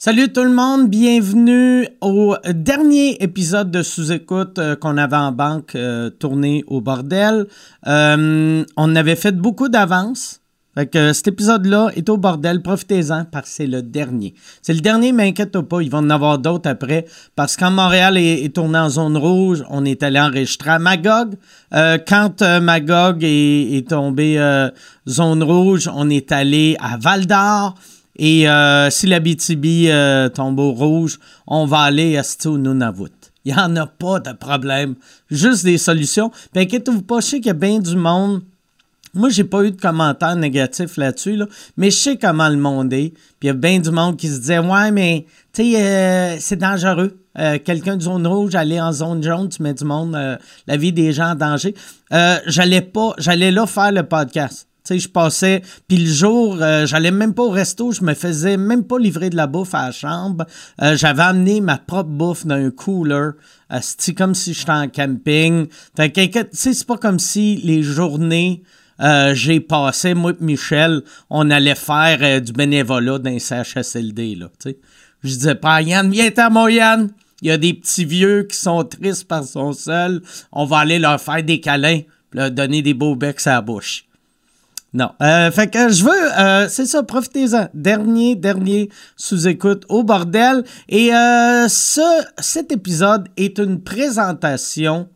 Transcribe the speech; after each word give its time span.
Salut 0.00 0.32
tout 0.32 0.44
le 0.44 0.52
monde, 0.52 0.88
bienvenue 0.88 1.88
au 2.00 2.36
dernier 2.54 3.20
épisode 3.20 3.72
de 3.72 3.82
sous-écoute 3.82 4.60
euh, 4.60 4.76
qu'on 4.76 4.96
avait 4.96 5.16
en 5.16 5.32
banque 5.32 5.74
euh, 5.74 6.08
tourné 6.08 6.62
au 6.68 6.80
bordel. 6.80 7.48
Euh, 7.88 8.64
on 8.76 8.94
avait 8.94 9.16
fait 9.16 9.36
beaucoup 9.36 9.68
d'avance. 9.68 10.40
Fait 10.76 10.86
que 10.86 11.12
cet 11.12 11.26
épisode-là 11.26 11.90
est 11.96 12.08
au 12.08 12.16
bordel, 12.16 12.62
profitez-en 12.62 13.24
parce 13.24 13.46
que 13.46 13.56
c'est 13.56 13.66
le 13.66 13.82
dernier. 13.82 14.34
C'est 14.62 14.72
le 14.72 14.82
dernier, 14.82 15.10
mais 15.10 15.26
inquiète 15.26 15.60
pas, 15.62 15.80
il 15.80 15.90
va 15.90 15.98
en 15.98 16.10
avoir 16.10 16.38
d'autres 16.38 16.70
après. 16.70 17.04
Parce 17.34 17.56
que 17.56 17.64
quand 17.64 17.72
Montréal 17.72 18.18
est, 18.18 18.54
tourné 18.54 18.78
en 18.78 18.90
zone 18.90 19.16
rouge, 19.16 19.64
on 19.68 19.84
est 19.84 20.04
allé 20.04 20.20
enregistrer 20.20 20.70
à 20.70 20.78
Magog. 20.78 21.34
quand 21.72 22.42
Magog 22.62 23.18
est, 23.22 23.88
tombé 23.88 24.38
zone 25.08 25.42
rouge, 25.42 25.90
on 25.92 26.08
est 26.08 26.30
allé 26.30 26.76
à 26.78 26.98
Val 26.98 27.26
d'Or. 27.26 27.74
Et 28.18 28.48
euh, 28.48 28.90
si 28.90 29.06
la 29.06 29.20
BTB 29.20 29.86
euh, 29.86 30.28
tombe 30.28 30.58
au 30.58 30.72
rouge, 30.72 31.18
on 31.46 31.66
va 31.66 31.80
aller 31.80 32.18
à 32.18 32.22
au 32.46 32.58
Nunavut. 32.58 33.12
Il 33.44 33.54
n'y 33.54 33.58
en 33.58 33.74
a 33.76 33.86
pas 33.86 34.18
de 34.18 34.32
problème. 34.32 34.96
Juste 35.30 35.64
des 35.64 35.78
solutions. 35.78 36.30
Puis 36.52 36.62
inquiétez-vous 36.62 37.02
pas, 37.02 37.20
je 37.20 37.26
sais 37.26 37.36
qu'il 37.36 37.46
y 37.46 37.50
a 37.50 37.54
bien 37.54 37.78
du 37.78 37.96
monde. 37.96 38.42
Moi, 39.14 39.30
j'ai 39.30 39.44
pas 39.44 39.64
eu 39.64 39.70
de 39.70 39.80
commentaires 39.80 40.36
négatifs 40.36 40.96
là-dessus, 40.96 41.40
mais 41.76 41.90
je 41.90 41.96
sais 41.96 42.16
comment 42.16 42.48
le 42.48 42.58
monde 42.58 42.92
est. 42.92 43.10
Puis 43.10 43.44
il 43.44 43.46
y 43.46 43.50
a 43.50 43.54
bien 43.54 43.78
du 43.78 43.90
monde 43.90 44.16
qui 44.16 44.28
se 44.28 44.38
disait 44.38 44.58
Ouais, 44.58 44.90
mais 44.90 45.24
tu 45.52 45.62
sais, 45.62 45.82
euh, 45.82 46.36
c'est 46.40 46.56
dangereux. 46.58 47.16
Quelqu'un 47.64 47.96
de 47.96 48.02
zone 48.02 48.26
rouge, 48.26 48.56
aller 48.56 48.80
en 48.80 48.90
zone 48.90 49.22
jaune, 49.22 49.48
tu 49.48 49.62
mets 49.62 49.72
du 49.72 49.84
monde, 49.84 50.18
la 50.66 50.76
vie 50.76 50.92
des 50.92 51.12
gens 51.12 51.30
en 51.30 51.34
danger. 51.36 51.72
j'allais 52.10 52.80
pas, 52.80 53.14
j'allais 53.18 53.52
là 53.52 53.64
faire 53.64 53.92
le 53.92 54.02
podcast 54.02 54.67
je 54.96 55.08
passais, 55.08 55.62
puis 55.86 55.98
le 55.98 56.10
jour, 56.10 56.58
euh, 56.60 56.86
j'allais 56.86 57.10
même 57.10 57.34
pas 57.34 57.42
au 57.42 57.50
resto, 57.50 57.92
je 57.92 58.02
me 58.02 58.14
faisais 58.14 58.56
même 58.56 58.84
pas 58.84 58.98
livrer 58.98 59.30
de 59.30 59.36
la 59.36 59.46
bouffe 59.46 59.74
à 59.74 59.86
la 59.86 59.92
chambre. 59.92 60.46
Euh, 60.80 60.96
j'avais 60.96 61.22
amené 61.22 61.60
ma 61.60 61.78
propre 61.78 62.10
bouffe 62.10 62.46
dans 62.46 62.54
un 62.54 62.70
cooler. 62.70 63.30
Euh, 63.72 63.78
c'est 63.80 64.14
comme 64.14 64.34
si 64.34 64.54
j'étais 64.54 64.70
en 64.70 64.88
camping. 64.88 65.66
Fait 65.96 66.10
que, 66.10 66.20
c'est 66.52 66.86
pas 66.86 66.96
comme 66.96 67.18
si 67.18 67.56
les 67.56 67.82
journées 67.82 68.62
j'ai 69.32 69.60
passé, 69.60 70.14
moi 70.14 70.32
et 70.32 70.44
Michel, 70.44 71.02
on 71.30 71.50
allait 71.50 71.76
faire 71.76 72.40
du 72.40 72.52
bénévolat 72.52 73.20
dans 73.20 73.30
un 73.30 73.38
CHSLD, 73.38 74.34
là, 74.34 74.48
Je 75.22 75.28
disais 75.28 75.54
pas, 75.54 75.80
Yann, 75.82 76.10
viens 76.10 76.30
à 76.36 76.50
moi, 76.50 76.68
Yann. 76.72 77.08
Il 77.40 77.48
y 77.48 77.50
a 77.52 77.56
des 77.56 77.74
petits 77.74 78.04
vieux 78.04 78.42
qui 78.42 78.56
sont 78.56 78.82
tristes 78.82 79.28
par 79.28 79.44
son 79.44 79.72
seul. 79.72 80.22
On 80.50 80.64
va 80.64 80.78
aller 80.78 80.98
leur 80.98 81.20
faire 81.20 81.42
des 81.42 81.60
câlins, 81.60 82.00
leur 82.32 82.50
donner 82.50 82.82
des 82.82 82.94
beaux 82.94 83.14
becs 83.14 83.46
à 83.46 83.52
la 83.52 83.60
bouche. 83.60 84.07
Non. 84.94 85.10
Euh, 85.20 85.50
fait 85.50 85.68
que 85.68 85.90
je 85.90 86.02
veux, 86.02 86.38
euh, 86.40 86.68
c'est 86.68 86.86
ça, 86.86 87.02
profitez-en. 87.02 87.68
Dernier, 87.74 88.36
dernier 88.36 88.88
sous-écoute 89.16 89.84
au 89.88 90.02
bordel. 90.02 90.64
Et 90.88 91.14
euh, 91.14 91.68
ce, 91.68 92.24
cet 92.38 92.72
épisode 92.72 93.28
est 93.36 93.58
une 93.58 93.82
présentation 93.82 95.08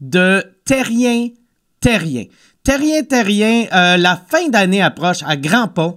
de 0.00 0.44
Terrien, 0.64 1.28
Terrien. 1.80 2.24
Terrien, 2.62 3.02
Terrien, 3.02 3.66
la 3.72 4.20
fin 4.28 4.48
d'année 4.50 4.82
approche 4.82 5.22
à 5.26 5.36
grands 5.36 5.68
pas. 5.68 5.96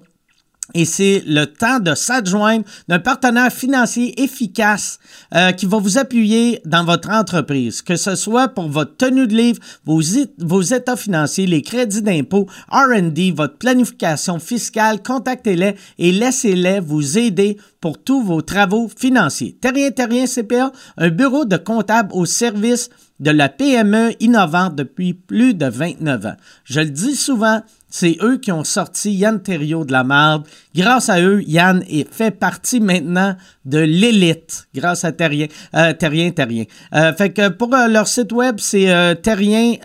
Et 0.74 0.86
c'est 0.86 1.24
le 1.26 1.46
temps 1.46 1.80
de 1.80 1.96
s'adjoindre 1.96 2.64
d'un 2.88 3.00
partenaire 3.00 3.52
financier 3.52 4.22
efficace 4.22 5.00
euh, 5.36 5.52
qui 5.52 5.66
va 5.66 5.78
vous 5.78 5.98
appuyer 5.98 6.62
dans 6.66 6.86
votre 6.86 7.10
entreprise, 7.10 7.82
que 7.82 7.96
ce 7.96 8.16
soit 8.16 8.50
pour 8.50 8.70
votre 8.70 8.96
tenue 8.96 9.28
de 9.28 9.36
livre, 9.36 9.60
vos, 9.86 10.02
vos 10.40 10.62
états 10.62 10.96
financiers, 10.96 11.48
les 11.48 11.62
crédits 11.62 12.02
d'impôt, 12.02 12.48
RD, 12.72 13.36
votre 13.36 13.58
planification 13.58 14.40
fiscale, 14.40 15.02
contactez-les 15.04 15.76
et 16.00 16.12
laissez-les 16.12 16.80
vous 16.80 17.18
aider 17.18 17.58
pour 17.80 18.02
tous 18.02 18.24
vos 18.24 18.42
travaux 18.42 18.90
financiers. 18.96 19.58
Terrien 19.60 19.92
Terrien 19.92 20.26
CPA, 20.26 20.72
un 20.98 21.10
bureau 21.10 21.46
de 21.46 21.58
comptable 21.58 22.12
au 22.14 22.26
service 22.26 22.90
de 23.20 23.32
la 23.32 23.50
PME 23.50 24.14
innovante 24.20 24.76
depuis 24.76 25.14
plus 25.14 25.54
de 25.54 25.68
29 25.68 26.26
ans. 26.26 26.36
Je 26.64 26.80
le 26.80 26.90
dis 26.90 27.16
souvent, 27.16 27.62
c'est 27.92 28.18
eux 28.24 28.38
qui 28.38 28.52
ont 28.52 28.64
sorti 28.64 29.12
Yann 29.14 29.40
Thériault 29.40 29.86
de 29.86 29.92
la 29.92 30.04
merde. 30.04 30.48
Grâce 30.74 31.10
à 31.10 31.22
eux, 31.22 31.44
Yann 31.44 31.84
est 31.88 32.12
fait 32.12 32.32
partie 32.32 32.80
maintenant 32.80 33.36
de 33.66 33.78
l'élite, 33.78 34.68
grâce 34.74 35.04
à 35.04 35.12
Terrien, 35.12 35.48
euh, 35.76 35.94
Terrien, 35.94 36.32
Terrien. 36.32 36.64
Euh, 36.96 37.14
fait 37.14 37.32
que 37.32 37.50
pour 37.50 37.76
euh, 37.76 37.88
leur 37.88 38.08
site 38.08 38.32
web, 38.32 38.56
c'est 38.60 38.88
Terrien, 39.22 39.76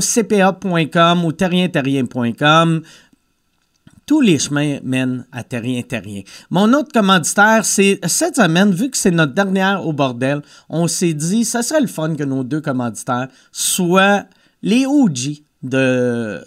cpa.com 0.00 1.24
ou 1.24 1.32
terrienterrien.com. 1.32 2.82
Tous 4.04 4.20
les 4.20 4.38
chemins 4.38 4.78
mènent 4.82 5.24
à 5.32 5.44
Terrien 5.44 5.80
Terrien. 5.82 6.22
Mon 6.50 6.74
autre 6.74 6.92
commanditaire, 6.92 7.64
c'est 7.64 7.98
cette 8.06 8.36
semaine, 8.36 8.72
vu 8.72 8.90
que 8.90 8.96
c'est 8.96 9.10
notre 9.10 9.32
dernière 9.32 9.86
au 9.86 9.94
bordel, 9.94 10.42
on 10.68 10.86
s'est 10.86 11.14
dit, 11.14 11.46
ça 11.46 11.62
serait 11.62 11.80
le 11.80 11.86
fun 11.86 12.14
que 12.14 12.24
nos 12.24 12.44
deux 12.44 12.60
commanditaires 12.60 13.28
soient 13.52 14.24
les 14.62 14.84
OG 14.84 15.42
de, 15.62 16.44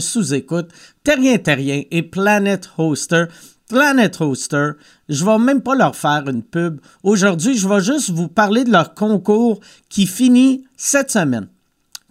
sous-écoute, 0.00 0.70
Terrien 1.04 1.38
Terrien 1.38 1.82
et 1.90 2.02
Planet 2.02 2.68
Hoster. 2.76 3.24
Planet 3.68 4.20
Hoster, 4.20 4.70
je 5.08 5.24
vais 5.24 5.38
même 5.38 5.60
pas 5.60 5.74
leur 5.74 5.94
faire 5.94 6.26
une 6.26 6.42
pub. 6.42 6.80
Aujourd'hui, 7.02 7.56
je 7.56 7.68
vais 7.68 7.82
juste 7.82 8.10
vous 8.10 8.28
parler 8.28 8.64
de 8.64 8.72
leur 8.72 8.94
concours 8.94 9.60
qui 9.90 10.06
finit 10.06 10.64
cette 10.76 11.10
semaine. 11.10 11.48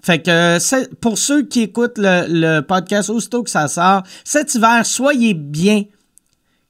Fait 0.03 0.21
que 0.21 0.93
pour 0.95 1.17
ceux 1.17 1.43
qui 1.43 1.61
écoutent 1.61 1.97
le, 1.97 2.61
podcast 2.61 3.09
aussitôt 3.09 3.43
que 3.43 3.49
ça 3.49 3.67
sort, 3.67 4.03
cet 4.23 4.53
hiver, 4.53 4.85
soyez 4.85 5.33
bien 5.33 5.85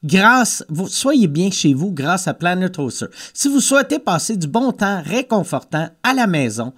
grâce, 0.04 0.64
soyez 0.88 1.28
bien 1.28 1.52
chez 1.52 1.74
vous 1.74 1.92
grâce 1.92 2.28
à 2.28 2.34
Planet 2.34 2.80
Hoster. 2.80 3.08
Si 3.34 3.50
vous 3.50 3.60
souhaitez 3.60 4.00
passer 4.00 4.38
du 4.38 4.48
bon 4.48 4.72
temps 4.72 5.02
réconfortant 5.06 5.90
à 6.02 6.14
la 6.14 6.28
maison, 6.28 6.74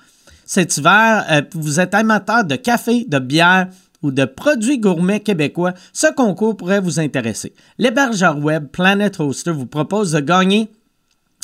cet 0.49 0.77
hiver, 0.77 1.27
euh, 1.29 1.41
vous 1.53 1.79
êtes 1.79 1.93
amateur 1.93 2.43
de 2.43 2.55
café, 2.55 3.05
de 3.07 3.19
bière 3.19 3.67
ou 4.01 4.09
de 4.09 4.25
produits 4.25 4.79
gourmets 4.79 5.19
québécois, 5.19 5.75
ce 5.93 6.11
concours 6.11 6.57
pourrait 6.57 6.79
vous 6.79 6.99
intéresser. 6.99 7.53
L'hébergeur 7.77 8.39
web 8.39 8.65
Planet 8.65 9.19
Hoster 9.19 9.51
vous 9.51 9.67
propose 9.67 10.13
de 10.13 10.21
gagner 10.21 10.71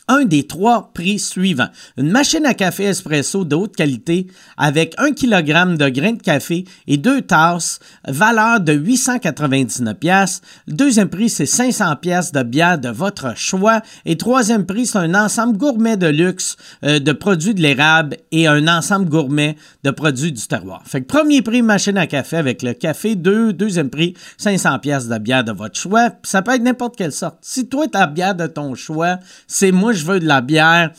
un 0.07 0.25
des 0.25 0.45
trois 0.47 0.91
prix 0.93 1.19
suivants. 1.19 1.69
Une 1.97 2.11
machine 2.11 2.45
à 2.45 2.53
café 2.53 2.83
espresso 2.83 3.43
de 3.43 3.55
haute 3.55 3.75
qualité 3.75 4.27
avec 4.57 4.93
un 4.97 5.11
kg 5.11 5.77
de 5.77 5.89
grains 5.89 6.13
de 6.13 6.21
café 6.21 6.65
et 6.87 6.97
deux 6.97 7.21
tasses, 7.21 7.79
valeur 8.07 8.59
de 8.59 8.73
899 8.73 9.95
pièces. 9.97 10.41
Deuxième 10.67 11.09
prix, 11.09 11.29
c'est 11.29 11.45
500 11.45 11.95
pièces 11.97 12.31
de 12.31 12.43
bière 12.43 12.77
de 12.77 12.89
votre 12.89 13.35
choix. 13.35 13.81
Et 14.05 14.17
troisième 14.17 14.65
prix, 14.65 14.85
c'est 14.85 14.99
un 14.99 15.15
ensemble 15.15 15.57
gourmet 15.57 15.97
de 15.97 16.07
luxe 16.07 16.57
euh, 16.83 16.99
de 16.99 17.11
produits 17.11 17.53
de 17.53 17.61
l'érable 17.61 18.17
et 18.31 18.47
un 18.47 18.67
ensemble 18.67 19.09
gourmet 19.09 19.55
de 19.83 19.91
produits 19.91 20.31
du 20.31 20.45
terroir. 20.47 20.83
Fait 20.85 21.01
que 21.01 21.07
premier 21.07 21.41
prix, 21.41 21.61
machine 21.61 21.97
à 21.97 22.07
café 22.07 22.37
avec 22.37 22.61
le 22.61 22.73
café. 22.73 23.15
Deux, 23.15 23.53
deuxième 23.53 23.89
prix, 23.89 24.13
500 24.37 24.79
pièces 24.79 25.07
de 25.07 25.17
bière 25.17 25.43
de 25.43 25.51
votre 25.51 25.79
choix. 25.79 26.11
Ça 26.23 26.41
peut 26.41 26.53
être 26.53 26.63
n'importe 26.63 26.95
quelle 26.95 27.11
sorte. 27.11 27.37
Si 27.41 27.67
toi, 27.67 27.87
ta 27.87 28.07
bière 28.07 28.35
de 28.35 28.47
ton 28.47 28.75
choix, 28.75 29.17
c'est 29.47 29.71
moi, 29.71 29.94
je 29.95 30.05
veux 30.05 30.19
de 30.19 30.25
la 30.25 30.41
bière 30.41 30.91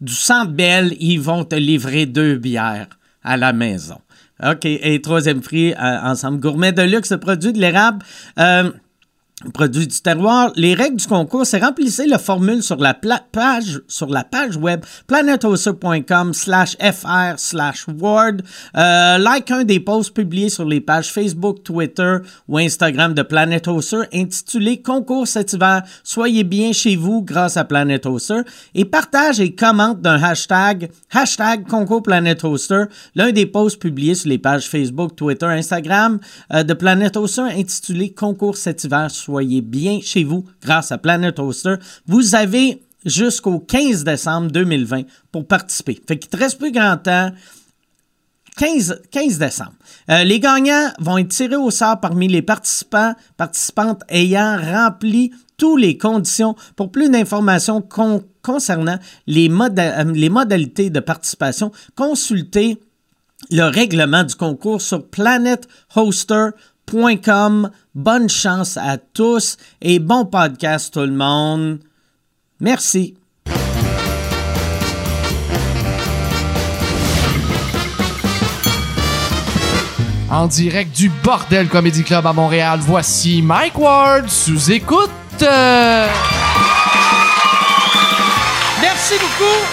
du 0.00 0.12
Centre 0.12 0.52
Belle, 0.52 0.96
ils 0.98 1.20
vont 1.20 1.44
te 1.44 1.54
livrer 1.54 2.06
deux 2.06 2.36
bières 2.36 2.88
à 3.22 3.36
la 3.36 3.52
maison. 3.52 3.98
OK. 4.42 4.64
Et 4.64 5.00
troisième 5.02 5.40
prix, 5.40 5.72
euh, 5.72 6.00
ensemble 6.02 6.40
gourmet 6.40 6.72
de 6.72 6.82
luxe, 6.82 7.12
produit 7.20 7.52
de 7.52 7.58
l'érable. 7.58 8.04
Euh, 8.38 8.70
Produit 9.54 9.86
du 9.86 10.00
terroir. 10.02 10.52
Les 10.54 10.74
règles 10.74 10.96
du 10.96 11.06
concours, 11.06 11.46
c'est 11.46 11.60
remplissez 11.60 12.06
la 12.06 12.18
formule 12.18 12.62
sur 12.62 12.76
la 12.76 12.92
page 12.92 13.80
sur 13.88 14.10
la 14.10 14.22
page 14.22 14.58
web 14.58 14.84
planethoster.com 15.06 16.34
slash 16.34 16.76
fr 16.76 17.38
slash 17.38 17.86
word. 17.88 18.42
Euh, 18.76 19.16
like 19.16 19.50
un 19.50 19.64
des 19.64 19.80
posts 19.80 20.12
publiés 20.12 20.50
sur 20.50 20.66
les 20.66 20.82
pages 20.82 21.10
Facebook, 21.10 21.64
Twitter 21.64 22.18
ou 22.48 22.58
Instagram 22.58 23.14
de 23.14 23.22
Planet 23.22 23.66
Hoster 23.66 24.02
intitulé 24.12 24.82
Concours 24.82 25.26
cet 25.26 25.54
hiver. 25.54 25.84
Soyez 26.04 26.44
bien 26.44 26.74
chez 26.74 26.96
vous 26.96 27.22
grâce 27.22 27.56
à 27.56 27.64
Planet 27.64 28.04
Hoster 28.04 28.42
et 28.74 28.84
partage 28.84 29.40
et 29.40 29.54
commente 29.54 30.02
d'un 30.02 30.22
hashtag 30.22 30.90
hashtag 31.10 31.66
concours 31.66 32.02
Planet 32.02 32.44
Hoster 32.44 32.84
l'un 33.14 33.32
des 33.32 33.46
posts 33.46 33.80
publiés 33.80 34.14
sur 34.14 34.28
les 34.28 34.38
pages 34.38 34.68
Facebook, 34.68 35.16
Twitter, 35.16 35.46
Instagram 35.46 36.20
euh, 36.52 36.62
de 36.62 36.74
Planet 36.74 37.16
Hoster 37.16 37.48
intitulé 37.56 38.12
Concours 38.12 38.58
cet 38.58 38.84
hiver 38.84 39.10
bien 39.62 40.00
chez 40.02 40.24
vous 40.24 40.44
grâce 40.62 40.92
à 40.92 40.98
Planet 40.98 41.38
Hoster. 41.38 41.76
Vous 42.06 42.34
avez 42.34 42.82
jusqu'au 43.04 43.60
15 43.60 44.04
décembre 44.04 44.50
2020 44.50 45.02
pour 45.32 45.46
participer. 45.46 46.00
Fait 46.06 46.18
qu'il 46.18 46.30
te 46.30 46.36
reste 46.36 46.58
plus 46.58 46.72
grand 46.72 46.96
temps. 46.96 47.30
15, 48.56 49.02
15 49.10 49.38
décembre. 49.38 49.72
Euh, 50.10 50.24
les 50.24 50.40
gagnants 50.40 50.90
vont 50.98 51.18
être 51.18 51.28
tirés 51.28 51.56
au 51.56 51.70
sort 51.70 52.00
parmi 52.00 52.26
les 52.28 52.42
participants, 52.42 53.14
participantes 53.36 54.02
ayant 54.08 54.58
rempli 54.60 55.30
toutes 55.56 55.80
les 55.80 55.96
conditions. 55.96 56.56
Pour 56.76 56.90
plus 56.90 57.08
d'informations 57.08 57.80
concernant 58.42 58.98
les, 59.26 59.48
euh, 59.48 60.12
les 60.12 60.28
modalités 60.28 60.90
de 60.90 61.00
participation, 61.00 61.72
consultez 61.94 62.78
le 63.50 63.64
règlement 63.64 64.24
du 64.24 64.34
concours 64.34 64.82
sur 64.82 65.06
planethoster.com 65.06 67.70
Bonne 67.94 68.28
chance 68.28 68.76
à 68.76 68.98
tous 68.98 69.56
et 69.80 69.98
bon 69.98 70.24
podcast 70.24 70.94
tout 70.94 71.00
le 71.00 71.10
monde. 71.10 71.80
Merci. 72.60 73.16
En 80.30 80.46
direct 80.46 80.94
du 80.96 81.08
Bordel 81.08 81.68
Comedy 81.68 82.04
Club 82.04 82.24
à 82.24 82.32
Montréal, 82.32 82.78
voici 82.80 83.42
Mike 83.42 83.76
Ward 83.76 84.28
sous 84.28 84.70
écoute. 84.70 85.10
Merci 88.80 89.14
beaucoup. 89.14 89.66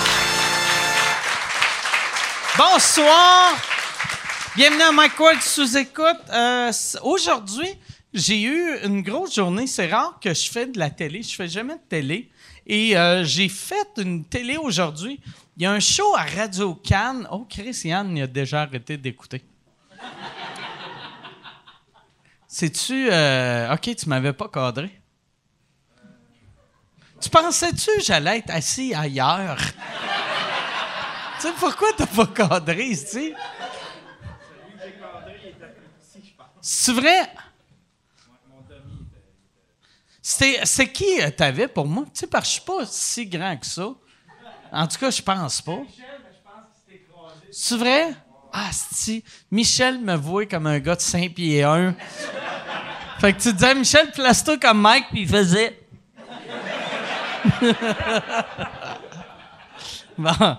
Bonsoir. 2.58 3.54
Bienvenue 4.56 4.82
à 4.82 4.92
Mike 4.92 5.20
Ward 5.20 5.40
sous 5.42 5.78
écoute. 5.78 6.18
Euh, 6.34 6.72
Aujourd'hui, 7.04 7.70
j'ai 8.18 8.42
eu 8.42 8.80
une 8.84 9.02
grosse 9.02 9.36
journée. 9.36 9.68
C'est 9.68 9.88
rare 9.88 10.20
que 10.20 10.34
je 10.34 10.50
fais 10.50 10.66
de 10.66 10.80
la 10.80 10.90
télé. 10.90 11.22
Je 11.22 11.36
fais 11.36 11.48
jamais 11.48 11.76
de 11.76 11.82
télé. 11.88 12.30
Et 12.66 12.98
euh, 12.98 13.24
j'ai 13.24 13.48
fait 13.48 13.88
une 13.98 14.26
télé 14.26 14.58
aujourd'hui. 14.58 15.22
Il 15.56 15.64
y 15.64 15.66
a 15.66 15.72
un 15.72 15.80
show 15.80 16.16
à 16.16 16.24
Radio 16.24 16.76
Cannes. 16.76 17.28
Oh, 17.32 17.46
Christiane, 17.50 18.18
il 18.18 18.24
a 18.24 18.28
déjà 18.28 18.64
arrêté 18.64 18.98
d'écouter. 18.98 19.44
C'est-tu. 22.48 23.10
euh, 23.12 23.74
OK, 23.74 23.96
tu 23.96 24.10
m'avais 24.10 24.34
pas 24.34 24.50
cadré. 24.50 24.92
Tu 27.20 27.30
pensais-tu 27.30 27.90
que 27.98 28.04
j'allais 28.04 28.40
être 28.40 28.52
assis 28.52 28.94
ailleurs? 28.94 29.58
tu 29.58 31.42
sais, 31.42 31.54
pourquoi 31.60 31.90
t'as 31.98 32.06
pas 32.06 32.28
cadré 32.28 32.86
ici? 32.86 33.34
C'est 36.62 36.94
vrai? 36.94 37.30
C'est 40.30 40.92
qui 40.92 41.22
euh, 41.22 41.30
t'avais 41.30 41.70
pour 41.70 41.88
moi? 41.88 42.04
Tu 42.14 42.20
sais, 42.20 42.28
parce 42.28 42.44
que 42.44 42.48
je 42.48 42.54
suis 42.54 42.62
pas 42.62 42.86
si 42.86 43.26
grand 43.26 43.56
que 43.56 43.66
ça. 43.66 43.88
En 44.74 44.86
tout 44.86 44.98
cas, 44.98 45.10
je 45.10 45.22
pense 45.22 45.62
pas. 45.62 45.80
C'est 47.50 47.78
vrai? 47.78 48.14
Ah, 48.52 48.70
si. 48.74 49.24
Michel 49.50 50.00
me 50.00 50.16
voit 50.16 50.46
comme 50.46 50.68
un 50.68 50.80
gars 50.80 50.98
de 50.98 51.02
5 51.02 51.34
pieds 51.34 51.64
1. 51.64 51.96
Fait 53.20 53.32
que 53.32 53.40
tu 53.42 53.54
disais, 53.54 53.74
Michel, 53.74 54.12
place-toi 54.12 54.58
comme 54.58 54.82
Mike, 54.82 55.06
puis 55.12 55.22
il 55.22 55.30
faisait. 55.30 55.80
bon. 60.18 60.58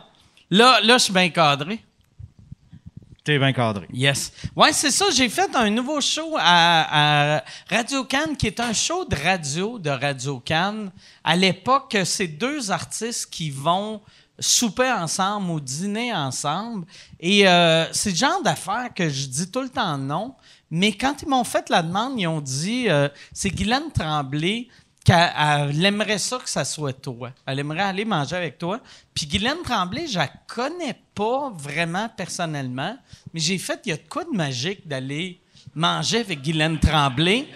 Là, 0.51 0.81
là 0.81 0.97
je 0.97 1.03
suis 1.05 1.13
bien 1.13 1.29
cadré. 1.29 1.85
T'es 3.29 3.39
bien 3.39 3.53
cadré. 3.53 3.87
Yes. 3.93 4.33
Ouais, 4.57 4.73
c'est 4.73 4.91
ça. 4.91 5.05
J'ai 5.15 5.29
fait 5.29 5.55
un 5.55 5.69
nouveau 5.69 6.01
show 6.01 6.35
à, 6.39 7.45
Radio 7.69 8.05
Cannes, 8.05 8.35
qui 8.39 8.47
est 8.47 8.59
un 8.59 8.73
show 8.73 9.05
de 9.05 9.15
radio 9.15 9.79
de 9.79 9.91
Radio 9.91 10.41
Cannes. 10.41 10.91
À 11.23 11.37
l'époque, 11.37 11.95
c'est 12.07 12.27
deux 12.27 12.71
artistes 12.71 13.29
qui 13.31 13.51
vont 13.51 14.01
souper 14.41 14.91
ensemble 14.91 15.51
ou 15.51 15.61
dîner 15.61 16.15
ensemble. 16.15 16.87
Et 17.21 17.47
euh, 17.47 17.85
c'est 17.93 18.13
le 18.13 18.17
genre 18.17 18.43
d'affaires 18.43 18.95
que 18.97 19.11
je 19.11 19.27
dis 19.27 19.51
tout 19.51 19.61
le 19.61 19.69
temps 19.69 19.99
non. 19.99 20.35
Mais 20.71 20.93
quand 20.93 21.21
ils 21.21 21.29
m'ont 21.29 21.45
fait 21.45 21.69
la 21.69 21.83
demande, 21.83 22.19
ils 22.19 22.27
ont 22.29 22.41
dit 22.41 22.89
euh, 22.89 23.11
c'est 23.35 23.51
Guylaine 23.51 23.93
Tremblay 23.93 24.69
qu'elle 25.09 25.71
elle 25.71 25.87
aimerait 25.87 26.19
ça 26.19 26.39
que 26.39 26.51
ça 26.51 26.65
soit 26.65 26.93
toi. 26.93 27.33
Elle 27.47 27.59
aimerait 27.59 27.81
aller 27.81 28.05
manger 28.05 28.37
avec 28.37 28.59
toi. 28.59 28.81
Puis 29.15 29.27
Guylaine 29.27 29.63
Tremblay, 29.65 30.07
je 30.07 30.19
la 30.19 30.29
connais 30.47 31.01
pas 31.15 31.51
vraiment 31.57 32.09
personnellement, 32.15 32.97
mais 33.33 33.41
j'ai 33.41 33.59
fait, 33.59 33.81
il 33.87 33.91
y 33.91 33.93
a 33.93 33.97
de 33.97 34.09
quoi 34.09 34.25
de 34.25 34.37
magique 34.37 34.87
d'aller 34.87 35.41
manger 35.75 36.19
avec 36.19 36.43
Guylaine 36.43 36.79
Tremblay. 36.79 37.47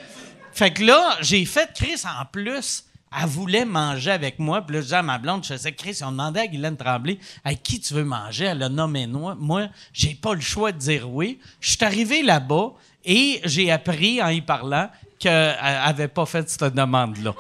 Fait 0.53 0.73
que 0.73 0.83
là, 0.83 1.19
j'ai 1.21 1.45
fait 1.45 1.71
Chris 1.75 2.03
en 2.05 2.25
plus. 2.25 2.85
Elle 3.15 3.29
voulait 3.29 3.67
manger 3.67 4.13
avec 4.13 4.39
moi. 4.39 4.63
Puis 4.63 4.75
là, 4.75 4.81
je 4.81 4.87
disais 4.87 4.97
à 4.97 5.03
ma 5.03 5.19
blonde, 5.19 5.45
je 5.45 5.53
faisais 5.53 5.73
Chris, 5.73 5.99
on 6.03 6.11
demandait 6.11 6.41
à 6.41 6.47
Guylaine 6.47 6.79
Tremblay, 6.79 7.19
avec 7.45 7.63
qui 7.63 7.79
tu 7.81 7.93
veux 7.93 8.05
manger? 8.05 8.47
Elle 8.47 8.63
a 8.63 8.71
nommé 8.71 9.07
moi. 9.07 9.37
Moi, 9.39 9.69
j'ai 9.93 10.15
pas 10.15 10.33
le 10.33 10.41
choix 10.41 10.73
de 10.73 10.79
dire 10.79 11.11
oui. 11.11 11.39
Je 11.61 11.73
suis 11.73 11.85
arrivé 11.85 12.23
là-bas 12.23 12.73
et 13.05 13.43
j'ai 13.45 13.71
appris 13.71 14.23
en 14.23 14.29
y 14.29 14.41
parlant 14.41 14.89
qu'elle 15.23 15.57
avait 15.61 16.09
pas 16.09 16.27
fait 16.27 16.49
cette 16.49 16.75
demande-là. 16.75 17.33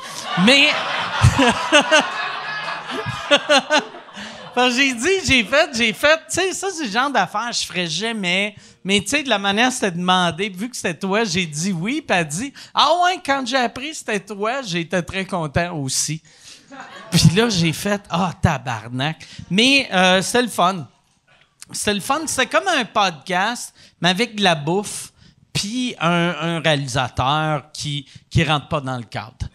Mais. 0.44 0.68
J'ai 4.54 4.92
dit, 4.92 5.08
j'ai 5.26 5.44
fait, 5.44 5.70
j'ai 5.74 5.92
fait, 5.94 6.18
tu 6.30 6.34
sais, 6.34 6.52
ça, 6.52 6.68
c'est 6.70 6.84
le 6.84 6.90
genre 6.90 7.10
d'affaires 7.10 7.50
je 7.52 7.64
ferais 7.64 7.86
jamais. 7.86 8.54
Mais 8.84 9.00
tu 9.00 9.08
sais, 9.08 9.22
de 9.22 9.28
la 9.30 9.38
manière 9.38 9.68
que 9.68 9.74
c'était 9.74 9.92
demandé, 9.92 10.50
vu 10.50 10.68
que 10.68 10.76
c'était 10.76 10.92
toi, 10.92 11.24
j'ai 11.24 11.46
dit 11.46 11.72
oui. 11.72 12.04
Puis 12.06 12.16
elle 12.16 12.28
dit, 12.28 12.52
ah 12.74 12.90
ouais, 13.02 13.18
quand 13.24 13.46
j'ai 13.46 13.56
appris 13.56 13.94
c'était 13.94 14.20
toi, 14.20 14.60
j'étais 14.62 15.02
très 15.02 15.24
content 15.24 15.74
aussi. 15.78 16.22
Puis 17.10 17.30
là, 17.34 17.48
j'ai 17.48 17.72
fait, 17.72 18.02
ah, 18.10 18.32
tabarnak. 18.40 19.26
Mais 19.50 19.88
euh, 19.92 20.20
c'était 20.20 20.42
le 20.42 20.48
fun. 20.48 20.86
C'était 21.72 21.94
le 21.94 22.00
fun. 22.00 22.20
C'était 22.26 22.46
comme 22.46 22.68
un 22.68 22.84
podcast, 22.84 23.74
mais 24.00 24.10
avec 24.10 24.36
de 24.36 24.42
la 24.42 24.54
bouffe, 24.54 25.11
puis 25.52 25.94
un, 26.00 26.34
un 26.40 26.60
réalisateur 26.60 27.70
qui 27.72 28.06
qui 28.30 28.44
rentre 28.44 28.68
pas 28.68 28.80
dans 28.80 28.96
le 28.96 29.04
cadre. 29.04 29.48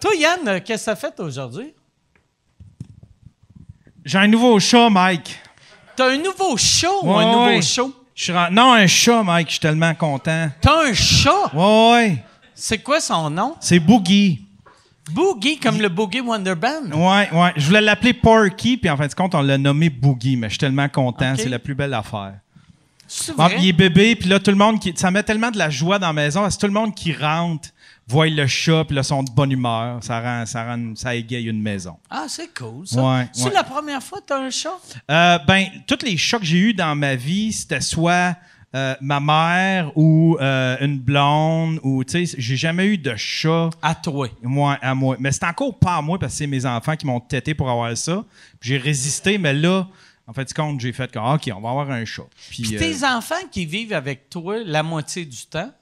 Toi, 0.00 0.10
Yann, 0.16 0.40
euh, 0.48 0.60
qu'est-ce 0.64 0.86
que 0.86 0.96
ça 0.96 0.96
fait 0.96 1.18
aujourd'hui? 1.20 1.72
J'ai 4.04 4.18
un 4.18 4.26
nouveau 4.26 4.58
chat, 4.58 4.90
Mike. 4.90 5.38
T'as 5.94 6.10
un 6.10 6.16
nouveau 6.16 6.56
show 6.56 6.88
ou 7.02 7.12
un 7.12 7.24
nouveau 7.32 7.44
ouais. 7.46 7.62
show? 7.62 7.94
Je 8.14 8.24
suis 8.24 8.32
ren- 8.32 8.50
Non, 8.50 8.72
un 8.72 8.86
chat, 8.86 9.22
Mike. 9.22 9.46
Je 9.48 9.52
suis 9.52 9.60
tellement 9.60 9.94
content. 9.94 10.48
T'as 10.60 10.88
un 10.88 10.92
chat? 10.92 11.54
Ouais, 11.54 11.92
ouais. 11.92 12.24
C'est 12.54 12.78
quoi 12.78 13.00
son 13.00 13.30
nom? 13.30 13.54
C'est 13.60 13.78
Boogie. 13.78 14.44
Boogie, 15.12 15.58
comme 15.58 15.80
le 15.80 15.88
Boogie 15.88 16.20
Wonder 16.20 16.54
Band. 16.54 16.90
Ouais, 16.92 17.28
ouais. 17.32 17.52
Je 17.56 17.66
voulais 17.66 17.80
l'appeler 17.80 18.12
Porky, 18.12 18.76
puis 18.76 18.90
en 18.90 18.96
fin 18.96 19.06
de 19.06 19.14
compte, 19.14 19.34
on 19.34 19.42
l'a 19.42 19.58
nommé 19.58 19.88
Boogie, 19.88 20.36
mais 20.36 20.48
je 20.48 20.52
suis 20.52 20.58
tellement 20.58 20.88
content. 20.88 21.34
C'est 21.36 21.48
la 21.48 21.58
plus 21.58 21.74
belle 21.74 21.94
affaire. 21.94 22.34
Bon, 23.36 23.48
il 23.58 23.68
est 23.68 23.72
bébé, 23.72 24.16
puis 24.16 24.28
là, 24.28 24.38
tout 24.38 24.50
le 24.50 24.56
monde 24.56 24.80
qui. 24.80 24.92
Ça 24.96 25.10
met 25.10 25.22
tellement 25.22 25.50
de 25.50 25.58
la 25.58 25.70
joie 25.70 25.98
dans 25.98 26.08
la 26.08 26.12
maison, 26.12 26.42
parce 26.42 26.56
que 26.56 26.60
tout 26.60 26.66
le 26.66 26.72
monde 26.72 26.94
qui 26.94 27.12
rentre 27.12 27.68
voit 28.06 28.26
le 28.28 28.46
chat, 28.46 28.84
puis 28.84 28.96
là, 28.96 29.02
sont 29.02 29.22
de 29.22 29.30
bonne 29.30 29.52
humeur. 29.52 30.02
Ça 30.02 30.20
rend, 30.20 30.46
ça 30.46 30.64
rend, 30.64 30.94
ça 30.96 31.14
égaye 31.14 31.46
une 31.46 31.62
maison. 31.62 31.96
Ah, 32.10 32.26
c'est 32.28 32.52
cool, 32.54 32.86
ça. 32.86 33.02
Ouais, 33.02 33.28
C'est 33.32 33.44
ouais. 33.44 33.54
la 33.54 33.64
première 33.64 34.02
fois 34.02 34.20
que 34.20 34.26
t'as 34.26 34.40
un 34.40 34.50
chat? 34.50 34.78
Euh, 35.10 35.38
ben, 35.46 35.66
tous 35.86 36.04
les 36.04 36.16
chats 36.16 36.38
que 36.38 36.44
j'ai 36.44 36.58
eus 36.58 36.74
dans 36.74 36.94
ma 36.94 37.14
vie, 37.14 37.52
c'était 37.52 37.80
soit 37.80 38.36
euh, 38.74 38.94
ma 39.00 39.20
mère 39.20 39.92
ou 39.96 40.36
euh, 40.40 40.76
une 40.80 40.98
blonde, 40.98 41.78
ou, 41.82 42.04
tu 42.04 42.26
sais, 42.26 42.36
j'ai 42.38 42.56
jamais 42.56 42.86
eu 42.86 42.98
de 42.98 43.14
chat. 43.16 43.70
À 43.82 43.94
toi. 43.94 44.28
Moi, 44.42 44.78
à 44.80 44.94
moi. 44.94 45.16
Mais 45.20 45.30
c'est 45.30 45.44
encore 45.44 45.78
pas 45.78 45.96
à 45.96 46.02
moi 46.02 46.18
parce 46.18 46.32
que 46.32 46.38
c'est 46.38 46.46
mes 46.46 46.66
enfants 46.66 46.96
qui 46.96 47.06
m'ont 47.06 47.20
tété 47.20 47.54
pour 47.54 47.70
avoir 47.70 47.96
ça. 47.96 48.24
J'ai 48.60 48.78
résisté, 48.78 49.38
mais 49.38 49.52
là, 49.52 49.86
en 50.26 50.32
fait, 50.32 50.52
compte, 50.54 50.80
j'ai 50.80 50.92
fait 50.92 51.12
comme, 51.12 51.24
OK, 51.24 51.50
on 51.54 51.60
va 51.60 51.70
avoir 51.70 51.90
un 51.90 52.04
chat. 52.04 52.22
Puis, 52.50 52.62
Puis 52.62 52.76
euh, 52.76 52.78
tes 52.78 53.04
enfants 53.04 53.34
qui 53.50 53.66
vivent 53.66 53.92
avec 53.92 54.30
toi 54.30 54.58
la 54.64 54.82
moitié 54.82 55.24
du 55.24 55.46
temps? 55.46 55.72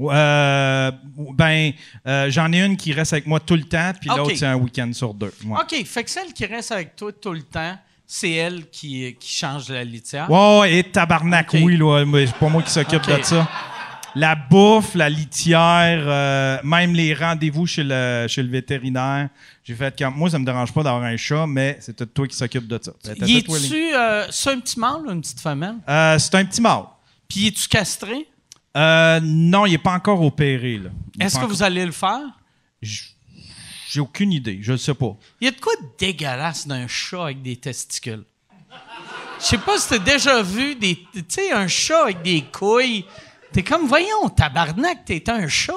euh, 0.00 0.92
ben, 1.34 1.72
euh, 2.06 2.30
j'en 2.30 2.52
ai 2.52 2.60
une 2.60 2.76
qui 2.76 2.92
reste 2.92 3.12
avec 3.12 3.26
moi 3.26 3.40
tout 3.40 3.56
le 3.56 3.64
temps, 3.64 3.92
puis 4.00 4.10
l'autre, 4.10 4.36
c'est 4.36 4.46
un 4.46 4.56
week-end 4.56 4.90
sur 4.92 5.14
deux. 5.14 5.32
Ouais. 5.44 5.58
OK, 5.60 5.84
fait 5.84 6.04
que 6.04 6.10
celle 6.10 6.32
qui 6.32 6.46
reste 6.46 6.70
avec 6.70 6.94
toi 6.94 7.10
tout 7.12 7.32
le 7.32 7.42
temps, 7.42 7.76
c'est 8.06 8.32
elle 8.32 8.70
qui, 8.70 9.16
qui 9.18 9.34
change 9.34 9.68
la 9.68 9.84
litière? 9.84 10.30
Ouais, 10.30 10.78
et 10.78 10.84
tabarnak, 10.84 11.52
oui, 11.54 11.76
là, 11.76 12.04
mais 12.04 12.26
c'est 12.26 12.36
pas 12.36 12.48
moi 12.48 12.62
qui 12.62 12.70
s'occupe 12.70 13.06
de 13.06 13.22
ça. 13.22 13.48
La 14.18 14.34
bouffe, 14.34 14.96
la 14.96 15.08
litière, 15.08 16.02
euh, 16.04 16.58
même 16.64 16.92
les 16.92 17.14
rendez-vous 17.14 17.66
chez 17.66 17.84
le, 17.84 18.26
chez 18.28 18.42
le 18.42 18.48
vétérinaire. 18.48 19.28
J'ai 19.62 19.76
fait 19.76 19.96
comme, 19.96 20.16
moi, 20.16 20.28
ça 20.28 20.40
me 20.40 20.44
dérange 20.44 20.72
pas 20.72 20.82
d'avoir 20.82 21.04
un 21.04 21.16
chat, 21.16 21.46
mais 21.46 21.76
c'est 21.80 21.94
tout 21.94 22.06
toi 22.06 22.26
qui 22.26 22.36
s'occupe 22.36 22.66
de 22.66 22.80
ça. 22.82 22.92
Y 23.24 23.36
es-tu 23.36 23.94
euh, 23.94 24.26
c'est 24.30 24.50
un 24.50 24.58
petit 24.58 24.80
mâle 24.80 25.02
ou 25.06 25.10
une 25.12 25.20
petite 25.20 25.38
femelle? 25.38 25.76
Euh, 25.88 26.18
c'est 26.18 26.34
un 26.34 26.44
petit 26.44 26.60
mâle. 26.60 26.82
Puis 27.28 27.46
es-tu 27.46 27.68
castré? 27.68 28.26
Non, 28.74 29.66
il 29.66 29.72
n'est 29.72 29.78
pas 29.78 29.92
encore 29.92 30.20
opéré. 30.20 30.80
Est-ce 31.20 31.34
que 31.34 31.38
encore- 31.38 31.50
vous 31.50 31.62
allez 31.62 31.86
le 31.86 31.92
faire? 31.92 32.22
J'ai 32.82 34.00
aucune 34.00 34.32
idée, 34.32 34.58
je 34.62 34.72
ne 34.72 34.76
sais 34.78 34.94
pas. 34.94 35.16
Il 35.40 35.44
y 35.44 35.48
a 35.48 35.52
de 35.52 35.60
quoi 35.60 35.72
de 35.80 35.86
dégueulasse 35.96 36.66
d'un 36.66 36.88
chat 36.88 37.22
avec 37.22 37.40
des 37.40 37.56
testicules? 37.56 38.24
Je 39.40 39.44
sais 39.44 39.58
pas 39.58 39.78
si 39.78 39.88
t'as 39.88 39.98
déjà 39.98 40.42
vu 40.42 40.74
des. 40.74 40.96
Tu 41.14 41.24
sais, 41.28 41.52
un 41.52 41.68
chat 41.68 42.02
avec 42.02 42.22
des 42.22 42.42
couilles. 42.42 43.04
T'es 43.52 43.62
comme, 43.62 43.86
voyons, 43.86 44.28
tabarnak, 44.28 45.04
t'es 45.06 45.28
un 45.30 45.48
chat. 45.48 45.72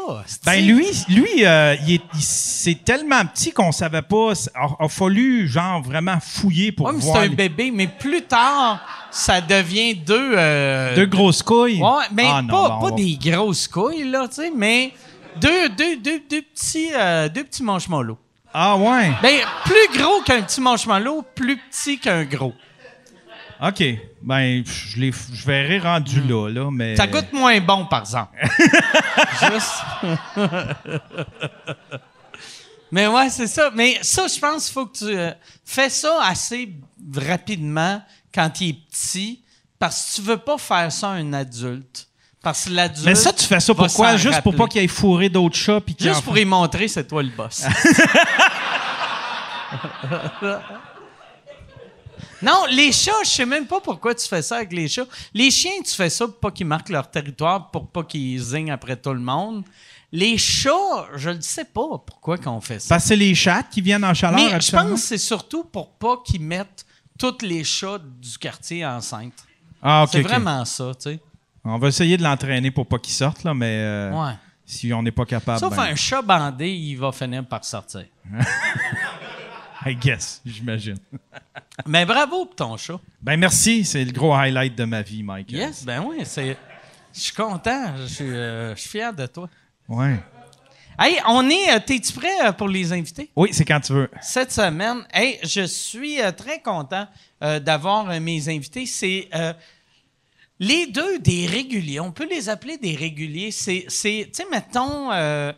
Ben 0.45 0.65
lui, 0.65 0.85
lui, 1.07 1.45
euh, 1.45 1.75
c'est 2.19 2.83
tellement 2.83 3.25
petit 3.25 3.53
qu'on 3.53 3.71
savait 3.71 4.01
pas. 4.01 4.33
Il 4.33 4.85
a, 4.85 4.89
fallu 4.89 5.47
genre 5.47 5.81
vraiment 5.81 6.17
fouiller 6.19 6.73
pour 6.73 6.87
Ouais, 6.87 6.93
mais 6.93 6.99
c'est 6.99 7.05
voir 7.07 7.21
un 7.21 7.27
les- 7.27 7.35
bébé, 7.35 7.71
mais 7.73 7.87
plus 7.87 8.23
tard, 8.23 8.81
ça 9.09 9.39
devient 9.39 9.95
deux. 9.95 10.33
euh, 10.35 10.95
deux 10.95 11.05
grosses 11.05 11.41
couilles? 11.41 11.81
Ouais, 11.81 12.05
mais 12.13 12.25
Ah 12.27 12.41
non, 12.41 12.49
pas, 12.49 12.69
ben, 12.69 12.79
pas 12.81 12.89
va- 12.89 12.95
des 12.95 13.17
grosses 13.21 13.67
couilles, 13.69 14.09
là, 14.09 14.27
tu 14.27 14.35
sais, 14.35 14.51
mais 14.53 14.91
deux, 15.39 15.69
deux, 15.69 15.95
deux, 15.97 16.21
deux 16.29 16.41
petits, 16.41 16.89
euh, 16.93 17.29
deux 17.29 17.45
petits. 17.45 17.63
Ah 18.53 18.75
ouais. 18.75 19.11
Ben, 19.21 19.39
plus 19.63 19.97
gros 19.97 20.21
qu'un 20.25 20.41
petit 20.41 20.59
marshmallow, 20.59 21.23
plus 21.35 21.55
petit 21.57 21.97
qu'un 21.97 22.25
gros. 22.25 22.53
OK. 23.61 23.83
Ben, 24.23 24.63
je, 24.65 24.99
les, 24.99 25.11
je 25.11 25.45
verrai 25.45 25.79
rendu 25.79 26.21
là, 26.21 26.49
là, 26.49 26.69
mais... 26.71 26.95
Ça 26.95 27.05
goûte 27.05 27.31
moins 27.31 27.59
bon, 27.61 27.85
par 27.85 27.99
exemple. 27.99 28.35
Juste. 29.39 29.83
Mais 32.91 33.07
ouais, 33.07 33.29
c'est 33.29 33.47
ça. 33.47 33.69
Mais 33.73 33.99
ça, 34.01 34.27
je 34.27 34.39
pense 34.39 34.65
qu'il 34.65 34.73
faut 34.73 34.87
que 34.87 34.97
tu 34.97 35.15
euh, 35.15 35.31
fais 35.63 35.89
ça 35.89 36.19
assez 36.23 36.73
rapidement 37.15 38.01
quand 38.33 38.59
il 38.61 38.69
est 38.69 38.77
petit, 38.91 39.43
parce 39.77 40.09
que 40.09 40.15
tu 40.15 40.21
veux 40.27 40.37
pas 40.37 40.57
faire 40.57 40.91
ça 40.91 41.09
à 41.09 41.13
un 41.13 41.33
adulte. 41.33 42.07
Parce 42.41 42.65
que 42.65 42.71
l'adulte. 42.71 43.05
Mais 43.05 43.15
ça, 43.15 43.31
tu 43.31 43.45
fais 43.45 43.59
ça 43.59 43.75
pourquoi? 43.75 44.17
Juste 44.17 44.41
pour 44.41 44.53
pas 44.55 44.63
rappeler. 44.63 44.71
qu'il 44.71 44.81
aille 44.81 44.87
fourrer 44.87 45.29
d'autres 45.29 45.55
chats 45.55 45.79
puis 45.79 45.95
en 46.01 46.03
Juste 46.03 46.23
pour 46.23 46.37
y 46.37 46.45
montrer, 46.45 46.87
c'est 46.87 47.07
toi 47.07 47.21
le 47.21 47.29
boss. 47.29 47.63
non, 52.41 52.65
les 52.71 52.91
chats, 52.91 53.11
je 53.23 53.29
sais 53.29 53.45
même 53.45 53.65
pas 53.67 53.79
pourquoi 53.81 54.15
tu 54.15 54.27
fais 54.27 54.41
ça 54.41 54.57
avec 54.57 54.73
les 54.73 54.87
chats. 54.87 55.05
Les 55.33 55.51
chiens, 55.51 55.81
tu 55.85 55.91
fais 55.93 56.09
ça 56.09 56.25
pour 56.27 56.39
pas 56.39 56.51
qu'ils 56.51 56.65
marquent 56.67 56.89
leur 56.89 57.09
territoire, 57.09 57.69
pour 57.71 57.87
pas 57.87 58.03
qu'ils 58.03 58.39
zignent 58.41 58.71
après 58.71 58.95
tout 58.95 59.13
le 59.13 59.19
monde. 59.19 59.63
Les 60.11 60.37
chats, 60.37 61.07
je 61.15 61.29
ne 61.29 61.39
sais 61.41 61.65
pas 61.65 61.97
pourquoi 62.05 62.37
qu'on 62.37 62.59
fait 62.59 62.79
ça. 62.79 62.89
Parce 62.95 63.03
que 63.03 63.07
c'est 63.09 63.15
les 63.15 63.33
chats 63.33 63.63
qui 63.63 63.79
viennent 63.81 64.03
en 64.03 64.13
chaleur 64.13 64.39
Mais 64.39 64.59
je 64.59 64.71
pense 64.71 64.91
que 64.91 64.97
c'est 64.97 65.17
surtout 65.17 65.63
pour 65.63 65.91
pas 65.91 66.17
qu'ils 66.25 66.41
mettent 66.41 66.85
tous 67.17 67.37
les 67.41 67.63
chats 67.63 67.99
du 67.99 68.37
quartier 68.37 68.85
enceintes. 68.85 69.45
Ah, 69.81 70.05
c'est 70.11 70.21
vraiment 70.21 70.65
ça, 70.65 70.91
tu 70.95 71.11
sais. 71.11 71.19
On 71.63 71.77
va 71.77 71.87
essayer 71.89 72.17
de 72.17 72.23
l'entraîner 72.23 72.71
pour 72.71 72.87
pas 72.87 72.97
qu'il 72.97 73.13
sorte, 73.13 73.43
là, 73.43 73.53
mais 73.53 73.77
euh, 73.79 74.11
Ouais. 74.11 74.33
si 74.65 74.91
on 74.93 75.01
n'est 75.03 75.11
pas 75.11 75.25
capable, 75.25 75.59
Sauf 75.59 75.75
ben, 75.75 75.83
un 75.83 75.95
chat 75.95 76.21
bandé, 76.21 76.69
il 76.71 76.95
va 76.95 77.11
finir 77.11 77.45
par 77.45 77.63
sortir. 77.63 78.05
I 79.85 79.95
guess, 79.95 80.41
j'imagine. 80.45 80.97
Mais 81.87 82.05
bravo 82.05 82.45
pour 82.45 82.55
ton 82.55 82.77
chat. 82.77 82.99
Ben 83.21 83.37
merci, 83.39 83.83
c'est 83.83 84.03
le 84.05 84.11
gros 84.11 84.33
highlight 84.33 84.75
de 84.75 84.83
ma 84.85 85.01
vie, 85.01 85.23
Mike. 85.23 85.51
Yes, 85.51 85.83
ben 85.85 86.03
oui, 86.07 86.17
c'est. 86.23 86.55
Je 87.13 87.19
suis 87.19 87.33
content, 87.33 87.95
je 87.97 88.05
suis, 88.05 88.29
euh, 88.29 88.75
fier 88.75 89.13
de 89.13 89.25
toi. 89.25 89.49
Ouais. 89.89 90.17
Hey, 90.99 91.17
on 91.27 91.49
est. 91.49 91.75
euh, 91.75 91.79
T'es-tu 91.85 92.13
prêt 92.13 92.45
euh, 92.45 92.51
pour 92.51 92.67
les 92.69 92.93
invités? 92.93 93.29
Oui, 93.35 93.49
c'est 93.51 93.65
quand 93.65 93.79
tu 93.79 93.93
veux. 93.93 94.09
Cette 94.21 94.51
semaine, 94.51 95.03
hey, 95.13 95.39
je 95.43 95.65
suis 95.65 96.19
très 96.37 96.61
content 96.61 97.07
d'avoir 97.41 98.05
mes 98.21 98.49
invités. 98.49 98.85
C'est 98.85 99.27
les 100.59 100.85
deux 100.87 101.17
des 101.19 101.47
réguliers. 101.47 101.99
On 101.99 102.11
peut 102.11 102.27
les 102.29 102.49
appeler 102.49 102.77
des 102.77 102.95
réguliers. 102.95 103.49
C'est, 103.49 103.85
c'est 103.87 104.29
tu 104.31 104.43
sais, 104.43 104.45
mettons, 104.51 105.09
tu 105.09 105.53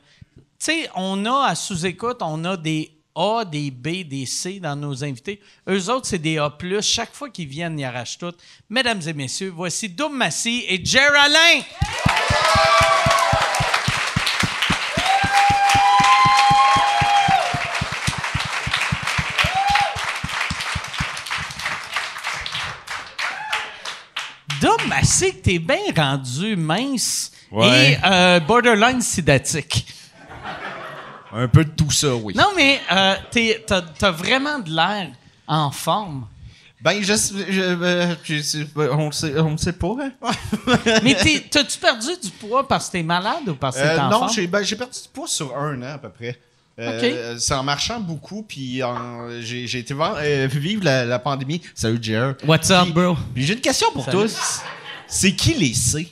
sais, 0.60 0.90
on 0.96 1.26
a 1.26 1.48
à 1.50 1.56
sous-écoute, 1.56 2.20
on 2.22 2.46
a 2.46 2.56
des 2.56 2.90
A, 3.16 3.46
des 3.46 3.70
B, 3.72 4.04
des 4.08 4.26
C 4.26 4.60
dans 4.60 4.76
nos 4.76 5.04
invités. 5.04 5.40
Eux 5.70 5.90
autres, 5.90 6.08
c'est 6.08 6.18
des 6.20 6.38
A+. 6.38 6.52
Chaque 6.82 7.14
fois 7.14 7.30
qu'ils 7.30 7.48
viennent, 7.48 7.80
ils 7.80 7.84
arrachent 7.86 8.18
tout. 8.18 8.34
Mesdames 8.70 9.02
et 9.06 9.14
messieurs, 9.14 9.54
voici 9.56 9.90
Doum 9.90 10.16
Massy 10.18 10.66
et 10.68 10.84
Jer 10.84 11.12
Alain. 11.16 11.62
Doum 24.62 24.78
Massy, 24.88 25.34
t'es 25.42 25.60
bien 25.60 25.78
rendu 25.96 26.56
mince 26.56 27.32
Ouais. 27.52 27.92
et 27.94 27.98
euh, 28.04 28.40
borderline 28.40 29.02
sidatique. 29.02 29.86
Un 31.34 31.48
peu 31.48 31.66
de 31.66 31.72
tout 31.72 31.90
ça, 31.92 32.16
oui. 32.16 32.34
Non, 32.36 32.50
mais 32.56 32.80
euh, 32.92 33.16
t'as 33.66 33.82
t'as 33.82 34.12
vraiment 34.12 34.60
de 34.60 34.70
l'air 34.70 35.10
en 35.48 35.72
forme. 35.72 36.28
Ben, 36.82 37.02
je, 37.02 37.14
je, 37.14 37.62
euh, 37.62 38.16
je 38.26 38.66
on 38.92 39.06
le 39.06 39.12
sait, 39.14 39.40
on 39.40 39.52
le 39.52 39.58
sait 39.58 39.72
pas, 39.74 39.96
hein? 40.02 40.12
Mais 41.04 41.16
t'as-tu 41.50 41.78
perdu 41.80 42.10
du 42.22 42.30
poids 42.30 42.68
parce 42.68 42.88
que 42.88 42.92
t'es 42.94 43.04
malade 43.04 43.48
ou 43.48 43.56
parce 43.56 43.78
que 43.78 43.82
t'es 43.82 43.88
Euh, 43.88 44.02
en 44.02 44.10
non, 44.10 44.28
j'ai 44.28 44.48
ben, 44.48 44.62
j'ai 44.64 44.76
perdu 44.76 45.00
du 45.02 45.08
poids 45.14 45.28
sur 45.28 45.58
un 45.58 45.82
an 45.82 45.94
à 45.96 45.98
peu 45.98 46.10
près. 46.10 46.38
Euh, 46.80 47.38
C'est 47.40 47.54
en 47.54 47.64
marchant 47.64 48.00
beaucoup, 48.02 48.44
puis 48.44 48.82
j'ai 49.40 49.80
été 49.80 49.94
voir- 49.94 50.16
euh, 50.20 50.48
vivre 50.52 50.84
la, 50.84 51.06
la 51.06 51.20
pandémie. 51.20 51.62
Salut, 51.74 52.00
Jer. 52.02 52.34
What's 52.46 52.70
up, 52.70 52.84
Puis- 52.84 52.92
bro? 52.92 53.16
Puis 53.34 53.46
j'ai 53.46 53.54
une 53.54 53.62
question 53.62 53.88
pour 53.94 54.04
Salut. 54.06 54.18
tous. 54.24 54.62
C'est 55.08 55.34
qui 55.34 55.54
les 55.54 55.74
C? 55.74 56.12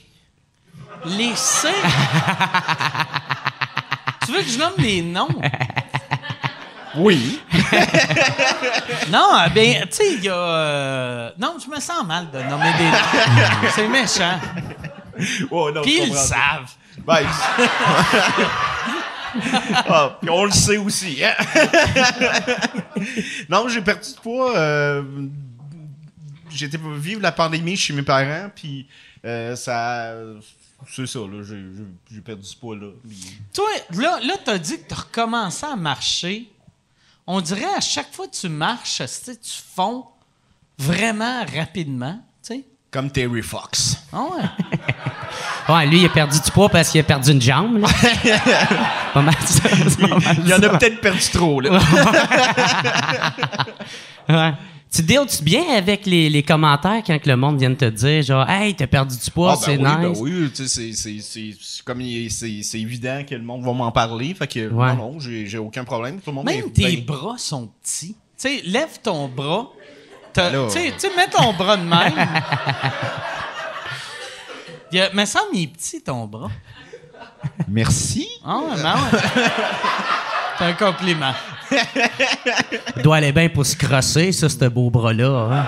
Les 1.04 1.34
C? 1.36 1.68
tu 4.24 4.32
veux 4.32 4.42
que 4.42 4.48
je 4.48 4.58
nomme 4.58 4.74
les 4.78 5.02
noms? 5.02 5.28
Oui. 6.96 7.40
Non, 9.10 9.28
euh, 9.34 9.48
ben, 9.54 9.82
tu 9.82 9.96
sais, 9.96 10.14
il 10.14 10.24
y 10.24 10.28
a. 10.28 10.34
euh, 10.34 11.30
Non, 11.38 11.56
je 11.64 11.70
me 11.74 11.80
sens 11.80 12.04
mal 12.06 12.30
de 12.30 12.38
nommer 12.42 12.70
des 12.76 12.84
noms. 12.84 13.70
C'est 13.74 13.88
méchant. 13.88 14.38
Oh, 15.50 15.70
non, 15.70 15.80
Puis 15.82 16.00
ils 16.02 16.10
le 16.10 16.16
savent. 16.16 16.70
Ben, 17.06 17.20
ah, 19.88 20.18
puis 20.20 20.30
on 20.30 20.44
le 20.44 20.50
sait 20.50 20.76
aussi. 20.76 21.22
hein? 21.24 21.32
non, 23.48 23.68
j'ai 23.68 23.80
perdu 23.80 24.10
de 24.14 24.20
poids. 24.20 24.56
euh, 24.56 25.02
J'étais 26.50 26.76
pour 26.78 26.90
vivre 26.92 27.22
la 27.22 27.32
pandémie 27.32 27.76
chez 27.76 27.94
mes 27.94 28.02
parents, 28.02 28.50
puis 28.54 28.86
euh, 29.24 29.56
ça. 29.56 30.12
C'est 30.88 31.06
ça, 31.06 31.20
là. 31.20 31.42
J'ai 32.10 32.20
perdu 32.20 32.48
du 32.48 32.56
poids, 32.56 32.76
là. 32.76 32.88
Puis- 33.08 33.38
Toi, 33.52 33.66
là, 33.92 34.20
là 34.22 34.34
tu 34.44 34.50
as 34.50 34.58
dit 34.58 34.78
que 34.78 34.88
tu 34.88 34.94
as 34.94 34.98
recommencé 34.98 35.66
à 35.66 35.76
marcher. 35.76 36.50
On 37.26 37.40
dirait 37.40 37.74
à 37.76 37.80
chaque 37.80 38.12
fois 38.12 38.26
que 38.26 38.34
tu 38.34 38.48
marches, 38.48 38.98
tu 38.98 39.06
sais, 39.06 39.36
tu 39.36 39.52
fonds 39.74 40.06
vraiment 40.78 41.44
rapidement. 41.56 42.20
Tu 42.44 42.54
sais? 42.54 42.64
Comme 42.90 43.10
Terry 43.10 43.42
Fox. 43.42 43.96
Ah 44.12 44.24
ouais. 44.24 44.42
Ouais, 45.68 45.86
lui, 45.86 46.00
il 46.00 46.06
a 46.06 46.08
perdu 46.08 46.40
du 46.40 46.50
poids 46.50 46.68
parce 46.68 46.90
qu'il 46.90 47.00
a 47.00 47.04
perdu 47.04 47.30
une 47.30 47.40
jambe. 47.40 47.78
Là. 47.78 47.88
pas 49.14 49.22
mal 49.22 49.34
ça. 49.46 49.62
c'est 49.70 50.00
pas 50.00 50.18
mal 50.18 50.36
Il 50.40 50.48
y 50.48 50.52
en 50.54 50.60
a 50.62 50.68
peut-être 50.76 51.00
perdu 51.00 51.30
trop, 51.32 51.60
là. 51.60 51.78
Ouais. 54.28 54.52
Tu 54.94 55.02
deals-tu 55.02 55.42
bien 55.42 55.62
avec 55.74 56.04
les, 56.04 56.28
les 56.28 56.42
commentaires 56.42 57.02
quand 57.06 57.18
que 57.18 57.28
le 57.28 57.36
monde 57.36 57.58
vient 57.58 57.70
de 57.70 57.74
te 57.76 57.86
dire, 57.86 58.22
genre, 58.22 58.48
hey, 58.48 58.74
t'as 58.74 58.86
perdu 58.86 59.16
du 59.16 59.30
poids, 59.30 59.52
Ah, 59.52 59.56
ben 59.56 59.62
c'est 59.64 59.76
oui, 59.78 59.82
ben 59.82 60.08
nice. 60.10 60.18
oui, 60.20 60.50
tu 60.54 60.56
sais, 60.56 60.68
c'est- 60.68 60.92
c'est- 60.92 61.20
c'est 61.20 61.56
c'est 61.58 61.82
comme 61.84 62.02
c'est 62.28 62.62
c'est 62.62 62.80
évident 62.80 63.24
que 63.26 63.34
le 63.34 63.40
monde 63.42 63.64
va 63.64 63.72
m'en 63.72 63.90
parler, 63.90 64.34
fait 64.34 64.46
que 64.46 64.68
Ouais. 64.68 64.94
non, 64.94 65.12
non, 65.14 65.18
j'ai 65.20 65.46
j'ai 65.46 65.56
aucun 65.56 65.84
problème. 65.84 66.16
Tout 66.20 66.28
le 66.30 66.34
monde 66.36 66.44
Même 66.44 66.58
est 66.66 66.72
tes 66.74 66.96
bien- 66.96 67.04
bras 67.06 67.38
sont 67.38 67.70
petits. 67.82 68.14
Tu 68.38 68.48
sais, 68.48 68.62
lève 68.66 68.98
ton 69.02 69.28
bras. 69.28 69.70
Alors. 70.36 70.70
Tu 70.72 70.78
sais, 70.78 71.10
mets 71.16 71.28
ton 71.30 71.52
bras 71.54 71.76
de 71.78 71.84
même. 71.84 72.28
Il 74.92 74.98
y 74.98 75.00
a- 75.00 75.10
me 75.14 75.24
semble 75.24 75.52
qu'il 75.52 75.62
est 75.62 75.66
petit, 75.68 76.02
ton 76.02 76.26
bras. 76.26 76.50
Merci. 77.66 78.28
Ah 78.44 78.58
ouais, 78.58 78.82
ben. 78.82 78.96
C'est 80.62 80.68
un 80.68 80.72
compliment. 80.74 81.32
Il 82.96 83.02
doit 83.02 83.16
aller 83.16 83.32
bien 83.32 83.48
pour 83.48 83.66
se 83.66 83.74
crosser, 83.76 84.30
ça, 84.30 84.48
ce 84.48 84.64
beau 84.66 84.90
bras-là. 84.90 85.48
hein. 85.50 85.66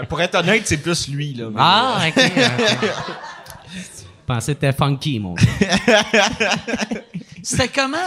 Euh, 0.00 0.04
Pour 0.08 0.20
être 0.22 0.34
honnête, 0.36 0.62
c'est 0.66 0.78
plus 0.78 1.08
lui, 1.08 1.34
là. 1.34 1.48
Ah, 1.58 1.98
OK. 2.08 2.14
Je 3.74 4.26
pensais 4.26 4.54
que 4.54 4.60
t'étais 4.60 4.72
funky, 4.76 5.20
mon 5.20 5.34
gars. 5.34 5.44
C'était 7.42 7.68
comment 7.68 7.98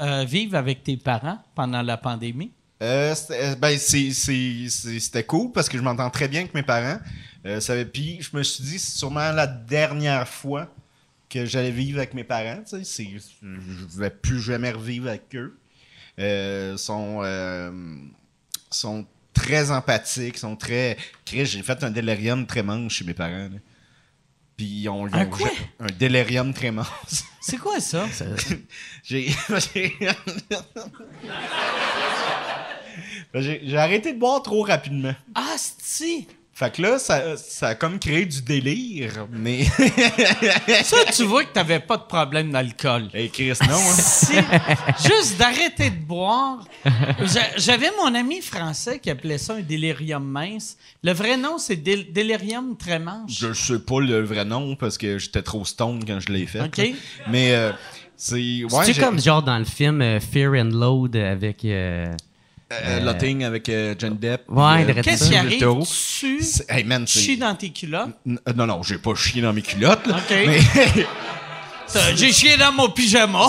euh, 0.00 0.24
vivre 0.24 0.56
avec 0.56 0.84
tes 0.84 0.96
parents 0.96 1.38
pendant 1.56 1.82
la 1.82 1.96
pandémie? 1.96 2.52
Euh, 2.80 3.12
c'était- 3.16 3.56
ben, 3.56 3.76
c'était 3.78 5.24
cool 5.24 5.50
parce 5.52 5.68
que 5.68 5.76
je 5.76 5.82
m'entends 5.82 6.10
très 6.10 6.28
bien 6.28 6.40
avec 6.42 6.54
mes 6.54 6.62
parents. 6.62 6.98
Euh, 7.46 7.58
ça 7.58 7.74
Puis 7.92 8.18
je 8.20 8.36
me 8.36 8.42
suis 8.44 8.62
dit, 8.62 8.78
c'est 8.78 8.96
sûrement 8.98 9.32
la 9.32 9.48
dernière 9.48 10.28
fois 10.28 10.68
que 11.34 11.44
j'allais 11.44 11.70
vivre 11.70 11.98
avec 11.98 12.14
mes 12.14 12.24
parents. 12.24 12.62
tu 12.68 12.84
sais, 12.84 13.04
Je 13.42 13.46
ne 13.46 14.00
vais 14.00 14.10
plus 14.10 14.40
jamais 14.40 14.70
revivre 14.70 15.08
avec 15.08 15.34
eux. 15.34 15.58
Euh, 16.20 16.76
sont, 16.76 17.20
euh, 17.24 17.72
sont 18.70 19.04
très 19.32 19.70
empathiques, 19.72 20.38
sont 20.38 20.54
très. 20.56 20.96
Chris, 21.24 21.46
J'ai 21.46 21.62
fait 21.62 21.82
un 21.82 21.90
délirium 21.90 22.46
très 22.46 22.62
manche 22.62 22.94
chez 22.94 23.04
mes 23.04 23.14
parents. 23.14 23.48
là. 23.52 23.58
Puis 24.56 24.66
ils 24.66 24.88
ont, 24.88 25.08
ils 25.08 25.14
Un 25.16 25.26
quoi? 25.26 25.50
un 25.80 25.86
délirium 25.98 26.54
très 26.54 26.70
manche. 26.70 26.86
C'est 27.40 27.58
quoi 27.58 27.80
ça? 27.80 28.06
Ben, 28.20 28.36
j'ai 29.02 29.28
j'ai 33.64 33.76
arrêté 33.76 34.12
de 34.12 34.18
boire 34.20 34.40
trop 34.42 34.62
rapidement. 34.62 35.14
Ah, 35.34 35.56
si! 35.58 36.28
Fait 36.56 36.72
que 36.72 36.82
là, 36.82 37.00
ça, 37.00 37.36
ça 37.36 37.68
a 37.68 37.74
comme 37.74 37.98
créé 37.98 38.24
du 38.26 38.40
délire, 38.42 39.26
mais. 39.32 39.64
Ça, 40.84 40.96
tu 41.12 41.24
vois 41.24 41.44
que 41.44 41.52
t'avais 41.52 41.80
pas 41.80 41.96
de 41.96 42.04
problème 42.04 42.52
d'alcool. 42.52 43.08
hey 43.12 43.28
Chris, 43.28 43.54
non, 43.68 43.74
hein? 43.76 43.94
Si, 43.98 44.34
juste 45.08 45.36
d'arrêter 45.36 45.90
de 45.90 45.96
boire. 46.04 46.64
J'a- 47.24 47.56
J'avais 47.56 47.90
mon 47.98 48.14
ami 48.14 48.40
français 48.40 48.98
qui 49.00 49.10
appelait 49.10 49.38
ça 49.38 49.54
un 49.54 49.62
délirium 49.62 50.24
mince. 50.24 50.76
Le 51.02 51.12
vrai 51.12 51.36
nom, 51.36 51.58
c'est 51.58 51.76
dél- 51.76 52.12
délirium 52.12 52.76
très 52.76 52.98
manche. 53.00 53.32
Je 53.36 53.52
sais 53.52 53.80
pas 53.80 54.00
le 54.00 54.22
vrai 54.22 54.44
nom 54.44 54.76
parce 54.76 54.96
que 54.96 55.18
j'étais 55.18 55.42
trop 55.42 55.64
stone 55.64 56.04
quand 56.06 56.20
je 56.20 56.32
l'ai 56.32 56.46
fait. 56.46 56.60
OK. 56.60 56.76
là. 56.76 56.84
Mais 57.30 57.52
euh, 57.54 57.72
c'est. 58.16 58.62
Ouais, 58.70 58.84
C'est 58.84 58.98
comme 59.00 59.20
genre 59.20 59.42
dans 59.42 59.58
le 59.58 59.64
film 59.64 60.00
euh, 60.02 60.20
Fear 60.20 60.52
and 60.54 60.70
Load 60.72 61.16
avec. 61.16 61.64
euh, 61.64 62.14
Euh, 62.72 63.00
Lotting 63.00 63.44
avec 63.44 63.68
euh, 63.68 63.94
Johnny 63.98 64.16
Depp. 64.16 64.44
Ouais, 64.48 64.84
euh, 64.88 65.02
Qu'est-ce 65.02 65.28
qui 65.28 65.36
arrive? 65.36 65.62
Tu 66.18 66.40
Hey 66.68 66.82
man, 66.84 67.06
chies 67.06 67.36
dans 67.36 67.54
tes 67.54 67.70
culottes? 67.70 68.10
N- 68.26 68.38
euh, 68.48 68.52
Non, 68.54 68.66
non, 68.66 68.82
j'ai 68.82 68.98
pas 68.98 69.14
chié 69.14 69.42
dans 69.42 69.52
mes 69.52 69.62
culottes. 69.62 70.06
Là, 70.06 70.16
OK. 70.16 70.30
Mais 70.46 70.60
J'ai 72.16 72.32
chié 72.32 72.56
dans 72.56 72.72
mon 72.72 72.88
pyjama. 72.90 73.48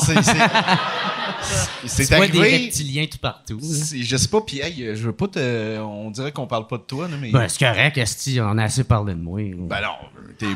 c'est- 1.86 2.06
vois 2.16 2.28
des 2.28 2.40
arrivé. 2.40 2.58
reptiliens 2.66 3.06
tout 3.10 3.18
partout. 3.18 3.60
Je 3.62 4.18
sais 4.18 4.28
pas, 4.28 4.42
puis 4.42 4.60
hey, 4.60 4.84
euh, 4.84 4.96
je 4.96 5.04
veux 5.04 5.14
pas 5.14 5.28
te. 5.28 5.80
On 5.80 6.12
dirait 6.12 6.32
qu'on 6.32 6.46
parle 6.48 6.68
pas 6.68 6.78
de 6.78 6.84
toi, 6.84 7.08
là, 7.08 7.16
mais. 7.20 7.32
Ben, 7.32 7.48
c'est 7.48 7.60
correct, 7.66 7.98
Esti, 7.98 8.40
on 8.42 8.58
a 8.58 8.64
assez 8.64 8.84
parlé 8.84 9.14
de 9.14 9.20
moi. 9.20 9.40
Ben 9.56 9.82
non, 9.82 9.96
t'es 10.38 10.48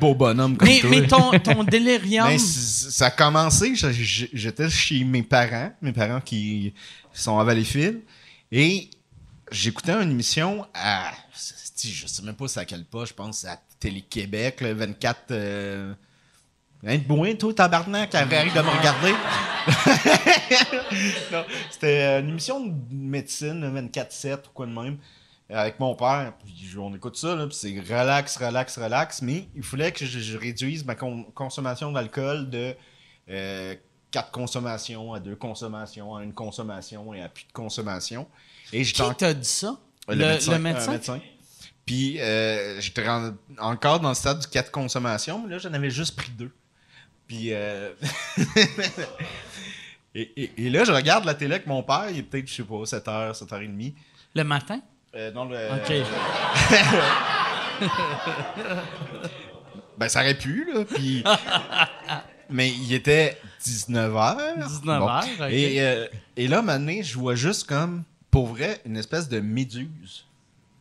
beau- 0.00 0.14
bonhomme 0.14 0.56
comme 0.56 0.68
Mais, 0.68 0.80
toi. 0.80 0.90
mais 0.90 1.06
ton, 1.06 1.30
ton 1.38 1.64
délirium, 1.70 2.26
Ben, 2.28 2.38
ça 2.38 3.06
a 3.06 3.10
commencé, 3.10 3.72
j'étais 3.74 4.68
chez 4.68 5.02
mes 5.04 5.22
parents, 5.22 5.72
mes 5.80 5.92
parents 5.92 6.20
qui 6.20 6.74
sont 7.20 7.38
à 7.38 7.44
Valleyfield, 7.44 8.00
et 8.50 8.90
j'écoutais 9.50 9.92
une 9.92 10.10
émission 10.10 10.66
à, 10.74 11.12
je 11.82 12.06
sais 12.06 12.22
même 12.22 12.34
pas 12.34 12.48
c'est 12.48 12.60
à 12.60 12.64
quel 12.64 12.84
pas, 12.84 13.04
je 13.04 13.12
pense 13.12 13.44
à 13.44 13.58
Télé-Québec, 13.78 14.60
le 14.60 14.72
24... 14.72 15.30
Euh, 15.30 15.94
Hein, 16.84 16.98
boin, 17.06 17.32
toi, 17.36 17.54
tabarnak, 17.54 18.12
arrive 18.12 18.54
de 18.54 18.60
me 18.60 18.68
regarder. 18.68 19.14
C'était 21.70 21.86
euh, 21.86 22.20
une 22.20 22.30
émission 22.30 22.66
de 22.66 22.74
médecine, 22.90 23.60
le 23.60 23.82
24-7 23.82 24.34
ou 24.34 24.50
quoi 24.52 24.66
de 24.66 24.72
même, 24.72 24.98
avec 25.48 25.78
mon 25.78 25.94
père. 25.94 26.32
Puis 26.44 26.76
on 26.76 26.92
écoute 26.92 27.16
ça, 27.16 27.36
là, 27.36 27.46
puis 27.46 27.54
c'est 27.54 27.78
relax, 27.78 28.36
relax, 28.36 28.78
relax. 28.78 29.22
Mais 29.22 29.46
il 29.54 29.62
fallait 29.62 29.92
que 29.92 30.04
je, 30.04 30.36
réduise 30.36 30.84
ma 30.84 30.96
con- 30.96 31.22
consommation 31.36 31.92
d'alcool 31.92 32.50
de 32.50 32.74
4 34.12 34.30
consommations 34.30 35.12
à 35.14 35.20
2 35.20 35.34
consommations 35.36 36.14
à 36.14 36.22
une 36.22 36.32
consommation 36.32 37.12
et 37.14 37.20
à 37.22 37.28
plus 37.28 37.44
de 37.44 37.52
consommation. 37.52 38.26
Et 38.72 38.82
qui 38.84 38.92
t'a 39.18 39.34
dit 39.34 39.48
ça? 39.48 39.76
le, 40.08 40.14
Le, 40.14 40.26
médecin. 40.26 40.52
le 40.52 40.58
médecin? 40.92 41.20
Puis 41.84 42.20
euh, 42.20 42.80
j'étais 42.80 43.04
encore 43.58 43.98
dans 44.00 44.08
le 44.10 44.14
stade 44.14 44.38
du 44.38 44.46
4 44.46 44.70
consommations, 44.70 45.42
mais 45.44 45.50
là, 45.50 45.58
j'en 45.58 45.74
avais 45.74 45.90
juste 45.90 46.14
pris 46.16 46.30
deux. 46.30 46.52
Puis. 47.26 47.48
euh, 47.52 47.92
et, 50.14 50.30
et- 50.36 50.52
et 50.66 50.70
là, 50.70 50.84
je 50.84 50.92
regarde 50.92 51.24
la 51.24 51.34
télé 51.34 51.54
avec 51.56 51.66
mon 51.66 51.82
père, 51.82 52.06
il 52.10 52.18
est 52.18 52.22
peut-être, 52.22 52.46
je 52.48 52.54
sais 52.54 52.62
pas, 52.62 52.74
7h, 52.84 53.36
7h30. 53.44 53.94
Le 54.34 54.44
matin? 54.44 54.80
Euh, 55.14 55.30
non, 55.32 55.44
le. 55.46 55.56
OK. 55.56 55.92
Ben, 59.98 60.08
ça 60.08 60.20
aurait 60.20 60.38
pu, 60.38 60.66
là. 60.72 60.84
Puis. 60.84 61.22
mais 62.50 62.70
il 62.70 62.92
était 62.94 63.38
19h. 63.64 64.58
19h, 64.66 65.24
ok. 65.46 65.50
Et, 65.52 65.80
euh, 65.80 66.06
et 66.36 66.48
là, 66.48 66.62
maintenant, 66.62 67.02
je 67.02 67.18
vois 67.18 67.34
juste 67.34 67.64
comme, 67.66 68.02
pour 68.30 68.46
vrai, 68.48 68.80
une 68.86 68.96
espèce 68.96 69.28
de 69.28 69.40
méduse 69.40 70.24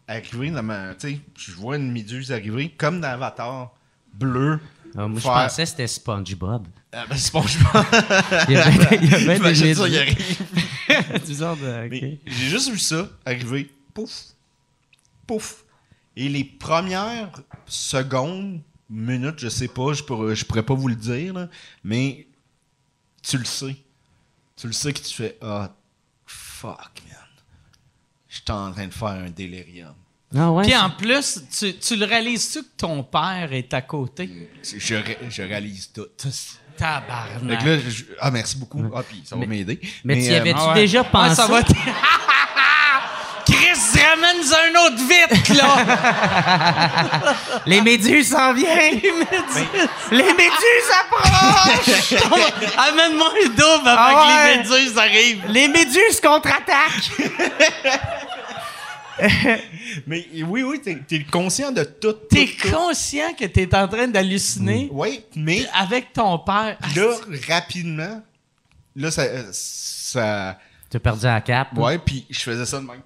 arriver 0.08 0.52
dans 0.52 0.64
ma. 0.64 0.94
Tu 0.96 1.10
sais, 1.16 1.20
je 1.38 1.52
vois 1.54 1.78
une 1.78 1.92
méduse 1.92 2.32
arriver, 2.32 2.70
comme 2.78 3.00
dans 3.02 3.10
Avatar, 3.10 3.72
bleu. 4.14 4.60
Ah, 4.98 5.08
moi, 5.08 5.20
je 5.20 5.24
pensais 5.26 5.64
que 5.64 5.70
c'était 5.70 5.88
SpongeBob. 5.88 6.68
Ah, 6.92 7.06
ben, 7.10 7.16
pense. 7.32 7.56
Il 8.50 8.54
y 8.54 8.58
avait, 8.58 8.98
il 9.02 9.10
y 9.10 9.14
avait 9.16 9.26
des 9.26 9.36
Imagine 9.38 9.76
ça, 9.76 9.88
il 9.88 9.94
méduses. 9.94 10.38
arrive. 10.90 11.26
Du 11.26 11.34
genre 11.36 11.56
de- 11.56 11.86
ok. 11.86 11.92
Mais 11.92 12.20
j'ai 12.26 12.50
juste 12.50 12.70
vu 12.70 12.78
ça 12.78 13.08
arriver. 13.26 13.72
Pouf. 13.94 14.12
Pouf. 15.26 15.64
Et 16.18 16.28
les 16.28 16.44
premières 16.44 17.32
secondes, 17.66 18.60
minutes, 18.90 19.36
je 19.40 19.48
sais 19.48 19.70
pas, 19.70 19.94
je 19.94 20.04
pourrais, 20.04 20.36
je 20.36 20.44
pourrais 20.44 20.64
pas 20.64 20.74
vous 20.74 20.90
le 20.90 20.96
dire, 20.96 21.34
là, 21.34 21.48
mais 21.86 22.28
tu 23.22 23.38
le 23.38 23.46
sais. 23.46 23.75
Tu 24.56 24.68
le 24.68 24.74
sais 24.74 24.94
que 24.94 25.00
tu 25.00 25.13
fais 25.13 25.38
Ah, 25.42 25.72
fuck, 26.25 26.92
man. 27.08 27.18
Je 28.28 28.36
suis 28.36 28.44
en 28.51 28.72
train 28.72 28.88
de 28.88 28.94
faire 28.94 29.08
un 29.10 29.30
délirium. 29.30 29.94
Ah 30.36 30.50
ouais? 30.51 30.63
Puis 30.63 30.75
en 30.78 30.90
plus, 30.90 31.42
tu, 31.58 31.78
tu 31.78 31.96
le 31.98 32.06
réalises-tu 32.06 32.63
que 32.63 32.70
ton 32.78 33.04
père 33.04 33.50
est 33.51 33.74
à 33.74 33.82
côté? 33.82 34.50
Je, 34.63 34.78
je 35.30 35.42
réalise 35.42 35.92
tout. 35.92 36.08
Fait 36.18 36.30
Tabarnak. 36.78 37.60
que 37.63 37.66
là, 37.70 37.80
je- 37.80 38.04
ah, 38.20 38.32
merci 38.32 38.58
beaucoup. 38.58 38.82
Ah, 38.96 39.04
puis 39.04 39.22
ça 39.25 39.36
va 39.36 39.46
m'aider. 39.46 39.80
Mais 40.06 40.15
tu 40.15 40.22
y 40.22 40.34
euh, 40.34 40.38
avais-tu 40.39 40.58
Ah 40.60 40.69
ouais. 40.69 40.76
déjà 40.76 41.04
pensé? 41.04 41.30
Ouais, 41.30 41.36
ça 41.36 41.48
va 41.48 41.62
Chris, 43.71 43.99
ramène 44.01 44.41
un 44.41 44.73
autre 44.86 45.01
vite, 45.07 45.49
là! 45.57 47.36
Les 47.65 47.81
méduses 47.81 48.29
s'en 48.29 48.53
viennent! 48.53 49.01
Les 50.12 50.34
méduses 50.34 50.91
approchent! 50.99 52.13
Amène-moi 52.77 53.29
un 53.43 53.47
double 53.49 53.88
avant 53.88 53.95
Ah 53.97 54.13
que 54.13 54.27
les 54.47 54.57
méduses 54.57 54.97
arrivent. 54.97 55.45
Les 55.47 55.67
méduses 55.67 56.19
contre-attaquent! 56.21 57.12
Mais 60.07 60.25
oui, 60.47 60.63
oui, 60.63 60.81
t'es 60.81 60.97
es 61.15 61.23
conscient 61.23 61.71
de 61.71 61.84
tout. 61.84 62.13
T'es 62.29 62.49
conscient 62.71 63.34
que 63.38 63.45
t'es 63.45 63.75
en 63.75 63.88
train 63.88 64.07
d'halluciner? 64.07 64.89
Oui, 64.91 65.23
mais 65.36 65.67
avec 65.79 66.12
ton 66.13 66.39
père. 66.39 66.77
Là, 66.95 67.07
rapidement, 67.47 68.23
là, 68.95 69.12
ça. 69.12 69.21
euh, 69.23 69.43
ça 69.51 70.57
T'as 70.89 70.99
perdu 70.99 71.25
la 71.25 71.39
cape? 71.41 71.77
ouais, 71.77 71.99
puis 71.99 72.25
je 72.29 72.39
faisais 72.39 72.65
ça 72.65 72.79
de 72.79 72.86
même. 72.86 73.01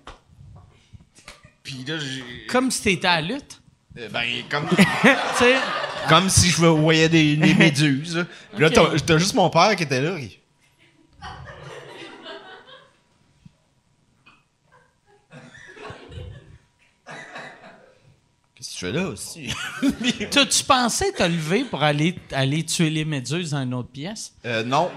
Puis 1.66 1.84
là, 1.86 1.98
j'ai. 2.00 2.24
Comme 2.48 2.72
si 2.72 2.82
t'étais 2.84 3.08
à 3.08 3.20
la 3.20 3.28
lutte. 3.34 3.60
euh, 3.98 4.08
Ben, 4.10 4.24
comme, 4.50 4.68
comme 6.08 6.30
si 6.30 6.50
je 6.52 6.58
voyais 6.66 7.10
des, 7.10 7.36
des 7.36 7.54
méduses. 7.56 8.16
là. 8.18 8.26
Puis 8.54 8.62
là, 8.62 8.68
Ok. 8.68 8.74
t'as 8.74 9.00
t'as 9.06 9.18
juste 9.18 9.34
mon 9.34 9.50
père 9.50 9.76
qui 9.76 9.84
était 9.84 10.00
là. 10.02 10.18
il- 10.20 10.40
Qu'est-ce 18.56 18.70
que 18.70 18.74
tu 18.74 18.86
fais 18.86 18.92
là 18.94 19.08
aussi? 19.10 19.50
t'as-tu 20.32 20.64
pensé 20.64 21.12
te 21.12 21.24
lever 21.24 21.66
pour 21.66 21.84
aller, 21.84 22.16
aller 22.32 22.64
tuer 22.64 22.90
les 22.90 23.04
méduses 23.04 23.52
dans 23.52 23.62
une 23.64 23.74
autre 23.74 23.90
pièce? 23.90 24.34
Euh, 24.46 24.64
non. 24.64 24.90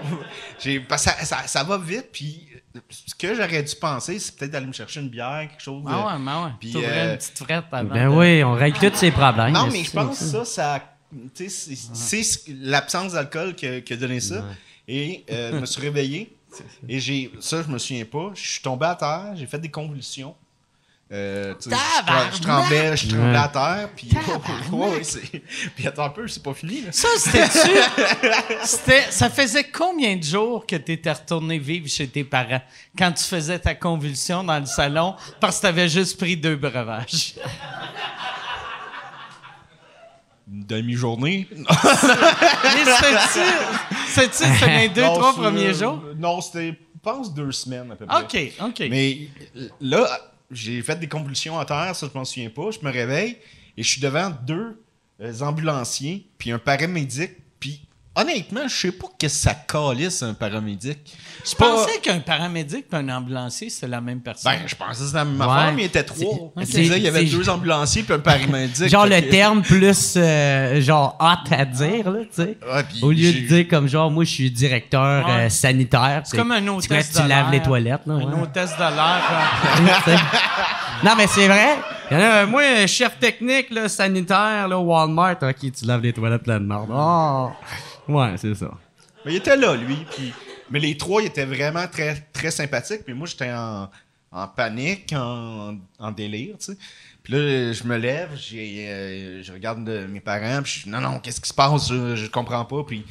J'ai, 0.59 0.79
parce 0.79 1.03
que 1.05 1.11
ça, 1.11 1.25
ça, 1.25 1.45
ça 1.47 1.63
va 1.65 1.77
vite, 1.77 2.07
puis 2.13 2.47
ce 2.89 3.15
que 3.15 3.33
j'aurais 3.35 3.63
dû 3.63 3.75
penser, 3.75 4.19
c'est 4.19 4.35
peut-être 4.35 4.51
d'aller 4.51 4.65
me 4.67 4.73
chercher 4.73 4.99
une 5.01 5.09
bière, 5.09 5.47
quelque 5.49 5.61
chose. 5.61 5.83
Ah 5.87 6.07
ouais, 6.07 6.19
mais 6.19 6.31
ouais. 6.31 6.51
Puis, 6.59 6.73
euh, 6.77 7.11
une 7.11 7.17
petite 7.17 7.37
frette 7.37 7.65
avant. 7.71 7.89
Ben 7.93 8.09
de- 8.09 8.15
oui, 8.15 8.43
on 8.43 8.53
règle 8.53 8.77
tous 8.79 8.95
ses 8.97 9.11
problèmes. 9.11 9.53
Non, 9.53 9.67
mais 9.71 9.83
je 9.83 9.91
pense 9.91 10.19
que 10.19 10.25
ça, 10.25 10.45
ça. 10.45 10.83
tu 11.35 11.49
sais, 11.49 11.75
C'est 11.93 12.23
ce- 12.23 12.39
l'absence 12.61 13.13
d'alcool 13.13 13.55
qui, 13.55 13.67
a- 13.67 13.81
qui 13.81 13.93
a 13.93 13.97
donné 13.97 14.19
ça. 14.19 14.43
Et 14.87 15.23
euh, 15.31 15.51
je 15.53 15.57
me 15.59 15.65
suis 15.65 15.81
réveillé. 15.81 16.35
Et 16.89 16.99
j'ai. 16.99 17.31
Ça, 17.39 17.61
je 17.61 17.67
me 17.67 17.77
souviens 17.77 18.05
pas. 18.05 18.31
Je 18.33 18.41
suis 18.49 18.61
tombé 18.61 18.87
à 18.87 18.95
terre, 18.95 19.33
j'ai 19.35 19.45
fait 19.45 19.59
des 19.59 19.69
convulsions. 19.69 20.35
Euh, 21.11 21.55
je, 21.59 21.69
je 21.71 22.41
tremblais, 22.43 22.95
je 22.95 23.07
tremblais 23.07 23.31
Ouais. 23.31 23.35
à 23.35 23.47
terre. 23.47 23.89
Puis, 23.95 24.09
Ouais, 24.71 24.89
ouais, 24.91 25.03
c'est- 25.03 25.41
puis 25.75 25.87
attends 25.87 26.03
un 26.03 26.09
peu, 26.09 26.27
c'est 26.27 26.43
pas 26.43 26.53
fini. 26.53 26.81
Là. 26.81 26.91
Ça, 26.91 27.07
c'était-tu? 27.17 27.71
c'était, 28.63 29.01
ça 29.09 29.27
faisait 29.31 29.63
combien 29.63 30.15
de 30.17 30.23
jours 30.23 30.67
que 30.67 30.75
tu 30.75 30.91
étais 30.91 31.11
retourné 31.11 31.57
vivre 31.57 31.87
chez 31.87 32.07
tes 32.07 32.23
parents 32.23 32.61
quand 32.95 33.11
tu 33.13 33.23
faisais 33.23 33.57
ta 33.57 33.73
convulsion 33.73 34.43
dans 34.43 34.59
le 34.59 34.67
salon 34.67 35.15
parce 35.39 35.55
que 35.57 35.61
tu 35.61 35.67
avais 35.67 35.89
juste 35.89 36.19
pris 36.19 36.37
deux 36.37 36.55
breuvages? 36.57 37.33
Une 40.51 40.63
demi-journée? 40.65 41.47
Mais 41.51 41.65
c'était-tu. 42.85 43.39
C'était-tu 44.07 44.37
c'était 44.37 44.59
dans 44.59 44.77
les 44.79 44.89
deux, 44.89 45.01
Non, 45.03 45.13
trois 45.15 45.33
premiers 45.33 45.73
jours? 45.73 46.01
Non, 46.17 46.41
c'était, 46.41 46.69
je 46.71 46.99
pense, 47.01 47.33
deux 47.33 47.51
semaines 47.51 47.91
à 47.91 47.95
peu 47.95 48.05
près. 48.05 48.21
OK, 48.21 48.53
OK. 48.67 48.79
Mais 48.89 49.27
euh, 49.57 49.67
là, 49.81 50.07
j'ai 50.51 50.81
fait 50.81 50.99
des 50.99 51.07
convulsions 51.07 51.59
à 51.59 51.65
terre, 51.65 51.95
ça 51.95 52.09
je 52.11 52.17
m'en 52.17 52.25
souviens 52.25 52.49
pas. 52.49 52.71
Je 52.71 52.79
me 52.85 52.91
réveille 52.91 53.37
et 53.77 53.83
je 53.83 53.89
suis 53.89 54.01
devant 54.01 54.29
deux 54.29 54.81
euh, 55.21 55.39
ambulanciers 55.41 56.27
puis 56.37 56.51
un 56.51 56.59
paramédic. 56.59 57.31
Puis 57.59 57.87
honnêtement, 58.15 58.67
je 58.67 58.75
sais 58.75 58.91
pas 58.91 59.07
que 59.19 59.27
ça 59.27 59.53
calisse 59.53 60.21
un 60.23 60.33
paramédic. 60.33 60.99
je 61.49 61.55
pensais 61.55 61.99
qu'un 62.01 62.19
paramédic 62.19 62.85
et 62.91 62.95
un 62.95 63.07
ambulancier, 63.09 63.69
c'était 63.69 63.87
la 63.87 64.01
même 64.01 64.19
personne. 64.19 64.51
Ben, 64.51 64.67
je 64.67 64.75
pensais 64.75 64.99
que 64.99 65.05
c'était 65.05 65.17
la 65.19 65.25
même 65.25 65.39
Ouais. 65.39 65.47
affaire, 65.47 65.73
mais 65.73 65.81
il 65.81 65.85
y 65.85 65.87
était 65.87 66.03
trois. 66.03 66.51
Il 66.57 66.97
y 66.97 67.07
avait 67.07 67.23
deux 67.25 67.49
ambulanciers 67.49 68.03
puis 68.03 68.13
un 68.13 68.19
paramédic. 68.19 68.89
Genre 68.89 69.05
le 69.05 69.21
terme 69.29 69.61
plus 69.61 70.15
euh, 70.17 70.81
genre 70.81 71.17
hot 71.19 71.53
à 71.53 71.65
dire, 71.65 72.11
là, 72.11 72.19
tu 72.23 72.43
sais. 72.43 72.57
Au 73.01 73.11
lieu 73.11 73.31
de 73.31 73.47
dire 73.47 73.67
comme 73.69 73.87
genre, 73.87 74.11
moi, 74.11 74.23
je 74.25 74.31
suis 74.31 74.51
directeur 74.51 75.25
Ouais. 75.25 75.45
euh, 75.45 75.49
sanitaire. 75.49 76.21
c'est 76.25 76.35
comme 76.37 76.51
un 76.51 76.67
hôtesse 76.67 76.87
Tu, 76.87 76.93
vois, 76.93 77.03
tu 77.03 77.13
de 77.23 77.29
laves 77.29 77.51
l'air. 77.51 77.51
les 77.51 77.61
toilettes, 77.61 78.01
là. 78.05 78.13
Un 78.15 78.17
ouais. 78.19 78.41
hôtesse 78.41 78.73
de 78.75 78.79
l'air. 78.79 80.19
Non, 81.01 81.13
mais 81.15 81.27
c'est 81.27 81.47
vrai. 81.47 81.77
Il 82.11 82.17
y 82.17 82.19
en 82.19 82.23
a, 82.23 82.45
moi, 82.45 82.85
chef 82.85 83.17
technique, 83.19 83.69
là, 83.69 83.87
sanitaire, 83.87 84.67
là, 84.67 84.77
Walmart. 84.77 85.37
OK, 85.41 85.55
tu 85.71 85.85
laves 85.85 86.01
les 86.01 86.11
toilettes 86.11 86.45
de 86.45 86.57
merde. 86.57 86.89
Oh. 86.91 87.51
Ouais, 88.09 88.35
c'est 88.37 88.55
ça. 88.55 88.71
Mais 89.25 89.33
il 89.33 89.37
était 89.37 89.55
là, 89.57 89.75
lui. 89.75 89.95
Puis... 90.11 90.33
Mais 90.71 90.79
les 90.79 90.97
trois, 90.97 91.21
ils 91.21 91.27
étaient 91.27 91.45
vraiment 91.45 91.87
très, 91.87 92.15
très 92.33 92.51
sympathiques. 92.51 93.03
Puis 93.03 93.13
moi, 93.13 93.25
j'étais 93.27 93.51
en, 93.51 93.89
en 94.31 94.47
panique, 94.47 95.13
en, 95.13 95.77
en 95.97 96.11
délire, 96.11 96.57
tu 96.59 96.65
sais. 96.73 96.77
Puis 97.23 97.33
là, 97.33 97.73
je 97.73 97.83
me 97.83 97.97
lève, 97.97 98.29
euh, 98.53 99.41
je 99.43 99.51
regarde 99.51 99.83
de- 99.83 100.05
mes 100.05 100.19
parents, 100.21 100.61
puis 100.61 100.71
je 100.79 100.83
dis, 100.83 100.89
non, 100.89 101.01
non, 101.01 101.19
qu'est-ce 101.19 101.41
qui 101.41 101.49
se 101.49 101.53
passe? 101.53 101.89
Je, 101.89 102.15
je 102.15 102.27
comprends 102.27 102.63
pas. 102.65 102.83
Puis 102.83 103.03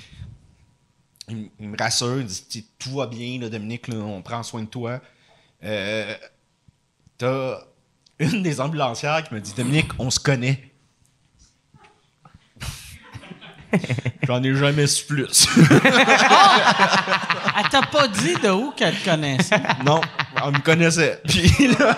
ils, 1.29 1.51
ils 1.61 1.69
me 1.69 1.77
rassurent, 1.77 2.21
ils 2.21 2.27
disent, 2.27 2.47
tout 2.79 2.95
va 2.95 3.07
bien, 3.07 3.39
là, 3.41 3.49
Dominique, 3.49 3.89
là, 3.89 3.97
on 3.97 4.23
prend 4.23 4.43
soin 4.43 4.63
de 4.63 4.69
toi. 4.69 5.01
euh, 5.65 6.15
t'as 7.19 7.59
une 8.21 8.43
des 8.43 8.61
ambulancières 8.61 9.23
qui 9.25 9.35
me 9.35 9.41
dit 9.41 9.53
Dominique, 9.57 9.91
on 9.99 10.11
se 10.11 10.19
connaît. 10.21 10.73
J'en 14.27 14.43
ai 14.43 14.55
jamais 14.55 14.87
su 14.87 15.05
plus. 15.07 15.47
Elle 17.57 17.69
t'a 17.71 17.83
pas 17.83 18.09
dit 18.09 18.35
de 18.43 18.51
où 18.51 18.71
qu'elle 18.73 18.95
te 18.95 19.05
connaissait? 19.05 19.61
non, 19.85 20.01
on 20.45 20.53
me 20.53 20.59
connaissait. 20.61 21.21
Puis 21.29 21.69
là, 21.79 21.97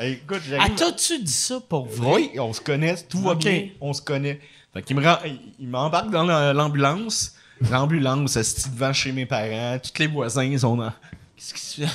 écoute, 0.00 0.40
Elle 0.46 0.50
j'arrive. 0.58 0.74
t'a-tu 0.74 1.18
dit 1.22 1.32
ça 1.32 1.58
pour 1.68 1.86
vrai? 1.86 2.12
Oui, 2.14 2.30
on 2.38 2.52
se 2.52 2.60
connaît, 2.60 2.96
tout 3.08 3.20
va 3.20 3.34
bien, 3.34 3.68
on 3.80 3.92
se 3.92 4.02
connaît. 4.02 4.40
Fait 4.72 4.82
qu'il 4.82 4.96
me 4.96 5.04
rend, 5.06 5.18
il- 5.24 5.68
m'embarque 5.68 6.10
dans 6.10 6.24
la- 6.24 6.52
l'ambulance. 6.52 7.32
L'ambulance, 7.70 8.36
elle 8.36 8.44
se 8.44 8.68
devant 8.68 8.92
chez 8.92 9.12
mes 9.12 9.24
parents. 9.24 9.78
Tous 9.82 9.98
les 10.00 10.06
voisins, 10.08 10.44
ils 10.44 10.60
sont 10.60 10.76
dans. 10.76 10.92
Qu'est-ce 11.36 11.54
qui 11.54 11.60
se 11.60 11.80
fait? 11.82 11.88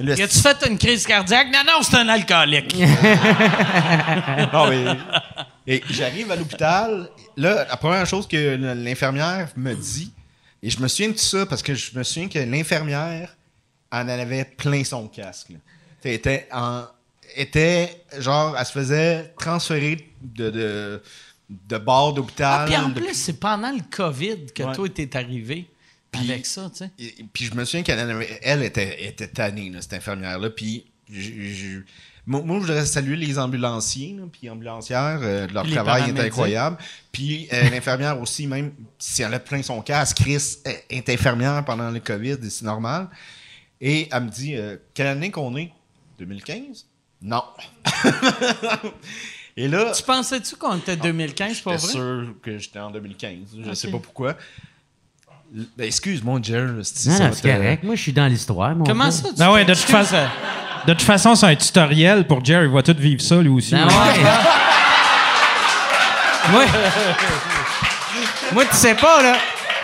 Le 0.00 0.12
As-tu 0.20 0.38
fait 0.40 0.66
une 0.68 0.78
crise 0.78 1.06
cardiaque? 1.06 1.46
Non, 1.52 1.60
non, 1.64 1.82
c'est 1.82 1.96
un 1.96 2.08
alcoolique. 2.08 2.74
Non, 4.52 4.68
mais- 4.68 4.96
Et 5.66 5.82
j'arrive 5.90 6.30
à 6.30 6.36
l'hôpital. 6.36 7.08
Là, 7.36 7.66
la 7.68 7.76
première 7.76 8.06
chose 8.06 8.26
que 8.26 8.56
l'infirmière 8.74 9.50
me 9.56 9.74
dit, 9.74 10.12
et 10.62 10.70
je 10.70 10.80
me 10.80 10.88
souviens 10.88 11.10
de 11.10 11.18
ça 11.18 11.46
parce 11.46 11.62
que 11.62 11.74
je 11.74 11.96
me 11.96 12.02
souviens 12.02 12.28
que 12.28 12.38
l'infirmière 12.38 13.36
en 13.90 14.08
avait 14.08 14.44
plein 14.44 14.82
son 14.84 15.08
casque. 15.08 15.50
là. 15.50 15.56
Elle 16.04 16.12
était 16.14 16.48
en. 16.52 16.84
était 17.36 18.02
genre, 18.18 18.56
elle 18.58 18.66
se 18.66 18.72
faisait 18.72 19.32
transférer 19.38 20.08
de, 20.20 20.50
de, 20.50 21.02
de 21.48 21.78
bord 21.78 22.08
Ah, 22.10 22.12
d'hôpital. 22.16 22.66
puis 22.66 22.76
en 22.76 22.90
plus, 22.90 23.14
c'est 23.14 23.38
pendant 23.38 23.70
le 23.70 23.80
COVID 23.90 24.46
que 24.54 24.62
Ouais. 24.64 24.74
toi, 24.74 24.88
t'es 24.88 25.16
arrivé 25.16 25.66
Puis- 26.10 26.30
avec 26.30 26.44
ça, 26.44 26.68
tu 26.70 26.78
sais. 26.78 26.90
Et- 26.98 27.20
et 27.20 27.24
puis 27.32 27.44
je 27.46 27.54
me 27.54 27.64
souviens 27.64 27.82
qu'elle 27.84 28.26
elle 28.42 28.62
était, 28.64 29.06
était 29.06 29.28
tannée, 29.28 29.70
là, 29.70 29.80
cette 29.80 29.94
infirmière-là. 29.94 30.50
Puis 30.50 30.84
je- 31.10 31.20
je- 31.20 31.80
moi, 32.26 32.40
moi, 32.44 32.56
je 32.56 32.60
voudrais 32.66 32.86
saluer 32.86 33.16
les 33.16 33.38
ambulanciers, 33.38 34.14
là, 34.18 34.24
puis 34.30 34.48
ambulancières. 34.48 35.18
euh, 35.22 35.46
leur 35.52 35.64
les 35.64 35.72
travail 35.74 36.10
est 36.10 36.20
incroyable. 36.20 36.76
Puis 37.10 37.48
euh, 37.52 37.68
l'infirmière 37.70 38.20
aussi, 38.20 38.46
même 38.46 38.72
si 38.98 39.22
elle 39.22 39.34
a 39.34 39.40
plein 39.40 39.62
son 39.62 39.80
casque, 39.82 40.18
Chris 40.18 40.58
est 40.88 41.08
infirmière 41.08 41.64
pendant 41.64 41.90
le 41.90 41.98
COVID, 42.00 42.38
et 42.42 42.50
c'est 42.50 42.64
normal. 42.64 43.08
Et 43.80 44.08
elle 44.12 44.24
me 44.24 44.28
dit 44.30 44.54
euh, 44.56 44.76
Quelle 44.94 45.08
année 45.08 45.30
qu'on 45.32 45.56
est 45.56 45.72
2015 46.20 46.86
Non. 47.22 47.42
et 49.56 49.68
là, 49.68 49.92
Tu 49.94 50.02
pensais-tu 50.02 50.56
qu'on 50.56 50.76
était 50.78 50.96
2015, 50.96 51.60
pour 51.60 51.72
j'étais 51.72 51.84
vrai? 51.84 51.92
sûr 51.92 52.34
que 52.42 52.58
j'étais 52.58 52.78
en 52.78 52.90
2015. 52.90 53.38
Je 53.64 53.68
Ok. 53.68 53.76
sais 53.76 53.90
pas 53.90 53.98
pourquoi. 53.98 54.36
Ben, 55.76 55.84
excuse-moi, 55.84 56.40
Jer. 56.42 56.68
si 56.82 57.08
Non, 57.10 57.16
ça 57.16 57.28
non, 57.28 57.34
c'est 57.34 57.52
correct. 57.52 57.82
Moi, 57.84 57.94
je 57.94 58.00
suis 58.02 58.12
dans 58.12 58.26
l'histoire. 58.26 58.74
Comment 58.86 59.04
gars. 59.04 59.10
ça? 59.10 59.28
Tu 59.28 59.42
Ah 59.42 59.52
ouais, 59.52 59.64
de 59.66 59.74
toute 59.74 59.82
façon- 59.82 60.16
De 60.86 60.92
toute 60.92 61.02
façon, 61.02 61.34
c'est 61.34 61.46
un 61.46 61.54
tutoriel 61.54 62.26
pour 62.26 62.44
Jerry. 62.44 62.66
Il 62.66 62.72
va 62.72 62.82
tout 62.82 62.96
vivre 62.98 63.22
ça, 63.22 63.36
lui 63.36 63.48
aussi. 63.48 63.72
Ben 63.72 63.86
ouais. 63.86 63.92
Moi, 66.50 66.64
moi, 68.52 68.64
tu 68.64 68.76
sais 68.76 68.94
pas, 68.94 69.22
là, 69.22 69.34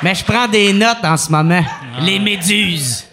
mais 0.03 0.15
je 0.15 0.25
prends 0.25 0.49
des 0.49 0.73
notes 0.73 1.05
en 1.05 1.17
ce 1.17 1.31
moment. 1.31 1.65
Les 2.01 2.19
méduses. 2.19 3.07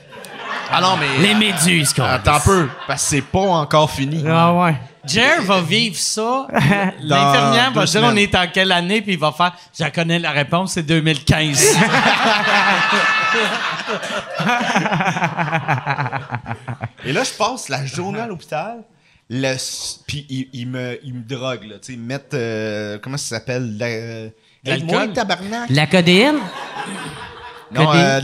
Ah 0.71 0.81
non, 0.81 0.97
mais. 0.97 1.25
Les 1.25 1.35
méduses, 1.35 1.93
quoi. 1.93 2.09
Attends 2.09 2.35
un 2.35 2.39
peu, 2.39 2.69
parce 2.87 3.03
que 3.03 3.09
c'est 3.09 3.21
pas 3.21 3.39
encore 3.39 3.89
fini. 3.91 4.23
Ah 4.27 4.51
ouais. 4.53 4.75
Jer 5.07 5.41
va 5.43 5.61
vivre 5.61 5.95
ça. 5.95 6.47
L'infirmière 7.01 7.71
va 7.73 7.85
dire 7.85 8.01
on 8.03 8.15
est 8.15 8.35
en 8.35 8.47
quelle 8.51 8.71
année, 8.71 9.01
puis 9.01 9.13
il 9.13 9.19
va 9.19 9.31
faire 9.31 9.53
je 9.77 9.83
la 9.83 9.91
connais 9.91 10.19
la 10.19 10.31
réponse, 10.31 10.73
c'est 10.73 10.83
2015. 10.83 11.77
Et 17.05 17.13
là, 17.13 17.23
je 17.23 17.31
passe 17.37 17.69
la 17.69 17.85
journée 17.85 18.19
à 18.19 18.27
l'hôpital. 18.27 18.83
Puis 19.29 20.25
ils 20.29 20.47
il 20.53 20.67
me, 20.67 20.99
il 21.03 21.13
me 21.15 21.23
droguent, 21.23 21.65
là. 21.67 21.75
Tu 21.79 21.87
sais, 21.87 21.93
ils 21.93 21.99
me 21.99 22.05
mettent. 22.05 22.33
euh, 22.33 22.97
comment 23.01 23.17
ça 23.17 23.37
s'appelle? 23.37 23.77
La, 23.77 23.85
euh, 23.87 24.29
L'alcool? 24.63 25.13
Tabarnak. 25.13 25.69
La 25.69 25.87
codéine? 25.87 26.35
Non, 27.71 27.91
euh, 27.93 28.21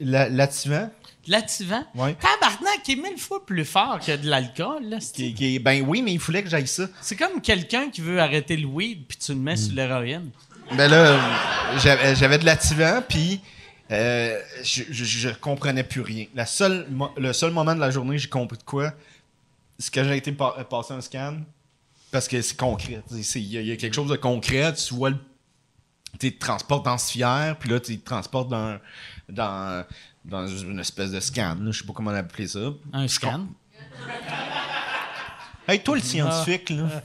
la- 0.00 0.28
l'activant. 0.28 0.90
L'activant. 1.28 1.84
Ouais. 1.94 2.14
Tabarnak, 2.14 2.82
qui 2.82 2.92
est 2.92 2.96
mille 2.96 3.18
fois 3.18 3.44
plus 3.44 3.64
fort 3.64 3.98
que 4.00 4.16
de 4.16 4.28
l'alcool. 4.28 4.84
là, 4.84 4.98
Qui, 4.98 5.34
qui- 5.34 5.58
ben 5.58 5.84
oui, 5.86 6.02
mais 6.02 6.12
il 6.14 6.20
fallait 6.20 6.42
que 6.42 6.48
j'aille 6.50 6.66
ça. 6.66 6.86
C'est 7.00 7.16
comme 7.16 7.40
quelqu'un 7.40 7.90
qui 7.90 8.00
veut 8.00 8.18
arrêter 8.20 8.56
le 8.56 8.66
weed, 8.66 9.06
puis 9.06 9.18
tu 9.18 9.32
le 9.32 9.38
mets 9.38 9.56
sur 9.56 9.74
l'héroïne. 9.74 10.30
Ben 10.74 10.88
là, 10.90 11.18
j'avais 12.14 12.38
de 12.38 12.44
l'activant, 12.44 13.02
puis 13.08 13.40
euh, 13.90 14.38
je, 14.62 14.82
je, 14.90 15.04
je 15.04 15.28
comprenais 15.30 15.84
plus 15.84 16.00
rien. 16.02 16.26
La 16.34 16.44
seule, 16.46 16.86
le 17.16 17.32
seul 17.32 17.52
moment 17.52 17.74
de 17.74 17.80
la 17.80 17.90
journée 17.90 18.18
j'ai 18.18 18.28
compris 18.28 18.58
de 18.58 18.62
quoi, 18.62 18.92
c'est 19.78 19.92
que 19.92 20.04
j'ai 20.04 20.16
été 20.16 20.32
pa- 20.32 20.54
euh, 20.58 20.64
passer 20.64 20.92
un 20.92 21.00
scan, 21.00 21.38
parce 22.10 22.28
que 22.28 22.40
c'est 22.42 22.56
concret. 22.56 23.00
Il 23.10 23.40
y, 23.42 23.56
a- 23.58 23.60
il 23.62 23.66
y 23.68 23.72
a 23.72 23.76
quelque 23.76 23.94
chose 23.94 24.10
de 24.10 24.16
concret, 24.16 24.74
tu 24.74 24.94
vois 24.94 25.10
le. 25.10 25.16
Tu 26.18 26.32
te 26.34 26.38
transportes 26.40 26.84
dans 26.86 26.96
ce 26.98 27.12
fier, 27.12 27.54
puis 27.60 27.68
là, 27.70 27.78
tu 27.80 27.98
te 27.98 28.04
transportes 28.04 28.48
dans, 28.48 28.78
dans, 29.28 29.84
dans 30.28 30.46
une 30.46 30.78
espèce 30.78 31.10
de 31.10 31.20
scan. 31.20 31.56
Je 31.66 31.78
sais 31.78 31.86
pas 31.86 31.92
comment 31.92 32.10
appeler 32.10 32.46
ça. 32.46 32.72
Un 32.92 33.08
scan? 33.08 33.46
Hey, 35.66 35.82
toi, 35.82 35.96
le 35.96 36.02
scientifique, 36.02 36.70
là. 36.70 37.02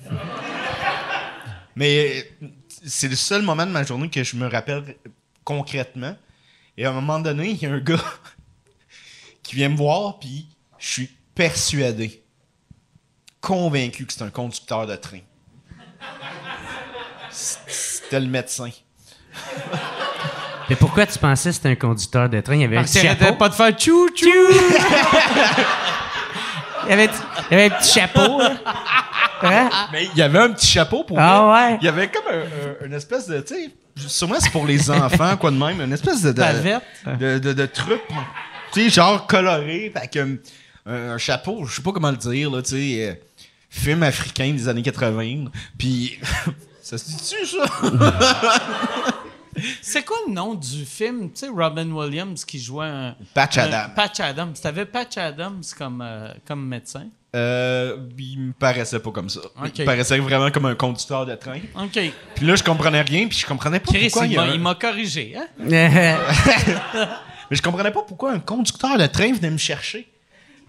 Mais 1.76 2.26
euh, 2.42 2.48
c'est 2.86 3.08
le 3.08 3.16
seul 3.16 3.42
moment 3.42 3.66
de 3.66 3.72
ma 3.72 3.84
journée 3.84 4.10
que 4.10 4.24
je 4.24 4.36
me 4.36 4.48
rappelle 4.48 4.96
concrètement. 5.44 6.16
Et 6.78 6.86
à 6.86 6.90
un 6.90 6.94
moment 6.94 7.20
donné, 7.20 7.52
il 7.52 7.62
y 7.62 7.66
a 7.66 7.72
un 7.72 7.80
gars 7.80 8.04
qui 9.44 9.56
vient 9.56 9.70
me 9.70 9.76
voir, 9.76 10.20
puis 10.20 10.48
je 10.78 10.88
suis 10.88 11.10
persuadé, 11.34 12.24
convaincu 13.42 14.06
que 14.06 14.14
c'est 14.14 14.24
un 14.24 14.30
conducteur 14.30 14.86
de 14.86 14.96
train. 14.96 15.22
C'était 17.30 18.20
le 18.20 18.28
médecin. 18.28 18.70
Mais 20.74 20.78
pourquoi 20.78 21.06
tu 21.06 21.20
pensais 21.20 21.50
que 21.50 21.56
c'était 21.56 21.70
un 21.70 21.76
conducteur 21.76 22.28
de 22.28 22.42
train? 22.42 22.56
Il 22.56 22.62
y 22.62 22.64
avait 22.64 22.78
un 22.78 22.80
Parce 22.80 22.94
petit 22.94 23.06
chapeau. 23.06 23.34
pas 23.36 23.48
de 23.50 23.54
faire 23.54 23.72
tchou 23.74 24.10
tchou. 24.10 24.28
Il 26.86 26.90
y 26.90 26.94
avait, 26.94 27.06
il 27.06 27.12
y 27.52 27.54
avait 27.62 27.66
un 27.66 27.70
petit 27.78 27.94
chapeau. 27.94 28.42
Hein? 29.44 29.70
Mais 29.92 30.06
il 30.12 30.18
y 30.18 30.22
avait 30.24 30.40
un 30.40 30.50
petit 30.50 30.66
chapeau 30.68 31.04
pour 31.04 31.18
Ah 31.20 31.42
vrai. 31.44 31.72
ouais? 31.74 31.78
Il 31.82 31.86
y 31.86 31.88
avait 31.88 32.10
comme 32.10 32.24
un- 32.28 32.40
un- 32.40 32.88
une 32.88 32.94
espèce 32.94 33.28
de, 33.28 33.40
tu 33.42 33.54
sais, 33.54 33.70
sûrement 34.10 34.36
c'est 34.40 34.50
pour 34.52 34.66
les 34.66 34.90
enfants, 34.92 35.38
quoi 35.38 35.52
de 35.52 35.56
même, 35.58 35.80
une 35.80 35.94
espèce 35.94 36.22
de, 36.24 36.32
de, 36.32 36.38
Bavette. 36.42 36.82
de, 37.20 37.38
de, 37.40 37.54
de 37.54 37.66
truc, 37.68 38.02
tu 38.74 38.82
sais, 38.82 38.90
genre 38.90 39.26
coloré, 39.28 39.92
avec 39.96 40.18
un, 40.18 40.36
un 40.86 41.18
chapeau, 41.20 41.66
je 41.66 41.76
sais 41.76 41.82
pas 41.84 41.92
comment 41.94 42.12
le 42.12 42.18
dire, 42.18 42.50
là, 42.52 42.62
tu 42.64 42.72
sais, 42.72 43.10
euh, 43.10 43.14
film 43.70 44.02
africain 44.04 44.52
des 44.52 44.68
années 44.68 44.82
80, 44.82 45.46
puis 45.78 46.20
ça 46.82 46.98
se 46.98 47.06
dit-tu, 47.06 47.46
ça? 47.46 47.64
C'est 49.82 50.04
quoi 50.04 50.18
le 50.28 50.34
nom 50.34 50.54
du 50.56 50.86
film? 50.86 51.32
Tu 51.32 51.40
sais, 51.42 51.48
Robin 51.48 51.90
Williams 51.92 52.44
qui 52.46 52.60
jouait 52.60 52.88
un. 52.88 53.16
Patch 53.34 53.58
un- 53.58 53.64
Adams. 53.64 53.92
Patch 53.96 54.20
Adams. 54.20 54.54
T'avais 54.62 54.86
Patch 54.86 55.18
Adams 55.18 55.62
comme, 55.78 56.02
euh, 56.02 56.30
comme 56.48 56.66
médecin? 56.68 57.08
Euh, 57.36 57.98
il 58.18 58.40
me 58.40 58.54
paraissait 58.54 59.00
pas 59.00 59.10
comme 59.12 59.30
ça. 59.30 59.40
Il 59.76 59.82
me 59.82 59.86
paraissait 59.86 60.20
vraiment 60.20 60.52
comme 60.52 60.68
un 60.68 60.76
conducteur 60.76 61.26
de 61.26 61.34
train. 61.36 61.60
OK. 61.76 62.00
Puis 62.36 62.46
là, 62.46 62.56
je 62.56 62.64
comprenais 62.64 63.02
rien, 63.02 63.28
puis 63.28 63.38
je 63.40 63.46
comprenais 63.48 63.80
pas 63.80 63.92
Chris, 63.92 64.10
pourquoi 64.10 64.28
il 64.28 64.36
m'a- 64.36 64.44
un- 64.44 64.54
il 64.54 64.60
m'a 64.60 64.76
corrigé. 64.76 65.36
Hein? 65.36 65.48
Mais 67.50 67.58
je 67.58 67.62
comprenais 67.62 67.92
pas 67.92 68.04
pourquoi 68.08 68.32
un 68.34 68.40
conducteur 68.40 68.98
de 68.98 69.06
train 69.08 69.34
venait 69.34 69.50
me 69.50 69.58
chercher. 69.58 70.08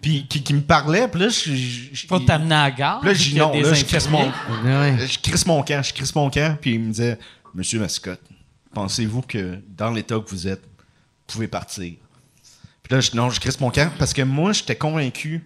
Puis 0.03 0.27
qui, 0.29 0.43
qui 0.43 0.53
me 0.53 0.61
parlait, 0.61 1.09
puis 1.09 1.21
là, 1.21 1.29
je. 1.29 2.07
Faut 2.07 2.19
t'amener 2.19 2.55
à 2.55 2.65
la 2.65 2.71
gare. 2.71 3.01
Puis 3.01 3.11
là, 3.11 3.15
y 3.17 3.41
a 3.41 3.45
non, 3.45 3.61
là, 3.63 3.73
je 3.75 3.85
crisse 3.85 4.09
mon. 4.11 4.25
Ouais. 4.27 4.97
je 5.09 5.19
crisse 5.19 5.47
mon 5.47 5.63
camp, 5.63 5.83
je 5.83 5.95
crisse 5.95 6.15
mon 6.15 6.29
camp, 6.29 6.59
puis 6.61 6.75
il 6.75 6.81
me 6.81 6.91
disait 6.91 7.19
Monsieur 7.55 7.79
Mascotte, 7.81 8.21
pensez-vous 8.75 9.23
que 9.23 9.59
dans 9.69 9.91
l'état 9.91 10.19
que 10.19 10.29
vous 10.29 10.49
êtes, 10.49 10.63
vous 10.63 11.35
pouvez 11.35 11.49
partir? 11.49 11.95
Puis 12.83 12.95
là, 12.95 13.01
je, 13.01 13.13
non, 13.17 13.31
je 13.31 13.41
crisse 13.41 13.59
mon 13.61 13.71
camp 13.71 13.91
parce 13.99 14.13
que 14.13 14.23
moi, 14.23 14.53
j'étais 14.53 14.77
convaincu 14.77 15.43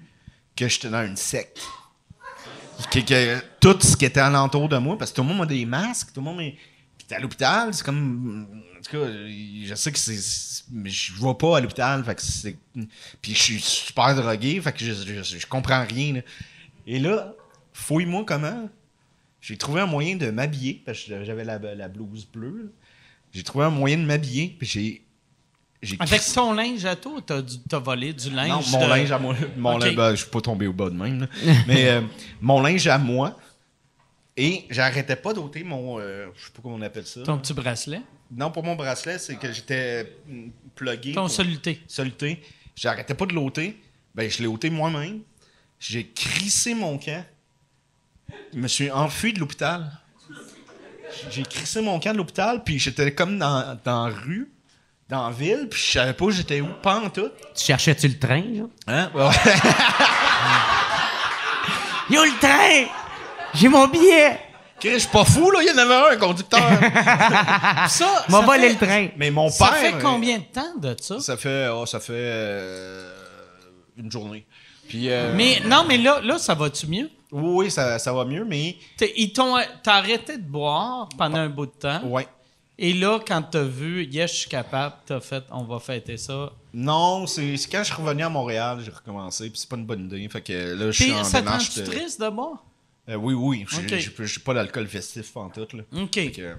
que 0.56 0.68
j'étais 0.68 0.90
dans 0.90 1.06
une 1.06 1.16
secte. 1.16 1.60
Que, 2.90 2.98
que 3.00 3.40
tout 3.60 3.78
ce 3.80 3.96
qui 3.96 4.04
était 4.04 4.20
alentour 4.20 4.68
de 4.68 4.76
moi, 4.78 4.98
parce 4.98 5.10
que 5.12 5.16
tout 5.16 5.22
le 5.22 5.28
monde 5.28 5.42
a 5.42 5.46
des 5.46 5.64
masques, 5.64 6.12
tout 6.12 6.20
le 6.20 6.24
monde 6.24 6.40
est. 6.40 6.56
Puis 6.96 7.06
à 7.14 7.20
l'hôpital, 7.20 7.72
c'est 7.72 7.84
comme. 7.84 8.46
En 8.76 8.82
tout 8.82 8.90
cas, 8.90 9.06
je 9.06 9.74
sais 9.74 9.92
que 9.92 9.98
c'est. 9.98 10.64
Mais 10.70 10.90
je 10.90 11.12
vois 11.14 11.38
pas 11.38 11.58
à 11.58 11.60
l'hôpital, 11.60 12.04
fait 12.04 12.14
que 12.14 12.22
c'est. 12.22 12.56
Puis 13.22 13.34
je 13.34 13.42
suis 13.42 13.60
super 13.60 14.14
drogué, 14.14 14.60
fait 14.60 14.72
que 14.72 14.84
je, 14.84 14.92
je, 15.22 15.46
comprends 15.46 15.84
rien. 15.84 16.22
Et 16.86 16.98
là, 16.98 17.34
fouille-moi 17.72 18.24
comment. 18.26 18.68
J'ai 19.40 19.56
trouvé 19.56 19.80
un 19.80 19.86
moyen 19.86 20.16
de 20.16 20.30
m'habiller, 20.30 20.82
parce 20.84 21.04
que 21.04 21.24
j'avais 21.24 21.44
la, 21.44 21.58
la 21.58 21.88
blouse 21.88 22.26
bleue. 22.26 22.72
J'ai 23.38 23.44
trouvé 23.44 23.66
un 23.66 23.70
moyen 23.70 23.98
de 23.98 24.03
m'habiller, 24.05 24.57
puis 24.59 24.66
j'ai. 24.66 25.05
Avec 26.01 26.20
ton 26.35 26.53
linge 26.55 26.85
à 26.85 26.96
toi, 26.96 27.20
t'as, 27.24 27.40
t'as 27.68 27.79
volé 27.79 28.12
du 28.12 28.31
linge. 28.31 28.48
non, 28.72 28.79
mon 28.81 28.85
de- 28.85 28.90
linge 28.90 29.12
à 29.12 29.18
moi. 29.20 29.37
Mon 29.57 29.77
Ok. 29.77 29.85
linge, 29.85 29.94
ben, 29.94 30.11
je 30.11 30.16
suis 30.22 30.31
pas 30.31 30.40
tombé 30.40 30.66
au 30.66 30.72
bas 30.72 30.90
de 30.90 30.96
même. 30.96 31.20
là. 31.20 31.27
Mais 31.68 31.88
euh, 31.88 32.01
mon 32.40 32.61
linge 32.61 32.87
à 32.88 32.98
moi. 32.98 33.38
Et 34.37 34.64
j'arrêtais 34.70 35.14
pas 35.14 35.33
d'ôter 35.35 35.62
mon. 35.62 36.01
euh, 36.01 36.27
je 36.37 36.46
sais 36.46 36.51
pas 36.53 36.62
comment 36.62 36.74
on 36.74 36.83
appelle 36.83 37.07
ça. 37.07 37.22
Ton 37.22 37.38
petit 37.38 37.53
bracelet? 37.55 38.01
Non, 38.33 38.51
pour 38.51 38.64
mon 38.64 38.74
bracelet, 38.74 39.18
c'est 39.20 39.37
que 39.37 39.53
j'étais 39.53 40.16
mm, 40.27 40.48
plugué. 40.74 41.12
Ton 41.12 41.22
pour- 41.22 41.31
soluté. 41.31 41.81
soluté. 41.87 42.42
J'arrêtais 42.74 43.14
pas 43.14 43.27
de 43.27 43.35
l'ôter. 43.35 43.81
Ben, 44.16 44.29
je 44.29 44.38
l'ai 44.38 44.46
ôté 44.48 44.70
moi-même. 44.70 45.20
J'ai 45.79 46.09
crissé 46.09 46.74
mon 46.74 46.98
camp. 46.98 47.24
Je 48.53 48.59
me 48.59 48.66
suis 48.66 48.90
enfui 48.90 49.33
de 49.33 49.38
l'hôpital. 49.38 49.92
J'ai 51.30 51.42
crissé 51.42 51.80
mon 51.80 51.98
camp 52.00 52.12
de 52.12 52.18
l'hôpital, 52.18 52.62
puis 52.64 52.78
j'étais 52.78 53.14
comme 53.14 53.38
dans, 53.38 53.78
dans 53.84 54.08
la 54.08 54.14
rue, 54.14 54.50
dans 55.08 55.28
la 55.28 55.34
ville, 55.34 55.68
puis 55.70 55.80
je 55.80 55.92
savais 55.92 56.12
pas 56.12 56.24
où 56.26 56.30
j'étais 56.30 56.60
où, 56.60 56.68
pas 56.82 57.00
en 57.00 57.08
tout. 57.10 57.30
Tu 57.56 57.64
cherchais-tu 57.64 58.08
le 58.08 58.18
train, 58.18 58.42
là? 58.42 58.64
Hein? 58.86 59.10
Ouais. 59.14 59.30
Yo, 62.10 62.24
le 62.24 62.38
train! 62.40 62.86
J'ai 63.54 63.68
mon 63.68 63.86
billet! 63.88 64.38
Chris, 64.80 64.92
Je 64.94 64.98
suis 65.00 65.08
pas 65.08 65.24
fou, 65.24 65.50
là, 65.50 65.58
il 65.60 65.68
y 65.68 65.72
en 65.72 65.78
avait 65.78 65.94
un, 65.94 66.12
un 66.12 66.16
conducteur. 66.16 66.60
Ça, 67.88 68.24
M'a 68.28 68.40
ça 68.40 68.46
volé 68.46 68.62
fait- 68.62 68.68
le 68.68 68.76
train. 68.76 69.08
Mais 69.16 69.30
mon 69.30 69.50
Ça 69.50 69.66
père. 69.66 69.76
fait 69.76 69.94
euh, 69.94 69.98
combien 70.00 70.38
de 70.38 70.44
temps 70.44 70.76
de 70.78 70.94
ça? 71.00 71.18
Ça 71.18 71.36
fait, 71.36 71.68
oh, 71.68 71.84
ça 71.84 71.98
fait 71.98 72.12
euh, 72.14 73.12
une 73.96 74.10
journée. 74.10 74.46
Puis, 74.88 75.10
euh, 75.10 75.32
Mais 75.34 75.60
non, 75.64 75.84
mais 75.86 75.98
là, 75.98 76.20
là 76.22 76.38
ça 76.38 76.54
va-tu 76.54 76.86
mieux? 76.86 77.10
Oui, 77.32 77.64
oui, 77.64 77.70
ça, 77.70 77.98
ça 77.98 78.12
va 78.12 78.24
mieux, 78.24 78.44
mais 78.44 78.76
T'es- 78.96 79.12
Ils 79.16 79.32
t'ont 79.32 79.56
t'as 79.82 79.94
arrêté 79.96 80.36
de 80.38 80.42
boire 80.42 81.08
pendant 81.18 81.38
un 81.38 81.48
bout 81.48 81.66
de 81.66 81.72
temps. 81.72 82.02
ouais. 82.06 82.26
Et 82.80 82.92
là, 82.92 83.18
quand 83.26 83.42
t'as 83.42 83.64
vu, 83.64 84.04
yes, 84.04 84.30
je 84.32 84.36
suis 84.36 84.48
capable, 84.48 84.94
t'as 85.04 85.18
fait, 85.18 85.42
on 85.50 85.64
va 85.64 85.80
fêter 85.80 86.16
ça. 86.16 86.52
Non, 86.72 87.26
c'est 87.26 87.56
c'est 87.56 87.68
quand 87.68 87.80
je 87.80 87.92
suis 87.92 87.94
revenu 88.00 88.22
à 88.22 88.28
Montréal, 88.28 88.78
j'ai 88.84 88.92
recommencé, 88.92 89.50
puis 89.50 89.58
c'est 89.58 89.68
pas 89.68 89.74
une 89.76 89.84
bonne 89.84 90.04
idée. 90.04 90.28
Fait 90.28 90.40
que 90.40 90.74
là, 90.74 90.90
je 90.92 91.02
suis 91.02 91.12
en 91.12 91.24
ça 91.24 91.40
te 91.40 91.44
démarche 91.44 91.68
rend-tu 91.70 91.80
de... 91.80 91.86
triste 91.86 92.20
de 92.20 92.28
boire? 92.28 92.62
Euh, 93.08 93.16
oui, 93.16 93.34
oui, 93.34 93.66
j'ai 93.68 93.78
Ok. 93.78 93.88
j'ai- 94.00 94.26
j'ai 94.26 94.40
pas 94.40 94.54
d'alcool 94.54 94.86
festif 94.86 95.36
en 95.36 95.48
tout, 95.48 95.66
là. 95.76 95.82
OK. 96.02 96.14
Fait 96.14 96.30
que, 96.30 96.54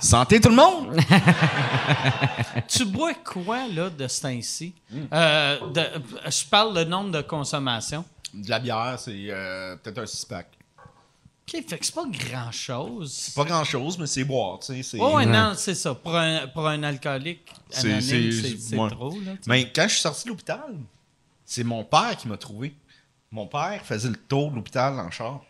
Santé 0.00 0.40
tout 0.40 0.48
le 0.48 0.56
monde! 0.56 0.98
tu 2.68 2.84
bois 2.86 3.14
quoi, 3.14 3.68
là, 3.68 3.90
de 3.90 4.08
ce 4.08 4.22
temps-ci? 4.22 4.74
Euh, 5.12 5.58
de- 5.72 6.30
je 6.30 6.44
parle 6.46 6.74
le 6.74 6.84
nombre 6.84 7.10
de 7.12 7.20
consommation. 7.22 8.04
De 8.34 8.48
la 8.48 8.58
bière, 8.60 8.96
c'est 8.98 9.26
euh, 9.30 9.76
peut-être 9.76 9.98
un 9.98 10.06
six-pack. 10.06 10.46
OK, 11.52 11.64
fait 11.68 11.78
que 11.78 11.84
c'est 11.84 11.94
pas 11.94 12.06
grand-chose. 12.06 13.12
C'est 13.12 13.34
pas 13.34 13.44
grand-chose, 13.44 13.98
mais 13.98 14.06
c'est 14.06 14.22
boire, 14.24 14.60
tu 14.60 14.66
sais. 14.66 14.82
c'est- 14.84 14.98
Oh, 15.00 15.16
ouais, 15.16 15.26
non, 15.26 15.54
c'est 15.56 15.74
ça. 15.74 15.94
Pour 15.94 16.16
un, 16.16 16.46
pour 16.48 16.68
un 16.68 16.82
alcoolique 16.84 17.52
C'est- 17.70 17.88
anonyme, 17.92 18.00
c'est- 18.32 18.40
c'est 18.50 18.56
c'est 18.58 18.76
ouais. 18.78 18.90
trop, 18.90 19.10
là. 19.10 19.32
tu 19.32 19.42
sais. 19.42 19.48
Mais 19.48 19.72
quand 19.72 19.82
je 19.88 19.92
suis 19.94 20.00
sorti 20.00 20.24
de 20.24 20.28
l'hôpital, 20.28 20.76
c'est 21.44 21.64
mon 21.64 21.82
père 21.84 22.16
qui 22.16 22.28
m'a 22.28 22.36
trouvé. 22.36 22.72
Mon 23.32 23.46
père 23.48 23.84
faisait 23.84 24.08
le 24.10 24.16
tour 24.16 24.50
de 24.52 24.56
l'hôpital 24.56 24.98
en 25.00 25.10
char. 25.10 25.40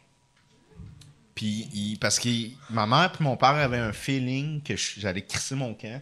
Puis, 1.34 1.68
il- 1.72 1.98
parce 1.98 2.18
que 2.18 2.28
ma 2.70 2.86
mère 2.86 3.12
et 3.18 3.22
mon 3.22 3.36
père 3.36 3.50
avaient 3.50 3.78
un 3.78 3.92
feeling 3.92 4.62
que 4.62 4.76
je- 4.76 5.00
j'allais 5.00 5.22
crisser 5.24 5.54
mon 5.54 5.74
camp. 5.74 6.00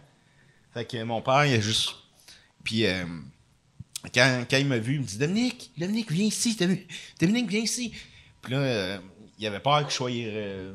Fait 0.73 0.85
que 0.85 1.01
mon 1.03 1.21
père, 1.21 1.45
il 1.45 1.53
a 1.55 1.59
juste. 1.59 1.91
Puis, 2.63 2.85
euh, 2.85 3.05
quand, 4.13 4.43
quand 4.49 4.57
il 4.57 4.65
m'a 4.65 4.77
vu, 4.77 4.95
il 4.95 4.99
me 5.01 5.05
dit 5.05 5.17
Dominique, 5.17 5.71
Dominique, 5.77 6.11
viens 6.11 6.25
ici. 6.25 6.55
Domi- 6.59 6.85
Dominique, 7.19 7.49
viens 7.49 7.61
ici. 7.61 7.91
Puis 8.41 8.53
là, 8.53 8.59
euh, 8.59 8.97
il 9.37 9.45
avait 9.47 9.59
peur 9.59 9.83
que 9.85 9.91
je 9.91 9.95
sois. 9.95 10.09
euh, 10.11 10.71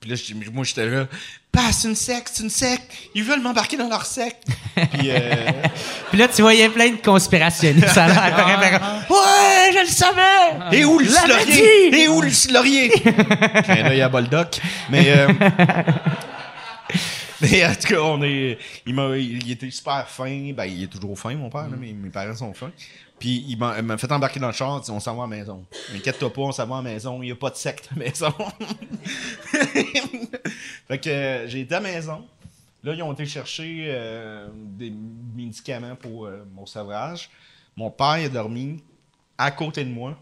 puis 0.00 0.10
là, 0.10 0.16
moi, 0.52 0.64
j'étais 0.64 0.86
là. 0.86 1.06
C'est 1.72 1.88
une 1.88 1.94
secte, 1.94 2.30
c'est 2.34 2.42
une 2.42 2.50
secte. 2.50 2.90
Ils 3.14 3.22
veulent 3.22 3.40
m'embarquer 3.40 3.76
dans 3.76 3.88
leur 3.88 4.04
secte. 4.04 4.42
puis, 4.74 5.08
euh, 5.10 5.50
Puis 6.10 6.18
là, 6.18 6.26
tu 6.28 6.42
voyais 6.42 6.68
plein 6.68 6.90
de 6.90 6.96
conspirationnistes. 6.96 7.88
Ça 7.90 8.06
a 8.06 8.30
pareil. 8.32 8.74
Ouais, 9.08 9.72
je 9.72 9.80
le 9.80 9.86
savais! 9.86 10.76
Et 10.76 10.84
où 10.84 10.98
le 10.98 11.06
laurier? 11.28 12.02
Et 12.02 12.08
où 12.08 12.20
le 12.20 12.52
laurier? 12.52 12.88
D'œil 13.84 14.02
à 14.02 14.08
Boldoc. 14.08 14.60
Mais, 14.90 15.12
mais 17.40 17.64
en 17.64 17.74
tout 17.74 17.88
cas, 17.88 18.00
on 18.00 18.22
est, 18.22 18.58
il, 18.86 18.94
m'a, 18.94 19.16
il 19.16 19.50
était 19.50 19.70
super 19.70 20.08
fin. 20.08 20.52
Ben, 20.52 20.64
il 20.64 20.84
est 20.84 20.86
toujours 20.88 21.18
fin, 21.18 21.34
mon 21.34 21.50
père. 21.50 21.68
là, 21.68 21.76
mais 21.78 21.92
mes 21.92 22.10
parents 22.10 22.36
sont 22.36 22.54
fins. 22.54 22.72
Puis 23.18 23.44
il 23.48 23.56
m'a, 23.56 23.78
il 23.78 23.84
m'a 23.84 23.96
fait 23.96 24.10
embarquer 24.10 24.40
dans 24.40 24.48
le 24.48 24.52
char. 24.52 24.78
Il 24.78 24.84
dit, 24.84 24.90
on 24.90 25.00
s'en 25.00 25.14
va 25.16 25.24
à 25.24 25.26
la 25.26 25.36
maison. 25.36 25.64
Inquiète-toi 25.94 26.32
pas, 26.32 26.42
on 26.42 26.52
s'en 26.52 26.66
va 26.66 26.76
à 26.78 26.82
la 26.82 26.90
maison. 26.90 27.22
Il 27.22 27.26
n'y 27.26 27.32
a 27.32 27.36
pas 27.36 27.50
de 27.50 27.56
secte 27.56 27.88
à 27.90 27.98
la 27.98 28.04
maison. 28.04 28.32
fait 30.88 30.98
que 30.98 31.08
euh, 31.10 31.48
j'ai 31.48 31.60
été 31.60 31.74
à 31.74 31.80
la 31.80 31.88
maison. 31.92 32.24
Là, 32.84 32.92
ils 32.92 33.02
ont 33.02 33.14
été 33.14 33.24
chercher 33.24 33.86
euh, 33.88 34.46
des 34.52 34.92
médicaments 35.34 35.96
pour 35.96 36.26
euh, 36.26 36.44
mon 36.54 36.66
sevrage. 36.66 37.30
Mon 37.76 37.90
père 37.90 38.18
il 38.18 38.26
a 38.26 38.28
dormi 38.28 38.84
à 39.38 39.50
côté 39.50 39.84
de 39.84 39.90
moi, 39.90 40.16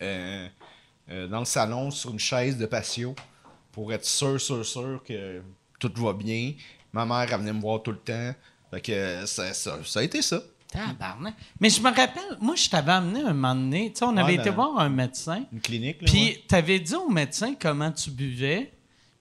euh, 0.00 0.48
dans 1.08 1.40
le 1.40 1.44
salon, 1.44 1.90
sur 1.90 2.10
une 2.12 2.18
chaise 2.18 2.56
de 2.56 2.64
patio, 2.64 3.14
pour 3.72 3.92
être 3.92 4.04
sûr, 4.04 4.40
sûr, 4.40 4.64
sûr 4.64 5.02
que 5.04 5.42
tout 5.78 5.92
va 5.96 6.12
bien. 6.12 6.52
Ma 6.92 7.04
mère, 7.06 7.26
elle 7.32 7.38
venait 7.40 7.52
me 7.52 7.60
voir 7.60 7.82
tout 7.82 7.92
le 7.92 7.98
temps. 7.98 8.34
Fait 8.70 8.80
que 8.80 9.26
ça, 9.26 9.52
ça, 9.54 9.78
ça 9.84 10.00
a 10.00 10.02
été 10.02 10.20
ça. 10.22 10.40
Tabarnak. 10.70 11.34
Mais 11.60 11.70
je 11.70 11.80
me 11.80 11.86
rappelle, 11.86 12.36
moi, 12.40 12.54
je 12.54 12.68
t'avais 12.68 12.92
amené 12.92 13.20
un 13.20 13.32
moment 13.32 13.54
donné. 13.54 13.90
Tu 13.92 13.98
sais, 14.00 14.04
on 14.04 14.16
avait 14.16 14.34
été 14.34 14.50
voir 14.50 14.78
un 14.78 14.90
médecin. 14.90 15.44
Une 15.52 15.60
clinique, 15.60 16.02
là. 16.02 16.08
Puis, 16.10 16.24
ouais. 16.24 16.44
t'avais 16.46 16.78
dit 16.78 16.94
au 16.94 17.08
médecin 17.08 17.54
comment 17.58 17.90
tu 17.90 18.10
buvais. 18.10 18.70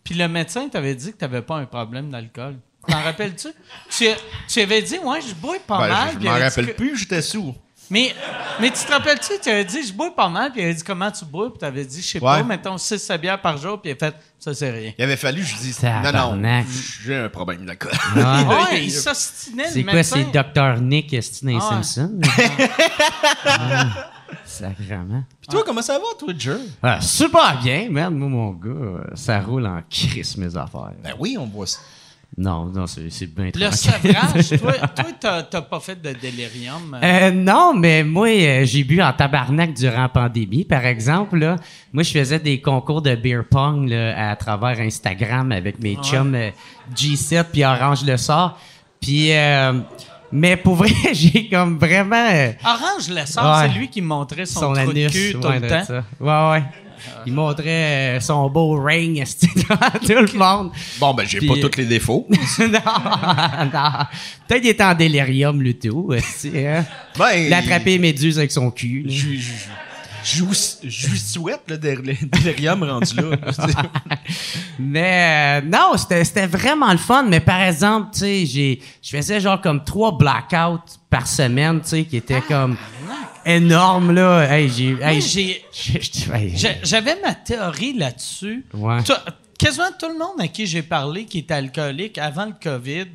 Puis, 0.04 0.16
le 0.16 0.28
médecin 0.28 0.68
t'avait 0.68 0.96
dit 0.96 1.12
que 1.14 1.18
t'avais 1.18 1.42
pas 1.42 1.56
un 1.58 1.66
problème 1.66 2.10
d'alcool. 2.10 2.58
T'en 2.88 3.02
rappelles-tu? 3.02 3.48
Tu, 3.90 4.06
tu 4.48 4.60
avais 4.62 4.82
dit, 4.82 4.98
ouais, 5.00 5.22
je 5.22 5.34
bois 5.36 5.58
pas 5.66 5.80
Ben, 5.80 5.88
mal. 5.90 6.10
je 6.20 6.26
m'en 6.26 6.32
rappelle 6.40 6.68
que- 6.68 6.72
plus, 6.78 6.98
j'étais 6.98 7.22
sourd. 7.22 7.56
Mais, 7.90 8.14
mais 8.60 8.70
tu 8.70 8.84
te 8.86 8.92
rappelles-tu, 8.92 9.34
tu 9.42 9.50
avais 9.50 9.64
dit, 9.64 9.82
je 9.88 9.94
bois 9.94 10.14
pas 10.16 10.28
mal. 10.28 10.52
Puis, 10.52 10.62
il 10.62 10.66
avait 10.66 10.74
dit, 10.74 10.84
comment 10.84 11.10
tu 11.10 11.24
bois? 11.26 11.50
Puis, 11.50 11.60
t'avais 11.60 11.86
dit, 11.86 12.02
je 12.02 12.08
sais 12.08 12.20
pas, 12.20 12.38
Ouais. 12.38 12.44
mettons 12.44 12.78
6 12.78 13.12
bières 13.22 13.42
par 13.42 13.58
jour. 13.58 13.82
Puis, 13.82 13.92
il 13.92 13.94
a 13.94 13.98
fait, 13.98 14.16
ça, 14.40 14.54
c'est 14.54 14.70
rien. 14.72 14.92
Il 14.98 15.04
avait 15.04 15.16
fallu, 15.16 15.42
je 15.44 15.56
dis, 15.56 15.76
non, 15.84 15.90
non, 15.94 16.02
Tabarnak. 16.04 16.66
j'ai 17.06 17.16
un 17.16 17.30
problème 17.30 17.66
d'alcool. 17.66 17.92
Ouais. 18.16 18.22
Ouais, 18.72 18.84
il 18.86 18.92
s'ostinait, 18.92 19.70
C'est 19.70 19.80
le 19.80 19.84
quoi, 19.86 19.94
médecin. 19.94 20.26
c'est 20.34 20.44
Dr. 20.54 20.82
Nick 20.82 21.14
Ah 21.14 21.46
ouais. 21.46 21.60
Simpson? 21.62 22.20
Sacrement. 24.44 25.24
Puis 25.40 25.48
toi, 25.50 25.64
comment 25.66 25.82
ça 25.82 25.94
va, 25.94 26.06
toi, 26.20 26.34
Jer? 26.38 26.58
Ah, 26.84 27.00
super 27.02 27.60
bien, 27.62 27.88
merde, 27.90 28.14
moi, 28.14 28.28
mon 28.28 28.52
gars, 28.52 28.70
euh, 28.70 29.04
ça 29.16 29.40
roule 29.40 29.66
en 29.66 29.82
crise, 29.90 30.36
mes 30.38 30.56
affaires. 30.58 30.92
Ben 31.04 31.14
oui, 31.20 31.38
on 31.40 31.46
voit 31.46 31.68
ça. 31.68 31.80
Non, 32.40 32.66
non, 32.66 32.86
c'est 32.86 33.10
c'est 33.10 33.26
bien 33.34 33.50
Le 33.56 33.72
sevrage, 33.72 34.60
toi, 34.60 34.74
toi 34.96 35.06
t'as, 35.20 35.42
t'as 35.42 35.62
pas 35.62 35.80
fait 35.80 36.00
de 36.00 36.14
délirium. 36.14 36.96
euh, 37.02 37.28
Euh, 37.28 37.32
non, 37.32 37.74
mais 37.74 38.04
moi, 38.04 38.28
euh, 38.28 38.64
j'ai 38.64 38.84
bu 38.84 39.02
en 39.02 39.12
tabarnak 39.12 39.74
durant 39.74 40.04
la 40.04 40.10
pandémie. 40.10 40.64
Par 40.64 40.86
exemple, 40.86 41.40
là, 41.40 41.56
moi, 41.92 42.04
je 42.04 42.12
faisais 42.12 42.38
des 42.38 42.62
concours 42.62 43.02
de 43.02 43.16
beer 43.16 43.42
pong 43.50 43.90
là, 43.90 44.30
à 44.32 44.36
travers 44.36 44.80
Instagram 44.80 45.52
avec 45.52 45.80
mes 45.82 45.96
chums 45.96 46.36
euh, 46.36 46.52
G7 46.96 47.46
puis 47.52 47.64
Orange 47.66 48.06
le 48.06 48.18
sort. 48.18 48.60
Puis, 49.02 49.32
euh, 49.34 49.74
mais 50.32 50.58
pour 50.58 50.76
vrai, 50.76 50.92
j'ai 51.14 51.50
comme 51.50 51.80
vraiment 51.80 52.28
Orange 52.64 53.10
le 53.10 53.26
sort, 53.26 53.46
Ouais. 53.62 53.68
c'est 53.74 53.80
lui 53.80 53.88
qui 53.90 54.02
montrait 54.02 54.46
son, 54.46 54.60
son 54.60 54.74
trou 54.74 54.94
de 54.94 55.00
anus. 55.00 55.12
cul 55.12 55.34
tout 55.34 55.48
ouais, 55.48 55.60
le 55.60 55.68
temps. 55.68 55.84
ça. 55.86 56.04
Ouais, 56.20 56.52
ouais. 56.60 56.64
Il 57.26 57.34
montrait 57.34 58.18
euh, 58.18 58.20
son 58.20 58.50
beau 58.50 58.82
ring 58.82 59.24
devant 59.56 60.26
tout 60.26 60.34
le 60.34 60.38
monde. 60.38 60.72
Bon, 61.00 61.14
ben, 61.14 61.26
j'ai 61.28 61.40
pas 61.46 61.56
tous 61.62 61.78
les 61.78 61.86
défauts. 61.86 62.28
non, 62.60 62.68
non. 62.70 63.92
Peut-être 64.48 64.62
qu'il 64.62 64.70
était 64.72 64.84
en 64.84 64.96
délirium, 64.96 65.62
le 65.62 65.74
tout. 65.74 66.14
hein. 66.14 66.86
Ben, 67.18 67.50
les 67.86 68.00
méduses 68.00 68.38
avec 68.38 68.52
son 68.52 68.72
cul. 68.72 69.06
Je, 70.36 71.08
lui 71.10 71.18
souhaite, 71.20 71.62
là, 71.68 71.78
de 71.78 72.02
délirium 72.26 72.84
rendu 72.84 73.16
là. 73.16 73.38
Mais 74.80 75.62
euh, 75.64 75.66
non, 75.66 75.98
c'était 75.98 76.24
c'était 76.24 76.48
vraiment 76.48 76.92
le 76.92 76.98
fun. 76.98 77.24
Mais 77.24 77.40
par 77.40 77.62
exemple, 77.62 78.10
tu 78.14 78.20
sais, 78.20 78.46
j'ai- 78.46 78.82
je 79.02 79.16
faisais 79.16 79.40
genre 79.40 79.62
comme 79.62 79.84
trois 79.84 80.18
blackouts 80.18 80.98
par 81.10 81.28
semaine, 81.28 81.82
tu 81.82 81.90
sais, 81.90 82.04
qui 82.06 82.18
étaient 82.18 82.42
comme 82.42 82.78
énormes, 83.46 84.12
là. 84.14 84.44
Hey, 84.52 84.70
j'ai... 84.70 84.98
Hey, 85.02 85.22
J'avais 86.84 87.16
ma 87.22 87.34
théorie 87.34 87.94
là-dessus. 87.94 88.66
Ouais. 88.74 89.00
Quasiment 89.58 89.86
tout 89.98 90.08
le 90.10 90.18
monde 90.20 90.40
à 90.40 90.48
qui 90.48 90.68
j'ai 90.68 90.84
parlé 90.84 91.26
qui 91.26 91.40
est 91.40 91.52
alcoolique 91.52 92.18
avant 92.18 92.46
le 92.46 92.54
COVID 92.62 93.08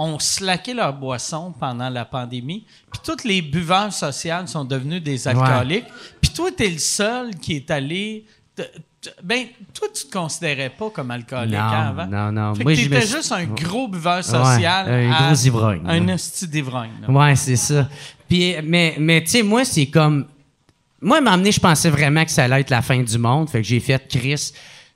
ont 0.00 0.18
slacké 0.20 0.72
leur 0.74 0.92
boisson 0.92 1.52
pendant 1.58 1.88
la 1.90 2.04
pandémie. 2.04 2.64
Puis 2.90 3.00
tous 3.04 3.24
les 3.26 3.42
buveurs 3.42 3.92
sociaux 3.92 4.46
sont 4.46 4.64
devenus 4.64 5.02
des 5.02 5.26
alcooliques. 5.26 5.86
Puis 6.20 6.30
toi, 6.32 6.50
tu 6.56 6.64
es 6.64 6.70
le 6.70 6.78
seul 6.78 7.34
qui 7.36 7.56
est 7.56 7.70
allé. 7.70 8.24
te- 8.54 8.62
te- 8.62 9.10
Ben, 9.22 9.46
toi, 9.74 9.88
tu 9.94 10.06
te 10.06 10.12
considérais 10.12 10.70
pas 10.70 10.90
comme 10.90 11.10
alcoolique 11.10 11.52
Non, 11.54 11.58
hein, 11.60 11.88
avant. 11.88 12.06
non, 12.06 12.32
non. 12.32 12.54
Fait 12.54 12.62
Moi, 12.64 12.72
que 12.74 12.78
je 12.80 12.84
t'étais 12.88 13.00
suis- 13.06 13.16
juste 13.16 13.32
un 13.32 13.44
gros 13.44 13.88
buveur 13.88 14.22
social. 14.24 14.88
un 14.88 15.12
à- 15.12 15.26
gros 15.32 15.34
ivrogne, 15.42 15.82
Un 15.86 16.08
hostie 16.14 16.46
d'ivrogne. 16.48 16.90
Ouais, 17.08 17.34
c'est 17.36 17.56
ça. 17.56 17.88
Puis, 18.28 18.54
mais, 18.64 18.94
mais 18.98 19.20
tu 19.22 19.30
sais, 19.30 19.42
moi, 19.42 19.64
c'est 19.64 19.86
comme. 19.86 20.26
Moi, 21.00 21.20
donné, 21.20 21.52
je 21.52 21.60
pensais 21.60 21.90
vraiment 21.90 22.24
que 22.24 22.30
ça 22.30 22.44
allait 22.44 22.60
être 22.60 22.70
la 22.70 22.82
fin 22.82 23.00
du 23.02 23.18
monde. 23.18 23.48
Fait 23.50 23.62
que 23.62 23.66
j'ai 23.68 23.80
fait 23.80 24.06
Chris. 24.08 24.52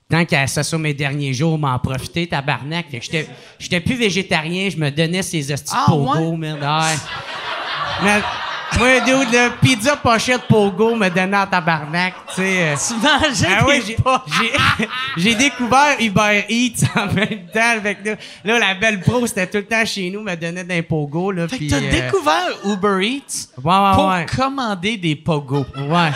Tant 0.09 0.25
qu'à 0.25 0.45
ça 0.47 0.77
mes 0.77 0.93
derniers 0.93 1.33
jours, 1.33 1.57
m'en 1.57 1.77
profiter, 1.79 2.27
tabarnak. 2.27 2.85
J'étais, 2.91 3.27
j'étais 3.57 3.79
plus 3.79 3.95
végétarien, 3.95 4.69
je 4.69 4.77
me 4.77 4.89
donnais 4.91 5.23
ces 5.23 5.51
estis 5.51 5.73
Ah, 5.75 5.85
pogos, 5.87 6.13
ouais? 6.31 6.37
merde. 6.37 6.61
Ouais. 6.61 6.95
Mais, 8.03 8.21
Moi, 8.79 8.99
dude, 9.01 9.31
le 9.31 9.49
pizza 9.61 9.95
pochette 9.95 10.41
Pogo 10.47 10.95
me 10.95 11.07
donnait 11.09 11.37
en 11.37 11.45
tabarnak, 11.45 12.13
tu 12.29 12.35
sais. 12.41 12.73
euh. 12.73 12.75
Tu 12.75 12.93
mangeais 12.95 13.47
Ah 13.59 13.65
ouais, 13.67 13.79
des 13.81 13.85
j'ai, 13.85 13.95
j'ai, 14.77 14.87
j'ai 15.17 15.35
découvert 15.35 15.95
Uber 15.99 16.43
Eats 16.49 16.83
en 16.95 17.05
même 17.13 17.45
temps 17.53 17.69
avec 17.77 18.03
là, 18.03 18.15
là, 18.43 18.59
la 18.59 18.73
belle 18.73 18.99
pro, 19.01 19.25
c'était 19.27 19.45
tout 19.45 19.57
le 19.57 19.65
temps 19.65 19.85
chez 19.85 20.09
nous, 20.09 20.21
me 20.23 20.35
donnait 20.35 20.63
d'un 20.63 20.81
pogo, 20.81 21.31
là. 21.31 21.47
Fait 21.47 21.59
que 21.59 21.69
t'as 21.69 21.77
euh, 21.77 21.91
découvert 21.91 22.49
Uber 22.65 23.05
Eats 23.07 23.47
Ouais, 23.63 23.93
pour 24.27 24.35
commander 24.35 24.97
des 24.97 25.15
pogos. 25.17 25.67
Ouais. 25.77 26.09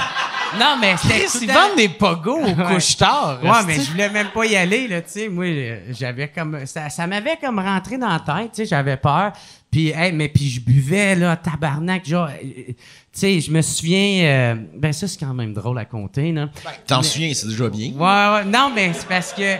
Non, 0.60 0.78
mais 0.80 0.96
c'était 0.98 1.26
ils 1.46 1.48
vendent 1.52 1.76
des 1.78 1.90
pogos 1.90 2.40
au 2.40 2.46
Ouais. 2.46 2.74
couche-tard. 2.76 3.40
Ouais, 3.44 3.50
mais 3.66 3.76
je 3.76 3.92
voulais 3.92 4.10
même 4.10 4.28
pas 4.34 4.46
y 4.46 4.56
aller, 4.56 4.88
là, 4.88 5.02
tu 5.02 5.10
sais. 5.12 5.30
Moi, 5.30 5.46
j'avais 5.92 6.28
comme. 6.30 6.66
Ça, 6.66 6.90
ça 6.90 7.06
m'avait 7.08 7.38
comme 7.38 7.60
rentré 7.60 7.98
dans 7.98 8.08
la 8.10 8.20
tête, 8.20 8.52
tu 8.54 8.62
sais, 8.64 8.66
j'avais 8.66 8.98
peur. 8.98 9.34
Puis, 9.72 9.90
hey, 9.90 10.12
mais 10.14 10.30
puis 10.30 10.50
je 10.50 10.62
buvais, 10.62 11.16
là, 11.16 11.36
tabarnak, 11.36 12.06
genre. 12.08 12.28
euh, 12.28 12.32
euh, 12.42 12.64
tu 12.68 12.76
sais, 13.12 13.42
je 13.42 13.52
me 13.52 13.62
souviens. 13.62 14.24
euh, 14.24 14.56
ben, 14.76 14.94
ça, 14.94 15.08
c'est 15.08 15.20
quand 15.20 15.34
même 15.34 15.54
drôle 15.54 15.78
à 15.80 15.86
compter, 15.86 16.32
là. 16.32 16.50
T'en 16.88 17.04
souviens, 17.04 17.34
c'est 17.34 17.48
déjà 17.48 17.68
bien. 17.70 17.92
Ouais, 17.92 18.36
ouais. 18.38 18.46
Non, 18.46 18.72
mais 18.74 18.92
c'est 18.94 19.08
parce 19.08 19.34
que. 19.34 19.56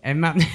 Elle 0.00 0.14
m'a 0.14 0.28
amené, 0.30 0.46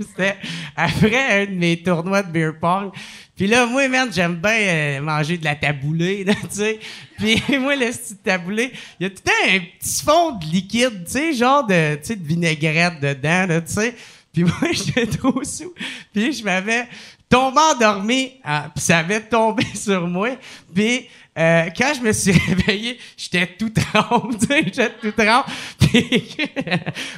c'était 0.00 0.36
après 0.76 1.42
un 1.42 1.46
de 1.46 1.52
mes 1.56 1.80
tournois 1.82 2.22
de 2.22 2.30
beer 2.32 2.50
pong. 2.60 2.90
Puis 3.36 3.46
là, 3.46 3.66
moi, 3.66 3.86
merde, 3.88 4.10
j'aime 4.14 4.36
bien 4.36 4.50
euh, 4.50 5.00
manger 5.02 5.36
de 5.36 5.44
la 5.44 5.54
taboulée, 5.54 6.24
tu 6.42 6.56
sais. 6.56 6.80
Puis 7.18 7.42
moi, 7.60 7.76
le 7.76 7.92
style 7.92 8.16
taboulé, 8.16 8.72
il 8.98 9.04
y 9.04 9.06
a 9.06 9.10
tout 9.10 9.22
le 9.24 9.30
temps 9.30 9.54
un 9.54 9.60
petit 9.78 10.02
fond 10.02 10.32
de 10.32 10.44
liquide, 10.46 11.04
tu 11.04 11.12
sais, 11.12 11.32
genre 11.34 11.66
de, 11.66 11.96
tu 11.96 12.00
sais, 12.04 12.16
de 12.16 12.26
vinaigrette 12.26 12.98
dedans, 13.00 13.60
tu 13.60 13.72
sais. 13.72 13.94
Puis 14.32 14.44
moi, 14.60 14.72
j'étais 14.72 15.06
trop 15.06 15.44
sous. 15.44 15.74
Puis 16.14 16.32
je 16.32 16.44
m'avais 16.44 16.88
tombé 17.28 17.58
endormi, 17.74 18.32
ah, 18.42 18.70
puis 18.74 18.82
ça 18.82 18.98
avait 18.98 19.20
tombé 19.20 19.64
sur 19.74 20.06
moi. 20.06 20.30
Puis 20.74 21.06
euh, 21.38 21.68
quand 21.76 21.92
je 21.94 22.00
me 22.00 22.12
suis 22.12 22.32
réveillé, 22.32 22.98
j'étais 23.18 23.46
tout 23.46 23.68
trempe, 23.68 24.38
tu 24.38 24.46
sais, 24.46 24.62
j'étais 24.64 24.90
tout. 24.90 25.12
Puis 25.12 26.36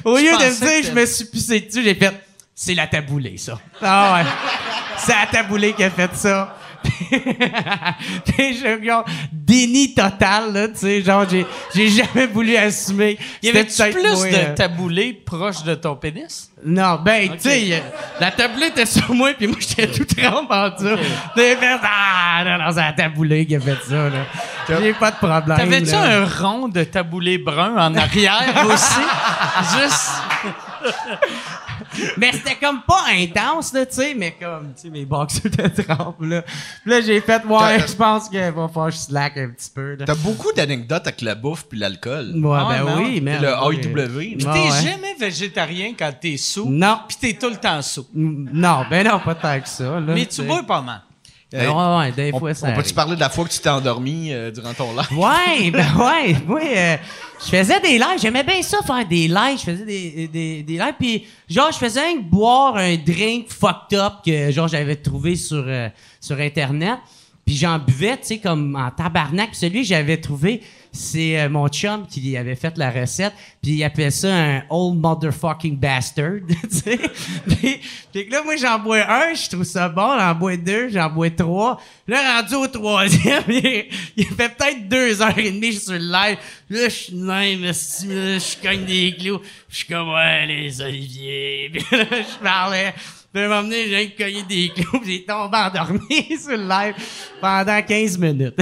au 0.03 0.17
lieu 0.17 0.31
de 0.31 0.31
me 0.31 0.81
dire, 0.81 0.91
je 0.91 0.99
me 0.99 1.05
suis 1.05 1.25
pissé 1.25 1.61
dessus, 1.61 1.81
j'ai 1.81 1.95
fait, 1.95 2.13
c'est 2.61 2.75
la 2.75 2.87
taboulée, 2.87 3.37
ça. 3.37 3.57
Ah 3.81 4.15
ouais. 4.15 4.29
c'est 4.97 5.13
la 5.13 5.27
taboulée 5.27 5.71
qui 5.71 5.81
a 5.81 5.89
fait 5.89 6.13
ça. 6.13 6.57
Puis 6.83 8.57
je 8.57 8.83
genre 8.85 9.05
déni 9.31 9.93
total 9.93 10.51
là, 10.51 10.67
tu 10.67 10.75
sais, 10.75 11.01
genre 11.01 11.25
j'ai 11.29 11.45
j'ai 11.73 11.87
jamais 11.87 12.27
voulu 12.27 12.57
assumer. 12.57 13.17
Y 13.41 13.51
peut-être 13.53 13.91
plus 13.91 14.29
de 14.29 14.35
euh, 14.35 14.53
taboulé 14.55 15.13
proche 15.13 15.63
de 15.63 15.73
ton 15.75 15.95
pénis? 15.95 16.51
non, 16.65 16.99
ben, 17.01 17.29
tu 17.29 17.49
sais, 17.49 17.73
euh, 17.75 17.79
la 18.19 18.31
tablette 18.31 18.73
était 18.73 18.85
sur 18.85 19.13
moi, 19.13 19.31
puis 19.37 19.47
moi, 19.47 19.57
j'étais 19.61 19.87
tout 19.87 20.03
trempe 20.03 20.51
en 20.51 20.69
dessous. 20.69 21.01
J'ai 21.37 21.55
fait, 21.55 21.79
ah, 21.81 22.43
non, 22.43 22.65
non, 22.65 22.71
c'est 22.71 22.81
la 22.81 22.91
taboulée 22.91 23.45
qui 23.45 23.55
a 23.55 23.61
fait 23.61 23.77
ça, 23.87 24.09
là. 24.09 24.25
J'ai 24.81 24.93
pas 24.93 25.11
de 25.11 25.15
problème. 25.15 25.57
T'avais-tu 25.57 25.93
un 25.93 26.25
rond 26.25 26.67
de 26.67 26.83
taboulé 26.83 27.37
brun 27.37 27.73
en 27.77 27.95
arrière 27.95 28.65
aussi? 28.67 29.01
Juste. 29.79 30.11
Mais 32.17 32.31
c'était 32.33 32.55
comme 32.55 32.81
pas 32.87 33.05
intense, 33.11 33.73
là, 33.73 33.85
tu 33.85 33.95
sais, 33.95 34.13
mais 34.15 34.35
comme, 34.39 34.73
tu 34.75 34.81
sais, 34.83 34.89
mes 34.89 35.05
boxers 35.05 35.45
étaient 35.47 35.69
trempes, 35.83 36.21
là. 36.21 36.41
Puis 36.41 36.91
là, 36.91 37.01
j'ai 37.01 37.21
fait, 37.21 37.43
ouais, 37.45 37.79
je 37.87 37.93
pense 37.95 38.29
qu'il 38.29 38.39
va 38.39 38.67
falloir 38.67 38.87
que 38.87 38.91
je 38.93 38.97
slack 38.97 39.37
un 39.37 39.49
petit 39.49 39.69
peu, 39.73 39.95
là. 39.95 40.05
T'as 40.05 40.15
beaucoup 40.15 40.51
d'anecdotes 40.53 41.07
avec 41.07 41.21
la 41.21 41.35
bouffe 41.35 41.65
puis 41.67 41.77
l'alcool. 41.79 42.31
Ouais, 42.35 42.57
Ah, 42.59 42.67
ben 42.69 42.85
non. 42.85 43.01
oui, 43.03 43.21
mais. 43.21 43.39
Le 43.39 43.47
AIW. 43.47 44.37
Pis 44.37 44.45
Ouais, 44.45 44.53
t'es 44.53 44.71
ouais. 44.71 44.81
jamais 44.83 45.15
végétarien 45.19 45.93
quand 45.97 46.11
t'es 46.19 46.37
sous. 46.37 46.69
Non. 46.69 46.99
Pis 47.07 47.17
t'es 47.17 47.33
tout 47.33 47.49
le 47.49 47.57
temps 47.57 47.81
sous. 47.81 48.07
Non, 48.13 48.85
ben 48.89 49.07
non, 49.07 49.19
pas 49.19 49.35
tant 49.35 49.59
que 49.59 49.67
ça, 49.69 49.99
là. 49.99 50.13
Mais 50.13 50.25
tu 50.25 50.41
bois 50.43 50.63
pas 50.63 50.81
mal. 50.81 51.01
Ouais, 51.51 51.67
ouais, 51.67 52.11
des 52.11 52.31
On, 52.33 52.39
fois, 52.39 52.53
ça. 52.53 52.67
on 52.69 52.75
peut-tu 52.75 52.93
parler 52.93 53.15
de 53.15 53.19
la 53.19 53.29
fois 53.29 53.43
que 53.45 53.49
tu 53.49 53.59
t'es 53.59 53.69
endormi 53.69 54.31
euh, 54.31 54.51
durant 54.51 54.73
ton 54.73 54.91
live? 54.93 55.17
Ouais, 55.17 55.71
ben 55.71 55.87
ouais. 55.97 56.35
Moi, 56.45 56.61
euh, 56.63 56.97
je 57.43 57.49
faisais 57.49 57.79
des 57.79 57.97
lives. 57.97 58.19
J'aimais 58.21 58.43
bien 58.43 58.61
ça, 58.61 58.77
faire 58.85 59.07
des 59.07 59.27
lives. 59.27 59.57
Je 59.57 59.63
faisais 59.63 59.85
des, 59.85 60.27
des, 60.27 60.61
des 60.63 60.73
lives. 60.73 60.93
Puis, 60.99 61.25
genre, 61.49 61.71
je 61.71 61.77
faisais 61.77 62.13
que 62.13 62.21
boire 62.21 62.77
un 62.77 62.95
drink 62.97 63.49
fucked 63.49 63.97
up 63.97 64.13
que, 64.23 64.51
genre, 64.51 64.67
j'avais 64.67 64.95
trouvé 64.97 65.35
sur, 65.35 65.63
euh, 65.65 65.89
sur 66.21 66.37
Internet. 66.39 66.99
Puis 67.43 67.55
j'en 67.57 67.79
buvais, 67.79 68.17
tu 68.17 68.27
sais, 68.27 68.37
comme 68.37 68.75
en 68.75 68.91
tabarnak. 68.91 69.49
Puis 69.49 69.57
celui 69.59 69.81
que 69.81 69.87
j'avais 69.87 70.17
trouvé, 70.17 70.61
c'est 70.91 71.39
euh, 71.39 71.49
mon 71.49 71.67
chum 71.67 72.07
qui 72.07 72.35
avait 72.35 72.55
fait 72.55 72.77
la 72.77 72.89
recette. 72.89 73.33
Puis 73.61 73.73
il 73.73 73.83
appelait 73.83 74.11
ça 74.11 74.33
un 74.33 74.63
old 74.69 74.99
motherfucking 74.99 75.77
bastard, 75.77 76.39
tu 76.47 76.69
sais. 76.69 76.99
puis, 78.11 78.29
là, 78.29 78.43
moi, 78.43 78.55
j'en 78.55 78.79
bois 78.79 79.05
un, 79.07 79.33
je 79.33 79.49
trouve 79.49 79.63
ça 79.63 79.87
bon. 79.87 80.17
J'en 80.17 80.35
bois 80.35 80.57
deux, 80.57 80.89
j'en 80.89 81.09
bois 81.09 81.29
trois. 81.29 81.79
Là, 82.07 82.41
rendu 82.41 82.55
au 82.55 82.67
troisième, 82.67 83.43
il, 83.47 84.25
fait 84.25 84.49
peut-être 84.49 84.87
deux 84.87 85.21
heures 85.21 85.37
et 85.37 85.51
demie, 85.51 85.73
sur 85.73 85.93
le 85.93 85.99
live. 85.99 86.37
Là, 86.69 86.83
je 86.85 86.89
suis 86.89 87.15
même, 87.15 87.61
je 87.61 88.61
cogne 88.61 88.85
des 88.85 89.15
clous. 89.17 89.41
Je 89.69 89.75
suis 89.75 89.87
comme, 89.87 90.09
ouais, 90.09 90.45
les 90.47 90.81
oliviers. 90.81 91.69
Puis 91.73 91.85
là, 91.91 92.05
je 92.09 92.43
parlais. 92.43 92.93
Puis 93.31 93.43
à 93.43 93.45
un 93.45 93.49
moment 93.49 93.63
donné, 93.63 93.87
j'ai 93.87 94.09
cogné 94.09 94.43
des 94.43 94.69
clous, 94.69 95.01
j'ai 95.05 95.23
tombé 95.23 95.57
endormi 95.57 96.37
sur 96.39 96.57
le 96.57 96.67
live 96.67 96.95
pendant 97.39 97.79
15 97.79 98.17
minutes. 98.17 98.55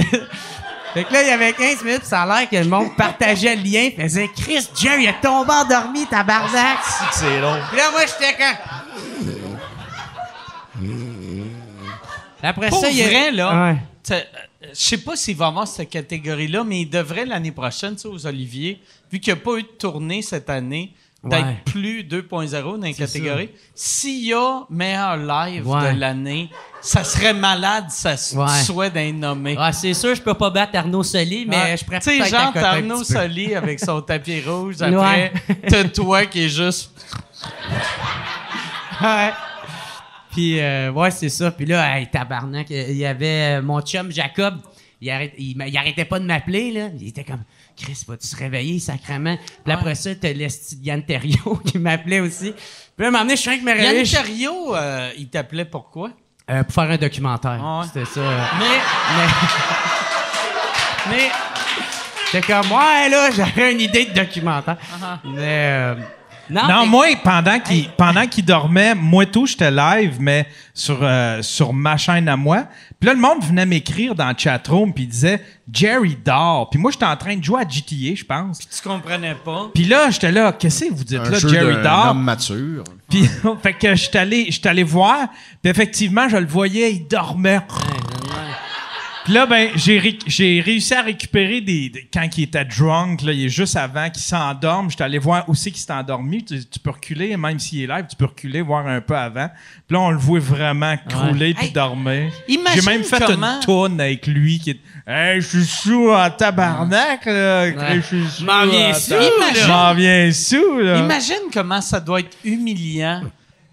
Fait 0.94 1.04
que 1.04 1.12
là, 1.12 1.22
il 1.22 1.28
y 1.28 1.30
avait 1.30 1.52
15 1.52 1.84
minutes, 1.84 2.04
ça 2.04 2.22
a 2.22 2.26
l'air 2.40 2.48
que 2.48 2.56
le 2.56 2.64
monde 2.64 2.96
partageait 2.96 3.54
le 3.56 3.62
lien, 3.62 3.90
faisait 3.96 4.28
Chris, 4.34 4.66
Jerry, 4.74 5.04
il 5.04 5.08
est 5.08 5.20
tombé 5.20 5.50
endormi, 5.52 6.06
tabarnak! 6.06 6.78
C'est 7.12 7.40
long. 7.40 7.56
Puis 7.68 7.76
là, 7.76 7.90
moi, 7.92 8.00
j'étais 8.06 8.34
quand. 8.36 8.54
Après 12.42 12.68
Pour 12.68 12.80
ça, 12.80 12.90
il 12.90 12.96
y 12.96 13.02
a. 13.02 13.06
vrai, 13.08 13.30
là, 13.32 13.70
Ouais. 13.72 13.76
euh, 14.12 14.20
je 14.72 14.74
sais 14.80 14.98
pas 14.98 15.16
s'il 15.16 15.36
va 15.36 15.48
avoir 15.48 15.66
cette 15.66 15.90
catégorie-là, 15.90 16.64
mais 16.64 16.82
il 16.82 16.86
devrait 16.90 17.24
l'année 17.26 17.52
prochaine, 17.52 17.94
tu 17.96 18.02
sais, 18.02 18.08
aux 18.08 18.26
Oliviers, 18.26 18.80
vu 19.12 19.18
qu'il 19.20 19.32
n'y 19.34 19.40
a 19.40 19.42
pas 19.42 19.56
eu 19.58 19.62
de 19.62 19.68
tournée 19.68 20.22
cette 20.22 20.48
année, 20.50 20.92
d'être 21.24 21.44
Ouais. 21.46 21.56
plus 21.64 22.04
2.0 22.04 22.78
dans 22.78 22.86
les 22.86 22.94
catégories. 22.94 23.50
S'il 23.74 24.24
y 24.26 24.32
a 24.32 24.60
meilleur 24.70 25.16
live 25.16 25.66
Ouais. 25.68 25.94
de 25.94 25.98
l'année, 26.00 26.48
ça 26.80 27.02
serait 27.02 27.34
malade, 27.34 27.86
ça 27.90 28.10
Ouais. 28.36 28.62
soit 28.64 28.88
d'être 28.88 29.14
nommé. 29.16 29.56
Ah, 29.58 29.72
c'est 29.72 29.94
sûr, 29.94 30.14
je 30.14 30.22
peux 30.22 30.34
pas 30.34 30.50
battre 30.50 30.76
Arnaud 30.78 31.02
Soli, 31.02 31.44
mais 31.46 31.56
Ouais. 31.56 31.76
je 31.76 31.84
préfère 31.84 32.12
Tu 32.14 32.22
sais, 32.22 32.28
genre, 32.30 32.52
Arnaud. 32.56 33.02
Soli 33.02 33.54
avec 33.54 33.80
son 33.80 34.00
tapis 34.00 34.40
rouge. 34.46 34.76
Après, 34.80 35.32
t'as 35.68 35.84
toi 35.84 36.24
qui 36.26 36.44
est 36.44 36.48
juste. 36.48 36.92
Ouais. 39.00 39.30
Puis, 40.32 40.60
euh, 40.60 40.90
ouais, 40.92 41.10
c'est 41.10 41.28
ça. 41.28 41.50
Puis 41.50 41.66
là, 41.66 41.98
hey, 41.98 42.06
tabarnak, 42.08 42.68
il 42.70 42.96
y 42.96 43.06
avait 43.06 43.60
mon 43.62 43.80
chum 43.80 44.10
Jacob. 44.10 44.56
Il, 45.00 45.08
il 45.38 45.76
arrêtait 45.76 46.04
pas 46.04 46.18
de 46.18 46.24
m'appeler, 46.24 46.72
là. 46.72 46.88
Il 47.00 47.08
était 47.08 47.22
comme, 47.24 47.42
Chris, 47.80 48.04
vas-tu 48.06 48.26
se 48.26 48.36
réveiller, 48.36 48.78
sacrement? 48.78 49.36
Puis 49.64 49.72
après 49.72 49.94
ça, 49.94 50.14
t'as 50.14 50.30
Yann 50.82 51.02
Terriot 51.04 51.56
qui 51.66 51.78
m'appelait 51.78 52.20
aussi. 52.20 52.52
Puis 52.52 52.60
là, 52.98 53.06
à 53.06 53.08
un 53.08 53.10
moment 53.10 53.24
donné, 53.24 53.36
je 53.36 53.42
suis 53.42 53.58
que 53.58 53.64
me 53.64 53.72
réveiller. 53.72 54.04
Yann 54.04 54.24
Terriot, 54.24 54.74
euh, 54.74 55.10
il 55.16 55.28
t'appelait 55.28 55.64
pourquoi? 55.64 56.10
Euh, 56.50 56.62
pour 56.64 56.74
faire 56.74 56.90
un 56.90 56.96
documentaire. 56.96 57.60
Ah 57.62 57.80
ouais. 57.80 57.86
C'était 57.86 58.04
ça. 58.06 58.20
euh. 58.20 58.40
Mais, 58.58 58.64
Mais. 59.16 59.26
mais. 61.16 61.30
J'étais 62.32 62.46
comme, 62.46 62.70
ouais, 62.72 63.08
là, 63.08 63.30
j'avais 63.30 63.72
une 63.72 63.80
idée 63.80 64.06
de 64.06 64.12
documentaire. 64.14 64.76
Uh-huh. 64.76 65.18
Mais. 65.34 65.94
Non, 66.50 66.62
Non, 66.68 66.80
mais- 66.82 66.86
moi, 66.86 67.06
pendant 67.22 67.58
qu'il 67.60 67.88
pendant 67.90 68.26
qu'il 68.26 68.44
dormait, 68.44 68.94
moi 68.94 69.26
tout, 69.26 69.46
j'étais 69.46 69.70
live, 69.70 70.16
mais 70.20 70.46
sur, 70.74 70.98
euh, 71.02 71.42
sur 71.42 71.72
ma 71.72 71.96
chaîne 71.96 72.28
à 72.28 72.36
moi. 72.36 72.64
Puis 73.00 73.06
là, 73.08 73.14
le 73.14 73.20
monde 73.20 73.42
venait 73.44 73.66
m'écrire 73.66 74.14
dans 74.14 74.28
le 74.28 74.34
chatroom, 74.36 74.92
puis 74.92 75.04
il 75.04 75.08
disait 75.08 75.42
«Jerry 75.72 76.16
dort». 76.24 76.68
Puis 76.70 76.80
moi, 76.80 76.90
j'étais 76.90 77.04
en 77.04 77.16
train 77.16 77.36
de 77.36 77.44
jouer 77.44 77.62
à 77.62 77.68
GTA, 77.68 78.14
je 78.16 78.24
pense. 78.24 78.58
tu 78.58 78.88
comprenais 78.88 79.36
pas. 79.44 79.68
Puis 79.74 79.84
là, 79.84 80.10
j'étais 80.10 80.32
là 80.32 80.52
«Qu'est-ce 80.58 80.84
que 80.86 80.92
vous 80.94 81.04
dites 81.04 81.18
Un 81.20 81.30
là, 81.30 81.38
jeu 81.38 81.48
Jerry 81.48 81.82
dort? 81.82 82.08
homme 82.10 82.22
mature. 82.22 82.84
Puis, 83.08 83.28
fait 83.62 83.72
que 83.74 83.94
j'étais 83.94 84.18
allé, 84.18 84.46
j'étais 84.50 84.68
allé 84.68 84.82
voir, 84.82 85.28
puis 85.62 85.70
effectivement, 85.70 86.28
je 86.28 86.36
le 86.38 86.46
voyais, 86.46 86.92
il 86.92 87.06
dormait. 87.06 87.60
Puis 89.28 89.34
là, 89.34 89.44
ben, 89.44 89.68
j'ai, 89.74 89.98
ré- 89.98 90.18
j'ai 90.26 90.62
réussi 90.64 90.94
à 90.94 91.02
récupérer 91.02 91.60
des, 91.60 91.90
des- 91.90 92.08
Quand 92.10 92.26
il 92.38 92.44
était 92.44 92.64
drunk, 92.64 93.20
là, 93.20 93.32
il 93.32 93.44
est 93.44 93.48
juste 93.50 93.76
avant 93.76 94.08
qu'il 94.08 94.22
s'endorme. 94.22 94.90
J'étais 94.90 95.04
allé 95.04 95.18
voir 95.18 95.46
aussi 95.50 95.70
qu'il 95.70 95.80
s'était 95.80 95.92
endormi. 95.92 96.42
Tu, 96.42 96.64
tu 96.64 96.78
peux 96.78 96.88
reculer, 96.88 97.36
même 97.36 97.58
s'il 97.58 97.82
est 97.82 97.86
live, 97.86 98.06
tu 98.08 98.16
peux 98.16 98.24
reculer, 98.24 98.62
voir 98.62 98.86
un 98.86 99.02
peu 99.02 99.14
avant. 99.14 99.48
Puis 99.86 99.94
là, 99.94 100.00
on 100.00 100.10
le 100.12 100.16
voit 100.16 100.38
vraiment 100.40 100.94
crouler 101.10 101.52
puis 101.52 101.66
Hey, 101.66 101.72
dormir. 101.72 102.32
imagine 102.48 102.80
J'ai 102.80 102.90
même 102.90 103.04
fait 103.04 103.22
comment- 103.26 103.56
une 103.56 103.60
tourne 103.60 104.00
avec 104.00 104.26
lui 104.26 104.58
qui 104.60 104.70
est. 104.70 104.80
Hey, 105.06 105.42
je 105.42 105.46
suis 105.58 105.64
sous 105.66 106.08
en 106.10 106.30
tabarnak, 106.30 107.26
là. 107.26 107.94
Je 107.96 108.00
suis 108.00 108.26
sous. 108.30 108.44
M'en 108.46 108.64
viens 108.64 108.94
sous, 108.94 109.14
m'en 109.68 109.92
viens 109.92 110.32
sous, 110.32 110.78
là. 110.78 111.00
Imagine 111.00 111.50
comment 111.52 111.82
ça 111.82 112.00
doit 112.00 112.20
être 112.20 112.34
humiliant 112.44 113.24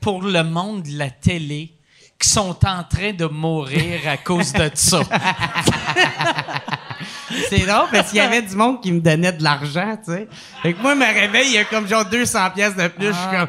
pour 0.02 0.22
le 0.22 0.44
monde 0.44 0.84
de 0.84 0.98
la 0.98 1.10
télé 1.10 1.72
qui 2.20 2.30
sont 2.30 2.58
en 2.66 2.84
train 2.84 3.12
de 3.14 3.26
mourir 3.26 4.00
à 4.08 4.18
cause 4.18 4.54
de 4.54 4.70
ça. 4.74 5.02
C'est 7.50 7.66
drôle 7.66 7.88
parce 7.92 8.10
qu'il 8.10 8.18
y 8.18 8.22
avait 8.22 8.42
du 8.42 8.56
monde 8.56 8.82
qui 8.82 8.92
me 8.92 9.00
donnait 9.02 9.34
de 9.34 9.44
l'argent, 9.44 9.98
tu 10.04 10.12
sais. 10.12 10.28
Fait 10.62 10.74
que 10.74 10.82
moi, 10.82 10.94
je 10.94 11.00
me 11.00 11.06
réveille, 11.06 11.48
il 11.50 11.54
y 11.54 11.58
a 11.58 11.66
comme 11.66 11.88
genre 11.88 12.06
200 12.06 12.52
pièces 12.52 12.76
de 12.76 12.88
plus. 12.88 13.08
Je 13.08 13.14
suis 13.14 13.30
comme... 13.32 13.48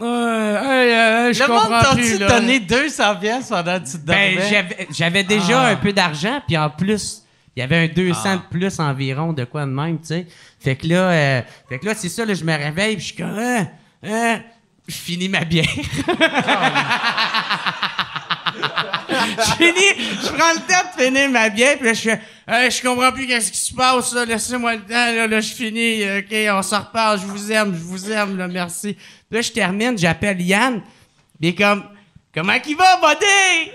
Euh, 0.00 0.60
hey, 0.60 0.92
euh, 0.92 1.32
je 1.32 1.42
Le 1.42 1.48
monde 1.48 1.60
comprends 1.62 1.80
t'a 1.80 1.94
plus, 1.94 2.12
dit 2.14 2.18
là. 2.18 2.26
donner 2.28 2.58
200 2.58 3.16
pièces 3.16 3.48
pendant 3.48 3.78
que 3.78 3.84
tu 3.84 3.92
te 3.92 3.98
Ben, 4.06 4.38
j'avais, 4.90 5.22
déjà 5.22 5.60
Ah. 5.62 5.66
un 5.68 5.76
peu 5.76 5.92
d'argent, 5.92 6.40
puis 6.46 6.56
en 6.58 6.68
plus, 6.68 7.22
il 7.54 7.60
y 7.60 7.62
avait 7.62 7.84
un 7.84 7.86
200 7.86 8.36
de 8.36 8.40
plus 8.50 8.80
environ, 8.80 9.32
de 9.32 9.44
quoi 9.44 9.60
de 9.66 9.70
même, 9.70 10.00
tu 10.00 10.06
sais. 10.08 10.26
Fait 10.58 10.74
que 10.74 10.88
là, 10.88 10.96
euh, 11.10 11.42
fait 11.68 11.78
que 11.78 11.86
là, 11.86 11.94
c'est 11.94 12.08
ça, 12.08 12.24
là, 12.24 12.34
je 12.34 12.42
me 12.44 12.52
réveille, 12.56 12.96
puis 12.96 13.04
je 13.06 13.12
suis 13.14 13.22
comme, 13.22 13.38
hein, 13.38 13.68
hein, 14.04 14.40
finis 14.92 15.28
ma 15.28 15.44
bière. 15.44 15.64
je 19.38 19.52
finis, 19.56 19.94
je 20.22 20.28
prends 20.28 20.52
le 20.52 20.60
temps 20.60 20.84
de 20.96 21.02
finir 21.02 21.30
ma 21.30 21.48
bière, 21.48 21.76
puis 21.76 21.86
là, 21.86 21.94
je 21.94 22.00
fais, 22.00 22.20
je 22.70 22.82
comprends 22.82 23.12
plus 23.12 23.26
qu'est-ce 23.26 23.50
qui 23.50 23.58
se 23.58 23.74
passe, 23.74 24.14
laissez-moi 24.14 24.74
le 24.74 24.82
temps, 24.82 25.12
là, 25.14 25.26
là, 25.26 25.40
je 25.40 25.52
finis, 25.52 26.02
ok, 26.18 26.34
on 26.52 26.62
s'en 26.62 26.80
reparle, 26.80 27.20
je 27.20 27.26
vous 27.26 27.50
aime, 27.52 27.74
je 27.74 27.82
vous 27.82 28.10
aime, 28.10 28.36
là, 28.36 28.46
merci. 28.48 28.94
Puis 28.94 29.36
là, 29.38 29.40
je 29.40 29.52
termine, 29.52 29.96
j'appelle 29.96 30.40
Yann, 30.40 30.82
est 31.42 31.54
comme, 31.54 31.84
comment 32.34 32.58
qu'il 32.60 32.76
va, 32.76 32.96
buddy? 32.96 33.72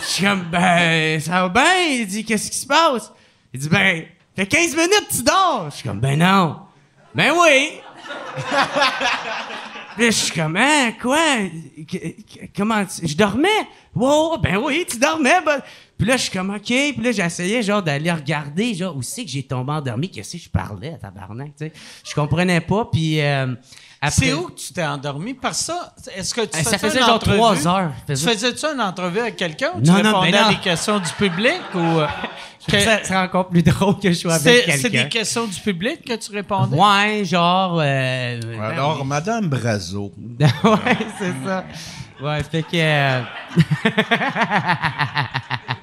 Je 0.00 0.04
suis 0.04 0.24
comme, 0.24 0.42
ben, 0.44 1.20
ça 1.20 1.42
va 1.42 1.48
bien? 1.48 1.82
Il 1.90 2.06
dit, 2.06 2.24
qu'est-ce 2.24 2.50
qui 2.50 2.58
se 2.58 2.66
passe? 2.66 3.12
Il 3.52 3.60
dit, 3.60 3.68
ben, 3.68 4.04
fait 4.38 4.46
15 4.46 4.76
minutes, 4.76 5.08
tu 5.10 5.22
dors. 5.24 5.66
Je 5.68 5.76
suis 5.78 5.88
comme, 5.88 5.98
ben 5.98 6.16
non. 6.16 6.60
Ben 7.12 7.32
oui. 7.32 7.80
Puis 9.98 10.06
je 10.06 10.10
suis 10.12 10.32
comme, 10.32 10.56
hein, 10.56 10.92
quoi? 11.02 11.18
Comment? 12.56 12.84
tu- 12.84 13.06
Je 13.08 13.16
dormais? 13.16 13.48
Wow, 13.94 14.38
ben 14.38 14.56
oui, 14.58 14.84
tu 14.88 14.96
dormais. 14.98 15.40
ben. 15.44 15.60
Puis 15.96 16.06
là, 16.06 16.16
je 16.16 16.22
suis 16.22 16.30
comme, 16.30 16.50
OK. 16.54 16.62
Puis 16.66 16.94
là, 17.02 17.10
j'essayais, 17.12 17.62
genre, 17.62 17.82
d'aller 17.82 18.12
regarder, 18.12 18.74
genre, 18.74 18.96
où 18.96 19.02
c'est 19.02 19.24
que 19.24 19.30
j'ai 19.30 19.42
tombé 19.42 19.72
endormi? 19.72 20.08
Qu'est-ce 20.10 20.36
que 20.36 20.42
je 20.44 20.48
parlais, 20.48 20.96
tabarnak, 20.98 21.48
tu 21.56 21.66
sais? 21.66 21.72
Je 22.08 22.14
comprenais 22.14 22.60
pas, 22.60 22.84
puis... 22.90 23.20
euh, 23.20 23.54
après- 24.00 24.26
C'est 24.26 24.32
où 24.32 24.48
que 24.48 24.60
tu 24.60 24.72
t'es 24.72 24.84
endormi? 24.84 25.36
Que 25.36 25.52
ça, 25.52 25.92
est-ce 26.16 26.34
que 26.34 26.42
tu 26.42 26.48
Eh, 26.54 26.62
ça 26.62 26.72
faisais 26.72 26.78
faisait 26.78 27.00
une 27.00 27.06
genre 27.06 27.14
entrevue? 27.16 27.36
trois 27.36 27.66
heures. 27.66 27.90
Tu 28.06 28.12
Faisait- 28.12 28.30
faisais-tu 28.32 28.66
une 28.66 28.80
entrevue 28.80 29.20
avec 29.20 29.36
quelqu'un 29.36 29.70
ou 29.74 29.80
tu 29.80 29.90
Non, 29.90 29.94
répondais 29.96 30.30
non. 30.32 30.46
à 30.46 30.48
des 30.50 30.56
questions 30.56 30.98
du 30.98 31.10
public 31.18 31.60
ou... 31.74 31.78
euh, 31.78 32.06
que- 32.68 32.78
Ça 32.80 33.02
serait 33.02 33.16
encore 33.16 33.48
plus 33.48 33.62
drôle 33.62 33.98
que 33.98 34.08
je 34.12 34.18
sois 34.18 34.34
avec 34.34 34.54
c'est, 34.56 34.64
quelqu'un. 34.66 34.82
c'est 34.82 34.90
des 34.90 35.08
questions 35.08 35.46
du 35.46 35.58
public 35.60 36.04
que 36.04 36.14
tu 36.14 36.32
répondais? 36.32 36.76
Ouais, 36.76 37.24
genre. 37.24 37.78
euh, 37.80 38.40
ben 38.40 38.60
Alors, 38.60 38.98
oui. 39.00 39.06
Madame 39.06 39.48
Brazo. 39.48 40.12
ouais, 40.38 40.48
c'est 41.18 41.32
ça. 41.46 41.64
Ouais, 42.20 42.42
fait 42.42 42.64
que. 42.64 43.22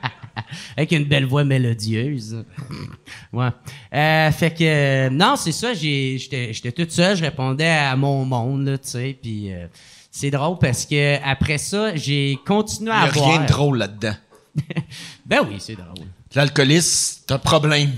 Avec 0.78 0.92
une 0.92 1.06
belle 1.06 1.26
voix 1.26 1.44
mélodieuse. 1.44 2.44
Ouais. 3.34 3.50
Euh, 3.94 4.32
fait 4.32 4.52
que. 4.52 4.64
euh, 4.64 5.10
non, 5.10 5.36
c'est 5.36 5.52
ça, 5.52 5.74
j'étais 5.74 6.54
j'étais 6.54 6.72
toute 6.72 6.92
seule, 6.92 7.16
je 7.18 7.24
répondais 7.24 7.68
à 7.70 7.96
mon 7.96 8.24
monde, 8.26 8.80
tu 8.82 8.90
sais, 8.90 9.18
puis. 9.22 9.54
euh, 9.54 9.68
c'est 10.10 10.32
drôle 10.32 10.58
parce 10.60 10.86
que 10.86 11.18
après 11.30 11.58
ça, 11.58 11.94
j'ai 11.96 12.40
continué 12.48 12.92
Il 12.94 12.98
n'y 12.98 13.06
à 13.06 13.10
a 13.10 13.12
boire. 13.12 13.30
rien 13.32 13.42
de 13.42 13.48
drôle 13.48 13.78
là-dedans. 13.80 14.14
Ben 15.26 15.40
oui, 15.50 15.58
c'est 15.60 15.76
drôle. 15.76 16.08
L'alcoolisme, 16.34 17.20
c'est 17.28 17.34
un 17.34 17.38
problème. 17.40 17.92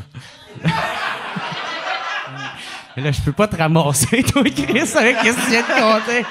Mais 2.95 3.03
là, 3.03 3.11
je 3.11 3.21
peux 3.21 3.31
pas 3.33 3.47
te 3.47 3.55
ramasser, 3.55 4.23
toi, 4.23 4.43
Chris, 4.43 4.89
avec 4.95 5.17
qu'est-ce 5.21 5.37
que 5.37 5.43
tu 5.45 5.51
viens 5.51 5.61
de 5.61 5.99
compter. 5.99 6.25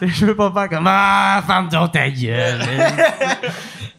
Je 0.00 0.24
peux 0.26 0.36
pas 0.36 0.50
faire 0.52 0.68
comme 0.70 0.86
Ah, 0.88 1.42
ferme 1.46 1.68
donc 1.68 1.92
ta 1.92 2.08
gueule. 2.08 2.62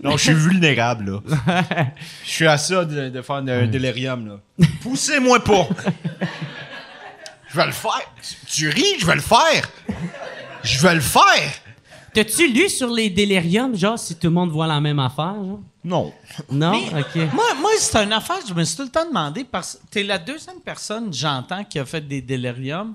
Non, 0.02 0.18
je 0.18 0.24
suis 0.24 0.34
vulnérable, 0.50 1.22
là. 1.28 1.86
Je 2.24 2.30
suis 2.30 2.48
à 2.48 2.58
ça 2.58 2.86
de, 2.86 3.10
de 3.10 3.22
faire 3.22 3.36
un 3.38 3.68
délirium, 3.68 4.28
là. 4.28 4.66
Poussez-moi 4.82 5.44
pas! 5.44 5.68
Je 7.50 7.58
vais 7.58 7.66
le 7.66 7.72
faire. 7.72 8.14
Tu 8.48 8.70
ris, 8.70 9.00
je 9.00 9.06
vais 9.06 9.16
le 9.16 9.22
faire. 9.22 9.70
Je 10.64 10.80
vais 10.80 10.96
le 10.96 11.02
faire. 11.02 11.52
T'as-tu 12.14 12.52
lu 12.52 12.70
sur 12.70 12.90
les 12.90 13.10
déliriums, 13.10 13.76
genre, 13.76 13.98
si 13.98 14.16
tout 14.16 14.28
le 14.28 14.34
monde 14.34 14.52
voit 14.52 14.68
la 14.68 14.80
même 14.80 15.00
affaire, 15.00 15.36
genre? 15.36 15.60
Non. 15.84 16.14
Non? 16.52 16.72
Mais 16.72 17.02
OK. 17.02 17.16
Moi, 17.34 17.46
moi 17.60 17.72
c'est 17.80 18.04
une 18.04 18.14
affaire, 18.14 18.40
je 18.48 18.54
me 18.54 18.64
suis 18.64 18.76
tout 18.76 18.84
le 18.84 18.90
temps 18.90 19.06
demandé, 19.06 19.44
parce 19.44 19.76
que 19.76 19.88
t'es 19.90 20.04
la 20.04 20.18
deuxième 20.18 20.60
personne, 20.60 21.14
j'entends, 21.14 21.64
qui 21.64 21.80
a 21.80 21.86
fait 21.86 22.06
des 22.06 22.22
déliriums. 22.22 22.94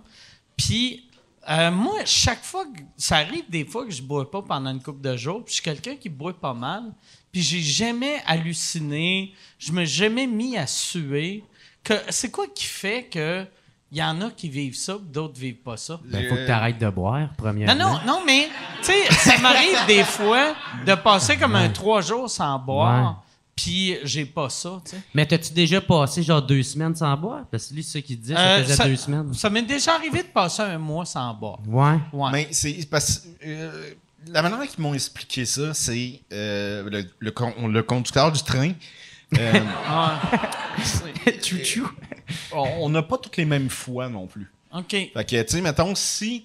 Puis, 0.56 1.04
euh, 1.48 1.70
moi, 1.70 1.98
chaque 2.04 2.42
fois, 2.42 2.64
que, 2.64 2.80
ça 2.96 3.16
arrive 3.16 3.48
des 3.48 3.64
fois 3.64 3.84
que 3.84 3.90
je 3.90 4.02
bois 4.02 4.30
pas 4.30 4.42
pendant 4.42 4.70
une 4.70 4.82
couple 4.82 5.00
de 5.00 5.16
jours, 5.16 5.44
puis 5.44 5.50
je 5.50 5.54
suis 5.54 5.62
quelqu'un 5.62 5.96
qui 5.96 6.08
boit 6.08 6.32
pas 6.32 6.54
mal, 6.54 6.92
puis 7.32 7.42
j'ai 7.42 7.60
jamais 7.60 8.22
halluciné, 8.26 9.34
je 9.58 9.72
me 9.72 9.84
suis 9.84 9.98
jamais 9.98 10.26
mis 10.26 10.56
à 10.56 10.66
suer. 10.66 11.44
Que, 11.82 11.94
c'est 12.08 12.30
quoi 12.30 12.46
qui 12.54 12.64
fait 12.64 13.04
que 13.04 13.46
il 13.92 13.98
y 13.98 14.02
en 14.02 14.20
a 14.22 14.30
qui 14.30 14.48
vivent 14.48 14.74
ça, 14.74 14.96
d'autres 15.00 15.38
vivent 15.38 15.62
pas 15.62 15.76
ça? 15.76 16.00
Ben, 16.04 16.28
faut 16.28 16.34
que 16.34 16.46
t'arrêtes 16.46 16.78
de 16.78 16.88
boire, 16.90 17.28
premièrement. 17.36 17.74
Non, 17.74 17.92
non, 17.92 18.00
non, 18.04 18.22
mais, 18.26 18.48
tu 18.82 18.86
sais, 18.86 19.12
ça 19.12 19.38
m'arrive 19.38 19.86
des 19.86 20.02
fois 20.02 20.54
de 20.84 20.94
passer 20.96 21.36
comme 21.36 21.54
un 21.54 21.68
trois 21.68 22.00
jours 22.00 22.28
sans 22.28 22.58
boire, 22.58 23.23
puis 23.56 23.96
j'ai 24.04 24.24
pas 24.26 24.48
ça, 24.50 24.80
tu 24.84 24.92
sais. 24.92 25.02
Mais 25.14 25.24
t'as-tu 25.26 25.52
déjà 25.52 25.80
passé, 25.80 26.22
genre, 26.22 26.42
deux 26.42 26.62
semaines 26.62 26.94
sans 26.96 27.16
boire? 27.16 27.44
Parce 27.50 27.66
que 27.68 27.74
lui, 27.74 27.82
c'est 27.82 28.00
ce 28.00 28.04
qu'il 28.04 28.18
disait, 28.20 28.34
ça 28.34 28.40
Euh, 28.56 28.64
faisait 28.64 28.84
deux 28.88 28.96
semaines. 28.96 29.32
Ça 29.34 29.48
m'est 29.50 29.62
déjà 29.62 29.94
arrivé 29.94 30.22
de 30.22 30.28
passer 30.28 30.62
un 30.62 30.78
mois 30.78 31.04
sans 31.04 31.32
boire. 31.34 31.58
Ouais. 31.66 31.98
Ouais. 32.12 32.30
Mais 32.32 32.48
c'est 32.50 32.88
parce 32.90 33.18
que 33.18 33.26
euh, 33.46 33.90
la 34.28 34.42
manière 34.42 34.66
qu'ils 34.66 34.82
m'ont 34.82 34.94
expliqué 34.94 35.44
ça, 35.44 35.72
c'est 35.74 36.20
euh, 36.32 36.88
le, 36.90 37.04
le, 37.18 37.30
con- 37.30 37.68
le 37.68 37.82
conducteur 37.82 38.32
du 38.32 38.42
train. 38.42 38.72
euh, 39.38 39.52
Chouchou. 41.42 41.90
on 42.52 42.62
on 42.82 42.88
n'a 42.88 43.02
pas 43.02 43.18
toutes 43.18 43.36
les 43.36 43.44
mêmes 43.44 43.70
foies 43.70 44.08
non 44.08 44.26
plus. 44.26 44.50
OK. 44.74 44.90
Fait 44.90 45.10
que, 45.14 45.42
tu 45.42 45.48
sais, 45.56 45.60
mettons, 45.60 45.94
si. 45.94 46.44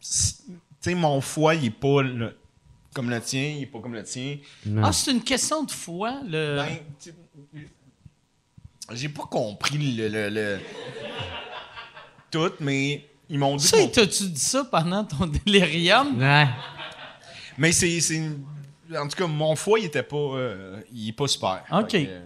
si- 0.00 0.36
tu 0.46 0.52
sais, 0.80 0.94
mon 0.94 1.20
foie, 1.20 1.54
il 1.54 1.64
est 1.66 1.70
pas 1.70 2.02
le- 2.02 2.36
comme 2.96 3.10
le 3.10 3.20
tien, 3.20 3.42
il 3.58 3.62
est 3.64 3.66
pas 3.66 3.78
comme 3.80 3.92
le 3.94 4.02
tien. 4.02 4.38
Ah, 4.82 4.90
c'est 4.92 5.10
une 5.12 5.22
question 5.22 5.62
de 5.64 5.70
foi, 5.70 6.20
le... 6.26 6.56
Ben, 6.56 6.78
tu- 6.98 7.12
j'ai 8.92 9.08
pas 9.10 9.24
compris 9.24 9.76
le, 9.78 10.08
le- 10.08 10.28
le- 10.30 10.58
tout, 12.30 12.52
mais 12.60 13.04
ils 13.28 13.38
m'ont 13.38 13.56
dit. 13.56 13.66
Ça, 13.66 13.76
que 13.76 13.82
mon- 13.82 13.88
t'as-tu 13.88 14.28
dit 14.30 14.40
ça 14.40 14.64
pendant 14.64 15.04
ton 15.04 15.26
délirium? 15.44 16.18
Ouais. 16.18 16.46
Mais 17.58 17.72
c'est. 17.72 17.98
une- 18.14 18.44
En 18.96 19.08
tout 19.08 19.16
cas, 19.16 19.26
mon 19.26 19.56
foie, 19.56 19.78
il 19.80 19.86
était 19.86 20.02
pas. 20.02 20.16
euh, 20.16 20.80
il 20.92 21.08
est 21.08 21.12
pas 21.12 21.26
super. 21.28 21.64
OK. 21.72 21.88
Que, 21.90 21.96
euh, 22.06 22.24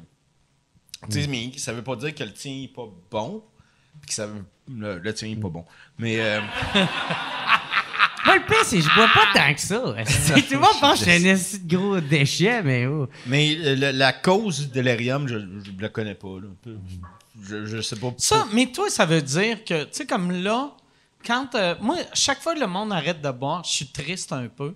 tu 1.10 1.22
sais, 1.22 1.26
mais 1.28 1.50
ça 1.56 1.72
veut 1.72 1.82
pas 1.82 1.96
dire 1.96 2.14
que 2.14 2.22
le 2.24 2.32
tien 2.32 2.52
est 2.64 2.72
pas 2.74 2.86
bon. 3.10 3.42
Puis 4.00 4.08
que 4.08 4.14
ça 4.14 4.26
veut- 4.26 4.44
le, 4.68 4.98
le 4.98 5.14
tien 5.14 5.28
est 5.30 5.36
pas 5.40 5.48
bon. 5.48 5.64
Mais. 5.98 6.20
euh, 6.20 6.40
Moi, 8.26 8.36
le 8.36 8.44
pire, 8.44 8.64
c'est 8.64 8.76
que 8.76 8.82
je 8.82 8.94
bois 8.94 9.08
pas 9.14 9.26
tant 9.34 9.54
que 9.54 9.60
ça. 9.60 9.78
Tout 10.34 10.54
le 10.54 10.58
monde 10.58 10.80
pense 10.80 11.04
que 11.04 11.10
je 11.10 11.18
suis 11.18 11.30
un 11.30 11.34
de 11.34 11.74
gros 11.76 12.00
déchet, 12.00 12.62
mais 12.62 12.86
oh. 12.86 13.08
mais 13.26 13.56
euh, 13.58 13.76
le- 13.76 13.90
la 13.92 14.12
cause 14.12 14.60
du 14.60 14.66
délirium, 14.66 15.26
je, 15.28 15.38
je 15.38 15.70
la 15.82 15.88
connais 15.88 16.14
pas. 16.14 16.28
Là. 16.40 16.72
Je, 17.42 17.64
je 17.66 17.80
sais 17.80 17.96
pas. 17.96 18.12
Ça, 18.18 18.46
mais 18.52 18.66
toi, 18.66 18.90
ça 18.90 19.06
veut 19.06 19.22
dire 19.22 19.64
que, 19.64 19.84
tu 19.84 19.88
sais, 19.92 20.06
comme 20.06 20.30
là, 20.32 20.72
quand. 21.24 21.54
euh, 21.54 21.74
moi, 21.80 21.96
chaque 22.14 22.40
fois 22.42 22.54
que 22.54 22.60
le 22.60 22.66
monde 22.66 22.92
arrête 22.92 23.22
de 23.22 23.30
boire, 23.30 23.62
je 23.64 23.70
suis 23.70 23.86
triste 23.86 24.32
un 24.32 24.48
peu. 24.48 24.74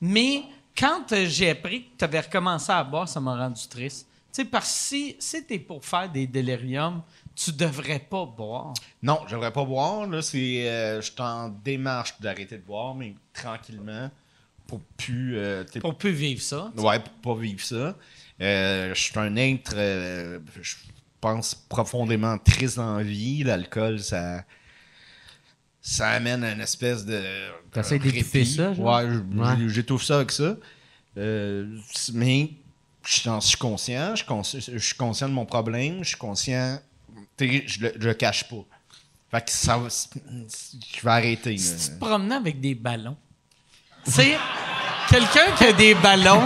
Mais 0.00 0.42
quand 0.76 1.12
euh, 1.12 1.26
j'ai 1.28 1.50
appris 1.50 1.84
que 1.84 1.88
tu 1.98 2.04
avais 2.04 2.20
recommencé 2.20 2.72
à 2.72 2.82
boire, 2.84 3.08
ça 3.08 3.20
m'a 3.20 3.36
rendu 3.36 3.62
triste. 3.68 4.06
Tu 4.34 4.42
sais, 4.42 4.44
parce 4.46 4.66
que 4.90 5.14
si, 5.18 5.44
es 5.50 5.58
pour 5.58 5.84
faire 5.84 6.08
des 6.10 6.26
déliriums, 6.26 7.02
tu 7.34 7.52
devrais 7.52 7.98
pas 7.98 8.24
boire. 8.26 8.74
Non, 9.02 9.20
j'aimerais 9.28 9.52
pas 9.52 9.64
boire. 9.64 10.06
Là, 10.06 10.22
c'est, 10.22 10.68
euh, 10.68 11.00
je 11.00 11.10
suis 11.10 11.20
en 11.20 11.48
démarche 11.48 12.20
d'arrêter 12.20 12.56
de 12.58 12.62
boire, 12.62 12.94
mais 12.94 13.14
tranquillement, 13.32 14.10
pour 14.66 14.80
plus. 14.96 15.36
euh, 15.36 15.64
t'sais, 15.64 15.80
Pour 15.80 15.96
plus 15.96 16.12
vivre 16.12 16.40
ça. 16.42 16.72
Ouais, 16.76 16.98
pour 17.00 17.36
pas 17.36 17.40
vivre 17.42 17.60
ça. 17.60 17.96
Euh, 18.40 18.94
je 18.94 19.00
suis 19.00 19.18
un 19.18 19.36
être, 19.36 19.72
euh, 19.76 20.38
je 20.60 20.74
pense, 21.20 21.54
profondément 21.54 22.36
triste 22.38 22.76
la 22.78 23.02
vie. 23.02 23.42
L'alcool, 23.44 24.00
ça. 24.00 24.44
Ça 25.80 26.10
amène 26.10 26.44
à 26.44 26.52
une 26.52 26.60
espèce 26.60 27.04
de. 27.04 27.20
T'essaies 27.72 27.98
de 27.98 28.04
d'étouffer 28.04 28.44
ça, 28.44 28.72
genre? 28.72 28.86
Ouais, 28.96 29.08
je- 29.10 29.38
Ouais. 29.38 29.68
j'étouffe 29.68 30.04
ça 30.04 30.16
avec 30.16 30.30
ça. 30.30 30.56
Euh, 31.18 31.76
mais 32.14 32.50
je 33.04 33.20
suis 33.40 33.56
conscient. 33.58 34.14
Je 34.14 34.24
je 34.60 34.78
suis 34.78 34.94
conscient 34.96 35.28
de 35.28 35.34
mon 35.34 35.44
problème. 35.44 36.02
Je 36.04 36.08
suis 36.10 36.16
conscient. 36.16 36.78
Je 37.40 37.80
le, 37.80 37.92
je 37.98 38.08
le 38.08 38.14
cache 38.14 38.44
pas. 38.48 38.64
Fait 39.30 39.44
que 39.44 39.50
ça 39.50 39.76
va- 39.78 39.88
Je 39.88 41.02
vais 41.02 41.10
arrêter. 41.10 41.56
Si 41.56 41.72
là. 41.72 41.78
tu 41.86 41.90
te 41.98 42.04
promenais 42.04 42.34
avec 42.34 42.60
des 42.60 42.74
ballons, 42.74 43.16
tu 44.04 44.10
sais, 44.10 44.36
quelqu'un 45.08 45.50
qui 45.56 45.64
a 45.64 45.72
des 45.72 45.94
ballons, 45.94 46.42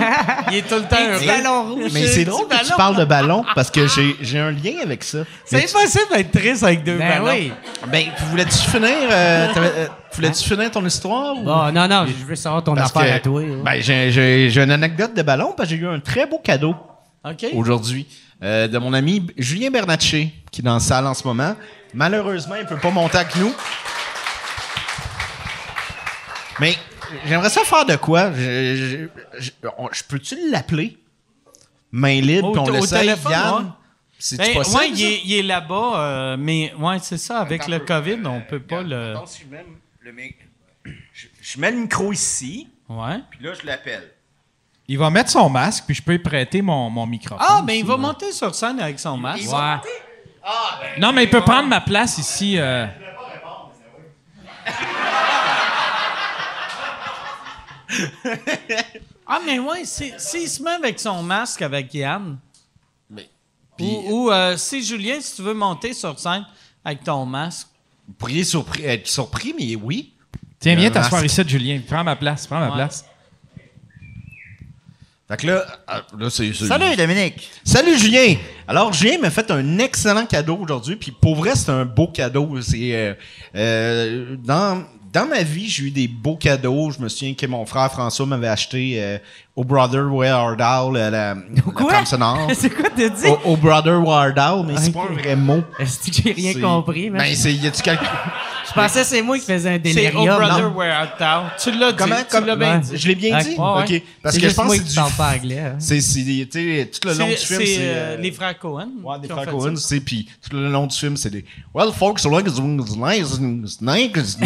il 0.50 0.58
est 0.58 0.62
tout 0.68 0.76
le 0.76 0.82
temps 0.82 0.96
heureux. 1.00 1.88
Mais 1.92 2.06
c'est 2.06 2.24
drôle 2.24 2.46
que 2.48 2.64
tu 2.64 2.72
parles 2.76 2.96
de 2.96 3.04
ballon 3.04 3.44
parce 3.54 3.70
que 3.70 3.86
j'ai 3.88 4.16
j'ai 4.20 4.38
un 4.38 4.52
lien 4.52 4.78
avec 4.82 5.02
ça. 5.04 5.18
C'est 5.44 5.64
tu- 5.64 5.76
impossible 5.76 6.04
d'être 6.14 6.30
triste 6.30 6.62
avec 6.62 6.84
deux 6.84 6.96
Ben 6.98 7.08
ballons. 7.22 7.28
oui. 7.36 7.52
Ben, 7.90 8.06
voulais-tu 8.30 8.56
finir, 8.56 8.88
euh, 9.10 9.52
t'avais- 9.52 9.72
euh, 9.74 9.88
voulais-tu 10.12 10.44
finir 10.48 10.70
ton 10.70 10.84
histoire? 10.86 11.34
Ou... 11.36 11.42
Bon, 11.42 11.72
non, 11.72 11.88
non, 11.88 12.06
je 12.06 12.24
veux 12.24 12.36
savoir 12.36 12.62
ton 12.62 12.74
Parce 12.74 12.94
affaire 12.96 13.10
que- 13.14 13.16
à 13.16 13.20
toi. 13.20 13.42
hein. 13.42 13.62
Ben, 13.64 13.82
j'ai- 13.82 14.10
j'ai 14.12 14.48
j'ai 14.50 14.62
une 14.62 14.70
anecdote 14.70 15.12
de 15.14 15.22
ballon 15.22 15.54
parce 15.56 15.68
que 15.68 15.74
j'ai 15.76 15.82
eu 15.82 15.88
un 15.88 15.98
très 16.00 16.26
beau 16.26 16.38
cadeau 16.38 16.74
OK. 17.24 17.46
aujourd'hui 17.54 18.06
euh, 18.42 18.68
de 18.68 18.78
mon 18.78 18.92
ami 18.92 19.26
Julien 19.36 19.70
Bernatchez 19.70 20.32
qui 20.50 20.60
est 20.60 20.64
dans 20.64 20.74
la 20.74 20.80
salle 20.80 21.06
en 21.06 21.14
ce 21.14 21.26
moment. 21.26 21.56
Malheureusement, 21.94 22.54
il 22.56 22.66
peut 22.66 22.78
pas 22.78 22.90
monter 22.90 23.18
avec 23.18 23.34
nous. 23.36 23.52
Mais 26.60 26.74
j'aimerais 27.26 27.50
ça 27.50 27.62
faire 27.64 27.84
de 27.84 27.96
quoi? 27.96 28.32
Je, 28.32 29.08
je- 29.38 29.40
je- 29.42 29.50
on- 29.78 29.88
je 29.92 30.02
peux-tu 30.04 30.50
l'appeler? 30.50 30.96
Main 31.92 32.20
libre, 32.20 32.52
puis 32.52 32.60
on 32.60 32.68
l'essaye, 32.70 33.08
Yann? 33.08 33.54
ouais. 33.54 33.62
C'est 34.18 34.38
Ben, 34.38 34.54
possible, 34.54 34.78
ouais, 34.80 34.90
il 34.90 35.04
est, 35.04 35.20
il 35.24 35.32
est 35.34 35.42
là-bas, 35.42 35.92
euh, 36.00 36.36
mais 36.38 36.72
ouais, 36.78 36.98
c'est 37.02 37.18
ça. 37.18 37.40
Avec 37.40 37.68
le 37.68 37.78
COVID, 37.80 38.18
on 38.24 38.40
peut 38.40 38.60
pas 38.60 38.82
le. 38.82 39.10
Attends, 39.12 39.26
si 39.26 39.42
je 39.42 39.54
mets 39.54 39.64
le 40.00 40.12
mic- 40.12 40.36
je, 41.12 41.26
je 41.42 41.60
mets 41.60 41.70
le 41.70 41.76
micro 41.78 42.12
ici, 42.12 42.68
Ouais. 42.88 43.18
puis 43.30 43.44
là, 43.44 43.52
je 43.60 43.66
l'appelle. 43.66 44.10
Il 44.88 44.98
va 44.98 45.10
mettre 45.10 45.30
son 45.30 45.48
masque, 45.48 45.84
puis 45.86 45.94
je 45.96 46.02
peux 46.02 46.12
lui 46.12 46.18
prêter 46.20 46.62
mon, 46.62 46.88
mon 46.90 47.06
microphone. 47.06 47.44
Ah, 47.48 47.60
ben 47.66 47.72
il 47.74 47.84
va 47.84 47.94
là. 47.94 47.98
monter 47.98 48.30
sur 48.32 48.54
scène 48.54 48.78
avec 48.80 49.00
son 49.00 49.16
masque. 49.16 49.50
Ouais. 49.50 49.76
Non, 50.98 51.12
mais 51.12 51.24
il 51.24 51.30
peut 51.30 51.40
prendre 51.40 51.68
ma 51.68 51.80
place 51.80 52.18
ici. 52.18 52.56
euh. 52.56 52.86
Ah, 59.26 59.40
mais 59.44 59.58
ouais, 59.58 59.84
c'est- 59.84 60.18
s'il 60.18 60.48
se 60.48 60.62
met 60.62 60.70
avec 60.72 61.00
son 61.00 61.22
masque 61.22 61.62
avec 61.62 61.92
Yann, 61.94 62.38
Mais, 63.10 63.28
ou, 63.80 64.04
ou, 64.26 64.30
euh, 64.30 64.56
si 64.56 64.82
Julien, 64.82 65.20
si 65.20 65.36
tu 65.36 65.42
veux 65.42 65.52
monter 65.54 65.92
sur 65.92 66.18
scène 66.18 66.46
avec 66.84 67.02
ton 67.04 67.26
masque, 67.26 67.68
vous 68.06 68.14
pourriez 68.14 68.42
surpris- 68.44 68.84
être 68.84 69.06
surpris, 69.06 69.54
mais 69.58 69.74
oui. 69.76 70.12
Tiens, 70.58 70.74
viens 70.76 70.90
t'asseoir 70.90 71.24
ici, 71.24 71.42
Julien. 71.46 71.80
Prends 71.86 72.02
ma 72.04 72.16
place, 72.16 72.46
prends 72.46 72.58
ma 72.60 72.68
Ouais. 72.68 72.74
place. 72.74 73.04
Fait 75.28 75.36
que 75.38 75.46
là, 75.48 75.66
ah, 75.88 76.02
là 76.18 76.30
c'est... 76.30 76.52
c'est- 76.52 76.66
Salut, 76.66 76.94
Dominique. 76.96 77.50
Salut 77.64 77.98
Julien! 77.98 78.36
Alors 78.68 78.92
Julien 78.92 79.18
m'a 79.18 79.30
fait 79.30 79.50
un 79.50 79.78
excellent 79.78 80.24
cadeau 80.24 80.56
aujourd'hui, 80.56 80.94
puis 80.96 81.10
pour 81.10 81.34
vrai 81.34 81.56
c'est 81.56 81.70
un 81.70 81.84
beau 81.84 82.06
cadeau. 82.06 82.60
C'est 82.62 82.94
euh, 82.94 83.14
euh, 83.56 84.36
dans 84.44 84.84
dans 85.12 85.26
ma 85.26 85.42
vie 85.42 85.68
j'ai 85.68 85.84
eu 85.84 85.90
des 85.90 86.06
beaux 86.06 86.36
cadeaux. 86.36 86.92
Je 86.92 87.00
me 87.00 87.08
souviens 87.08 87.34
que 87.34 87.46
mon 87.46 87.66
frère 87.66 87.90
François 87.90 88.26
m'avait 88.26 88.46
acheté 88.48 89.02
euh, 89.02 89.18
au 89.56 89.64
Brother 89.64 90.12
Wardall 90.12 90.92
la, 90.92 91.10
la, 91.10 91.34
la 91.34 91.62
Quoi? 91.74 91.90
trame 91.92 92.04
sonore. 92.06 92.50
C'est 92.54 92.68
quoi 92.70 92.90
t'as 92.94 93.08
dit? 93.08 93.26
Au, 93.26 93.52
au 93.52 93.56
Brother 93.56 93.98
Wardall, 94.06 94.64
mais 94.66 94.74
c'est 94.76 94.88
Ok. 94.88 94.94
pas 94.94 95.08
un 95.10 95.14
vrai 95.14 95.34
mot. 95.36 95.62
Est-ce 95.78 96.10
que 96.10 96.22
j'ai 96.22 96.32
rien 96.32 96.52
C'est- 96.52 96.60
compris, 96.60 97.08
man? 97.10 97.22
Ben 97.22 97.34
c'est 97.34 97.54
y 97.54 97.66
a-tu 97.66 97.80
quelque 97.82 98.04
Je 98.68 98.72
pensais 98.74 99.00
que 99.00 99.06
c'est 99.06 99.22
moi 99.22 99.38
qui 99.38 99.46
faisais 99.46 99.70
un 99.70 99.72
c'est 99.74 99.78
délirium. 99.78 100.28
Oh 100.34 100.36
Brother 100.38 100.70
non? 100.70 100.76
Where 100.76 100.92
Art 100.94 101.16
Thou. 101.18 101.48
Tu 101.62 101.78
l'as 101.78 101.92
dit. 101.92 101.96
Comment 101.96 102.16
tu 102.16 102.24
comme 102.30 102.44
l'as 102.46 102.56
bien 102.56 102.74
Ouais. 102.74 102.80
dit. 102.80 102.96
Je 102.98 103.08
l'ai 103.08 103.14
bien 103.14 103.38
dit. 103.38 103.48
Ouais, 103.50 103.56
ouais. 103.56 103.82
OK, 103.96 104.02
parce 104.22 104.34
C'est 104.34 104.40
que 104.42 104.48
je 104.50 104.54
pense 104.54 104.66
moi 104.66 104.76
que 104.76 104.82
qui 104.82 104.88
c'est 104.88 104.92
du 104.92 105.00
parle 105.00 105.12
pas 105.12 105.32
anglais. 105.36 105.58
hein. 105.60 105.76
c'est 105.78 106.00
c'est 106.02 106.20
tu 106.22 106.48
sais 106.52 106.90
tout 107.00 107.08
le 107.08 107.14
long 107.14 107.26
du 107.28 107.36
C'est 107.36 107.46
film 107.46 107.60
c'est, 107.60 107.66
c'est 107.66 107.80
euh, 107.80 107.94
euh, 107.94 108.16
les 108.18 108.32
frères 108.32 108.58
Cohen. 108.58 108.88
Ouais, 109.02 109.16
ont 109.16 109.22
frères 109.28 109.46
Cohen, 109.46 109.76
c'est 109.76 110.00
puis 110.00 110.28
tout 110.42 110.54
le 110.54 110.68
long 110.70 110.86
du 110.86 110.94
film, 110.96 111.16
c'est 111.16 111.30
des 111.30 111.44
Well, 111.74 111.92
folks, 111.96 112.24
like 112.24 112.46
it's 112.46 112.60
nice, 112.60 113.38
it's 113.40 113.80
nice, 113.80 114.36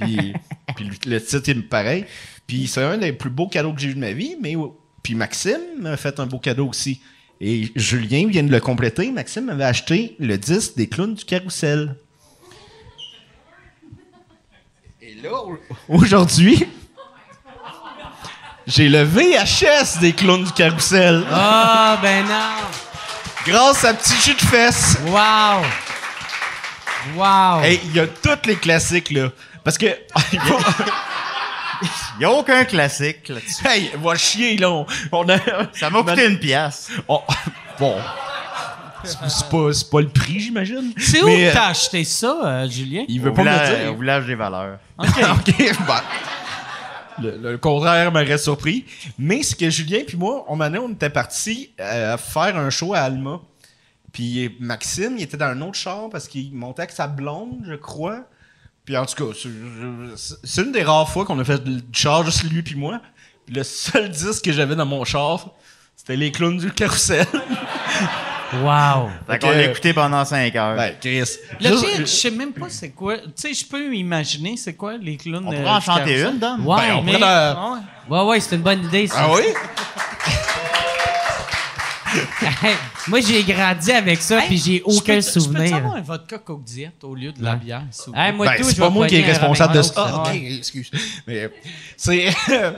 puis 0.00 0.32
puis 0.74 0.84
le, 1.06 1.10
le 1.10 1.22
titre 1.22 1.50
est 1.50 1.54
pareil. 1.68 2.06
Puis 2.48 2.66
c'est 2.66 2.82
un 2.82 2.96
des 2.98 3.12
plus 3.12 3.30
beaux 3.30 3.46
cadeaux 3.46 3.72
que 3.72 3.80
j'ai 3.80 3.90
eu 3.90 3.94
de 3.94 4.00
ma 4.00 4.10
vie, 4.12 4.34
mais 4.40 4.54
puis 5.04 5.14
Maxime 5.14 5.60
m'a 5.78 5.96
fait 5.96 6.18
un 6.18 6.26
beau 6.26 6.38
cadeau 6.40 6.66
aussi. 6.68 7.00
Et 7.40 7.70
Julien 7.76 8.26
vient 8.26 8.42
de 8.42 8.50
le 8.50 8.58
compléter. 8.58 9.12
Maxime 9.12 9.44
m'avait 9.44 9.64
acheté 9.64 10.16
le 10.18 10.36
disque 10.38 10.74
des 10.76 10.88
clowns 10.88 11.14
du 11.14 11.24
carrousel. 11.24 11.94
Et 15.00 15.14
là, 15.22 15.30
au- 15.44 15.58
aujourd'hui, 15.88 16.66
j'ai 18.66 18.88
le 18.88 19.02
VHS 19.02 20.00
des 20.00 20.12
clowns 20.14 20.44
du 20.44 20.52
carrousel. 20.52 21.24
Ah, 21.30 21.98
ben 22.02 22.24
non! 22.24 22.66
Grâce 23.46 23.84
à 23.84 23.94
Petit 23.94 24.14
Jus 24.20 24.34
de 24.34 24.40
fesses. 24.40 24.98
Wow! 25.06 25.62
Wow! 27.16 27.62
Hey, 27.62 27.80
il 27.84 27.94
y 27.94 28.00
a 28.00 28.06
tous 28.06 28.46
les 28.48 28.56
classiques, 28.56 29.10
là. 29.10 29.30
Parce 29.62 29.78
que. 29.78 29.86
il 31.82 32.18
n'y 32.20 32.24
a 32.24 32.30
aucun 32.30 32.64
classique 32.64 33.28
là-dessus. 33.28 33.66
hey, 33.66 33.90
va 33.96 34.14
chier, 34.16 34.56
là. 34.56 34.70
On, 34.70 34.86
on 35.12 35.28
a. 35.28 35.38
Ça 35.72 35.90
m'a 35.90 36.02
coûté 36.02 36.26
une 36.26 36.38
pièce. 36.38 36.90
on- 37.08 37.22
bon. 37.78 37.96
C'est 39.04 39.48
pas, 39.48 39.72
c'est 39.72 39.90
pas 39.90 40.00
le 40.00 40.08
prix, 40.08 40.40
j'imagine. 40.40 40.92
C'est 40.98 41.22
où 41.22 41.26
que 41.26 41.30
euh, 41.48 41.52
t'as 41.52 41.68
acheté 41.68 42.02
ça, 42.02 42.36
euh, 42.44 42.68
Julien? 42.68 43.04
Il 43.08 43.20
veut 43.20 43.30
Au 43.30 43.32
pas 43.34 43.44
me 43.44 43.48
le 43.50 43.54
au 43.54 43.90
dire. 43.92 43.94
village 44.00 44.26
des 44.26 44.34
valeurs. 44.34 44.78
OK, 44.98 45.54
bah. 45.86 46.02
Le, 47.20 47.36
le 47.36 47.58
contraire 47.58 48.10
m'aurait 48.12 48.38
surpris. 48.38 48.84
Mais 49.18 49.42
c'est 49.42 49.56
que 49.58 49.70
Julien 49.70 50.00
puis 50.06 50.16
moi, 50.16 50.44
on 50.48 50.56
m'en 50.56 50.66
on 50.66 50.90
était 50.92 51.10
partis 51.10 51.70
euh, 51.80 52.16
faire 52.16 52.56
un 52.56 52.70
show 52.70 52.92
à 52.94 52.98
Alma. 53.00 53.40
Puis 54.12 54.56
Maxime, 54.58 55.14
il 55.16 55.22
était 55.22 55.36
dans 55.36 55.46
un 55.46 55.60
autre 55.62 55.74
char 55.78 56.08
parce 56.10 56.26
qu'il 56.28 56.52
montait 56.54 56.82
avec 56.82 56.92
sa 56.92 57.06
blonde, 57.06 57.60
je 57.66 57.74
crois. 57.74 58.22
Puis 58.88 58.96
en 58.96 59.04
tout 59.04 59.22
cas, 59.22 59.38
c'est- 60.16 60.62
une 60.62 60.72
des 60.72 60.82
rares 60.82 61.10
fois 61.10 61.26
qu'on 61.26 61.38
a 61.38 61.44
fait 61.44 61.62
du 61.62 61.82
char 61.92 62.24
juste 62.24 62.44
lui 62.44 62.62
puis 62.62 62.74
moi. 62.74 63.02
Puis 63.44 63.54
le 63.54 63.62
seul 63.62 64.08
disque 64.08 64.46
que 64.46 64.50
j'avais 64.50 64.76
dans 64.76 64.86
mon 64.86 65.04
char, 65.04 65.50
c'était 65.94 66.16
les 66.16 66.32
clowns 66.32 66.56
du 66.56 66.70
carrousel. 66.70 67.26
Wow! 68.64 69.10
Fait 69.26 69.38
qu'on 69.38 69.50
l'a 69.50 69.64
écouté 69.64 69.92
pendant 69.92 70.24
5 70.24 70.56
heures. 70.56 70.74
ben, 70.74 70.94
Chris. 70.98 71.36
Le 71.60 71.68
pire, 71.68 72.00
je 72.00 72.04
sais 72.06 72.30
même 72.30 72.54
pas 72.54 72.70
c'est 72.70 72.92
quoi. 72.92 73.18
Tu 73.18 73.24
sais, 73.34 73.52
je 73.52 73.66
peux 73.66 73.94
imaginer 73.94 74.56
c'est 74.56 74.72
quoi 74.72 74.96
les 74.96 75.18
clowns. 75.18 75.44
on 75.46 75.52
euh, 75.52 75.56
pourrait 75.56 75.68
en 75.68 75.80
chanter 75.80 76.22
une, 76.22 76.38
Dom? 76.38 76.66
Ouais, 76.66 76.76
Ben, 76.78 76.94
on 76.94 77.02
Mais, 77.02 77.12
pourrait 77.12 77.78
ouais, 78.08 78.24
ouais, 78.30 78.40
c'est 78.40 78.56
une 78.56 78.62
bonne 78.62 78.86
idée, 78.86 79.06
ça. 79.06 79.16
Ah 79.18 79.34
oui? 79.34 79.42
Hey, 82.40 82.74
Moi, 83.08 83.20
j'ai 83.20 83.42
grandi 83.42 83.90
avec 83.92 84.20
ça, 84.22 84.40
puis 84.42 84.56
j'ai 84.58 84.78
peux- 84.80 84.90
aucun 84.92 85.20
Je 85.20 85.26
peux 85.26 85.40
souvenir. 85.40 85.74
avoir 85.76 85.96
un 85.96 86.00
vodka 86.02 86.38
coke 86.38 86.62
diète 86.64 87.02
au 87.02 87.14
lieu 87.14 87.32
de 87.32 87.42
la 87.42 87.56
bière, 87.56 87.82
s'il 87.90 88.12
vous 88.12 88.18
Hey, 88.18 88.28
plaît? 88.28 88.32
moi, 88.36 88.46
Ben, 88.46 88.56
tout, 88.58 88.64
c'est 88.68 88.76
je 88.76 88.80
pas 88.80 88.90
moi 88.90 89.06
qui 89.08 89.16
est 89.16 89.24
responsable 89.24 89.74
de 89.74 89.82
ça. 89.82 89.92
Ah, 89.96 90.22
ok, 90.28 90.34
excuse. 90.34 90.90
Mais 91.26 91.50
c'est. 91.96 92.28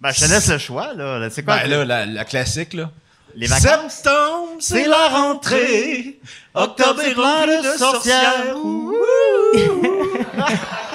Ben, 0.00 0.10
je 0.10 0.18
te 0.18 0.24
laisse 0.28 0.48
le 0.48 0.58
choix, 0.58 0.94
là. 0.94 1.30
C'est 1.30 1.44
quoi? 1.44 1.58
Ben 1.58 1.70
là, 1.70 1.84
la, 1.84 2.06
la 2.06 2.24
classique, 2.24 2.72
là. 2.74 2.90
Les 3.36 3.46
vacances? 3.46 3.92
Septembre, 3.92 4.48
c'est 4.58 4.88
la 4.88 5.08
rentrée. 5.10 6.18
Octobre 6.54 7.00
est 7.02 7.12
rempli 7.12 7.58
de 7.62 7.78
sorcières. 7.78 8.56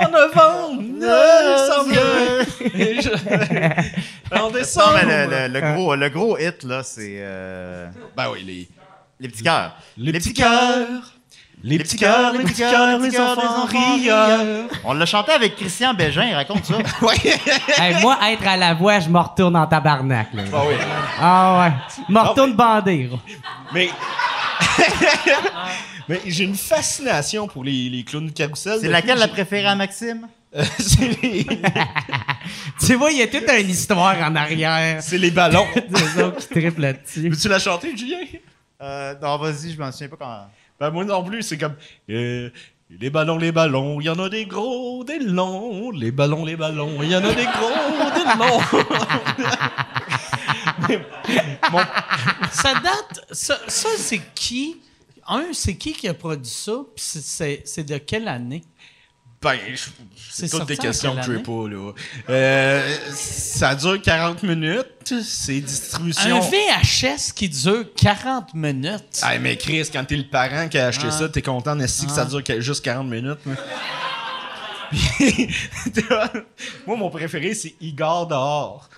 En 0.00 0.08
novembre, 0.10 0.82
décembre. 1.00 1.94
En 4.32 4.38
Non, 4.38 4.50
décembre. 4.50 4.98
mais 5.06 5.26
le, 5.26 5.48
le- 5.48 5.60
le 5.60 5.74
gros, 5.74 5.94
le 5.96 6.08
gros 6.08 6.38
hit, 6.38 6.64
là, 6.64 6.82
c'est 6.82 7.16
euh, 7.18 7.86
Ben 8.16 8.24
oui, 8.32 8.42
les, 8.44 8.68
les 9.20 9.28
petits 9.28 9.42
cœurs. 9.42 9.76
les, 9.96 10.12
petits 10.12 10.32
cœurs. 10.34 10.88
Les 11.62 11.78
petits 11.78 11.96
cœurs, 11.96 12.32
les 12.32 12.40
petits 12.40 12.54
cœurs, 12.60 12.98
les 12.98 13.18
enfants 13.20 13.64
rieurs. 13.66 14.66
On 14.84 14.92
l'a 14.94 15.06
chanté 15.06 15.32
avec 15.32 15.56
Christian 15.56 15.94
Bégin, 15.94 16.34
raconte 16.34 16.64
ça. 16.64 16.74
Ouais. 17.02 17.14
Hey, 17.78 18.00
moi, 18.02 18.18
être 18.30 18.46
à 18.46 18.56
la 18.56 18.74
voix, 18.74 18.98
je 19.00 19.08
me 19.08 19.18
retourne 19.18 19.56
en 19.56 19.66
tabarnak. 19.66 20.28
Là. 20.34 20.42
Ah 20.52 20.58
oui. 20.68 20.74
Ah 21.20 21.60
ouais. 21.60 21.72
Je 22.08 22.12
me 22.12 22.18
retourne 22.20 22.52
bandé. 22.54 23.08
Mais. 23.72 23.88
Mais 26.08 26.20
j'ai 26.26 26.44
une 26.44 26.54
fascination 26.56 27.46
pour 27.48 27.64
les, 27.64 27.88
les 27.88 28.04
clowns 28.04 28.26
de 28.26 28.32
carrousel. 28.32 28.78
C'est 28.80 28.88
laquelle 28.88 29.14
que 29.14 29.20
la 29.20 29.28
préférée 29.28 29.66
à 29.66 29.74
Maxime? 29.74 30.28
Euh, 30.54 30.62
c'est 30.78 31.20
les, 31.22 31.46
Tu 32.84 32.94
vois, 32.94 33.10
il 33.10 33.18
y 33.18 33.22
a 33.22 33.26
toute 33.26 33.48
une 33.48 33.70
histoire 33.70 34.16
en 34.18 34.36
arrière. 34.36 35.02
c'est 35.02 35.18
les 35.18 35.30
ballons. 35.30 35.66
Des 35.88 36.22
autres 36.22 36.38
qui 36.40 36.48
triplent 36.48 36.80
là-dessus. 36.82 37.28
Veux-tu 37.28 37.48
la 37.48 37.58
chanter, 37.58 37.96
Julien? 37.96 38.18
Euh, 38.82 39.14
non, 39.20 39.38
vas-y, 39.38 39.72
je 39.72 39.78
m'en 39.78 39.90
souviens 39.90 40.08
pas 40.08 40.16
quand. 40.18 40.46
Ben, 40.78 40.90
moi 40.90 41.04
non 41.04 41.24
plus, 41.24 41.42
c'est 41.42 41.56
comme. 41.56 41.74
euh, 42.10 42.50
les 43.00 43.10
ballons, 43.10 43.38
les 43.38 43.50
ballons, 43.50 44.00
il 44.00 44.04
y 44.06 44.10
en 44.10 44.18
a 44.18 44.28
des 44.28 44.44
gros, 44.44 45.02
des 45.04 45.18
longs. 45.18 45.90
Les 45.90 46.10
ballons, 46.10 46.44
les 46.44 46.56
ballons, 46.56 46.98
il 47.02 47.10
y 47.10 47.16
en 47.16 47.24
a 47.24 47.32
des 47.32 47.44
gros, 47.46 48.10
des 48.14 48.38
longs. 48.38 48.84
Ça 52.52 52.74
date. 52.74 53.24
Ça, 53.32 53.58
ça, 53.68 53.88
c'est 53.96 54.20
qui? 54.34 54.76
Un, 55.26 55.46
c'est 55.52 55.76
qui 55.76 55.92
qui 55.92 56.08
a 56.08 56.14
produit 56.14 56.50
ça? 56.50 56.72
Puis 56.94 57.04
c'est- 57.04 57.22
c'est 57.22 57.62
c'est 57.64 57.84
de 57.84 57.96
quelle 57.98 58.28
année? 58.28 58.62
Ben, 59.40 59.58
je- 59.70 59.76
C'est 60.16 60.46
c'est 60.48 60.56
toutes 60.58 60.66
des 60.68 60.78
en 60.78 60.82
questions 60.82 61.14
que 61.16 61.20
quelle 61.26 61.34
je 61.36 61.38
pas, 61.40 61.68
là. 61.68 61.92
Euh, 62.30 62.96
ça 63.12 63.74
dure 63.74 64.00
40 64.00 64.42
minutes. 64.42 65.14
C'est 65.22 65.60
distribution. 65.60 66.36
Un 66.36 66.40
VHS 66.40 67.32
qui 67.34 67.50
dure 67.50 67.84
40 67.94 68.54
minutes. 68.54 69.20
Ah, 69.22 69.38
mais 69.38 69.56
Chris, 69.58 69.86
quand 69.92 70.02
t'es 70.04 70.16
le 70.16 70.28
parent 70.28 70.68
qui 70.68 70.78
a 70.78 70.86
acheté 70.86 71.06
Ah. 71.08 71.10
ça, 71.10 71.28
t'es 71.28 71.42
content 71.42 71.76
d'essayer 71.76 72.06
que 72.08 72.14
ça 72.14 72.24
dure 72.24 72.42
que- 72.42 72.60
juste 72.62 72.82
40 72.84 73.08
minutes. 73.08 73.38
Puis, 74.90 75.48
Moi, 76.86 76.96
mon 76.96 77.10
préféré, 77.10 77.54
c'est 77.54 77.74
Igor 77.80 78.26
dehors. 78.26 78.88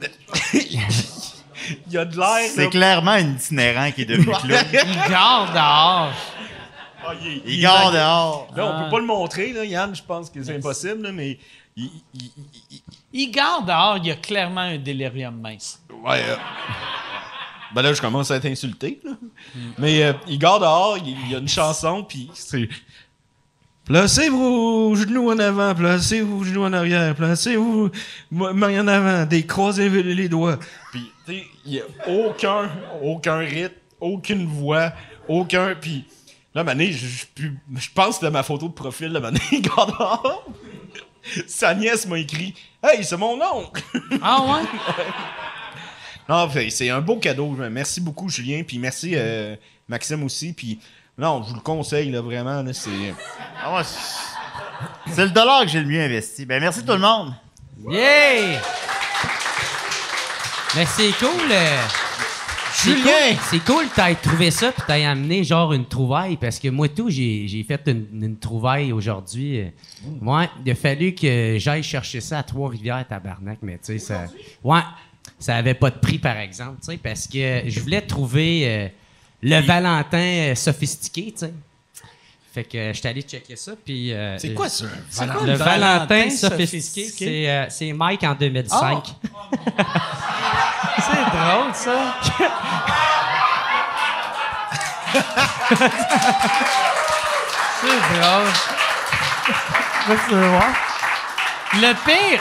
Il 1.86 1.92
y 1.92 1.98
a 1.98 2.04
de 2.04 2.16
l'air. 2.16 2.50
C'est 2.54 2.68
clairement 2.68 3.12
un 3.12 3.32
itinérant 3.34 3.90
qui 3.92 4.02
est 4.02 4.06
devenu 4.06 4.26
clown. 4.26 4.64
Il 4.72 5.10
garde 5.10 5.52
dehors. 5.52 6.12
Ah, 7.06 7.12
il, 7.22 7.42
Il 7.46 7.60
garde 7.60 7.94
dehors. 7.94 8.48
Là, 8.56 8.66
on 8.66 8.70
Ah. 8.70 8.84
peut 8.84 8.90
pas 8.90 8.98
le 9.00 9.06
montrer, 9.06 9.52
là, 9.52 9.64
Yann. 9.64 9.94
Je 9.94 10.02
pense 10.02 10.28
que 10.30 10.42
c'est 10.42 10.56
impossible, 10.56 11.02
là, 11.02 11.12
mais. 11.12 11.38
il- 11.76 11.90
il- 12.14 12.20
il- 12.34 12.62
il- 12.70 12.82
Il 13.12 13.30
garde 13.30 13.66
dehors, 13.66 13.96
il 13.98 14.06
y 14.06 14.10
a 14.10 14.16
clairement 14.16 14.60
un 14.62 14.78
délirium 14.78 15.40
mince. 15.40 15.80
Ouais. 16.04 16.22
euh, 16.28 16.36
Ben 17.74 17.82
là, 17.82 17.92
je 17.92 18.00
commence 18.00 18.30
à 18.30 18.36
être 18.36 18.46
insulté. 18.46 19.00
là. 19.04 19.12
Mais 19.78 20.02
euh, 20.02 20.12
Igor 20.26 20.58
dehors, 20.60 20.96
il 20.98 21.16
il 21.26 21.30
y 21.32 21.34
a 21.34 21.38
une 21.38 21.48
chanson, 21.48 22.02
puis 22.04 22.30
c'est. 22.34 22.68
Placez 23.84 24.28
vos 24.28 24.94
genoux 24.96 25.30
en 25.30 25.38
avant, 25.38 25.74
placez 25.74 26.20
vos 26.20 26.44
genoux 26.44 26.62
en 26.64 26.72
arrière, 26.74 27.14
placez 27.14 27.56
vos 27.56 27.90
mains 28.30 28.82
en 28.82 28.86
avant, 28.88 29.24
décroisez 29.24 29.88
les 29.88 30.28
doigts. 30.28 30.58
Puis, 30.92 31.10
il 31.28 31.74
y 31.74 31.80
a 31.80 31.84
aucun, 32.06 32.70
aucun 33.02 33.38
rythme, 33.38 33.74
aucune 34.00 34.46
voix, 34.46 34.92
aucun. 35.28 35.74
Puis, 35.74 36.04
là, 36.54 36.64
mané, 36.64 36.92
je, 36.92 37.26
pense 37.94 38.20
de 38.20 38.28
ma 38.28 38.42
photo 38.42 38.68
de 38.68 38.72
profil, 38.72 39.12
de 39.12 39.18
mané, 39.18 39.40
dehors. 39.52 40.44
Sa 41.46 41.74
nièce 41.74 42.06
m'a 42.06 42.18
écrit 42.18 42.54
Hey, 42.82 43.04
c'est 43.04 43.16
mon 43.16 43.38
oncle! 43.40 43.82
Ah 44.22 44.40
ouais? 44.46 44.68
Non, 46.28 46.48
fait, 46.48 46.70
c'est 46.70 46.90
un 46.90 47.00
beau 47.00 47.16
cadeau. 47.16 47.48
Merci 47.70 48.00
beaucoup, 48.00 48.28
Julien. 48.28 48.62
Puis 48.66 48.78
merci, 48.78 49.12
euh, 49.14 49.56
Maxime 49.88 50.22
aussi. 50.24 50.52
Puis 50.52 50.78
non, 51.16 51.42
je 51.42 51.48
vous 51.50 51.56
le 51.56 51.60
conseille, 51.60 52.10
là, 52.10 52.20
vraiment. 52.20 52.62
Là, 52.62 52.72
c'est... 52.72 53.14
Ah, 53.62 53.82
c'est 55.10 55.24
le 55.24 55.30
dollar 55.30 55.62
que 55.62 55.68
j'ai 55.68 55.80
le 55.80 55.86
mieux 55.86 56.00
investi. 56.00 56.46
Ben, 56.46 56.60
merci 56.60 56.84
tout 56.84 56.92
le 56.92 56.98
monde. 56.98 57.34
Yeah! 57.88 58.60
Mais 60.78 60.86
c'est 60.86 61.10
cool. 61.18 61.50
euh, 61.50 61.78
c'est 62.72 62.90
Julien! 62.90 63.02
cool- 63.02 63.36
C'est 63.50 63.64
cool 63.64 63.88
que 63.88 63.94
t'aies 63.96 64.14
trouvé 64.14 64.50
ça 64.52 64.70
puis 64.70 64.82
t'aies 64.86 65.04
amené 65.04 65.42
genre 65.42 65.72
une 65.72 65.86
trouvaille 65.86 66.36
parce 66.36 66.60
que 66.60 66.68
moi 66.68 66.88
tout, 66.88 67.10
j'ai 67.10 67.48
j'ai 67.48 67.64
fait 67.64 67.80
une, 67.88 68.06
une 68.22 68.36
trouvaille 68.38 68.92
aujourd'hui. 68.92 69.60
euh. 69.60 69.68
Ouais, 70.22 70.48
il 70.64 70.70
a 70.70 70.74
fallu 70.76 71.14
que 71.14 71.56
j'aille 71.58 71.82
chercher 71.82 72.20
ça 72.20 72.38
à 72.38 72.42
Trois-Rivières, 72.44 73.04
tabarnak, 73.08 73.58
mais 73.62 73.78
tu 73.78 73.86
sais, 73.94 73.98
ça. 73.98 74.26
Ouais, 74.62 74.80
ça 75.40 75.56
avait 75.56 75.74
pas 75.74 75.90
de 75.90 75.98
prix 75.98 76.18
par 76.18 76.36
exemple, 76.36 76.76
tu 76.80 76.92
sais, 76.92 76.96
parce 76.98 77.26
que 77.26 77.62
je 77.66 77.80
voulais 77.80 78.02
trouver 78.02 78.62
euh, 78.68 78.88
le 79.42 79.60
Valentin 79.60 80.18
euh, 80.18 80.54
sophistiqué, 80.54 81.32
tu 81.32 81.38
sais. 81.46 81.52
Fait 82.52 82.64
que 82.64 82.78
euh, 82.78 82.92
j'étais 82.92 83.08
allé 83.08 83.22
checker 83.22 83.56
ça 83.56 83.72
puis. 83.84 84.12
euh, 84.12 84.36
C'est 84.38 84.54
quoi 84.54 84.68
ça? 84.68 84.86
Quoi 85.16 85.26
le 85.44 85.52
Valentin, 85.52 86.06
Valentin 86.06 86.30
sophistiqué, 86.30 87.04
sophistiqué? 87.04 87.24
c'est 87.44 87.50
euh, 87.50 87.66
c'est 87.68 87.92
Mike 87.92 88.24
en 88.24 88.34
2005. 88.34 89.04
C'est 90.98 91.36
drôle, 91.36 91.74
ça. 91.74 92.14
C'est 97.80 98.16
drôle. 98.20 98.46
Le 101.74 101.92
pire, 102.04 102.40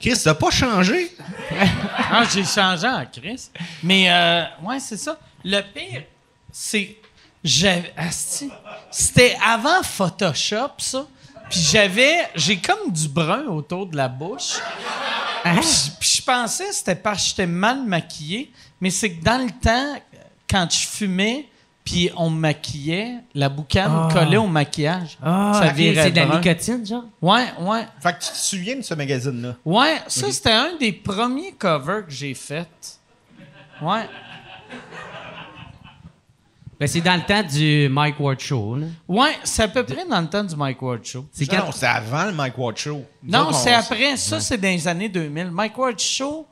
Chris, 0.00 0.20
t'as 0.22 0.34
pas 0.34 0.50
changé? 0.50 1.10
Ah, 2.10 2.24
j'ai 2.32 2.44
changé 2.44 2.86
en 2.86 3.04
Chris. 3.06 3.50
Mais, 3.82 4.10
euh, 4.10 4.44
ouais, 4.62 4.78
c'est 4.80 4.96
ça. 4.98 5.18
Le 5.44 5.60
pire, 5.62 6.02
c'est. 6.50 6.96
J'avais- 7.44 7.92
C'était 8.90 9.36
avant 9.44 9.82
Photoshop, 9.82 10.72
ça. 10.78 11.06
Puis 11.50 11.60
j'avais. 11.60 12.28
J'ai 12.34 12.56
comme 12.58 12.90
du 12.90 13.08
brun 13.08 13.44
autour 13.46 13.86
de 13.86 13.96
la 13.96 14.08
bouche. 14.08 14.54
Puis 15.44 15.52
puis 16.00 16.10
je 16.18 16.22
pensais 16.22 16.66
que 16.68 16.74
c'était 16.74 16.94
parce 16.94 17.22
que 17.22 17.28
j'étais 17.30 17.46
mal 17.46 17.82
maquillé. 17.84 18.50
Mais 18.80 18.90
c'est 18.90 19.10
que 19.12 19.22
dans 19.24 19.38
le 19.44 19.50
temps, 19.50 19.96
quand 20.48 20.66
je 20.70 20.86
fumais, 20.86 21.48
puis 21.84 22.10
on 22.16 22.30
me 22.30 22.38
maquillait, 22.38 23.16
la 23.34 23.48
boucane 23.48 23.90
Ah. 23.92 24.08
collait 24.12 24.36
au 24.36 24.46
maquillage. 24.46 25.18
Ah, 25.22 25.52
ça 25.60 25.66
ok, 25.68 25.74
virait 25.74 26.04
c'est 26.04 26.10
de 26.12 26.16
la 26.20 26.36
nicotine, 26.36 26.86
genre? 26.86 27.04
Ouais, 27.20 27.46
ouais. 27.60 27.86
Fait 28.00 28.12
que 28.12 28.24
tu 28.24 28.30
te 28.30 28.36
souviens 28.36 28.76
de 28.76 28.82
ce 28.82 28.94
magazine-là? 28.94 29.56
Ouais, 29.64 30.00
ça, 30.06 30.30
c'était 30.30 30.52
un 30.52 30.76
des 30.78 30.92
premiers 30.92 31.52
covers 31.52 32.06
que 32.06 32.12
j'ai 32.12 32.34
fait. 32.34 32.68
Ouais. 33.80 34.08
Ben, 36.82 36.88
c'est 36.88 37.00
dans 37.00 37.14
le 37.14 37.20
temps 37.22 37.44
du 37.44 37.88
Mike 37.88 38.18
Ward 38.18 38.40
Show, 38.40 38.74
là. 38.74 38.86
Ouais, 39.06 39.36
c'est 39.44 39.62
à 39.62 39.68
peu 39.68 39.84
près 39.84 40.04
dans 40.04 40.20
le 40.20 40.26
temps 40.26 40.42
du 40.42 40.56
Mike 40.56 40.82
Ward 40.82 41.04
Show. 41.04 41.26
C'est 41.30 41.48
Non, 41.52 41.58
quand... 41.60 41.66
non, 41.66 41.70
c'était 41.72 41.86
avant 41.86 42.24
le 42.24 42.32
Mike 42.32 42.58
Ward 42.58 42.76
Show. 42.76 43.04
Nous 43.22 43.30
Non, 43.30 43.52
c'est 43.52 43.72
après. 43.72 44.16
Ça, 44.16 44.40
c'est 44.40 44.58
dans 44.58 44.66
les 44.66 44.88
années 44.88 45.08
2000. 45.08 45.52
Mike 45.52 45.78
Ward 45.78 45.96
Show. 46.00 46.44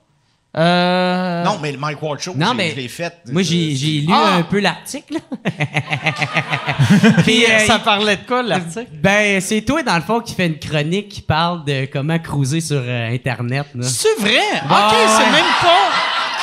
Euh... 0.56 1.42
Non, 1.44 1.58
mais 1.60 1.72
le 1.72 1.78
Mike 1.78 2.00
Ward 2.00 2.20
Show, 2.20 2.34
Non, 2.36 2.54
mais 2.54 2.70
je 2.70 2.76
l'ai 2.76 2.86
fait. 2.86 3.12
Moi, 3.26 3.42
j'ai, 3.42 3.74
j'ai 3.74 4.02
lu 4.02 4.12
Ah! 4.12 4.36
un 4.36 4.42
peu 4.44 4.60
l'article. 4.60 5.14
Puis, 7.24 7.44
euh, 7.44 7.58
ça 7.66 7.76
il- 7.78 7.82
parlait 7.84 8.16
de 8.16 8.22
quoi, 8.26 8.42
l'article? 8.44 8.86
Ben, 9.02 9.40
c'est 9.40 9.62
toi, 9.62 9.82
dans 9.82 9.96
le 9.96 10.02
fond, 10.02 10.20
qui 10.20 10.34
fait 10.36 10.46
une 10.46 10.60
chronique 10.60 11.08
qui 11.08 11.22
parle 11.22 11.64
de 11.64 11.86
comment 11.92 12.18
cruiser 12.20 12.60
sur 12.60 12.80
euh, 12.84 13.10
Internet, 13.12 13.66
là. 13.74 13.82
C'est 13.84 14.14
vrai? 14.20 14.38
Ah, 14.68 14.90
OK, 14.92 14.96
c'est 15.08 15.32
même 15.32 15.52
pas... 15.60 15.90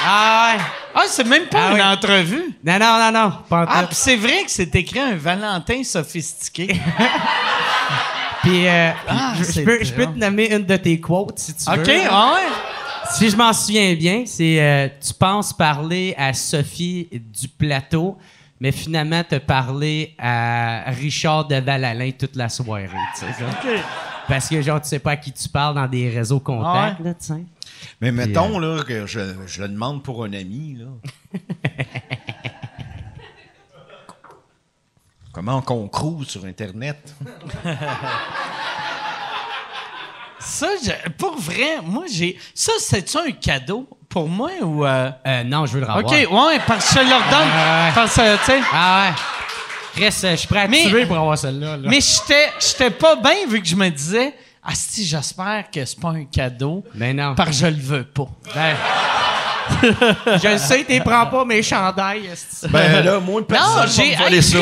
Ah 0.05 0.55
ouais! 0.57 0.61
Ah, 0.99 1.03
c'est 1.07 1.23
même 1.25 1.45
pas 1.45 1.59
Ah, 1.67 1.69
une 1.69 1.75
oui. 1.75 1.81
entrevue. 1.81 2.55
Non, 2.65 2.79
non, 2.79 2.97
non, 2.99 3.11
non, 3.11 3.31
pas 3.49 3.65
Ah, 3.69 3.83
puis 3.85 3.95
c'est 3.95 4.15
vrai 4.15 4.43
que 4.45 4.49
c'est 4.51 4.73
écrit 4.75 4.99
un 4.99 5.15
Valentin 5.15 5.83
sophistiqué. 5.83 6.67
Puis, 8.43 8.67
euh, 8.67 8.91
Ah, 9.07 9.33
je, 9.37 9.61
peux, 9.61 9.83
je 9.83 9.93
peux 9.93 10.03
drôle. 10.03 10.15
te 10.15 10.19
nommer 10.19 10.53
une 10.55 10.63
de 10.65 10.77
tes 10.77 10.99
quotes, 10.99 11.39
si 11.39 11.53
tu 11.55 11.69
veux. 11.69 11.81
OK, 11.81 11.91
ah 12.09 12.33
ouais? 12.35 12.47
Si 13.13 13.29
je 13.29 13.35
m'en 13.35 13.51
souviens 13.53 13.93
bien, 13.95 14.23
c'est 14.25 14.61
euh, 14.61 14.87
tu 15.05 15.13
penses 15.13 15.53
parler 15.53 16.13
à 16.17 16.33
Sophie 16.33 17.07
du 17.11 17.47
plateau, 17.47 18.17
mais 18.59 18.71
finalement 18.71 19.23
te 19.23 19.35
parler 19.35 20.13
à 20.19 20.83
Richard 20.87 21.45
de 21.47 21.55
Valalin 21.55 22.11
toute 22.17 22.35
la 22.35 22.49
soirée. 22.49 22.89
tu 23.17 23.19
sais, 23.25 23.33
ça. 23.33 23.45
Parce 24.27 24.49
que 24.49 24.61
genre 24.61 24.81
tu 24.81 24.89
sais 24.89 24.99
pas 24.99 25.11
à 25.11 25.15
qui 25.17 25.31
tu 25.31 25.47
parles 25.47 25.75
dans 25.75 25.87
des 25.87 26.09
réseaux 26.09 26.39
contacts, 26.41 26.97
Ah 26.99 27.03
là, 27.03 27.13
tu 27.13 27.25
sais. 27.27 27.33
Mais 28.01 28.11
mettons 28.11 28.59
là, 28.59 28.83
que 28.83 29.05
je, 29.05 29.19
je 29.47 29.61
le 29.61 29.67
demande 29.69 30.03
pour 30.03 30.23
un 30.23 30.33
ami. 30.33 30.77
Là. 30.79 31.39
Comment 35.33 35.61
qu'on 35.61 35.87
cruise 35.87 36.27
sur 36.27 36.45
Internet? 36.45 37.13
Ça, 40.39 40.67
je- 40.83 41.09
pour 41.11 41.37
vrai, 41.39 41.79
moi, 41.83 42.05
j'ai... 42.11 42.37
Ça, 42.55 42.71
c'est-tu 42.79 43.17
un 43.17 43.31
cadeau 43.31 43.87
pour 44.09 44.27
moi 44.29 44.51
ou... 44.61 44.85
euh, 44.85 45.11
Euh, 45.25 45.43
non, 45.43 45.65
je 45.65 45.73
veux 45.73 45.79
le 45.81 45.85
revoir. 45.85 46.05
OK, 46.05 46.11
ouais, 46.11 46.59
parce 46.65 46.93
que 46.93 47.01
je 47.03 47.09
leur 47.09 47.21
donne. 47.29 47.47
Ouais. 47.47 47.91
Parce 47.93 48.15
que, 48.15 48.37
tu 48.37 48.43
sais. 48.45 48.61
Ah 48.71 49.11
ouais. 49.95 50.03
Reste, 50.05 50.27
je 50.31 50.35
suis 50.35 50.47
prêt 50.47 50.61
à 50.61 50.67
Mais- 50.67 50.83
tuer 50.87 51.05
pour 51.05 51.17
avoir 51.17 51.37
celle-là. 51.37 51.77
là. 51.77 51.89
Mais 51.89 51.99
j'étais, 52.01 52.49
j'étais 52.59 52.91
pas 52.91 53.15
bien 53.15 53.47
vu 53.49 53.61
que 53.61 53.67
je 53.67 53.75
me 53.75 53.89
disais, 53.89 54.33
ah 54.69 54.73
si, 54.75 55.05
j'espère 55.05 55.65
que 55.71 55.85
c'est 55.85 55.99
pas 55.99 56.09
un 56.09 56.25
cadeau, 56.25 56.83
Mais 56.93 57.13
non. 57.13 57.33
parce 57.35 57.49
que 57.51 57.55
je 57.55 57.67
le 57.67 57.81
veux 57.81 58.03
pas. 58.03 58.27
Ben, 58.53 58.75
je 59.83 60.47
le 60.53 60.57
sais, 60.57 60.83
t'es 60.85 60.99
prends 61.01 61.25
pas 61.27 61.43
mes 61.43 61.61
chandails. 61.61 62.25
esti. 62.27 62.67
Ben 62.69 63.03
là, 63.03 63.19
moi, 63.19 63.45
personne 63.45 63.67
Non, 63.69 63.75
va 63.81 63.85
j'ai, 63.87 64.11
me 64.11 64.17
voler 64.23 64.41
ça. 64.41 64.59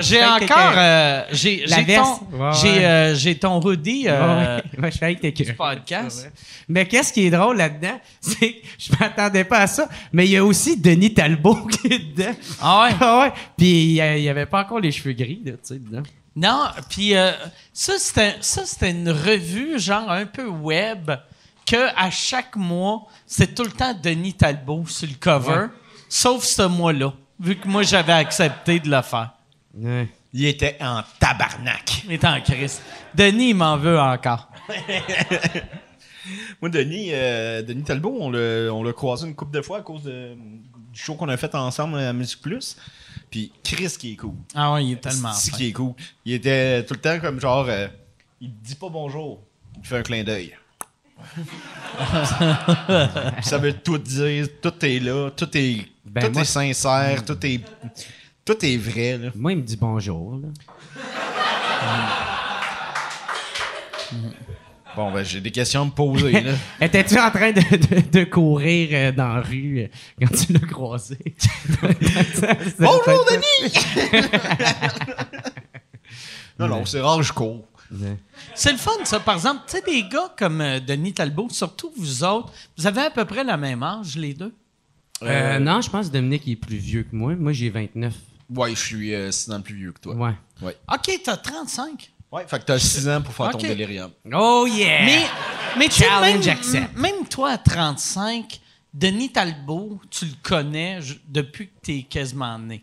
J'ai, 0.00 0.24
encore, 0.24 0.72
euh, 0.76 1.22
j'ai, 1.32 1.64
La 1.66 1.76
j'ai 1.76 1.82
veste. 1.84 2.02
ton, 2.02 2.36
Ouais, 2.36 2.50
j'ai, 2.60 2.68
ouais. 2.72 2.84
euh, 2.84 3.14
j'ai 3.14 3.38
ton 3.38 3.60
hoodie 3.64 4.04
euh, 4.08 4.58
Ouais, 4.58 4.80
ouais, 4.82 4.90
je 4.90 4.96
suis 4.96 5.04
avec 5.04 5.20
tes 5.20 5.30
du 5.30 5.54
podcast. 5.54 6.30
Mais 6.68 6.86
qu'est-ce 6.86 7.12
qui 7.12 7.26
est 7.26 7.30
drôle 7.30 7.56
là-dedans, 7.56 8.00
c'est 8.20 8.52
que 8.54 8.66
je 8.78 8.92
m'attendais 8.98 9.44
pas 9.44 9.58
à 9.60 9.66
ça, 9.68 9.88
mais 10.12 10.26
il 10.26 10.32
y 10.32 10.36
a 10.36 10.44
aussi 10.44 10.76
Denis 10.76 11.14
Talbot 11.14 11.66
qui 11.66 11.86
est 11.86 11.98
dedans. 12.16 12.34
Ah 12.60 12.82
ouais? 12.88 12.96
Ah 13.00 13.20
ouais. 13.20 13.32
Puis 13.56 13.66
il 13.92 13.92
y 14.22 14.28
avait 14.28 14.46
pas 14.46 14.62
encore 14.62 14.80
les 14.80 14.90
cheveux 14.92 15.12
gris, 15.14 15.40
tu 15.44 15.52
sais, 15.62 15.78
dedans. 15.78 16.02
Non, 16.36 16.66
puis 16.90 17.16
euh, 17.16 17.32
ça, 17.72 17.94
c'était, 17.98 18.90
une 18.90 19.08
revue, 19.10 19.78
genre 19.78 20.10
un 20.10 20.26
peu 20.26 20.46
web, 20.46 21.10
que 21.64 21.88
à 21.96 22.10
chaque 22.10 22.54
mois, 22.56 23.06
c'est 23.26 23.54
tout 23.54 23.64
le 23.64 23.70
temps 23.70 23.94
Denis 23.94 24.34
Talbot 24.34 24.84
sur 24.86 25.08
le 25.08 25.14
cover, 25.18 25.66
sauf 26.10 26.44
ce 26.44 26.62
mois-là, 26.62 27.14
vu 27.40 27.56
que 27.56 27.66
moi, 27.66 27.82
j'avais 27.82 28.12
accepté 28.12 28.78
de 28.80 28.90
le 28.90 29.00
faire. 29.02 29.30
Ouais. 29.74 30.08
Il 30.34 30.44
était 30.44 30.76
en 30.80 31.02
tabarnak. 31.18 32.02
Il 32.04 32.12
est 32.12 32.24
en 32.24 32.38
crise. 32.42 32.82
Denis, 33.14 33.50
il 33.50 33.54
m'en 33.54 33.78
veut 33.78 33.98
encore. 33.98 34.48
Moi, 36.60 36.70
Denis, 36.70 37.10
euh, 37.12 37.62
Denis 37.62 37.84
Talbot, 37.84 38.16
on 38.20 38.30
l'a, 38.30 38.72
on 38.72 38.82
l'a 38.82 38.92
croisé 38.92 39.26
une 39.26 39.34
couple 39.34 39.52
de 39.56 39.62
fois 39.62 39.78
à 39.78 39.82
cause 39.82 40.02
de- 40.02 40.34
du 40.92 41.00
show 41.00 41.14
qu'on 41.14 41.28
a 41.28 41.36
fait 41.36 41.54
ensemble 41.54 41.98
à 41.98 42.12
Musique 42.12 42.40
Plus. 42.42 42.76
Puis 43.30 43.52
Chris 43.64 43.94
qui 43.98 44.12
est 44.12 44.16
cool. 44.16 44.34
Ah 44.54 44.72
ouais, 44.74 44.84
il 44.84 44.92
est 44.92 45.00
tellement 45.00 45.32
fin. 45.32 45.56
qui 45.56 45.68
est 45.68 45.72
cool. 45.72 45.92
Il 46.24 46.32
était 46.34 46.84
tout 46.84 46.94
le 46.94 47.00
temps 47.00 47.18
comme 47.20 47.40
genre, 47.40 47.66
euh, 47.68 47.88
il 48.40 48.50
te 48.50 48.64
dit 48.68 48.74
pas 48.76 48.88
bonjour, 48.88 49.40
il 49.78 49.86
fait 49.86 49.98
un 49.98 50.02
clin 50.02 50.22
d'œil. 50.24 50.56
ça 53.42 53.58
veut 53.58 53.72
tout 53.72 53.98
dire, 53.98 54.48
tout 54.60 54.84
est 54.84 54.98
là, 55.00 55.30
tout 55.30 55.48
est, 55.56 55.86
Ben, 56.04 56.26
tout 56.26 56.32
moi- 56.32 56.42
est 56.42 56.44
sincère, 56.44 57.24
tout 57.24 57.38
est, 57.46 57.60
tout 58.44 58.64
est 58.64 58.76
vrai. 58.76 59.16
Là. 59.18 59.30
Moi, 59.34 59.52
il 59.52 59.58
me 59.58 59.62
dit 59.62 59.76
bonjour. 59.76 60.38
Là. 60.38 60.48
Bon, 64.96 65.12
ben 65.12 65.22
j'ai 65.22 65.42
des 65.42 65.50
questions 65.50 65.82
à 65.82 65.84
me 65.84 65.90
poser. 65.90 66.32
là. 66.32 66.52
Étais-tu 66.80 67.18
en 67.18 67.30
train 67.30 67.52
de, 67.52 67.60
de- 67.60 68.10
de 68.18 68.24
courir 68.24 68.88
euh, 68.92 69.12
dans 69.12 69.34
la 69.34 69.42
rue 69.42 69.80
euh, 69.82 69.88
quand 70.26 70.34
tu 70.34 70.54
l'as 70.54 70.60
croisé? 70.60 71.18
Bonjour 72.78 73.26
Denis! 73.30 73.74
non, 76.58 76.68
non, 76.68 76.84
c'est 76.86 77.00
rare, 77.00 77.22
je 77.22 77.32
cours. 77.32 77.64
C'est 78.54 78.72
le 78.72 78.78
fun, 78.78 78.90
ça. 79.04 79.20
Par 79.20 79.34
exemple, 79.34 79.62
tu 79.68 79.76
sais, 79.76 79.82
des 79.82 80.02
gars 80.08 80.32
comme 80.36 80.60
euh, 80.60 80.80
Denis 80.80 81.12
Talbot, 81.12 81.48
surtout 81.50 81.92
vous 81.96 82.24
autres, 82.24 82.52
vous 82.78 82.86
avez 82.86 83.02
à 83.02 83.10
peu 83.10 83.24
près 83.24 83.44
le 83.44 83.56
même 83.56 83.82
âge, 83.82 84.16
les 84.16 84.34
deux? 84.34 84.52
Euh, 85.22 85.58
non, 85.58 85.80
je 85.82 85.90
pense 85.90 86.08
que 86.08 86.12
Dominique 86.12 86.48
est 86.48 86.56
plus 86.56 86.76
vieux 86.78 87.02
que 87.04 87.14
moi. 87.14 87.34
Moi, 87.36 87.52
j'ai 87.52 87.70
29. 87.70 88.14
Ouais, 88.54 88.70
je 88.70 88.76
suis 88.80 89.14
euh, 89.14 89.30
6 89.30 89.50
ans 89.52 89.60
plus 89.60 89.74
vieux 89.74 89.92
que 89.92 90.00
toi. 90.00 90.14
Ouais. 90.62 90.76
OK, 90.92 91.20
t'as 91.24 91.36
35. 91.36 92.10
Ouais, 92.32 92.44
fait 92.46 92.58
que 92.58 92.64
t'as 92.64 92.78
6 92.78 93.08
ans 93.08 93.22
pour 93.22 93.32
faire 93.34 93.50
ton 93.50 93.58
délirium. 93.58 94.10
Oh 94.32 94.66
yeah! 94.68 95.04
Mais, 95.04 95.20
mais 95.78 95.84
tu 95.86 95.92
sais, 95.92 96.04
Challenge 96.04 96.44
même, 96.46 96.56
accept. 96.56 96.96
même 96.98 97.28
toi, 97.30 97.50
à 97.52 97.58
35, 97.58 98.60
Denis 98.92 99.30
Talbot, 99.32 100.00
tu 100.10 100.24
le 100.26 100.32
connais 100.42 100.98
depuis 101.28 101.68
que 101.68 101.72
t'es 101.82 102.02
quasiment 102.08 102.58
né. 102.58 102.82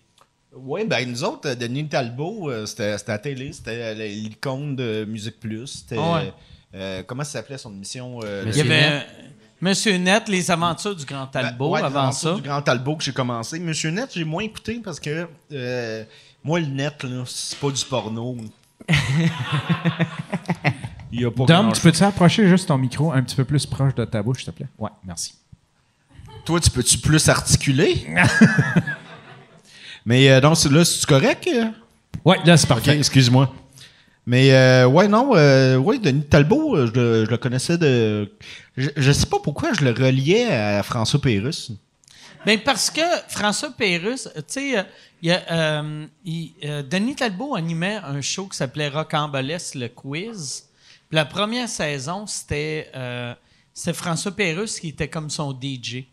Ouais, 0.55 0.85
ben 0.85 1.09
nous 1.09 1.23
autres, 1.23 1.49
euh, 1.49 1.55
Denis 1.55 1.87
Talbot, 1.89 2.49
euh, 2.49 2.65
c'était 2.67 2.91
à 2.93 2.97
la 3.07 3.17
télé, 3.17 3.51
c'était 3.51 3.71
euh, 3.71 3.93
l'icône 3.95 4.75
de 4.75 5.03
Musique 5.05 5.39
Plus. 5.39 5.65
C'était. 5.67 5.97
Ah 5.99 6.13
ouais. 6.15 6.33
euh, 6.75 7.03
comment 7.03 7.23
ça 7.23 7.31
s'appelait 7.31 7.57
son 7.57 7.73
émission 7.73 8.19
euh, 8.23 8.43
Il 8.45 8.55
y 8.55 8.59
Monsieur 8.59 8.61
avait 8.71 8.89
Net. 8.91 9.07
Monsieur 9.61 9.97
Net, 9.97 10.29
Les 10.29 10.51
Aventures 10.51 10.95
du 10.95 11.05
Grand 11.05 11.25
Talbot 11.27 11.69
Ben, 11.71 11.81
ouais, 11.81 11.83
avant 11.83 12.11
ça. 12.11 12.33
du 12.35 12.41
Grand 12.41 12.61
Talbot 12.61 12.97
que 12.97 13.03
j'ai 13.03 13.13
commencé. 13.13 13.59
Monsieur 13.59 13.89
Net, 13.89 14.11
j'ai 14.13 14.23
moins 14.25 14.43
écouté 14.43 14.79
parce 14.83 14.99
que 14.99 15.27
euh, 15.53 16.03
moi, 16.43 16.59
le 16.59 16.67
net, 16.67 16.93
c'est 17.25 17.57
pas 17.57 17.71
du 17.71 17.83
porno. 17.85 18.37
Il 21.11 21.21
y 21.21 21.25
a 21.25 21.31
pas 21.31 21.45
Dom, 21.45 21.71
tu 21.73 21.81
peux-tu 21.81 22.03
approcher 22.03 22.47
juste 22.47 22.67
ton 22.67 22.77
micro 22.77 23.11
un 23.11 23.21
petit 23.21 23.35
peu 23.35 23.43
plus 23.43 23.65
proche 23.65 23.93
de 23.95 24.03
ta 24.05 24.23
bouche, 24.23 24.37
s'il 24.43 24.51
te 24.51 24.57
plaît? 24.57 24.67
Ouais, 24.79 24.89
merci. 25.05 25.35
Toi, 26.45 26.59
tu 26.59 26.69
peux-tu 26.71 26.97
plus 26.97 27.29
articuler? 27.29 28.05
Mais 30.05 30.29
euh, 30.29 30.41
non, 30.41 30.55
c'est- 30.55 30.69
là, 30.69 30.83
c'est 30.83 31.05
correct? 31.05 31.47
euh? 31.47 31.65
Ouais, 32.25 32.37
là, 32.45 32.57
c'est 32.57 32.65
Ok, 32.69 32.75
parfait. 32.77 32.97
excuse-moi. 32.97 33.53
Mais 34.25 34.51
euh, 34.53 34.87
ouais, 34.87 35.07
non, 35.07 35.31
euh, 35.35 35.77
ouais, 35.77 35.99
Denis 35.99 36.23
Talbot, 36.25 36.75
euh, 36.75 36.87
je, 36.87 36.99
le- 36.99 37.25
je 37.25 37.29
le 37.29 37.37
connaissais 37.37 37.77
de. 37.77 38.31
Je, 38.77 38.89
je 38.95 39.11
sais 39.11 39.25
pas 39.25 39.37
pourquoi 39.43 39.71
je 39.73 39.83
le 39.85 39.91
reliais 39.91 40.47
à 40.51 40.81
François 40.83 41.21
Pérusse. 41.21 41.71
Ben 42.45 42.59
parce 42.59 42.89
que 42.89 43.01
François 43.29 43.71
Pérusse, 43.71 44.29
tu 44.35 44.41
sais, 44.47 44.77
euh, 44.77 44.83
il 45.21 45.29
y 45.29 45.31
a, 45.31 45.41
euh, 45.51 46.05
il- 46.25 46.53
euh, 46.65 46.83
Denis 46.83 47.15
Talbot 47.15 47.55
animait 47.55 47.95
un 48.03 48.19
show 48.21 48.47
qui 48.47 48.57
s'appelait 48.57 48.89
Rocambolesque, 48.89 49.75
le 49.75 49.87
quiz. 49.87 50.65
Puis 51.09 51.15
la 51.15 51.23
première 51.25 51.69
saison, 51.69 52.27
c'était 52.27 52.91
euh, 52.95 53.33
François 53.93 54.31
Pérusse 54.35 54.79
qui 54.79 54.89
était 54.89 55.07
comme 55.07 55.29
son 55.29 55.51
DJ. 55.53 55.89
Puis 55.91 56.05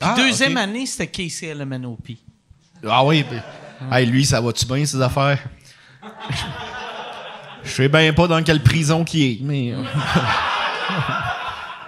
Ah, 0.00 0.14
deuxième 0.16 0.56
année, 0.58 0.84
c'était 0.84 1.06
Casey 1.06 1.52
LMNOP. 1.54 2.10
Ah 2.86 3.04
oui, 3.04 3.24
ben, 3.28 3.42
hey, 3.90 4.06
lui, 4.06 4.24
ça 4.26 4.40
va-tu 4.40 4.66
bien, 4.66 4.84
ces 4.84 5.00
affaires? 5.00 5.42
Je 7.64 7.70
sais 7.70 7.88
bien 7.88 8.12
pas 8.12 8.26
dans 8.28 8.42
quelle 8.42 8.62
prison 8.62 9.04
qu'il 9.04 9.22
est, 9.22 9.38
mais. 9.42 9.74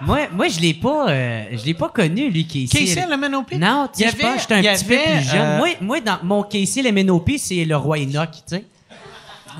Moi, 0.01 0.27
moi 0.31 0.47
je 0.47 0.59
l'ai 0.59 0.73
pas, 0.73 1.09
euh, 1.09 1.43
je 1.51 1.65
l'ai 1.65 1.73
pas 1.73 1.89
connu, 1.89 2.29
lui, 2.29 2.45
Casey. 2.47 2.67
Casey 2.85 3.05
LMNOP? 3.07 3.51
Non, 3.53 3.87
tu 3.93 4.01
Il 4.01 4.07
y 4.07 4.09
sais, 4.09 4.17
je 4.17 4.21
pense 4.21 4.41
j'étais 4.41 4.53
un 4.55 4.61
petit 4.75 4.85
peu 4.85 4.95
plus 4.97 5.29
jeune. 5.29 5.41
euh, 5.41 5.57
Moi, 5.57 5.67
moi, 5.81 6.01
dans 6.01 6.19
mon 6.23 6.43
Casey, 6.43 6.81
le 6.81 7.37
c'est 7.37 7.65
le 7.65 7.75
roi 7.77 7.97
Enoch, 7.99 8.31
tu 8.31 8.39
sais. 8.47 8.65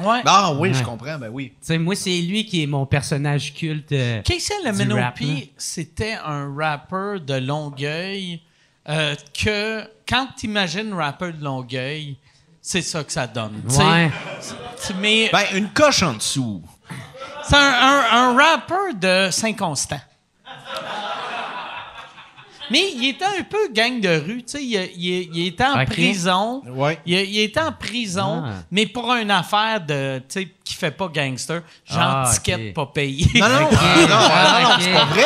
Ouais. 0.01 0.21
Ah 0.25 0.53
oui, 0.57 0.73
je 0.73 0.83
comprends, 0.83 1.17
ben 1.17 1.29
oui. 1.31 1.49
Tu 1.49 1.55
sais, 1.61 1.77
moi, 1.77 1.95
c'est 1.95 2.17
lui 2.21 2.45
qui 2.45 2.63
est 2.63 2.67
mon 2.67 2.85
personnage 2.85 3.53
culte. 3.53 3.91
euh, 3.91 4.21
Casey 4.21 4.53
là. 4.63 4.71
c'était 5.57 6.17
un 6.25 6.53
rappeur 6.55 7.19
de 7.19 7.33
Longueuil 7.35 8.41
euh, 8.89 9.15
que, 9.37 9.83
quand 10.07 10.27
tu 10.37 10.45
imagines 10.47 10.93
rappeur 10.93 11.33
de 11.33 11.43
Longueuil, 11.43 12.15
c'est 12.61 12.81
ça 12.81 13.03
que 13.03 13.11
ça 13.11 13.27
donne. 13.27 13.61
Ouais. 13.77 14.09
Tu- 14.87 14.93
Mais 14.99 15.29
Ben, 15.31 15.43
une 15.55 15.69
coche 15.69 16.03
en 16.03 16.13
dessous. 16.13 16.61
c'est 17.47 17.55
un, 17.55 17.59
un, 17.59 18.03
un 18.11 18.35
rappeur 18.37 18.93
de 18.99 19.29
Saint-Constant. 19.29 19.99
Mais 22.69 22.89
il 22.95 23.09
était 23.09 23.25
un 23.25 23.43
peu 23.43 23.67
gang 23.73 23.99
de 23.99 24.07
rue, 24.25 24.43
tu 24.43 24.51
sais. 24.53 24.63
Il, 24.63 24.71
il- 24.95 25.29
il 25.35 25.47
était 25.47 25.65
en 25.65 25.83
prison. 25.85 26.61
Ouais. 26.67 26.97
Il, 27.05 27.19
il 27.19 27.39
était 27.41 27.59
en 27.59 27.73
prison, 27.73 28.43
Ah. 28.45 28.53
mais 28.71 28.85
pour 28.85 29.11
une 29.13 29.29
affaire 29.29 29.81
de, 29.85 30.19
tu 30.19 30.25
sais, 30.43 30.47
qui 30.63 30.75
fait 30.75 30.91
pas 30.91 31.09
gangster, 31.09 31.63
genre 31.85 31.99
Ah, 31.99 32.31
ticket 32.33 32.71
pas 32.71 32.85
payé. 32.85 33.25
Non, 33.35 33.49
non, 33.49 33.59
non, 33.59 33.67
non, 33.67 34.69
non, 34.69 34.69
c'est 34.79 34.93
pas 34.93 35.03
vrai. 35.05 35.25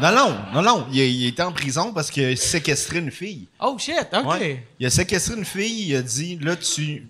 Non, 0.00 0.12
non, 0.14 0.36
non, 0.54 0.62
non. 0.62 0.86
Il, 0.92 1.00
il 1.00 1.26
était 1.26 1.42
en 1.42 1.50
prison 1.50 1.92
parce 1.92 2.08
qu'il 2.08 2.24
a 2.24 2.36
séquestré 2.36 2.98
une 3.00 3.10
fille. 3.10 3.48
Oh 3.58 3.76
shit, 3.80 4.06
OK. 4.12 4.24
Ouais. 4.38 4.64
Il 4.78 4.86
a 4.86 4.90
séquestré 4.90 5.34
une 5.34 5.44
fille, 5.44 5.88
il 5.88 5.96
a 5.96 6.02
dit, 6.02 6.38
là, 6.40 6.54
tu. 6.54 7.08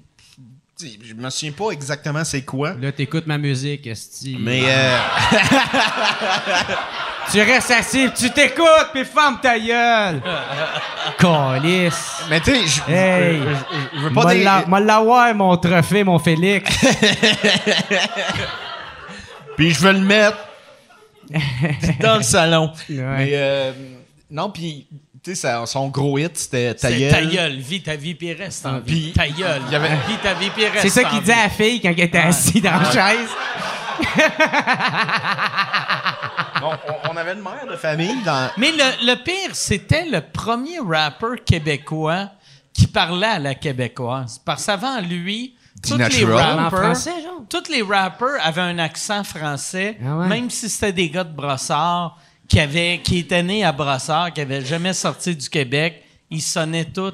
tu- 0.78 0.88
Je 1.04 1.12
me 1.12 1.28
souviens 1.28 1.52
pas 1.52 1.70
exactement 1.72 2.24
c'est 2.24 2.42
quoi. 2.46 2.72
Là, 2.80 2.92
t'écoutes 2.92 3.26
ma 3.26 3.36
musique, 3.36 3.86
esti. 3.86 4.38
Mais 4.40 4.62
euh, 4.64 4.98
Tu 7.32 7.40
restes 7.42 7.70
assis, 7.72 8.08
tu 8.16 8.30
t'écoutes, 8.30 8.90
puis 8.92 9.04
ferme 9.04 9.38
ta 9.42 9.58
gueule. 9.58 10.22
Calice. 11.18 12.22
mais 12.30 12.40
tu 12.40 12.52
sais, 12.54 12.66
je 12.66 12.92
Hey. 12.92 13.40
je- 13.94 13.98
veux 14.00 14.12
pas 14.12 14.24
M'a 14.24 14.34
dire- 14.34 14.44
la- 14.44 14.66
m'a 14.66 14.80
l'avoir, 14.80 15.34
mon 15.34 15.56
trophée, 15.56 16.04
mon 16.04 16.18
Félix. 16.18 16.70
Puis 19.56 19.70
je 19.72 19.80
vais 19.80 19.92
le 19.94 20.00
mettre 20.00 20.36
dans 22.00 22.16
le 22.18 22.22
salon. 22.22 22.70
Ouais. 22.90 22.96
Mais 23.16 23.30
euh, 23.32 23.72
non, 24.30 24.50
puis 24.50 24.86
tu 25.24 25.34
sais, 25.34 25.50
son 25.64 25.88
gros 25.88 26.18
hit 26.18 26.36
c'était 26.36 26.74
ta 26.74 26.88
C'est 26.88 26.98
gueule. 26.98 27.10
ta 27.10 27.22
gueule, 27.22 27.56
vis 27.56 27.82
ta 27.82 27.96
vie 27.96 28.14
puis 28.14 28.32
reste 28.34 28.64
en 28.66 28.78
vie. 28.80 29.12
Puis, 29.12 29.12
Ta 29.12 29.26
gueule, 29.28 29.62
il 29.66 29.72
y 29.72 29.76
avait- 29.76 29.88
vis 30.08 30.18
ta 30.22 30.34
vie 30.34 30.50
puis 30.50 30.66
reste 30.66 30.82
C'est 30.82 30.90
ça 30.90 31.04
qu'il 31.08 31.20
disait 31.20 31.32
à 31.32 31.44
la 31.44 31.48
fille 31.48 31.80
quand 31.80 31.88
elle 31.88 32.00
était 32.00 32.18
assise 32.18 32.62
dans 32.62 32.76
la 32.78 32.90
chaise. 32.92 33.28
Bon, 36.60 36.70
on, 36.88 37.10
on 37.12 37.16
avait 37.16 37.32
une 37.34 37.42
mère 37.42 37.66
de 37.70 37.76
famille 37.76 38.22
dans. 38.24 38.50
Mais 38.56 38.72
le, 38.72 39.06
le 39.06 39.14
pire, 39.22 39.54
c'était 39.54 40.06
le 40.06 40.20
premier 40.20 40.78
rappeur 40.80 41.36
québécois 41.44 42.30
qui 42.72 42.86
parlait 42.86 43.26
à 43.26 43.38
la 43.38 43.54
québécoise. 43.54 44.40
Parce 44.44 44.66
qu'avant 44.66 45.00
lui, 45.00 45.54
tous 45.86 45.96
les 45.96 46.24
rappers, 46.24 46.70
français, 46.70 47.22
genre? 47.22 47.42
tous 47.48 47.70
les 47.70 47.82
rappers 47.82 48.36
avaient 48.42 48.60
un 48.62 48.78
accent 48.78 49.24
français, 49.24 49.98
Ah 50.04 50.16
ouais? 50.18 50.26
même 50.28 50.50
si 50.50 50.68
c'était 50.68 50.92
des 50.92 51.10
gars 51.10 51.24
de 51.24 51.34
Brossard 51.34 52.18
qui 52.48 52.60
avaient, 52.60 53.00
qui 53.02 53.18
étaient 53.18 53.42
nés 53.42 53.64
à 53.64 53.72
Brossard, 53.72 54.32
qui 54.32 54.40
avaient 54.40 54.64
jamais 54.64 54.92
sorti 54.92 55.34
du 55.34 55.48
Québec. 55.48 56.02
Ils 56.30 56.42
sonnaient 56.42 56.86
tous 56.86 57.12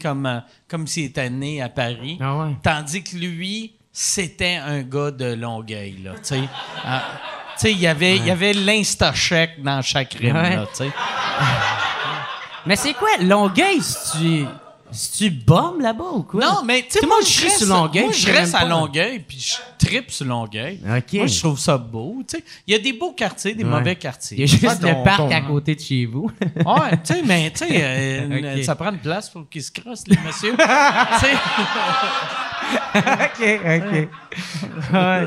comme 0.00 0.24
euh, 0.26 0.40
comme 0.68 0.86
s'ils 0.86 1.04
étaient 1.06 1.28
nés 1.30 1.60
à 1.60 1.68
Paris. 1.68 2.18
Ah 2.20 2.36
ouais? 2.38 2.56
Tandis 2.62 3.02
que 3.02 3.16
lui, 3.16 3.74
c'était 3.92 4.56
un 4.56 4.82
gars 4.82 5.10
de 5.10 5.34
Longueuil, 5.34 5.98
là, 6.02 6.12
tu 6.22 6.34
sais. 7.60 7.72
Il 7.72 7.80
y 7.80 7.86
avait, 7.86 8.16
il 8.16 8.26
y 8.26 8.30
avait 8.30 8.52
l'insta-chèque 8.52 9.62
dans 9.62 9.82
chaque 9.82 10.14
rime, 10.14 10.36
Ouais. 10.36 10.56
là, 10.56 10.66
tu 10.70 10.84
sais. 10.84 10.90
Mais 12.66 12.76
c'est 12.76 12.94
quoi, 12.94 13.08
Longueuil, 13.20 13.80
si 13.82 14.18
tu. 14.18 14.44
Si 14.90 15.12
tu 15.12 15.28
bombes 15.30 15.82
là-bas 15.82 16.12
ou 16.14 16.22
quoi? 16.22 16.40
Non, 16.40 16.62
mais 16.64 16.80
tu 16.90 16.98
sais, 16.98 17.06
moi, 17.06 17.18
je 17.20 17.42
reste, 17.42 17.58
sur 17.58 17.66
Longueuil, 17.66 18.04
moi, 18.04 18.12
je 18.12 18.26
reste 18.32 18.54
à. 18.54 18.64
Longueuil, 18.64 19.18
puis 19.18 19.38
je 19.38 19.86
tripe 19.86 20.10
sur 20.10 20.24
Longueuil. 20.24 20.80
Moi, 20.82 21.26
je 21.26 21.38
trouve 21.40 21.58
ça 21.58 21.76
beau, 21.76 22.22
tu 22.26 22.38
sais. 22.38 22.44
Il 22.66 22.72
y 22.72 22.74
a 22.74 22.78
des 22.78 22.94
beaux 22.94 23.12
quartiers, 23.12 23.52
des 23.54 23.64
Ouais. 23.64 23.68
mauvais 23.68 23.82
Il 23.82 23.88
y 23.88 23.90
a 23.90 23.94
quartiers. 23.96 24.46
juste 24.46 24.64
Ah, 24.66 24.76
ton- 24.76 24.98
le 24.98 25.04
parc 25.04 25.18
ton- 25.18 25.30
à 25.30 25.40
côté 25.42 25.74
de 25.74 25.80
chez 25.82 26.06
vous. 26.06 26.30
Ouais, 26.64 26.96
tu 27.04 27.12
sais, 27.12 27.22
mais 27.22 27.50
tu 27.50 27.66
sais, 27.66 27.68
euh, 27.82 28.62
ça 28.62 28.74
prend 28.76 28.90
une 28.90 28.98
place 28.98 29.28
pour 29.28 29.46
qu'ils 29.50 29.62
se 29.62 29.70
crossent, 29.72 30.04
les 30.08 30.16
messieurs. 30.24 30.56
Tu 30.56 30.64
sais, 31.26 31.32
OK, 32.94 33.60
OK. 33.64 34.08
Ouais. 34.92 35.26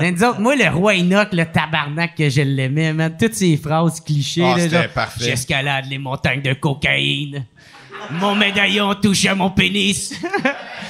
Mais 0.00 0.12
nous 0.12 0.24
autres, 0.24 0.40
moi, 0.40 0.56
le 0.56 0.68
roi 0.68 0.94
Enoch, 0.94 1.28
le 1.32 1.44
tabarnak 1.46 2.14
que 2.16 2.28
je 2.28 2.42
l'aimais, 2.42 2.92
man, 2.92 3.14
toutes 3.18 3.34
ces 3.34 3.56
phrases 3.56 4.00
clichés. 4.00 4.42
Ah, 4.44 4.56
là, 4.56 4.62
c'était 4.64 4.76
genre, 4.82 4.88
parfait. 4.94 5.24
J'escalade 5.24 5.86
les 5.88 5.98
montagnes 5.98 6.42
de 6.42 6.52
cocaïne. 6.54 7.44
Mon 8.12 8.34
médaillon 8.34 8.94
touche 8.94 9.26
à 9.26 9.34
mon 9.34 9.50
pénis. 9.50 10.14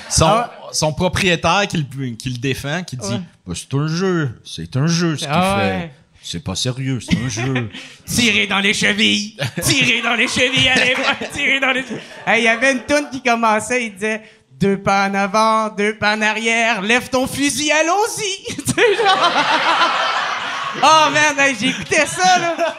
Son, 0.09 0.25
Ah. 0.27 0.51
son 0.73 0.93
propriétaire 0.93 1.67
qui 1.69 1.77
le, 1.79 2.11
qui 2.15 2.31
le 2.31 2.39
défend, 2.39 2.83
qui 2.85 2.97
dit 2.97 3.21
Bah, 3.47 3.55
C'est 3.57 3.75
un 3.75 3.87
jeu, 3.89 4.41
c'est 4.45 4.77
un 4.77 4.87
jeu 4.87 5.17
ce 5.17 5.25
qu'il 5.25 5.29
Ah 5.33 5.57
fait. 5.61 5.67
ouais. 5.67 5.91
C'est 6.23 6.45
pas 6.45 6.55
sérieux, 6.55 7.01
c'est 7.01 7.17
un 7.17 7.29
jeu. 7.29 7.71
Tirer 8.07 8.47
dans 8.47 8.59
les 8.61 8.75
chevilles. 8.75 9.37
Tirer 9.63 10.03
dans 10.03 10.15
les 10.15 10.29
chevilles, 10.29 10.69
allez, 10.69 10.95
tirer 11.33 11.59
dans 11.61 11.73
les 11.73 11.81
chevilles. 11.83 11.99
Hey, 12.27 12.43
Il 12.43 12.45
y 12.45 12.49
avait 12.49 12.73
une 12.73 12.81
toune 12.81 13.09
qui 13.11 13.23
commençait, 13.23 13.87
il 13.87 13.95
disait 13.95 14.21
deux 14.61 14.79
pas 14.79 15.09
en 15.09 15.15
avant, 15.15 15.69
deux 15.71 15.97
pas 15.97 16.17
en 16.17 16.23
arrière, 16.23 16.83
lève 16.83 17.09
ton 17.09 17.27
fusil, 17.27 17.71
allons-y. 17.73 18.55
Tu 18.57 18.75
sais, 18.75 18.97
genre. 18.97 19.33
Oh 20.83 21.11
man, 21.13 21.39
hey, 21.39 21.57
j'écoutais 21.59 22.07
ça, 22.07 22.39
là. 22.39 22.77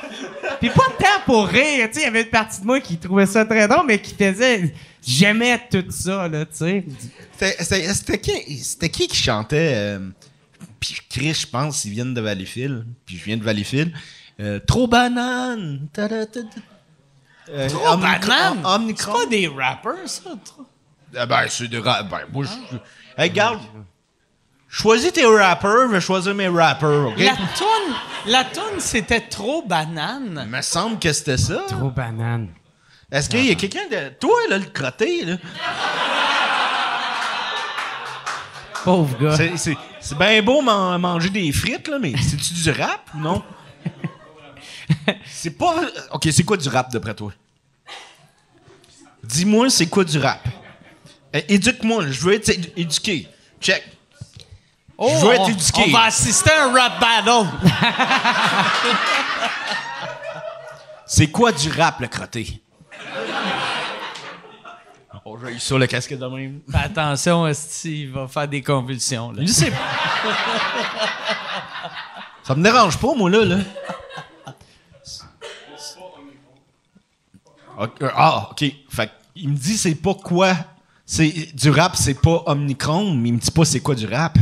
Puis 0.60 0.70
pas 0.70 0.86
de 0.88 1.04
temps 1.04 1.22
pour 1.26 1.48
rire, 1.48 1.88
tu 1.92 1.96
sais, 1.96 2.02
il 2.02 2.04
y 2.04 2.08
avait 2.08 2.22
une 2.22 2.30
partie 2.30 2.62
de 2.62 2.66
moi 2.66 2.80
qui 2.80 2.98
trouvait 2.98 3.26
ça 3.26 3.44
très 3.46 3.68
drôle, 3.68 3.86
mais 3.86 4.00
qui 4.00 4.16
faisait. 4.16 4.74
J'aimais 5.06 5.60
tout 5.70 5.84
ça, 5.90 6.28
là, 6.28 6.46
tu 6.46 6.52
sais. 6.58 6.86
C'était- 7.60 8.20
qui, 8.20 8.58
c'était 8.60 8.90
qui 8.90 9.08
qui 9.08 9.18
chantait 9.18 9.74
euh, 9.76 10.00
Puis 10.80 10.98
Chris, 11.10 11.34
je 11.34 11.48
pense, 11.48 11.84
ils 11.86 11.92
viennent 11.92 12.14
de 12.14 12.22
Valleyfield. 12.22 12.86
Puis 13.06 13.18
je 13.18 13.24
viens 13.26 13.38
de 13.38 13.44
Valleyfield. 13.44 13.92
Euh, 14.40 14.60
trop 14.60 14.88
banane. 14.88 15.88
Ta-da-ta-ta. 15.92 16.48
Euh, 17.50 17.68
Trop 17.68 17.96
Omnicron- 17.96 18.62
banane? 18.62 18.94
C'est 18.96 19.06
pas 19.12 19.26
des 19.26 19.48
rappers, 19.48 20.08
ça. 20.08 20.30
trop. 20.46 20.66
Ah 21.18 21.26
ben, 21.26 21.46
c'est 21.50 21.68
de 21.68 21.78
rap. 21.80 22.08
Ben, 22.10 22.20
moi, 22.32 22.46
je. 22.46 22.78
Hey, 23.22 23.30
regarde. 23.30 23.60
Choisis 24.70 25.12
tes 25.12 25.26
rappers, 25.26 25.88
je 25.88 25.92
vais 25.94 26.02
choisir 26.02 26.34
mes 26.34 26.48
rappers, 26.48 27.08
OK? 27.10 27.18
La 27.20 27.34
toune, 27.36 27.96
la 28.28 28.44
toune, 28.46 28.80
c'était 28.80 29.20
trop 29.20 29.64
banane. 29.68 30.44
Il 30.46 30.50
me 30.50 30.62
semble 30.62 30.98
que 30.98 31.12
c'était 31.12 31.36
ça. 31.38 31.64
Trop 31.68 31.90
banane. 31.90 32.48
Est-ce 33.12 33.30
qu'il 33.30 33.46
y 33.46 33.52
a 33.52 33.56
quelqu'un 33.56 33.88
de. 33.92 34.10
Toi, 34.18 34.32
là, 34.50 34.58
le 34.58 34.64
crotté, 34.66 35.26
là? 35.26 35.36
Pauvre 38.84 39.18
gars. 39.20 39.36
C'est- 39.36 39.58
C'est 39.58 39.78
c'est 40.00 40.18
bien 40.18 40.42
beau 40.42 40.62
man- 40.62 41.00
manger 41.00 41.30
des 41.30 41.52
frites, 41.52 41.88
là, 41.88 42.00
mais 42.00 42.14
c'est-tu 42.18 42.54
du 42.54 42.72
rap 42.72 43.02
ou 43.14 43.20
non? 43.20 43.44
C'est 45.26 45.52
pas. 45.52 45.76
Ok, 46.12 46.28
c'est 46.32 46.44
quoi 46.44 46.58
du 46.58 46.68
rap 46.70 46.92
d'après 46.92 47.14
toi? 47.14 47.32
Dis-moi, 49.24 49.70
c'est 49.70 49.88
quoi 49.88 50.04
du 50.04 50.18
rap? 50.18 50.40
Eh, 51.34 51.54
Éduque-moi, 51.56 52.06
je 52.10 52.20
veux 52.22 52.34
être 52.34 52.50
édu- 52.50 52.72
éduqué. 52.76 53.28
Check. 53.62 53.84
je 55.00 55.26
veux 55.26 55.34
être 55.34 55.42
Oh, 55.42 55.46
on, 55.46 55.50
éduqué. 55.50 55.84
on 55.88 55.92
va 55.92 56.04
assister 56.04 56.52
à 56.52 56.66
un 56.66 56.74
rap 56.74 57.00
battle. 57.00 57.48
C'est 61.06 61.28
quoi 61.28 61.52
du 61.52 61.70
rap, 61.70 62.00
le 62.00 62.08
crotté? 62.08 62.62
Oh, 65.26 65.38
j'ai 65.46 65.54
eu 65.54 65.60
ça, 65.60 65.78
le 65.78 65.88
casquette 65.88 66.20
de 66.20 66.26
même. 66.26 66.62
Fais 66.72 66.78
attention, 66.80 67.48
il 67.86 68.12
va 68.12 68.28
faire 68.28 68.48
des 68.48 68.62
convulsions. 68.62 69.32
là. 69.32 69.42
Je 69.46 69.52
sais. 69.52 69.72
Ça 72.44 72.56
me 72.56 72.64
dérange 72.64 72.98
pas, 72.98 73.14
moi, 73.14 73.30
là. 73.30 73.46
là. 73.46 73.58
Ah, 78.16 78.50
OK. 78.52 78.66
Fait 78.90 79.12
il 79.36 79.50
me 79.50 79.56
dit 79.56 79.78
c'est 79.78 79.96
pas 79.96 80.14
quoi. 80.14 80.54
C'est 81.14 81.50
du 81.54 81.70
rap, 81.72 81.98
c'est 81.98 82.14
pas 82.14 82.42
Omnicron, 82.46 83.12
mais 83.16 83.28
il 83.30 83.34
me 83.34 83.38
dit 83.40 83.52
pas 83.52 83.66
c'est 83.66 83.82
quoi 83.82 83.96
du 83.96 84.06
rap. 84.08 84.38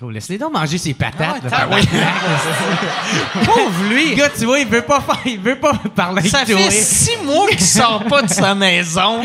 Faut 0.00 0.10
laisser 0.10 0.38
donc 0.38 0.52
manger 0.54 0.76
ses 0.76 0.92
patates. 0.92 1.42
Ah. 1.52 1.68
Pauvre 3.44 3.84
lui! 3.88 4.10
Le 4.10 4.16
gars, 4.16 4.30
tu 4.30 4.46
vois, 4.46 4.58
il 4.58 4.66
veut 4.66 4.82
pas 4.82 5.00
faire, 5.00 5.20
il 5.24 5.38
veut 5.38 5.60
pas 5.60 5.74
parler 5.94 6.28
Ça 6.28 6.44
toi. 6.44 6.56
fait 6.56 6.70
six 6.72 7.16
mois 7.24 7.46
qu'il 7.50 7.60
sort 7.60 8.02
pas 8.06 8.22
de 8.22 8.28
sa 8.28 8.56
maison, 8.56 9.22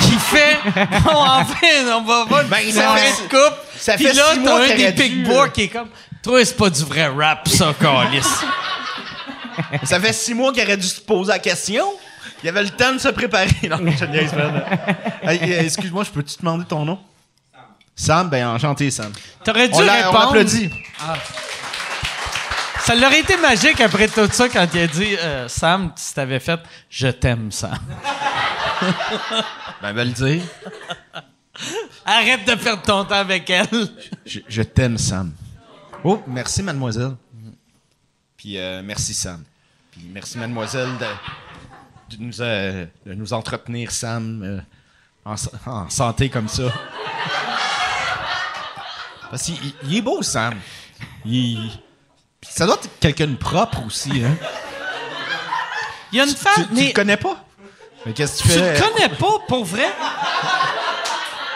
qu'il 0.00 0.18
fait 0.18 0.58
bon, 1.04 1.10
enfin, 1.14 1.66
on 1.96 2.02
va 2.02 2.24
voir 2.24 2.44
Ben, 2.46 2.68
ça 2.72 2.96
fait- 2.96 3.22
de 3.22 3.28
coupe. 3.28 3.58
ça 3.76 3.94
Puis 3.94 4.06
fait 4.06 4.12
là, 4.14 4.24
six 4.32 4.42
t'as 4.42 4.50
mois 4.50 4.62
un 4.64 4.66
qu'il 4.66 4.94
des 4.94 5.50
qui 5.52 5.62
est 5.62 5.68
comme 5.68 5.88
Toi, 6.20 6.44
c'est 6.44 6.56
pas 6.56 6.70
du 6.70 6.82
vrai 6.82 7.06
rap, 7.06 7.46
ça, 7.46 7.72
calice. 7.80 8.40
Ça 9.84 10.00
fait 10.00 10.12
six 10.12 10.34
mois 10.34 10.52
qu'il 10.52 10.64
aurait 10.64 10.76
dû 10.78 10.86
se 10.88 11.00
poser 11.00 11.30
la 11.30 11.38
question. 11.38 11.84
Il 12.44 12.48
avait 12.48 12.62
le 12.62 12.70
temps 12.70 12.92
de 12.92 12.98
se 12.98 13.08
préparer. 13.08 13.48
Non, 13.70 13.78
je 13.90 14.04
niaise, 14.04 14.34
man. 14.34 14.62
Hey, 15.22 15.40
euh, 15.54 15.62
Excuse-moi, 15.62 16.04
je 16.04 16.10
peux-tu 16.10 16.34
te 16.36 16.40
demander 16.40 16.66
ton 16.66 16.84
nom? 16.84 16.98
Sam, 17.96 18.28
ben 18.28 18.46
enchanté, 18.48 18.90
Sam. 18.90 19.12
T'aurais 19.42 19.68
dû 19.68 19.74
On 19.76 19.80
l'a- 19.80 19.92
on 20.10 20.12
répondre. 20.12 20.24
l'applaudit. 20.36 20.70
Ça 22.80 22.94
l'aurait 22.94 23.20
été 23.20 23.38
magique 23.38 23.80
après 23.80 24.08
tout 24.08 24.28
ça 24.30 24.48
quand 24.50 24.66
il 24.74 24.80
a 24.80 24.86
dit 24.86 25.16
euh, 25.18 25.48
Sam, 25.48 25.90
tu 25.96 26.12
t'avais 26.14 26.38
fait 26.40 26.60
Je 26.90 27.08
t'aime, 27.08 27.50
Sam. 27.50 27.78
Ben, 29.80 29.92
va 29.92 30.04
le 30.04 30.10
dire. 30.10 30.42
Arrête 32.04 32.44
de 32.46 32.54
perdre 32.56 32.82
ton 32.82 33.04
temps 33.04 33.14
avec 33.14 33.48
elle. 33.48 33.66
Je, 34.26 34.40
je 34.46 34.62
t'aime, 34.62 34.98
Sam. 34.98 35.32
Oh, 36.02 36.22
merci, 36.26 36.62
mademoiselle. 36.62 37.12
Puis 38.36 38.58
euh, 38.58 38.82
merci, 38.84 39.14
Sam. 39.14 39.42
Puis 39.92 40.02
merci, 40.12 40.36
mademoiselle, 40.36 40.90
de, 40.98 41.06
de 42.10 42.16
nous, 42.18 42.40
euh, 42.42 42.86
de 43.06 43.14
nous 43.14 43.32
entretenir, 43.32 43.90
Sam, 43.90 44.42
euh, 44.42 44.60
en, 45.24 45.36
sa- 45.36 45.50
en 45.66 45.88
santé 45.90 46.28
comme 46.28 46.48
ça. 46.48 46.64
Parce 49.30 49.42
qu'il 49.44 49.54
il- 49.64 49.74
il 49.84 49.96
est 49.98 50.02
beau, 50.02 50.22
Sam. 50.22 50.54
Il, 51.24 51.70
ça 52.42 52.66
doit 52.66 52.76
être 52.76 52.98
quelqu'un 53.00 53.26
de 53.28 53.36
propre 53.36 53.84
aussi, 53.86 54.22
hein? 54.24 54.36
Il 56.12 56.18
y 56.18 56.20
a 56.20 56.24
une 56.24 56.30
Tu, 56.30 56.36
femme, 56.36 56.66
tu 56.68 56.74
mais 56.74 56.86
le 56.88 56.92
connais 56.92 57.16
pas? 57.16 57.36
Mais 58.06 58.12
qu'est-ce 58.12 58.42
que 58.42 58.48
tu 58.48 58.54
tu 58.54 58.58
fais? 58.60 58.74
le 58.74 58.80
connais 58.80 59.08
pas, 59.08 59.38
pour 59.48 59.64
vrai? 59.64 59.90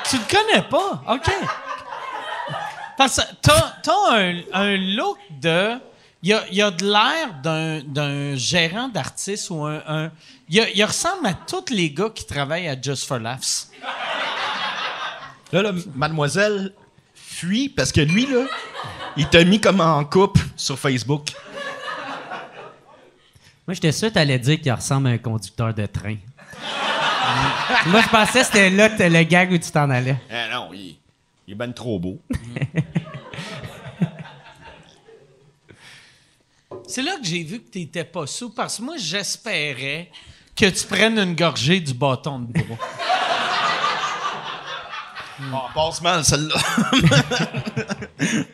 tu 0.08 0.16
le 0.16 0.24
connais 0.36 0.62
pas? 0.62 1.02
OK. 1.08 1.30
Parce 2.96 3.16
que 3.16 3.22
t'as, 3.42 3.74
t'as 3.82 4.12
un, 4.16 4.40
un 4.52 4.76
look 4.96 5.18
de... 5.30 5.78
Il 6.22 6.30
y 6.30 6.32
a, 6.32 6.44
il 6.50 6.56
y 6.56 6.62
a 6.62 6.70
de 6.72 6.84
l'air 6.84 7.34
d'un, 7.42 7.80
d'un 7.82 8.34
gérant 8.34 8.88
d'artiste 8.88 9.50
ou 9.50 9.64
un... 9.64 9.80
un- 9.86 10.10
il, 10.48 10.58
a- 10.60 10.70
il 10.70 10.84
ressemble 10.84 11.26
à 11.26 11.34
tous 11.34 11.72
les 11.72 11.90
gars 11.90 12.10
qui 12.12 12.26
travaillent 12.26 12.68
à 12.68 12.80
Just 12.80 13.06
for 13.06 13.18
Laughs. 13.18 13.68
Là, 15.52 15.62
là, 15.62 15.72
mademoiselle 15.94 16.72
fuit 17.14 17.68
parce 17.68 17.92
que 17.92 18.00
lui, 18.00 18.26
là, 18.26 18.46
il 19.16 19.28
t'a 19.28 19.44
mis 19.44 19.60
comme 19.60 19.80
en 19.80 20.04
couple 20.04 20.40
sur 20.56 20.78
Facebook. 20.78 21.30
Moi, 23.66 23.74
j'étais 23.74 23.92
sûr 23.92 24.08
que 24.08 24.14
t'allais 24.14 24.38
dire 24.38 24.60
qu'il 24.60 24.72
ressemble 24.72 25.08
à 25.08 25.10
un 25.10 25.18
conducteur 25.18 25.72
de 25.72 25.86
train. 25.86 26.16
Moi, 27.86 28.00
je 28.02 28.08
pensais 28.08 28.40
que 28.40 28.46
c'était 28.46 28.70
là 28.70 28.88
le 28.88 29.22
gag 29.22 29.52
où 29.52 29.58
tu 29.58 29.70
t'en 29.70 29.88
allais. 29.90 30.16
Ah 30.30 30.48
non, 30.52 30.70
il, 30.72 30.96
il 31.46 31.52
est 31.52 31.54
ben 31.54 31.72
trop 31.72 31.98
beau. 31.98 32.18
C'est 36.88 37.02
là 37.02 37.16
que 37.18 37.24
j'ai 37.26 37.42
vu 37.42 37.60
que 37.60 37.70
tu 37.70 37.80
n'étais 37.80 38.04
pas 38.04 38.26
sous, 38.26 38.50
parce 38.50 38.78
que 38.78 38.82
moi, 38.82 38.96
j'espérais 38.96 40.10
que 40.56 40.66
tu 40.66 40.86
prennes 40.86 41.18
une 41.18 41.34
gorgée 41.36 41.80
du 41.80 41.92
bâton 41.92 42.40
de 42.40 42.52
bois. 42.62 42.78
Oh, 45.52 45.56
passe 45.74 46.00
mal, 46.00 46.24
celle-là. 46.24 46.56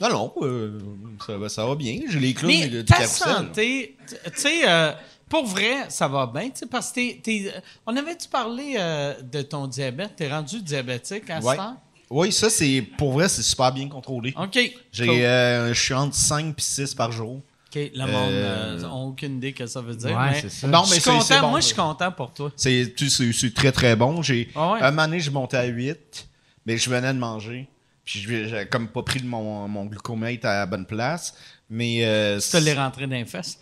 non, 0.00 0.08
non, 0.08 0.32
euh, 0.42 0.78
ça, 1.26 1.36
va, 1.36 1.48
ça 1.50 1.66
va 1.66 1.74
bien. 1.74 2.00
J'ai 2.08 2.18
les 2.20 2.32
clowns 2.34 2.50
Mais 2.52 2.68
du 2.68 2.84
ta 2.84 3.06
santé, 3.06 3.96
tu 4.08 4.16
sais, 4.34 4.68
euh, 4.68 4.92
pour 5.28 5.44
vrai, 5.46 5.90
ça 5.90 6.08
va 6.08 6.26
bien, 6.26 6.48
parce 6.70 6.88
que 6.90 6.94
t'es- 6.94 7.20
t'es- 7.22 7.52
on 7.86 7.94
avait-tu 7.96 8.28
parlé 8.28 8.76
euh, 8.78 9.20
de 9.22 9.42
ton 9.42 9.66
diabète? 9.66 10.16
T'es 10.16 10.28
rendu 10.30 10.60
diabétique 10.62 11.28
à 11.30 11.38
Ouais. 11.40 11.52
ce 11.54 11.56
temps? 11.60 11.80
Oui, 12.10 12.32
ça, 12.32 12.50
c'est 12.50 12.82
pour 12.98 13.12
vrai, 13.12 13.28
c'est 13.28 13.42
super 13.42 13.72
bien 13.72 13.88
contrôlé. 13.88 14.34
OK. 14.36 14.58
J'ai, 14.92 15.06
Cool. 15.06 15.14
euh, 15.16 15.72
je 15.72 15.80
suis 15.80 15.94
entre 15.94 16.16
5 16.16 16.46
et 16.58 16.60
6 16.60 16.94
par 16.94 17.12
jour. 17.12 17.36
OK, 17.36 17.76
le 17.94 18.04
monde 18.04 18.32
euh, 18.32 18.80
n'a 18.80 18.88
aucune 18.90 19.36
idée 19.36 19.52
que 19.52 19.64
ça 19.68 19.80
veut 19.80 19.94
dire. 19.94 20.10
Ouais, 20.18 20.30
mais 20.32 20.40
c'est 20.40 20.48
ça. 20.50 20.66
Non, 20.66 20.82
je 20.82 20.90
mais 20.90 20.94
suis 20.96 21.02
c'est- 21.04 21.10
content. 21.10 21.22
c'est 21.22 21.40
bon, 21.40 21.50
moi, 21.50 21.60
je 21.60 21.66
suis 21.66 21.76
content 21.76 22.10
pour 22.10 22.32
toi. 22.32 22.50
C'est, 22.56 22.92
tu 22.96 23.08
sais, 23.08 23.24
c'est, 23.26 23.32
c'est 23.32 23.54
très, 23.54 23.70
très 23.70 23.94
bon. 23.94 24.22
J'ai, 24.22 24.48
Ah 24.56 24.72
ouais? 24.72 24.80
Un 24.82 24.90
moment 24.90 25.04
donné, 25.06 25.20
je 25.20 25.30
montais 25.30 25.56
à 25.56 25.64
8, 25.66 26.26
mais 26.66 26.76
je 26.76 26.90
venais 26.90 27.12
de 27.14 27.18
manger. 27.18 27.68
Puis 28.04 28.20
je- 28.22 28.48
j'ai 28.48 28.66
comme 28.66 28.88
pas 28.88 29.04
pris 29.04 29.22
mon, 29.22 29.68
mon 29.68 29.84
glucomètre 29.84 30.46
à 30.46 30.54
la 30.60 30.66
bonne 30.66 30.86
place. 30.86 31.32
Mais. 31.68 32.00
euh, 32.04 32.40
Tu 32.40 32.50
te 32.50 32.56
l'es 32.56 32.74
rentré 32.74 33.06
dans 33.06 33.14
les 33.14 33.24
fesses? 33.24 33.60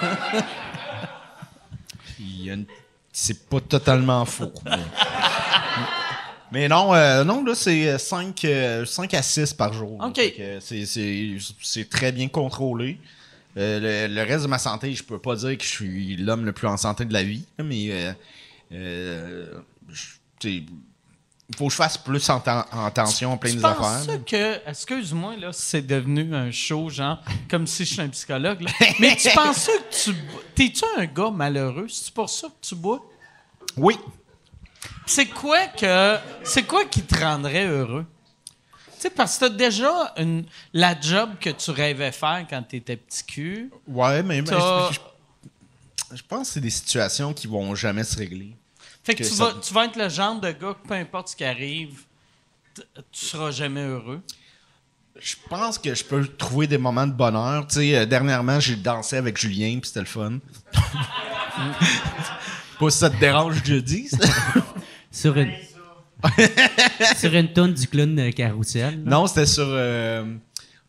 Il 2.18 2.46
y 2.46 2.50
a 2.50 2.54
une- 2.54 2.64
C'est 3.12 3.46
pas 3.50 3.60
totalement 3.60 4.24
faux. 4.24 4.52
mais... 4.64 4.70
Mais 6.52 6.68
non, 6.68 6.94
euh, 6.94 7.24
non, 7.24 7.42
là, 7.44 7.54
c'est 7.54 7.98
5, 7.98 8.44
à 8.44 9.22
6 9.22 9.54
par 9.54 9.72
jour. 9.72 9.98
OK. 10.04 10.20
C'est- 10.60 10.86
C'est 10.86 11.36
c'est 11.62 11.88
très 11.88 12.12
bien 12.12 12.28
contrôlé. 12.28 12.98
Euh, 13.56 14.06
le, 14.08 14.14
le 14.14 14.22
reste 14.22 14.44
de 14.44 14.48
ma 14.48 14.58
santé, 14.58 14.94
je 14.94 15.02
peux 15.02 15.18
pas 15.18 15.34
dire 15.36 15.56
que 15.58 15.64
je 15.64 15.68
suis 15.68 16.16
l'homme 16.16 16.44
le 16.46 16.52
plus 16.52 16.66
en 16.68 16.76
santé 16.76 17.04
de 17.04 17.12
la 17.12 17.22
vie, 17.22 17.44
mais 17.62 17.88
euh, 17.90 18.12
euh, 18.72 19.46
il 20.44 20.66
faut 21.56 21.66
que 21.66 21.70
je 21.72 21.76
fasse 21.76 21.98
plus 21.98 22.28
en, 22.30 22.42
en 22.72 22.90
tension, 22.90 23.36
plein 23.36 23.50
Tu 23.50 23.56
des 23.56 23.64
affaires. 23.64 24.02
ça 24.06 24.16
que, 24.18 24.68
excuse-moi, 24.68 25.36
là, 25.36 25.50
c'est 25.52 25.86
devenu 25.86 26.34
un 26.34 26.50
show, 26.50 26.88
genre, 26.88 27.18
comme 27.50 27.66
si 27.66 27.84
je 27.84 27.92
suis 27.92 28.00
un 28.00 28.08
psychologue, 28.08 28.62
là. 28.62 28.70
mais 28.98 29.16
tu 29.16 29.28
penses 29.34 29.66
que 29.66 30.04
tu. 30.10 30.16
T'es-tu 30.54 30.84
un 30.98 31.04
gars 31.04 31.30
malheureux? 31.30 31.86
C'est 31.88 32.12
pour 32.14 32.30
ça 32.30 32.48
que 32.48 32.66
tu 32.66 32.74
bois? 32.74 33.04
Oui. 33.76 33.96
C'est 35.14 35.26
quoi 35.26 35.66
que. 35.66 36.16
C'est 36.44 36.62
quoi 36.64 36.84
qui 36.86 37.02
te 37.02 37.18
rendrait 37.18 37.66
heureux? 37.66 38.06
Tu 38.96 39.08
sais, 39.08 39.10
parce 39.10 39.34
que 39.36 39.40
t'as 39.46 39.50
déjà 39.50 40.14
une, 40.16 40.44
la 40.72 40.98
job 40.98 41.30
que 41.40 41.50
tu 41.50 41.70
rêvais 41.72 42.12
faire 42.12 42.46
quand 42.48 42.62
t'étais 42.62 42.96
petit 42.96 43.24
cul. 43.24 43.70
Ouais, 43.88 44.22
mais, 44.22 44.38
je, 44.46 44.96
je 46.14 46.22
pense 46.26 46.48
que 46.48 46.54
c'est 46.54 46.60
des 46.60 46.70
situations 46.70 47.34
qui 47.34 47.46
vont 47.46 47.74
jamais 47.74 48.04
se 48.04 48.16
régler. 48.16 48.56
Fait 49.04 49.14
que, 49.14 49.24
Que 49.24 49.28
tu, 49.28 49.34
ça- 49.34 49.46
vas, 49.46 49.54
tu 49.60 49.74
vas 49.74 49.84
être 49.86 49.96
le 49.96 50.08
genre 50.08 50.40
de 50.40 50.50
gars 50.52 50.74
que 50.80 50.86
peu 50.88 50.94
importe 50.94 51.28
ce 51.28 51.36
qui 51.36 51.44
arrive, 51.44 52.02
tu 52.74 53.26
seras 53.26 53.50
jamais 53.50 53.82
heureux. 53.82 54.20
Je 55.20 55.34
pense 55.48 55.78
que 55.78 55.94
je 55.94 56.04
peux 56.04 56.26
trouver 56.26 56.66
des 56.66 56.78
moments 56.78 57.06
de 57.06 57.12
bonheur. 57.12 57.66
Tu 57.66 57.74
sais, 57.80 57.96
euh, 57.96 58.06
dernièrement, 58.06 58.60
j'ai 58.60 58.76
dansé 58.76 59.16
avec 59.16 59.36
Julien, 59.36 59.78
puis 59.80 59.88
c'était 59.88 60.00
le 60.00 60.06
fun. 60.06 60.38
Pas 62.78 62.90
si 62.90 62.98
ça 62.98 63.10
te 63.10 63.18
dérange 63.18 63.60
que 63.62 63.68
je 63.68 63.74
dis. 63.80 64.08
Sur 65.12 65.36
une. 65.36 65.52
sur 67.16 67.34
une 67.34 67.52
tourne 67.52 67.74
du 67.74 67.86
clown 67.86 68.14
de 68.16 68.30
Carousel. 68.30 69.04
là. 69.04 69.10
non, 69.10 69.26
c'était 69.28 69.46
sur. 69.46 69.66
euh, 69.68 70.24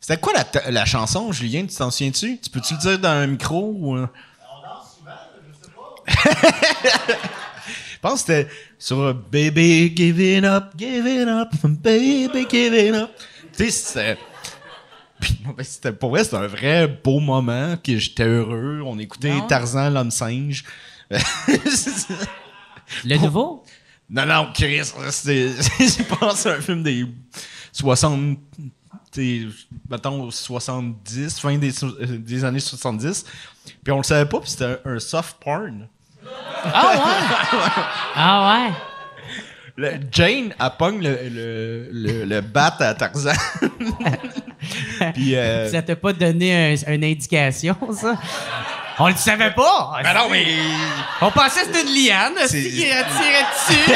C'était 0.00 0.18
quoi 0.20 0.32
la, 0.32 0.70
la 0.70 0.84
chanson, 0.84 1.30
Julien? 1.32 1.66
Tu 1.66 1.76
t'en 1.76 1.90
souviens-tu? 1.90 2.38
Tu 2.40 2.50
peux-tu 2.50 2.74
le 2.74 2.80
dire 2.80 2.98
dans 2.98 3.08
un 3.10 3.26
micro? 3.28 3.72
Ou... 3.76 3.96
euh? 3.96 4.06
Je 7.66 7.98
pense 8.00 8.22
que 8.22 8.32
c'était 8.34 8.48
sur 8.78 9.00
euh, 9.00 9.12
Baby 9.14 9.92
Giving 9.96 10.44
Up, 10.44 10.72
Giving 10.76 11.28
Up, 11.28 11.48
Baby 11.64 12.46
Giving 12.50 12.94
Up. 12.94 13.10
Tu 13.56 13.64
sais, 13.64 13.70
c'était. 13.70 14.18
C'était 15.62 15.92
pour 15.92 16.10
vrai, 16.10 16.22
c'était 16.22 16.36
un 16.36 16.46
vrai 16.48 16.86
beau 16.86 17.18
moment, 17.18 17.76
que 17.82 17.96
j'étais 17.96 18.24
heureux. 18.24 18.82
On 18.84 18.98
écoutait? 18.98 19.32
Tarzan, 19.48 19.88
l'homme 19.88 20.10
singe. 20.10 20.64
Le 23.04 23.16
nouveau? 23.16 23.63
Non, 24.14 24.26
non, 24.26 24.48
Chris. 24.54 24.92
Je 24.96 26.02
pense 26.04 26.46
à 26.46 26.52
un 26.54 26.60
film 26.60 26.82
des 26.84 27.04
60. 27.72 28.38
t'sais, 29.10 29.40
Mettons 29.90 30.30
70, 30.30 31.40
fin 31.40 31.58
des, 31.58 31.84
euh, 31.84 32.18
des 32.18 32.44
années 32.44 32.60
70. 32.60 33.24
Puis 33.82 33.92
on 33.92 33.96
le 33.98 34.02
savait 34.04 34.28
pas, 34.28 34.38
puis 34.40 34.50
c'était 34.50 34.64
un, 34.84 34.92
un 34.92 34.98
soft 35.00 35.36
porn. 35.42 35.88
Ah 38.14 38.68
ouais? 38.68 38.72
Le- 39.76 39.98
Jane, 40.12 40.54
elle 40.60 40.70
pogne 40.78 41.02
le, 41.02 41.18
le, 41.28 41.88
le, 41.90 42.24
le 42.26 42.40
bat 42.40 42.76
à 42.78 42.94
Tarzan. 42.94 43.32
puis. 45.14 45.34
Euh, 45.34 45.68
Ça 45.68 45.82
t'a 45.82 45.96
pas 45.96 46.12
donné 46.12 46.74
un- 46.86 46.92
une 46.94 47.02
indication, 47.04 47.76
ça? 47.92 48.14
On 48.98 49.08
le 49.08 49.16
savait 49.16 49.50
pas! 49.52 49.98
ben 50.02 50.14
non, 50.14 50.28
mais. 50.30 50.46
On 51.20 51.30
pensait 51.30 51.60
que 51.62 51.66
c'était 51.66 51.82
une 51.82 51.94
liane, 52.06 52.34
C'est- 52.46 52.62
qui 52.62 52.70
tirait 52.76 53.02
dessus? 53.02 53.92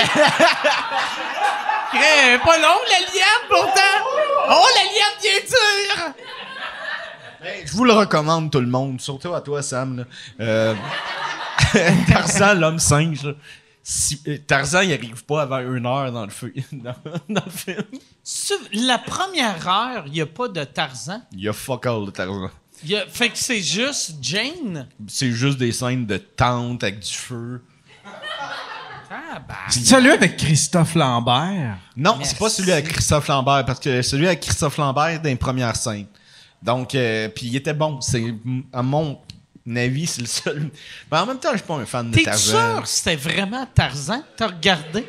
Pas 2.45 2.59
long, 2.59 2.77
la 2.91 2.99
liane, 3.01 3.45
pourtant! 3.49 4.05
Oh, 4.51 4.67
la 4.75 4.83
liane 4.85 5.17
bien 5.21 5.41
dure! 5.47 6.15
Ben, 7.41 7.63
Je 7.67 7.73
vous 7.73 7.85
le 7.85 7.93
recommande, 7.93 8.51
tout 8.51 8.61
le 8.61 8.67
monde, 8.67 9.01
surtout 9.01 9.35
à 9.35 9.41
toi, 9.41 9.63
Sam. 9.63 9.99
là. 9.99 10.05
Euh, 10.45 10.75
Tarzan, 12.09 12.55
l'homme 12.55 12.79
singe. 12.79 13.23
là. 13.25 13.33
Si- 13.83 14.21
euh, 14.29 14.39
Tarzan, 14.47 14.81
il 14.83 14.93
arrive 14.93 15.25
pas 15.25 15.43
avant 15.43 15.59
une 15.61 15.87
heure 15.87 16.13
dans 16.13 16.25
le, 16.25 16.31
feu, 16.31 16.53
dans, 16.73 16.95
dans 17.29 17.43
le 17.45 17.51
film. 17.51 17.85
Sur 18.25 18.57
la 18.73 18.99
première 18.99 19.67
heure, 19.69 20.03
il 20.07 20.13
n'y 20.13 20.21
a 20.21 20.27
pas 20.27 20.49
de 20.49 20.65
Tarzan? 20.65 21.23
Il 21.33 21.41
y 21.43 21.49
a 21.49 21.53
fuck 21.53 21.87
all 21.87 22.05
de 22.07 22.11
Tarzan. 22.11 22.51
Il 22.85 22.91
y 22.91 22.97
a- 22.97 23.07
fait 23.07 23.31
que 23.31 23.39
c'est 23.39 23.61
juste 23.61 24.15
Jane? 24.23 24.87
C'est 25.09 25.33
juste 25.33 25.59
des 25.59 25.73
scènes 25.73 26.07
de 26.07 26.17
tente 26.19 26.83
avec 26.85 27.01
du 27.01 27.13
feu. 27.13 27.61
Ah, 29.11 29.39
bah. 29.47 29.55
C'est 29.71 29.85
celui 29.87 30.11
avec 30.11 30.37
Christophe 30.37 30.95
Lambert? 30.95 31.77
Non, 31.97 32.19
c'est 32.23 32.39
pas 32.39 32.51
celui 32.51 32.73
avec 32.73 32.89
Christophe 32.89 33.27
Lambert, 33.29 33.65
parce 33.65 33.81
que 33.81 34.03
celui 34.03 34.27
avec 34.27 34.41
Christophe 34.41 34.77
Lambert 34.77 35.21
dans 35.21 35.29
les 35.29 35.37
premières 35.37 35.77
scènes. 35.77 36.07
Donc, 36.63 36.95
euh, 36.95 37.29
puis 37.29 37.47
il 37.47 37.57
était 37.57 37.73
bon. 37.73 38.01
C'est, 38.01 38.35
à 38.73 38.83
mon 38.83 39.19
avis, 39.75 40.07
c'est 40.07 40.21
le 40.23 40.27
seul. 40.27 40.71
Mais 41.11 41.19
en 41.19 41.27
même 41.27 41.39
temps, 41.39 41.51
je 41.53 41.59
suis 41.59 41.67
pas 41.67 41.75
un 41.75 41.87
fan 41.87 42.11
de 42.11 42.17
T'es 42.17 42.25
Tarzan. 42.25 42.75
sûr 42.75 42.83
que 42.83 42.89
c'était 42.89 43.17
vraiment 43.17 43.67
Tarzan? 43.75 44.23
T'as 44.37 44.49
regardé? 44.49 45.07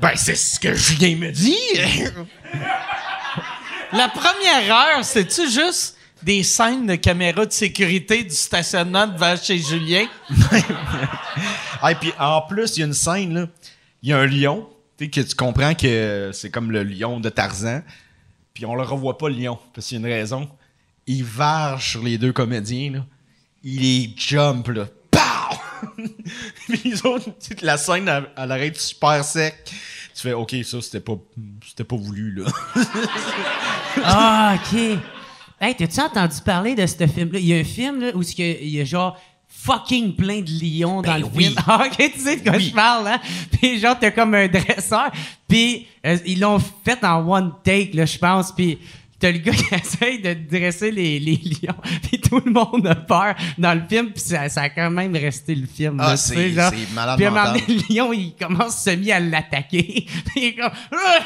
Ben, 0.00 0.12
c'est 0.16 0.34
ce 0.34 0.58
que 0.60 0.74
Julien 0.74 1.16
me 1.16 1.30
dit. 1.30 1.56
La 3.92 4.08
première 4.08 4.74
heure, 4.96 5.04
c'est-tu 5.04 5.50
juste 5.50 5.96
des 6.22 6.42
scènes 6.42 6.86
de 6.86 6.94
caméra 6.94 7.46
de 7.46 7.52
sécurité 7.52 8.24
du 8.24 8.34
stationnement 8.34 9.06
devant 9.06 9.36
chez 9.36 9.58
Julien? 9.58 10.06
Ah, 11.84 11.90
et 11.90 11.96
puis 11.96 12.12
en 12.16 12.42
plus, 12.42 12.76
il 12.76 12.80
y 12.80 12.82
a 12.84 12.86
une 12.86 12.92
scène, 12.92 13.34
là. 13.34 13.48
Il 14.04 14.10
y 14.10 14.12
a 14.12 14.18
un 14.18 14.26
lion. 14.26 14.68
Tu 14.96 15.06
sais, 15.06 15.10
que 15.10 15.20
tu 15.20 15.34
comprends 15.34 15.74
que 15.74 16.30
c'est 16.32 16.48
comme 16.48 16.70
le 16.70 16.84
lion 16.84 17.18
de 17.18 17.28
Tarzan. 17.28 17.82
Puis 18.54 18.64
on 18.64 18.76
le 18.76 18.82
revoit 18.82 19.18
pas, 19.18 19.28
le 19.28 19.34
lion, 19.34 19.58
parce 19.74 19.88
qu'il 19.88 20.00
y 20.00 20.04
a 20.04 20.06
une 20.06 20.12
raison. 20.12 20.48
Il 21.08 21.24
varge 21.24 21.90
sur 21.90 22.04
les 22.04 22.18
deux 22.18 22.32
comédiens, 22.32 22.92
là. 22.92 23.06
Il 23.64 23.80
les 23.80 24.14
jump, 24.16 24.68
là. 24.68 24.86
Pow! 25.10 25.56
Puis 26.68 26.80
les 26.84 27.04
autres, 27.04 27.30
la 27.62 27.76
scène, 27.76 28.06
elle, 28.06 28.28
elle 28.36 28.52
arrête 28.52 28.76
super 28.80 29.24
sec. 29.24 29.56
Tu 30.14 30.20
fais, 30.20 30.34
OK, 30.34 30.54
ça, 30.62 30.80
c'était 30.80 31.00
pas, 31.00 31.18
c'était 31.66 31.84
pas 31.84 31.96
voulu, 31.96 32.32
là. 32.32 32.44
Ah, 34.04 34.56
OK. 34.56 34.98
Hey, 35.64 35.76
t'as-tu 35.76 36.00
entendu 36.00 36.36
parler 36.44 36.74
de 36.74 36.84
ce 36.86 37.06
film-là? 37.06 37.38
Il 37.38 37.46
y 37.46 37.54
a 37.54 37.58
un 37.58 37.64
film 37.64 38.00
là, 38.00 38.10
où 38.16 38.22
il 38.36 38.68
y 38.68 38.80
a- 38.80 38.84
genre 38.84 39.16
fucking 39.46 40.16
plein 40.16 40.40
de 40.40 40.50
lions 40.60 41.02
dans 41.02 41.12
Ben 41.12 41.18
le 41.20 41.24
oui. 41.26 41.44
film. 41.44 41.54
Ah, 41.68 41.84
OK, 41.86 42.12
tu 42.12 42.18
sais 42.18 42.36
de 42.38 42.42
quoi 42.42 42.56
Oui. 42.56 42.64
je 42.64 42.74
parle, 42.74 43.06
hein? 43.06 43.20
Puis 43.52 43.78
genre, 43.78 43.96
t'as 43.96 44.10
comme 44.10 44.34
un 44.34 44.48
dresseur. 44.48 45.12
Puis 45.46 45.86
euh, 46.04 46.18
ils 46.26 46.40
l'ont 46.40 46.58
fait 46.84 47.04
en 47.04 47.24
one 47.30 47.52
take, 47.62 47.92
là, 47.94 48.04
je 48.06 48.18
pense. 48.18 48.50
Puis 48.50 48.78
t'as 49.22 49.30
le 49.32 49.38
gars 49.38 49.52
qui 49.54 49.74
essaye 49.74 50.20
de 50.20 50.34
dresser 50.34 50.90
les, 50.90 51.18
les 51.20 51.36
lions. 51.36 51.74
Puis 52.02 52.20
tout 52.20 52.42
le 52.44 52.50
monde 52.50 52.86
a 52.86 52.94
peur 52.96 53.34
dans 53.56 53.72
le 53.74 53.82
film. 53.88 54.10
Puis 54.10 54.20
ça, 54.22 54.48
ça 54.48 54.62
a 54.62 54.68
quand 54.68 54.90
même 54.90 55.14
resté 55.16 55.54
le 55.54 55.66
film. 55.66 55.98
Ah, 56.00 56.16
c'est- 56.16 56.34
Puis 56.34 56.58
à 56.58 56.68
un 56.68 56.70
moment 57.30 57.30
mental. 57.30 57.60
donné, 57.60 57.82
le 57.88 57.94
lion, 57.94 58.12
il 58.12 58.34
commence 58.34 58.82
semi 58.82 59.12
à 59.12 59.20
l'attaquer. 59.20 60.06
Puis 60.26 60.32
il 60.36 60.44
est 60.44 60.54
comme... 60.56 60.72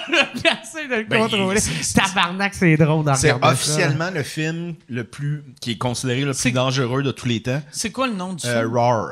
Il 0.07 0.41
essaie 0.63 0.89
de 0.89 0.95
le 0.97 1.05
Ben, 1.05 1.23
contrôler. 1.23 1.59
c'est- 1.61 1.83
c'est- 1.83 1.99
Tabarnak, 2.01 2.55
c'est 2.55 2.77
drôle 2.77 3.05
d'en 3.05 3.15
C'est 3.15 3.33
regarder 3.33 3.57
ça. 3.57 3.63
officiellement 3.73 4.11
le 4.11 4.23
film 4.23 4.75
le 4.89 5.05
plus, 5.05 5.43
qui 5.61 5.73
est 5.73 5.79
considéré 5.79 6.21
le 6.23 6.33
C'est- 6.35 6.51
plus 6.51 6.55
dangereux 6.55 7.03
de 7.03 7.11
tous 7.13 7.27
les 7.27 7.41
temps. 7.43 7.63
C'est 7.71 7.91
quoi 7.93 8.07
le 8.07 8.15
nom 8.15 8.35
du 8.35 8.47
Euh, 8.47 8.61
film? 8.63 8.73
Roar. 8.75 9.11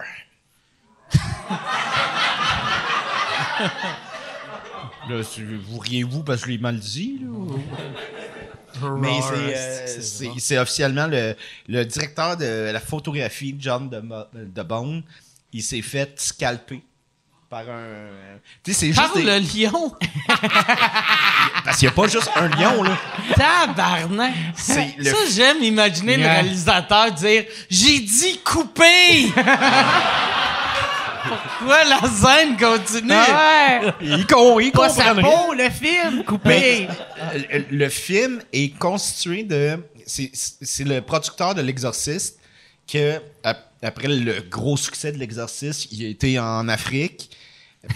Là, 5.09 5.21
vous 5.69 5.79
riez-vous 5.79 6.23
parce 6.23 6.41
que 6.41 6.47
je 6.47 6.53
l'ai 6.53 6.59
mal 6.59 6.79
dit, 6.79 7.21
là? 7.23 7.29
Mais 8.99 9.21
c'est, 9.23 9.35
euh, 9.35 10.01
c'est, 10.01 10.31
c'est 10.39 10.59
officiellement 10.59 11.07
le, 11.07 11.35
le 11.69 11.85
directeur 11.85 12.37
de 12.37 12.71
la 12.73 12.81
photographie, 12.81 13.55
John 13.59 13.89
de, 13.89 14.03
de 14.35 14.63
Bone. 14.63 15.03
Il 15.53 15.63
s'est 15.63 15.83
fait 15.83 16.13
scalper 16.21 16.83
par 17.49 17.61
un. 17.69 18.09
Tu 18.65 18.73
sais, 18.73 18.81
c'est 18.81 18.87
juste. 18.89 19.01
Par 19.01 19.15
des- 19.15 19.23
le 19.23 19.39
lion! 19.39 19.93
Parce 21.65 21.79
qu'il 21.79 21.87
n'y 21.89 21.93
a 21.93 21.95
pas 21.95 22.09
juste 22.09 22.31
un 22.37 22.49
lion, 22.49 22.83
là. 22.83 22.97
Tabarnak! 23.37 24.33
C'est 24.57 24.95
le- 24.99 25.05
Ça, 25.05 25.17
j'aime 25.35 25.63
imaginer 25.63 26.17
le 26.17 26.25
réalisateur 26.25 27.13
dire 27.13 27.45
«J'ai 27.71 28.01
dit 28.01 28.41
couper!» 28.45 29.31
Pourquoi 31.59 31.85
la 31.85 32.01
scène 32.09 32.57
continue? 32.57 33.13
Ah 33.13 33.81
ouais! 33.83 33.93
Il, 34.03 34.27
con, 34.27 34.59
il 34.61 34.73
Pas 34.73 34.89
peau, 35.15 35.53
le 35.55 35.71
film, 35.71 36.25
coupé! 36.25 36.87
le, 37.53 37.65
le 37.71 37.89
film 37.89 38.43
est 38.53 38.77
constitué 38.79 39.43
de. 39.45 39.79
C'est 40.07 40.85
le 40.85 41.01
producteur 41.01 41.55
de 41.55 41.63
L'Exorciste 41.63 42.39
que, 42.87 43.21
ap- 43.43 43.71
après 43.83 44.09
le 44.09 44.41
gros 44.51 44.77
succès 44.77 45.13
de 45.13 45.19
L'Exorciste, 45.19 45.89
il 45.93 46.05
a 46.05 46.09
été 46.09 46.39
en 46.39 46.69
Afrique. 46.69 47.31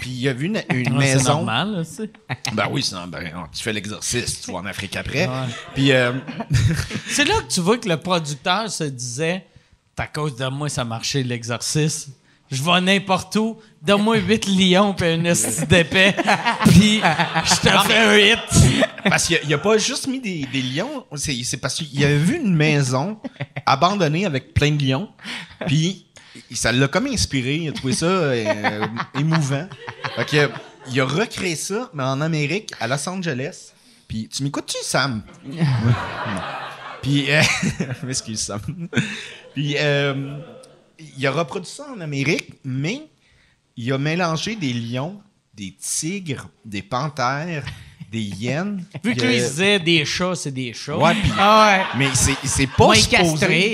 Puis 0.00 0.10
il 0.10 0.28
a 0.28 0.32
vu 0.34 0.46
une, 0.46 0.62
une 0.70 0.84
C'est 1.00 1.14
maison. 1.14 1.34
normal, 1.36 1.72
là, 1.76 1.82
c'est. 1.84 2.10
Ben 2.52 2.66
oui, 2.70 2.82
c'est 2.82 2.94
ben, 3.08 3.48
tu 3.56 3.62
fais 3.62 3.72
l'exorciste, 3.72 4.44
tu 4.44 4.52
vas 4.52 4.58
en 4.58 4.66
Afrique 4.66 4.96
après. 4.96 5.26
Puis 5.74 5.92
euh, 5.92 6.12
C'est 7.08 7.24
là 7.24 7.34
que 7.40 7.50
tu 7.52 7.60
vois 7.60 7.78
que 7.78 7.88
le 7.88 7.96
producteur 7.98 8.70
se 8.70 8.84
disait 8.84 9.46
«À 9.96 10.06
cause 10.06 10.36
de 10.36 10.46
moi, 10.48 10.68
ça 10.68 10.84
marchait 10.84 11.22
l'exercice. 11.22 12.08
Je 12.51 12.62
vais 12.62 12.80
n'importe 12.80 13.36
où, 13.36 13.59
donne-moi 13.82 14.16
huit 14.18 14.46
lions 14.46 14.94
puis 14.94 15.07
un 15.07 15.24
esti 15.24 15.66
d'épais, 15.66 16.14
puis 16.64 17.01
je 17.44 17.55
te 17.61 17.68
fais 17.86 17.99
un 17.99 18.16
hit.» 18.16 18.84
parce 19.05 19.26
qu'il 19.26 19.53
a, 19.53 19.57
a 19.57 19.59
pas 19.59 19.78
juste 19.78 20.07
mis 20.07 20.20
des, 20.20 20.46
des 20.51 20.62
lions, 20.62 21.05
c'est 21.14 21.57
parce 21.59 21.74
qu'il 21.74 22.05
avait 22.05 22.18
vu 22.18 22.36
une 22.36 22.55
maison 22.55 23.18
abandonnée 23.66 24.24
avec 24.24 24.55
plein 24.55 24.70
de 24.72 24.82
lions. 24.82 25.09
Puis 25.66 26.07
ça 26.53 26.72
l'a 26.72 26.88
comme 26.88 27.07
inspiré, 27.07 27.57
il 27.57 27.68
a 27.68 27.72
trouvé 27.72 27.92
ça 27.92 28.07
euh, 28.07 28.86
émouvant. 29.18 29.68
Fait 30.16 30.24
que, 30.24 30.51
il 30.90 31.01
a 31.01 31.05
recréé 31.05 31.57
ça, 31.57 31.90
mais 31.92 32.03
en 32.03 32.20
Amérique, 32.20 32.72
à 32.80 32.86
Los 32.88 33.09
Angeles. 33.09 33.72
Puis 34.07 34.28
tu 34.28 34.42
m'écoutes-tu, 34.42 34.78
Sam? 34.82 35.22
Oui. 35.46 35.59
Puis, 37.03 37.30
euh, 37.30 37.42
je 38.01 38.07
m'excuse, 38.07 38.40
Sam. 38.40 38.61
Puis, 39.55 39.76
euh, 39.78 40.38
il 41.16 41.26
a 41.26 41.30
reproduit 41.30 41.70
ça 41.70 41.86
en 41.96 42.01
Amérique, 42.01 42.55
mais 42.64 43.03
il 43.76 43.92
a 43.92 43.99
mélangé 43.99 44.57
des 44.57 44.72
lions, 44.72 45.20
des 45.55 45.74
tigres, 45.80 46.49
des 46.64 46.82
panthères, 46.82 47.64
des 48.11 48.20
hyènes. 48.22 48.84
Vu 49.05 49.14
que 49.14 49.20
lui, 49.24 49.36
il 49.36 49.42
disait 49.42 49.78
des 49.78 50.05
chats, 50.05 50.34
c'est 50.34 50.51
des 50.51 50.72
chats. 50.72 50.96
Ouais, 50.96 51.14
puis- 51.14 51.30
Ah 51.38 51.68
ouais! 51.78 51.84
mais 51.99 52.09
c'est, 52.14 52.34
c'est 52.44 52.66
pas 52.66 52.86
Moins 52.86 52.94
supposé. 52.94 53.16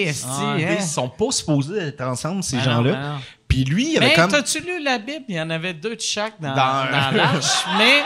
castré, 0.07 0.13
Ah, 0.27 0.53
hein? 0.59 0.77
Ils 0.79 0.83
sont 0.85 1.09
pas 1.09 1.31
supposés 1.31 1.79
être 1.79 2.01
ensemble, 2.03 2.43
ces 2.43 2.57
Ah 2.59 2.65
gens-là. 2.65 2.93
non. 3.15 3.19
Puis 3.47 3.65
lui, 3.65 3.93
il 3.93 3.97
avait 3.99 4.09
Mais 4.09 4.15
comme. 4.15 4.31
t'as-tu 4.31 4.61
lu 4.61 4.83
la 4.83 4.99
Bible? 4.99 5.25
Il 5.29 5.37
y 5.37 5.41
en 5.41 5.49
avait 5.51 5.75
deux 5.75 5.95
de 5.95 6.01
chaque 6.01 6.41
dans, 6.41 6.49
Dans- 6.49 6.91
dans 6.91 7.11
l'arche, 7.17 7.65
mais 7.79 8.03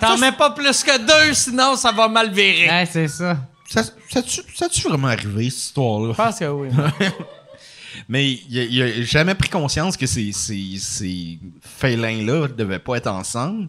t'en 0.00 0.16
ça, 0.16 0.16
mets 0.16 0.32
pas 0.32 0.50
plus 0.50 0.82
que 0.82 0.98
deux, 0.98 1.34
sinon 1.34 1.76
ça 1.76 1.92
va 1.92 2.08
mal 2.08 2.30
virer. 2.32 2.68
Ouais, 2.68 2.86
c'est 2.90 3.08
ça. 3.08 3.36
Ça, 3.72 3.82
ça, 4.10 4.22
tu- 4.22 4.40
ça 4.54 4.66
a-tu 4.66 4.82
vraiment 4.82 5.08
arrivé, 5.08 5.50
cette 5.50 5.60
histoire-là? 5.64 6.12
Je 6.12 6.16
pense 6.16 6.38
que 6.38 6.44
oui. 6.46 6.68
Mais 8.08 8.32
il 8.48 8.58
a, 8.58 8.62
il 8.64 8.82
a 8.82 9.02
jamais 9.02 9.34
pris 9.34 9.48
conscience 9.48 9.96
que 9.96 10.06
ces, 10.06 10.32
ces, 10.32 10.74
ces 10.78 11.38
félins-là 11.60 12.48
devaient 12.48 12.78
pas 12.78 12.96
être 12.96 13.08
ensemble. 13.08 13.68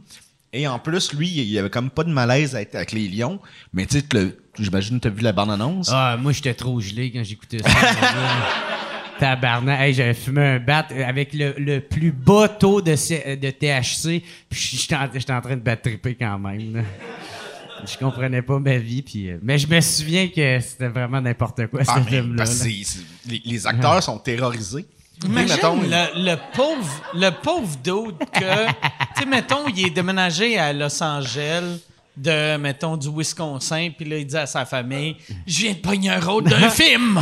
Et 0.53 0.67
en 0.67 0.79
plus, 0.79 1.13
lui, 1.13 1.27
il 1.29 1.57
avait 1.57 1.69
comme 1.69 1.89
pas 1.89 2.03
de 2.03 2.09
malaise 2.11 2.55
à 2.55 2.61
être 2.61 2.75
avec 2.75 2.91
les 2.91 3.07
lions. 3.07 3.39
Mais 3.73 3.85
tu 3.85 3.99
sais, 3.99 4.05
le- 4.13 4.37
j'imagine 4.59 4.97
que 4.99 5.03
tu 5.03 5.07
as 5.07 5.11
vu 5.11 5.21
la 5.21 5.31
bande-annonce? 5.31 5.89
Ah, 5.91 6.17
moi, 6.19 6.31
j'étais 6.33 6.53
trop 6.53 6.79
gelé 6.81 7.11
quand 7.11 7.23
j'écoutais 7.23 7.59
ça. 7.59 7.69
Tabarnak. 9.19 9.79
Hey, 9.79 9.93
j'avais 9.93 10.13
fumé 10.13 10.41
un 10.41 10.59
bat 10.59 10.87
avec 11.05 11.33
le, 11.33 11.53
le 11.57 11.79
plus 11.79 12.11
bas 12.11 12.47
taux 12.49 12.81
de, 12.81 12.91
de 13.35 13.49
THC. 13.51 14.23
Puis 14.49 14.77
j'étais 14.77 14.95
en, 14.95 15.07
j'étais 15.13 15.33
en 15.33 15.41
train 15.41 15.55
de 15.55 15.61
battre 15.61 15.83
triper 15.83 16.15
quand 16.15 16.39
même. 16.39 16.83
Je 17.85 17.97
comprenais 17.97 18.41
pas 18.41 18.59
ma 18.59 18.77
vie. 18.77 19.01
Puis, 19.01 19.29
euh, 19.29 19.37
mais 19.41 19.57
je 19.57 19.67
me 19.67 19.79
souviens 19.81 20.27
que 20.27 20.59
c'était 20.59 20.87
vraiment 20.89 21.21
n'importe 21.21 21.67
quoi, 21.67 21.83
ce 21.83 21.91
Ah, 21.93 22.01
film-là. 22.01 22.43
les, 23.27 23.41
les 23.45 23.67
acteurs 23.67 24.01
sont 24.03 24.17
terrorisés. 24.19 24.85
Imagine 25.23 25.49
mettons, 25.55 25.81
le, 25.81 26.31
le 26.31 26.35
pauvre, 26.55 27.01
le 27.13 27.29
pauvre 27.29 27.77
dude 27.83 28.17
que, 28.33 28.65
tu 28.67 29.19
sais, 29.19 29.25
mettons, 29.27 29.67
il 29.67 29.85
est 29.85 29.89
déménagé 29.91 30.57
à 30.57 30.73
Los 30.73 31.01
Angeles 31.03 31.79
de, 32.17 32.57
mettons, 32.57 32.97
du 32.97 33.07
Wisconsin, 33.07 33.89
puis 33.95 34.09
là, 34.09 34.17
il 34.17 34.25
dit 34.25 34.35
à 34.35 34.47
sa 34.47 34.65
famille, 34.65 35.15
je 35.45 35.59
viens 35.59 35.73
de 35.73 35.77
pogner 35.77 36.09
un 36.09 36.19
rôle 36.19 36.45
d'un 36.45 36.69
film. 36.71 37.21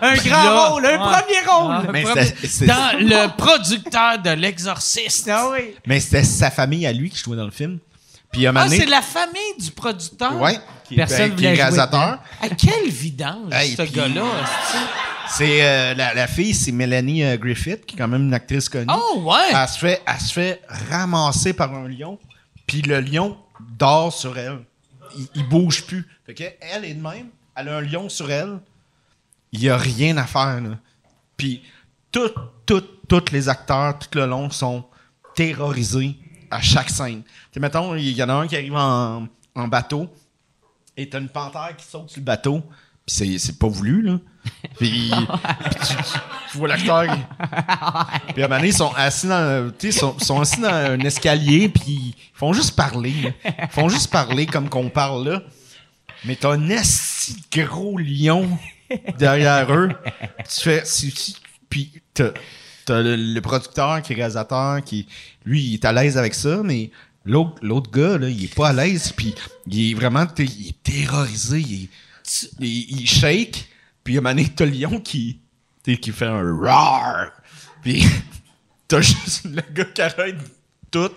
Un 0.00 0.14
grand 0.16 0.44
là- 0.44 0.68
rôle, 0.68 0.86
un 0.86 0.98
premier 0.98 1.40
rôle. 1.46 1.92
Mais 1.92 2.02
premier- 2.04 2.24
c'est- 2.44 2.66
dans 2.66 2.98
le 2.98 3.36
producteur 3.36 4.18
de 4.22 4.30
L'Exorciste. 4.30 5.28
Ah 5.30 5.50
oui. 5.52 5.74
Mais 5.86 6.00
c'était 6.00 6.24
sa 6.24 6.50
famille 6.50 6.86
à 6.86 6.92
lui 6.92 7.10
qui 7.10 7.18
jouait 7.22 7.36
dans 7.36 7.44
le 7.44 7.50
film. 7.50 7.78
Puis 8.34 8.46
Ah, 8.48 8.68
c'est 8.68 8.86
la 8.86 9.00
famille 9.00 9.56
du 9.60 9.70
producteur? 9.70 10.40
Ouais. 10.40 10.58
Qui, 10.88 10.96
Personne 10.96 11.30
ben, 11.30 11.36
qui 11.36 11.44
est 11.46 11.54
réalisateur. 11.54 12.18
À 12.42 12.48
quel 12.48 12.88
vidange, 12.90 13.52
Hey, 13.52 13.74
ce 13.76 13.82
gars-là? 13.82 14.24
C'est 15.28 15.64
euh, 15.64 15.94
la, 15.94 16.14
la 16.14 16.26
fille, 16.26 16.52
c'est 16.52 16.72
Mélanie 16.72 17.24
euh, 17.24 17.36
Griffith, 17.36 17.86
qui 17.86 17.94
est 17.94 17.98
quand 17.98 18.08
même 18.08 18.22
une 18.26 18.34
actrice 18.34 18.68
connue. 18.68 18.92
Oh, 18.92 19.20
ouais! 19.22 19.50
Elle 19.54 19.68
se 19.68 19.78
fait, 19.78 20.02
elle 20.06 20.20
se 20.20 20.32
fait 20.32 20.60
ramasser 20.90 21.52
par 21.52 21.72
un 21.74 21.88
lion, 21.88 22.18
puis 22.66 22.82
le 22.82 23.00
lion 23.00 23.36
dort 23.78 24.12
sur 24.12 24.36
elle. 24.36 24.58
Il, 25.16 25.26
il 25.36 25.48
bouge 25.48 25.86
plus. 25.86 26.06
Fait 26.26 26.34
que 26.34 26.44
elle 26.60 26.84
est 26.84 26.94
de 26.94 27.02
même, 27.02 27.28
elle 27.56 27.68
a 27.68 27.76
un 27.78 27.80
lion 27.80 28.08
sur 28.08 28.30
elle. 28.30 28.58
Il 29.52 29.62
y 29.62 29.70
a 29.70 29.76
rien 29.76 30.16
à 30.18 30.24
faire 30.26 30.60
là. 30.60 30.76
Puis 31.36 31.62
tout, 32.12 32.30
tout, 32.66 32.82
tous 33.08 33.30
les 33.32 33.48
acteurs 33.48 33.98
tout 33.98 34.18
le 34.18 34.26
long 34.26 34.50
sont 34.50 34.84
terrorisés 35.34 36.16
à 36.50 36.60
chaque 36.60 36.90
scène. 36.90 37.22
Sais, 37.54 37.60
mettons, 37.60 37.94
il 37.94 38.10
y 38.10 38.20
en 38.20 38.28
a 38.30 38.32
un 38.32 38.48
qui 38.48 38.56
arrive 38.56 38.74
en, 38.74 39.28
en 39.54 39.68
bateau 39.68 40.08
et 40.96 41.08
t'as 41.08 41.20
une 41.20 41.28
panthère 41.28 41.76
qui 41.76 41.86
saute 41.86 42.10
sur 42.10 42.18
le 42.18 42.24
bateau. 42.24 42.64
Puis 43.06 43.14
c'est, 43.14 43.38
c'est 43.38 43.60
pas 43.60 43.68
voulu, 43.68 44.02
là. 44.02 44.18
Puis, 44.78 45.12
tu, 46.50 46.58
vois 46.58 46.66
l'acteur. 46.66 47.04
Puis 48.34 48.42
à 48.42 48.46
un 48.46 48.48
moment 48.48 48.56
donné, 48.56 48.68
ils 48.68 48.74
sont 48.74 48.92
assis 48.96 49.28
dans, 49.28 49.72
sont, 49.92 50.18
sont 50.18 50.40
assis 50.40 50.60
dans 50.60 50.68
un 50.68 50.98
escalier, 50.98 51.68
puis 51.68 51.84
ils 51.86 52.14
font 52.34 52.52
juste 52.52 52.74
parler. 52.74 53.14
là. 53.22 53.30
Ils 53.62 53.68
font 53.70 53.88
juste 53.88 54.10
parler 54.10 54.46
comme 54.46 54.68
qu'on 54.68 54.90
parle 54.90 55.28
là. 55.28 55.42
Mais 56.24 56.34
t'as 56.34 56.54
un 56.54 56.58
de 56.58 57.62
gros 57.62 57.98
lion 57.98 58.48
derrière 59.16 59.72
eux. 59.72 59.90
Tu 60.52 60.60
fais. 60.60 60.82
Puis 61.70 62.02
t'as, 62.12 62.32
t'as 62.84 63.00
le, 63.00 63.14
le 63.14 63.40
producteur 63.40 64.02
qui 64.02 64.12
est 64.12 64.16
réalisateur, 64.16 64.82
qui 64.82 65.06
lui, 65.44 65.62
il 65.62 65.74
est 65.74 65.84
à 65.84 65.92
l'aise 65.92 66.18
avec 66.18 66.34
ça, 66.34 66.62
mais 66.64 66.90
l'autre, 67.24 67.54
l'autre 67.62 67.90
gars, 67.90 68.18
là, 68.18 68.28
il 68.28 68.44
est 68.44 68.54
pas 68.54 68.68
à 68.68 68.72
l'aise, 68.72 69.12
puis 69.16 69.34
il 69.66 69.90
est 69.90 69.94
vraiment 69.94 70.26
il 70.38 70.68
est 70.68 70.82
terrorisé. 70.82 71.60
Il, 71.60 71.84
est- 71.84 71.88
il, 72.60 73.00
il 73.02 73.06
shake, 73.08 73.68
puis 74.02 74.16
à 74.16 74.18
un 74.18 74.22
moment 74.22 74.34
donné, 74.34 74.48
t'as 74.54 74.64
le 74.66 74.72
lion 74.72 75.00
qui, 75.00 75.40
qui 75.84 76.12
fait 76.12 76.26
un 76.26 76.52
roar. 76.56 77.30
Puis 77.82 78.04
t'as 78.88 79.00
juste 79.00 79.44
le 79.44 79.62
gars 79.72 79.84
qui 79.84 80.00
arrête 80.02 80.36
tout. 80.90 81.10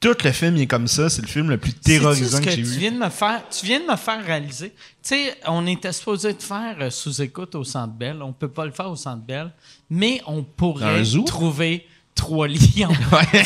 Tout 0.00 0.16
le 0.24 0.32
film 0.32 0.56
il 0.56 0.62
est 0.62 0.66
comme 0.66 0.88
ça. 0.88 1.08
C'est 1.08 1.22
le 1.22 1.28
film 1.28 1.48
le 1.48 1.58
plus 1.58 1.70
Sais-tu 1.70 1.82
terrorisant 1.84 2.38
ce 2.38 2.42
que, 2.42 2.50
j'ai 2.50 2.56
tu 2.56 2.62
vu. 2.64 2.78
viens 2.78 2.90
de 2.90 2.98
me 2.98 3.08
faire 3.08 3.40
tu 3.48 3.64
viens 3.66 3.78
de 3.78 3.84
me 3.86 3.94
faire 3.96 4.24
réaliser? 4.24 4.70
Tu 4.70 4.74
sais 5.02 5.38
on 5.46 5.64
était 5.68 5.92
supposé 5.92 6.32
de 6.32 6.42
faire 6.42 6.74
euh, 6.80 6.90
sous-écoute 6.90 7.54
au 7.54 7.62
Centre 7.62 7.94
Bell 7.94 8.20
on 8.20 8.32
peut 8.32 8.48
pas 8.48 8.66
le 8.66 8.72
faire 8.72 8.90
au 8.90 8.96
Centre 8.96 9.22
Bell 9.22 9.52
mais 9.88 10.20
on 10.26 10.38
Dans 10.38 10.42
pourrait 10.42 11.04
zoo? 11.04 11.22
trouver 11.22 11.86
trois 12.14 12.46
lions 12.48 12.88
Ouais. 13.12 13.44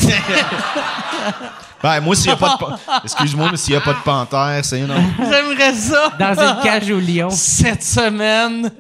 Ben, 1.83 2.01
moi, 2.01 2.17
s'il 2.17 2.27
n'y 2.27 2.33
a 2.33 2.37
pas 2.37 2.57
de. 2.59 3.05
Excuse-moi, 3.05 3.49
mais 3.51 3.57
s'il 3.59 3.75
n'y 3.75 3.77
a 3.77 3.81
pas 3.83 3.93
de 3.93 3.99
panthère, 4.03 4.65
c'est 4.65 4.81
non. 4.81 4.95
j'aimerais 5.19 5.75
ça 5.75 6.11
Dans 6.19 6.35
une 6.41 6.63
cage 6.63 6.91
au 6.91 6.99
lion. 6.99 7.29
cette 7.31 7.83
semaine 7.83 8.71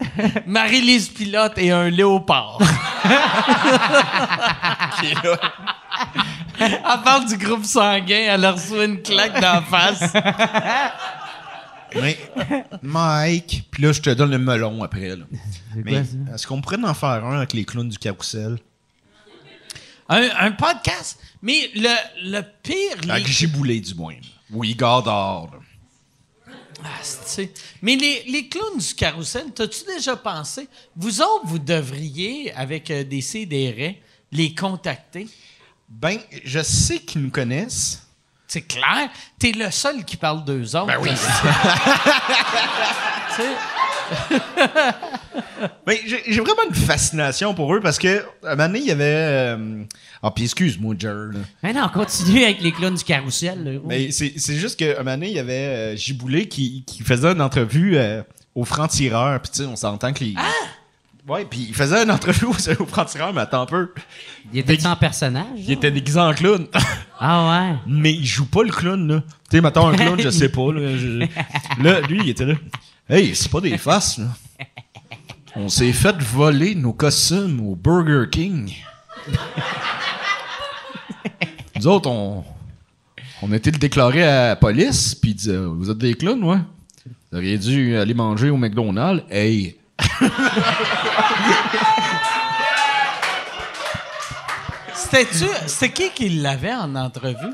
Marie-Lise 0.46 1.10
Pilote 1.10 1.52
et 1.58 1.70
un 1.70 1.90
léopard 1.90 2.58
Elle 6.58 6.80
parle 7.04 7.26
du 7.26 7.36
groupe 7.36 7.64
sanguin, 7.64 8.28
elle 8.30 8.44
a 8.44 8.52
reçu 8.52 8.82
une 8.82 9.02
claque 9.02 9.40
d'en 9.40 9.60
face. 9.62 10.12
Mais, 11.94 12.18
Mike, 12.82 13.68
puis 13.70 13.82
là, 13.82 13.92
je 13.92 14.00
te 14.00 14.10
donne 14.10 14.30
le 14.30 14.38
melon 14.38 14.82
après. 14.82 15.16
Là. 15.16 15.24
Mais 15.84 16.02
est-ce 16.34 16.46
qu'on 16.46 16.60
pourrait 16.60 16.78
en 16.82 16.94
faire 16.94 17.24
un 17.24 17.36
avec 17.38 17.52
les 17.52 17.64
clowns 17.64 17.88
du 17.88 17.98
carrousel? 17.98 18.58
Un, 20.08 20.28
un 20.38 20.52
podcast, 20.52 21.18
mais 21.42 21.70
le, 21.74 21.94
le 22.30 22.40
pire... 22.62 22.96
les- 23.02 23.10
Avec 23.10 23.26
Giboulé, 23.26 23.80
du 23.80 23.94
moins. 23.94 24.14
Oui, 24.50 24.74
Godard. 24.74 25.48
là. 25.52 25.58
Ah, 26.84 26.88
Mais 27.82 27.96
les, 27.96 28.22
les 28.28 28.48
clowns 28.48 28.78
du 28.78 28.94
carrousel, 28.94 29.46
t'as-tu 29.54 29.84
déjà 29.86 30.14
pensé? 30.14 30.68
Vous 30.94 31.20
autres, 31.22 31.46
vous 31.46 31.58
devriez, 31.58 32.52
avec 32.54 32.90
euh, 32.90 33.02
des 33.02 33.22
CDR, 33.22 33.94
les 34.30 34.54
contacter. 34.54 35.26
Ben, 35.88 36.18
je 36.44 36.62
sais 36.62 36.98
qu'ils 37.00 37.22
nous 37.22 37.30
connaissent. 37.30 38.02
C'est 38.46 38.62
clair. 38.62 39.08
T'es 39.38 39.52
le 39.52 39.70
seul 39.70 40.04
qui 40.04 40.16
parle 40.16 40.44
d'eux 40.44 40.76
autres. 40.76 40.86
Ben 40.86 40.98
oui. 41.00 41.10
Mais 45.86 46.00
j'ai 46.06 46.40
vraiment 46.40 46.62
une 46.68 46.74
fascination 46.74 47.54
pour 47.54 47.74
eux 47.74 47.80
parce 47.80 47.98
que, 47.98 48.18
à 48.44 48.52
un 48.52 48.56
moment 48.56 48.66
donné, 48.68 48.78
il 48.80 48.86
y 48.86 48.90
avait. 48.90 49.04
euh, 49.04 49.84
Ah, 50.22 50.30
puis 50.30 50.44
excuse-moi, 50.44 50.94
Jer. 50.98 51.12
là. 51.32 51.38
Mais 51.62 51.72
non, 51.72 51.88
continue 51.92 52.42
avec 52.44 52.60
les 52.60 52.72
clowns 52.72 52.94
du 52.96 53.04
carrousel. 53.04 53.62
là. 53.64 53.80
Mais 53.86 54.10
c'est 54.10 54.32
c'est 54.36 54.56
juste 54.56 54.78
qu'à 54.78 54.92
un 54.96 54.98
moment 54.98 55.12
donné, 55.12 55.28
il 55.28 55.36
y 55.36 55.38
avait 55.38 55.94
euh, 55.96 56.44
qui, 56.50 56.84
qui 56.86 57.02
faisait 57.02 57.28
une 57.32 57.40
entrevue 57.40 57.96
euh, 57.96 58.22
au 58.54 58.64
franc-tireur. 58.64 59.40
Puis 59.40 59.50
tu 59.52 59.58
sais, 59.62 59.64
on 59.66 59.76
s'entend 59.76 60.12
que 60.12 60.24
les. 60.24 60.34
Ah! 60.36 60.42
Ouais, 61.28 61.44
puis 61.48 61.66
il 61.68 61.74
faisait 61.74 62.04
une 62.04 62.10
entrevue 62.12 62.46
au, 62.46 62.50
au 62.82 62.86
franc-tireur, 62.86 63.32
mais 63.34 63.40
attends 63.40 63.62
un 63.62 63.66
peu. 63.66 63.92
Il 64.52 64.60
était 64.60 64.86
en 64.86 64.94
personnage? 64.94 65.44
Il 65.56 65.72
était 65.72 65.90
déguisé 65.90 66.18
en 66.20 66.32
clown. 66.34 66.66
Ah 67.18 67.48
ouais. 67.70 67.76
mais 67.86 68.12
il 68.12 68.26
joue 68.26 68.44
pas 68.44 68.62
le 68.62 68.68
clown, 68.70 69.08
là. 69.08 69.22
Tu 69.50 69.56
sais, 69.56 69.60
mettons 69.62 69.88
un 69.88 69.96
clown, 69.96 70.20
je 70.20 70.28
sais 70.30 70.50
pas, 70.50 70.70
là. 70.70 70.98
je- 70.98 71.26
Là, 71.82 72.00
lui, 72.02 72.20
il 72.22 72.28
était 72.28 72.44
là. 72.44 72.52
Hey, 73.08 73.34
c'est 73.36 73.50
pas 73.50 73.60
des 73.60 73.78
faces, 73.86 74.18
là. 74.18 74.26
On 75.54 75.68
s'est 75.68 75.92
fait 75.92 76.16
voler 76.20 76.74
nos 76.74 76.92
costumes 76.92 77.60
au 77.66 77.76
Burger 77.76 78.28
King. 78.30 78.74
Nous 81.76 81.86
autres, 81.86 82.10
on, 82.10 82.44
on 83.42 83.52
a 83.52 83.56
été 83.56 83.70
le 83.70 83.78
déclarer 83.78 84.22
à 84.24 84.48
la 84.48 84.56
police, 84.56 85.14
puis 85.14 85.30
il 85.30 85.34
disait 85.36 85.56
Vous 85.56 85.90
êtes 85.90 85.98
des 85.98 86.14
clowns, 86.14 86.42
ouais? 86.44 86.58
Vous 87.30 87.38
auriez 87.38 87.58
dû 87.58 87.96
aller 87.96 88.14
manger 88.14 88.50
au 88.50 88.56
McDonald's. 88.56 89.22
Hey 89.30 89.76
C'était-tu. 94.94 95.46
C'était 95.66 95.92
qui 95.92 96.10
qui 96.10 96.28
l'avait 96.30 96.74
en 96.74 96.94
entrevue? 96.96 97.52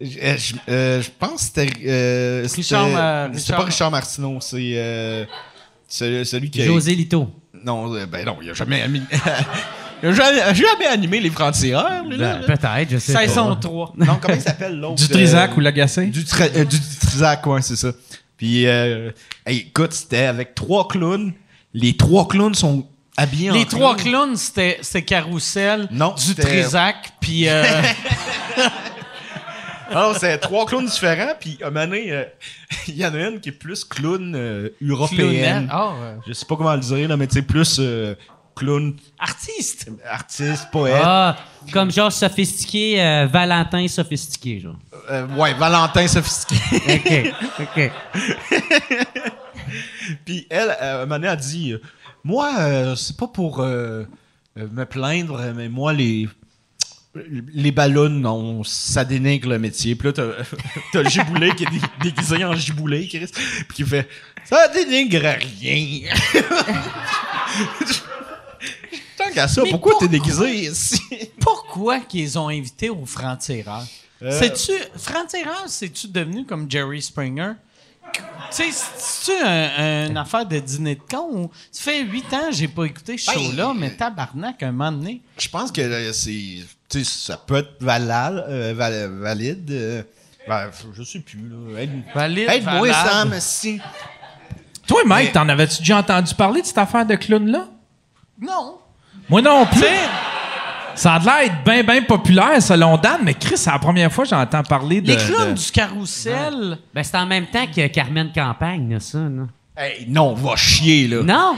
Je, 0.00 0.18
euh, 0.18 0.36
je- 0.38 0.54
euh, 0.68 1.02
je 1.02 1.10
pense 1.18 1.32
que 1.50 1.60
c'était. 1.62 1.70
euh, 1.86 2.46
Richard, 2.56 2.86
euh, 2.94 3.28
Richard- 3.32 3.58
pas 3.58 3.64
Richard 3.64 3.90
Martineau, 3.90 4.38
c'est. 4.40 4.56
euh, 4.74 5.24
celui, 5.88 6.24
celui 6.24 6.50
qui 6.50 6.62
a. 6.62 6.66
José 6.66 6.94
Lito. 6.94 7.28
Non, 7.64 7.92
euh, 7.94 8.06
ben 8.06 8.24
non, 8.24 8.38
il 8.42 8.48
a 8.50 8.54
jamais 8.54 8.80
animé. 8.80 9.04
il 10.02 10.08
a 10.08 10.12
jamais, 10.12 10.54
jamais 10.54 10.86
animé 10.86 11.20
les 11.20 11.28
francs-tireurs. 11.30 12.04
Ben, 12.04 12.40
Peut-être, 12.46 12.90
je 12.90 12.96
sais 12.98 13.12
pas. 13.12 13.20
Saison 13.26 13.54
3. 13.56 13.92
Non, 13.98 14.18
comment 14.22 14.34
il 14.34 14.40
s'appelle 14.40 14.78
l'autre 14.78 14.94
Du 14.94 15.08
Trisac 15.08 15.54
ou 15.56 15.60
l'agacé? 15.60 16.06
Du, 16.06 16.24
euh, 16.40 16.64
du 16.64 16.78
Trisac, 17.00 17.46
ouais, 17.46 17.60
c'est 17.60 17.76
ça. 17.76 17.92
Puis, 18.38 18.66
euh, 18.66 19.10
hey, 19.44 19.58
écoute, 19.68 19.92
c'était 19.92 20.24
avec 20.24 20.54
trois 20.54 20.88
clowns. 20.88 21.34
Les 21.74 21.94
trois 21.98 22.26
clowns 22.26 22.54
sont 22.54 22.86
habillés 23.18 23.50
en 23.50 23.54
Les 23.54 23.66
trois 23.66 23.96
clown. 23.96 24.34
clowns, 24.34 24.36
c'était 24.36 25.02
Carousel, 25.02 25.88
Non, 25.90 26.14
du 26.14 26.34
Trisac, 26.34 27.10
puis. 27.20 27.46
Alors, 29.90 30.16
c'est 30.16 30.38
trois 30.38 30.66
clowns 30.66 30.86
différents. 30.86 31.32
Puis, 31.38 31.58
à 31.62 31.66
un 31.66 31.70
moment 31.70 31.86
donné, 31.86 32.12
euh, 32.12 32.24
il 32.88 32.96
y 32.96 33.04
en 33.04 33.12
a 33.12 33.28
une 33.28 33.40
qui 33.40 33.48
est 33.48 33.52
plus 33.52 33.84
clown 33.84 34.34
euh, 34.34 34.68
européenne. 34.86 35.70
Ouais. 35.72 36.16
Je 36.26 36.32
sais 36.32 36.46
pas 36.46 36.56
comment 36.56 36.74
le 36.74 36.80
dire, 36.80 37.08
là, 37.08 37.16
mais 37.16 37.26
tu 37.26 37.34
sais, 37.34 37.42
plus 37.42 37.78
euh, 37.80 38.14
clown, 38.54 38.96
Artiste. 39.18 39.90
artiste, 40.08 40.68
poète. 40.70 41.02
Ah, 41.04 41.36
comme 41.72 41.90
genre 41.90 42.12
sophistiqué, 42.12 43.02
euh, 43.02 43.26
Valentin 43.26 43.86
sophistiqué, 43.88 44.60
genre. 44.60 44.76
Ouais, 45.36 45.54
Valentin 45.54 46.06
sophistiqué. 46.06 47.32
OK, 47.58 47.68
OK. 47.76 47.92
Puis 50.24 50.46
elle, 50.50 50.70
à 50.70 50.96
un 50.96 51.06
moment 51.06 51.16
donné, 51.16 51.28
elle 51.28 51.36
dit 51.38 51.74
Moi, 52.22 52.94
c'est 52.96 53.16
pas 53.16 53.28
pour 53.28 53.58
me 53.60 54.06
plaindre, 54.84 55.40
mais 55.54 55.68
moi, 55.68 55.92
les. 55.92 56.28
Les 57.14 57.72
ballons, 57.72 58.08
non, 58.08 58.62
ça 58.62 59.04
dénigre 59.04 59.48
le 59.48 59.58
métier. 59.58 59.96
Puis 59.96 60.08
là, 60.12 60.12
t'as, 60.92 61.02
giboulet 61.08 61.54
qui 61.56 61.64
est 61.64 61.70
dé- 61.70 61.80
déguisé 62.10 62.44
en 62.44 62.54
giboulet, 62.54 63.08
Chris, 63.08 63.26
puis 63.68 63.76
qui 63.78 63.84
fait 63.84 64.08
Ça 64.44 64.68
dénigre 64.68 65.18
rien. 65.60 66.08
Tant 69.16 69.30
qu'à 69.34 69.48
ça, 69.48 69.62
Mais 69.62 69.70
pourquoi 69.70 69.94
t'es 69.98 70.08
déguisé 70.08 70.66
ici? 70.66 71.00
Pourquoi 71.40 72.00
qu'ils 72.00 72.38
ont 72.38 72.48
invité 72.48 72.88
au 72.90 73.04
franc-tireur? 73.06 73.84
Euh. 74.22 74.30
C'est-tu. 74.38 74.72
Franc-tireur, 74.96 75.64
c'est-tu 75.66 76.08
devenu 76.08 76.44
comme 76.46 76.70
Jerry 76.70 77.02
Springer? 77.02 77.52
Tu 78.14 78.20
sais, 78.50 78.70
c'est-tu 78.72 79.32
un- 79.44 80.08
une 80.08 80.16
affaire 80.16 80.46
de 80.46 80.58
dîner 80.58 80.94
de 80.96 81.00
con 81.08 81.28
ou? 81.44 81.50
Ça 81.70 81.82
fait 81.90 82.02
huit 82.02 82.32
ans 82.32 82.48
que 82.50 82.54
j'ai 82.56 82.68
pas 82.68 82.84
écouté 82.84 83.16
ce 83.18 83.26
Ben, 83.30 83.32
show-là, 83.38 83.74
mais 83.76 83.90
tabarnak, 83.94 84.62
un 84.62 84.72
moment 84.72 84.92
donné. 84.92 85.20
Je 85.38 85.48
pense 85.48 85.70
que 85.70 85.80
euh, 85.80 86.12
c'est. 86.12 86.58
Tu 86.90 87.04
sais, 87.04 87.26
ça 87.26 87.36
peut 87.36 87.56
être 87.58 87.76
valal- 87.80 88.44
euh, 88.48 88.74
val- 88.76 89.10
valide. 89.20 89.70
euh, 89.70 90.02
ben, 90.48 90.70
je 90.96 91.02
sais 91.04 91.20
plus, 91.20 91.48
là. 91.48 91.80
Aide- 91.80 92.02
Valide, 92.14 92.48
Aide-moi, 92.50 92.88
valable. 92.88 93.30
Sam, 93.30 93.40
si. 93.40 93.80
Toi, 94.86 95.02
Mike, 95.06 95.32
t'en 95.32 95.48
avais-tu 95.48 95.78
déjà 95.78 95.98
entendu 95.98 96.34
parler 96.34 96.62
de 96.62 96.66
cette 96.66 96.78
affaire 96.78 97.06
de 97.06 97.14
clown-là? 97.14 97.68
Non. 98.40 98.78
Moi 99.28 99.40
non 99.42 99.66
plus. 99.66 99.84
Ça 100.96 101.14
a 101.14 101.18
l'air 101.20 101.38
d'être 101.52 101.64
bien, 101.64 101.82
bien 101.84 102.02
populaire 102.02 102.60
selon 102.60 102.96
Dan, 102.96 103.20
mais 103.22 103.34
Chris, 103.34 103.56
c'est 103.56 103.70
la 103.70 103.78
première 103.78 104.12
fois 104.12 104.24
que 104.24 104.30
j'entends 104.30 104.62
parler 104.64 105.00
de. 105.00 105.12
Les 105.12 105.16
clowns 105.16 105.54
de- 105.54 105.58
du 105.60 105.70
carrousel. 105.70 106.78
Ben, 106.92 107.04
c'est 107.04 107.16
en 107.16 107.26
même 107.26 107.46
temps 107.46 107.66
que 107.66 107.86
Carmen 107.86 108.32
Campagne, 108.34 108.92
là, 108.94 109.00
ça. 109.00 109.18
là. 109.18 109.44
Hey, 109.76 110.06
non, 110.08 110.34
va 110.34 110.56
chier, 110.56 111.06
là. 111.06 111.22
Non! 111.22 111.54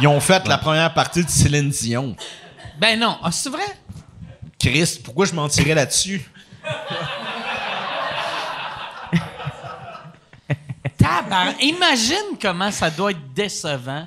Ils 0.00 0.06
ont 0.06 0.20
fait 0.20 0.46
la 0.46 0.58
première 0.58 0.92
partie 0.92 1.24
de 1.24 1.30
Céline 1.30 1.70
Dion. 1.70 2.14
Ben 2.78 2.98
non. 3.00 3.16
Ah, 3.22 3.32
c'est 3.32 3.48
vrai? 3.48 3.64
Chris, 4.58 5.00
pourquoi 5.04 5.26
je 5.26 5.34
mentirais 5.34 5.74
là-dessus? 5.74 6.20
Tabar... 10.96 11.54
Imagine 11.60 12.36
comment 12.40 12.72
ça 12.72 12.90
doit 12.90 13.12
être 13.12 13.32
décevant 13.34 14.04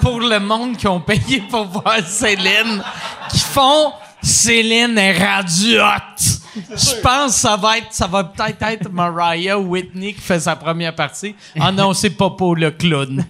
pour 0.00 0.20
le 0.20 0.38
monde 0.38 0.76
qui 0.76 0.86
ont 0.86 1.00
payé 1.00 1.42
pour 1.50 1.64
voir 1.66 1.98
Céline, 2.06 2.82
qui 3.30 3.40
font 3.40 3.92
Céline 4.22 4.96
est 4.98 5.18
rendue 5.18 5.80
hot. 5.80 6.38
Je 6.70 7.00
pense 7.00 7.34
que 7.34 7.40
ça 7.40 7.56
va 7.56 7.78
être, 7.78 7.92
ça 7.92 8.06
va 8.06 8.24
peut-être 8.24 8.62
être 8.62 8.90
Mariah 8.90 9.58
Whitney 9.58 10.14
qui 10.14 10.20
fait 10.20 10.40
sa 10.40 10.56
première 10.56 10.94
partie. 10.94 11.34
Ah 11.58 11.72
non, 11.72 11.92
c'est 11.92 12.10
Popo 12.10 12.54
le 12.54 12.70
clown. 12.70 13.24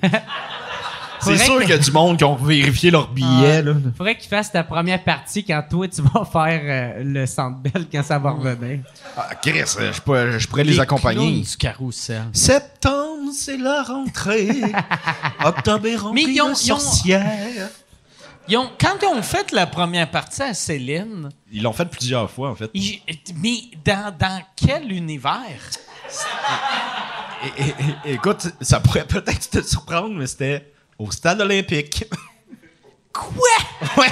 C'est 1.21 1.37
sûr 1.39 1.59
qu'il 1.61 1.71
y 1.71 1.73
a 1.73 1.79
du 1.79 1.91
monde 1.91 2.17
qui 2.19 2.25
ont 2.25 2.37
vérifié 2.37 2.91
leur 2.91 3.09
billet, 3.09 3.63
là. 3.63 3.75
Faudrait 3.97 4.17
qu'il 4.17 4.29
fasse 4.29 4.53
ta 4.53 4.63
première 4.65 5.03
partie 5.03 5.45
quand 5.45 5.63
toi, 5.69 5.89
tu 5.89 6.01
vas 6.03 6.25
faire 6.25 6.61
euh, 6.99 7.03
le 7.05 7.27
centre 7.27 7.59
belle 7.59 7.87
quand 7.91 8.03
ça 8.03 8.19
va 8.19 8.31
revenir. 8.31 8.81
Ah, 9.17 9.35
Chris, 9.41 9.63
euh, 9.79 9.93
je 9.93 10.01
pourrais, 10.01 10.39
je 10.39 10.47
pourrais 10.49 10.65
les, 10.65 10.79
accompagner. 10.81 11.19
clowns 11.33 11.43
du 11.43 11.57
carrousel. 11.57 12.23
Septembre, 12.33 13.31
c'est 13.35 13.57
la 13.59 13.83
rentrée. 13.83 14.49
Octobre 15.45 15.87
est 15.87 15.97
rempli 15.97 16.25
Mais 16.27 16.33
ils 16.33 16.41
ont- 16.43 16.51
de 16.51 16.55
sorcières. 16.55 17.69
Ils 18.51 18.57
ont- 18.57 18.71
quand 18.81 18.95
ils 19.03 19.07
ont 19.07 19.23
fait 19.23 19.53
la 19.53 19.67
première 19.67 20.11
partie 20.11 20.43
à 20.43 20.55
Céline, 20.55 21.29
Ils 21.53 21.63
l'ont 21.63 21.73
fait 21.75 21.85
plusieurs 21.85 22.31
fois, 22.31 22.51
en 22.51 22.55
fait. 22.55 22.71
ils- 22.75 23.01
mais 23.43 23.59
dans, 23.85 24.15
dans 24.19 24.41
quel 24.57 24.91
univers? 24.93 25.43
Écoute, 28.05 28.49
ça 28.61 28.81
pourrait 28.81 29.05
peut-être 29.07 29.51
te 29.51 29.63
surprendre, 29.63 30.15
mais 30.15 30.27
c'était 30.27 30.73
au 30.99 31.11
stade 31.11 31.41
olympique. 31.41 32.05
Quoi? 33.13 34.05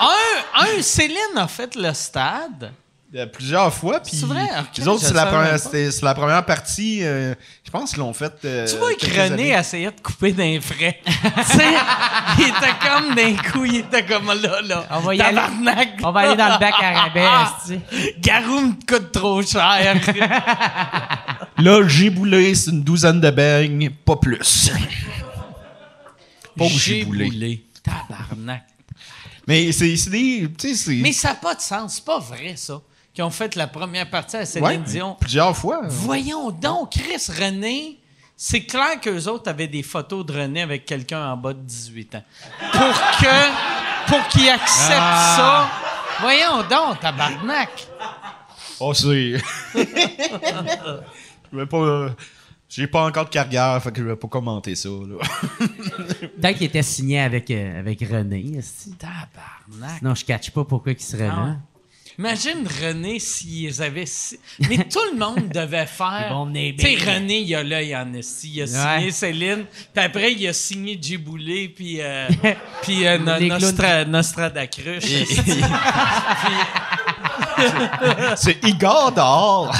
un, 0.00 0.62
un, 0.78 0.82
Céline 0.82 1.16
a 1.36 1.48
fait 1.48 1.74
le 1.76 1.92
stade. 1.92 2.72
Euh, 3.16 3.26
plusieurs 3.26 3.72
fois, 3.72 4.00
puis 4.00 4.16
C'est 4.16 4.26
vrai? 4.26 4.48
Les 4.76 4.88
autres, 4.88 5.04
c'est 5.04 5.14
la, 5.14 5.26
première- 5.26 5.50
pas. 5.52 5.58
c'était- 5.58 5.90
c'est 5.92 6.04
la 6.04 6.14
première 6.14 6.44
partie. 6.44 6.98
euh, 7.04 7.32
je 7.64 7.70
pense 7.70 7.90
qu'ils 7.90 8.00
l'ont 8.00 8.12
fait. 8.12 8.32
euh, 8.44 8.66
tu 8.66 8.76
vois 8.76 8.92
que 8.94 9.06
René 9.06 9.50
essayait 9.52 9.92
de 9.92 10.00
couper 10.00 10.32
d'un 10.32 10.58
frais. 10.60 10.98
tu 11.06 11.12
sais, 11.12 11.64
il 12.38 12.44
était 12.48 12.74
comme 12.82 13.14
d'un 13.14 13.36
coup, 13.36 13.64
il 13.66 13.76
était 13.76 14.04
comme 14.04 14.26
là, 14.26 14.60
là. 14.62 14.84
On 14.90 14.98
va 14.98 15.14
y 15.14 15.20
aller. 15.20 15.40
On 16.02 16.10
va 16.10 16.20
aller 16.22 16.36
dans 16.36 16.54
le 16.54 16.58
bac 16.58 16.74
à 16.82 17.02
rabais, 17.02 17.24
esti. 17.68 17.80
Garou 18.18 18.60
me 18.62 18.72
coûte 18.84 19.12
trop 19.12 19.40
cher. 19.42 19.94
Là, 21.58 21.86
j'ai 21.86 22.10
boulé, 22.10 22.52
c'est 22.56 22.72
une 22.72 22.82
douzaine 22.82 23.20
de 23.20 23.30
beignes, 23.30 23.90
pas 24.04 24.16
plus. 24.16 24.72
Pas 26.56 26.66
J'ai 26.66 27.00
giboulé. 27.00 27.30
boulé. 27.30 27.64
Tabarnak. 27.82 28.64
Mais 29.46 29.72
c'est 29.72 29.94
des. 30.10 30.48
Mais 31.02 31.12
ça 31.12 31.28
n'a 31.28 31.34
pas 31.34 31.54
de 31.54 31.60
sens. 31.60 31.96
C'est 31.96 32.04
pas 32.04 32.18
vrai, 32.18 32.54
ça. 32.56 32.80
Qui 33.12 33.22
ont 33.22 33.30
fait 33.30 33.54
la 33.56 33.66
première 33.66 34.08
partie 34.10 34.36
à 34.36 34.44
Céline 34.46 34.66
Ouais, 34.66 34.78
Dion. 34.78 35.16
plusieurs 35.20 35.56
fois. 35.56 35.82
Voyons 35.88 36.50
donc, 36.50 36.92
Chris 36.92 37.26
René. 37.28 37.98
C'est 38.36 38.62
clair 38.64 39.00
qu'eux 39.00 39.26
autres 39.28 39.48
avaient 39.48 39.68
des 39.68 39.84
photos 39.84 40.26
de 40.26 40.32
René 40.32 40.62
avec 40.62 40.84
quelqu'un 40.84 41.30
en 41.32 41.36
bas 41.36 41.52
de 41.52 41.60
18 41.60 42.16
ans. 42.16 42.24
Pour 42.72 42.80
que. 43.20 44.06
Pour 44.08 44.28
qu'il 44.28 44.48
accepte 44.48 45.16
ça. 45.36 45.68
Voyons 46.20 46.62
donc, 46.68 47.00
tabarnak. 47.00 47.86
Oh, 48.80 48.92
c'est. 48.92 49.34
je 49.74 51.56
vais 51.56 51.66
pas. 51.66 52.08
J'ai 52.76 52.86
pas 52.88 53.04
encore 53.06 53.26
de 53.26 53.30
carrière, 53.30 53.80
fait 53.82 53.92
que 53.92 54.00
je 54.00 54.04
vais 54.08 54.16
pas 54.16 54.26
commenter 54.28 54.74
ça. 54.74 54.88
Peut-être 55.60 56.56
qu'il 56.58 56.66
était 56.66 56.82
signé 56.82 57.20
avec, 57.20 57.50
euh, 57.50 57.78
avec 57.78 58.00
René. 58.00 58.58
Tabarnak. 58.98 60.02
Non, 60.02 60.14
je 60.14 60.24
catch 60.24 60.50
pas 60.50 60.64
pourquoi 60.64 60.92
il 60.92 61.00
serait 61.00 61.28
Ah 61.30 61.36
là. 61.36 61.56
Imagine 62.18 62.66
René 62.82 63.18
s'ils 63.18 63.82
avaient. 63.82 64.06
si- 64.06 64.38
Mais 64.68 64.78
tout 64.88 65.00
le 65.12 65.18
monde 65.18 65.48
devait 65.48 65.86
faire. 65.86 66.44
Venir 66.46 66.74
Tu 66.78 66.86
sais, 66.86 66.96
bien. 66.96 67.14
René, 67.14 67.40
il 67.40 67.54
a 67.56 67.62
l'œil 67.64 67.96
en 67.96 68.12
esti. 68.14 68.52
Il 68.54 68.62
a 68.62 68.64
Ouais. 68.66 68.98
signé 68.98 69.10
Céline. 69.10 69.64
Puis 69.92 70.04
après, 70.04 70.32
il 70.32 70.46
a 70.48 70.52
signé 70.52 70.96
Djiboulé. 71.00 71.68
Puis, 71.68 72.00
euh, 72.00 72.28
puis 72.82 73.04
euh, 73.06 73.18
no- 73.18 73.36
Les 73.38 73.48
clowns 73.48 73.60
Nostra, 73.60 74.04
Nostradacruche. 74.04 75.04
c'est 78.36 78.64
Igor 78.64 79.12
dehors. 79.12 79.74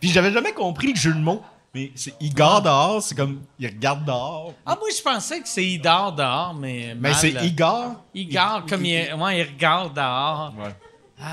Puis 0.00 0.10
j'avais 0.10 0.32
jamais 0.32 0.52
compris 0.52 0.92
le 0.92 0.96
jeu 0.98 1.12
de 1.12 1.18
mots. 1.20 1.42
Mais 1.74 1.90
c'est 1.94 2.14
Igor 2.20 2.60
dehors, 2.60 3.02
c'est 3.02 3.14
comme. 3.14 3.42
Il 3.58 3.66
regarde 3.66 4.04
dehors. 4.04 4.52
ah, 4.66 4.76
moi, 4.78 4.88
je 4.94 5.00
pensais 5.02 5.40
que 5.40 5.48
c'est 5.48 5.64
Idor 5.64 6.12
dehors, 6.12 6.52
mais. 6.54 6.94
Mais 6.98 7.14
c'est 7.14 7.32
Igor? 7.32 7.94
Igor, 8.14 8.66
comme 8.68 8.84
il, 8.84 9.14
ouais, 9.14 9.40
il 9.40 9.48
regarde 9.54 9.94
dehors. 9.94 10.52
Ouais. 10.58 10.74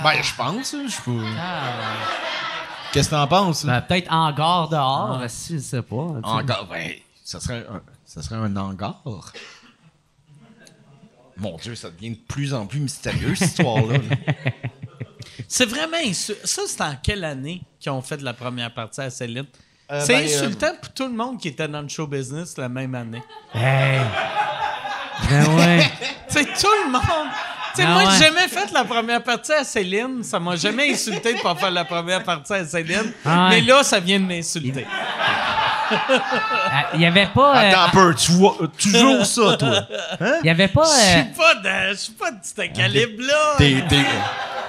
Ben, 0.03 0.21
je 0.23 0.35
pense, 0.35 0.73
hein, 0.73 0.85
je 0.87 0.95
pas. 0.95 1.27
Ah, 1.37 1.71
Qu'est-ce 2.93 3.09
que 3.09 3.15
t'en 3.15 3.27
penses? 3.27 3.65
Ben, 3.65 3.81
peut-être 3.81 4.11
hangar 4.11 4.69
dehors, 4.69 5.21
esti, 5.23 5.55
je 5.55 5.59
sais 5.59 5.81
pas. 5.81 6.07
Hangar, 6.23 6.69
ouais. 6.71 7.03
Ça 7.23 7.39
serait 7.39 7.65
un, 7.69 7.81
ça 8.05 8.21
serait 8.21 8.37
un 8.37 8.55
hangar. 8.55 9.01
Mon 11.37 11.55
Dieu, 11.57 11.75
ça 11.75 11.89
devient 11.89 12.11
de 12.11 12.15
plus 12.27 12.53
en 12.53 12.65
plus 12.65 12.79
mystérieux, 12.79 13.35
cette 13.35 13.49
histoire-là. 13.49 13.97
là. 13.97 14.51
C'est 15.47 15.65
vraiment 15.65 15.97
insu- 15.97 16.35
Ça, 16.43 16.63
c'est 16.67 16.81
en 16.81 16.95
quelle 17.01 17.23
année 17.23 17.61
qu'ils 17.79 17.91
ont 17.91 18.01
fait 18.01 18.21
la 18.21 18.33
première 18.33 18.73
partie 18.73 19.01
à 19.01 19.09
Céline? 19.09 19.45
Euh, 19.91 20.01
c'est 20.05 20.13
ben, 20.13 20.25
insultant 20.25 20.71
pour 20.81 20.93
tout 20.93 21.05
le 21.07 21.13
monde 21.13 21.39
qui 21.39 21.47
était 21.47 21.67
dans 21.67 21.81
le 21.81 21.87
show 21.87 22.05
business 22.05 22.57
la 22.57 22.69
même 22.69 22.93
année. 22.95 23.23
Hey! 23.53 24.01
Ben 25.29 25.45
ouais. 25.57 25.83
C'est 26.29 26.45
tout 26.45 26.67
le 26.85 26.91
monde. 26.91 27.01
Tu 27.75 27.81
sais, 27.81 27.83
Ah 27.85 27.91
moi, 27.93 28.03
ouais. 28.03 28.09
j'ai 28.17 28.25
jamais 28.25 28.47
fait 28.47 28.71
la 28.71 28.85
première 28.85 29.21
partie 29.21 29.51
à 29.51 29.63
Céline. 29.65 30.23
Ça 30.23 30.39
m'a 30.39 30.55
jamais 30.55 30.91
insulté 30.93 31.33
de 31.33 31.41
pas 31.41 31.55
faire 31.55 31.71
la 31.71 31.83
première 31.83 32.23
partie 32.23 32.53
à 32.53 32.65
Céline. 32.65 33.11
Ah 33.25 33.49
ouais. 33.49 33.59
Mais 33.59 33.61
là, 33.61 33.83
ça 33.83 33.99
vient 33.99 34.19
de 34.19 34.25
m'insulter. 34.25 34.85
Ah, 35.91 36.85
Il 36.93 37.01
y 37.01 37.05
avait 37.05 37.27
pas. 37.27 37.55
euh, 37.63 37.69
Attends 37.71 37.81
un 37.83 37.89
peu, 37.89 38.15
tu 38.15 38.31
vois 38.33 38.55
euh, 38.61 38.67
toujours 38.67 39.25
ça, 39.25 39.57
toi. 39.57 39.87
Il 40.43 40.47
y 40.47 40.49
avait 40.49 40.67
pas. 40.67 40.83
Je 40.85 40.89
euh, 40.89 41.21
suis 41.23 41.33
pas 41.35 41.55
de, 41.55 41.89
je 41.93 41.97
suis 41.97 42.13
pas 42.13 42.31
de 42.31 42.37
ce 42.43 42.53
calibre-là. 42.73 43.55
T'es, 43.57 43.83
t'es, 43.89 44.05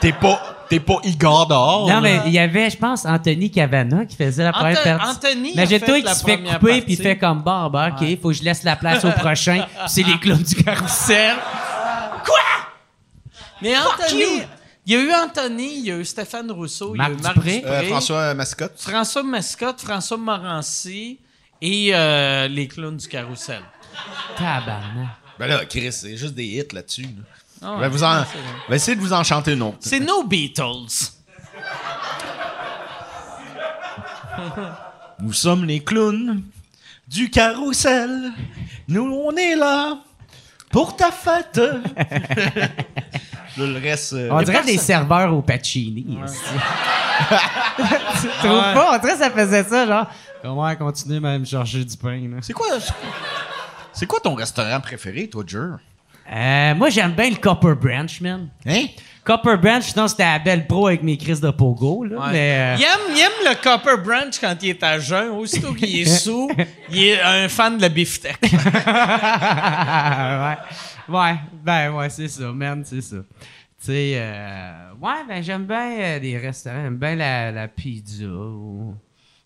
t'es 0.01 0.12
pas, 0.12 0.40
t'es 0.68 0.80
pas 0.80 0.97
Igor 1.05 1.47
dehors. 1.47 1.88
Non, 1.88 1.94
là. 1.97 2.01
mais 2.01 2.20
il 2.26 2.32
y 2.32 2.38
avait, 2.38 2.70
je 2.70 2.76
pense, 2.76 3.05
Anthony 3.05 3.51
Cavana 3.51 4.06
qui 4.06 4.16
faisait 4.16 4.44
la 4.44 4.52
première 4.52 4.78
Anto- 4.80 4.98
partie. 4.98 5.10
Anthony 5.28 5.55
fait 5.55 5.78
qu'il 5.80 6.05
la 6.05 6.14
se 6.14 6.24
fait 6.24 6.38
couper 6.42 6.80
puis 6.82 6.94
il 6.94 7.02
fait 7.02 7.18
comme 7.18 7.42
bon, 7.42 7.68
bah, 7.70 7.90
OK, 7.90 8.06
faut 8.20 8.28
que 8.28 8.34
je 8.34 8.42
laisse 8.42 8.62
la 8.62 8.76
place 8.76 9.05
au 9.05 9.10
prochain. 9.12 9.66
C'est 9.86 10.02
les 10.02 10.18
clowns 10.20 10.42
du 10.42 10.55
carrousel. 10.62 11.34
Mais 13.62 13.74
Anthony, 13.76 14.42
il 14.90 14.94
y 14.94 14.96
a 14.96 15.02
eu 15.02 15.12
Anthony, 15.12 15.78
il 15.78 15.84
y 15.86 15.92
a 15.92 15.96
eu 15.98 16.04
Stéphane 16.04 16.50
Rousseau, 16.50 16.94
Marc 16.94 17.10
il 17.10 17.12
y 17.12 17.16
a 17.16 17.18
eu 17.18 17.22
Marc 17.22 17.34
Dupré. 17.36 17.56
Dupré, 17.58 17.70
Euh, 17.70 17.88
François 17.88 18.34
Mascotte. 18.34 18.72
François 18.80 19.22
Mascotte, 19.22 19.80
François 19.80 20.16
Morancy 20.16 21.18
et 21.62 21.90
euh, 21.94 22.48
les 22.48 22.66
clowns 22.66 22.96
du 22.96 23.06
carrousel. 23.06 23.62
Tabarnak. 24.36 25.08
Ben 25.38 25.46
là, 25.46 25.64
Chris, 25.64 25.92
c'est 25.92 26.16
juste 26.16 26.34
des 26.34 26.44
hits 26.46 26.72
là-dessus. 26.74 27.02
là. 27.02 27.08
Ah 27.62 27.74
ouais, 27.74 27.80
vais 27.82 27.88
vous 27.88 28.02
en, 28.02 28.24
c'est 28.24 28.38
vrai. 28.38 28.46
je 28.64 28.70
vais 28.70 28.76
essayer 28.76 28.96
de 28.96 29.00
vous 29.00 29.12
en 29.12 29.22
chanter 29.22 29.52
une 29.52 29.62
autre. 29.62 29.76
C'est 29.80 30.00
nos 30.00 30.24
Beatles. 30.24 31.12
Nous 35.20 35.32
sommes 35.32 35.64
les 35.66 35.80
clowns 35.80 36.42
du 37.06 37.30
carrousel. 37.30 38.32
Nous, 38.88 39.02
on 39.02 39.36
est 39.36 39.54
là 39.56 39.98
pour 40.70 40.96
ta 40.96 41.10
fête. 41.10 41.60
Je 43.61 43.65
le 43.65 43.78
reste. 43.78 44.12
euh, 44.15 44.28
On 44.32 44.41
dirait 44.43 44.65
des 44.65 44.78
serveurs 44.78 45.32
au 45.35 45.43
Pacini. 45.43 46.19
esti. 46.24 46.39
tu 48.23 48.28
trouves 48.39 48.74
pas? 48.74 48.93
On 48.95 48.99
dirait 48.99 49.12
que 49.12 49.19
ça 49.19 49.31
faisait 49.31 49.65
ça, 49.65 49.87
genre. 49.87 50.07
Comment 50.43 50.74
continuer 50.77 51.20
même 51.20 51.45
chercher 51.45 51.85
du 51.85 51.97
pain, 51.97 52.16
là? 52.19 52.39
C'est 52.41 52.53
quoi, 52.55 52.66
c'est 53.93 54.07
quoi 54.07 54.20
ton 54.20 54.35
restaurant 54.35 54.81
préféré, 54.81 55.28
toi, 55.28 55.45
Jer? 55.47 55.77
Euh, 56.32 56.74
moi, 56.77 56.89
j'aime 56.91 57.12
bien 57.12 57.28
le 57.31 57.37
Copper 57.37 57.74
Branch, 57.74 58.20
man. 58.20 58.49
Hein? 58.66 58.85
Copper 59.24 59.57
Branch, 59.57 59.82
sinon 59.82 60.07
c'était 60.09 60.24
la 60.24 60.39
belle 60.39 60.66
pro 60.66 60.87
avec 60.87 61.03
mes 61.03 61.16
crises 61.19 61.41
de 61.41 61.51
pogo, 61.51 62.05
là. 62.05 62.16
Ouais. 62.19 62.32
Mais, 62.32 62.57
euh, 62.59 62.77
Il, 62.78 62.85
aime, 62.85 63.16
il 63.16 63.20
aime 63.20 63.51
le 63.51 63.55
Copper 63.62 63.97
Branch 64.03 64.32
quand 64.41 64.55
il 64.62 64.70
est 64.70 64.82
à 64.82 64.99
jeun. 64.99 65.28
Aussitôt 65.31 65.74
qu'il 65.74 65.95
est 66.01 66.05
sous, 66.07 66.51
il 66.91 67.05
est 67.09 67.20
un 67.20 67.49
fan 67.49 67.77
de 67.77 67.82
la 67.82 67.89
beefsteak. 67.91 68.39
ouais. 68.45 68.51
Ouais, 71.11 71.35
ben 71.65 71.93
ouais, 71.95 72.09
c'est 72.11 72.28
ça, 72.28 72.53
man, 72.53 72.82
c'est 72.85 73.01
ça. 73.01 73.16
Tu 73.16 73.87
sais, 73.87 74.12
euh, 74.16 74.93
ouais, 75.01 75.24
ben 75.27 75.43
j'aime 75.43 75.65
bien 75.66 75.91
euh, 75.99 76.19
les 76.19 76.39
restaurants, 76.39 76.82
j'aime 76.82 76.97
bien 76.99 77.16
la, 77.16 77.51
la 77.51 77.69
pizza. 77.69 78.27
ou- 78.27 78.95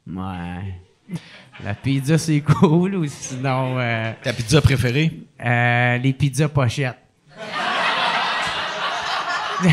Ouais. 0.07 0.75
La 1.63 1.75
pizza, 1.75 2.19
c'est 2.19 2.41
cool, 2.41 2.97
ou 2.97 3.07
sinon, 3.07 3.79
euh, 3.79 4.13
Ta 4.23 4.33
pizza 4.33 4.61
préférée? 4.61 5.13
euh, 5.45 5.99
les 5.99 6.13
pizzas 6.13 6.49
pochettes. 6.49 6.97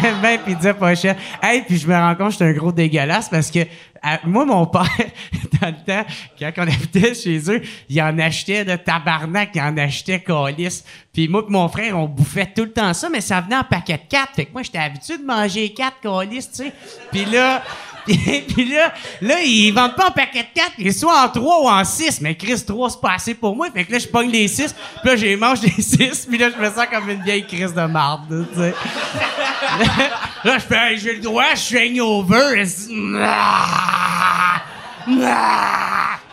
J'aime 0.02 0.22
bien 0.22 0.38
pizza 0.38 0.74
pochette. 0.74 1.18
Hey, 1.42 1.62
puis 1.64 1.78
je 1.78 1.88
me 1.88 1.94
rends 1.96 2.16
compte 2.16 2.28
que 2.28 2.32
j'étais 2.34 2.46
un 2.46 2.54
gros 2.54 2.72
dégueulasse 2.72 3.30
parce 3.30 3.52
que 3.52 3.60
à- 4.02 4.20
moi, 4.26 4.46
mon 4.46 4.66
père, 4.66 4.82
dans 5.62 5.68
le 5.68 5.86
temps, 5.86 6.06
quand 6.40 6.52
on 6.58 6.62
habitait 6.64 7.14
chez 7.14 7.40
eux, 7.52 7.62
il 7.90 8.02
en 8.02 8.18
achetait 8.20 8.66
de 8.66 8.76
tabarnak, 8.76 9.52
il 9.54 9.62
en 9.62 9.78
achetait 9.78 10.20
calice. 10.20 10.84
Puis 11.14 11.28
moi 11.28 11.44
et 11.48 11.52
mon 11.52 11.68
frère, 11.68 11.98
on 12.00 12.06
bouffait 12.08 12.48
tout 12.56 12.64
le 12.64 12.72
temps 12.72 12.94
ça, 12.94 13.10
mais 13.10 13.22
ça 13.22 13.42
venait 13.42 13.58
en 13.58 13.64
paquet 13.64 13.98
de 13.98 14.10
quatre. 14.10 14.34
Fait 14.36 14.46
que 14.46 14.54
moi, 14.54 14.64
j'étais 14.64 14.80
habitué 14.80 15.18
de 15.18 15.24
manger 15.26 15.72
quatre 15.74 16.00
calices, 16.02 16.50
tu 16.52 16.64
sais. 16.64 16.74
Puis 17.12 17.26
là... 17.26 17.62
Puis 18.48 18.66
là, 18.74 18.94
là, 19.22 19.42
ils 19.42 19.72
vendent 19.72 19.96
pas 19.96 20.08
en 20.10 20.12
paquet 20.12 20.44
de 20.44 20.48
4, 20.60 20.72
ils 20.80 20.94
sont 20.94 21.08
en 21.08 21.30
3 21.30 21.62
ou 21.64 21.70
en 21.70 21.84
6. 21.86 22.22
Mais 22.22 22.36
Chris, 22.36 22.64
3, 22.66 22.90
c'est 22.90 23.02
pas 23.02 23.14
assez 23.14 23.34
pour 23.36 23.56
moi. 23.56 23.68
Fait 23.74 23.86
que 23.86 23.92
là, 23.92 24.00
je 24.00 24.08
pogne 24.08 24.30
les 24.32 24.48
6. 24.48 24.74
Puis 25.02 25.10
là, 25.10 25.16
j'ai 25.16 25.36
mange 25.36 25.62
les 25.62 25.82
6. 25.82 26.26
Puis 26.28 26.38
là, 26.38 26.50
je 26.50 26.58
me 26.62 26.66
sens 26.70 26.86
comme 26.92 27.10
une 27.10 27.22
vieille 27.24 27.46
crise 27.46 27.74
de 27.74 27.86
marde, 27.86 28.48
tu 28.54 28.60
sais. 28.60 28.74
là, 30.44 30.58
je 30.58 30.64
fais, 30.64 30.92
Hey, 30.94 30.98
j'ai 31.00 31.14
le 31.16 31.22
droit, 31.22 31.46
je 31.54 31.60
suis 31.60 31.78
hangover. 32.00 32.64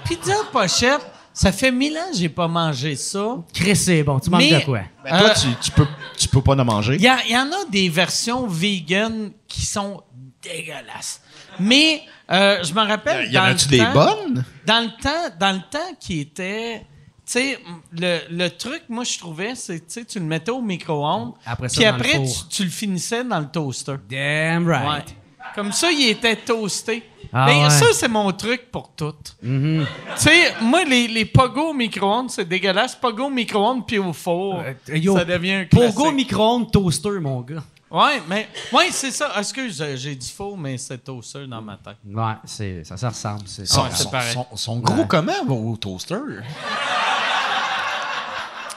Pizza 0.05 0.33
pochette, 0.53 1.01
ça 1.35 1.53
fait 1.53 1.71
mille 1.71 1.97
ans 1.97 2.11
que 2.11 2.17
j'ai 2.17 2.29
pas 2.29 2.49
mangé 2.49 2.97
ça. 2.97 3.37
Chris, 3.53 3.77
c'est 3.77 4.03
bon. 4.03 4.19
Tu 4.19 4.31
manges 4.31 4.43
Mais- 4.51 4.61
de 4.61 4.65
quoi? 4.65 4.81
Ben, 5.05 5.19
toi, 5.19 5.29
Euh, 5.31 5.35
tu, 5.35 5.49
tu 5.61 5.71
peux, 5.71 5.87
tu 6.17 6.29
peux 6.29 6.41
pas 6.43 6.53
en 6.55 6.65
manger. 6.65 6.97
Il 6.97 7.03
y, 7.03 7.33
y 7.33 7.37
en 7.37 7.47
a 7.53 7.65
des 7.71 7.89
versions 7.89 8.47
vegan 8.47 9.31
qui 9.47 9.65
sont 9.65 10.03
dégueulasses. 10.43 11.21
Mais 11.61 12.03
euh, 12.31 12.63
je 12.63 12.73
me 12.75 12.81
rappelle. 12.81 13.31
Y 13.33 13.39
en 13.39 13.43
dans 13.43 13.49
a-tu 13.49 13.65
le 13.67 13.71
des 13.71 13.79
temps- 13.85 13.93
bonnes? 13.93 14.45
Dans 14.67 14.81
le 14.85 15.03
temps, 15.03 15.35
dans 15.39 15.53
le 15.53 15.61
temps 15.71 15.95
qui 16.01 16.21
était. 16.21 16.81
Tu 17.27 17.33
sais, 17.33 17.59
le, 17.93 18.21
le 18.31 18.49
truc, 18.49 18.85
moi, 18.89 19.05
je 19.05 19.19
trouvais, 19.19 19.55
c'est, 19.55 19.81
tu 19.81 19.85
sais, 19.89 20.05
tu 20.07 20.19
le 20.19 20.25
mettais 20.25 20.51
au 20.51 20.63
micro-ondes. 20.63 21.35
Après 21.45 21.69
ça, 21.69 21.75
Puis 21.77 21.85
le 21.85 21.91
après, 21.91 22.23
tu, 22.27 22.49
tu 22.49 22.65
le 22.65 22.71
finissais 22.71 23.23
dans 23.23 23.41
le 23.41 23.47
toaster. 23.49 23.97
Damn 24.09 24.67
Ouais. 24.67 24.77
right. 24.77 25.15
Comme 25.55 25.73
ça, 25.73 25.91
il 25.91 26.09
était 26.09 26.37
toasté. 26.37 27.03
Ah 27.33 27.45
Ben, 27.47 27.65
ouais. 27.65 27.71
Ça, 27.71 27.85
c'est 27.93 28.09
mon 28.09 28.33
truc 28.33 28.71
pour 28.71 28.91
tout. 28.97 29.13
Tu 29.43 29.83
sais, 30.17 30.55
moi, 30.63 30.85
les, 30.85 31.07
les 31.09 31.27
pogo 31.27 31.71
au 31.71 31.75
micro-ondes, 31.75 32.31
c'est 32.31 32.49
dégueulasse. 32.49 32.95
Pogo 32.97 33.25
au 33.27 33.31
micro-ondes 33.31 33.87
puis 33.87 33.99
au 33.99 34.13
four, 34.15 34.61
Euh, 34.61 34.97
yo, 34.97 35.15
ça 35.17 35.25
devient 35.27 35.53
un 35.53 35.65
classique. 35.67 35.95
Pogo 35.95 36.13
micro-ondes 36.13 36.71
toaster, 36.73 37.11
mon 37.21 37.43
gars. 37.43 37.63
Ouais, 37.91 38.23
mais 38.29 38.49
ouais, 38.73 38.89
c'est 38.91 39.11
ça. 39.11 39.33
Excuse, 39.39 39.81
euh, 39.81 39.97
j'ai 39.97 40.15
dit 40.15 40.31
faux, 40.31 40.57
mais 40.57 40.77
c'est 40.77 40.99
toaster 40.99 41.47
dans 41.47 41.63
ma 41.63 41.77
tête. 41.77 41.97
Ouais, 42.07 42.35
c'est, 42.45 42.85
ça, 42.85 42.97
ça 42.99 43.09
ressemble. 43.09 43.45
C'est, 43.47 43.63
Ouais, 43.79 43.89
pareil. 44.11 44.37
sont 44.57 44.79
gros 44.81 45.07
comment 45.07 45.45
vos 45.47 45.77
toasters? 45.77 46.21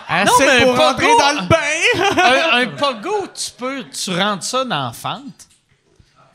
Assez 0.07 0.25
Non, 0.45 0.51
mais 0.51 0.63
pour 0.65 0.73
Pogo- 0.75 0.81
rentrer 0.87 1.07
dans 1.19 1.41
le 1.41 1.47
bain! 1.47 1.57
un, 2.53 2.61
un 2.61 2.67
pogo, 2.67 3.27
tu 3.33 3.51
peux, 3.57 3.83
tu 3.89 4.11
rentres 4.15 4.43
ça 4.43 4.65
dans 4.65 4.85
la 4.87 4.91
fente. 4.93 5.47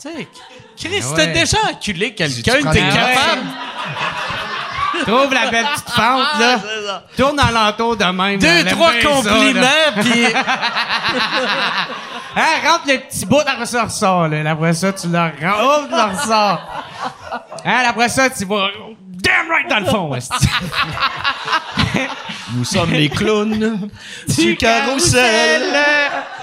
Tu 0.00 0.08
sais, 0.08 0.28
Chris, 0.76 1.00
Ah 1.02 1.12
t'as 1.16 1.26
déjà 1.26 1.58
enculé 1.70 2.14
quelqu'un, 2.14 2.52
t'es 2.72 2.80
capable. 2.80 3.42
Trouve 5.02 5.34
la 5.34 5.50
belle 5.50 5.66
petite 5.66 5.90
fente, 5.90 6.40
là. 6.40 6.60
Tourne 7.16 7.38
alentour 7.40 7.96
de 7.96 8.04
même. 8.04 8.38
Deux, 8.38 8.64
là. 8.64 8.70
trois 8.70 8.92
ça, 8.92 9.08
compliments, 9.08 9.92
puis 10.00 10.26
Hein, 12.38 12.68
rentre 12.68 12.84
le 12.86 12.98
petit 12.98 13.24
bout, 13.24 13.40
après 13.46 13.64
ça, 13.64 13.84
ressort, 13.84 14.28
là. 14.28 14.50
Après 14.50 14.74
ça, 14.74 14.92
tu 14.92 15.08
le 15.08 15.18
rentres, 15.18 15.34
oh, 15.62 15.86
tu 15.88 15.94
le 15.94 16.18
ressors. 16.18 16.60
Hein, 17.64 17.82
après 17.88 18.08
ça, 18.10 18.28
tu 18.28 18.44
vas 18.44 18.68
damn 19.08 19.48
right 19.48 19.68
dans 19.68 19.80
le 19.80 19.86
fond. 19.86 20.10
Nous 22.54 22.64
sommes 22.64 22.92
les 22.92 23.08
clowns 23.08 23.88
du 24.28 24.56
carrousel. 24.56 25.62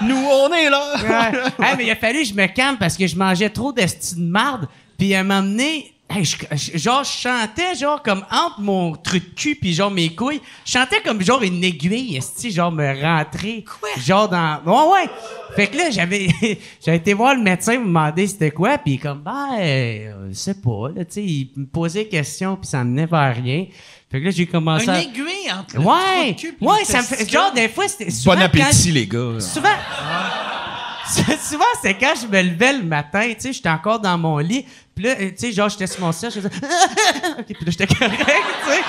Nous, 0.02 0.26
on 0.28 0.52
est 0.52 0.68
là. 0.68 0.94
Ouais. 0.96 1.64
Hey, 1.64 1.74
mais 1.78 1.86
il 1.86 1.90
a 1.90 1.96
fallu 1.96 2.22
que 2.22 2.28
je 2.28 2.34
me 2.34 2.46
calme 2.46 2.76
parce 2.76 2.96
que 2.96 3.06
je 3.06 3.16
mangeais 3.16 3.50
trop 3.50 3.72
d'esti 3.72 4.16
de 4.16 4.20
marde. 4.20 4.66
Puis 4.98 5.14
à 5.14 5.20
un 5.20 5.22
moment 5.22 5.42
donné, 5.42 5.93
hey, 6.14 6.24
je- 6.24 6.36
je- 6.52 6.78
genre, 6.78 7.04
je 7.04 7.10
chantais 7.10 7.74
genre 7.74 8.02
comme 8.02 8.24
entre 8.30 8.60
mon 8.60 8.92
truc 8.96 9.30
de 9.30 9.34
cul 9.34 9.54
puis 9.56 9.72
genre 9.74 9.90
mes 9.90 10.14
couilles. 10.14 10.40
Je 10.64 10.72
chantais 10.72 11.00
comme 11.02 11.20
genre 11.22 11.42
une 11.42 11.62
aiguille, 11.64 12.16
esti, 12.16 12.50
genre 12.50 12.72
me 12.72 13.00
rentrer. 13.02 13.64
Quoi? 13.80 13.88
Genre 14.00 14.28
dans... 14.28 14.60
Ouais, 14.64 14.92
ouais. 15.02 15.10
Fait 15.56 15.66
que 15.68 15.76
là, 15.76 15.90
j'avais 15.90 16.28
j'avais 16.84 16.96
été 16.98 17.14
voir 17.14 17.34
le 17.34 17.42
médecin 17.42 17.78
me 17.78 17.84
demander 17.84 18.26
c'était 18.26 18.50
quoi. 18.50 18.78
Puis 18.78 18.98
comme, 18.98 19.20
ben, 19.22 19.48
euh, 19.58 20.28
je 20.30 20.34
sais 20.34 20.54
pas. 20.54 20.88
Là, 20.94 21.04
tu 21.04 21.12
sais, 21.12 21.22
il 21.24 21.50
me 21.56 21.66
posait 21.66 22.04
des 22.04 22.08
questions 22.10 22.56
puis 22.56 22.66
ça 22.68 22.82
menait 22.84 23.06
vers 23.06 23.34
rien. 23.36 23.66
Fait 24.10 24.20
que 24.20 24.26
là, 24.26 24.30
j'ai 24.30 24.46
commencé 24.46 24.84
une 24.84 24.90
à... 24.90 25.00
aiguille 25.02 25.50
entre 25.52 25.76
le 25.76 25.82
trou 25.82 25.90
Ouais, 25.92 26.32
de 26.32 26.38
cul 26.38 26.52
puis 26.52 26.66
ouais, 26.66 26.78
le 26.80 26.84
ça 26.84 26.98
me 26.98 27.02
fait... 27.04 27.28
Genre, 27.30 27.52
des 27.52 27.68
fois, 27.68 27.88
c'était... 27.88 28.10
souvent, 28.10 28.34
Bon 28.34 28.40
quand- 28.40 28.46
appétit, 28.46 28.92
les 28.92 29.06
gars. 29.06 29.40
Souvent. 29.40 29.68
Souvent, 31.42 31.64
c'est 31.82 31.94
quand 31.94 32.14
je 32.20 32.26
me 32.26 32.42
levais 32.42 32.72
le 32.72 32.82
matin, 32.82 33.28
tu 33.34 33.34
sais, 33.38 33.52
j'étais 33.52 33.68
encore 33.68 34.00
dans 34.00 34.16
mon 34.16 34.38
lit, 34.38 34.64
puis 34.94 35.04
là, 35.04 35.16
tu 35.16 35.32
sais, 35.36 35.52
genre, 35.52 35.68
j'étais 35.68 35.86
sur 35.86 36.00
mon 36.00 36.12
siège, 36.12 36.34
je 36.34 36.40
faisais. 36.40 36.56
OK, 37.38 37.46
puis 37.46 37.64
là, 37.64 37.70
j'étais 37.70 37.86
correct, 37.86 38.18
tu 38.18 38.70
sais. 38.70 38.80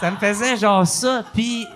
Ça 0.00 0.10
me 0.10 0.16
faisait 0.16 0.56
genre 0.56 0.86
ça, 0.86 1.24
puis. 1.34 1.66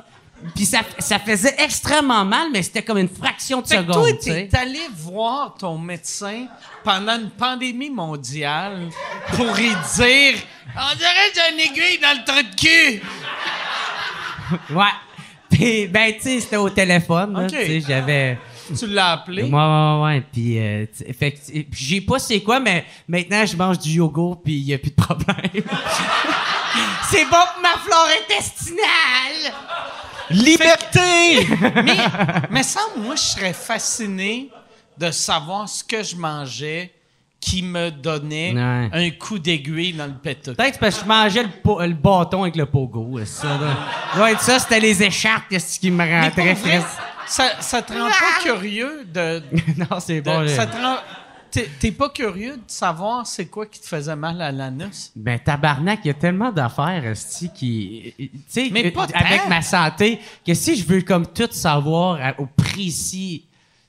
Puis 0.54 0.66
ça, 0.66 0.82
ça 1.00 1.18
faisait 1.18 1.56
extrêmement 1.58 2.24
mal, 2.24 2.46
mais 2.52 2.62
c'était 2.62 2.82
comme 2.82 2.98
une 2.98 3.08
fraction 3.08 3.60
de 3.60 3.66
Fait 3.66 3.78
seconde, 3.78 3.92
toi, 3.94 4.12
t'es 4.22 4.48
allé 4.56 4.82
voir 4.94 5.56
ton 5.58 5.76
médecin 5.76 6.46
pendant 6.84 7.18
une 7.18 7.30
pandémie 7.30 7.90
mondiale 7.90 8.88
pour 9.34 9.46
lui 9.46 9.70
dire 9.96 10.34
On 10.76 10.96
dirait 10.96 11.30
que 11.32 11.34
j'ai 11.34 11.54
une 11.54 11.60
aiguille 11.60 11.98
dans 12.00 12.16
le 12.16 12.24
trou 12.24 12.40
de 12.40 12.54
cul. 12.54 13.02
Ouais. 14.76 14.84
Puis, 15.50 15.88
ben, 15.88 16.12
tu 16.14 16.20
sais, 16.22 16.40
c'était 16.40 16.56
au 16.56 16.70
téléphone, 16.70 17.32
là, 17.32 17.42
OK. 17.42 17.50
tu 17.50 17.56
sais, 17.56 17.80
j'avais... 17.80 18.38
Tu 18.76 18.86
l'as 18.86 19.12
appelé? 19.12 19.42
Ouais, 19.44 19.50
ouais, 19.50 20.00
ouais. 20.02 20.24
Puis, 20.32 20.58
euh, 20.58 20.86
fait 21.18 21.38
j'ai 21.72 22.00
pas 22.00 22.18
c'est 22.18 22.40
quoi, 22.40 22.60
mais 22.60 22.84
maintenant, 23.06 23.44
je 23.46 23.56
mange 23.56 23.78
du 23.78 23.90
yogourt, 23.90 24.42
puis 24.42 24.54
il 24.54 24.64
y 24.64 24.74
a 24.74 24.78
plus 24.78 24.90
de 24.90 24.96
problème. 24.96 25.36
c'est 27.10 27.24
bon 27.24 27.36
pour 27.54 27.62
ma 27.62 27.78
flore 27.78 28.08
intestinale! 28.24 29.52
Liberté! 30.30 31.46
mais, 31.84 31.96
mais 32.50 32.62
ça, 32.62 32.80
moi, 32.96 33.14
je 33.16 33.22
serais 33.22 33.52
fasciné 33.52 34.50
de 34.96 35.10
savoir 35.10 35.68
ce 35.68 35.82
que 35.82 36.02
je 36.02 36.16
mangeais 36.16 36.92
qui 37.40 37.62
me 37.62 37.90
donnait 37.90 38.52
Ouais. 38.52 38.90
un 38.92 39.10
coup 39.10 39.38
d'aiguille 39.38 39.92
dans 39.92 40.06
le 40.06 40.14
péteux. 40.14 40.54
Peut-être 40.54 40.78
parce 40.78 40.96
que 40.96 41.02
je 41.04 41.08
mangeais 41.08 41.44
le, 41.44 41.94
bâton 41.94 42.42
avec 42.42 42.56
le 42.56 42.66
pogo. 42.66 43.24
Ça, 43.24 43.46
là. 43.46 44.22
Ouais, 44.22 44.34
ça, 44.40 44.58
c'était 44.58 44.80
les 44.80 45.02
écharpes 45.02 45.44
qui 45.48 45.90
me 45.90 46.04
rentraient 46.04 46.56
frais. 46.56 46.82
Ça, 47.28 47.60
ça 47.60 47.82
te 47.82 47.92
rend 47.92 48.08
pas 48.08 48.42
curieux 48.42 49.04
de... 49.04 49.42
non, 49.78 50.00
c'est 50.00 50.20
bon. 50.20 50.46
ça 50.48 50.66
te 50.66 50.76
rend... 50.76 50.96
T'es, 51.50 51.92
pas 51.92 52.10
curieux 52.10 52.56
de 52.56 52.62
savoir 52.66 53.26
c'est 53.26 53.46
quoi 53.46 53.64
qui 53.66 53.80
te 53.80 53.86
faisait 53.86 54.14
mal 54.14 54.40
à 54.42 54.52
l'anus? 54.52 55.10
Ben, 55.16 55.38
tabarnak, 55.38 56.00
il 56.04 56.08
y 56.08 56.10
a 56.10 56.14
tellement 56.14 56.52
d'affaires, 56.52 57.04
esti, 57.06 57.50
qui. 57.50 58.14
Tu 58.18 58.30
sais, 58.46 58.68
Mais 58.70 58.90
pas 58.90 59.04
euh, 59.04 59.12
avec 59.14 59.42
tant. 59.44 59.48
ma 59.48 59.62
santé, 59.62 60.20
que 60.46 60.52
si 60.52 60.76
je 60.76 60.84
veux 60.84 61.00
comme 61.00 61.26
tout 61.26 61.48
savoir 61.50 62.18
à- 62.20 62.38
au 62.38 62.46
précis. 62.46 63.46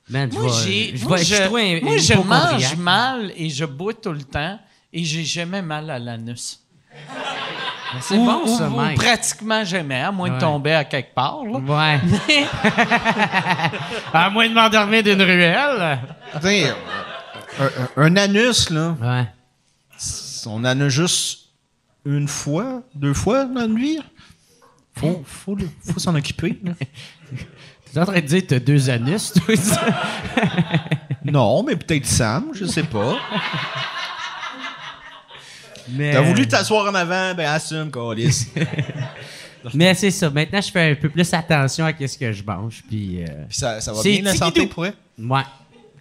Je 0.09 0.13
Moi, 0.13 0.47
j'ai, 0.65 0.97
je 0.97 1.05
moi, 1.05 1.17
je, 1.17 2.13
moi, 2.15 2.23
mange 2.53 2.75
mal 2.77 3.33
et 3.35 3.49
je 3.49 3.65
bois 3.65 3.93
tout 3.93 4.13
le 4.13 4.23
temps 4.23 4.57
et 4.91 5.03
j'ai 5.03 5.23
jamais 5.23 5.61
mal 5.61 5.89
à 5.91 5.99
l'anus. 5.99 6.61
C'est 8.01 8.15
ou, 8.17 8.25
bon, 8.25 8.45
ça, 8.45 8.67
ou 8.69 8.75
Mike. 8.75 8.97
pratiquement 8.97 9.63
jamais, 9.63 10.01
à 10.01 10.11
moins 10.11 10.29
Ouais. 10.29 10.35
de 10.35 10.39
tomber 10.41 10.73
à 10.73 10.83
quelque 10.85 11.13
part. 11.15 11.39
là. 11.43 11.59
Ouais. 11.59 11.99
Mais- 12.27 12.45
à 14.13 14.29
moins 14.29 14.47
de 14.47 14.53
m'endormir 14.53 15.03
d'une 15.03 15.21
ruelle. 15.21 15.99
T'sais, 16.39 16.69
un, 17.59 17.65
un- 17.65 18.03
un 18.05 18.15
anus, 18.15 18.69
là, 18.69 18.95
Ouais. 19.01 19.27
on 20.45 20.57
en 20.65 20.65
a 20.81 20.89
juste 20.89 21.39
une 22.05 22.27
fois, 22.27 22.81
deux 22.95 23.13
fois 23.13 23.45
dans 23.45 23.65
une 23.65 23.77
vie. 23.79 23.99
Faut, 24.97 25.23
faut, 25.25 25.57
s'en 25.97 26.13
occuper. 26.15 26.59
là. 26.63 26.73
T'es 27.93 27.99
en 27.99 28.05
train 28.05 28.15
de 28.15 28.19
dire 28.19 28.41
que 28.41 28.47
t'as 28.47 28.59
deux 28.59 28.89
anus, 28.89 29.33
toi? 29.33 29.55
ça? 29.55 29.81
Non, 31.25 31.63
mais 31.63 31.75
peut-être 31.75 32.05
Sam, 32.05 32.49
je 32.53 32.65
sais 32.65 32.83
pas. 32.83 33.17
Mais- 35.91 36.11
T'as 36.13 36.21
voulu 36.21 36.47
t'asseoir 36.47 36.85
en 36.91 36.95
avant, 36.95 37.33
ben 37.35 37.49
assume, 37.49 37.89
Calis. 37.91 38.47
Mais 39.73 39.93
c'est 39.93 40.11
ça. 40.11 40.29
Maintenant, 40.29 40.61
je 40.61 40.71
fais 40.71 40.91
un 40.91 40.95
peu 40.95 41.09
plus 41.09 41.33
attention 41.33 41.85
à 41.85 41.91
ce 42.07 42.17
que 42.17 42.31
je 42.31 42.43
mange. 42.43 42.81
Puis, 42.87 43.23
euh, 43.23 43.27
Puis 43.49 43.57
ça, 43.57 43.81
ça 43.81 43.91
va 43.91 44.01
C'est 44.01 44.13
bien 44.13 44.21
la 44.23 44.35
santé 44.35 44.67
pour 44.67 44.85
elle? 44.85 44.93
ouais. 45.19 45.41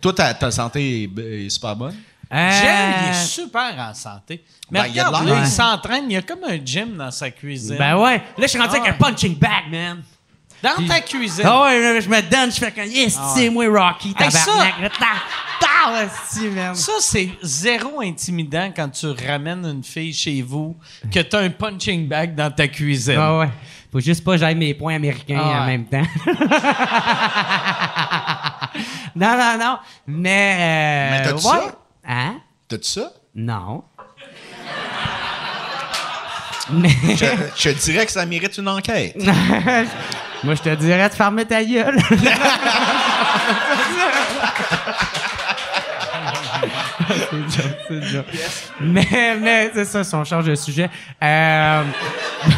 Toi, 0.00 0.12
ta, 0.12 0.32
ta 0.32 0.50
santé 0.52 1.02
est, 1.16 1.20
est 1.46 1.48
super 1.48 1.74
bonne? 1.74 1.96
Euh, 2.32 2.50
il 3.04 3.10
est 3.10 3.24
super 3.24 3.74
en 3.78 3.92
santé. 3.94 4.44
Mais 4.70 4.82
Ben, 4.82 4.90
regarde, 4.90 5.26
là, 5.26 5.32
Ouais. 5.34 5.40
il 5.40 5.46
s'entraîne. 5.48 6.04
Il 6.08 6.12
y 6.12 6.16
a 6.16 6.22
comme 6.22 6.44
un 6.48 6.58
gym 6.64 6.96
dans 6.96 7.10
sa 7.10 7.30
cuisine. 7.30 7.76
Ben 7.78 7.96
ouais. 7.96 8.16
Là, 8.18 8.22
je 8.42 8.46
suis 8.46 8.58
rendu 8.60 8.74
Ah 8.76 8.80
avec 8.80 8.90
un 8.90 8.96
punching 8.96 9.36
bag, 9.36 9.64
man. 9.72 10.02
Dans 10.62 10.86
ta 10.86 11.00
cuisine. 11.00 11.44
Ah 11.46 11.62
ouais, 11.64 11.80
là, 11.80 12.00
je 12.00 12.08
me 12.08 12.20
donne, 12.22 12.50
je 12.52 12.56
fais 12.58 12.70
comme, 12.72 12.84
yes, 12.86 13.16
Ah 13.20 13.32
c'est 13.36 13.48
moi, 13.50 13.66
Rocky, 13.68 14.14
Hey, 14.18 14.30
ça- 14.30 14.44
tabarnak. 14.46 14.92
Man. 16.54 16.74
Ça, 16.74 16.92
c'est 17.00 17.30
zéro 17.42 18.00
intimidant 18.02 18.70
quand 18.76 18.90
tu 18.90 19.06
ramènes 19.26 19.64
une 19.64 19.82
fille 19.82 20.12
chez 20.12 20.42
vous 20.42 20.76
que 21.10 21.20
tu 21.20 21.34
as 21.34 21.38
un 21.38 21.48
punching 21.50 22.06
bag 22.06 22.34
dans 22.34 22.50
ta 22.50 22.68
cuisine. 22.68 23.16
Ah 23.18 23.38
ouais. 23.38 23.48
Faut 23.90 24.00
juste 24.00 24.22
pas 24.22 24.32
que 24.32 24.38
j'aille 24.38 24.54
mes 24.54 24.74
points 24.74 24.96
américains 24.96 25.40
Ah 25.42 25.48
ouais. 25.48 25.54
en 25.54 25.66
même 25.66 25.86
temps. 25.86 26.02
non, 29.16 29.36
non, 29.38 29.58
non. 29.58 29.78
Mais. 30.06 30.56
Euh, 30.58 31.10
Mais 31.12 31.22
t'as-tu 31.24 31.46
ouais. 31.46 31.52
ça? 31.52 31.78
Hein? 32.06 32.34
T'as-tu 32.68 32.88
ça? 32.90 33.12
Non. 33.34 33.84
Mais. 36.70 36.90
Je, 37.16 37.24
je 37.56 37.70
te 37.70 37.82
dirais 37.84 38.04
que 38.04 38.12
ça 38.12 38.26
mérite 38.26 38.58
une 38.58 38.68
enquête. 38.68 39.16
Moi, 40.44 40.54
je 40.54 40.62
te 40.62 40.74
dirais 40.76 41.08
de 41.08 41.14
fermer 41.14 41.44
ta 41.44 41.64
gueule. 41.64 41.98
c'est 47.88 47.94
une 47.94 48.02
joke. 48.02 48.26
Mais, 48.80 49.36
mais 49.40 49.70
c'est 49.74 49.84
ça, 49.84 50.04
si 50.04 50.14
on 50.14 50.24
change 50.24 50.44
de 50.46 50.54
sujet. 50.54 50.88
Euh, 51.22 51.82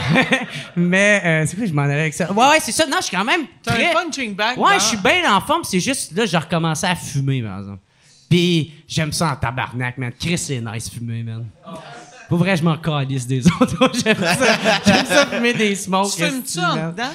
mais, 0.77 1.23
euh, 1.25 1.45
c'est 1.47 1.57
quoi, 1.57 1.67
je 1.67 1.73
m'en 1.73 1.83
allais 1.83 2.01
avec 2.01 2.15
ça? 2.15 2.31
Ouais, 2.33 2.49
ouais, 2.49 2.59
c'est 2.61 2.73
ça. 2.73 2.87
Non, 2.87 2.97
je 3.01 3.07
suis 3.07 3.17
quand 3.17 3.25
même. 3.25 3.43
T'as 3.63 3.73
très- 3.75 3.91
un 3.91 3.93
punching 4.05 4.35
bag 4.35 4.59
Ouais, 4.59 4.75
je 4.79 4.85
suis 4.85 4.97
bien 4.97 5.33
en 5.35 5.41
forme. 5.41 5.65
C'est 5.65 5.81
juste, 5.81 6.13
là, 6.17 6.27
j'ai 6.27 6.37
recommencé 6.39 6.87
à 6.87 6.95
fumer, 6.95 7.43
par 7.43 7.59
exemple. 7.61 7.79
Puis, 8.29 8.75
j'aime 8.87 9.13
ça 9.13 9.29
en 9.33 9.37
tabarnak, 9.37 9.99
man. 9.99 10.13
Chris, 10.19 10.39
c'est 10.39 10.61
nice 10.61 10.91
fumer, 10.91 11.23
man. 11.23 11.47
Pour 12.29 12.39
vrai, 12.39 12.57
je 12.57 12.63
m'en 12.63 12.77
calisse 12.77 13.27
des 13.27 13.45
autres. 13.61 13.91
j'aime 14.05 14.17
ça. 14.19 14.47
J'aime 14.87 15.07
ça 15.07 15.27
fumer 15.27 15.53
des 15.55 15.75
smokes. 15.75 16.13
Tu 16.17 16.25
fumes-tu 16.25 16.61
en 16.61 16.91
dedans? 16.91 17.11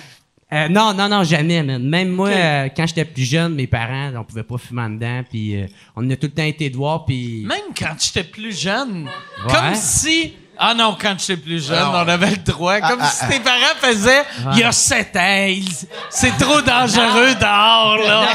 Euh, 0.53 0.67
non, 0.69 0.93
non, 0.93 1.09
non, 1.09 1.23
jamais, 1.23 1.63
man. 1.63 1.84
Même 1.84 2.09
moi, 2.09 2.30
euh, 2.30 2.69
quand 2.76 2.85
j'étais 2.85 3.03
plus 3.05 3.23
jeune, 3.30 3.55
mes 3.55 3.65
parents, 3.67 4.11
on 4.15 4.23
pouvait 4.23 4.43
pas 4.43 4.57
fumer 4.59 4.84
en 4.84 4.89
dedans. 4.91 5.23
Puis, 5.30 5.55
euh, 5.59 5.65
on 5.95 6.07
a 6.09 6.15
tout 6.15 6.27
le 6.27 6.34
temps 6.34 6.43
été 6.43 6.69
dehors. 6.69 7.03
Puis, 7.05 7.43
Même 7.47 7.73
quand 7.77 7.95
j'étais 7.99 8.23
plus 8.23 8.57
jeune. 8.59 9.05
Ouais. 9.45 9.51
Comme 9.53 9.73
si. 9.76 10.34
Ah 10.57 10.73
non, 10.73 10.95
quand 11.01 11.15
j'étais 11.19 11.35
plus 11.41 11.67
jeune, 11.67 11.77
Ah, 11.81 12.03
on 12.05 12.07
avait 12.07 12.30
le 12.30 12.38
droit. 12.38 12.80
Comme 12.80 12.99
ah, 13.01 13.09
si 13.09 13.27
tes 13.27 13.39
parents 13.41 13.76
faisaient 13.81 14.23
il 14.53 14.59
y 14.59 14.63
a 14.63 14.72
sept 14.72 15.13
ans, 15.17 15.45
il- 15.49 15.67
c'est 16.09 16.38
trop 16.38 16.61
dangereux 16.61 17.35
dehors, 17.38 17.97
là. 17.97 18.27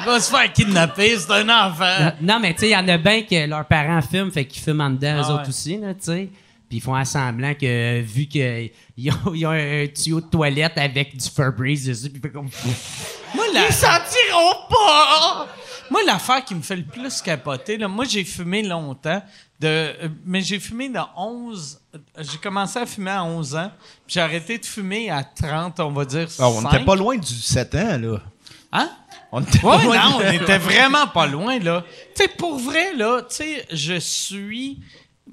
Il 0.00 0.04
va 0.06 0.20
se 0.20 0.30
faire 0.30 0.52
kidnapper, 0.52 1.16
c'est 1.16 1.32
un 1.32 1.48
enfant. 1.48 2.12
Non, 2.20 2.38
mais 2.40 2.52
tu 2.52 2.60
sais, 2.60 2.68
il 2.68 2.72
y 2.72 2.76
en 2.76 2.86
a 2.88 2.98
bien 2.98 3.22
que 3.22 3.46
leurs 3.48 3.64
parents 3.64 4.02
fument, 4.02 4.30
fait 4.30 4.44
qu'ils 4.44 4.62
fument 4.62 4.82
en 4.82 4.90
dedans, 4.90 5.16
eux 5.16 5.22
Ah 5.24 5.30
autres 5.32 5.42
ouais. 5.44 5.48
aussi, 5.48 5.78
là, 5.78 5.94
tu 5.94 6.00
sais. 6.02 6.28
Puis 6.74 6.78
ils 6.78 6.82
font 6.82 6.96
un 6.96 7.04
semblant 7.04 7.54
que, 7.54 8.00
vu 8.00 8.26
qu'ils 8.26 8.72
ont, 9.12 9.32
ils 9.32 9.46
ont 9.46 9.50
un 9.50 9.86
tuyau 9.86 10.20
de 10.20 10.26
toilette 10.26 10.76
avec 10.76 11.16
du 11.16 11.28
Febreze 11.30 11.86
dessus, 11.86 12.10
puis 12.10 12.32
comme. 12.32 12.48
Moi, 13.32 13.44
la... 13.54 13.68
Ils 13.68 13.72
sentiront 13.72 14.66
pas! 14.68 15.46
Moi, 15.88 16.00
l'affaire 16.04 16.44
qui 16.44 16.52
me 16.56 16.62
fait 16.62 16.74
le 16.74 16.82
plus 16.82 17.22
capoter, 17.22 17.76
là, 17.76 17.86
moi, 17.86 18.06
j'ai 18.06 18.24
fumé 18.24 18.64
longtemps, 18.64 19.22
de, 19.60 19.68
euh, 19.68 20.08
mais 20.26 20.40
j'ai 20.40 20.58
fumé 20.58 20.88
de 20.88 20.98
11... 21.16 21.78
euh, 21.94 21.98
J'ai 22.18 22.38
commencé 22.38 22.80
à 22.80 22.86
fumer 22.86 23.12
à 23.12 23.22
11 23.22 23.54
ans, 23.54 23.70
puis 24.04 24.14
j'ai 24.14 24.20
arrêté 24.20 24.58
de 24.58 24.66
fumer 24.66 25.10
à 25.10 25.22
30, 25.22 25.78
on 25.78 25.92
va 25.92 26.04
dire, 26.04 26.26
Ah, 26.40 26.48
on 26.48 26.60
n'était 26.62 26.84
pas 26.84 26.96
loin 26.96 27.16
du 27.16 27.34
7 27.34 27.74
ans, 27.76 27.98
là. 27.98 28.18
Hein? 28.72 28.90
On 29.30 29.40
était 29.42 29.60
pas 29.60 29.76
Ouais, 29.78 29.84
loin 29.84 30.10
non, 30.10 30.18
on 30.24 30.32
était 30.32 30.58
vraiment 30.58 31.06
pas 31.06 31.28
loin, 31.28 31.56
là. 31.60 31.84
Tu 32.16 32.22
sais, 32.24 32.28
pour 32.28 32.58
vrai, 32.58 32.94
là, 32.96 33.20
tu 33.22 33.36
sais, 33.36 33.64
je 33.70 33.94
suis... 34.00 34.80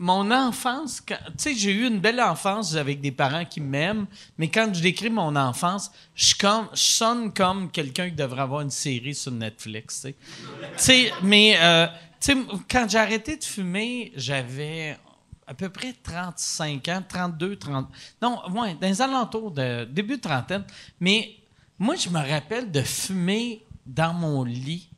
Mon 0.03 0.31
enfance, 0.31 1.03
tu 1.05 1.15
sais, 1.37 1.53
j'ai 1.53 1.71
eu 1.71 1.85
une 1.85 1.99
belle 1.99 2.19
enfance 2.19 2.75
avec 2.75 3.01
des 3.01 3.11
parents 3.11 3.45
qui 3.45 3.61
m'aiment, 3.61 4.07
mais 4.35 4.49
quand 4.49 4.73
je 4.73 4.81
décris 4.81 5.11
mon 5.11 5.35
enfance, 5.35 5.91
je, 6.15 6.25
suis 6.25 6.35
comme, 6.35 6.67
je 6.73 6.79
sonne 6.79 7.31
comme 7.31 7.69
quelqu'un 7.69 8.09
qui 8.09 8.15
devrait 8.15 8.41
avoir 8.41 8.61
une 8.61 8.71
série 8.71 9.13
sur 9.13 9.31
Netflix, 9.31 10.01
tu 10.01 10.07
sais. 10.07 10.15
Tu 10.15 10.67
sais, 10.77 11.13
mais, 11.21 11.55
euh, 11.59 11.85
tu 12.19 12.33
sais, 12.33 12.37
quand 12.67 12.89
j'ai 12.89 12.97
arrêté 12.97 13.37
de 13.37 13.43
fumer, 13.43 14.11
j'avais 14.15 14.97
à 15.45 15.53
peu 15.53 15.69
près 15.69 15.93
35 16.01 16.87
ans, 16.87 17.03
32, 17.07 17.57
30... 17.57 17.87
Non, 18.23 18.39
ouais, 18.59 18.73
dans 18.81 18.87
les 18.87 19.01
alentours 19.03 19.51
de 19.51 19.83
début 19.83 20.17
de 20.17 20.21
trentaine. 20.21 20.63
Mais 20.99 21.35
moi, 21.77 21.95
je 21.95 22.09
me 22.09 22.19
rappelle 22.19 22.71
de 22.71 22.81
fumer 22.81 23.63
dans 23.85 24.15
mon 24.15 24.43
lit. 24.45 24.89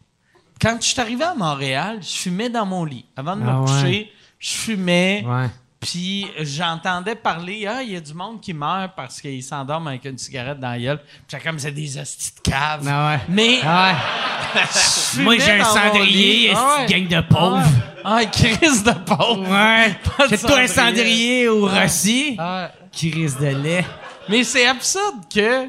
Quand 0.61 0.77
je 0.79 0.87
suis 0.87 1.01
arrivé 1.01 1.25
à 1.25 1.35
Montréal, 1.35 1.99
je 2.01 2.15
fumais 2.19 2.49
dans 2.49 2.65
mon 2.65 2.85
lit. 2.85 3.03
Avant 3.17 3.35
de 3.35 3.41
Ah 3.41 3.59
me 3.59 3.83
ouais. 3.83 4.11
Je 4.43 4.49
fumais. 4.51 5.23
Ouais. 5.25 5.47
Puis 5.79 6.27
j'entendais 6.39 7.15
parler, 7.15 7.65
ah, 7.67 7.81
il 7.81 7.91
y 7.91 7.95
a 7.95 7.99
du 7.99 8.13
monde 8.13 8.39
qui 8.41 8.53
meurt 8.53 8.93
parce 8.95 9.21
qu'il 9.21 9.43
s'endorme 9.43 9.87
avec 9.87 10.05
une 10.05 10.17
cigarette 10.17 10.59
dans 10.59 10.69
la 10.71 10.79
gueule. 10.79 10.99
Puis 11.27 11.37
comme, 11.41 11.59
c'est 11.59 11.71
des 11.71 11.97
hosties 11.97 12.31
de 12.35 12.39
cave. 12.51 12.87
Ah 12.87 13.13
ouais. 13.13 13.19
Mais 13.29 13.59
Ah 13.63 13.95
ouais. 14.55 14.61
Moi, 15.23 15.37
j'ai 15.39 15.51
un 15.59 15.63
cendrier, 15.63 16.53
Ah 16.55 16.85
gang 16.87 17.07
de 17.07 17.21
pauvres. 17.21 17.63
Ah, 18.03 18.17
ouais, 18.17 18.29
crise 18.29 18.83
de 18.83 18.91
pauvre. 18.91 19.49
Ouais. 19.49 19.95
Pas 20.17 20.27
de 20.27 20.35
C'est 20.35 20.45
toi 20.45 20.59
un 20.59 20.67
cendrier. 20.67 21.47
au 21.47 21.67
Rossi? 21.67 22.35
Ah. 22.37 22.71
risque 23.01 23.39
de 23.39 23.47
lait. 23.47 23.85
Mais 24.29 24.43
c'est 24.43 24.65
absurde 24.65 25.23
que 25.33 25.67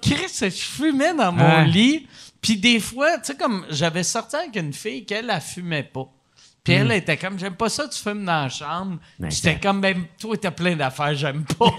Chris, 0.00 0.32
je 0.40 0.50
fumais 0.50 1.14
dans 1.14 1.32
mon 1.32 1.62
lit. 1.62 2.06
Puis 2.40 2.56
des 2.56 2.78
fois, 2.78 3.18
tu 3.18 3.26
sais, 3.26 3.36
comme 3.36 3.66
j'avais 3.70 4.04
sorti 4.04 4.36
avec 4.36 4.54
une 4.54 4.72
fille 4.72 5.04
qu'elle, 5.04 5.30
elle 5.30 5.40
fumait 5.40 5.82
pas. 5.82 6.08
Puis 6.66 6.74
elle 6.74 6.90
était 6.90 7.16
comme, 7.16 7.38
j'aime 7.38 7.54
pas 7.54 7.68
ça, 7.68 7.86
tu 7.86 8.02
fumes 8.02 8.24
dans 8.24 8.42
la 8.42 8.48
chambre. 8.48 8.98
Ben, 9.20 9.30
J'étais 9.30 9.54
comme, 9.54 9.80
ben, 9.80 10.02
toi, 10.20 10.36
t'as 10.36 10.50
plein 10.50 10.74
d'affaires, 10.74 11.14
j'aime 11.14 11.44
pas. 11.44 11.70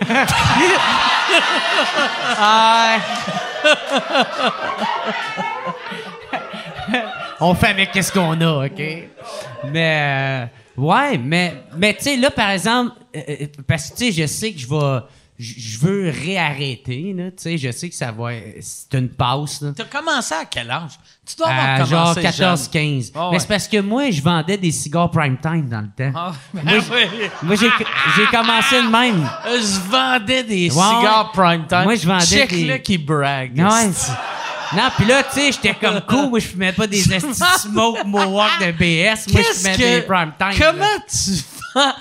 Ah. 2.39 2.97
On 7.41 7.53
fait 7.53 7.68
avec 7.68 7.91
qu'est-ce 7.91 8.11
qu'on 8.11 8.39
a, 8.39 8.65
OK? 8.65 8.81
Mais, 9.72 10.47
euh, 10.77 10.81
ouais, 10.81 11.18
mais, 11.18 11.53
mais 11.76 11.93
tu 11.93 12.03
sais, 12.03 12.15
là, 12.15 12.31
par 12.31 12.51
exemple, 12.51 12.93
euh, 13.15 13.22
euh, 13.30 13.47
parce 13.68 13.89
que, 13.89 13.97
tu 13.97 14.05
sais, 14.05 14.22
je 14.22 14.27
sais 14.27 14.53
que 14.53 14.59
je 14.59 14.68
vais, 14.68 14.99
je 15.39 15.77
veux 15.80 16.09
réarrêter, 16.09 17.14
là, 17.15 17.26
tu 17.26 17.34
sais, 17.38 17.57
je 17.57 17.72
sais 17.72 17.89
que 17.89 17.95
ça 17.95 18.11
va, 18.11 18.30
c'est 18.59 18.97
une 18.97 19.09
passe, 19.09 19.61
là. 19.61 19.72
T'as 19.76 19.84
commencé 19.85 20.34
à 20.34 20.45
quel 20.45 20.72
âge? 20.72 20.93
Tu 21.26 21.35
dois 21.35 21.47
avoir 21.49 21.65
À 21.81 21.84
genre 21.85 22.14
commencé 22.15 22.31
jeune. 22.38 22.55
14-15. 22.55 23.11
Ah 23.14 23.26
ouais. 23.27 23.31
Mais 23.34 23.39
c'est 23.39 23.47
parce 23.47 23.68
que 23.68 23.80
moi, 23.81 24.09
je 24.09 24.22
vendais 24.22 24.57
des 24.57 24.72
cigares 24.72 25.11
prime 25.11 25.38
time 25.38 25.68
dans 25.69 25.81
le 25.81 25.89
temps. 25.95 26.11
Ah, 26.15 26.31
ben 26.53 26.64
Moi, 26.64 26.73
oui. 26.91 27.30
Moi, 27.43 27.55
j'ai 27.55 28.26
commencé 28.35 28.81
de 28.81 28.89
même. 28.89 29.30
Je 29.45 29.89
vendais 29.91 30.43
des 30.43 30.72
Ouais, 30.72 30.84
cigares 30.84 31.31
prime 31.34 31.68
time. 31.68 31.84
Moi, 31.84 31.95
je 31.95 32.07
vendais 32.07 32.26
Check-le 32.26 32.68
des- 32.68 32.81
qui 32.81 32.97
brague. 32.97 33.57
Ouais, 33.57 33.89
non, 34.76 34.84
puis 34.97 35.05
là, 35.05 35.23
tu 35.23 35.39
sais, 35.39 35.51
j'étais 35.53 35.73
comme 35.76 36.01
cool. 36.01 36.30
Moi, 36.30 36.39
je 36.39 36.47
fumais 36.47 36.73
pas 36.73 36.88
des 36.88 37.01
smoke 37.59 38.03
Mohawk 38.05 38.49
de 38.59 38.72
BS. 38.72 39.31
Moi, 39.31 39.41
je 39.47 39.57
fumais 39.59 39.76
que... 39.77 39.81
des 39.99 40.01
prime 40.01 40.34
time. 40.38 40.59
Comment 40.59 40.80
là. 40.81 40.97
tu 41.09 41.31
vends... 41.76 41.93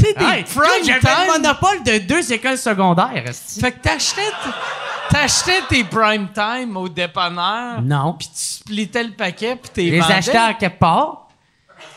Tu 0.00 0.06
sais, 0.06 0.14
des 0.14 0.24
Hey, 0.24 0.44
prime 0.44 0.84
J'avais 0.84 1.00
le 1.26 1.32
monopole 1.38 1.82
de 1.84 1.98
deux 1.98 2.32
écoles 2.32 2.58
secondaires, 2.58 3.10
esti. 3.26 3.60
Fait 3.60 3.72
que 3.72 3.78
t'achetais, 3.80 4.20
t- 4.22 5.10
t'achetais 5.10 5.60
tes 5.68 5.84
prime 5.84 6.28
time 6.32 6.76
au 6.76 6.88
dépanneur. 6.88 7.82
Non. 7.82 8.14
Puis 8.18 8.28
tu 8.28 8.34
splittais 8.34 9.04
le 9.04 9.10
paquet 9.12 9.56
puis 9.56 9.70
t'es 9.72 9.86
Je 9.86 9.90
les 9.92 10.00
vendais 10.00 10.14
achetais 10.14 10.38
en 10.38 10.54
quelque 10.54 10.78
part. 10.78 11.28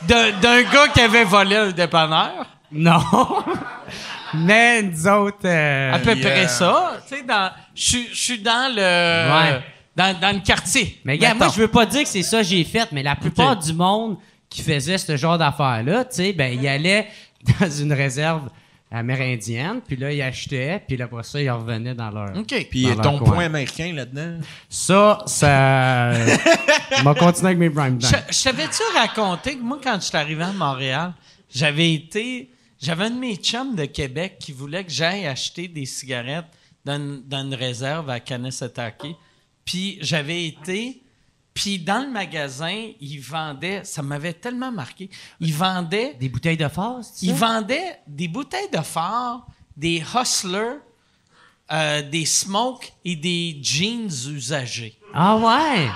d'un, 0.08 0.32
d'un 0.42 0.62
gars 0.64 0.88
qui 0.94 1.02
avait 1.02 1.24
volé 1.24 1.56
un 1.56 1.72
dépanneur. 1.72 2.46
Non. 2.72 3.04
Mais 4.34 4.82
nous 4.82 5.08
autres. 5.08 5.38
euh, 5.46 5.94
À 5.94 6.00
peu 6.00 6.16
près 6.16 6.48
ça. 6.48 6.94
Tu 7.08 7.16
sais, 7.18 7.24
dans, 7.24 7.52
je 7.76 7.84
suis- 7.84 8.10
je 8.12 8.20
suis 8.24 8.40
dans 8.40 8.74
le, 8.74 8.82
Ouais. 8.82 9.62
dans, 9.96 10.20
dans 10.20 10.36
le 10.36 10.40
quartier. 10.42 11.00
Mais 11.06 11.18
gars, 11.18 11.34
moi, 11.36 11.46
mettons. 11.48 11.54
je 11.56 11.62
veux 11.62 11.68
pas 11.68 11.86
dire 11.86 12.04
que 12.04 12.10
c'est 12.10 12.24
ça 12.24 12.38
que 12.40 12.44
j'ai 12.44 12.64
fait, 12.64 12.92
mais 12.92 13.04
la 13.04 13.16
plupart 13.16 13.56
du 13.56 13.74
monde 13.74 14.18
qui 14.50 14.62
faisait 14.64 14.98
ce 14.98 15.16
genre 15.18 15.38
d'affaires-là, 15.38 16.06
tu 16.06 16.16
sais, 16.16 16.34
ben, 16.34 16.52
il 16.60 16.68
allait 16.68 17.08
dans 17.60 17.70
une 17.70 17.94
réserve 17.94 18.50
amérindienne, 18.92 19.82
puis 19.86 19.96
là, 19.96 20.12
il 20.14 20.22
achetait, 20.22 20.84
puis 20.88 20.98
là, 20.98 21.06
après 21.06 21.24
ça, 21.24 21.42
il 21.42 21.50
revenait 21.50 21.96
dans 21.96 22.12
leur... 22.12 22.38
OK. 22.38 22.68
Puis 22.70 22.88
ton 23.02 23.18
coin. 23.18 23.34
point 23.34 23.46
américain 23.46 23.92
là-dedans? 23.92 24.40
Ça, 24.70 25.24
ça... 25.26 26.14
m'a 27.04 27.16
continué 27.16 27.48
avec 27.48 27.58
mes 27.58 27.70
prime 27.72 27.98
time. 27.98 28.10
Je, 28.30 28.38
je 28.38 28.44
t'avais-tu 28.44 28.84
raconté 28.96 29.56
que 29.56 29.64
moi, 29.64 29.80
quand 29.84 29.96
je 29.96 30.06
suis 30.06 30.18
arrivé 30.18 30.44
à 30.44 30.54
Montréal, 30.54 31.14
j'avais 31.54 31.94
été. 31.94 32.50
J'avais 32.80 33.06
un 33.06 33.12
de 33.12 33.20
mes 33.20 33.36
chums 33.38 33.76
de 33.76 33.86
Québec 33.86 34.38
qui 34.40 34.52
voulait 34.52 34.84
que 34.84 34.92
j'aille 34.92 35.26
acheter 35.26 35.68
des 35.68 35.86
cigarettes 35.86 36.46
dans 36.84 36.98
une, 36.98 37.24
dans 37.26 37.44
une 37.44 37.56
réserve 37.56 38.10
à 38.10 38.20
Kanesatake. 38.20 39.06
Puis 39.64 39.98
j'avais 40.02 40.46
été. 40.46 41.03
Puis 41.54 41.78
dans 41.80 42.00
le 42.04 42.10
magasin, 42.10 42.90
ils 43.00 43.20
vendaient. 43.20 43.82
Ça 43.84 44.02
m'avait 44.02 44.34
tellement 44.34 44.72
marqué. 44.72 45.10
Ils 45.40 45.54
vendaient. 45.54 46.16
Des 46.20 46.30
bouteilles 46.30 46.58
de 46.58 46.68
force, 46.68 47.14
tu 47.20 47.26
Ils 47.28 47.34
vendaient 47.34 48.00
des 48.08 48.28
bouteilles 48.28 48.70
de 48.72 48.82
phare, 48.82 49.46
des 49.78 50.04
hustlers, 50.16 50.80
euh, 51.72 52.02
des 52.10 52.26
smokes 52.26 52.92
et 53.06 53.16
des 53.16 53.60
jeans 53.62 54.10
usagés. 54.36 54.98
Ah 55.14 55.38
ouais! 55.38 55.88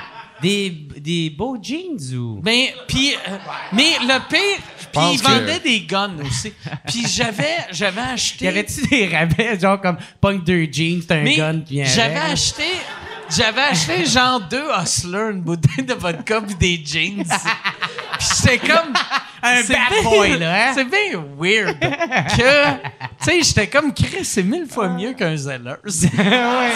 Des, 0.42 0.70
des 0.70 1.32
beaux 1.32 1.58
jeans 1.60 1.98
ou? 2.16 2.40
Ben, 2.44 2.68
puis, 2.88 3.16
euh, 3.16 3.38
mais 3.74 3.98
le 4.02 4.20
pire, 4.30 4.64
puis 4.94 5.02
ils 5.14 5.20
que- 5.20 5.28
vendaient 5.28 5.60
des 5.60 5.82
guns 5.82 6.16
aussi. 6.24 6.54
Puis 6.86 7.08
j'avais, 7.08 7.58
j'avais 7.72 8.02
Y 8.02 8.04
acheté. 8.14 8.48
avait-tu 8.48 8.86
des 8.88 9.08
rabais, 9.08 9.60
genre 9.60 9.82
comme 9.82 9.98
punk 10.22 10.44
deux 10.44 10.68
jeans, 10.72 11.02
t'as 11.04 11.16
un 11.16 11.24
Mais 11.24 11.36
gun, 11.38 11.60
puis 11.62 11.82
un 11.82 11.86
j'avais 11.86 12.18
acheté, 12.20 12.64
j'avais 13.30 13.62
acheté 13.62 14.06
genre 14.06 14.40
deux 14.42 14.66
hustlers, 14.82 15.32
une 15.32 15.42
bouteille 15.42 15.86
de 15.86 15.94
vodka 15.94 16.42
puis 16.42 16.56
des 16.56 16.82
jeans. 16.86 17.24
Puis 18.18 18.28
j'étais 18.42 18.58
comme 18.68 18.94
Un 19.44 19.62
c'est 19.62 19.74
bad 19.74 19.92
bien- 19.92 20.04
boy, 20.04 20.40
là, 20.40 20.70
hein? 20.70 20.72
C'est 20.74 20.86
bien 20.86 21.24
weird 21.38 21.80
que, 21.80 22.72
tu 22.74 22.80
sais, 23.20 23.44
j'étais 23.44 23.68
comme 23.68 23.94
Chris, 23.94 24.26
c'est 24.26 24.42
mille 24.42 24.66
fois 24.66 24.90
mieux 24.90 25.14
qu'un 25.14 25.38
Zeller. 25.38 25.76
ouais. 25.86 25.92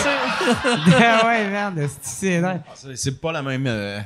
ah 1.02 1.26
ouais, 1.26 1.48
merde, 1.48 1.90
c'est 2.04 2.38
vrai. 2.40 2.62
C'est- 2.76 2.96
C'est 2.96 3.20
pas 3.20 3.32
la 3.32 3.42
même. 3.42 3.66
euh, 3.66 4.00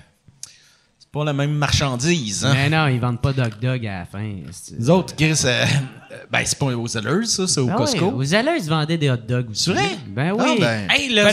pas 1.15 1.23
la 1.23 1.33
même 1.33 1.53
marchandise, 1.53 2.43
hein. 2.45 2.51
Mais 2.53 2.69
non, 2.69 2.87
ils 2.87 2.99
vendent 2.99 3.21
pas 3.21 3.31
d'hot 3.31 3.43
dog 3.61 3.87
à 3.87 3.99
la 3.99 4.05
fin. 4.05 4.33
Les 4.77 4.89
autres, 4.89 5.15
Chris, 5.15 5.39
euh, 5.45 5.65
euh, 6.11 6.15
ben, 6.29 6.41
c'est 6.45 6.59
pas 6.59 6.65
aux 6.65 6.87
Zellers, 6.87 7.25
ça, 7.25 7.47
c'est 7.47 7.61
au 7.61 7.69
Ah 7.71 7.75
Costco. 7.77 8.05
ouais, 8.07 8.13
aux 8.13 8.23
Zellers, 8.23 8.57
ils 8.59 8.69
vendaient 8.69 8.97
des 8.97 9.09
hot 9.09 9.15
dogs 9.17 9.49
aussi. 9.49 9.63
C'est 9.63 9.71
vrai? 9.71 9.97
Ben 10.07 10.35
Ah, 10.37 10.43
oui. 10.45 10.57
ben. 10.59 10.87
Hey, 10.91 11.09
le 11.13 11.31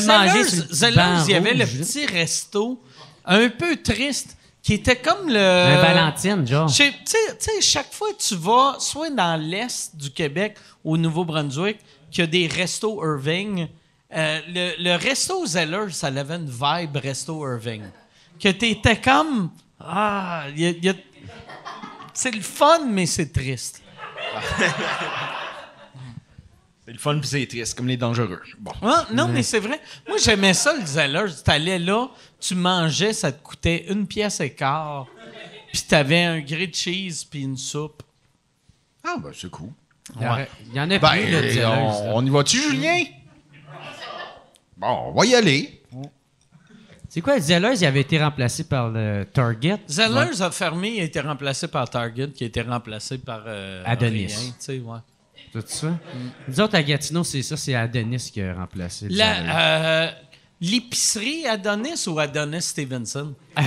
Zellers, 0.71 1.25
il 1.27 1.31
y 1.33 1.35
avait 1.35 1.55
le 1.55 1.67
petit 1.67 2.07
resto 2.07 2.81
un 3.25 3.49
peu 3.49 3.77
triste 3.77 4.37
qui 4.63 4.75
était 4.75 4.97
comme 4.97 5.29
le. 5.29 5.37
Un 5.37 5.81
Valentine, 5.83 6.47
genre. 6.47 6.71
Tu 6.73 6.85
sais, 7.05 7.51
chaque 7.61 7.93
fois 7.93 8.09
que 8.13 8.23
tu 8.23 8.37
vas, 8.37 8.77
soit 8.79 9.11
dans 9.11 9.35
l'est 9.41 9.97
du 9.97 10.11
Québec, 10.11 10.57
au 10.85 10.97
Nouveau-Brunswick, 10.97 11.79
qu'il 12.11 12.21
y 12.23 12.25
a 12.25 12.27
des 12.29 12.47
restos 12.47 13.01
Irving, 13.05 13.67
euh, 14.15 14.39
le, 14.49 14.73
le 14.85 14.97
resto 14.97 15.45
Zeller, 15.47 15.87
ça 15.91 16.07
avait 16.09 16.37
une 16.37 16.49
vibe 16.51 16.97
resto 16.97 17.45
Irving. 17.45 17.83
Que 18.41 18.49
t'étais 18.51 18.97
comme. 19.01 19.51
Ah, 19.85 20.45
il 20.55 20.61
y 20.61 20.67
a- 20.67 20.71
y 20.71 20.89
a- 20.89 20.95
c'est 22.15 22.31
le 22.31 22.41
fun, 22.43 22.87
mais 22.89 23.07
c'est 23.07 23.33
triste. 23.33 23.83
C'est 26.85 26.93
le 26.93 26.99
fun 26.99 27.21
pis 27.21 27.29
c'est 27.29 27.47
triste, 27.47 27.77
comme 27.77 27.87
les 27.87 27.97
dangereux. 27.97 28.43
Bon. 28.59 28.73
Ah, 28.83 29.07
non, 29.13 29.29
mais 29.29 29.45
c'est 29.45 29.61
vrai. 29.61 29.81
Moi, 30.09 30.17
j'aimais 30.19 30.53
ça, 30.53 30.75
le 30.77 30.85
Zeller. 30.85 31.27
Tu 31.45 31.49
allais 31.51 31.79
là, 31.79 32.09
tu 32.41 32.57
mangeais, 32.57 33.13
ça 33.13 33.31
te 33.31 33.41
coûtait 33.41 33.85
une 33.89 34.05
pièce 34.07 34.41
et 34.41 34.51
quart. 34.53 35.07
Puis 35.73 35.83
t'avais 35.89 36.25
un 36.25 36.41
grilled 36.41 36.75
cheese 36.75 37.25
puis 37.31 37.43
une 37.43 37.57
soupe. 37.57 38.03
Ah, 39.05 39.15
ben, 39.17 39.31
c'est 39.33 39.49
cool. 39.49 39.71
Il 40.17 40.23
y 40.23 40.27
en 40.27 40.33
a- 40.33 40.41
il 40.67 40.75
y 40.75 40.81
en 40.81 40.91
a 40.91 40.99
Ben, 40.99 41.09
plus, 41.11 41.31
Zellers, 41.53 41.67
on, 41.67 42.17
on 42.17 42.27
y 42.27 42.31
va-tu, 42.31 42.61
Julien? 42.61 43.05
Bon, 44.77 44.89
on 45.07 45.13
va 45.13 45.25
y 45.27 45.35
aller. 45.37 45.82
C'est 47.13 47.21
quoi, 47.21 47.37
le 47.37 47.43
Zellers, 47.43 47.75
il 47.77 47.85
avait 47.85 48.01
été 48.01 48.19
remplacé 48.19 48.65
par 48.65 48.89
le 48.89 49.27
Target? 49.31 49.81
Zellers 49.87 50.41
a 50.41 50.51
fermé, 50.51 50.95
il 50.95 51.01
a 51.03 51.05
été 51.05 51.21
remplacé 51.21 51.69
par 51.69 51.91
Target, 51.91 52.31
qui 52.31 52.45
a 52.45 52.47
été 52.47 52.63
remplacé 52.63 53.19
par 53.19 53.43
euh, 53.47 53.83
Adonis. 53.85 54.29
rien, 54.67 54.81
ouais. 54.81 54.99
Tout 55.53 55.63
ça? 55.67 55.89
Nous 56.49 56.59
autres, 56.59 56.75
à 56.75 56.83
Gatineau, 56.83 57.23
c'est 57.23 57.43
ça, 57.43 57.59
c'est 57.59 57.75
Adonis 57.75 58.31
qui 58.33 58.41
a 58.41 58.55
remplacé 58.55 59.09
euh, 59.11 60.11
L'épicerie 60.59 61.47
Adonis 61.47 62.07
ou 62.07 62.19
Adonis 62.19 62.63
Stevenson? 62.63 63.35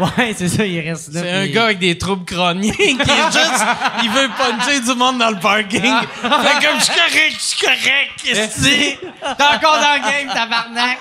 Ouais, 0.00 0.34
c'est 0.36 0.48
ça, 0.48 0.64
il 0.64 0.80
reste 0.80 1.12
là. 1.12 1.20
C'est 1.22 1.30
un 1.30 1.42
puis- 1.42 1.52
gars 1.52 1.64
avec 1.64 1.78
des 1.78 1.98
troubles 1.98 2.24
crâniens 2.24 2.72
qui 2.72 2.82
est 2.90 3.32
juste, 3.32 3.64
il 4.02 4.10
veut 4.10 4.28
puncher 4.36 4.80
du 4.80 4.94
monde 4.98 5.18
dans 5.18 5.30
le 5.30 5.38
parking. 5.38 5.80
Fait 5.82 6.66
comme, 6.66 6.78
je 6.78 6.84
suis 6.84 6.94
correct, 6.94 7.34
je 7.34 7.38
suis 7.40 7.58
correct, 7.60 8.10
qu'est-ce 8.24 8.46
que 8.56 8.62
c'est? 8.62 8.98
T'es 9.36 9.44
encore 9.44 9.78
dans 9.78 9.94
le 9.94 10.10
game, 10.10 10.34
tabarnak! 10.34 10.98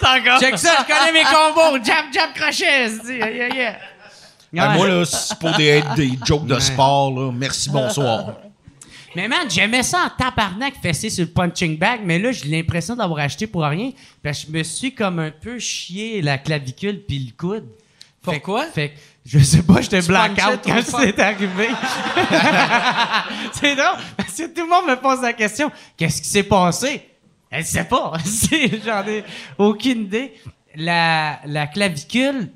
T'es 0.00 0.06
encore... 0.06 0.40
Check 0.40 0.58
ça, 0.58 0.84
je 0.86 0.92
connais 0.92 1.12
mes 1.12 1.24
combos! 1.24 1.82
Jab, 1.84 2.04
jab, 2.12 2.32
crochet! 2.34 2.88
c'est-tu, 2.90 3.18
Yeah, 3.18 3.30
yeah, 3.30 3.54
yeah. 3.54 3.76
Ah, 4.58 4.68
Ouais. 4.72 4.76
moi, 4.76 4.88
là, 4.88 5.04
c'est 5.06 5.38
pour 5.38 5.52
des, 5.56 5.66
être 5.66 5.94
des 5.94 6.10
jokes 6.26 6.46
de 6.46 6.58
sport, 6.58 7.10
là. 7.18 7.30
Merci, 7.32 7.70
bonsoir. 7.70 8.34
Mais 9.16 9.26
man, 9.28 9.46
j'aimais 9.48 9.82
ça 9.82 10.06
en 10.06 10.08
tabarnak 10.22 10.74
fesser 10.82 11.08
sur 11.08 11.24
le 11.24 11.30
punching 11.30 11.78
bag, 11.78 12.00
mais 12.04 12.18
là, 12.18 12.32
j'ai 12.32 12.48
l'impression 12.48 12.94
d'avoir 12.96 13.20
acheté 13.20 13.46
pour 13.46 13.62
rien. 13.62 13.92
Parce 14.22 14.40
que 14.40 14.46
je 14.52 14.58
me 14.58 14.62
suis 14.62 14.94
comme 14.94 15.18
un 15.20 15.30
peu 15.30 15.58
chié 15.58 16.20
la 16.20 16.36
clavicule 16.38 17.02
puis 17.06 17.18
le 17.18 17.32
coude. 17.36 17.64
Fait 18.24 18.32
Pourquoi? 18.38 18.66
Fait 18.66 18.90
que, 18.90 18.94
je 19.24 19.38
sais 19.40 19.62
pas, 19.62 19.80
j'étais 19.80 20.02
blackout 20.02 20.60
quand 20.64 20.80
c'est 20.84 21.18
arrivé. 21.18 21.68
c'est 23.52 23.74
drôle, 23.74 23.98
parce 24.16 24.32
que 24.32 24.46
tout 24.46 24.62
le 24.62 24.68
monde 24.68 24.86
me 24.88 24.96
pose 24.96 25.20
la 25.22 25.32
question, 25.32 25.70
qu'est-ce 25.96 26.22
qui 26.22 26.28
s'est 26.28 26.44
passé? 26.44 27.08
Elle 27.50 27.64
sait 27.64 27.84
pas. 27.84 28.12
J'en 28.84 29.06
ai 29.06 29.24
aucune 29.58 30.02
idée. 30.02 30.34
La, 30.74 31.40
la 31.44 31.66
clavicule, 31.66 32.50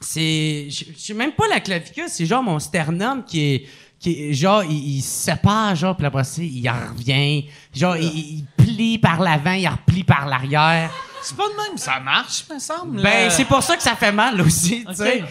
c'est. 0.00 0.68
Je 0.70 0.84
sais 0.96 1.14
même 1.14 1.32
pas 1.32 1.48
la 1.48 1.58
clavicule, 1.60 2.04
c'est 2.08 2.26
genre 2.26 2.42
mon 2.42 2.58
sternum 2.58 3.24
qui 3.24 3.40
est. 3.40 3.66
Qui 3.98 4.30
est 4.30 4.34
genre, 4.34 4.62
il, 4.64 4.96
il 4.98 5.02
se 5.02 5.30
sépare, 5.30 5.74
genre, 5.74 5.96
puis 5.96 6.06
après 6.06 6.22
il 6.38 6.68
en 6.68 6.92
revient. 6.92 7.46
Genre, 7.74 7.96
il, 7.96 8.04
il 8.04 8.44
plie 8.56 8.98
par 8.98 9.20
l'avant, 9.20 9.52
il 9.52 9.66
replie 9.66 10.04
par 10.04 10.26
l'arrière. 10.26 10.90
C'est 11.24 11.36
pas 11.36 11.48
de 11.48 11.68
même, 11.70 11.78
ça 11.78 12.00
marche, 12.00 12.44
me 12.52 12.58
semble. 12.58 12.96
Ben, 13.02 13.24
là. 13.24 13.30
c'est 13.30 13.44
pour 13.46 13.62
ça 13.62 13.76
que 13.76 13.82
ça 13.82 13.94
fait 13.96 14.12
mal 14.12 14.40
aussi, 14.40 14.84
tu 14.88 14.94
sais. 14.94 15.24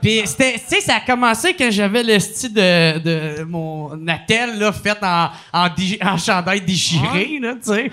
Puis, 0.00 0.22
c'était- 0.24 0.54
tu 0.54 0.64
sais, 0.76 0.80
ça 0.80 0.96
a 0.96 1.00
commencé 1.00 1.52
quand 1.54 1.70
j'avais 1.70 2.02
le 2.02 2.18
style 2.18 2.54
de, 2.54 2.98
de 3.38 3.42
mon 3.44 4.06
attel, 4.08 4.58
là, 4.58 4.72
fait 4.72 4.96
en, 5.02 5.28
en, 5.52 5.68
en 6.02 6.16
chandail 6.16 6.62
déchiré, 6.62 7.38
là, 7.40 7.54
tu 7.62 7.70
sais. 7.70 7.90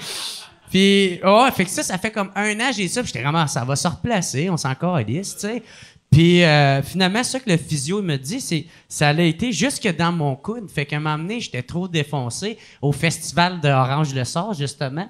Puis, 0.69 1.19
ouais, 1.23 1.51
fait 1.55 1.65
que 1.65 1.69
ça, 1.71 1.83
ça 1.83 1.97
fait 1.97 2.11
comme 2.11 2.29
un 2.35 2.59
an, 2.59 2.71
j'ai 2.75 2.87
ça, 2.87 3.01
puis 3.01 3.07
j'étais 3.07 3.21
vraiment, 3.23 3.45
ça 3.47 3.63
va 3.65 3.75
se 3.75 3.87
replacer, 3.87 4.49
on 4.49 4.57
s'en 4.57 4.73
calisse, 4.75 5.35
tu 5.35 5.41
sais. 5.47 5.63
Puis, 6.09 6.43
euh, 6.43 6.81
finalement, 6.81 7.21
ce 7.23 7.37
que 7.37 7.49
le 7.49 7.57
physio 7.57 8.01
me 8.01 8.15
dit, 8.15 8.39
c'est 8.39 8.65
ça 8.87 9.09
a 9.09 9.21
été 9.21 9.51
jusque 9.51 9.93
dans 9.97 10.13
mon 10.13 10.37
coude. 10.37 10.69
Fait 10.71 10.85
qu'à 10.85 10.95
un 10.95 10.99
moment 11.01 11.17
donné, 11.17 11.41
j'étais 11.41 11.63
trop 11.63 11.89
défoncé 11.89 12.57
au 12.81 12.93
festival 12.93 13.59
de 13.59 13.67
Orange 13.67 14.13
le 14.13 14.23
Sort, 14.23 14.53
justement. 14.53 15.09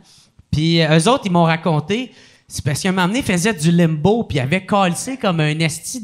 Puis, 0.51 0.81
euh, 0.81 0.97
eux 0.97 1.07
autres, 1.07 1.23
ils 1.27 1.31
m'ont 1.31 1.43
raconté, 1.43 2.11
c'est 2.47 2.63
parce 2.63 2.81
qu'à 2.81 2.89
un 2.89 2.91
moment 2.93 3.07
donné, 3.07 3.19
ils 3.19 3.25
faisaient 3.25 3.53
du 3.53 3.71
limbo, 3.71 4.23
puis 4.23 4.37
ils 4.37 4.41
avaient 4.41 4.65
calcé 4.65 5.17
comme 5.17 5.41
un 5.41 5.59
esti 5.59 6.01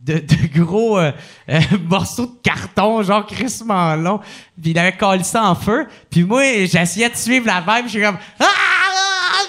de, 0.00 0.14
de 0.14 0.58
gros 0.58 0.98
euh, 0.98 1.12
euh, 1.48 1.60
morceaux 1.88 2.26
de 2.26 2.40
carton, 2.42 3.02
genre 3.02 3.26
crissement 3.26 3.94
long. 3.94 4.18
Puis 4.60 4.70
il 4.70 4.78
avait 4.78 4.96
collé 4.96 5.22
ça 5.22 5.44
en 5.44 5.54
feu. 5.54 5.86
Puis 6.10 6.24
moi, 6.24 6.42
j'essayais 6.64 7.10
de 7.10 7.16
suivre 7.16 7.46
la 7.46 7.60
vibe. 7.60 7.88
J'ai 7.88 8.02
comme... 8.02 8.18
Ah! 8.40 8.46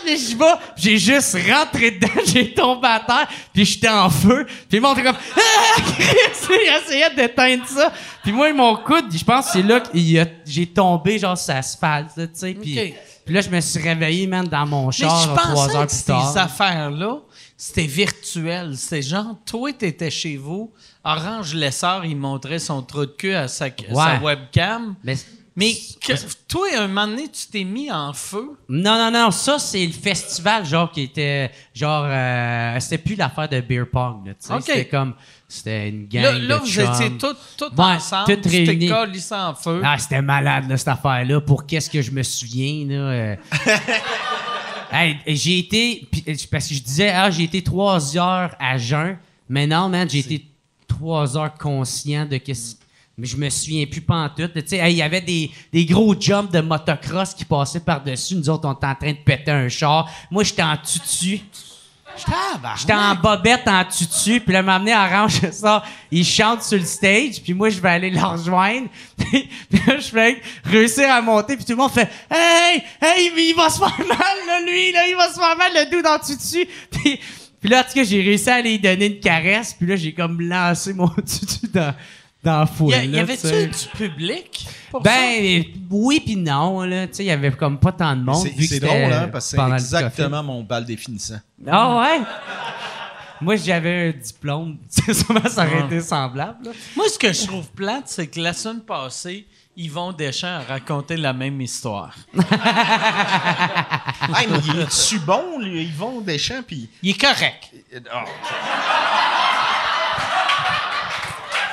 Mais 0.06 0.18
je 0.18 0.36
vais, 0.36 0.46
j'ai 0.76 0.98
juste 0.98 1.38
rentré 1.50 1.92
dedans, 1.92 2.10
j'ai 2.26 2.54
tombé 2.54 2.88
à 2.90 3.00
terre, 3.00 3.28
puis 3.54 3.64
j'étais 3.64 3.88
en 3.88 4.10
feu. 4.10 4.46
Puis 4.46 4.78
ils 4.78 4.82
m'ont 4.82 4.94
comme 4.94 5.16
ah! 5.16 5.82
J'essayais 5.98 7.16
d'éteindre 7.16 7.66
ça. 7.66 7.92
Puis 8.22 8.34
moi, 8.34 8.52
mon 8.52 8.76
coude, 8.76 9.06
je 9.16 9.24
pense 9.24 9.46
que 9.46 9.52
c'est 9.54 9.64
là 9.64 9.80
que 9.80 9.90
il 9.94 10.28
j'ai 10.46 10.66
tombé 10.66 11.20
genre 11.20 11.38
sur 11.38 11.54
l'asphalte, 11.54 12.18
là, 12.18 12.28
tu 12.28 12.34
sais. 12.34 12.54
Puis, 12.54 12.80
Ok. 12.80 12.94
Puis 13.26 13.34
là, 13.36 13.42
je 13.42 13.50
me 13.50 13.60
suis 13.62 13.82
réveillé, 13.82 14.28
man, 14.28 14.48
dans 14.48 14.66
mon 14.66 14.92
char 14.92 15.22
trois 15.36 15.36
pensais 15.54 15.76
heures 15.76 15.84
que 15.86 15.92
plus 15.92 15.98
ces 15.98 16.06
tard. 16.06 16.38
affaires-là, 16.38 17.20
c'était 17.58 17.86
virtuel. 17.88 18.76
C'était 18.78 19.02
genre, 19.02 19.36
toi, 19.46 19.72
t'étais 19.74 20.12
chez 20.12 20.38
vous, 20.38 20.72
Orange 21.04 21.54
Lessard, 21.54 22.06
il 22.06 22.18
montrait 22.18 22.60
son 22.60 22.82
trou 22.82 23.06
de 23.06 23.16
queue 23.18 23.36
à 23.36 23.48
sa, 23.48 23.68
sa 23.94 24.20
webcam. 24.20 24.96
Mais 25.04 25.16
Mais 25.56 25.74
que- 26.02 26.14
toi, 26.48 26.66
un 26.78 26.88
moment 26.88 27.06
donné, 27.08 27.28
tu 27.30 27.46
t'es 27.48 27.64
mis 27.64 27.92
en 27.92 28.12
feu. 28.12 28.58
Non, 28.68 28.98
non, 28.98 29.12
non, 29.12 29.30
ça, 29.32 29.60
c'est 29.60 29.86
le 29.86 29.92
festival, 29.92 30.66
genre, 30.66 30.92
qui 30.92 31.02
était. 31.04 31.52
Genre, 31.76 32.06
euh, 32.08 32.80
c'était 32.80 32.98
plus 32.98 33.16
l'affaire 33.16 33.48
de 33.48 33.62
beer 33.62 33.86
pong, 33.86 34.24
tu 34.26 34.36
sais. 34.40 34.54
C'était 34.62 34.88
comme. 34.88 35.14
C'était 35.56 35.90
une 35.90 36.08
gang. 36.08 36.24
Là, 36.24 36.34
de 36.40 36.48
là 36.48 36.58
vous 36.58 36.68
chums. 36.68 36.92
étiez 36.94 37.12
tous 37.18 37.64
Ouais, 37.78 37.84
ensemble. 37.84 38.36
toutes 38.36 38.46
réunis. 38.52 38.92
en 38.92 39.54
feu. 39.56 39.82
Ah, 39.84 39.98
c'était 40.00 40.22
malade, 40.22 40.68
là, 40.68 40.78
cette 40.78 40.88
affaire-là. 40.88 41.42
Pour 41.42 41.66
qu'est-ce 41.68 41.90
que 41.90 42.02
je 42.02 42.12
me 42.12 42.24
souviens, 42.24 42.86
là. 42.88 42.96
euh. 42.96 43.36
Hey, 44.92 45.18
j'ai 45.26 45.58
été. 45.60 46.08
euh, 46.28 46.36
Parce 46.52 46.68
que 46.68 46.76
je 46.76 46.82
disais, 46.84 47.10
ah, 47.10 47.32
j'ai 47.32 47.44
été 47.44 47.64
trois 47.64 48.16
heures 48.16 48.56
à 48.60 48.78
jeun. 48.78 49.18
Mais 49.50 49.66
non, 49.66 49.90
man, 49.90 50.08
j'ai 50.10 50.20
été 50.20 50.46
trois 50.88 51.36
heures 51.38 51.54
conscient 51.56 52.26
de 52.26 52.38
qu'est-ce. 52.38 52.76
Mais 53.18 53.26
je 53.28 53.38
me 53.38 53.50
souviens 53.50 53.86
plus 53.86 54.02
pantoute. 54.02 54.54
Tu 54.54 54.62
sais, 54.66 54.78
hey, 54.78 54.94
il 54.94 54.98
y 54.98 55.02
avait 55.02 55.22
des, 55.22 55.52
des 55.72 55.86
gros 55.86 56.16
jumps 56.20 56.52
de 56.52 56.62
motocross 56.62 57.34
qui 57.36 57.46
passaient 57.46 57.80
par-dessus. 57.80 58.36
Nous 58.36 58.50
autres, 58.50 58.68
on 58.68 58.74
était 58.74 58.88
en 58.88 58.96
train 58.96 59.12
de 59.12 59.18
péter 59.18 59.52
un 59.52 59.70
char. 59.70 60.10
Moi, 60.32 60.44
j'étais 60.44 60.64
en 60.64 60.78
tutu. 60.78 61.42
J'étais 62.78 62.94
en 62.94 63.16
bobette 63.16 63.68
en 63.68 63.84
tutu, 63.86 64.40
puis 64.40 64.54
là, 64.54 64.62
m'a 64.62 64.76
amené 64.76 64.94
à 64.94 65.06
Orange 65.06 65.40
ça. 65.52 65.84
Il 66.12 66.26
chante 66.26 66.64
sur 66.64 66.78
le 66.78 66.86
stage, 66.86 67.42
puis 67.44 67.54
moi, 67.54 67.70
je 67.70 67.80
vais 67.80 67.90
aller 67.90 68.10
le 68.10 68.20
rejoindre. 68.20 68.88
puis 69.18 69.50
là, 69.88 69.98
je 69.98 70.10
fais 70.10 70.42
réussir 70.64 71.10
à 71.12 71.22
monter, 71.22 71.56
puis 71.56 71.66
tout 71.66 71.74
le 71.74 71.78
monde 71.78 71.92
fait 71.92 72.10
Hey, 72.30 72.84
hey, 73.02 73.32
il 73.36 73.56
va 73.56 73.70
se 73.70 73.80
faire 73.80 73.98
mal, 74.00 74.38
là, 74.48 74.62
lui, 74.62 74.92
là, 74.92 75.08
il 75.08 75.16
va 75.16 75.30
se 75.30 75.40
faire 75.40 75.58
mal, 75.58 75.72
le 75.74 75.92
dos 75.92 76.02
dans 76.02 76.20
tutu. 76.20 76.68
Puis 76.92 77.70
là, 77.70 77.80
en 77.80 77.84
tout 77.84 77.94
cas, 77.94 78.04
j'ai 78.04 78.22
réussi 78.22 78.50
à 78.50 78.56
aller 78.56 78.72
lui 78.72 78.80
donner 78.80 79.06
une 79.06 79.20
caresse, 79.20 79.74
puis 79.74 79.88
là, 79.88 79.96
j'ai 79.96 80.14
comme 80.14 80.42
lancé 80.42 80.94
mon 80.94 81.08
tutu 81.16 81.68
dans, 81.74 81.96
dans 82.44 82.60
la 82.60 82.66
foule. 82.66 82.94
Y, 82.94 83.20
avait-tu 83.20 83.48
du 83.68 83.88
public? 83.98 84.68
pour 84.92 85.04
ça? 85.04 85.10
Ben, 85.12 85.64
oui 85.90 86.20
puis 86.20 86.36
non, 86.36 86.82
là. 86.82 87.08
Tu 87.08 87.16
sais, 87.16 87.24
il 87.24 87.28
y 87.28 87.32
avait 87.32 87.52
comme 87.52 87.80
pas 87.80 87.92
tant 87.92 88.16
de 88.16 88.24
monde. 88.24 88.48
C'est 88.60 88.80
drôle, 88.80 89.12
hein, 89.14 89.30
parce 89.32 89.52
que 89.52 89.58
c'est 89.58 89.74
exactement 89.74 90.44
mon 90.44 90.62
bal 90.64 90.86
définissant. 90.86 91.40
Ah 91.68 92.00
ouais? 92.00 92.22
Moi, 93.42 93.56
j'avais 93.58 94.10
un 94.10 94.12
diplôme. 94.22 94.78
Sûrement, 94.90 95.50
ça 95.50 95.66
aurait 95.66 95.80
Ah. 95.82 95.86
été 95.86 96.00
semblable, 96.02 96.66
là. 96.66 96.72
Moi, 96.96 97.06
ce 97.10 97.18
que 97.20 97.34
je 97.34 97.46
trouve 97.46 97.68
plate, 97.72 98.04
c'est 98.06 98.28
que 98.28 98.40
la 98.40 98.54
semaine 98.54 98.82
passée, 98.82 99.46
Yvon 99.76 100.14
Deschamps 100.14 100.48
a 100.48 100.60
raconté 100.62 101.18
la 101.18 101.34
même 101.34 101.60
histoire. 101.62 102.16
Hey, 104.36 104.48
mais 104.50 104.58
il 104.74 104.80
est-tu 104.80 105.20
bon, 105.20 105.60
lui, 105.60 105.84
Yvon 105.84 106.22
Deschamps, 106.22 106.64
puis... 106.66 106.90
Il 107.02 107.10
est 107.12 107.20
correct. 107.20 107.72
Ah, 108.10 108.24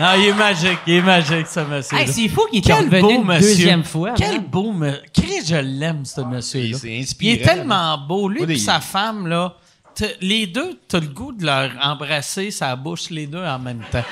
Non, 0.01 0.07
il 0.17 0.27
est 0.29 0.33
magique, 0.33 0.79
il 0.87 0.95
est 0.95 1.03
magique, 1.03 1.47
ce 1.47 1.61
monsieur. 1.61 1.99
Hey, 1.99 2.09
c'est 2.09 2.29
fou 2.29 2.47
qu'il 2.51 2.63
Quel 2.63 2.89
beau 2.89 3.11
une 3.11 3.25
monsieur. 3.25 3.49
deuxième 3.49 3.85
fois. 3.85 4.13
Quel 4.17 4.41
beau 4.41 4.73
monsieur. 4.73 5.03
Chris, 5.13 5.43
je 5.47 5.57
l'aime, 5.57 6.05
ce 6.07 6.23
monsieur-là. 6.23 6.79
C'est 6.81 7.07
Il 7.21 7.29
est 7.33 7.43
tellement 7.45 7.99
beau. 7.99 8.29
Lui 8.29 8.51
et 8.51 8.57
sa 8.59 8.81
femme, 8.81 9.27
là, 9.27 9.55
t'as- 9.95 10.07
les 10.23 10.47
deux, 10.47 10.79
t'as 10.89 11.01
le 11.01 11.09
goût 11.09 11.33
de 11.33 11.45
leur 11.45 11.71
embrasser 11.83 12.51
sa 12.51 12.75
bouche, 12.77 13.11
les 13.11 13.27
deux 13.27 13.45
en 13.45 13.59
même 13.59 13.83
temps. 13.93 14.05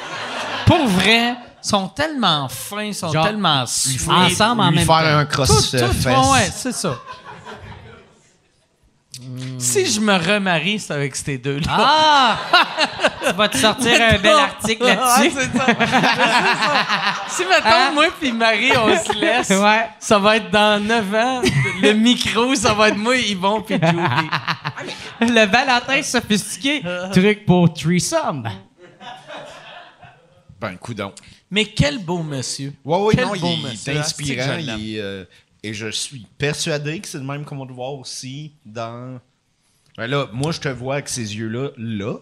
Pour 0.67 0.87
vrai, 0.89 1.35
sont 1.63 1.89
tellement 1.89 2.49
fins, 2.49 2.93
sont 2.93 3.11
Genre, 3.11 3.25
tellement 3.25 3.65
sweet. 3.67 4.09
Ensemble 4.11 4.61
en 4.61 4.69
Lui 4.71 4.77
même 4.77 4.87
faire 4.87 4.97
temps. 4.99 5.05
un 5.19 5.25
Tout, 5.25 5.31
cross-fest. 5.33 5.85
tout, 6.05 6.11
ouais, 6.33 6.51
c'est 6.55 6.73
ça. 6.73 6.99
Si 9.59 9.87
je 9.87 10.01
me 10.01 10.15
remarie, 10.15 10.79
c'est 10.79 10.93
avec 10.93 11.17
ces 11.17 11.39
deux-là. 11.39 11.67
Ah! 11.71 12.39
tu 13.29 13.33
vas 13.35 13.49
te 13.49 13.57
sortir 13.59 14.01
un 14.01 14.19
bel 14.19 14.33
article 14.37 14.85
là-dessus. 14.85 15.37
Ouais, 15.37 15.45
c'est 15.53 15.59
ça. 15.59 15.67
Si, 17.29 17.45
mettons, 17.45 17.67
Hein? 17.69 17.91
moi 17.93 18.07
puis 18.19 18.33
Marie, 18.33 18.73
on 18.77 18.89
se 18.97 19.13
laisse, 19.19 19.51
Ouais. 19.51 19.89
ça 20.01 20.19
va 20.19 20.37
être 20.37 20.51
dans 20.51 20.83
9 20.83 21.15
ans. 21.15 21.43
Le 21.83 21.93
micro, 21.93 22.55
ça 22.55 22.73
va 22.75 22.89
être 22.89 22.97
moi, 22.97 23.17
Yvon 23.17 23.61
puis 23.63 23.77
Julie. 23.81 24.31
Le 25.21 25.47
Valentin 25.47 26.03
sophistiqué. 26.03 26.83
Truc 27.13 27.45
pour 27.45 27.73
threesome. 27.73 28.49
Ben, 30.61 30.77
coudon. 30.77 31.13
Mais 31.51 31.65
quel 31.67 31.99
beau 31.99 32.23
monsieur. 32.23 32.73
Ouais, 32.85 32.99
ouais, 32.99 33.15
Quel 33.15 33.25
non, 33.27 33.31
beau 33.33 33.39
il, 33.43 33.59
il 33.61 33.63
monsieur. 33.65 33.93
est 33.93 33.97
Ah, 33.97 34.01
que 34.01 34.07
inspirant. 34.07 34.57
il 34.59 34.97
est, 34.97 35.01
euh, 35.01 35.25
et 35.63 35.75
je 35.75 35.89
suis 35.89 36.27
persuadé 36.39 37.01
que 37.01 37.09
c'est 37.09 37.19
le 37.19 37.25
même 37.25 37.45
qu'on 37.45 37.57
va 37.59 37.65
le 37.67 37.75
voir 37.75 37.95
aussi 37.95 38.53
dans. 38.65 39.19
Ben 39.97 40.07
là, 40.07 40.27
moi, 40.33 40.53
je 40.53 40.61
te 40.61 40.69
vois 40.69 40.95
avec 40.95 41.09
ces 41.09 41.37
yeux-là, 41.37 41.71
là. 41.77 42.15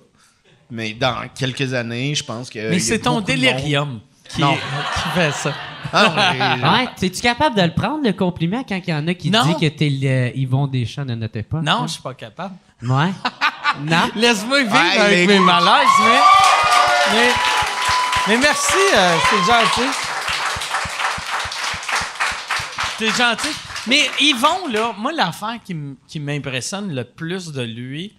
Mais 0.71 0.95
dans 0.95 1.29
quelques 1.35 1.75
années, 1.75 2.15
je 2.15 2.25
pense 2.25 2.49
que. 2.51 2.71
Mais 2.71 2.79
c'est 2.79 3.01
ton 3.01 3.21
délirium 3.21 4.01
qui, 4.29 4.41
Non. 4.41 4.55
qui 4.95 5.09
fait 5.15 5.33
ça. 5.33 5.53
Ah, 5.93 6.57
non, 6.61 6.73
Ouais, 6.73 6.89
es-tu 7.03 7.21
capable 7.23 7.55
de 7.57 7.63
le 7.63 7.73
prendre, 7.73 8.03
le 8.05 8.13
compliment, 8.13 8.65
quand 8.69 8.81
il 8.85 8.91
y 8.91 8.95
en 8.95 9.07
a 9.07 9.15
qui 9.15 9.31
Non. 9.31 9.45
disent 9.45 9.57
que 9.61 9.69
t'es 9.77 9.89
le 9.91 10.37
Yvon 10.37 10.67
Deschamps 10.67 11.05
ne 11.05 11.15
notait 11.15 11.43
pas? 11.45 11.61
Non, 11.61 11.87
je 11.87 11.93
suis 11.93 12.03
pas 12.03 12.15
capable. 12.15 12.55
Ouais. 12.83 13.11
non? 13.83 14.11
Laisse-moi 14.17 14.63
vivre 14.63 14.73
Ouais, 14.75 14.99
avec 14.99 15.29
mais- 15.29 15.35
mes 15.35 15.41
malaises, 15.41 15.87
mais. 16.01 16.19
Mais, 17.15 17.29
mais 18.29 18.39
merci, 18.39 18.75
euh, 18.97 19.17
c'est 19.31 19.53
gentil. 19.53 19.97
C'est 22.99 23.15
gentil. 23.15 23.49
Mais 23.87 24.09
Yvon, 24.21 24.69
là, 24.69 24.95
moi, 24.97 25.13
l'affaire 25.13 25.59
qui, 25.63 26.19
m'impressionne 26.19 26.95
le 26.95 27.05
plus 27.05 27.53
de 27.53 27.63
lui, 27.63 28.15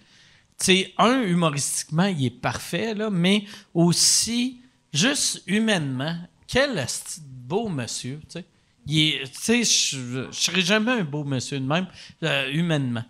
c'est 0.56 0.94
un, 0.98 1.22
humoristiquement, 1.22 2.06
il 2.06 2.26
est 2.26 2.30
parfait, 2.30 2.94
là, 2.94 3.10
mais 3.10 3.44
aussi, 3.74 4.60
juste 4.92 5.42
humainement, 5.46 6.16
quel 6.46 6.86
beau 7.20 7.68
monsieur, 7.68 8.20
tu 8.30 8.40
sais. 8.40 8.44
Je 8.86 10.26
je 10.30 10.38
serais 10.38 10.62
jamais 10.62 10.92
un 10.92 11.04
beau 11.04 11.24
monsieur 11.24 11.58
de 11.58 11.66
même, 11.66 11.86
euh, 12.22 12.50
humainement. 12.52 13.04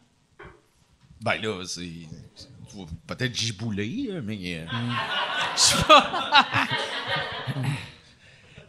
Ben 1.20 1.40
là, 1.40 1.64
c'est. 1.66 1.90
Peut-être 3.06 3.34
giboulé, 3.36 4.20
mais. 4.22 4.38
euh, 4.58 4.66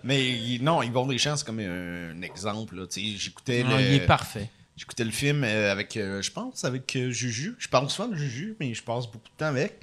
mais 0.03 0.57
non, 0.61 0.81
Yvon 0.83 1.05
Deschamps, 1.07 1.35
c'est 1.37 1.45
comme 1.45 1.59
un, 1.59 2.21
exemple. 2.21 2.75
J'écoutais 2.93 3.63
Ah, 3.67 3.75
le. 3.77 3.81
il 3.81 3.93
est 3.95 4.05
parfait. 4.05 4.49
J'écoutais 4.77 5.03
le 5.03 5.11
film 5.11 5.43
euh, 5.43 5.71
avec, 5.71 5.97
euh, 5.97 6.21
je 6.21 6.31
pense, 6.31 6.63
avec 6.63 6.95
euh, 6.95 7.11
Juju. 7.11 7.55
Je 7.59 7.67
parle 7.67 7.89
souvent 7.89 8.07
de 8.07 8.15
Juju, 8.15 8.55
mais 8.59 8.73
je 8.73 8.81
passe 8.81 9.05
beaucoup 9.07 9.27
de 9.27 9.37
temps 9.37 9.47
avec. 9.47 9.81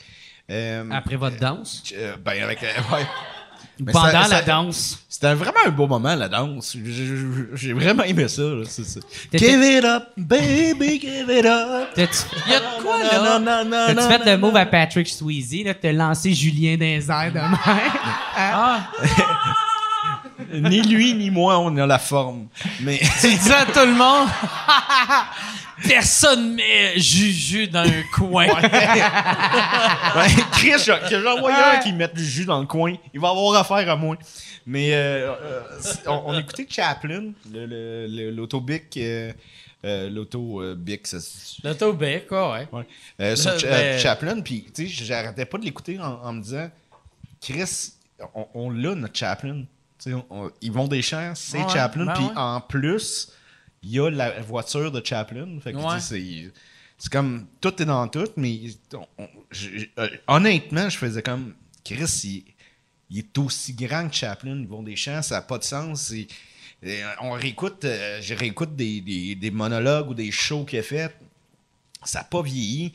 Euh, 0.50 0.88
Après 0.90 1.16
votre 1.16 1.36
danse? 1.38 1.82
ben, 2.24 2.42
avec. 2.42 2.62
ouais. 2.62 2.68
Mais 3.78 3.92
Pendant 3.92 4.08
ça- 4.10 4.28
la 4.28 4.36
ça- 4.38 4.42
danse. 4.42 5.04
C'était 5.06 5.34
vraiment 5.34 5.58
un 5.66 5.70
beau 5.70 5.86
moment, 5.86 6.14
la 6.14 6.30
danse. 6.30 6.74
J'ai- 7.54 7.74
vraiment 7.74 8.04
aimé 8.04 8.26
ça. 8.26 8.40
là, 8.42 8.62
Give 9.34 9.62
it 9.62 9.84
up, 9.84 10.04
baby, 10.16 10.98
give 10.98 11.28
it 11.28 11.44
up. 11.44 11.88
Il 11.94 12.02
y 12.50 12.54
a 12.54 12.60
de 12.60 12.82
quoi, 12.82 13.02
là? 13.02 13.38
Non, 13.38 13.44
non, 13.44 13.64
non, 13.66 13.86
t'as-tu 13.94 14.24
fait 14.24 14.30
le 14.30 14.38
move 14.38 14.56
à 14.56 14.64
Patrick 14.64 15.08
là, 15.62 15.74
t'as 15.74 15.92
lancé 15.92 16.32
Julien 16.32 16.80
airs 16.80 17.02
de 17.32 17.38
même? 17.38 17.58
Ah, 18.38 18.90
Ni 20.70 20.82
lui, 20.82 21.14
ni 21.14 21.30
moi, 21.30 21.58
on 21.58 21.76
a 21.76 21.86
la 21.86 21.98
forme. 21.98 22.48
Mais 22.80 22.98
tu 23.20 23.52
à 23.52 23.64
tout 23.66 23.80
le 23.86 23.94
monde, 23.94 24.28
personne 25.86 26.54
met 26.54 26.98
Juju 26.98 27.68
dans 27.68 27.80
un 27.84 28.02
coin. 28.14 28.46
Ouais, 28.46 30.28
Chris, 30.52 30.70
que 31.08 31.20
j'en 31.22 31.36
un 31.52 31.78
qui 31.78 31.92
mette 31.92 32.14
du 32.14 32.24
jus 32.24 32.44
dans 32.46 32.60
le 32.60 32.66
coin. 32.66 32.94
Il 33.12 33.20
va 33.20 33.28
avoir 33.30 33.54
affaire 33.60 33.88
à 33.90 33.96
moi. 33.96 34.16
Mais 34.66 34.94
euh, 34.94 35.32
euh, 35.40 35.60
on, 36.06 36.22
on 36.26 36.38
écoutait 36.38 36.66
Chaplin, 36.68 37.32
le- 37.52 37.66
le- 37.66 38.06
le- 38.08 38.30
l'auto-bic. 38.30 38.96
euh, 38.96 39.32
L'auto-bic, 40.10 41.06
ça 41.06 41.18
quoi, 42.26 42.52
ouais. 42.52 42.66
Sur 43.36 43.52
ben- 43.70 43.98
Chaplin, 44.00 44.40
puis 44.40 44.66
tu 44.74 44.88
sais, 44.88 45.04
j'arrêtais 45.04 45.44
pas 45.44 45.58
de 45.58 45.64
l'écouter 45.64 46.00
en, 46.00 46.20
en 46.24 46.32
me 46.32 46.42
disant, 46.42 46.68
Chris, 47.40 47.92
on, 48.34 48.46
on 48.54 48.70
l'a 48.70 48.94
notre 48.96 49.16
Chaplin. 49.16 49.62
On- 50.30 50.50
ils 50.60 50.72
vont 50.72 50.88
des 50.88 51.02
champs, 51.02 51.32
c'est 51.34 51.58
Ouais, 51.62 51.68
Chaplin, 51.72 52.06
ben 52.06 52.14
puis 52.14 52.24
ouais. 52.24 52.32
en 52.36 52.60
plus, 52.60 53.32
il 53.82 53.90
y 53.90 54.00
a 54.00 54.10
la 54.10 54.40
voiture 54.40 54.90
de 54.92 55.04
Chaplin. 55.04 55.58
Fait 55.60 55.72
que, 55.72 55.76
tu 55.78 55.82
sais, 55.82 55.88
Ouais. 55.88 56.00
c'est, 56.00 56.52
c'est 56.98 57.12
comme 57.12 57.46
tout 57.60 57.80
est 57.82 57.86
dans 57.86 58.06
tout, 58.08 58.28
mais 58.36 58.60
on- 58.94 59.06
on- 59.18 59.28
j'ai- 59.50 59.90
euh, 59.98 60.08
honnêtement, 60.28 60.88
je 60.88 60.96
faisais 60.98 61.22
comme 61.22 61.54
Chris, 61.84 62.20
il, 62.24 62.44
il 63.10 63.18
est 63.18 63.38
aussi 63.38 63.72
grand 63.74 64.08
que 64.08 64.14
Chaplin, 64.16 64.58
ils 64.60 64.66
vont 64.68 64.82
des 64.82 64.96
champs, 64.96 65.22
ça 65.22 65.36
n'a 65.36 65.42
pas 65.42 65.58
de 65.58 65.64
sens. 65.64 66.12
euh, 66.84 67.04
on 67.22 67.32
réécoute, 67.32 67.84
euh, 67.84 68.20
je 68.20 68.34
réécoute 68.34 68.76
des, 68.76 69.00
des- 69.00 69.34
des 69.34 69.50
monologues 69.50 70.10
ou 70.10 70.14
des 70.14 70.30
shows 70.30 70.64
qu'il 70.64 70.78
a 70.78 70.82
fait 70.82 71.14
ça 72.04 72.20
n'a 72.20 72.24
pas 72.24 72.42
vieilli, 72.42 72.92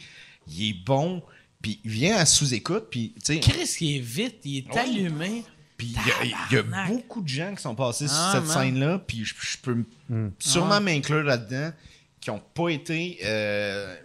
il 0.47 0.69
est 0.69 0.85
bon, 0.85 1.21
puis 1.61 1.79
il 1.83 1.91
vient 1.91 2.15
à 2.15 2.25
sous-écoute, 2.25 2.87
puis 2.89 3.13
Chris, 3.41 3.75
il 3.81 3.97
est 3.97 3.99
vite, 3.99 4.37
il 4.45 4.57
est 4.59 4.71
Ouais. 4.73 4.79
allumé. 4.79 5.43
Puis 5.81 5.87
il 5.87 6.07
y 6.07 6.11
a- 6.11 6.23
il 6.23 6.29
y, 6.29 6.59
a 6.59 6.61
Tabarnak. 6.63 6.87
beaucoup 6.89 7.21
de 7.23 7.27
gens 7.27 7.55
qui 7.55 7.61
sont 7.63 7.73
passés 7.73 8.07
sur 8.07 8.17
Ah, 8.19 8.33
cette 8.35 8.45
scène-là, 8.47 8.99
puis 8.99 9.25
je, 9.25 9.33
je 9.39 9.57
peux 9.57 9.83
m- 10.11 10.31
sûrement 10.37 10.79
m'inclure 10.79 11.23
là-dedans, 11.23 11.71
qui 12.19 12.29
n'ont 12.29 12.41
pas 12.53 12.69
été, 12.69 13.17
euh, 13.25 13.95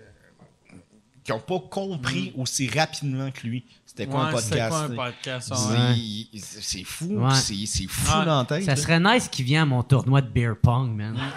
qui 1.22 1.32
n'ont 1.32 1.40
pas 1.40 1.58
compris 1.70 2.32
aussi 2.36 2.66
rapidement 2.68 3.30
que 3.30 3.46
lui. 3.46 3.64
C'était 3.84 4.06
quoi 4.06 4.22
un 4.22 4.26
Ouais, 4.26 4.32
podcast? 4.40 4.68
quoi 4.70 4.78
un 4.78 4.84
tu 4.84 4.90
sais? 4.90 4.96
podcast? 4.96 5.52
C'est- 5.54 5.72
ouais. 5.76 5.96
il- 5.98 6.40
C'est 6.42 6.84
fou, 6.84 7.06
Ouais. 7.10 7.34
c'est 7.34 7.86
fou 7.88 8.18
Ouais. 8.20 8.24
dans 8.24 8.38
la 8.38 8.44
tête. 8.46 8.64
Ça 8.64 8.70
là. 8.74 8.76
serait 8.76 9.00
nice 9.00 9.28
qu'il 9.28 9.44
vienne 9.44 9.62
à 9.62 9.66
mon 9.66 9.82
tournoi 9.82 10.22
de 10.22 10.28
beer 10.28 10.54
pong, 10.62 10.94
man. 10.96 11.14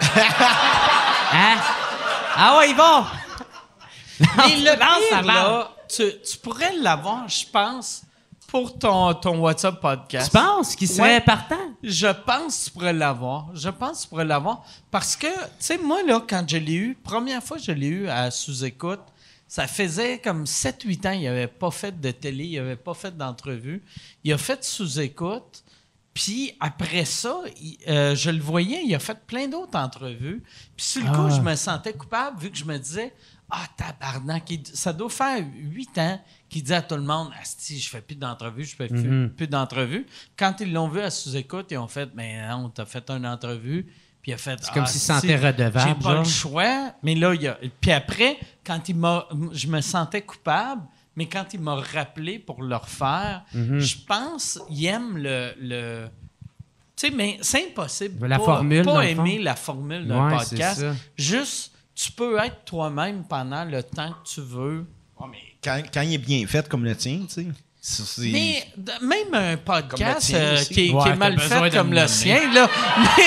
hein? 1.32 1.56
Ah 2.36 2.56
ouais, 2.58 2.70
Yvon! 2.70 3.04
Mais 4.36 4.56
le 4.56 4.76
pire, 4.78 5.22
là, 5.22 5.70
tu 5.88 6.12
pourrais 6.42 6.74
l'avoir, 6.76 7.28
je 7.28 7.44
pense, 7.52 8.02
pour 8.50 8.78
ton, 8.78 9.14
ton 9.14 9.38
WhatsApp 9.40 9.80
podcast. 9.80 10.30
Tu 10.30 10.36
penses 10.38 10.74
qu'il 10.74 10.88
serait 10.88 11.14
Ouais. 11.16 11.20
partant? 11.20 11.56
Je 11.82 12.08
pense 12.08 12.58
que 12.58 12.64
tu 12.64 12.70
pourrais 12.72 12.92
l'avoir. 12.92 13.48
Je 13.54 13.68
pense 13.68 13.98
que 13.98 14.02
tu 14.04 14.08
pourrais 14.08 14.24
l'avoir. 14.24 14.64
Parce 14.90 15.16
que, 15.16 15.26
tu 15.28 15.32
sais, 15.60 15.78
moi, 15.78 16.02
là, 16.02 16.20
quand 16.28 16.44
je 16.48 16.56
l'ai 16.56 16.74
eu, 16.74 16.94
première 16.94 17.42
fois 17.42 17.56
que 17.58 17.62
je 17.62 17.72
l'ai 17.72 17.86
eu 17.86 18.08
à 18.08 18.30
sous-écoute, 18.30 19.00
ça 19.46 19.66
faisait 19.66 20.18
comme 20.18 20.44
7-8 20.46 21.06
ans, 21.06 21.12
il 21.12 21.24
n'avait 21.24 21.46
pas 21.46 21.70
fait 21.70 21.98
de 22.00 22.10
télé, 22.10 22.44
il 22.44 22.56
n'avait 22.60 22.76
pas 22.76 22.94
fait 22.94 23.16
d'entrevue. 23.16 23.82
Il 24.24 24.32
a 24.32 24.38
fait 24.38 24.62
sous-écoute. 24.64 25.62
Puis 26.12 26.52
après 26.60 27.04
ça, 27.04 27.36
il- 27.60 27.78
euh, 27.88 28.14
je 28.16 28.30
le 28.30 28.40
voyais, 28.40 28.82
il 28.84 28.94
a 28.94 28.98
fait 28.98 29.18
plein 29.26 29.46
d'autres 29.46 29.78
entrevues. 29.78 30.42
Puis 30.76 30.86
sur 30.86 31.02
le 31.04 31.08
coup, 31.10 31.26
Ah. 31.28 31.34
je 31.36 31.40
me 31.40 31.54
sentais 31.54 31.92
coupable 31.92 32.38
vu 32.40 32.50
que 32.50 32.58
je 32.58 32.64
me 32.64 32.76
disais 32.78 33.12
Ah, 33.52 33.66
tabarnak, 33.76 34.44
ça 34.74 34.92
doit 34.92 35.10
faire 35.10 35.44
huit 35.56 35.98
ans 35.98 36.20
qu'il 36.50 36.62
dit 36.64 36.74
à 36.74 36.82
tout 36.82 36.96
le 36.96 37.02
monde 37.02 37.30
Asti, 37.40 37.78
je 37.78 37.88
fais 37.88 38.00
plus 38.02 38.16
d'entrevues, 38.16 38.64
je 38.64 38.76
fais 38.76 38.88
plus, 38.88 39.02
Mhm. 39.08 39.30
plus 39.30 39.46
d'entrevues. 39.46 40.06
Quand 40.36 40.56
ils 40.60 40.72
l'ont 40.72 40.88
vu 40.88 41.00
à 41.00 41.10
sous-écoute, 41.10 41.68
ils 41.70 41.78
ont 41.78 41.88
fait 41.88 42.10
Mais 42.14 42.46
non, 42.48 42.68
t'as 42.68 42.84
fait 42.84 43.08
une 43.10 43.26
entrevue. 43.26 43.86
Puis 44.22 44.32
il 44.32 44.34
a 44.34 44.36
fait 44.36 44.58
C'est 44.62 44.72
comme 44.74 44.82
Ah, 44.82 44.86
s'il 44.86 45.00
se 45.00 45.06
si, 45.06 45.20
sentait 45.20 45.36
redevable, 45.36 45.88
J'ai 45.88 45.94
pas 45.94 46.10
genre. 46.10 46.18
le 46.22 46.28
choix. 46.28 46.92
Mais 47.02 47.14
là, 47.14 47.32
il 47.34 47.40
y 47.42 47.48
a. 47.48 47.56
Puis 47.80 47.90
après, 47.92 48.36
quand 48.66 48.86
il 48.90 48.96
m'a. 48.96 49.26
Je 49.52 49.66
me 49.68 49.80
sentais 49.80 50.20
coupable. 50.22 50.82
mais 51.16 51.26
quand 51.26 51.52
il 51.52 51.60
m'a 51.60 51.74
rappelé 51.74 52.38
pour 52.38 52.62
le 52.62 52.74
refaire, 52.76 53.42
Mhm. 53.52 53.78
je 53.78 53.96
pense 54.06 54.58
qu'il 54.68 54.86
aime 54.86 55.16
le. 55.18 55.52
le 55.60 56.06
tu 56.96 57.08
sais, 57.08 57.10
mais 57.14 57.38
c'est 57.42 57.66
impossible. 57.70 58.26
La 58.26 58.38
pas- 58.38 58.44
formule, 58.44 58.84
Pas 58.84 59.04
aimer 59.06 59.36
fond. 59.38 59.42
la 59.44 59.54
formule 59.56 60.06
d'un 60.06 60.28
Ouais, 60.30 60.36
podcast. 60.38 60.80
ça. 60.80 60.94
Juste, 61.16 61.72
tu 61.94 62.12
peux 62.12 62.38
être 62.38 62.64
toi-même 62.64 63.24
pendant 63.24 63.64
le 63.64 63.82
temps 63.82 64.12
que 64.12 64.28
tu 64.28 64.40
veux. 64.42 64.86
Quand, 65.62 65.82
quand 65.92 66.00
il 66.02 66.14
est 66.14 66.18
bien 66.18 66.46
fait 66.46 66.68
comme 66.68 66.84
le 66.84 66.96
tien, 66.96 67.20
tu 67.28 67.46
sais. 67.82 68.30
Mais 68.32 68.66
même 69.00 69.32
un 69.32 69.56
podcast 69.56 70.20
tien 70.28 70.38
euh, 70.38 70.64
qui, 70.64 70.88
est- 70.88 70.90
Ouais, 70.92 71.02
qui 71.02 71.08
est 71.08 71.12
t'as 71.12 71.16
mal 71.16 71.38
fait 71.40 71.70
de 71.70 71.76
comme 71.76 71.88
me 71.90 72.00
le 72.00 72.08
sien, 72.08 72.52
là. 72.52 72.68
Mais. 73.16 73.22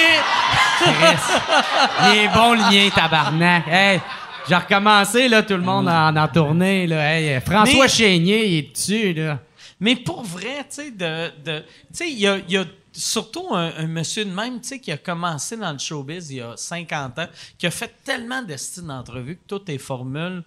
Il 2.13 2.17
est 2.19 2.27
bon, 2.29 2.53
le 2.53 2.59
lien, 2.71 2.89
tabarnak. 2.93 3.67
Hey, 3.67 4.01
j'ai 4.47 4.55
recommencé, 4.55 5.27
là, 5.29 5.43
tout 5.43 5.53
le 5.55 5.61
monde 5.61 5.87
en, 5.87 6.15
en 6.15 6.27
tournée, 6.27 6.87
là. 6.87 7.15
Hey, 7.17 7.39
François 7.41 7.83
Mais- 7.85 7.89
Chénier, 7.89 8.45
il 8.47 8.57
est 8.59 8.73
dessus, 8.73 9.13
là. 9.13 9.39
Mais 9.79 9.95
pour 9.95 10.23
vrai, 10.23 10.59
tu 10.69 10.75
sais, 10.75 10.91
de, 10.91 11.31
de, 11.43 11.59
tu 11.59 11.65
sais, 11.93 12.09
il 12.11 12.19
y 12.19 12.27
a, 12.27 12.37
il 12.37 12.51
y 12.53 12.57
a 12.57 12.65
surtout 12.91 13.47
un, 13.53 13.71
un 13.77 13.87
monsieur 13.87 14.23
de 14.23 14.31
même, 14.31 14.61
tu 14.61 14.67
sais, 14.69 14.79
qui 14.79 14.91
a 14.91 14.97
commencé 14.97 15.57
dans 15.57 15.71
le 15.73 15.79
showbiz 15.79 16.29
il 16.31 16.37
y 16.37 16.41
a 16.41 16.53
50 16.55 17.19
ans, 17.19 17.27
qui 17.57 17.65
a 17.67 17.71
fait 17.71 17.93
tellement 18.03 18.41
d'estime 18.41 18.87
d'entrevues, 18.87 19.35
que 19.37 19.41
toutes 19.47 19.67
est 19.69 19.77
formules, 19.77 20.43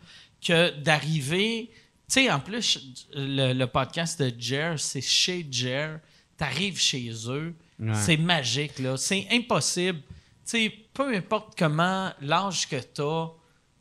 que 0.47 0.79
d'arriver, 0.81 1.71
tu 1.73 1.77
sais, 2.09 2.31
en 2.31 2.41
plus, 2.41 2.79
le, 3.15 3.53
le 3.53 3.67
podcast 3.67 4.21
de 4.23 4.33
Jer, 4.39 4.79
c'est 4.79 5.01
chez 5.01 5.47
Jer, 5.51 5.99
t'arrives 6.37 6.79
chez 6.79 7.11
eux, 7.29 7.55
Ouais. 7.79 7.93
c'est 7.95 8.17
magique, 8.17 8.79
là, 8.79 8.97
c'est 8.97 9.27
impossible. 9.31 9.99
Tu 10.01 10.07
sais, 10.45 10.73
peu 10.95 11.15
importe 11.15 11.59
comment, 11.59 12.11
l'âge 12.23 12.69
que 12.69 12.77
t'as, 12.77 13.29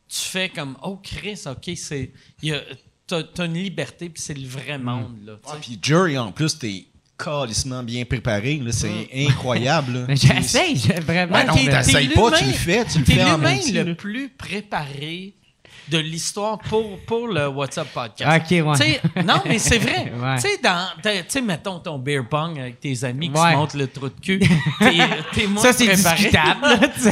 tu 0.08 0.20
fais 0.20 0.48
comme, 0.50 0.76
oh 0.82 1.00
Chris, 1.02 1.40
ok, 1.46 1.70
c'est, 1.76 2.12
il 2.42 2.48
y 2.50 2.52
a- 2.52 2.62
t'as, 3.06 3.22
t'as 3.22 3.46
une 3.46 3.54
liberté, 3.54 4.08
puis 4.10 4.22
c'est 4.22 4.34
le 4.34 4.46
vrai 4.46 4.76
monde, 4.78 5.16
là. 5.24 5.38
Ah, 5.46 5.56
puis 5.60 5.78
Jerry, 5.80 6.18
en 6.18 6.30
plus, 6.32 6.58
t'es 6.58 6.84
calissement 7.18 7.82
bien 7.82 8.04
préparé. 8.04 8.56
là, 8.58 8.70
C'est 8.72 9.08
incroyable. 9.14 9.92
là. 10.00 10.04
Mais 10.08 10.16
j'essaye, 10.16 10.76
j'ai 10.76 11.00
vraiment. 11.00 11.32
Ben 11.32 11.46
non, 11.46 11.54
T'es- 11.54 11.70
t'essayes 11.70 12.08
t'es 12.08 12.14
pas, 12.14 12.30
tu 12.38 12.44
le 12.44 12.52
fais, 12.52 12.84
tu 12.84 12.98
le 12.98 13.04
fais 13.06 13.24
en 13.24 13.38
l'humain 13.38 13.58
le 13.72 13.94
plus 13.94 14.28
préparé 14.28 15.32
de 15.88 15.98
l'histoire 15.98 16.58
pour, 16.58 16.98
pour 17.06 17.28
le 17.28 17.46
WhatsApp 17.48 17.86
podcast. 17.92 18.42
Ok, 18.44 18.50
ouais. 18.50 19.00
Non, 19.24 19.40
mais 19.46 19.58
c'est 19.58 19.78
vrai. 19.78 20.12
Ouais. 20.26 20.36
Tu 20.36 20.42
sais, 20.42 20.58
dans- 20.62 20.88
t'as- 21.02 21.18
tu 21.18 21.24
sais, 21.28 21.40
mettons 21.40 21.78
ton 21.78 21.98
beer 21.98 22.22
pong 22.28 22.58
avec 22.58 22.80
tes 22.80 23.04
amis 23.04 23.30
qui 23.30 23.38
Ouais. 23.38 23.52
se 23.52 23.56
montrent 23.56 23.76
le 23.76 23.86
trou 23.86 24.08
de 24.08 24.20
cul. 24.20 24.38
T'es, 24.78 24.98
t'es 25.34 25.46
moins 25.46 25.62
Ça, 25.62 25.72
c'est 25.72 25.86
discutable, 25.86 26.62
là. 26.62 26.76
Ça, 26.96 27.10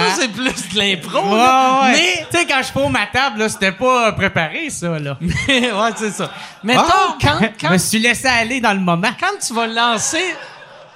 Hein? 0.00 0.12
c'est 0.18 0.28
plus 0.28 0.44
de 0.74 0.78
l'impro. 0.78 1.18
Ouais, 1.18 1.36
là. 1.36 1.80
ouais. 1.82 1.92
Mais, 1.92 2.26
tu 2.30 2.38
sais, 2.38 2.46
quand 2.46 2.62
je 2.62 2.72
pose 2.72 2.90
ma 2.90 3.06
table, 3.06 3.40
là, 3.40 3.48
c'était 3.48 3.72
pas 3.72 4.12
préparé, 4.12 4.70
ça, 4.70 4.98
là. 4.98 5.18
ouais, 5.48 5.90
c'est 5.96 6.10
ça. 6.12 6.30
Mettons, 6.62 6.82
Ah! 6.86 7.16
quand, 7.20 7.38
Je 7.40 7.46
quand, 7.66 7.72
me 7.72 7.78
suis 7.78 7.98
laissé 7.98 8.28
aller 8.28 8.60
dans 8.60 8.72
le 8.74 8.80
moment. 8.80 9.10
quand 9.18 9.38
tu 9.44 9.52
vas 9.52 9.66
lancer... 9.66 10.22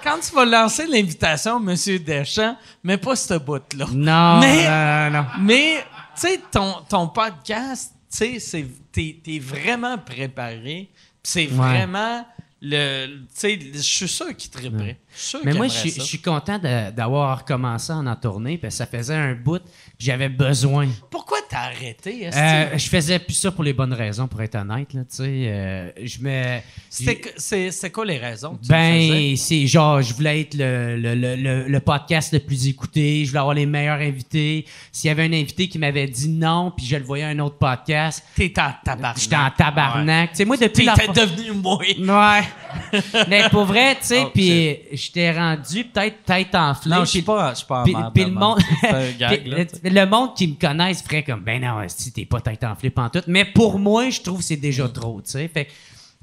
Quand 0.05 0.19
tu 0.19 0.35
vas 0.35 0.45
lancer 0.45 0.85
l'invitation, 0.89 1.61
Monsieur 1.61 1.97
Deschamps, 2.01 2.57
mais 2.83 2.97
pas 2.97 3.15
ce 3.15 3.35
bout-là. 3.35 3.85
Non, 3.93 4.41
Mais- 4.41 4.69
non, 5.11 5.19
non. 5.19 5.27
Mais, 5.41 5.85
tu 6.15 6.21
sais, 6.23 6.41
ton, 6.51 6.75
ton 6.89 7.09
podcast, 7.09 7.93
tu 8.11 8.17
sais, 8.19 8.39
c'est- 8.39 8.67
t'es 8.93 9.21
t'es 9.23 9.39
vraiment 9.39 9.99
préparé. 9.99 10.91
C'est 11.23 11.47
vraiment 11.47 12.27
le. 12.61 13.07
Tu 13.07 13.27
sais, 13.35 13.59
je 13.75 13.79
suis 13.79 14.09
sûr 14.09 14.37
qu'il 14.37 14.51
triperait. 14.51 14.99
Sûr 15.12 15.12
Mais 15.45 15.53
moi, 15.53 15.69
je 15.69 15.89
suis- 15.89 16.21
content 16.23 16.59
d'avoir 16.59 17.39
recommencé 17.41 17.93
à 17.93 17.97
en 17.97 18.17
tourner 18.17 18.57
parce 18.59 18.75
que 18.75 18.79
ça 18.79 18.87
faisait 18.87 19.15
un 19.15 19.35
bout 19.35 19.59
que 19.59 19.65
j'avais 19.99 20.29
besoin. 20.29 20.89
Pourquoi 21.11 21.39
t'as 21.49 21.65
arrêté? 21.65 22.29
Euh, 22.33 22.79
je 22.79 22.89
faisais 22.89 23.19
plus 23.19 23.35
ça 23.35 23.51
pour 23.51 23.65
les 23.65 23.73
bonnes 23.73 23.93
raisons, 23.93 24.29
pour 24.29 24.41
être 24.43 24.55
honnête. 24.55 24.93
Là, 24.95 25.03
euh, 25.21 25.91
je 26.03 26.19
me. 26.21 26.59
C'est 26.89 27.71
c'est 27.71 27.91
quoi 27.91 28.05
les 28.05 28.19
raisons 28.19 28.57
que? 28.57 28.67
Ben, 28.69 29.37
c'est 29.37 29.67
genre, 29.67 30.01
je 30.03 30.15
voulais 30.15 30.43
être 30.43 30.55
le, 30.55 30.97
le, 30.97 31.67
le, 31.69 31.81
podcast 31.81 32.33
le 32.33 32.39
plus 32.41 32.69
écouté, 32.69 33.25
je 33.25 33.31
voulais 33.31 33.41
avoir 33.41 33.55
les 33.55 33.67
meilleurs 33.67 34.01
invités. 34.01 34.65
S'il 34.93 35.09
y 35.09 35.11
avait 35.11 35.25
un 35.25 35.33
invité 35.33 35.69
qui 35.69 35.79
m'avait 35.79 36.07
dit 36.07 36.29
non, 36.29 36.73
puis 36.77 36.87
je 36.87 36.97
le 36.97 37.05
voyais 37.05 37.25
à 37.25 37.29
un 37.29 37.39
autre 37.41 37.57
podcast, 37.57 38.23
T'es 38.37 38.53
en 38.59 38.73
tabarnak. 38.85 39.19
j'étais 39.21 39.37
en 39.37 39.51
tabarnak. 39.51 40.31
Tu 40.31 40.37
sais, 40.37 40.45
moi, 40.45 40.57
depuis 40.57 40.85
la 40.85 40.95
T'étais 40.95 41.27
devenu 41.27 41.53
moi. 41.53 41.79
Ouais. 41.79 43.01
Mais 43.29 43.49
pour 43.51 43.65
vrai, 43.65 43.97
tu 43.97 44.07
sais, 44.07 44.23
Oh, 44.25 44.31
puis 44.33 44.79
j'étais 45.03 45.33
rendu 45.33 45.85
peut-être 45.85 46.23
tête 46.25 46.55
enflée. 46.55 46.91
Non, 46.91 47.05
je 47.05 47.11
suis 47.11 47.23
pas, 47.23 47.51
je 47.51 47.59
suis 47.59 47.67
pas 47.67 47.83
en 47.83 48.11
puis, 48.11 48.25
le 48.25 48.31
monde, 48.31 48.59
gag, 49.19 49.47
là, 49.47 49.65
le, 49.85 50.07
monde 50.07 50.35
qui 50.35 50.49
me 50.49 50.55
connaisse 50.55 51.03
ferait 51.03 51.23
comme 51.23 51.41
ben 51.41 51.61
non, 51.61 51.83
si 51.89 52.13
t'es 52.13 52.25
pas 52.25 52.41
tête 52.41 52.65
enflée 52.65 52.91
pantoute. 52.91 53.27
Mais 53.27 53.45
pour 53.45 53.79
moi, 53.79 54.11
je 54.11 54.21
trouve 54.21 54.39
que 54.39 54.45
c'est 54.45 54.57
déjà 54.57 54.89
trop, 54.89 55.21
tu 55.23 55.31
sais. 55.31 55.49
Fait 55.49 55.69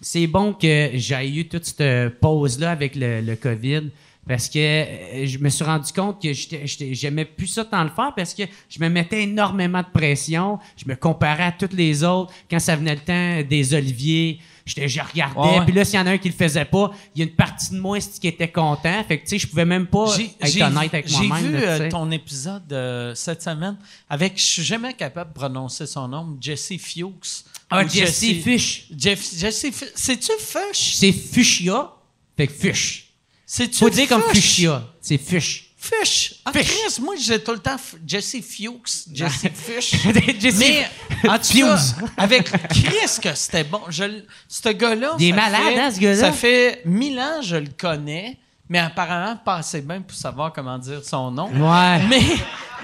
c'est 0.01 0.27
bon 0.27 0.53
que 0.53 0.91
j'ai 0.93 1.29
eu 1.29 1.47
toute 1.47 1.65
cette 1.65 2.19
pause 2.19 2.59
là 2.59 2.71
avec 2.71 2.95
le, 2.95 3.21
le 3.21 3.35
Covid. 3.35 3.89
Parce 4.29 4.47
que 4.47 4.59
euh, 4.59 5.25
je 5.25 5.39
me 5.39 5.49
suis 5.49 5.63
rendu 5.63 5.91
compte 5.91 6.21
que 6.21 6.29
j'aimais 6.33 7.25
plus 7.25 7.47
ça 7.47 7.65
tant 7.65 7.83
le 7.83 7.89
faire 7.89 8.13
parce 8.15 8.35
que 8.35 8.43
je 8.69 8.79
me 8.79 8.87
mettais 8.87 9.23
énormément 9.23 9.81
de 9.81 9.87
pression. 9.91 10.59
Je 10.77 10.87
me 10.87 10.95
comparais 10.95 11.45
à 11.45 11.51
tous 11.51 11.75
les 11.75 12.03
autres. 12.03 12.31
Quand 12.49 12.59
ça 12.59 12.75
venait 12.75 12.93
le 12.93 13.01
temps 13.01 13.49
des 13.49 13.73
oliviers, 13.73 14.39
je 14.69 14.99
regardais. 15.01 15.39
Ouais, 15.39 15.59
ouais. 15.59 15.65
Puis 15.65 15.73
là, 15.73 15.85
s'il 15.85 15.95
y 15.95 16.01
en 16.01 16.07
a 16.07 16.11
un 16.11 16.17
qui 16.17 16.29
le 16.29 16.35
faisait 16.35 16.65
pas, 16.65 16.91
il 17.15 17.19
y 17.19 17.21
a 17.23 17.25
une 17.27 17.35
partie 17.35 17.71
de 17.71 17.79
moi 17.79 17.99
qui 17.99 18.27
était 18.27 18.51
content? 18.51 19.03
Fait 19.07 19.17
que, 19.19 19.23
tu 19.23 19.29
sais, 19.29 19.39
je 19.39 19.47
pouvais 19.47 19.65
même 19.65 19.87
pas 19.87 20.15
J'ai- 20.15 20.25
être 20.39 20.51
j'ai 20.51 20.63
honnête 20.63 20.81
vu- 20.91 20.97
avec 20.97 21.07
J'ai 21.07 21.27
moi-même. 21.27 21.45
vu 21.47 21.53
là, 21.53 21.77
tu 21.77 21.83
euh, 21.83 21.89
ton 21.89 22.11
épisode 22.11 22.71
euh, 22.73 23.15
cette 23.15 23.41
semaine 23.41 23.77
avec, 24.09 24.37
je 24.39 24.43
suis 24.45 24.63
jamais 24.63 24.93
capable 24.93 25.33
de 25.33 25.39
prononcer 25.39 25.85
son 25.87 26.07
nom, 26.07 26.37
Jesse 26.39 26.73
Fuchs. 26.79 27.43
Ah, 27.69 27.83
Ou 27.83 27.89
Jesse 27.89 28.19
Fish. 28.43 28.87
Jeff, 28.97 29.23
Jesse 29.37 29.67
Fu- 29.71 29.85
C'est-tu 29.93 30.31
Fush? 30.39 30.95
C'est 30.95 31.11
fuchsia. 31.11 31.91
Fait 32.35 32.47
que 32.47 32.53
fush. 32.53 33.05
C'est-tu 33.45 33.77
Faut 33.77 33.89
dire 33.89 34.07
comme 34.07 34.23
fuchsia. 34.33 34.83
C'est 35.01 35.17
fush. 35.17 35.68
Fish. 35.81 36.35
Ah, 36.43 36.51
Fish. 36.51 36.67
Chris, 36.67 37.01
moi, 37.01 37.15
j'ai 37.17 37.41
tout 37.41 37.53
le 37.53 37.59
temps 37.59 37.77
Jesse 38.05 38.35
Fuchs, 38.41 39.07
Jesse 39.13 39.47
Fish. 39.53 39.95
Jesse 40.39 40.57
Mais, 40.59 40.89
en 41.29 41.37
tout 41.39 41.57
cas, 41.57 41.77
avec 42.17 42.51
Chris, 42.67 43.19
que 43.21 43.33
c'était 43.33 43.63
bon. 43.63 43.81
Je, 43.89 44.03
ce 44.47 44.69
gars-là. 44.69 45.15
Il 45.19 45.29
est 45.29 45.31
malade, 45.31 45.61
fait- 45.73 45.79
hein, 45.79 45.91
ce 45.91 45.99
gars-là? 45.99 46.15
Ça 46.19 46.31
fait 46.33 46.81
mille 46.85 47.17
ans, 47.19 47.41
je 47.41 47.55
le 47.55 47.69
connais, 47.77 48.37
mais 48.67 48.79
apparemment, 48.79 49.37
pas 49.37 49.55
assez 49.57 49.79
bien 49.81 50.01
pour 50.01 50.17
savoir 50.17 50.51
comment 50.51 50.77
dire 50.77 51.01
son 51.03 51.31
nom. 51.31 51.47
Ouais. 51.47 52.03
Mais, 52.09 52.19
tu 52.21 52.37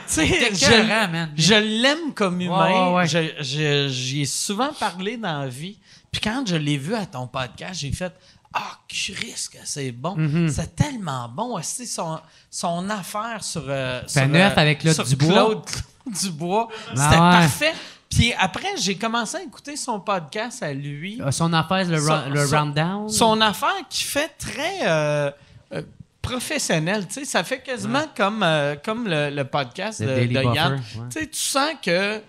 sais, 0.08 0.50
je, 0.54 1.26
je 1.36 1.54
l'aime 1.82 2.14
comme 2.14 2.40
humain. 2.40 2.66
Ouais, 2.72 2.90
ouais, 2.90 2.96
ouais. 2.96 3.08
Je- 3.08 3.44
je- 3.44 3.88
J'y 3.90 4.22
ai 4.22 4.26
souvent 4.26 4.72
parlé 4.72 5.18
dans 5.18 5.42
la 5.42 5.48
vie. 5.48 5.78
Puis 6.12 6.22
quand 6.22 6.46
je 6.48 6.56
l'ai 6.56 6.78
vu 6.78 6.96
à 6.96 7.06
ton 7.06 7.28
podcast, 7.28 7.82
j'ai 7.82 7.92
fait 7.92 8.14
Ah, 8.58 8.80
Chris, 8.88 9.48
que 9.52 9.58
c'est 9.66 9.92
bon. 9.92 10.16
Mm-hmm. 10.18 10.50
C'est 10.50 10.76
tellement 10.78 11.28
bon. 11.28 11.58
aussi 11.58 11.86
son, 11.86 12.20
son 12.50 12.90
affaire 12.90 13.44
sur. 13.44 13.64
euh, 13.68 14.02
sur, 14.08 14.26
neuf 14.28 14.54
euh, 14.58 14.62
avec 14.62 14.80
Claude 14.80 15.06
Dubois. 15.08 15.34
Claude 15.34 15.62
Dubois. 16.22 16.68
C'était 16.90 17.02
Ah 17.02 17.10
ouais. 17.12 17.40
parfait. 17.42 17.74
Puis 18.10 18.32
après, 18.40 18.78
j'ai 18.78 18.96
commencé 18.98 19.36
à 19.38 19.42
écouter 19.44 19.76
son 19.76 20.00
podcast 20.00 20.64
à 20.64 20.72
lui. 20.74 21.22
Euh, 21.22 21.32
Son 21.32 21.52
affaire, 21.52 21.86
le, 21.86 22.00
Son- 22.00 22.30
le 22.30 22.46
son- 22.48 22.58
rundown? 22.60 23.10
Son 23.10 23.42
affaire 23.42 23.76
qui 23.90 24.04
fait 24.04 24.30
très 24.38 24.88
euh, 24.88 25.32
euh, 25.74 25.82
professionnel. 26.22 27.08
Tu 27.08 27.14
sais, 27.16 27.26
ça 27.26 27.44
fait 27.44 27.62
quasiment 27.62 28.06
comme, 28.16 28.42
euh, 28.42 28.76
comme 28.84 29.08
le, 29.08 29.30
le 29.32 29.44
podcast 29.44 30.00
Le 30.00 30.28
de, 30.28 30.34
Yann. 30.56 30.74
ouais. 30.76 30.80
Tu 31.12 31.20
sais, 31.20 31.28
tu 31.28 31.40
sens 31.40 31.72
que 31.84 32.22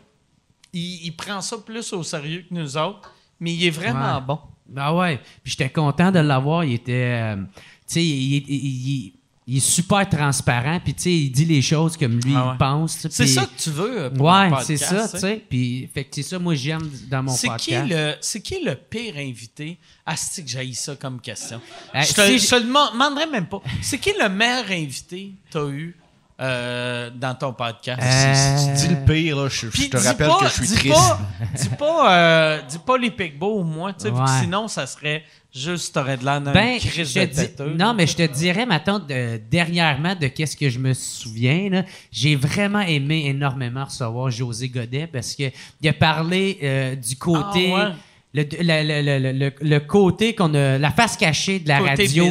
il, 0.73 1.07
il 1.07 1.12
prend 1.16 1.40
ça 1.40 1.59
plus 1.59 1.93
au 1.93 2.03
sérieux 2.03 2.44
que 2.48 2.53
nous 2.55 2.77
autres, 2.77 3.12
mais 3.39 3.53
il 3.55 3.65
est 3.66 3.70
vraiment 3.70 4.16
Ouais. 4.16 4.20
bon. 4.23 4.40
Ah 4.76 4.94
ouais. 4.94 5.18
Puis 5.43 5.52
j'étais 5.52 5.70
content 5.70 6.10
de 6.10 6.18
l'avoir. 6.20 6.64
Il 6.64 6.74
était. 6.74 7.20
euh, 7.22 7.36
tu 7.36 7.43
sais, 7.86 8.05
il, 8.05 8.36
il- 8.36 8.44
il- 8.48 9.12
il 9.48 9.59
est 9.59 9.60
super 9.60 10.09
transparent. 10.09 10.80
Puis 10.82 10.93
tu 10.94 11.02
sais, 11.02 11.12
il 11.12 11.30
dit 11.30 11.44
les 11.44 11.62
choses 11.62 11.97
comme 11.97 12.18
lui 12.18 12.34
Ah 12.36 12.47
ouais. 12.48 12.52
il 12.55 12.59
pense. 12.59 13.06
C'est 13.09 13.26
ça 13.28 13.47
que 13.47 13.62
tu 13.62 13.70
veux 13.70 14.10
pour 14.12 14.26
Ouais, 14.26 14.51
c'est 14.64 14.76
ça, 14.76 15.06
tu 15.06 15.12
tu 15.14 15.18
sais. 15.20 15.44
Puis, 15.48 15.88
fait 15.94 16.02
que 16.02 16.16
c'est 16.16 16.24
ça, 16.24 16.38
moi, 16.40 16.56
j'aime 16.56 16.90
dans 17.09 17.22
mon 17.22 17.32
podcast. 17.32 17.64
qui, 17.64 17.76
le, 17.76 18.14
c'est 18.20 18.40
qui 18.40 18.64
le 18.64 18.74
pire 18.74 19.14
invité? 19.18 19.78
Asti 20.05 20.43
que 20.44 20.51
j'haïs 20.51 20.74
ça 20.74 20.97
comme 20.97 21.20
question. 21.20 21.60
Euh, 21.94 22.01
je 22.02 22.12
te, 22.12 22.38
je 22.38 22.48
te 22.51 22.55
le 22.56 22.62
demanderai 22.62 23.26
même 23.30 23.47
pas. 23.47 23.62
C'est 23.82 23.98
qui 23.98 24.10
le 24.20 24.28
meilleur 24.28 24.68
invité 24.68 25.34
que 25.47 25.52
tu 25.52 25.59
as 25.64 25.68
eu 25.70 25.97
euh, 26.40 27.10
dans 27.14 27.34
ton 27.34 27.52
podcast? 27.52 28.00
Euh, 28.02 28.56
Si 28.56 28.82
tu 28.82 28.88
dis 28.88 28.94
le 28.94 29.04
pire, 29.04 29.36
là, 29.36 29.48
je, 29.48 29.66
te 29.88 29.96
rappelle 29.96 30.28
pas- 30.28 30.38
que 30.40 30.46
je 30.48 30.52
suis 30.52 30.66
dis 30.66 30.74
triste. 30.74 30.94
Pas, 30.94 31.20
dis 31.54 31.68
pas, 31.70 32.12
euh, 32.12 32.60
dis 32.68 32.78
pas 32.78 32.98
les 32.98 33.10
Pigbo 33.10 33.60
ou 33.60 33.62
moi, 33.64 33.92
tu 33.92 34.00
sais, 34.02 34.10
vu 34.10 34.16
que 34.16 34.20
Ouais. 34.20 34.40
sinon, 34.42 34.68
ça 34.68 34.86
serait 34.86 35.22
juste, 35.54 35.94
t'aurais 35.94 36.18
de 36.18 36.24
l'air 36.24 36.40
d'un 36.42 36.52
Ben, 36.52 36.78
crise 36.78 37.10
je 37.14 37.20
de 37.20 37.24
te 37.24 37.30
dis- 37.30 37.36
têteux. 37.36 37.74
non, 37.78 37.94
mais 37.94 38.06
je 38.06 38.16
te 38.16 38.22
dirais, 38.26 38.66
maintenant, 38.66 38.98
de, 38.98 39.40
dernièrement, 39.50 40.14
de 40.14 40.26
qu'est-ce 40.26 40.56
que 40.56 40.68
je 40.68 40.78
me 40.78 40.92
souviens, 40.92 41.84
j'ai 42.12 42.36
vraiment 42.36 42.80
aimé 42.80 43.24
énormément 43.26 43.84
recevoir 43.86 44.30
José 44.30 44.68
Godet 44.68 45.06
parce 45.06 45.34
que 45.34 45.44
il 45.80 45.88
a 45.88 45.92
parlé 45.94 46.58
euh, 46.62 46.94
du 46.96 47.16
côté 47.16 47.72
Ah, 47.74 47.88
ouais. 47.88 47.94
Le, 48.42 48.42
le, 48.60 49.02
le, 49.02 49.18
le, 49.18 49.32
le- 49.38 49.52
le 49.60 49.80
côté 49.80 50.34
qu'on 50.34 50.52
a, 50.54 50.78
la 50.78 50.90
face 50.90 51.16
cachée 51.16 51.58
de 51.60 51.68
la 51.68 51.78
Côté 51.78 52.06
radio 52.06 52.26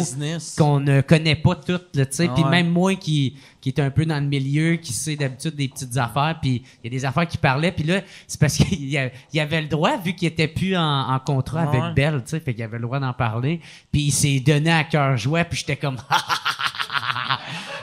qu'on 0.58 0.80
ne 0.80 1.02
connaît 1.02 1.36
pas 1.36 1.56
toutes, 1.56 1.92
tu 1.94 2.04
sais. 2.12 2.28
Ah 2.30 2.34
Puis 2.36 2.44
ouais. 2.44 2.50
même 2.50 2.70
moi 2.70 2.96
qui, 2.96 3.36
qui 3.60 3.70
est 3.70 3.80
un 3.80 3.90
peu 3.90 4.06
dans 4.06 4.20
le 4.20 4.28
milieu, 4.28 4.76
qui 4.76 4.94
sait 4.94 5.16
d'habitude 5.16 5.56
des 5.56 5.68
petites 5.68 5.98
affaires, 5.98 6.38
puis 6.42 6.62
il 6.84 6.92
y 6.92 6.96
a 6.96 7.00
des 7.00 7.06
affaires 7.06 7.28
qui 7.28 7.38
parlaient, 7.38 7.72
puis 7.72 7.84
là, 7.86 8.02
c'est 8.28 8.40
parce 8.40 8.56
qu'il 8.58 8.84
y 8.94 9.00
il 9.34 9.40
avait 9.40 9.62
le 9.62 9.68
droit, 9.68 9.98
vu 9.98 10.14
qu'il 10.14 10.28
était 10.28 10.48
plus 10.48 10.78
en, 10.78 11.10
en 11.14 11.20
contrat 11.20 11.66
Ouais. 11.70 11.78
avec 11.80 11.96
Bell, 11.96 12.22
tu 12.24 12.30
sais, 12.32 12.40
fait 12.40 12.54
qu'il 12.54 12.64
avait 12.64 12.78
le 12.78 12.84
droit 12.84 13.00
d'en 13.00 13.14
parler. 13.14 13.60
Puis 13.92 14.04
il 14.04 14.12
s'est 14.12 14.40
donné 14.40 14.72
à 14.72 14.84
cœur 14.84 15.18
joie, 15.18 15.44
puis 15.46 15.58
j'étais 15.60 15.76
comme... 15.78 15.98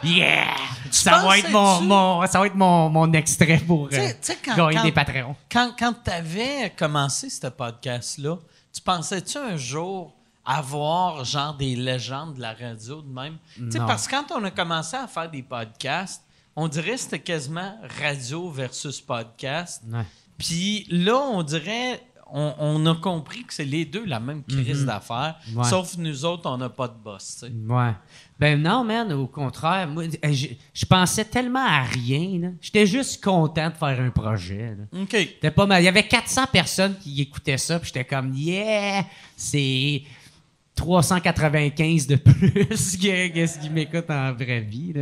Yeah! 0.04 0.54
Ça 0.90 1.18
va 1.22 1.38
être 1.38 1.50
mon, 1.50 1.80
mon, 1.82 2.26
ça 2.26 2.38
va 2.40 2.46
être 2.46 2.54
mon, 2.54 2.88
mon 2.90 3.12
extrait 3.12 3.58
pour 3.66 3.88
euh, 3.92 4.08
quand- 4.44 4.56
gagner 4.56 4.76
quand- 4.76 4.82
des 4.84 4.92
Patreons. 4.92 5.36
Quand, 5.50 5.72
quand 5.78 5.94
tu 6.04 6.10
avais 6.10 6.72
commencé 6.76 7.30
ce 7.30 7.46
podcast-là, 7.46 8.36
tu 8.74 8.80
pensais-tu 8.82 9.38
un 9.38 9.56
jour 9.56 10.12
avoir 10.44 11.24
genre 11.24 11.54
des 11.54 11.76
légendes 11.76 12.34
de 12.34 12.40
la 12.40 12.52
radio 12.52 13.00
de 13.00 13.12
même? 13.12 13.36
Tu 13.70 13.78
parce 13.78 14.06
que 14.06 14.14
quand 14.16 14.32
on 14.36 14.42
a 14.44 14.50
commencé 14.50 14.96
à 14.96 15.06
faire 15.06 15.30
des 15.30 15.42
podcasts, 15.42 16.22
on 16.56 16.68
dirait 16.68 16.92
que 16.92 16.96
c'était 16.98 17.20
quasiment 17.20 17.76
radio 18.02 18.50
versus 18.50 19.00
podcast. 19.00 19.82
Ouais. 19.90 20.04
Puis 20.36 20.86
là, 20.90 21.16
on 21.16 21.42
dirait, 21.42 22.02
on, 22.30 22.54
on 22.58 22.86
a 22.86 22.94
compris 22.96 23.44
que 23.44 23.54
c'est 23.54 23.64
les 23.64 23.84
deux 23.84 24.04
la 24.04 24.18
même 24.20 24.42
crise 24.42 24.84
d'affaires, 24.84 25.36
Ouais. 25.54 25.64
sauf 25.64 25.96
nous 25.96 26.24
autres, 26.24 26.50
on 26.50 26.58
n'a 26.58 26.68
pas 26.68 26.88
de 26.88 26.94
boss. 27.02 27.44
Ouais. 27.68 27.92
Ben 28.42 28.60
non, 28.60 28.82
man, 28.82 29.12
au 29.12 29.28
contraire. 29.28 29.86
Moi, 29.86 30.02
euh, 30.24 30.32
je, 30.32 30.48
je 30.74 30.84
pensais 30.84 31.24
tellement 31.24 31.64
à 31.64 31.82
rien. 31.84 32.54
J'étais 32.60 32.86
juste 32.86 33.22
content 33.22 33.68
de 33.70 33.74
faire 33.74 34.00
un 34.00 34.10
projet. 34.10 34.74
là. 34.76 35.00
OK. 35.00 35.12
C'était 35.12 35.52
pas 35.52 35.64
mal. 35.64 35.80
Il 35.80 35.84
y 35.84 35.88
avait 35.88 36.02
400 36.08 36.46
personnes 36.52 36.96
qui 36.98 37.22
écoutaient 37.22 37.56
ça, 37.56 37.78
puis 37.78 37.92
j'étais 37.94 38.04
comme, 38.04 38.34
yeah, 38.34 39.06
c'est 39.36 40.02
395 40.74 42.08
de 42.08 42.16
plus 42.16 42.96
que, 42.96 43.28
que 43.28 43.46
ce 43.46 43.60
qui 43.60 43.70
m'écoute 43.70 44.10
en 44.10 44.32
vraie 44.32 44.62
vie. 44.62 44.92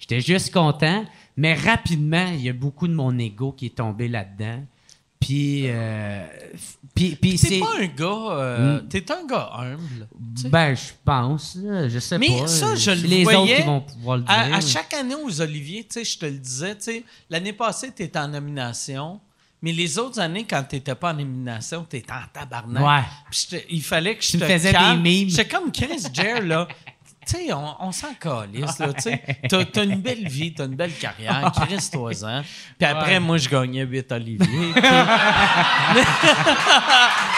J'étais 0.00 0.20
juste 0.22 0.50
content, 0.50 1.04
mais 1.36 1.52
rapidement, 1.52 2.28
il 2.32 2.40
y 2.40 2.48
a 2.48 2.54
beaucoup 2.54 2.88
de 2.88 2.94
mon 2.94 3.18
ego 3.18 3.52
qui 3.52 3.66
est 3.66 3.76
tombé 3.76 4.08
là-dedans. 4.08 4.64
Puis, 5.26 5.62
euh, 5.66 6.24
puis, 6.94 7.16
puis 7.16 7.36
T'es 7.36 7.58
pas 7.58 7.66
un 7.80 7.86
gars, 7.86 8.32
euh, 8.36 8.80
t'es 8.88 9.10
un 9.10 9.26
gars 9.26 9.50
humble. 9.58 10.06
Ben, 10.48 10.72
je 10.76 10.92
pense, 11.04 11.56
là, 11.60 11.88
je 11.88 11.98
sais 11.98 12.16
Mais 12.16 12.28
pas. 12.28 12.46
ça, 12.46 12.76
je 12.76 12.80
C'est 12.82 12.94
le 12.94 13.08
les 13.08 13.24
voyais 13.24 13.40
autres 13.40 13.56
qui 13.56 13.62
vont 13.66 13.80
pouvoir 13.80 14.16
le 14.18 14.22
dire. 14.22 14.30
À, 14.32 14.40
à 14.42 14.48
mais- 14.50 14.60
chaque 14.60 14.94
année 14.94 15.16
aux 15.16 15.40
Olivier, 15.40 15.82
tu 15.82 15.94
sais, 15.94 16.04
je 16.04 16.16
te 16.16 16.26
le 16.26 16.38
disais, 16.38 16.76
tu 16.76 16.82
sais, 16.82 17.04
l'année 17.28 17.52
passée, 17.52 17.90
tu 17.94 18.04
étais 18.04 18.18
en 18.20 18.28
nomination, 18.28 19.20
mais 19.62 19.72
les 19.72 19.98
autres 19.98 20.20
années, 20.20 20.46
quand 20.48 20.62
tu 20.62 20.76
n'étais 20.76 20.94
pas 20.94 21.10
en 21.10 21.14
nomination, 21.16 21.84
tu 21.90 21.96
étais 21.96 22.12
en 22.12 22.22
tabarnak. 22.32 22.84
Ouais. 22.84 23.04
Puis 23.28 23.48
je 23.50 23.56
il 23.70 23.82
fallait 23.82 24.14
que 24.16 24.22
je 24.22 24.30
Tu 24.30 24.38
te 24.38 24.44
faisais 24.44 24.70
calme. 24.70 25.02
des 25.02 25.10
mimes. 25.10 25.28
J'étais 25.30 25.48
comme 25.48 25.72
Chris 25.72 26.04
Jer, 26.12 26.40
là. 26.42 26.68
Tu 27.26 27.36
sais, 27.36 27.52
on, 27.52 27.74
on 27.80 27.90
s'en 27.90 28.14
calisse, 28.20 28.78
là, 28.78 28.92
tu 28.92 29.00
sais. 29.02 29.20
T'as, 29.48 29.64
t'as 29.64 29.82
une 29.82 29.96
belle 30.00 30.28
vie, 30.28 30.54
t'as 30.54 30.66
une 30.66 30.76
belle 30.76 30.92
carrière, 30.94 31.50
Chris, 31.60 31.88
toi 31.92 32.12
ans. 32.24 32.42
Puis 32.78 32.88
après, 32.88 33.14
Ouais. 33.14 33.20
moi, 33.20 33.36
je 33.38 33.48
gagnais 33.48 33.82
8 33.84 34.12
Olivier. 34.12 34.72
tu 34.74 34.80
sais. 34.80 34.80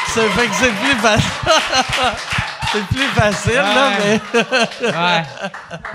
Ça 0.08 0.22
fait 0.30 0.46
que 0.48 0.54
c'est 0.54 0.72
plus 0.72 0.96
facile. 1.00 1.42
c'est 2.72 2.86
plus 2.86 3.08
facile, 3.14 3.52
là, 3.54 3.90
mais... 3.98 4.20
Ouais. 4.90 5.22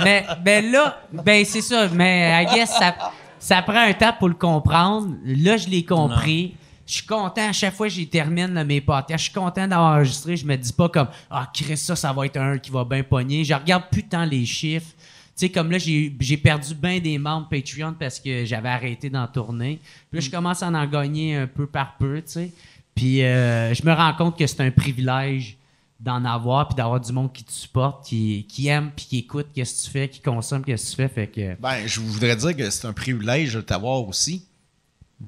mais, 0.04 0.26
ben 0.42 0.72
là, 0.72 0.98
ben 1.12 1.44
c'est 1.46 1.62
ça. 1.62 1.88
Mais 1.92 2.44
I 2.44 2.46
guess 2.56 2.72
ça, 2.78 2.96
ça 3.40 3.62
prend 3.62 3.80
un 3.82 3.94
temps 3.94 4.14
pour 4.18 4.30
le 4.30 4.36
comprendre. 4.36 5.10
Là, 5.26 5.58
je 5.58 5.68
l'ai 5.68 5.84
compris. 5.86 6.56
Je 6.86 6.94
suis 6.96 7.06
content 7.06 7.50
à 7.50 7.54
chaque 7.54 7.74
fois 7.76 7.88
que 7.88 7.94
j'y 7.94 8.08
termine 8.08 8.54
là, 8.54 8.64
mes 8.64 8.82
podcasts. 8.82 9.26
Je 9.26 9.32
suis 9.32 9.34
content 9.34 9.68
d'avoir 9.68 9.96
enregistré. 9.96 10.36
Je 10.36 10.46
me 10.46 10.56
dis 10.56 10.74
pas 10.74 10.90
comme 10.90 11.08
Ah, 11.30 11.50
Chris, 11.54 11.78
ça, 11.78 11.96
ça 11.96 12.12
va 12.12 12.26
être 12.26 12.38
un 12.38 12.58
qui 12.58 12.72
va 12.72 12.84
bien 12.84 13.04
pogner. 13.04 13.44
Je 13.44 13.54
regarde 13.54 13.86
plus 13.92 14.04
tant 14.04 14.26
les 14.26 14.46
chiffres. 14.46 14.92
Tu 15.36 15.48
sais, 15.48 15.50
comme 15.50 15.72
là, 15.72 15.78
j'ai 15.80 16.14
j'ai 16.20 16.38
perdu 16.38 16.76
bien 16.76 17.00
des 17.00 17.18
membres 17.18 17.48
Patreon 17.50 17.96
parce 17.98 18.20
que 18.20 18.46
j'avais 18.46 18.70
arrêté 18.70 19.10
d'en 19.10 19.28
tourner. 19.28 19.80
Puis 20.12 20.20
là, 20.20 20.26
je 20.26 20.30
commence 20.30 20.62
à 20.62 20.68
en 20.68 20.86
gagner 20.86 21.36
un 21.38 21.48
peu 21.48 21.66
par 21.66 21.98
peu, 21.98 22.18
tu 22.18 22.32
sais. 22.32 22.52
Puis 22.94 23.24
euh, 23.24 23.74
je 23.74 23.84
me 23.86 23.94
rends 23.94 24.14
compte 24.14 24.38
que 24.38 24.46
c'est 24.46 24.62
un 24.62 24.70
privilège 24.70 25.58
d'en 26.00 26.24
avoir 26.26 26.68
puis 26.68 26.76
d'avoir 26.76 27.00
du 27.00 27.12
monde 27.14 27.32
qui 27.32 27.44
te 27.44 27.52
supporte, 27.52 28.06
qui, 28.06 28.46
qui 28.48 28.68
aime 28.68 28.92
puis 28.96 29.06
qui 29.06 29.18
écoute 29.20 29.48
qu'est-ce 29.56 29.82
que 29.82 29.86
tu 29.86 29.92
fais, 29.92 30.10
qui 30.10 30.20
consomme 30.20 30.64
qu'est-ce 30.64 30.86
que 30.86 30.90
tu 30.90 30.96
fais. 30.98 31.08
Fait 31.08 31.28
que, 31.28 31.56
Ben, 31.62 31.88
je 31.88 32.00
voudrais 32.02 32.36
dire 32.36 32.56
que 32.56 32.70
c'est 32.70 32.86
un 32.86 32.94
privilège 32.94 33.54
de 33.54 33.62
t'avoir 33.62 34.06
aussi. 34.08 34.46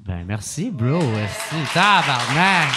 Ben 0.03 0.23
merci, 0.27 0.69
bro. 0.71 0.99
Merci. 1.01 1.55
Tabarnak. 1.73 2.69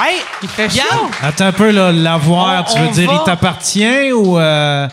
Hey, 0.00 0.20
Il 0.42 0.48
fait 0.48 0.68
chaud. 0.70 0.78
Yann, 0.78 1.10
Attends 1.22 1.46
un 1.46 1.52
peu, 1.52 1.70
là, 1.70 1.92
l'avoir, 1.92 2.64
tu 2.72 2.78
veux 2.78 2.88
dire, 2.88 3.10
va- 3.10 3.18
il 3.20 3.24
t'appartient 3.24 4.12
ou. 4.12 4.38
euh, 4.38 4.88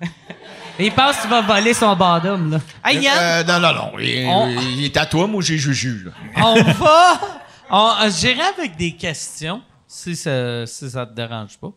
Il 0.80 0.92
pense 0.92 1.16
que 1.16 1.22
tu 1.22 1.28
vas 1.28 1.42
voler 1.42 1.74
son 1.74 1.94
bottom, 1.96 2.52
là. 2.52 2.58
hey, 2.84 3.00
Yann, 3.00 3.18
Euh, 3.18 3.44
non, 3.44 3.60
non, 3.60 3.74
non. 3.74 3.92
Il, 3.98 4.26
On- 4.26 4.48
il 4.48 4.84
est 4.84 4.96
à 4.96 5.06
toi, 5.06 5.26
moi 5.26 5.42
j'ai 5.42 5.58
Juju. 5.58 6.04
Là. 6.06 6.12
on 6.44 6.62
va. 6.72 7.20
On, 7.70 7.90
euh, 8.02 8.10
J'irai 8.10 8.40
avec 8.56 8.76
des 8.76 8.92
questions, 8.92 9.60
si 9.86 10.16
ça, 10.16 10.66
si 10.66 10.88
ça 10.90 11.04
te 11.04 11.12
dérange 11.14 11.58
pas. 11.58 11.68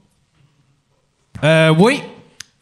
Euh, 1.44 1.70
oui. 1.78 2.02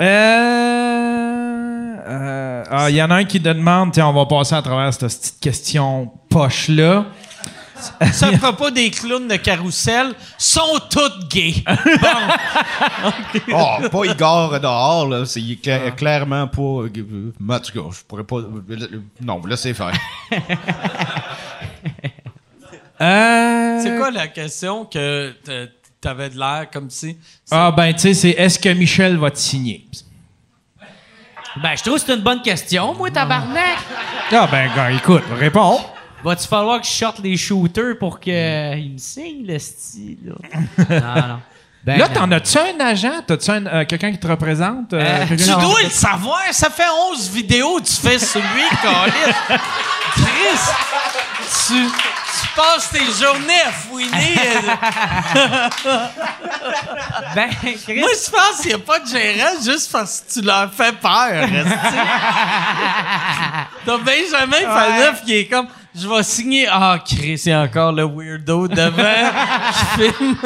Euh. 0.02 1.69
Euh, 2.08 2.64
ah, 2.70 2.90
Il 2.90 2.96
y 2.96 3.02
en 3.04 3.10
a 3.12 3.16
un 3.16 3.26
qui 3.26 3.42
te 3.42 3.50
demande, 3.50 3.92
tiens, 3.94 4.08
on 4.08 4.14
va 4.14 4.26
passer 4.26 4.56
à 4.56 4.62
travers 4.62 4.94
cette 4.94 5.08
petite 5.20 5.40
question 5.40 6.12
poche-là. 6.30 7.06
Ça 8.12 8.28
à 8.28 8.32
propos 8.38 8.70
des 8.72 8.92
clowns 8.92 9.30
de 9.30 9.38
carrousel, 9.38 10.14
sont 10.38 10.80
toutes 10.90 11.30
gays. 11.32 11.64
Oh, 13.54 13.88
pas 13.90 14.06
Igor 14.06 14.60
dehors, 14.60 15.08
là. 15.08 15.26
C'est 15.26 15.40
cla- 15.40 15.96
clairement 15.96 16.48
pas. 16.48 16.62
euh, 16.62 17.32
mais 17.40 17.56
en 17.56 17.60
tout 17.60 17.72
cas, 17.72 17.90
je 17.98 18.04
pourrais 18.06 18.26
pas. 18.26 18.36
euh, 18.38 19.02
Non, 19.22 19.42
laissez 19.46 19.74
faire. 19.74 19.94
Euh, 23.02 23.80
C'est 23.82 23.96
quoi 23.98 24.12
la 24.12 24.28
question 24.28 24.84
que 24.84 25.34
t'avais 26.02 26.30
de 26.30 26.38
l'air 26.38 26.68
comme 26.72 26.90
si. 26.90 27.18
Ah, 27.50 27.72
ben, 27.72 27.94
tu 27.94 28.00
sais, 28.00 28.14
c'est 28.14 28.30
est-ce 28.32 28.60
que 28.60 28.68
Michel 28.70 29.16
va 29.18 29.32
te 29.32 29.38
signer? 29.38 29.88
Ben, 31.58 31.76
je 31.76 31.84
trouve 31.84 31.96
que 31.96 32.06
c'est 32.06 32.14
une 32.14 32.22
bonne 32.22 32.42
question, 32.42 32.94
moi, 32.94 33.10
tabarnak. 33.10 33.78
Ah, 34.32 34.48
ben, 34.50 34.70
gars, 34.76 34.92
écoute, 34.92 35.24
réponds. 35.38 35.80
Va-tu 36.24 36.48
falloir 36.48 36.82
que 36.82 36.86
je 36.86 36.92
sorte 36.92 37.20
les 37.20 37.38
shooters 37.38 37.98
pour 37.98 38.20
qu'il 38.20 38.34
me 38.34 38.98
signe, 38.98 39.46
le 39.48 39.58
style, 39.58 40.18
là? 40.26 40.36
non, 41.18 41.28
non. 41.28 41.40
Ben, 41.90 41.98
Là, 41.98 42.08
t'en 42.10 42.32
as-tu 42.32 42.56
un 42.60 42.80
agent? 42.86 43.22
T'as-tu 43.26 43.50
euh, 43.50 43.84
quelqu'un 43.86 44.12
qui 44.12 44.20
te 44.20 44.28
représente? 44.28 44.94
Euh, 44.94 45.26
Euh, 45.32 45.36
Tu 45.36 45.50
dois 45.50 45.82
le 45.84 45.90
savoir, 45.90 46.44
ça 46.52 46.70
fait 46.70 46.84
11 47.12 47.30
vidéos 47.32 47.80
que 47.80 47.88
tu 47.88 47.96
fais 47.96 48.20
sur 48.20 48.40
lui, 48.42 48.64
Calis. 48.84 49.34
Chris, 50.14 50.60
tu, 51.68 51.88
tu 51.88 52.48
passes 52.56 52.90
tes 52.92 53.00
journées 53.00 53.62
à 53.66 53.72
fouiner. 53.72 54.36
Ben, 57.36 57.50
Chris, 57.62 58.00
Moi, 58.00 58.10
je 58.14 58.30
pense 58.32 58.58
qu'il 58.62 58.70
n'y 58.70 58.74
a 58.76 58.80
pas 58.80 59.00
de 59.00 59.08
gérant 59.08 59.62
juste 59.64 59.92
parce 59.92 60.22
que 60.22 60.32
tu 60.34 60.42
leur 60.46 60.72
fais 60.74 60.92
peur. 60.94 61.48
T'as 63.86 63.98
Benjamin 63.98 64.62
Faneuf 64.62 65.24
qui 65.26 65.36
est 65.38 65.46
comme 65.46 65.68
je 65.96 66.08
vais 66.08 66.24
signer. 66.24 66.68
Ah, 66.70 67.00
Chris, 67.04 67.42
a 67.52 67.64
encore 67.64 67.92
le 67.92 68.04
weirdo 68.04 68.68
devant 68.68 68.92
qui 69.96 70.12
filme. 70.12 70.38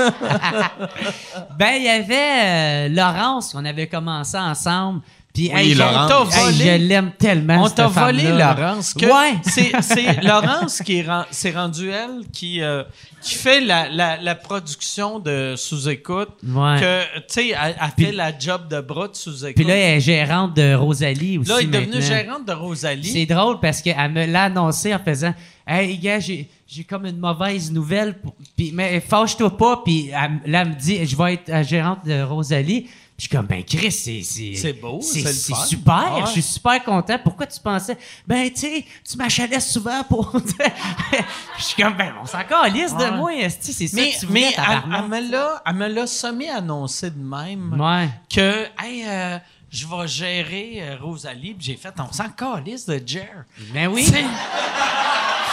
Ben, 1.57 1.75
il 1.77 1.83
y 1.83 1.89
avait 1.89 2.89
euh, 2.89 2.89
Laurence, 2.89 3.53
on 3.55 3.63
avait 3.65 3.87
commencé 3.87 4.37
ensemble. 4.37 5.01
Puis, 5.33 5.49
Oui, 5.51 5.59
hey, 5.59 5.73
Laurence. 5.73 6.11
On 6.11 6.25
t'a 6.29 6.39
volé. 6.41 6.57
je 6.57 6.87
l'aime 6.87 7.11
tellement. 7.17 7.63
On 7.63 7.69
t'a 7.69 7.87
volé. 7.87 8.23
Laurence. 8.23 8.93
que 8.93 9.05
Ouais. 9.07 9.33
C'est, 9.81 10.21
Laurence 10.23 10.81
qui 10.83 10.99
est 10.99 11.05
c'est 11.31 11.49
rendu 11.51 11.89
elle 11.89 12.27
qui, 12.31 12.61
euh, 12.61 12.83
qui 13.19 13.33
fait 13.33 13.59
la, 13.61 13.89
la, 13.89 14.17
la 14.21 14.35
production 14.35 15.17
de 15.17 15.55
sous-écoute. 15.57 16.29
Ouais. 16.43 16.79
Que, 16.79 17.03
tu 17.19 17.23
sais, 17.29 17.47
elle, 17.49 17.75
elle 17.81 17.89
Puis- 17.97 18.05
fait 18.05 18.11
la 18.11 18.37
job 18.37 18.67
de 18.69 18.79
bras 18.79 19.07
de 19.07 19.15
sous-écoute. 19.15 19.55
Puis 19.55 19.63
là, 19.65 19.75
elle 19.75 19.97
est 19.97 20.01
gérante 20.01 20.55
de 20.55 20.75
Rosalie 20.75 21.39
aussi. 21.39 21.49
Là, 21.49 21.55
elle 21.61 21.65
est 21.75 21.79
devenue 21.79 22.01
gérante 22.03 22.45
de 22.47 22.53
Rosalie. 22.53 23.09
C'est 23.11 23.25
drôle 23.25 23.59
parce 23.59 23.81
qu'elle 23.81 24.11
me 24.11 24.27
l'a 24.27 24.43
annoncé 24.43 24.93
en 24.93 24.99
faisant 24.99 25.33
Hey, 25.65 25.97
gars, 25.97 26.19
j'ai, 26.19 26.47
j'ai 26.67 26.83
comme 26.83 27.05
une 27.05 27.17
mauvaise 27.17 27.71
nouvelle. 27.71 28.15
Puis, 28.57 28.71
mais 28.73 28.99
fâche-toi 28.99 29.57
pas. 29.57 29.81
Puis 29.83 30.09
elle- 30.09 30.51
là, 30.51 30.61
elle 30.61 30.69
me 30.69 30.75
dit 30.75 31.03
Je 31.05 31.15
vais 31.15 31.33
être 31.35 31.47
la 31.47 31.63
gérante 31.63 32.05
de 32.05 32.21
Rosalie. 32.21 32.87
Je 33.17 33.23
suis 33.23 33.29
comme, 33.29 33.45
ben 33.45 33.63
Chris, 33.63 33.91
c'est... 33.91 34.21
C'est, 34.23 34.73
beau, 34.73 34.99
c'est, 35.01 35.31
super. 35.67 36.15
Ouais. 36.15 36.21
Je 36.25 36.31
suis 36.31 36.41
super 36.41 36.83
content. 36.83 37.17
Pourquoi 37.23 37.45
tu 37.45 37.59
pensais 37.59 37.97
Ben, 38.27 38.49
tu 38.49 38.61
sais, 38.61 38.85
tu 39.07 39.17
m'achalais 39.17 39.59
souvent 39.59 40.03
pour... 40.03 40.31
je 41.57 41.63
suis 41.63 41.81
comme, 41.81 41.95
ben, 41.95 42.13
on 42.21 42.25
s'en 42.25 42.43
calisse 42.43 42.95
de 42.95 43.15
moi. 43.15 43.33
esti, 43.35 43.71
C'est 43.71 43.87
ça 43.87 43.95
mais 43.95 44.11
que 44.11 44.19
tu 44.19 44.27
mais 44.27 44.51
voulais, 44.51 44.55
elle, 44.57 45.07
me 45.07 45.31
l'a, 45.31 45.61
elle 45.65 45.73
me 45.75 45.87
l'a 45.87 46.07
semi-annoncé 46.07 47.11
de 47.11 47.23
même. 47.23 47.79
Ouais. 47.79 48.09
que 48.29 48.65
hey, 48.83 49.03
euh, 49.07 49.37
je 49.69 49.87
vais 49.87 50.07
gérer 50.07 50.77
euh, 50.81 50.97
Rosalie. 50.99 51.53
Puis 51.53 51.67
j'ai 51.67 51.75
fait, 51.77 51.93
on 51.99 52.11
s'en 52.11 52.29
calisse 52.29 52.85
de 52.87 53.01
Jer. 53.05 53.45
Ben 53.73 53.87
oui. 53.87 54.07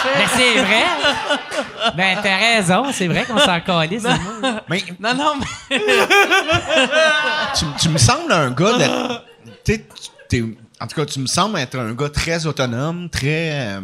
Ben, 0.04 0.26
c'est 0.36 0.54
vrai. 0.62 0.84
Ben, 1.96 2.18
t'as 2.22 2.36
raison, 2.36 2.86
c'est 2.92 3.06
vrai 3.08 3.24
qu'on 3.24 3.38
s'en 3.38 3.60
calisse. 3.60 4.02
moi. 4.04 4.60
Mais 4.68 4.82
Non, 4.98 5.14
non, 5.14 5.32
mais. 5.38 5.78
tu, 7.54 7.64
tu 7.80 7.88
me 7.88 7.98
sembles 7.98 8.32
un 8.32 8.50
gars 8.50 8.72
de. 8.78 9.14
tu 9.64 9.74
sais, 9.74 9.78
tu- 9.78 10.10
t'es- 10.28 10.44
en 10.80 10.86
tout 10.86 10.96
cas, 10.96 11.04
tu 11.06 11.20
me 11.20 11.26
sembles 11.26 11.58
être 11.58 11.78
un 11.78 11.92
gars 11.92 12.08
très 12.08 12.46
autonome, 12.46 13.08
très 13.10 13.50
euh, 13.52 13.80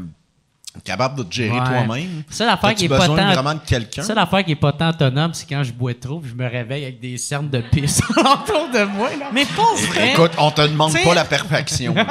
capable 0.84 1.16
de 1.18 1.22
te 1.24 1.34
gérer 1.34 1.58
Ouais. 1.58 1.64
toi-même. 1.66 2.22
Ça, 2.30 2.46
l'affaire 2.46 2.70
T'as-tu 2.70 2.74
qui 2.76 2.84
est 2.86 2.88
pas 2.88 2.98
besoin 3.00 3.16
tant- 3.16 3.32
vraiment 3.32 3.54
de 3.54 3.60
quelqu'un? 3.60 4.02
Ça, 4.02 4.14
l'affaire 4.14 4.44
qui 4.44 4.52
est 4.52 4.56
pas 4.56 4.72
tant 4.72 4.88
autonome, 4.90 5.34
c'est 5.34 5.46
quand 5.46 5.62
je 5.62 5.72
bois 5.72 5.92
trop 5.94 6.20
puis 6.20 6.30
je 6.30 6.34
me 6.42 6.48
réveille 6.48 6.84
avec 6.84 7.00
des 7.00 7.18
cernes 7.18 7.50
de 7.50 7.60
pisse 7.60 8.00
autour 8.10 8.68
de 8.72 8.84
moi. 8.84 9.10
Là. 9.18 9.26
Mais 9.32 9.44
pas 9.44 9.74
vrai. 9.90 10.12
Écoute, 10.12 10.32
on 10.38 10.50
te 10.50 10.62
demande 10.62 10.92
T'sais- 10.92 11.04
pas 11.04 11.14
la 11.14 11.24
perfection. 11.24 11.94
là. 11.94 12.06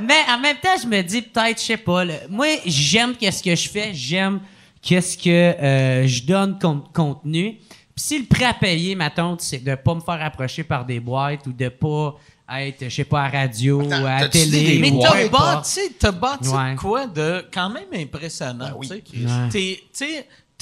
Mais 0.00 0.14
en 0.28 0.38
même 0.38 0.56
temps, 0.58 0.76
je 0.80 0.86
me 0.86 1.02
dis 1.02 1.22
peut-être, 1.22 1.60
je 1.60 1.64
sais 1.66 1.76
pas. 1.76 2.04
là, 2.04 2.14
moi, 2.28 2.46
j'aime 2.66 3.14
qu'est-ce 3.16 3.42
que 3.42 3.54
je 3.54 3.68
fais, 3.68 3.94
j'aime 3.94 4.40
qu'est-ce 4.82 5.16
que 5.18 5.30
euh, 5.30 6.06
je 6.06 6.22
donne 6.22 6.58
comme 6.58 6.84
contenu. 6.92 7.58
Puis 7.94 8.04
si 8.04 8.18
le 8.18 8.26
prêt 8.26 8.44
à 8.44 8.54
payer, 8.54 8.94
ma 8.94 9.10
tante, 9.10 9.40
c'est 9.40 9.58
de 9.58 9.74
pas 9.74 9.94
me 9.94 10.00
faire 10.00 10.22
approcher 10.22 10.64
par 10.64 10.84
des 10.84 11.00
boîtes 11.00 11.46
ou 11.46 11.52
de 11.52 11.68
pas 11.70 12.14
être, 12.58 12.84
je 12.84 12.88
sais 12.94 13.04
pas, 13.04 13.24
à 13.24 13.28
radio 13.28 13.82
ou 13.82 13.92
à 13.92 14.20
la 14.20 14.28
télé. 14.28 14.74
des 14.74 14.78
Mais 14.78 14.90
ou 14.92 15.00
t'as 15.00 15.28
bâti, 15.28 15.80
t'as 15.98 16.12
bâti 16.12 16.48
Ouais. 16.50 16.74
de 16.74 16.78
quoi 16.78 17.06
de 17.06 17.46
quand 17.52 17.70
même 17.70 17.88
impressionnant. 17.94 18.78
tu 18.80 18.88
sais. 18.88 18.94
Ouais. 18.94 19.48
T'es- 19.50 19.80
Tu 19.92 20.06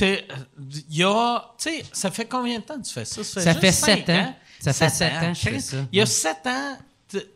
sais, 0.00 0.26
il 0.90 0.96
y 0.96 1.02
a. 1.04 1.44
Tu 1.58 1.70
sais, 1.70 1.84
ça 1.92 2.10
fait 2.10 2.24
combien 2.24 2.58
de 2.58 2.64
temps 2.64 2.78
que 2.80 2.86
tu 2.86 2.92
fais 2.92 3.04
ça? 3.04 3.22
Ça 3.22 3.40
fait, 3.40 3.40
Ça 3.40 3.50
juste 3.52 3.60
fait 3.60 3.72
sept 3.72 4.10
ans. 4.10 4.34
Ça 4.60 4.72
fait 4.72 4.88
sept 4.88 5.12
ans? 5.12 5.32
que 5.32 5.38
je 5.38 5.40
fais 5.40 5.58
ça. 5.60 5.76
Il 5.92 5.98
y 5.98 6.02
a 6.02 6.06
sept 6.06 6.46
ans, 6.46 6.78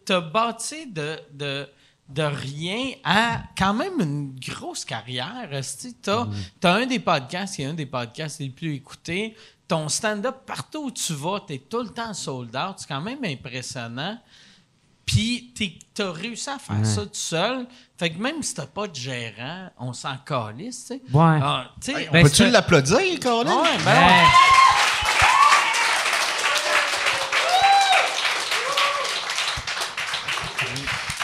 t'as 0.04 0.20
bâti 0.20 0.86
de, 0.86 1.18
de, 1.32 1.68
de 2.08 2.22
rien 2.22 2.92
à 3.04 3.42
quand 3.56 3.74
même 3.74 4.00
une 4.00 4.34
grosse 4.40 4.84
carrière. 4.84 5.48
Mm. 5.50 6.32
as 6.64 6.72
un 6.74 6.86
des 6.86 6.98
podcasts 6.98 7.56
qui 7.56 7.62
est 7.62 7.66
un 7.66 7.74
des 7.74 7.86
podcasts 7.86 8.40
les 8.40 8.48
plus 8.50 8.74
écoutés. 8.74 9.36
Ton 9.66 9.88
stand-up, 9.90 10.46
partout 10.46 10.84
où 10.86 10.90
tu 10.90 11.12
vas, 11.12 11.40
t'es 11.46 11.58
tout 11.58 11.82
le 11.82 11.90
temps 11.90 12.14
sold 12.14 12.56
out. 12.56 12.76
C'est 12.78 12.88
quand 12.88 13.02
même 13.02 13.22
impressionnant. 13.24 14.18
Puis 15.04 15.52
t'es- 15.56 15.78
t'as 15.94 16.12
réussi 16.12 16.48
à 16.50 16.58
faire 16.58 16.84
ça 16.84 17.02
tout 17.02 17.08
seul. 17.12 17.66
Fait 17.98 18.10
que 18.10 18.18
même 18.18 18.42
si 18.42 18.54
t'as 18.54 18.66
pas 18.66 18.86
de 18.86 18.94
gérant, 18.94 19.70
on 19.78 19.92
s'en 19.92 20.16
calisse, 20.18 20.80
tu 20.86 20.86
sais. 20.94 21.02
Ouais. 21.12 21.38
Ah, 21.42 21.70
tu 21.82 21.92
Ben, 21.94 22.22
Peux-tu 22.22 22.48
l'applaudir, 22.50 22.98
Colin? 23.20 23.62
ouais, 23.62 23.78
ben 23.84 24.06
ouais. 24.06 24.24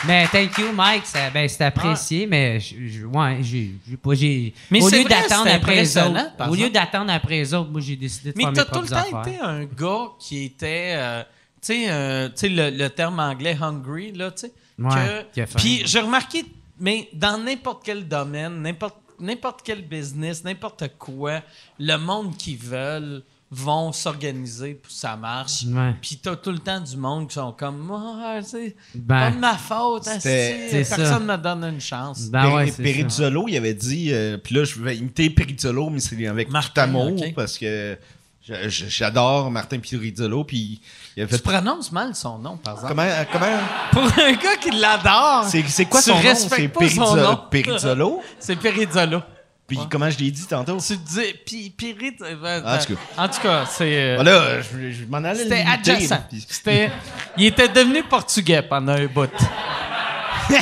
Mais 0.07 0.27
thank 0.29 0.59
you, 0.59 0.73
Mike. 0.73 1.07
Ça, 1.07 1.31
ben, 1.31 1.49
c'est 1.49 1.65
apprécié, 1.65 2.27
mais 2.27 2.61
je, 2.61 2.75
je- 2.87 3.07
ouais, 3.07 3.39
j'ai, 3.43 3.71
pas, 4.03 4.15
j'ai. 4.15 4.53
Mais 4.71 4.83
au 4.83 4.89
lieu 4.91 5.05
d'attendre 5.05 5.49
après 5.51 5.77
les 5.77 5.97
autres, 5.99 6.21
au 6.51 6.55
lieu 6.55 6.71
d'attendre 6.71 7.11
après 7.13 7.37
les 7.37 7.55
autres, 7.55 7.71
moi 7.71 7.81
j'ai 7.81 7.97
décidé 7.97 8.33
de 8.33 8.37
Mais 8.37 8.45
faire 8.45 8.51
mes 8.53 8.57
t'as 8.57 8.65
tout 8.67 8.81
le 8.81 8.87
propres 8.87 9.09
temps 9.11 9.19
affaires. 9.19 9.33
été 9.35 9.41
un 9.43 9.65
gars 9.65 10.09
qui 10.19 10.45
était, 10.45 10.95
euh, 10.97 11.23
tu 11.63 11.67
sais, 11.75 11.85
euh, 11.89 12.29
le, 12.43 12.71
le 12.77 12.91
terme 12.91 13.19
anglais 13.21 13.57
hungry, 13.61 14.13
là, 14.13 14.31
tu 14.31 14.43
sais. 14.47 14.53
Ouais. 14.79 15.47
Puis 15.57 15.83
j'ai 15.87 16.01
remarqué, 16.01 16.45
mais 16.81 17.09
dans 17.13 17.39
n'importe 17.39 17.83
quel 17.85 18.07
domaine, 18.07 18.61
n'importe 18.63 18.97
n'importe 19.21 19.61
quel 19.63 19.81
business, 19.83 20.43
n'importe 20.43 20.85
quoi, 20.99 21.41
le 21.79 21.97
monde 21.97 22.37
qui 22.37 22.57
veulent 22.57 23.23
vont 23.55 23.93
s'organiser 23.93 24.75
pour 24.75 24.91
que 24.91 24.97
ça 24.97 25.17
marche. 25.17 25.65
Ouais. 25.67 25.95
Puis 26.01 26.19
t'as 26.23 26.37
tout 26.37 26.51
le 26.51 26.59
temps 26.59 26.81
du 26.81 26.97
monde 26.97 27.29
qui 27.29 27.35
sont 27.35 27.53
comme, 27.53 27.91
ah, 27.93 28.41
c'est 28.43 28.75
Ben. 28.95 29.07
pas 29.07 29.31
de 29.31 29.39
ma 29.39 29.57
faute, 29.57 30.05
c'est 30.21 30.71
personne 30.73 31.07
ça. 31.07 31.21
me 31.21 31.37
donne 31.37 31.65
une 31.65 31.81
chance. 31.81 32.29
Ben 32.31 32.53
ouais. 32.55 32.71
Perizzolo, 32.71 33.47
il 33.49 33.57
avait 33.57 33.75
dit, 33.75 34.13
euh, 34.13 34.37
puis 34.39 34.55
là, 34.55 34.65
je 34.65 34.81
vais 34.81 34.97
imiter 34.97 35.31
Perizzolo, 35.31 35.91
mais 35.91 36.01
c'est 36.01 36.27
avec 36.27 36.51
Martin, 36.51 36.73
tout 36.73 36.81
amour, 36.81 37.13
ok. 37.13 37.35
parce 37.35 37.59
que 37.59 37.97
j'adore 38.47 39.51
Martin 39.51 39.79
Perizzolo, 39.79 40.45
puis 40.45 40.81
il 41.17 41.23
a 41.23 41.27
Tu 41.27 41.39
prononces 41.39 41.93
mal 41.93 42.15
son 42.15 42.39
nom, 42.39 42.57
par 42.57 42.75
exemple. 42.75 42.89
Comment, 42.89 43.09
euh, 43.09 43.25
comment, 43.33 43.47
Pour 43.93 44.25
un 44.25 44.33
gars 44.33 44.57
qui 44.61 44.71
l'adore, 44.71 45.45
c'est, 45.49 45.85
quoi 45.87 46.03
son 46.03 46.15
nom? 46.15 46.35
C'est. 46.35 46.69
Perizzolo? 46.69 48.21
c'est 48.39 48.57
Perizzolo. 48.57 49.23
Puis 49.67 49.79
comment 49.91 50.11
je 50.11 50.19
l'ai 50.19 50.31
dit 50.31 50.47
tantôt? 50.47 50.77
Tu 50.79 50.95
dis, 50.97 51.35
puis 51.47 51.71
Pirit, 51.71 52.15
euh, 52.21 52.61
En 52.65 52.79
tout 52.79 52.95
cas. 52.95 53.01
en 53.25 53.29
tout 53.29 53.41
cas, 53.41 53.65
c'est. 53.67 53.97
euh, 53.99 54.15
Voilà, 54.17 54.61
je, 54.61 54.91
je 54.93 55.05
m'en 55.07 55.19
allais 55.25 55.43
C'était 55.43 55.65
adjacent. 55.67 56.21
C'était, 56.49 56.91
il 57.39 57.47
était 57.47 57.69
devenu 57.69 58.03
portugais 58.03 58.61
pendant 58.63 58.93
un 58.93 59.07
bout. 59.07 59.31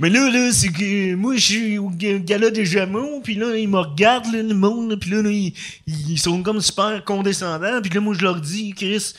Mais 0.00 0.10
là, 0.10 0.30
là, 0.30 0.52
c'est 0.52 0.68
que 0.68 1.14
moi, 1.16 1.34
je 1.34 1.40
suis 1.40 1.78
au 1.78 1.90
ga- 1.90 2.18
gala 2.18 2.50
des 2.50 2.64
Jameaux, 2.64 3.20
puis 3.22 3.34
là, 3.34 3.56
ils 3.56 3.68
me 3.68 3.78
regardent, 3.78 4.32
là, 4.32 4.42
le 4.42 4.54
monde, 4.54 4.96
puis 5.00 5.10
là, 5.10 5.22
là, 5.22 5.30
ils, 5.30 5.52
ils 5.88 6.18
sont 6.20 6.40
comme 6.44 6.60
super 6.60 7.02
condescendants, 7.04 7.80
puis 7.82 7.90
là, 7.92 8.00
moi, 8.00 8.14
je 8.16 8.22
leur 8.22 8.40
dis, 8.40 8.72
Chris, 8.76 9.12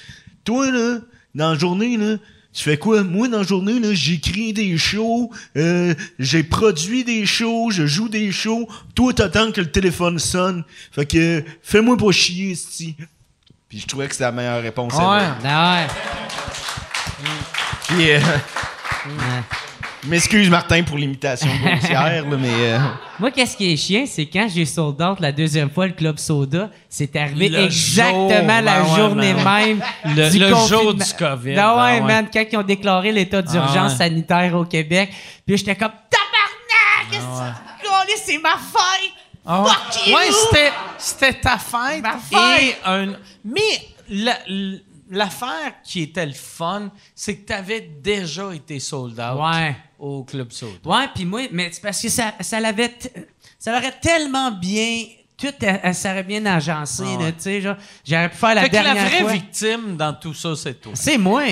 toi, 0.45 0.71
là, 0.71 0.99
dans 1.35 1.51
la 1.51 1.59
journée, 1.59 1.97
là, 1.97 2.15
tu 2.53 2.63
fais 2.63 2.77
quoi? 2.77 3.03
Moi, 3.03 3.27
dans 3.27 3.37
la 3.39 3.43
journée, 3.43 3.79
là, 3.79 3.93
j'écris 3.93 4.53
des 4.53 4.77
shows, 4.77 5.31
euh, 5.55 5.93
j'ai 6.17 6.43
produit 6.43 7.03
des 7.03 7.25
shows, 7.25 7.69
je 7.71 7.85
joue 7.85 8.09
des 8.09 8.31
shows. 8.31 8.67
Toi, 8.95 9.13
t'attends 9.13 9.51
que 9.51 9.61
le 9.61 9.71
téléphone 9.71 10.17
sonne. 10.19 10.63
Fait 10.91 11.05
que, 11.05 11.43
fais-moi 11.61 11.95
pas 11.97 12.11
chier, 12.11 12.55
sti. 12.55 12.95
Puis 13.69 13.79
je 13.79 13.87
trouvais 13.87 14.07
que 14.07 14.13
c'était 14.13 14.23
la 14.25 14.31
meilleure 14.31 14.63
réponse. 14.63 14.93
ever. 14.95 15.05
Ouais? 15.05 15.27
Ah 15.45 15.87
Puis, 17.87 18.11
euh, 18.11 18.17
ouais. 18.19 19.68
Ouais. 20.03 20.09
m'excuse, 20.11 20.49
Martin, 20.49 20.83
pour 20.83 20.97
l'imitation 20.97 21.49
grossière, 21.63 22.25
là, 22.29 22.37
mais... 22.37 22.49
euh, 22.49 22.79
Moi, 23.19 23.31
qu'est-ce 23.31 23.57
qui 23.57 23.73
est 23.73 23.77
chiant, 23.77 24.05
c'est 24.07 24.25
quand 24.27 24.47
j'ai 24.53 24.65
sold 24.65 25.01
out 25.01 25.19
la 25.19 25.31
deuxième 25.31 25.69
fois 25.69 25.87
le 25.87 25.93
Club 25.93 26.17
Soda, 26.17 26.69
c'est 26.87 27.15
arrivé 27.15 27.49
Le 27.49 27.59
exactement 27.65 28.29
jour, 28.29 28.29
la 28.29 28.61
ben 28.61 28.83
ouais, 28.83 28.95
journée 28.95 29.33
ben 29.33 29.43
même 29.43 29.81
Le- 30.05 30.29
du 30.29 30.39
le 30.39 30.51
confinement. 30.51 30.67
jour 30.83 30.93
du 30.93 31.03
COVID, 31.17 31.55
Ah 31.57 31.75
ouais, 31.75 31.99
ben 31.99 32.05
ouais. 32.05 32.13
man, 32.13 32.27
quand 32.31 32.43
ils 32.51 32.57
ont 32.57 32.63
déclaré 32.63 33.11
l'état 33.11 33.41
d'urgence 33.41 33.75
Ah 33.75 33.87
ouais. 33.87 33.95
sanitaire 34.09 34.55
au 34.55 34.65
Québec, 34.65 35.09
puis 35.45 35.57
j'étais 35.57 35.75
comme 35.75 35.91
tabarnak, 36.09 37.11
qu'est-ce 37.11 38.13
que 38.15 38.19
c'est 38.25 38.37
ma 38.37 38.51
fête. 38.51 39.11
Ah 39.45 39.61
ouais. 39.63 39.69
Fuck 39.69 40.07
you! 40.07 40.15
Ouais, 40.15 40.21
c'était, 40.31 40.71
c'était 40.97 41.33
ta 41.33 41.57
fête. 41.57 42.01
Ma 42.03 42.17
fête. 42.17 42.61
Et 42.63 42.75
un, 42.85 43.07
mais 43.43 43.61
la- 44.09 44.37
l'affaire 45.09 45.81
qui 45.83 46.01
était 46.03 46.25
le 46.25 46.33
fun, 46.33 46.91
c'est 47.15 47.37
que 47.37 47.47
tu 47.47 47.53
avais 47.53 47.81
déjà 47.81 48.53
été 48.53 48.79
sold 48.79 49.19
out 49.19 49.39
Ouais. 49.39 49.75
au 49.97 50.23
Club 50.23 50.51
Soda. 50.51 50.77
Ouais, 50.85 51.07
puis 51.13 51.25
moi, 51.25 51.47
mais 51.51 51.69
c'est 51.71 51.81
parce 51.81 52.01
que 52.01 52.09
ça, 52.09 52.33
ça 52.39 52.59
l'avait, 52.59 52.95
ça 53.57 53.71
l'aurait 53.73 53.99
tellement 53.99 54.51
bien, 54.51 55.05
tout, 55.39 55.53
elle, 55.61 55.79
elle 55.83 55.95
serait 55.95 56.23
bien 56.23 56.45
agencé, 56.45 57.03
Ah 57.05 57.17
ouais. 57.23 57.31
tu 57.31 57.41
sais, 57.41 57.61
genre, 57.61 57.75
j'aurais 58.05 58.29
pu 58.29 58.35
faire 58.37 58.55
la 58.55 58.61
fait 58.63 58.69
que 58.69 58.75
la 58.75 58.83
dernière 58.83 59.05
vraie 59.05 59.19
fois. 59.21 59.31
victime 59.31 59.95
dans 59.97 60.13
tout 60.13 60.33
ça, 60.33 60.49
c'est 60.55 60.73
toi. 60.81 60.91
C'est 60.95 61.17
moi. 61.17 61.43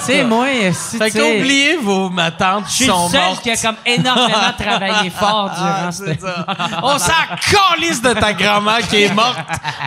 C'est 0.00 0.24
moi. 0.34 0.46
Si, 0.72 0.98
Fait 0.98 1.10
qu'oubliez 1.10 1.76
vos 1.78 2.10
matantes 2.10 2.64
Je 2.66 2.70
qui 2.70 2.76
suis 2.76 2.86
le 2.86 2.92
sont 2.92 3.08
seul 3.08 3.20
mortes. 3.22 3.42
qui 3.42 3.50
a 3.50 3.56
comme 3.56 3.76
énormément 3.86 4.52
travaillé 4.58 5.10
fort 5.10 5.50
durant 5.50 5.86
Ah, 5.86 5.92
ce 5.92 6.04
c'est 6.04 6.20
ça. 6.20 6.46
On 6.82 6.98
s'en 6.98 7.12
calisse 7.50 8.02
de 8.02 8.12
ta 8.12 8.32
grand-mère 8.32 8.86
qui 8.88 9.02
est 9.04 9.14
morte. 9.14 9.38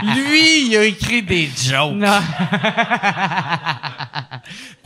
Lui, 0.03 0.68
il 0.68 0.78
a 0.78 0.84
écrit 0.86 1.22
des 1.22 1.48
jokes. 1.56 1.94
Non. 1.94 2.20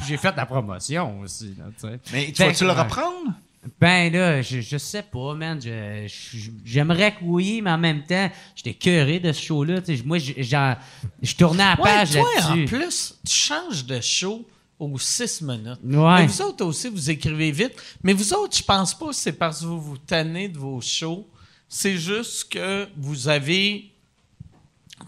J'ai 0.08 0.18
fait 0.18 0.36
la 0.36 0.46
promotion 0.46 1.20
aussi. 1.22 1.56
Là, 1.58 1.66
tu 1.80 1.88
sais. 1.88 2.00
Mais 2.12 2.32
tu 2.32 2.44
vas-tu 2.44 2.66
le 2.66 2.72
reprendre? 2.72 3.32
Ben 3.80 4.12
là, 4.12 4.42
je, 4.42 4.60
je 4.60 4.78
sais 4.78 5.04
pas, 5.04 5.34
man. 5.36 5.60
Je- 5.62 6.06
je- 6.08 6.52
J'aimerais 6.66 7.12
que 7.14 7.20
oui, 7.24 7.62
mais 7.62 7.72
en 7.72 7.78
même 7.78 8.04
temps, 8.04 8.30
j'étais 8.56 8.74
curé 8.74 9.20
de 9.20 9.32
ce 9.32 9.42
show-là. 9.42 9.82
tu 9.82 9.96
sais. 9.98 10.04
Moi, 10.04 10.18
je- 10.18 10.34
j'en- 10.40 10.76
je 11.22 11.36
tournais 11.36 11.64
à 11.64 11.76
la 11.76 11.82
Ouais, 11.82 11.90
page 11.96 12.12
toi, 12.12 12.22
en 12.22 12.56
là-dessus. 12.56 12.66
plus, 12.66 13.16
tu 13.26 13.34
changes 13.34 13.86
de 13.86 14.02
show 14.02 14.46
aux 14.80 15.00
six 15.00 15.42
minutes. 15.42 15.80
Ouais. 15.84 16.22
Mais 16.22 16.28
vous 16.28 16.42
autres 16.42 16.66
aussi, 16.66 16.90
vous 16.90 17.10
écrivez 17.10 17.52
vite. 17.52 17.74
Mais 18.04 18.12
vous 18.12 18.34
autres, 18.34 18.58
je 18.58 18.64
pense 18.64 18.94
pas 18.94 19.08
que 19.08 19.14
c'est 19.16 19.32
parce 19.34 19.62
que 19.62 19.66
vous 19.66 19.80
vous 19.80 19.98
tannez 19.98 20.50
de 20.50 20.58
vos 20.58 20.82
shows. 20.82 21.26
C'est 21.70 21.98
juste 21.98 22.50
que 22.52 22.88
vous 22.98 23.28
avez 23.30 23.92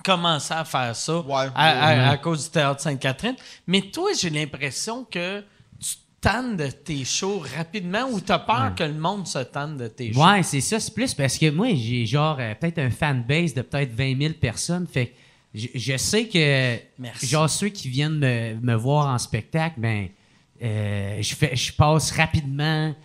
commencé 0.04 0.54
à 0.54 0.64
faire 0.66 0.96
ça 0.96 1.20
Ouais. 1.20 1.48
à, 1.56 1.88
à- 1.88 2.10
à 2.12 2.18
cause 2.18 2.46
du 2.46 2.50
Théâtre 2.52 2.82
Sainte-Catherine. 2.82 3.36
Mais 3.68 3.82
toi, 3.82 4.12
j'ai 4.18 4.30
l'impression 4.30 5.04
que 5.04 5.44
tannes 6.26 6.58
de 6.58 6.68
tes 6.68 7.06
shows 7.06 7.44
rapidement 7.56 8.10
ou 8.12 8.20
tu 8.20 8.32
as 8.32 8.40
peur 8.40 8.74
que 8.76 8.84
le 8.84 8.96
monde 8.96 9.28
se 9.28 9.40
tanne 9.40 9.78
de 9.78 9.88
tes 9.88 10.12
shows? 10.12 10.26
Ouais, 10.26 10.42
c'est 10.42 10.60
ça. 10.62 10.80
C'est 10.80 10.94
plus 10.94 11.14
parce 11.14 11.38
que 11.38 11.52
moi, 11.52 11.68
j'ai 11.76 12.06
genre 12.08 12.38
euh, 12.40 12.56
peut-être 12.56 12.80
un 12.80 12.90
fanbase 12.90 13.54
de 13.54 13.62
peut-être 13.62 13.94
20 13.94 14.18
000 14.20 14.34
personnes. 14.34 14.88
Fait 14.88 15.08
que 15.08 15.14
je, 15.54 15.68
je 15.76 15.98
sais 15.98 16.28
que 16.28 16.78
Merci. 16.98 17.28
genre 17.28 17.48
ceux 17.48 17.70
qui 17.70 17.90
viennent 17.90 18.18
me, 18.18 18.56
me 18.56 18.74
voir 18.74 19.08
en 19.14 19.20
spectacle, 19.20 19.76
ben 19.80 20.08
euh, 20.64 21.22
je 21.22 21.36
fais 21.36 21.56
je 21.56 21.72
passe 21.74 22.12
rapidement 22.12 22.96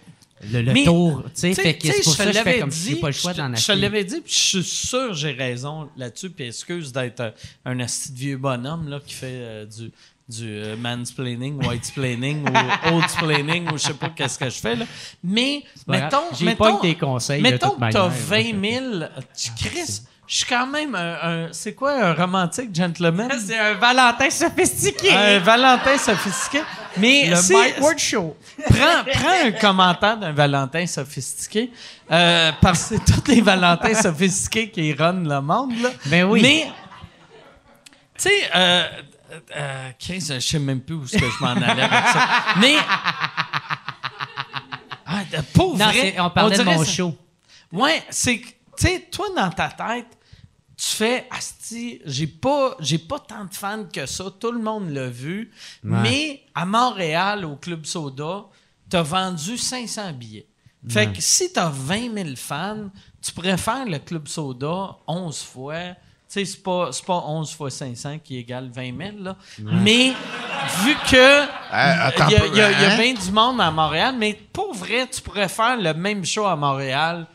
le, 0.50 0.62
le 0.62 0.72
Mais, 0.72 0.84
tour. 0.84 1.22
Tu 1.34 1.52
sais, 1.52 1.54
c'est 1.54 2.02
pour 2.02 2.14
ça 2.14 2.24
que 2.24 2.32
je 2.32 2.38
fais 2.38 2.60
comme 2.60 2.72
j'ai 2.72 2.96
pas 2.96 3.08
le 3.08 3.12
choix 3.12 3.34
d'en 3.34 3.48
Je 3.48 3.52
te 3.52 3.56
acheter. 3.58 3.74
l'avais 3.76 4.04
dit, 4.04 4.20
puis 4.22 4.32
je 4.32 4.60
suis 4.60 4.64
sûr 4.64 5.08
que 5.08 5.14
j'ai 5.14 5.32
raison 5.32 5.90
là-dessus, 5.96 6.30
puis 6.30 6.46
excuse 6.46 6.92
d'être 6.92 7.34
un 7.64 7.76
de 7.76 7.84
vieux 8.14 8.38
bonhomme 8.38 8.88
là, 8.88 9.00
qui 9.04 9.12
fait 9.12 9.26
euh, 9.30 9.66
du, 9.66 9.92
du 10.30 10.48
euh, 10.48 10.76
mansplaining, 10.76 11.62
whitesplaining 11.66 12.44
ou 12.48 12.94
oldsplaining 12.94 13.68
ou 13.72 13.78
je 13.78 13.82
sais 13.84 13.94
pas 13.94 14.08
qu'est-ce 14.10 14.38
que 14.38 14.48
je 14.48 14.58
fais. 14.58 14.76
Là. 14.76 14.84
Mais, 15.24 15.62
mettons, 15.86 16.18
J'ai 16.38 16.44
mettons, 16.46 16.64
pas 16.64 16.70
eu 16.70 16.80
tes 16.80 16.94
conseils, 16.96 17.42
mettons 17.42 17.70
que 17.70 17.80
t'as 17.90 18.08
manière, 18.08 18.08
20 18.08 18.70
000, 19.00 19.04
tu 19.36 19.50
Chris, 19.68 20.02
je 20.26 20.36
suis 20.36 20.46
quand 20.46 20.66
même 20.68 20.94
un, 20.94 21.16
un- 21.22 21.48
c'est 21.52 21.74
quoi 21.74 21.92
un 21.92 22.14
romantique 22.14 22.72
gentleman? 22.72 23.28
C'est 23.44 23.58
un 23.58 23.74
Valentin 23.74 24.30
sophistiqué. 24.30 25.10
Un 25.12 25.40
Valentin 25.40 25.98
sophistiqué. 25.98 26.60
Mais 26.98 27.26
le 27.28 27.52
Mike 27.52 27.80
Ward 27.80 27.98
Show. 27.98 28.36
prends, 28.68 29.04
prends 29.12 29.46
un 29.46 29.50
commentaire 29.52 30.16
d'un 30.18 30.30
Valentin 30.32 30.86
sophistiqué, 30.86 31.72
euh, 32.12 32.52
parce 32.60 32.84
que 32.90 32.94
c'est 32.96 33.12
tous 33.12 33.28
les 33.28 33.40
Valentins 33.40 33.94
sophistiqués 34.00 34.70
qui 34.70 34.92
runnent 34.92 35.28
le 35.28 35.40
monde. 35.40 35.72
Là. 35.82 35.90
Ben 36.06 36.22
oui. 36.24 36.42
Mais, 36.42 36.66
tu 38.16 38.28
sais, 38.28 38.50
euh, 38.54 38.84
euh, 39.56 39.90
Chris, 39.98 40.20
je 40.28 40.38
sais 40.40 40.58
même 40.58 40.80
plus 40.80 40.94
où 40.96 41.04
est-ce 41.04 41.18
que 41.18 41.26
je 41.30 41.42
m'en 41.44 41.50
allais 41.50 41.82
avec 41.82 42.06
ça. 42.08 42.28
Mais, 42.60 42.76
ah, 45.06 45.24
de- 45.30 45.42
pour 45.52 45.76
Non, 45.76 45.86
vrai, 45.86 46.16
on 46.18 46.30
parlait 46.30 46.56
de 46.56 46.62
dirait 46.62 46.76
mon 46.76 46.84
ça- 46.84 46.90
show. 46.90 47.16
Ouais, 47.72 48.02
c'est 48.10 48.38
que, 48.40 48.46
tu 48.48 48.54
sais, 48.86 49.08
toi, 49.10 49.26
dans 49.36 49.50
ta 49.50 49.68
tête, 49.68 50.06
tu 50.76 50.86
fais, 50.88 51.26
Asti, 51.30 52.00
j'ai 52.06 52.26
pas, 52.26 52.76
j'ai 52.80 52.98
pas 52.98 53.18
tant 53.18 53.44
de 53.44 53.54
fans 53.54 53.84
que 53.92 54.06
ça, 54.06 54.24
tout 54.38 54.50
le 54.52 54.60
monde 54.62 54.90
l'a 54.90 55.08
vu, 55.08 55.50
mais 55.82 56.42
à 56.54 56.64
Montréal, 56.64 57.44
au 57.44 57.56
Club 57.56 57.84
Soda, 57.84 58.44
t'as 58.88 59.02
vendu 59.02 59.56
500 59.58 60.12
billets. 60.12 60.46
Fait 60.88 61.12
que 61.12 61.20
si 61.20 61.52
t'as 61.52 61.68
20 61.68 62.14
000 62.14 62.28
fans, 62.36 62.88
tu 63.20 63.32
pourrais 63.32 63.58
faire 63.58 63.84
le 63.84 63.98
Club 63.98 64.26
Soda 64.26 64.96
11 65.06 65.42
fois. 65.42 65.94
Tu 66.32 66.38
sais, 66.38 66.44
c'est 66.44 66.62
pas, 66.62 66.90
c'est 66.92 67.04
pas 67.04 67.24
11 67.26 67.52
fois 67.54 67.70
500 67.70 68.18
qui 68.22 68.38
égale 68.38 68.70
20 68.72 68.96
000, 68.96 69.10
là. 69.22 69.36
Mais 69.58 70.12
vu 70.84 70.94
que 71.10 71.44
Ah, 71.72 72.12
il 72.28 72.36
y 72.36 72.48
il 72.50 72.54
y 72.54 72.58
y 72.58 72.60
a 72.62 72.68
hein? 72.68 72.96
bien 72.96 73.14
du 73.14 73.32
monde 73.32 73.60
à 73.60 73.70
Montréal, 73.72 74.14
mais 74.16 74.38
pour 74.52 74.72
vrai, 74.72 75.08
tu 75.10 75.20
pourrais 75.22 75.48
faire 75.48 75.76
le 75.76 75.92
même 75.92 76.24
show 76.24 76.46
à 76.46 76.54
Montréal 76.54 77.26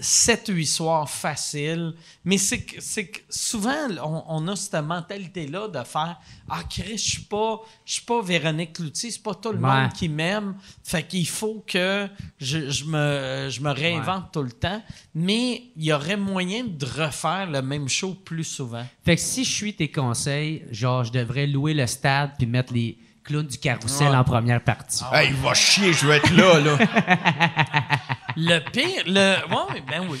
7-8 0.00 0.66
soirs 0.66 1.10
facile. 1.10 1.94
Mais 2.24 2.38
c'est 2.38 2.60
que, 2.62 2.80
c'est 2.80 3.06
que 3.06 3.20
souvent, 3.28 3.88
on, 4.02 4.24
on 4.28 4.48
a 4.48 4.56
cette 4.56 4.74
mentalité-là 4.84 5.68
de 5.68 5.82
faire 5.84 6.18
Ah, 6.48 6.62
Chris, 6.68 6.98
je 6.98 7.10
suis 7.10 7.22
pas, 7.22 7.60
je 7.84 7.92
suis 7.94 8.02
pas 8.04 8.22
Véronique 8.22 8.74
Cloutier, 8.74 9.10
c'est 9.10 9.22
pas 9.22 9.34
tout 9.34 9.52
le 9.52 9.58
Ouais. 9.58 9.82
monde 9.82 9.92
qui 9.92 10.08
m'aime. 10.08 10.56
Fait 10.82 11.06
qu'il 11.06 11.26
faut 11.28 11.64
que 11.66 12.08
je, 12.38 12.70
je 12.70 12.84
me, 12.84 13.48
je 13.50 13.60
me 13.60 13.70
réinvente 13.70 14.32
tout 14.32 14.42
le 14.42 14.52
temps. 14.52 14.82
Mais 15.14 15.64
il 15.76 15.84
y 15.84 15.92
aurait 15.92 16.16
moyen 16.16 16.64
de 16.64 16.84
refaire 16.86 17.50
le 17.50 17.62
même 17.62 17.88
show 17.88 18.14
plus 18.14 18.44
souvent. 18.44 18.84
Fait 19.04 19.16
que 19.16 19.22
si 19.22 19.44
je 19.44 19.50
suis 19.52 19.74
tes 19.74 19.90
conseils, 19.90 20.64
genre, 20.70 21.04
je 21.04 21.12
devrais 21.12 21.46
louer 21.46 21.74
le 21.74 21.86
stade 21.86 22.32
puis 22.38 22.46
mettre 22.46 22.72
les 22.72 22.96
clowns 23.24 23.46
du 23.46 23.58
carrousel 23.58 24.14
en 24.14 24.24
première 24.24 24.62
partie. 24.62 25.02
Ah, 25.10 25.22
Hey, 25.22 25.30
il 25.30 25.36
va 25.36 25.54
chier, 25.54 25.92
je 25.92 26.06
vais 26.06 26.16
être 26.16 26.32
là, 26.32 26.58
là. 26.60 26.78
Le 28.36 28.58
pire, 28.70 29.02
le. 29.06 29.36
Ouais, 29.50 29.82
ben 29.86 30.06
oui. 30.08 30.18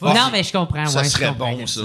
non, 0.00 0.28
mais 0.30 0.42
je 0.44 0.52
comprends. 0.52 0.86
Ça 0.86 1.00
ouais, 1.00 1.08
serait 1.08 1.28
comprends 1.28 1.52
bon, 1.52 1.66
ça. 1.66 1.80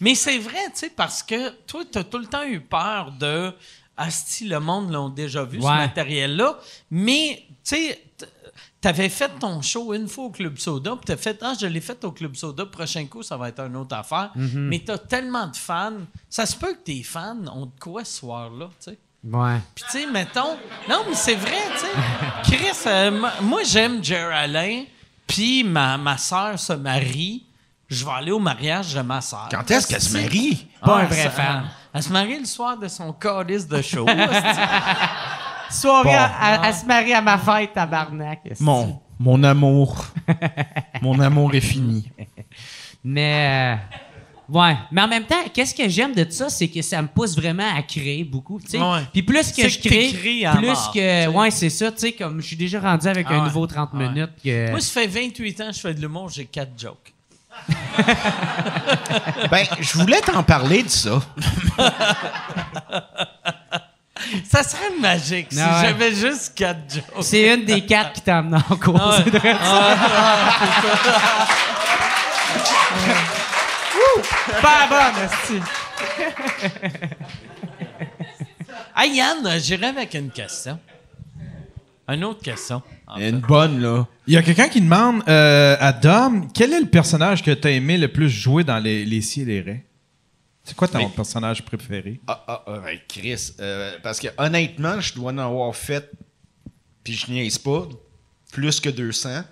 Mais 0.00 0.14
c'est 0.14 0.38
vrai, 0.38 0.64
tu 0.72 0.78
sais, 0.80 0.90
parce 0.90 1.22
que 1.22 1.50
toi, 1.66 1.82
tu 1.90 1.98
as 1.98 2.04
tout 2.04 2.18
le 2.18 2.26
temps 2.26 2.44
eu 2.44 2.60
peur 2.60 3.12
de 3.12 3.54
Asti, 3.96 4.48
le 4.48 4.58
monde 4.60 4.90
l'ont 4.90 5.10
déjà 5.10 5.44
vu, 5.44 5.60
ce 5.60 5.66
matériel-là. 5.66 6.58
Mais, 6.90 7.44
tu 7.64 7.76
sais, 7.76 8.02
t'avais 8.82 9.08
fait 9.08 9.30
ton 9.38 9.62
show 9.62 9.94
une 9.94 10.08
fois 10.08 10.24
au 10.24 10.30
Club 10.30 10.58
Soda, 10.58 10.90
puis 10.90 11.06
t'as 11.06 11.16
fait, 11.16 11.38
ah, 11.40 11.54
je 11.58 11.66
l'ai 11.66 11.80
fait 11.80 12.04
au 12.04 12.12
Club 12.12 12.34
Soda, 12.36 12.66
prochain 12.66 13.06
coup, 13.06 13.22
ça 13.22 13.38
va 13.38 13.48
être 13.48 13.60
une 13.60 13.76
autre 13.76 13.96
affaire. 13.96 14.30
Mm-hmm. 14.36 14.58
Mais 14.58 14.80
t'as 14.84 14.98
tellement 14.98 15.46
de 15.46 15.56
fans. 15.56 15.92
Ça 16.28 16.44
se 16.44 16.54
peut 16.56 16.74
que 16.74 16.82
tes 16.84 17.02
fans 17.02 17.38
ont 17.54 17.66
de 17.66 17.72
quoi 17.80 18.04
ce 18.04 18.18
soir-là, 18.18 18.66
tu 18.84 18.90
sais. 18.90 18.98
Ouais. 19.24 19.58
Puis, 19.74 19.84
tu 19.90 19.98
sais, 20.00 20.06
mettons. 20.10 20.56
Non, 20.90 21.04
mais 21.08 21.14
c'est 21.14 21.36
vrai, 21.36 21.62
tu 21.74 21.78
sais. 21.80 21.86
Chris, 22.56 22.78
euh, 22.88 23.22
moi- 23.40 23.62
j'aime 23.64 24.02
Jer 24.02 24.30
Alain, 24.32 24.82
puis 25.28 25.62
ma, 25.62 25.96
ma 25.96 26.18
soeur 26.18 26.58
se 26.58 26.72
marie. 26.72 27.46
Je 27.88 28.04
vais 28.04 28.10
aller 28.10 28.32
au 28.32 28.38
mariage 28.40 28.94
de 28.94 29.00
ma 29.02 29.20
soeur. 29.20 29.48
Quand 29.50 29.70
est-ce 29.70 29.86
qu'elle 29.86 30.00
se 30.00 30.16
marie? 30.16 30.66
Pas 30.80 30.96
un 30.96 31.02
Ah, 31.02 31.06
vrai 31.06 31.30
fan. 31.30 31.64
Elle 31.94 32.02
se 32.02 32.08
marie 32.10 32.38
le 32.38 32.46
soir 32.46 32.76
de 32.78 32.88
son 32.88 33.12
calice 33.12 33.68
de 33.68 33.80
show. 33.82 34.06
Soirée, 35.72 36.10
Bon. 36.10 36.62
à, 36.62 36.72
se 36.72 36.84
marier 36.86 37.14
à 37.14 37.22
ma 37.22 37.38
fête, 37.38 37.72
tabarnak. 37.72 38.40
Mon, 38.60 39.00
mon 39.18 39.42
amour. 39.42 40.06
mon 41.00 41.18
amour 41.20 41.54
est 41.54 41.60
fini. 41.60 42.08
Mais, 43.04 43.78
euh, 44.52 44.58
ouais. 44.58 44.76
Mais 44.92 45.02
en 45.02 45.08
même 45.08 45.24
temps, 45.24 45.42
qu'est-ce 45.52 45.74
que 45.74 45.88
j'aime 45.88 46.14
de 46.14 46.24
ça, 46.30 46.48
c'est 46.48 46.68
que 46.68 46.80
ça 46.82 47.02
me 47.02 47.08
pousse 47.08 47.36
vraiment 47.36 47.68
à 47.76 47.82
créer 47.82 48.22
beaucoup, 48.24 48.60
tu 48.60 48.68
sais. 48.68 48.80
Ouais. 48.80 49.00
Puis 49.12 49.22
plus 49.22 49.50
que 49.52 49.68
je 49.68 49.78
crée, 49.80 50.46
à 50.46 50.54
plus 50.56 50.66
mort, 50.68 50.92
que, 50.94 51.28
ouais, 51.28 51.50
c'est 51.50 51.70
ça, 51.70 51.90
tu 51.90 51.98
sais, 51.98 52.12
comme 52.12 52.40
je 52.40 52.46
suis 52.46 52.56
déjà 52.56 52.80
rendu 52.80 53.06
avec 53.08 53.26
Ah 53.28 53.34
un 53.34 53.38
ouais. 53.40 53.44
nouveau 53.46 53.66
30 53.66 53.90
Ouais. 53.94 54.08
minutes 54.08 54.30
que... 54.44 54.70
Moi, 54.70 54.80
ça 54.80 55.00
fait 55.00 55.06
28 55.08 55.60
ans 55.62 55.66
que 55.68 55.74
je 55.74 55.80
fais 55.80 55.94
de 55.94 56.00
l'humour, 56.00 56.28
j'ai 56.28 56.44
4 56.44 56.70
jokes. 56.78 57.12
Ben, 59.50 59.66
je 59.80 59.98
voulais 59.98 60.20
t'en 60.22 60.42
parler 60.42 60.82
de 60.84 60.88
ça. 60.88 61.20
Ça 64.50 64.62
serait 64.62 64.90
magique 65.00 65.48
si 65.50 65.58
Ah 65.60 65.80
ouais. 65.82 65.88
j'avais 65.88 66.14
juste 66.14 66.52
4 66.54 66.78
jokes. 66.94 67.04
C'est 67.22 67.54
une 67.54 67.64
des 67.64 67.84
quatre 67.84 68.12
qui 68.12 68.20
t'a 68.22 68.38
amené 68.38 68.56
en 68.70 68.76
cours. 68.76 68.98
Ah 69.00 69.16
ouais. 69.18 69.24
c'est 69.24 69.38
vrai. 69.38 69.54
Pas 74.60 74.86
bonne, 74.88 75.24
esti. 75.24 75.60
Hey 78.96 79.16
Yann, 79.16 79.58
j'irai 79.60 79.86
avec 79.86 80.14
une 80.14 80.30
question. 80.30 80.78
Une 82.08 82.24
autre 82.24 82.42
question. 82.42 82.82
fait. 83.16 83.28
Une 83.30 83.38
bonne, 83.38 83.80
là. 83.80 84.06
Il 84.26 84.34
y 84.34 84.36
a 84.36 84.42
quelqu'un 84.42 84.68
qui 84.68 84.80
demande 84.80 85.22
euh, 85.28 85.76
à 85.80 85.92
Dom, 85.92 86.48
quel 86.52 86.72
est 86.72 86.80
le 86.80 86.86
personnage 86.86 87.42
que 87.42 87.50
tu 87.52 87.66
as 87.68 87.70
aimé 87.70 87.96
le 87.96 88.08
plus 88.08 88.28
jouer 88.28 88.64
dans 88.64 88.78
les, 88.78 89.04
les 89.04 89.20
Scies 89.22 89.42
et 89.42 89.44
les 89.44 89.60
Raies? 89.60 89.84
C'est 90.64 90.76
quoi 90.76 90.86
ton 90.88 91.08
personnage 91.10 91.64
préféré? 91.64 92.20
Ah, 92.26 92.44
ah, 92.46 92.64
ah, 92.66 92.78
ben, 92.84 92.98
Chris. 93.08 93.52
euh, 93.58 93.96
parce 94.02 94.20
que 94.20 94.28
honnêtement, 94.38 95.00
je 95.00 95.14
dois 95.14 95.32
en 95.32 95.38
avoir 95.38 95.74
fait, 95.74 96.10
puis 97.02 97.14
je 97.14 97.30
niaise 97.30 97.58
pas, 97.58 97.88
plus 98.52 98.78
que 98.80 98.88
200. 98.88 99.42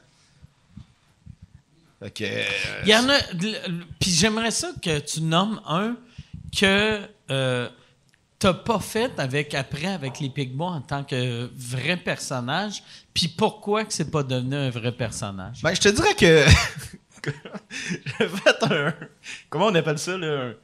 Fait 2.01 2.11
que. 2.11 2.25
euh, 2.25 2.45
Il 2.85 2.89
y 2.91 2.95
en 2.97 3.09
a. 3.09 3.19
l- 3.41 3.85
Puis 3.99 4.11
j'aimerais 4.11 4.51
ça 4.53 4.71
que 4.83 4.99
tu 5.01 5.21
nommes 5.21 5.61
un 5.67 5.97
que 6.57 7.01
euh, 7.31 7.69
t'as 8.39 8.55
pas 8.55 8.81
fait 8.81 9.13
avec 9.19 9.55
après 9.55 9.87
avec 9.87 10.19
les 10.21 10.31
Pigbois 10.31 10.71
en 10.71 10.81
tant 10.81 11.05
que 11.05 11.51
vrai 11.57 11.97
personnage. 11.97 12.83
Puis 13.13 13.29
pourquoi 13.29 13.85
que 13.85 13.93
c'est 13.93 14.11
pas 14.11 14.23
devenu 14.23 14.55
un 14.57 14.71
vrai 14.71 14.93
personnage? 14.93 15.61
Ben, 15.63 15.75
je 15.75 15.81
te 15.81 15.89
dirais 15.89 16.15
que. 16.15 16.45
J'ai 18.19 18.29
fait 18.29 18.63
un. 18.73 18.95
Comment 19.51 19.67
on 19.67 19.75
appelle 19.75 19.99
ça, 19.99 20.17
là? 20.17 20.45
Un, 20.45 20.55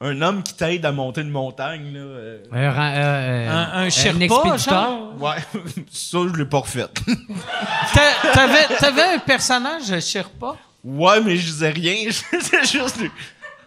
un 0.00 0.20
homme 0.22 0.42
qui 0.42 0.54
t'aide 0.54 0.84
à 0.84 0.92
monter 0.92 1.22
une 1.22 1.30
montagne, 1.30 1.92
là. 1.94 2.00
euh. 2.00 2.38
Un, 2.52 2.70
ran- 2.70 2.92
euh, 2.94 3.48
Un- 3.50 3.84
un 3.84 3.90
Sherpa, 3.90 4.24
expéditeur? 4.24 4.58
genre? 4.58 5.14
Ouais, 5.18 5.36
ça, 5.90 6.18
je 6.32 6.36
l'ai 6.38 6.44
pas 6.44 6.58
refait. 6.58 6.84
T'a- 7.94 8.30
T'avais, 8.32 8.66
t'avais 8.78 9.14
un 9.14 9.18
personnage 9.18 9.98
Sherpa? 10.00 10.56
Ouais, 10.84 11.20
mais 11.24 11.36
je 11.36 11.46
disais 11.46 11.70
rien. 11.70 11.96
C'était 12.10 12.64
juste. 12.64 12.98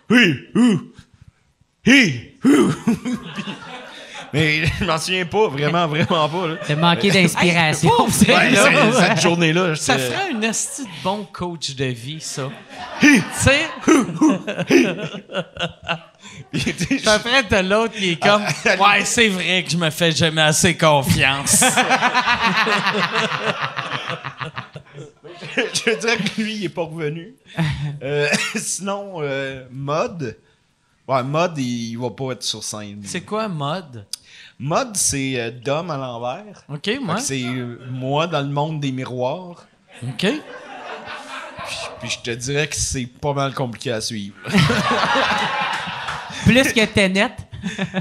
Oui, 0.10 0.36
ouh. 0.56 0.80
Hi, 1.86 2.32
ouh. 2.46 2.74
Mais 4.32 4.64
je 4.80 4.86
m'en 4.86 4.98
souviens 5.00 5.26
pas, 5.26 5.48
vraiment, 5.48 5.88
vraiment 5.88 6.30
pas. 6.30 6.48
Là. 6.48 6.56
T'as 6.68 6.76
manqué 6.76 7.10
d'inspiration. 7.10 7.90
Hey, 7.90 7.98
pauvre 7.98 8.14
c'est 8.14 8.32
Ouais, 8.32 8.52
là. 8.52 8.70
c'est- 8.92 9.08
cette 9.08 9.22
journée-là, 9.22 9.76
Ça 9.76 9.98
ferait 9.98 10.32
un 10.36 10.42
esti 10.44 10.84
de 10.84 10.88
bon 11.04 11.28
coach 11.34 11.74
de 11.76 11.86
vie, 11.86 12.22
ça. 12.22 12.50
tu 13.00 13.24
sais, 13.34 13.66
Puis 16.52 17.02
après, 17.08 17.44
t'as 17.48 17.62
l'autre 17.62 17.94
qui 17.94 18.12
est 18.12 18.16
comme 18.22 18.42
Ouais, 18.44 19.06
c'est 19.06 19.28
vrai 19.30 19.64
que 19.64 19.70
je 19.72 19.78
me 19.78 19.90
fais 19.90 20.12
jamais 20.12 20.42
assez 20.42 20.76
confiance. 20.76 21.64
je 25.56 26.00
dirais 26.00 26.18
que 26.18 26.42
lui, 26.42 26.56
il 26.56 26.66
est 26.66 26.70
pas 26.70 26.84
revenu. 26.84 27.36
Euh, 28.04 28.28
sinon, 28.56 29.16
euh, 29.22 29.66
Mod. 29.72 30.38
Ouais, 31.08 31.24
Mod, 31.24 31.58
il, 31.58 31.92
il 31.92 31.98
va 31.98 32.10
pas 32.12 32.32
être 32.34 32.44
sur 32.44 32.64
scène. 32.64 33.02
c'est 33.04 33.22
quoi 33.22 33.48
mode? 33.48 34.06
Mod, 34.60 34.96
c'est 34.96 35.40
euh, 35.40 35.52
Dom 35.52 35.90
à 35.90 35.98
l'envers. 35.98 36.64
OK, 36.70 36.86
Fait 36.86 37.00
moi. 37.00 37.16
que 37.16 37.22
C'est 37.22 37.44
euh, 37.44 37.80
moi 37.90 38.28
dans 38.28 38.42
le 38.42 38.50
monde 38.50 38.80
des 38.80 38.92
miroirs. 38.92 39.66
OK. 40.04 40.26
Puis 42.02 42.10
je 42.10 42.20
te 42.20 42.32
dirais 42.32 42.68
que 42.68 42.76
c'est 42.76 43.06
pas 43.06 43.34
mal 43.34 43.54
compliqué 43.54 43.92
à 43.92 44.02
suivre. 44.02 44.36
Plus 46.52 46.74
que 46.74 46.86
Tenet. 46.86 47.32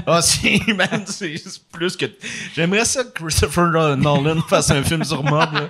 Ah, 0.07 0.21
c'est, 0.21 0.59
man, 0.73 1.03
c'est 1.05 1.33
plus 1.71 1.95
que. 1.97 2.05
J'aimerais 2.55 2.85
ça 2.85 3.03
que 3.03 3.09
Christopher 3.23 3.67
Nolan 3.97 4.41
fasse 4.47 4.71
un 4.71 4.83
film 4.83 5.03
sur 5.03 5.23
mode, 5.23 5.53
là. 5.53 5.67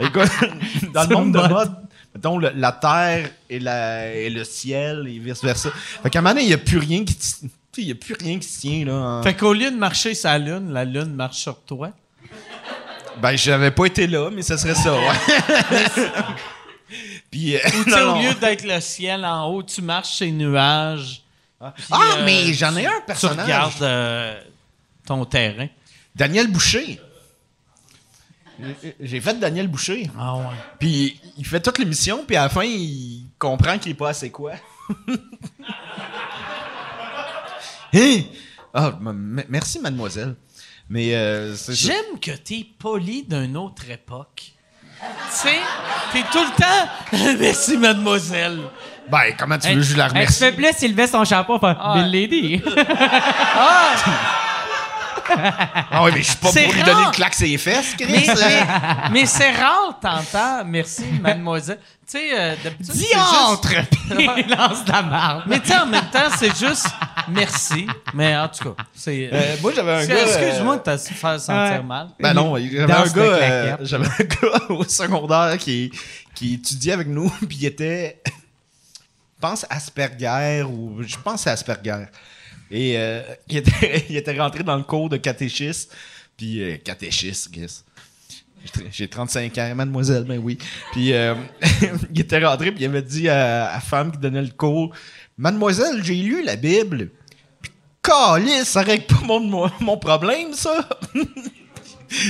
Écoute, 0.00 0.30
dans 0.92 1.04
le 1.08 1.14
monde 1.16 1.32
de 1.32 1.38
mode. 1.38 1.50
mode, 1.50 1.72
mettons, 2.14 2.38
le- 2.38 2.52
la 2.54 2.72
terre 2.72 3.30
et, 3.48 3.58
la, 3.58 4.12
et 4.12 4.30
le 4.30 4.42
ciel 4.44 5.06
et 5.08 5.18
vice-versa. 5.18 5.70
Fait 6.02 6.10
qu'à 6.10 6.18
un 6.18 6.22
moment 6.22 6.34
donné, 6.34 6.44
il 6.44 6.48
n'y 6.48 6.54
a 6.54 6.58
plus 6.58 6.78
rien 6.78 7.04
qui. 7.04 7.16
Il 7.76 7.84
n'y 7.86 7.92
a 7.92 7.94
plus 7.94 8.14
rien 8.20 8.38
qui 8.40 8.48
se 8.48 8.60
tient, 8.60 8.84
là. 8.84 8.92
en- 8.94 9.22
Fait 9.22 9.34
qu'au 9.34 9.52
lieu 9.52 9.70
de 9.70 9.76
marcher 9.76 10.14
sur 10.14 10.28
la 10.30 10.38
lune, 10.38 10.72
la 10.72 10.84
lune 10.84 11.14
marche 11.14 11.38
sur 11.38 11.60
toi. 11.62 11.90
Ben, 13.22 13.36
j'avais 13.36 13.70
pas 13.70 13.86
été 13.86 14.06
là, 14.08 14.30
mais 14.32 14.42
ça 14.42 14.58
serait 14.58 14.74
ça, 14.74 14.94
ouais. 14.94 16.04
Puis, 17.30 17.56
euh, 17.56 17.60
Ou 17.86 17.90
non, 17.90 17.96
au 17.96 18.04
non. 18.16 18.22
lieu 18.22 18.34
d'être 18.34 18.64
le 18.64 18.80
ciel 18.80 19.24
en 19.24 19.46
haut, 19.50 19.62
tu 19.62 19.82
marches 19.82 20.08
sur 20.10 20.26
les 20.26 20.32
Puis, 21.74 21.84
Ah, 21.90 22.00
euh, 22.18 22.24
mais 22.24 22.52
j'en 22.52 22.76
ai 22.76 22.86
un 22.86 23.00
Tu 23.00 23.06
personnage. 23.06 23.44
regardes 23.44 23.82
euh, 23.82 24.40
ton 25.06 25.24
terrain. 25.24 25.68
Daniel 26.14 26.46
Boucher. 26.48 27.00
J'ai 29.00 29.20
fait 29.20 29.34
Daniel 29.38 29.68
Boucher. 29.68 30.10
Ah 30.18 30.36
ouais. 30.36 30.44
Puis 30.80 31.20
il 31.36 31.46
fait 31.46 31.60
toute 31.60 31.78
l'émission, 31.78 32.24
puis 32.26 32.36
à 32.36 32.42
la 32.42 32.48
fin, 32.48 32.64
il 32.64 33.26
comprend 33.38 33.78
qu'il 33.78 33.92
est 33.92 33.94
pas 33.94 34.08
assez 34.10 34.30
quoi. 34.30 34.52
hein? 37.94 38.20
Ah, 38.74 38.98
merci, 39.00 39.78
mademoiselle. 39.80 40.34
Mais 40.88 41.14
euh. 41.14 41.54
J'aime 41.68 42.18
que 42.20 42.32
t'es 42.32 42.66
poli 42.78 43.22
d'une 43.24 43.56
autre 43.56 43.88
époque. 43.90 44.52
Tu 45.00 45.04
sais, 45.30 45.58
t'es 46.12 46.22
tout 46.32 46.38
le 46.42 46.56
temps. 46.56 47.36
Merci, 47.38 47.76
mademoiselle. 47.76 48.58
Ben, 49.10 49.34
comment 49.38 49.58
tu 49.58 49.68
veux 49.68 49.74
que 49.76 49.82
je 49.82 49.96
la 49.96 50.04
Hey, 50.04 50.10
tu 50.10 50.14
remercie? 50.18 50.38
fais 50.38 50.52
plus 50.52 50.72
s'il 50.76 50.90
levait 50.92 51.06
son 51.06 51.24
chapeau, 51.24 51.58
fait 51.58 51.76
Ah. 51.80 51.94
Bill 51.96 52.10
Lady. 52.10 52.62
Ah 55.90 56.02
oui, 56.04 56.10
mais 56.14 56.22
je 56.22 56.28
suis 56.28 56.36
pas 56.36 56.48
C'est 56.50 56.64
pour 56.64 56.72
lui 56.72 56.80
rare. 56.82 56.94
donner 56.94 57.06
une 57.06 57.12
claque 57.12 57.34
sur 57.34 57.46
les 57.46 57.58
fesses, 57.58 57.94
Chris. 57.98 58.06
Mais, 58.10 58.26
mais, 58.26 58.66
mais 59.12 59.26
c'est 59.26 59.50
rare, 59.50 59.98
t'entends. 60.00 60.64
Merci, 60.64 61.04
mademoiselle. 61.20 61.78
Tu 62.10 62.18
sais, 62.18 62.30
euh, 62.32 62.54
d'habitude. 62.64 62.94
c'est 62.94 63.00
juste- 63.02 63.88
Il 64.18 64.48
lance 64.56 64.84
de 64.86 64.92
la 64.92 65.02
marde. 65.02 65.42
Mais 65.46 65.60
tu 65.60 65.68
sais, 65.68 65.76
en 65.78 65.84
même 65.86 66.06
temps, 66.10 66.30
c'est 66.38 66.56
juste 66.58 66.86
merci. 67.28 67.86
Mais 68.14 68.34
en 68.38 68.48
tout 68.48 68.72
cas, 68.72 68.82
c'est. 68.94 69.28
Euh, 69.30 69.56
moi, 69.60 69.72
j'avais 69.76 69.92
un 69.92 70.06
gars... 70.06 70.14
euh, 70.14 70.26
Excuse-moi 70.26 70.76
de 70.78 70.82
te 70.82 70.96
faire 70.96 71.38
sentir 71.40 71.72
Ouais. 71.76 71.82
mal. 71.82 72.08
Ben 72.18 72.32
non, 72.32 72.56
j'avais 72.56 72.92
un 72.92 73.06
gars, 73.06 73.20
euh, 73.22 73.76
j'avais 73.82 74.06
un 74.06 74.24
gars 74.24 74.60
au 74.70 74.84
secondaire 74.84 75.58
qui, 75.58 75.92
qui 76.34 76.54
étudiait 76.54 76.94
avec 76.94 77.08
nous, 77.08 77.28
puis 77.46 77.58
il 77.60 77.66
était, 77.66 78.22
pense 79.40 79.66
Asperger 79.70 80.62
ou 80.62 81.02
je 81.02 81.16
pense 81.16 81.46
à 81.46 81.52
Asperger. 81.52 82.06
Et 82.70 82.98
euh, 82.98 83.22
il, 83.48 83.56
était, 83.58 84.06
il 84.08 84.16
était 84.16 84.38
rentré 84.38 84.62
dans 84.62 84.76
le 84.76 84.82
cours 84.82 85.08
de 85.08 85.16
catéchisme, 85.16 85.90
puis 86.36 86.62
euh, 86.62 86.76
catéchisme, 86.76 87.50
guess. 87.52 87.84
J'ai- 88.64 88.88
J'ai 88.90 89.08
35 89.08 89.56
ans, 89.58 89.74
mademoiselle, 89.76 90.24
ben 90.24 90.38
oui. 90.38 90.58
Puis 90.92 91.12
euh, 91.12 91.34
il 92.12 92.20
était 92.20 92.44
rentré, 92.44 92.72
puis 92.72 92.82
il 92.82 92.86
avait 92.86 93.02
dit 93.02 93.28
à 93.28 93.66
à 93.68 93.74
la 93.74 93.80
femme 93.80 94.12
qui 94.12 94.18
donnait 94.18 94.42
le 94.42 94.50
cours, 94.50 94.92
Mademoiselle, 95.38 96.02
j'ai 96.02 96.16
lu 96.16 96.42
la 96.44 96.56
Bible. 96.56 97.10
Puis, 97.62 97.70
Calice, 98.02 98.64
ça 98.64 98.82
règle 98.82 99.06
pas 99.06 99.20
mon, 99.24 99.70
mon, 99.80 99.96
problème, 99.96 100.52
ça. 100.52 100.88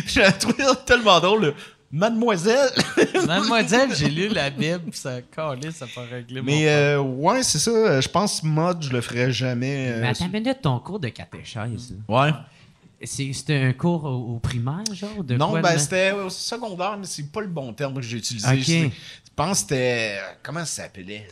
J'ai 0.07 0.31
trouvé 0.39 0.63
ça 0.65 0.77
tellement 0.77 1.19
drôle. 1.19 1.55
Mademoiselle. 1.91 2.71
Mademoiselle, 3.27 3.95
j'ai 3.95 4.09
lu 4.11 4.29
la 4.29 4.51
Bible, 4.51 4.91
pis 4.91 4.99
ça 4.99 5.23
calé, 5.23 5.71
ça 5.73 5.87
peut 5.87 6.03
régler 6.11 6.41
mon 6.41 6.47
Mais 6.47 6.69
euh, 6.69 7.01
ouais, 7.01 7.43
c'est 7.43 7.59
ça. 7.59 7.71
euh, 7.71 8.01
Je 8.01 8.09
pense 8.09 8.43
mode, 8.43 8.83
je 8.83 8.91
le 8.91 9.01
ferais 9.01 9.33
jamais. 9.33 9.89
euh, 9.91 10.01
Mais 10.03 10.09
attends 10.09 10.27
une 10.27 10.33
minute, 10.33 10.59
ton 10.63 10.79
cours 10.81 11.01
de 11.01 11.09
catéchèse, 11.09 11.95
ouais. 12.09 12.31
C'était 13.05 13.57
un 13.57 13.73
cours 13.73 14.05
au, 14.05 14.35
au 14.35 14.39
primaire, 14.41 14.83
genre? 14.93 15.23
De 15.23 15.37
non, 15.37 15.51
quoi, 15.51 15.63
ben 15.63 15.75
de- 15.75 15.79
c'était 15.79 16.11
au 16.13 16.29
secondaire, 16.31 16.97
mais 16.99 17.07
c'est 17.07 17.31
pas 17.31 17.41
le 17.41 17.47
bon 17.47 17.73
terme 17.73 17.95
que 17.95 18.03
j'ai 18.03 18.17
utilisé. 18.19 18.47
Ok. 18.49 18.59
Je 18.59 18.89
je 18.89 19.45
pense 19.45 19.63
que 19.63 19.69
c'était. 19.69 20.19
Comment 20.43 20.65
ça 20.65 20.83
s'appelait? 20.83 21.29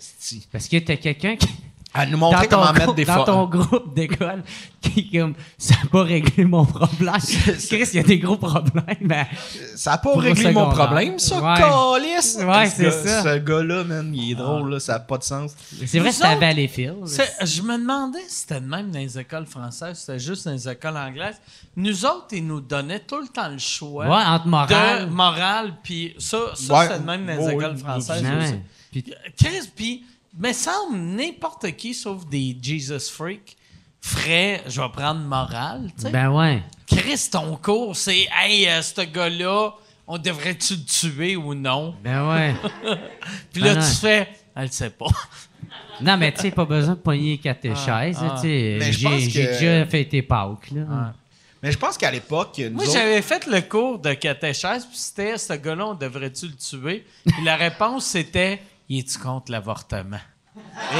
Parce 0.52 0.68
que 0.68 0.76
t'as 0.78 0.96
quelqu'un 0.96 1.34
qui. 1.36 1.48
Elle 1.98 2.10
nous 2.10 2.18
montrait 2.18 2.46
dans 2.48 2.56
ton 2.58 2.62
comment 2.62 2.72
mettre 2.72 2.84
groupe- 2.86 2.96
des 2.96 3.04
Dans 3.04 3.14
fois. 3.14 3.24
ton 3.24 3.46
groupe 3.46 3.94
d'école, 3.94 4.42
qui 4.80 5.10
comme, 5.10 5.34
ça 5.58 5.74
n'a 5.82 5.88
pas 5.90 6.02
réglé 6.02 6.44
mon 6.44 6.64
problème. 6.64 7.14
Chris, 7.68 7.88
il 7.92 7.96
y 7.96 7.98
a 7.98 8.02
des 8.02 8.18
gros 8.18 8.36
problèmes. 8.36 8.96
mais- 9.00 9.26
Ça 9.74 9.94
a 9.94 9.98
pas 9.98 10.14
réglé 10.16 10.52
mon 10.52 10.68
problème, 10.70 11.18
ça, 11.18 11.36
Ouais. 11.40 11.58
calice! 11.58 12.38
Ouais, 12.40 12.66
Ce 12.68 12.76
c'est 12.76 12.82
gars- 12.84 12.90
ça. 12.90 13.22
Ce 13.22 13.38
gars-là, 13.38 13.84
man, 13.84 14.12
il 14.14 14.32
est 14.32 14.34
drôle, 14.34 14.70
là, 14.72 14.80
ça 14.80 14.94
n'a 14.94 15.00
pas 15.00 15.18
de 15.18 15.22
sens. 15.24 15.52
C'est 15.86 15.98
vrai, 15.98 16.12
c'était 16.12 16.26
à 16.28 16.36
Valleyfield. 16.36 16.96
Je 17.06 17.62
me 17.62 17.78
demandais 17.78 18.18
si 18.28 18.40
c'était 18.40 18.60
le 18.60 18.66
même 18.66 18.90
dans 18.90 18.98
les 18.98 19.18
écoles 19.18 19.46
françaises, 19.46 19.98
c'était 19.98 20.18
juste 20.18 20.44
dans 20.46 20.52
les 20.52 20.68
écoles 20.68 20.96
anglaises. 20.96 21.40
Nous 21.76 22.04
autres, 22.04 22.28
ils 22.32 22.46
nous 22.46 22.60
donnaient 22.60 23.00
tout 23.00 23.20
le 23.20 23.28
temps 23.28 23.48
le 23.48 23.58
choix 23.58 24.06
Ouais, 24.06 24.24
entre 24.26 24.46
morale. 24.46 25.06
de 25.06 25.10
morale, 25.10 25.74
puis 25.82 26.14
ça, 26.18 26.38
ça 26.54 26.74
Ouais. 26.74 26.82
c'était 26.86 26.98
le 26.98 27.04
même 27.04 27.26
dans 27.26 27.46
les 27.46 27.52
écoles 27.54 27.76
françaises 27.76 28.22
aussi. 28.24 28.54
Puis- 28.92 29.04
Chris, 29.36 29.70
puis, 29.74 30.04
me 30.38 30.52
semble, 30.52 30.96
n'importe 30.98 31.70
qui, 31.76 31.94
sauf 31.94 32.26
des 32.26 32.56
Jesus 32.60 33.10
freaks, 33.12 33.56
ferait, 34.00 34.62
je 34.66 34.80
vais 34.80 34.88
prendre 34.88 35.20
morale, 35.20 35.90
tu 35.96 36.02
sais. 36.02 36.10
Ben 36.10 36.30
ouais. 36.30 36.62
Chris, 36.86 37.28
ton 37.30 37.56
cours, 37.56 37.96
c'est, 37.96 38.26
hey, 38.40 38.68
euh, 38.68 38.80
ce 38.82 39.00
gars-là, 39.02 39.72
on 40.06 40.18
devrait-tu 40.18 40.74
le 40.74 40.84
tuer 40.84 41.36
ou 41.36 41.54
non? 41.54 41.94
Ben 42.04 42.28
ouais. 42.28 42.54
Puis 43.52 43.62
là, 43.62 43.72
Ah, 43.72 43.80
non. 43.80 43.86
tu 43.86 43.96
fais, 43.96 44.28
elle 44.54 44.70
sait 44.72 44.90
pas. 44.90 45.06
non, 46.00 46.16
mais 46.16 46.32
tu 46.32 46.42
sais, 46.42 46.50
pas 46.52 46.64
besoin 46.64 46.94
de 46.94 47.00
pogner 47.00 47.38
catéchèse. 47.38 48.18
Ah, 48.20 48.34
tu 48.40 48.42
sais. 48.42 48.76
Mais 48.78 48.92
je 48.92 49.08
J'ai 49.18 49.30
que- 49.32 49.38
déjà 49.58 49.86
fêté 49.86 50.22
Pâques, 50.22 50.70
là. 50.72 51.14
Mais 51.62 51.72
je 51.72 51.78
pense 51.78 51.96
qu'à 51.98 52.10
l'époque, 52.12 52.58
nous 52.58 52.70
Moi, 52.70 52.84
autres- 52.84 52.92
j'avais 52.92 53.22
fait 53.22 53.46
le 53.46 53.60
cours 53.62 53.98
de 53.98 54.12
catéchèse, 54.14 54.84
puis 54.84 54.96
c'était, 54.98 55.36
ce 55.38 55.54
gars-là, 55.54 55.86
on 55.88 55.94
devrait-tu 55.94 56.46
le 56.48 56.54
tuer? 56.54 57.04
Puis 57.26 57.42
la 57.44 57.56
réponse, 57.56 58.04
c'était, 58.04 58.60
il 58.88 58.98
est-tu 59.00 59.18
contre 59.18 59.50
l'avortement? 59.52 60.20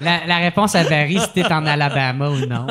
La, 0.00 0.26
la 0.26 0.38
réponse, 0.38 0.74
elle 0.74 0.88
varie 0.88 1.18
si 1.20 1.28
t'es 1.32 1.52
en 1.52 1.66
Alabama 1.66 2.30
ou 2.30 2.46
non. 2.46 2.66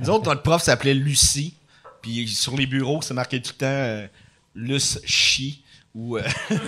Nous 0.00 0.10
autres, 0.10 0.24
notre 0.28 0.42
prof 0.42 0.62
s'appelait 0.62 0.94
Lucie. 0.94 1.54
Puis 2.02 2.26
sur 2.28 2.56
les 2.56 2.66
bureaux, 2.66 3.00
c'est 3.02 3.14
marqué 3.14 3.40
tout 3.40 3.52
le 3.54 3.58
temps 3.58 3.66
euh, 3.66 4.06
Luce 4.54 5.00
Chi. 5.04 5.62
Ou, 5.94 6.18
euh, 6.18 6.22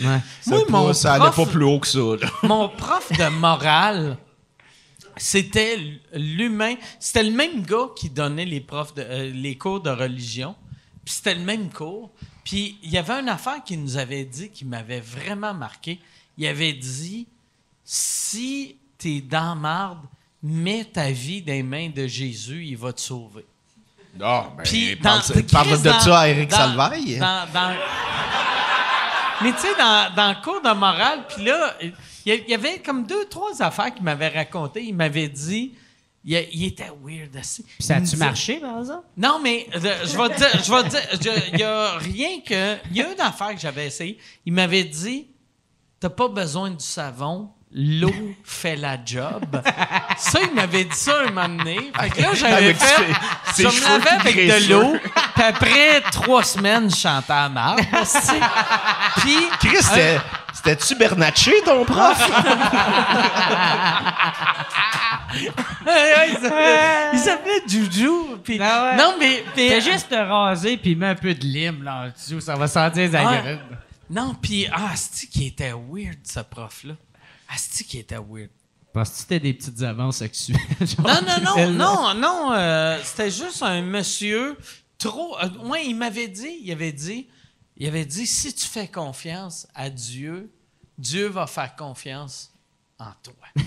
Ouais. 0.00 0.18
pas- 0.48 0.58
mon 0.70 0.92
ça 0.92 1.14
allait 1.14 1.30
prof- 1.30 1.46
pas 1.46 1.52
plus 1.52 1.64
haut 1.64 1.78
que 1.78 1.86
ça. 1.86 1.98
là. 1.98 2.28
Mon 2.42 2.68
prof 2.68 3.12
de 3.12 3.28
morale, 3.28 4.16
c'était 5.16 5.78
l'humain. 6.12 6.74
C'était 6.98 7.22
le 7.22 7.30
même 7.30 7.62
gars 7.62 7.86
qui 7.96 8.10
donnait 8.10 8.44
les, 8.44 8.60
profs 8.60 8.94
de, 8.94 9.02
euh, 9.02 9.30
les 9.32 9.56
cours 9.56 9.80
de 9.80 9.90
religion. 9.90 10.54
Puis 11.04 11.14
c'était 11.14 11.34
le 11.34 11.42
même 11.44 11.70
cours. 11.70 12.10
Puis 12.44 12.78
il 12.82 12.90
y 12.90 12.98
avait 12.98 13.14
une 13.20 13.28
affaire 13.28 13.62
qu'il 13.64 13.80
nous 13.82 13.96
avait 13.96 14.24
dit 14.24 14.50
qui 14.50 14.64
m'avait 14.64 15.00
vraiment 15.00 15.54
marqué. 15.54 15.98
Il 16.38 16.46
avait 16.46 16.72
dit 16.72 17.26
si 17.84 18.76
t'es 18.98 19.20
dans 19.20 19.54
marde, 19.56 20.00
mets 20.42 20.84
ta 20.84 21.10
vie 21.10 21.42
dans 21.42 21.52
les 21.52 21.62
mains 21.62 21.88
de 21.90 22.06
Jésus, 22.06 22.64
il 22.66 22.76
va 22.76 22.92
te 22.92 23.00
sauver. 23.00 23.44
Ah, 24.20 24.48
ben, 24.56 24.62
Puis 24.62 24.96
parle, 24.96 25.20
dans- 25.20 25.42
parle 25.50 25.66
Chris, 25.68 25.78
de 25.78 25.88
dans- 25.88 26.00
ça 26.00 26.18
à 26.20 26.28
Eric 26.28 26.48
dans- 26.50 26.56
Salvaille. 26.56 27.20
Mais 29.42 29.52
tu 29.52 29.58
sais, 29.58 29.74
dans, 29.76 30.14
dans 30.14 30.28
le 30.30 30.42
cours 30.42 30.62
de 30.62 30.72
morale, 30.78 31.24
puis 31.28 31.44
là, 31.44 31.74
il 31.82 31.92
y, 32.26 32.30
a- 32.32 32.34
il 32.36 32.48
y 32.48 32.54
avait 32.54 32.78
comme 32.78 33.04
deux, 33.04 33.24
trois 33.26 33.60
affaires 33.62 33.92
qu'il 33.92 34.04
m'avait 34.04 34.28
racontées. 34.28 34.84
Il 34.84 34.94
m'avait 34.94 35.28
dit, 35.28 35.74
il, 36.24 36.48
il 36.52 36.64
était 36.64 36.90
weird. 37.02 37.30
Puis 37.32 37.64
ça 37.80 37.96
a-tu 37.96 38.16
marché, 38.16 38.56
par 38.56 38.78
exemple? 38.78 39.06
Non, 39.16 39.38
mais 39.42 39.68
je 39.72 39.78
vais 39.78 40.28
te 40.28 40.38
dire, 40.38 40.64
je 40.64 40.72
vais 40.72 40.88
te 40.88 41.16
dire, 41.16 41.42
il 41.52 41.58
y 41.58 41.62
a 41.62 41.98
rien 41.98 42.40
que. 42.40 42.76
Il 42.90 42.96
y 42.96 43.02
a 43.02 43.12
une 43.12 43.20
affaire 43.20 43.54
que 43.54 43.60
j'avais 43.60 43.86
essayé. 43.86 44.18
Il 44.46 44.52
m'avait 44.52 44.84
dit, 44.84 45.28
t'as 46.00 46.10
pas 46.10 46.28
besoin 46.28 46.70
du 46.70 46.84
savon. 46.84 47.50
L'eau 47.76 48.14
fait 48.44 48.76
la 48.76 48.96
job. 49.04 49.44
Ça, 50.16 50.38
il 50.48 50.54
m'avait 50.54 50.84
dit 50.84 50.94
ça 50.96 51.22
un 51.26 51.32
moment 51.32 51.48
donné. 51.58 51.90
Fait 51.98 52.08
que 52.10 52.22
là, 52.22 52.28
j'avais 52.32 52.72
fait. 52.72 53.04
Je 53.58 53.62
me 53.64 53.82
lavais 53.82 54.10
avec 54.10 54.36
de 54.36 54.70
l'eau. 54.72 54.94
Puis 55.34 55.42
après 55.42 56.00
trois 56.12 56.44
semaines, 56.44 56.88
je 56.88 56.94
chantais 56.94 57.32
à 57.32 57.48
marre. 57.48 57.74
Puis. 59.16 59.36
Chris, 59.58 59.82
c'était- 59.82 60.20
c'était-tu 60.52 60.94
Bernatchez, 60.94 61.62
ton 61.64 61.84
prof? 61.84 62.16
Il 67.12 67.18
s'appelait- 67.18 67.62
Juju. 67.66 68.08
Puis, 68.42 68.58
Ah 68.62 68.90
ouais. 68.92 68.96
Non, 68.96 69.14
mais. 69.18 69.44
Fais 69.54 69.80
juste 69.80 70.10
te 70.10 70.14
raser 70.14 70.76
puis 70.76 70.94
mets 70.94 71.08
un 71.08 71.14
peu 71.14 71.34
de 71.34 71.44
lime 71.44 71.82
là 71.82 72.04
en 72.04 72.08
dessous, 72.08 72.40
ça 72.40 72.54
va 72.54 72.66
sentir 72.68 73.02
les 73.02 73.10
Ouais. 73.10 73.16
agrumes. 73.18 73.58
Non, 74.10 74.34
puis. 74.40 74.68
Ah, 74.72 74.90
c'est 74.94 75.26
qui 75.28 75.48
était 75.48 75.72
weird, 75.72 76.18
ce 76.24 76.40
prof-là? 76.40 76.94
C'est 77.56 77.84
qui 77.84 77.98
était 77.98 78.16
weird. 78.16 78.50
Parce 78.92 79.10
que 79.10 79.16
c'était 79.16 79.40
des 79.40 79.54
petites 79.54 79.82
avances 79.82 80.18
sexuelles. 80.18 80.58
Non, 80.98 81.20
non, 81.26 81.56
non, 81.56 81.72
non, 81.72 82.14
non. 82.14 82.52
euh, 82.52 83.00
c'était 83.02 83.30
juste 83.30 83.62
un 83.62 83.82
monsieur 83.82 84.56
trop. 84.98 85.36
Euh, 85.38 85.48
ouais, 85.68 85.86
il 85.86 85.96
m'avait 85.96 86.28
dit, 86.28 86.60
il 86.62 86.70
avait 86.70 86.92
dit, 86.92 87.26
il 87.76 87.88
avait 87.88 88.04
dit, 88.04 88.26
si 88.26 88.54
tu 88.54 88.64
fais 88.64 88.86
confiance 88.86 89.66
à 89.74 89.90
Dieu, 89.90 90.52
Dieu 90.96 91.26
va 91.26 91.48
faire 91.48 91.74
confiance 91.74 92.52
en 93.00 93.10
toi. 93.22 93.34
tu 93.56 93.64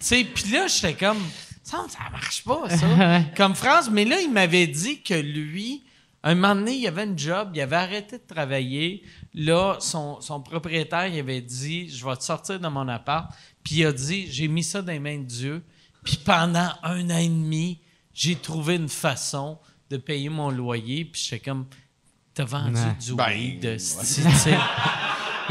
sais, 0.00 0.24
puis 0.24 0.50
là, 0.50 0.66
j'étais 0.66 0.94
comme, 0.94 1.22
ça, 1.62 1.86
ça 1.88 2.10
marche 2.10 2.42
pas, 2.42 2.68
ça. 2.76 3.22
comme 3.36 3.54
France, 3.54 3.88
mais 3.90 4.04
là, 4.04 4.20
il 4.20 4.32
m'avait 4.32 4.66
dit 4.66 5.02
que 5.02 5.14
lui, 5.14 5.84
un 6.24 6.34
moment 6.34 6.54
donné, 6.56 6.72
il 6.74 6.86
avait 6.88 7.04
une 7.04 7.18
job, 7.18 7.50
il 7.54 7.60
avait 7.60 7.76
arrêté 7.76 8.18
de 8.18 8.24
travailler. 8.26 9.04
Là, 9.34 9.76
son, 9.80 10.20
son 10.20 10.40
propriétaire, 10.40 11.06
il 11.08 11.18
avait 11.18 11.40
dit, 11.40 11.88
je 11.90 12.04
vais 12.06 12.16
te 12.16 12.22
sortir 12.22 12.60
de 12.60 12.68
mon 12.68 12.86
appart. 12.88 13.30
Puis 13.64 13.76
il 13.76 13.86
a 13.86 13.92
dit, 13.92 14.30
j'ai 14.30 14.46
mis 14.48 14.62
ça 14.62 14.80
dans 14.80 14.92
les 14.92 14.98
mains 15.00 15.18
de 15.18 15.24
Dieu. 15.24 15.64
Puis 16.04 16.18
pendant 16.24 16.68
un 16.82 17.10
an 17.10 17.16
et 17.18 17.28
demi, 17.28 17.80
j'ai 18.12 18.36
trouvé 18.36 18.76
une 18.76 18.88
façon 18.88 19.58
de 19.90 19.96
payer 19.96 20.28
mon 20.28 20.50
loyer. 20.50 21.04
Puis 21.04 21.22
j'étais 21.28 21.40
comme, 21.50 21.66
t'as 22.32 22.44
vendu 22.44 22.74
Ouais. 22.76 22.96
du 23.00 23.14
Ben, 23.14 23.28
weed, 23.30 23.60
de 23.60 23.78
sais. 23.78 24.22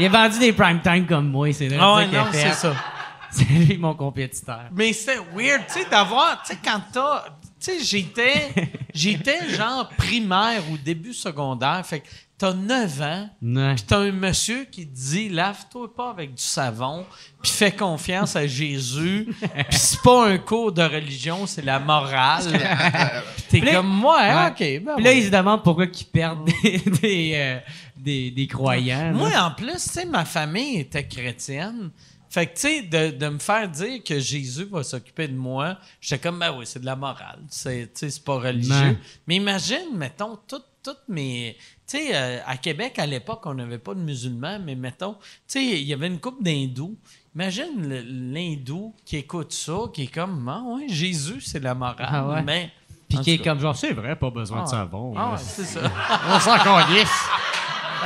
Il 0.00 0.06
a 0.06 0.08
vendu 0.08 0.38
des 0.40 0.52
prime 0.52 0.80
time 0.82 1.06
comme 1.06 1.28
moi, 1.30 1.52
c'est 1.52 1.68
vrai. 1.68 1.78
Ah 1.80 1.84
ça 1.84 1.96
ouais, 1.96 2.08
qu'il 2.08 2.16
a 2.16 2.24
non, 2.24 2.32
fait. 2.32 2.38
c'est 2.38 2.54
ça. 2.54 2.74
C'est 3.30 3.44
lui 3.46 3.78
mon 3.78 3.94
compétiteur. 3.96 4.66
Mais 4.70 4.92
c'est 4.92 5.18
weird, 5.34 5.66
tu 5.66 5.72
sais, 5.80 5.90
d'avoir, 5.90 6.40
tu 6.44 6.52
sais, 6.52 6.58
quand 6.64 6.80
t'as, 6.92 7.24
tu 7.58 7.72
sais, 7.78 7.82
j'étais, 7.82 8.54
j'étais 8.94 9.48
genre 9.50 9.88
primaire 9.98 10.62
ou 10.70 10.78
début 10.78 11.12
secondaire, 11.12 11.84
fait 11.84 11.98
que 11.98 12.06
t'as 12.36 12.52
9 12.52 13.00
ans, 13.02 13.28
puis 13.40 13.84
t'as 13.86 13.98
un 13.98 14.10
monsieur 14.12 14.64
qui 14.64 14.86
te 14.88 14.94
dit, 14.94 15.28
lave-toi 15.28 15.94
pas 15.94 16.10
avec 16.10 16.34
du 16.34 16.42
savon, 16.42 17.06
puis 17.42 17.52
fais 17.52 17.70
confiance 17.72 18.34
à 18.36 18.46
Jésus, 18.46 19.28
puis 19.40 19.78
c'est 19.78 20.00
pas 20.02 20.28
un 20.28 20.38
cours 20.38 20.72
de 20.72 20.82
religion, 20.82 21.46
c'est 21.46 21.62
la 21.64 21.78
morale. 21.78 22.42
Puis 23.48 23.60
t'es 23.60 23.72
comme, 23.72 23.86
moi, 23.88 24.18
Ouais. 24.18 24.48
ok, 24.50 24.84
ben 24.84 24.94
Puis 24.96 25.04
là, 25.04 25.10
ouais. 25.10 25.18
il 25.18 25.24
se 25.26 25.30
demande 25.30 25.62
pourquoi 25.62 25.84
ils 25.86 26.04
perdent 26.06 26.44
des, 26.62 26.78
des, 27.02 27.32
euh, 27.36 27.58
des, 27.96 28.30
des 28.32 28.46
croyants. 28.48 29.10
là. 29.10 29.12
Moi, 29.12 29.30
en 29.38 29.50
plus, 29.52 29.72
tu 29.74 29.78
sais, 29.90 30.04
ma 30.04 30.24
famille 30.24 30.78
était 30.80 31.06
chrétienne. 31.06 31.90
Fait 32.28 32.46
que, 32.46 32.54
tu 32.54 32.60
sais, 32.62 32.82
de, 32.82 33.16
de 33.16 33.28
me 33.28 33.38
faire 33.38 33.68
dire 33.68 34.02
que 34.02 34.18
Jésus 34.18 34.64
va 34.64 34.82
s'occuper 34.82 35.28
de 35.28 35.36
moi, 35.36 35.78
j'étais 36.00 36.18
comme, 36.20 36.40
ben 36.40 36.52
oui, 36.58 36.64
c'est 36.66 36.80
de 36.80 36.86
la 36.86 36.96
morale. 36.96 37.38
C'est, 37.48 37.92
tu 37.94 38.00
sais, 38.00 38.10
c'est 38.10 38.24
pas 38.24 38.38
religieux. 38.40 38.98
Mais 39.28 39.36
imagine, 39.36 39.94
mettons, 39.94 40.36
toutes 40.48 40.66
toutes 40.84 41.08
mes. 41.08 41.56
Tu 41.88 41.98
sais, 41.98 42.10
euh, 42.14 42.38
à 42.46 42.56
Québec, 42.56 42.98
à 42.98 43.06
l'époque, 43.06 43.42
on 43.46 43.54
n'avait 43.54 43.78
pas 43.78 43.94
de 43.94 44.00
musulmans, 44.00 44.58
mais 44.62 44.74
mettons, 44.74 45.14
tu 45.14 45.24
sais, 45.48 45.64
il 45.64 45.82
y 45.84 45.92
avait 45.92 46.06
une 46.06 46.20
couple 46.20 46.42
d'hindous. 46.42 46.96
Imagine 47.34 47.92
l'hindou 48.32 48.94
qui 49.04 49.16
écoute 49.16 49.52
ça, 49.52 49.74
qui 49.92 50.04
est 50.04 50.14
comme, 50.14 50.48
ah 50.48 50.62
ouais, 50.66 50.86
Jésus, 50.88 51.40
c'est 51.40 51.60
la 51.62 51.74
morale. 51.74 51.96
Ah 52.00 52.26
ouais. 52.28 52.42
Mais. 52.42 52.70
Puis 53.08 53.18
qui 53.18 53.30
est 53.32 53.38
cas. 53.38 53.50
comme 53.50 53.60
genre, 53.60 53.76
c'est 53.76 53.92
vrai, 53.92 54.14
pas 54.16 54.30
besoin 54.30 54.58
Ah 54.60 54.62
de 54.62 54.66
ouais. 54.66 54.70
savon. 54.76 55.14
Ah 55.16 55.30
ouais, 55.32 55.38
c'est 55.38 55.64
ça. 55.64 55.80
On 56.30 56.38
s'en 56.40 56.58
calisse. 56.58 57.08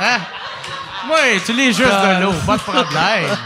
Hein? 0.01 0.17
Moi, 1.07 1.17
tu 1.45 1.53
l'es 1.53 1.71
juste 1.71 1.81
de 1.83 2.21
l'eau, 2.23 2.33
pas 2.45 2.57
de 2.57 2.61
problème. 2.61 3.37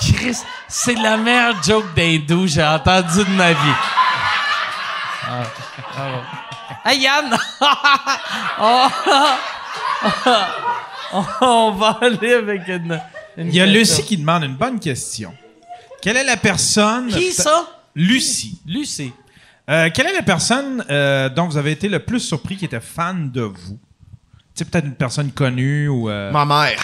Chris, 0.00 0.38
c'est 0.68 0.94
la 0.94 1.16
meilleure 1.16 1.62
joke 1.62 1.92
d'hindou 1.94 2.42
que 2.42 2.46
j'ai 2.48 2.64
entendue 2.64 3.24
de 3.24 3.30
ma 3.36 3.52
vie. 3.52 3.74
Ah, 5.32 5.44
ah. 5.96 6.22
Hey 6.84 6.98
Yann! 7.02 7.36
on, 11.12 11.24
on 11.40 11.70
va 11.72 11.98
aller 12.02 12.32
avec 12.34 12.66
une. 12.66 13.00
une 13.36 13.46
Il 13.48 13.54
y 13.54 13.60
a 13.60 13.64
question. 13.64 13.80
Lucie 13.80 14.04
qui 14.04 14.16
demande 14.16 14.42
une 14.44 14.56
bonne 14.56 14.80
question. 14.80 15.32
Quelle 16.02 16.16
est 16.16 16.24
la 16.24 16.36
personne... 16.36 17.08
Qui 17.08 17.30
ça? 17.30 17.66
Lucie. 17.94 18.60
Lucie. 18.66 19.12
Euh, 19.68 19.90
quelle 19.94 20.06
est 20.08 20.14
la 20.14 20.22
personne 20.22 20.84
euh, 20.90 21.28
dont 21.28 21.46
vous 21.46 21.56
avez 21.58 21.72
été 21.72 21.88
le 21.88 22.00
plus 22.00 22.20
surpris 22.20 22.56
qui 22.56 22.64
était 22.64 22.80
fan 22.80 23.30
de 23.30 23.42
vous? 23.42 23.78
Tu 24.54 24.64
sais, 24.64 24.64
peut-être 24.64 24.86
une 24.86 24.94
personne 24.96 25.30
connue 25.30 25.88
ou... 25.88 26.08
euh, 26.10 26.32
Ma 26.32 26.44
mère. 26.44 26.80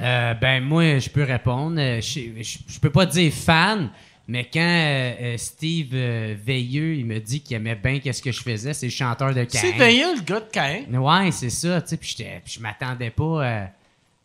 Euh, 0.00 0.34
ben, 0.34 0.62
moi, 0.62 0.98
je 0.98 1.08
peux 1.08 1.24
répondre. 1.24 1.76
Je, 1.76 2.42
je, 2.42 2.58
je 2.68 2.78
peux 2.78 2.90
pas 2.90 3.06
dire 3.06 3.32
fan, 3.32 3.90
mais 4.32 4.48
quand 4.50 4.60
euh, 4.60 5.12
euh, 5.20 5.36
Steve 5.36 5.90
euh, 5.92 6.34
Veilleux, 6.42 6.94
il 6.94 7.04
me 7.04 7.18
dit 7.20 7.42
qu'il 7.42 7.54
aimait 7.54 7.74
bien 7.74 7.98
qu'est-ce 7.98 8.22
que 8.22 8.32
je 8.32 8.40
faisais, 8.40 8.72
c'est 8.72 8.86
le 8.86 8.90
chanteur 8.92 9.34
de 9.34 9.44
Cain. 9.44 9.58
C'est 9.58 9.72
veilleux, 9.72 10.14
le 10.16 10.22
gars 10.22 10.40
de 10.40 10.48
Cain. 10.50 10.84
Ouais, 10.90 11.30
c'est 11.32 11.50
ça, 11.50 11.82
tu 11.82 11.88
sais, 11.88 11.96
puis 11.98 12.16
je 12.46 12.60
m'attendais 12.60 13.10
pas 13.10 13.46
à- 13.46 13.66
Tu 13.66 13.72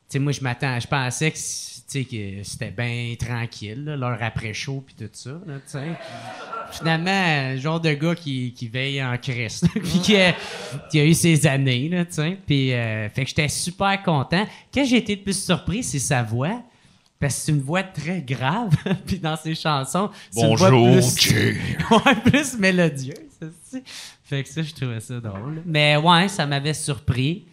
sais, 0.07 0.19
moi, 0.19 0.31
je 0.31 0.39
m'attends, 0.39 0.79
je 0.79 0.88
pensais 0.88 1.29
que, 1.31 1.38
que 1.38 2.43
c'était 2.43 2.71
bien 2.71 3.15
tranquille, 3.19 3.84
l'heure 3.99 4.17
après 4.21 4.53
chaud, 4.53 4.81
puis 4.85 4.95
tout 4.97 5.09
ça, 5.11 5.31
là, 5.45 5.55
tu 5.55 5.61
sais. 5.65 5.88
Finalement, 6.71 7.51
le 7.51 7.57
genre 7.59 7.81
de 7.81 7.91
gars 7.91 8.15
qui, 8.15 8.53
qui 8.53 8.69
veille 8.69 9.03
en 9.03 9.17
Christ, 9.17 9.65
puis 9.73 9.99
qui 10.01 10.15
a, 10.15 10.34
qui 10.89 11.01
a 11.01 11.05
eu 11.05 11.13
ses 11.15 11.45
années, 11.47 11.89
là, 11.89 12.05
tu 12.05 12.13
sais. 12.13 12.38
Puis, 12.47 12.69
fait 12.69 13.23
que 13.23 13.27
j'étais 13.27 13.49
super 13.49 14.01
content. 14.03 14.47
Quand 14.73 14.85
j'ai 14.85 14.97
été 14.99 15.17
le 15.17 15.21
plus 15.23 15.43
surpris, 15.43 15.84
c'est 15.84 15.99
sa 15.99 16.23
voix. 16.23 16.63
Parce 17.19 17.35
que 17.35 17.41
c'est 17.41 17.52
une 17.52 17.61
voix 17.61 17.84
très 17.84 18.22
grave, 18.22 18.76
puis 19.06 19.19
dans 19.19 19.35
ses 19.35 19.56
chansons, 19.56 20.11
c'est 20.30 20.41
une 20.41 20.56
voix 20.56 20.69
plus... 20.69 21.18
ouais, 21.91 22.15
plus 22.26 22.57
mélodieuse. 22.57 23.18
aussi. 23.41 23.84
Fait 24.23 24.44
que 24.44 24.49
ça, 24.49 24.61
je 24.61 24.73
trouvais 24.73 24.99
ça 24.99 25.19
drôle. 25.19 25.64
Mais 25.65 25.98
ouais, 25.98 26.27
ça 26.27 26.45
m'avait 26.45 26.73
surpris. 26.73 27.48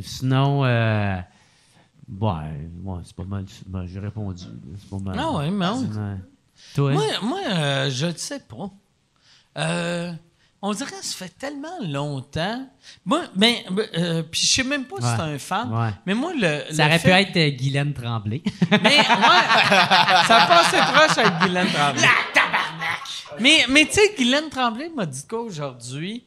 Sinon, 0.00 0.64
euh, 0.64 1.16
ouais, 2.20 2.70
ouais, 2.84 3.00
c'est 3.04 3.16
pas 3.16 3.24
mal. 3.24 3.44
ben, 3.66 3.86
J'ai 3.86 4.00
répondu. 4.00 4.44
C'est 4.78 4.90
pas 4.90 4.98
mal. 4.98 5.16
Ah 5.18 5.32
ouais, 5.32 5.50
mais 5.50 5.66
on-. 5.66 6.18
Toi? 6.74 6.92
Moi, 6.92 7.04
moi 7.22 7.40
euh, 7.50 7.90
je 7.90 8.06
ne 8.06 8.12
sais 8.12 8.40
pas. 8.40 8.70
Euh, 9.58 10.12
on 10.60 10.72
dirait 10.72 10.90
que 10.90 11.04
ça 11.04 11.16
fait 11.24 11.38
tellement 11.38 11.78
longtemps. 11.82 12.68
Moi, 13.04 13.22
mais, 13.36 13.64
euh, 13.96 14.22
puis 14.24 14.40
je 14.40 14.46
sais 14.46 14.64
même 14.64 14.84
pas 14.86 14.96
si 14.98 15.04
Ouais. 15.04 15.12
c'est 15.16 15.22
un 15.22 15.38
fan. 15.38 15.72
Ouais. 15.72 15.90
Mais 16.06 16.14
moi, 16.14 16.32
le. 16.34 16.64
ça 16.74 16.84
le 16.84 16.90
aurait 16.90 16.98
fait- 16.98 17.08
pu 17.08 17.14
être 17.30 17.36
euh, 17.36 17.56
Guylaine 17.56 17.94
Tremblay. 17.94 18.42
Mais, 18.70 18.78
ouais, 18.78 19.04
ça 20.26 20.46
passait 20.48 20.80
proche 20.92 21.18
avec 21.18 21.38
Guylaine 21.42 21.68
Tremblay. 21.72 22.02
La 22.02 22.08
tabarnak! 22.34 23.40
Mais, 23.40 23.64
mais 23.68 23.86
tu 23.86 23.92
sais, 23.92 24.14
Guylaine 24.16 24.48
Tremblay 24.50 24.90
m'a 24.94 25.06
dit 25.06 25.24
quoi 25.28 25.40
aujourd'hui? 25.42 26.24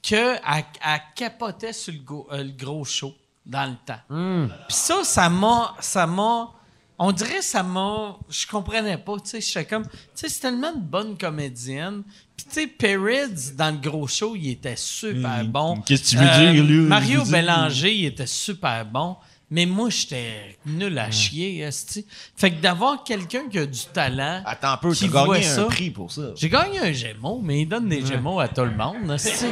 Qu'elle 0.00 0.40
elle 0.46 1.00
capotait 1.14 1.72
sur 1.72 1.92
le, 1.92 1.98
go- 2.00 2.28
euh, 2.32 2.42
le 2.44 2.50
gros 2.52 2.84
show 2.84 3.14
dans 3.46 3.64
le 3.70 3.76
temps. 3.86 4.00
Hum. 4.10 4.50
Puis 4.68 4.76
ça, 4.76 5.02
ça 5.04 5.28
m'a. 5.28 5.74
Ça 5.80 6.06
m'a. 6.06 6.50
On 6.98 7.10
dirait 7.10 7.42
ça 7.42 7.62
m'a. 7.62 8.16
Je 8.28 8.46
comprenais 8.46 8.98
pas, 8.98 9.14
tu 9.18 9.30
sais. 9.30 9.40
J'étais 9.40 9.64
comme. 9.66 9.84
Tu 9.86 9.90
sais, 10.14 10.28
c'est 10.28 10.40
tellement 10.40 10.72
une 10.74 10.80
bonne 10.80 11.18
comédienne. 11.18 12.02
Puis 12.36 12.46
tu 12.46 12.60
sais, 12.62 12.66
Perrids, 12.66 13.52
dans 13.56 13.70
le 13.70 13.78
gros 13.90 14.06
show, 14.08 14.34
il 14.36 14.50
était 14.50 14.76
super 14.76 15.40
Hum, 15.40 15.46
bon. 15.48 15.76
qu'est-ce 15.86 16.02
que 16.02 16.08
tu 16.10 16.16
veux 16.16 16.26
Euh, 16.26 16.52
dire, 16.52 16.64
là? 16.64 16.82
Mario 16.88 17.12
Je 17.12 17.18
veux 17.18 17.24
dire- 17.24 17.32
Bélanger, 17.32 17.94
il 17.94 18.04
était 18.06 18.26
super 18.26 18.84
bon. 18.84 19.16
Mais 19.50 19.66
moi, 19.66 19.88
j'étais 19.90 20.56
nul 20.66 20.98
à 20.98 21.10
chier, 21.12 21.60
esti. 21.60 22.04
Fait 22.36 22.50
que 22.50 22.60
d'avoir 22.60 23.04
quelqu'un 23.04 23.42
qui 23.48 23.58
a 23.58 23.66
du 23.66 23.80
talent. 23.92 24.42
Attends 24.44 24.70
un 24.72 24.76
peu, 24.78 24.92
qui 24.92 25.04
tu 25.04 25.10
gagné 25.12 25.42
ça. 25.42 25.62
un 25.62 25.64
prix 25.66 25.90
pour 25.90 26.10
ça. 26.10 26.22
J'ai 26.34 26.48
gagné 26.48 26.78
un 26.80 26.92
Gémeaux, 26.92 27.40
mais 27.44 27.60
il 27.60 27.66
donne 27.68 27.88
des 27.88 28.04
Gémeaux 28.04 28.40
à 28.40 28.48
tout 28.48 28.62
le 28.64 28.74
monde, 28.74 29.12
esti. 29.14 29.44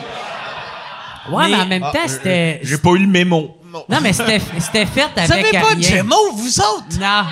Ouais, 1.31 1.45
mais, 1.45 1.51
Mais- 1.51 1.55
en 1.63 1.67
même 1.67 1.83
Ah, 1.85 1.93
temps, 1.93 1.99
euh, 2.05 2.09
c'était. 2.09 2.61
J'ai 2.65 2.79
pas 2.79 2.91
eu 2.91 2.99
le 3.01 3.07
mémo. 3.07 3.57
Non, 3.89 4.01
mais 4.03 4.13
c'était 4.13 4.41
c'était 4.59 4.87
fait 4.87 5.07
Vous 5.15 5.33
avez 5.33 5.41
avec 5.49 5.61
pas 5.63 5.75
de. 5.77 5.83
Gémeaux, 5.83 6.33
vous 6.33 6.59
autres? 6.61 6.99
Non. 6.99 7.25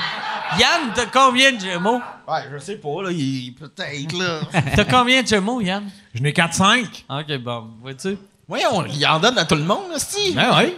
Yann, 0.59 0.93
t'as 0.95 1.07
combien 1.07 1.53
de 1.53 1.61
Gémeaux? 1.61 2.01
Ouais, 2.29 2.41
je 2.53 2.59
sais 2.59 2.77
pas, 2.77 3.03
là, 3.03 3.11
il 3.11 3.55
peut-être, 3.55 4.19
là. 4.19 4.41
T'as 4.77 4.85
combien 4.85 5.23
de 5.23 5.27
Gémeaux, 5.27 5.61
Yann? 5.61 5.85
Je 6.15 6.23
n'ai 6.23 6.33
4-5. 6.33 6.87
Ok, 7.09 7.39
bon, 7.39 7.69
vois-tu? 7.81 8.19
Voyons, 8.49 8.85
il 8.87 9.07
en 9.07 9.21
donne 9.21 9.39
à 9.39 9.45
tout 9.45 9.55
le 9.55 9.63
monde, 9.63 9.91
là, 9.93 9.99
si. 9.99 10.33
Ben 10.33 10.51
oui. 10.59 10.75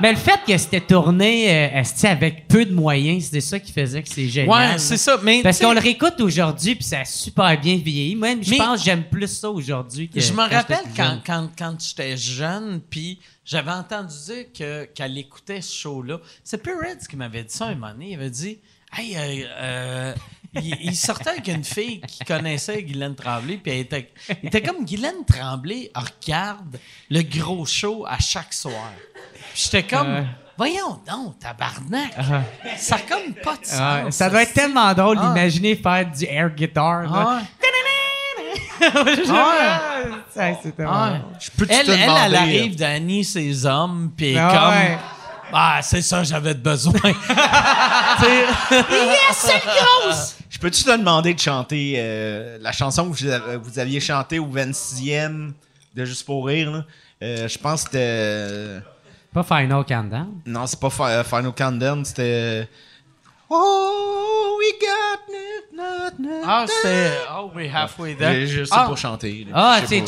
Mais 0.00 0.12
le 0.12 0.18
fait 0.18 0.38
que 0.46 0.56
c'était 0.58 0.82
tourné 0.82 1.50
euh, 1.50 1.80
esti, 1.80 2.06
avec 2.06 2.48
peu 2.48 2.66
de 2.66 2.72
moyens, 2.72 3.24
c'était 3.24 3.40
ça 3.40 3.58
qui 3.58 3.72
faisait 3.72 4.02
que 4.02 4.08
c'est 4.08 4.28
génial. 4.28 4.72
Ouais, 4.72 4.78
c'est 4.78 4.98
ça. 4.98 5.18
Mais 5.22 5.40
Parce 5.42 5.58
qu'on 5.58 5.72
le 5.72 5.80
réécoute 5.80 6.20
aujourd'hui, 6.20 6.74
puis 6.74 6.84
ça 6.84 7.00
a 7.00 7.04
super 7.06 7.58
bien 7.58 7.76
vieilli. 7.76 8.14
Moi, 8.14 8.34
je 8.42 8.56
pense 8.56 8.80
que 8.80 8.84
j'aime 8.84 9.04
plus 9.04 9.26
ça 9.26 9.50
aujourd'hui 9.50 10.10
que 10.10 10.20
Je 10.20 10.32
me 10.34 10.42
rappelle 10.42 10.84
quand, 10.94 11.20
quand, 11.24 11.48
quand 11.56 11.76
j'étais 11.80 12.16
jeune, 12.16 12.82
puis 12.90 13.18
j'avais 13.44 13.70
entendu 13.70 14.14
dire 14.26 14.44
que, 14.56 14.84
qu'elle 14.84 15.16
écoutait 15.16 15.62
ce 15.62 15.74
show-là. 15.74 16.18
C'est 16.44 16.62
Perez 16.62 16.98
qui 17.08 17.16
m'avait 17.16 17.44
dit 17.44 17.54
ça 17.54 17.66
un 17.66 17.74
moment 17.74 17.92
donné. 17.92 18.10
Il 18.10 18.14
avait 18.16 18.30
dit 18.30 18.58
Hey, 18.92 19.16
euh, 19.16 19.44
euh, 19.58 20.14
il, 20.54 20.76
il 20.80 20.96
sortait 20.96 21.30
avec 21.30 21.48
une 21.48 21.64
fille 21.64 22.00
qui 22.00 22.24
connaissait 22.24 22.82
Guylaine 22.82 23.14
Tremblay, 23.14 23.58
puis 23.58 23.72
elle 23.72 23.78
était, 23.80 24.10
il 24.42 24.48
était 24.48 24.62
comme 24.62 24.84
Guylaine 24.84 25.24
Tremblay 25.26 25.90
regarde 25.94 26.78
le 27.10 27.22
gros 27.22 27.66
show 27.66 28.04
à 28.08 28.18
chaque 28.18 28.52
soir. 28.54 28.92
Puis 29.52 29.62
j'étais 29.70 29.82
comme. 29.82 30.26
Voyons 30.58 30.98
donc, 31.06 31.38
tabarnak. 31.38 32.14
Ça 32.78 32.96
a 32.96 32.98
comme 33.00 33.34
pas 33.34 33.56
de 33.58 33.66
sens. 33.66 33.78
Ah, 33.78 34.04
Ouais, 34.06 34.10
ça 34.10 34.30
doit 34.30 34.42
être 34.42 34.54
tellement 34.54 34.94
drôle 34.94 35.18
Ah. 35.20 35.28
d'imaginer 35.28 35.76
faire 35.76 36.10
du 36.10 36.24
air 36.24 36.48
guitar. 36.48 37.02
là. 37.02 37.42
Ah, 37.42 37.42
Ça, 40.34 40.54
c'était 40.62 40.84
ah. 40.88 41.08
drôle. 41.18 41.20
Je 41.40 41.50
peux 41.50 41.66
Elle, 41.68 41.86
te 41.86 41.90
elle, 41.90 42.10
elle 42.26 42.34
arrive 42.36 42.76
d'Annie, 42.76 43.24
ses 43.24 43.66
hommes, 43.66 44.12
puis 44.16 44.36
Ah 44.38 44.50
comme. 44.50 44.74
ouais. 44.78 44.98
Ah, 45.52 45.80
c'est 45.82 46.02
ça, 46.02 46.22
j'avais 46.24 46.54
besoin. 46.54 46.92
Tu 47.02 48.24
sais, 49.34 49.60
Je 50.50 50.58
peux-tu 50.58 50.84
te 50.84 50.96
demander 50.96 51.34
de 51.34 51.38
chanter 51.40 51.94
euh, 51.98 52.58
la 52.60 52.72
chanson 52.72 53.10
que 53.10 53.16
vous, 53.16 53.26
avez- 53.26 53.56
vous 53.56 53.78
aviez 53.78 54.00
chantée 54.00 54.38
au 54.38 54.46
26e 54.46 55.52
de 55.94 56.04
Juste 56.04 56.24
pour 56.26 56.46
rire, 56.46 56.70
là? 56.70 56.84
Euh, 57.22 57.48
je 57.48 57.58
pense 57.58 57.84
que 57.84 57.90
c'était... 57.92 58.80
Pas 59.32 59.42
Final 59.42 59.84
Countdown. 59.84 60.40
Non, 60.46 60.66
c'est 60.66 60.80
pas 60.80 60.90
Fi- 60.90 61.02
euh, 61.02 61.24
Final 61.24 61.52
Countdown, 61.52 62.04
c'était. 62.04 62.68
Oh, 63.48 64.58
we 64.58 64.72
got 64.80 65.32
it, 65.32 65.76
not, 65.76 66.18
not, 66.18 66.42
Ah, 66.46 66.64
c'était. 66.66 67.12
Oh, 67.38 67.50
we 67.54 67.68
halfway 67.72 68.14
there. 68.14 68.46
Je, 68.46 68.58
je 68.60 68.64
sais 68.64 68.74
Ah. 68.74 68.86
pas 68.88 68.96
chanter. 68.96 69.46
là. 69.48 69.52
Ah, 69.54 69.78
c'est 69.86 70.00
pas. 70.00 70.06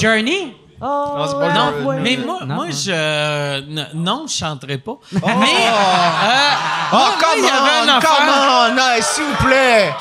Journey? 0.80 1.54
Non, 1.54 1.92
mais 2.00 2.16
moi, 2.18 2.38
Non. 2.46 2.54
moi 2.54 2.66
je. 2.70 3.94
Non, 3.94 4.26
je 4.28 4.32
chanterai 4.34 4.78
pas. 4.78 4.92
Mais. 5.12 5.20
Oh, 5.22 5.28
euh, 5.28 6.50
oh 6.92 6.96
moi, 6.96 7.08
come 7.20 7.30
il 7.38 7.44
y 7.44 7.48
avait 7.48 7.84
une 7.84 7.90
on, 7.90 7.94
affaire- 7.96 8.10
come 8.10 8.28
on, 8.28 8.74
nice, 8.96 9.06
s'il 9.06 9.24
vous 9.24 9.44
plaît. 9.46 9.92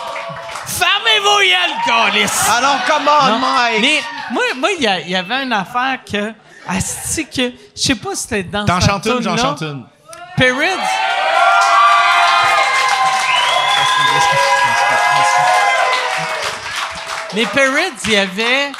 Fermez-vous, 0.65 1.41
Yann 1.41 1.71
Callis! 1.85 2.29
Alors, 2.57 2.77
come 2.85 3.07
on, 3.07 3.39
Mike. 3.39 3.81
Mais 3.81 4.01
moi, 4.31 4.43
moi, 4.57 4.69
il 4.77 4.83
y, 4.83 4.87
a- 4.87 4.99
il 4.99 5.09
y 5.09 5.15
avait 5.15 5.43
une 5.43 5.53
affaire 5.53 5.99
que. 6.09 6.33
Asti 6.67 7.25
que. 7.27 7.51
Je 7.75 7.81
sais 7.81 7.95
pas 7.95 8.13
si 8.13 8.23
c'était 8.23 8.43
dans 8.43 8.65
T'en 8.65 8.79
chantes 8.81 9.05
une, 9.05 9.21
j'en 9.21 9.37
chante 9.37 9.61
une. 9.61 9.85
Perrids. 10.35 10.77
Mais 17.35 17.45
Perrids, 17.47 17.93
il 18.05 18.11
y 18.11 18.17
avait. 18.17 18.71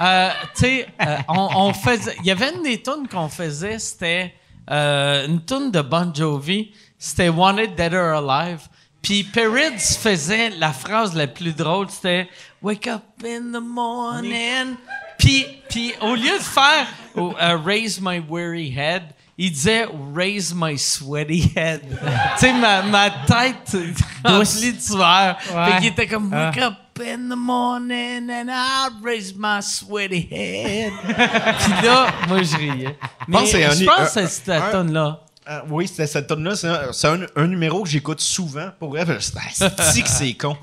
Euh, 0.00 0.30
tu 0.54 0.60
sais, 0.60 0.86
euh, 1.00 1.16
on, 1.28 1.48
on 1.54 1.72
faisait. 1.72 2.16
Il 2.20 2.26
y 2.26 2.30
avait 2.30 2.54
une 2.54 2.62
des 2.62 2.80
tunes 2.80 3.08
qu'on 3.10 3.28
faisait, 3.28 3.78
c'était 3.78 4.34
euh, 4.70 5.26
une 5.26 5.44
tune 5.44 5.70
de 5.70 5.80
Bon 5.80 6.12
Jovi. 6.14 6.72
C'était 6.98 7.28
Wanted 7.28 7.74
Dead 7.74 7.94
or 7.94 8.30
Alive. 8.30 8.60
Puis 9.00 9.22
Perrids 9.24 9.78
faisait 9.78 10.50
la 10.50 10.72
phrase 10.72 11.14
la 11.14 11.28
plus 11.28 11.54
drôle, 11.54 11.88
c'était 11.88 12.28
Wake 12.60 12.88
up 12.88 13.02
in 13.24 13.52
the 13.52 13.62
morning. 13.62 14.76
Puis, 15.18 15.46
puis 15.68 15.92
au 16.00 16.14
lieu 16.14 16.36
de 16.36 16.42
faire 16.42 16.86
oh, 17.16 17.32
uh, 17.40 17.54
Raise 17.64 18.00
my 18.00 18.18
weary 18.18 18.70
head, 18.76 19.04
il 19.36 19.52
disait 19.52 19.86
Raise 20.14 20.52
my 20.54 20.76
sweaty 20.76 21.52
head. 21.54 21.82
tu 22.38 22.38
sais, 22.38 22.52
ma, 22.52 22.82
ma 22.82 23.10
tête 23.10 23.76
remplie 24.24 24.72
de 24.72 24.80
sueur. 24.80 25.40
Fait 25.40 25.78
qu'il 25.78 25.86
était 25.86 26.08
comme 26.08 26.32
Wake 26.32 26.58
up 26.58 26.74
in 27.00 27.28
the 27.28 27.36
morning 27.36 28.30
and 28.30 28.48
I 28.50 28.88
raise 29.02 29.34
my 29.36 29.60
sweaty 29.62 30.28
head. 30.30 30.92
Puis 31.04 31.86
là, 31.86 32.06
moi, 32.28 32.42
je 32.42 32.56
riais. 32.56 32.96
Mais 33.26 33.38
pense 33.38 33.42
que 33.52 33.58
c'est 33.58 33.64
un- 33.64 33.70
je 33.72 33.84
pense 33.84 33.96
que 33.98 34.10
c'est 34.12 34.26
cette 34.26 34.70
tonne-là. 34.72 35.24
Ah, 35.50 35.64
oui, 35.70 35.88
c'était 35.88 36.06
cette 36.06 36.26
tune 36.26 36.44
là 36.44 36.54
C'est 36.54 36.68
un, 36.68 36.92
c'est 36.92 37.08
un- 37.08 37.26
un 37.36 37.46
numéro 37.46 37.82
que 37.82 37.88
j'écoute 37.88 38.20
souvent. 38.20 38.68
Pour 38.78 38.90
vrai, 38.90 39.06
je- 39.06 39.18
c'est 39.20 40.02
que 40.02 40.08
c'est 40.08 40.34
con. 40.34 40.56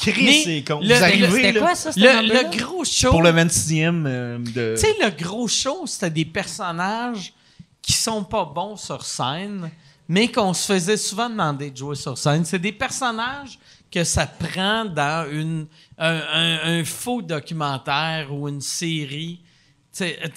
Chris, 0.00 0.42
c'est 0.44 0.64
con. 0.66 0.80
le- 0.82 0.94
Vous 0.96 1.02
arrivez, 1.02 1.52
là, 1.52 1.60
quoi, 1.60 1.74
ça, 1.76 1.90
Le, 1.94 2.26
le 2.26 2.56
gros 2.58 2.84
show. 2.84 3.10
pour 3.10 3.22
le 3.22 3.30
26e 3.30 4.04
euh, 4.06 4.38
de... 4.38 4.74
Tu 4.76 4.80
sais, 4.80 4.96
le 5.00 5.10
gros 5.10 5.46
show, 5.46 5.84
c'était 5.86 6.10
des 6.10 6.24
personnages 6.24 7.32
qui 7.80 7.92
sont 7.92 8.24
pas 8.24 8.44
bons 8.44 8.74
sur 8.76 9.04
scène, 9.04 9.70
mais 10.08 10.26
qu'on 10.26 10.52
se 10.54 10.72
faisait 10.72 10.96
souvent 10.96 11.30
demander 11.30 11.70
de 11.70 11.76
jouer 11.76 11.94
sur 11.94 12.18
scène. 12.18 12.44
C'est 12.44 12.58
des 12.58 12.72
personnages 12.72 13.58
que 13.92 14.04
ça 14.04 14.26
prend 14.26 14.84
dans 14.86 15.30
une, 15.30 15.66
un, 15.98 16.84
faux 16.84 17.22
documentaire 17.22 18.32
ou 18.32 18.48
une 18.48 18.60
série. 18.60 19.40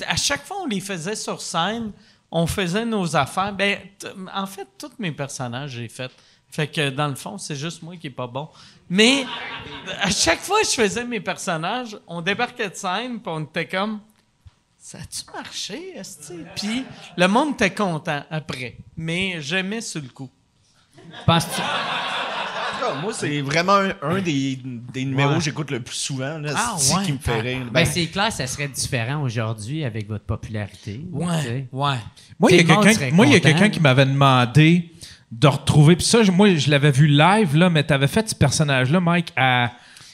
À 0.07 0.15
chaque 0.15 0.45
fois 0.45 0.57
on 0.64 0.68
les 0.68 0.82
faisait 0.82 1.15
sur 1.15 1.41
scène, 1.41 1.91
on 2.30 2.45
faisait 2.45 2.86
nos 2.86 3.15
affaires. 3.15 3.53
Ben, 3.53 3.80
en 4.34 4.45
fait, 4.45 4.68
tous 4.77 4.91
mes 4.99 5.11
personnages, 5.11 5.72
j'ai 5.72 5.88
fait. 5.88 6.11
Fait 6.52 6.68
que 6.68 6.90
dans 6.90 7.07
le 7.07 7.15
fond, 7.15 7.38
c'est 7.38 7.56
juste 7.56 7.82
moi 7.82 7.95
qui 7.98 8.07
est 8.07 8.11
pas 8.11 8.27
bon. 8.27 8.49
Mais 8.90 9.26
à 10.02 10.10
chaque 10.10 10.40
fois 10.40 10.60
que 10.61 10.68
je 10.68 10.73
faisais 10.73 11.06
mes 11.06 11.19
personnages, 11.19 11.98
on 12.07 12.22
débarquait 12.22 12.69
de 12.69 12.76
scène, 12.76 13.19
puis 13.19 13.32
on 13.34 13.44
était 13.44 13.68
comme 13.68 14.02
ça 14.77 14.99
a-tu 14.99 15.23
marché? 15.34 15.99
Puis 16.56 16.86
le 17.18 17.27
monde 17.27 17.53
était 17.56 17.73
content 17.73 18.23
après, 18.30 18.77
mais 18.95 19.41
jamais 19.41 19.82
sur 19.82 20.02
le 20.02 20.10
coup. 20.10 20.30
Penses-tu- 21.26 21.61
Ah, 22.84 22.93
Moi, 23.02 23.14
c'est 23.14 23.41
vraiment 23.41 23.76
un, 23.77 23.93
un 24.02 24.19
des, 24.22 24.60
des 24.93 25.06
numéros 25.06 25.35
que 25.35 25.39
j'écoute 25.41 25.72
le 25.72 25.80
plus 25.81 25.95
souvent. 25.95 26.38
Là, 26.38 26.53
Ah, 26.56 26.76
ouais. 26.76 27.06
qui 27.06 27.11
me 27.14 27.18
fait 27.18 27.39
rire? 27.41 27.60
Ben, 27.65 27.72
Ben, 27.72 27.85
c'est 27.85 28.06
clair, 28.07 28.31
ça 28.31 28.47
serait 28.47 28.68
différent 28.68 29.22
aujourd'hui 29.22 29.84
avec 29.85 30.07
votre 30.07 30.26
popularité. 30.26 31.02
tu 31.02 31.02
sais. 31.02 31.26
Ouais, 31.26 31.68
ouais. 31.72 31.95
Moi, 32.39 32.52
il 32.52 32.57
y 32.57 32.60
a 32.60 32.64
quelqu'un 32.64 32.93
serait 32.93 33.11
moi, 33.11 33.26
il 33.26 33.31
y 33.34 33.35
a 33.35 33.39
content. 33.39 33.52
quelqu'un 33.52 33.69
qui 33.69 33.80
m'avait 33.80 34.06
demandé 34.06 34.91
de 35.31 35.47
retrouver. 35.47 35.95
Puis 35.95 36.06
ça, 36.06 36.23
je- 36.23 36.31
moi, 36.31 36.53
je 36.56 36.69
l'avais 36.69 36.91
vu 36.91 37.07
live, 37.07 37.56
là, 37.56 37.69
mais 37.69 37.84
t'avais 37.84 38.07
fait 38.07 38.27
ce 38.30 38.35
personnage-là, 38.35 38.99
Mike, 38.99 39.34
à 39.35 39.72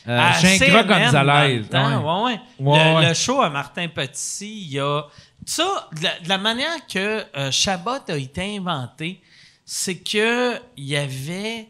euh, 0.08 0.20
À 0.20 0.34
Gingras 0.40 0.84
CNN 0.84 0.88
Gonzalez. 0.88 1.60
dans 1.60 1.60
le 1.60 1.66
temps, 1.66 2.24
Ouais. 2.26 2.32
ouais, 2.32 2.40
ouais. 2.60 2.72
Ouais, 2.72 2.90
le, 2.94 2.96
ouais. 3.00 3.08
le 3.10 3.14
show 3.14 3.42
à 3.42 3.50
Martin 3.50 3.88
Petit, 3.88 4.64
il 4.68 4.72
y 4.74 4.80
a. 4.80 5.04
Ça, 5.46 5.90
de 5.98 6.04
la, 6.04 6.20
de 6.24 6.30
la 6.30 6.38
manière 6.38 6.88
que 6.92 7.24
euh, 7.36 7.52
Chabot 7.52 8.00
a 8.08 8.16
été 8.18 8.58
inventé, 8.58 9.22
c'est 9.66 9.96
que 9.98 10.56
il 10.78 10.86
y 10.86 10.96
avait. 10.96 11.68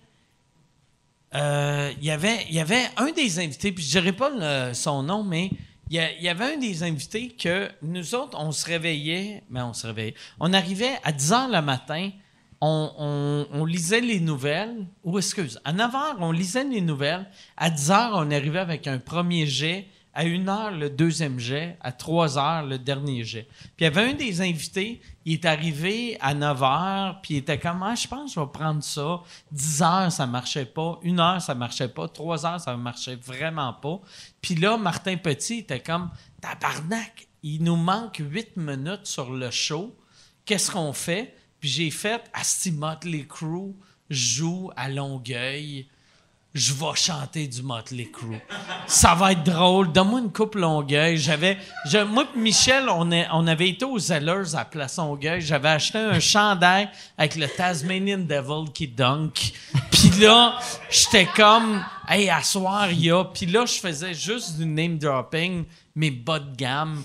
Euh, 1.33 1.91
il 1.99 2.05
y 2.05 2.11
avait, 2.11 2.89
un 2.97 3.11
des 3.11 3.39
invités, 3.39 3.71
puis 3.71 3.83
je 3.83 3.91
dirais 3.91 4.11
pas 4.11 4.73
son 4.73 5.03
nom, 5.03 5.23
mais 5.23 5.49
il 5.89 6.01
y, 6.21 6.29
avait 6.29 6.53
un 6.53 6.57
des 6.57 6.83
invités 6.83 7.29
que 7.29 7.69
nous 7.81 8.15
autres, 8.15 8.37
on 8.39 8.51
se 8.51 8.65
réveillait, 8.65 9.43
mais 9.49 9.61
on 9.61 9.73
se. 9.73 9.87
On 10.39 10.53
arrivait 10.53 10.97
à 11.03 11.11
10 11.11 11.31
h 11.31 11.51
le 11.51 11.61
matin, 11.61 12.11
on 12.61 13.65
lisait 13.65 14.01
les 14.01 14.19
nouvelles, 14.19 14.85
ou 15.03 15.17
excuse, 15.17 15.59
à 15.65 15.73
9 15.73 15.93
h, 15.93 16.15
on 16.19 16.31
lisait 16.31 16.63
les 16.63 16.81
nouvelles. 16.81 17.27
À 17.57 17.69
10 17.69 17.89
h, 17.89 18.09
on 18.13 18.31
arrivait 18.31 18.59
avec 18.59 18.87
un 18.87 18.99
premier 18.99 19.47
jet. 19.47 19.87
À 20.13 20.23
1 20.23 20.45
h, 20.45 20.77
le 20.77 20.89
deuxième 20.89 21.39
jet. 21.39 21.77
À 21.81 21.91
3 21.91 22.35
h, 22.35 22.67
le 22.67 22.77
dernier 22.77 23.23
jet. 23.23 23.47
Puis 23.59 23.71
il 23.79 23.83
y 23.83 23.88
avait 23.88 24.11
un 24.11 24.13
des 24.13 24.41
invités, 24.41 25.01
il 25.25 25.33
est 25.33 25.45
arrivé 25.45 26.17
à 26.19 26.33
9 26.33 26.59
h, 26.59 27.21
puis 27.21 27.35
il 27.35 27.38
était 27.38 27.59
comme, 27.59 27.81
ah, 27.83 27.95
je 27.95 28.07
pense 28.07 28.33
que 28.33 28.35
je 28.35 28.45
vais 28.45 28.51
prendre 28.51 28.83
ça. 28.83 29.21
10 29.51 29.81
heures, 29.81 30.11
ça 30.11 30.27
marchait 30.27 30.65
pas. 30.65 30.99
1 31.05 31.19
heure, 31.19 31.41
ça 31.41 31.55
marchait 31.55 31.88
pas. 31.88 32.07
3 32.07 32.45
heures, 32.45 32.59
ça 32.59 32.75
marchait 32.75 33.15
vraiment 33.15 33.73
pas. 33.73 34.01
Puis 34.41 34.55
là, 34.55 34.77
Martin 34.77 35.17
Petit 35.17 35.59
était 35.59 35.81
comme, 35.81 36.09
tabarnak, 36.41 37.27
il 37.43 37.63
nous 37.63 37.77
manque 37.77 38.17
8 38.19 38.57
minutes 38.57 39.05
sur 39.05 39.31
le 39.31 39.49
show. 39.49 39.95
Qu'est-ce 40.45 40.71
qu'on 40.71 40.93
fait? 40.93 41.35
Puis 41.59 41.69
j'ai 41.69 41.91
fait 41.91 42.23
Asti 42.33 42.71
Motley 42.71 43.25
Crue 43.27 43.75
joue 44.09 44.71
à 44.75 44.89
Longueuil. 44.89 45.88
Je 46.53 46.73
vais 46.73 46.95
chanter 46.95 47.47
du 47.47 47.61
Motley 47.61 48.09
Crue. 48.11 48.37
Ça 48.85 49.15
va 49.15 49.31
être 49.31 49.43
drôle. 49.43 49.89
Donne-moi 49.93 50.19
une 50.19 50.31
coupe 50.33 50.55
Longueuil. 50.55 51.17
J'avais, 51.17 51.57
moi 52.09 52.25
et 52.35 52.37
Michel, 52.39 52.89
on, 52.89 53.09
est- 53.11 53.27
on 53.31 53.47
avait 53.47 53.69
été 53.69 53.85
aux 53.85 53.97
Zellers 53.97 54.53
à 54.55 54.65
Place 54.65 54.97
Longueuil. 54.97 55.39
J'avais 55.39 55.69
acheté 55.69 55.97
un 55.97 56.19
chandail 56.19 56.89
avec 57.17 57.37
le 57.37 57.47
Tasmanian 57.47 58.17
Devil 58.17 58.69
qui 58.73 58.87
dunk. 58.89 59.53
Puis 59.91 60.09
là, 60.19 60.57
j'étais 60.89 61.25
comme, 61.33 61.85
hey, 62.09 62.29
à 62.29 62.43
soir, 62.43 62.91
il 62.91 63.05
y 63.05 63.11
a. 63.11 63.23
Puis 63.23 63.45
là, 63.45 63.65
je 63.65 63.79
faisais 63.79 64.13
juste 64.13 64.57
du 64.57 64.65
name 64.65 64.97
dropping, 64.97 65.63
mes 65.95 66.11
bas 66.11 66.39
de 66.39 66.53
gamme. 66.57 67.01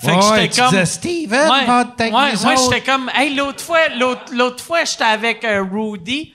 Fait 0.00 0.06
que 0.06 0.30
Ouais, 0.30 0.40
j'étais 0.42 0.60
comme. 0.62 0.70
disais, 0.70 0.86
Steven, 0.86 1.50
ouais, 1.50 2.10
ouais, 2.10 2.46
ouais, 2.46 2.54
j'étais 2.56 2.80
comme, 2.80 3.10
hey, 3.14 3.34
l'autre 3.34 3.62
fois, 3.62 3.88
l'autre, 3.98 4.32
l'autre 4.32 4.64
fois, 4.64 4.84
j'étais 4.84 5.04
avec 5.04 5.44
euh, 5.44 5.62
Rudy, 5.70 6.32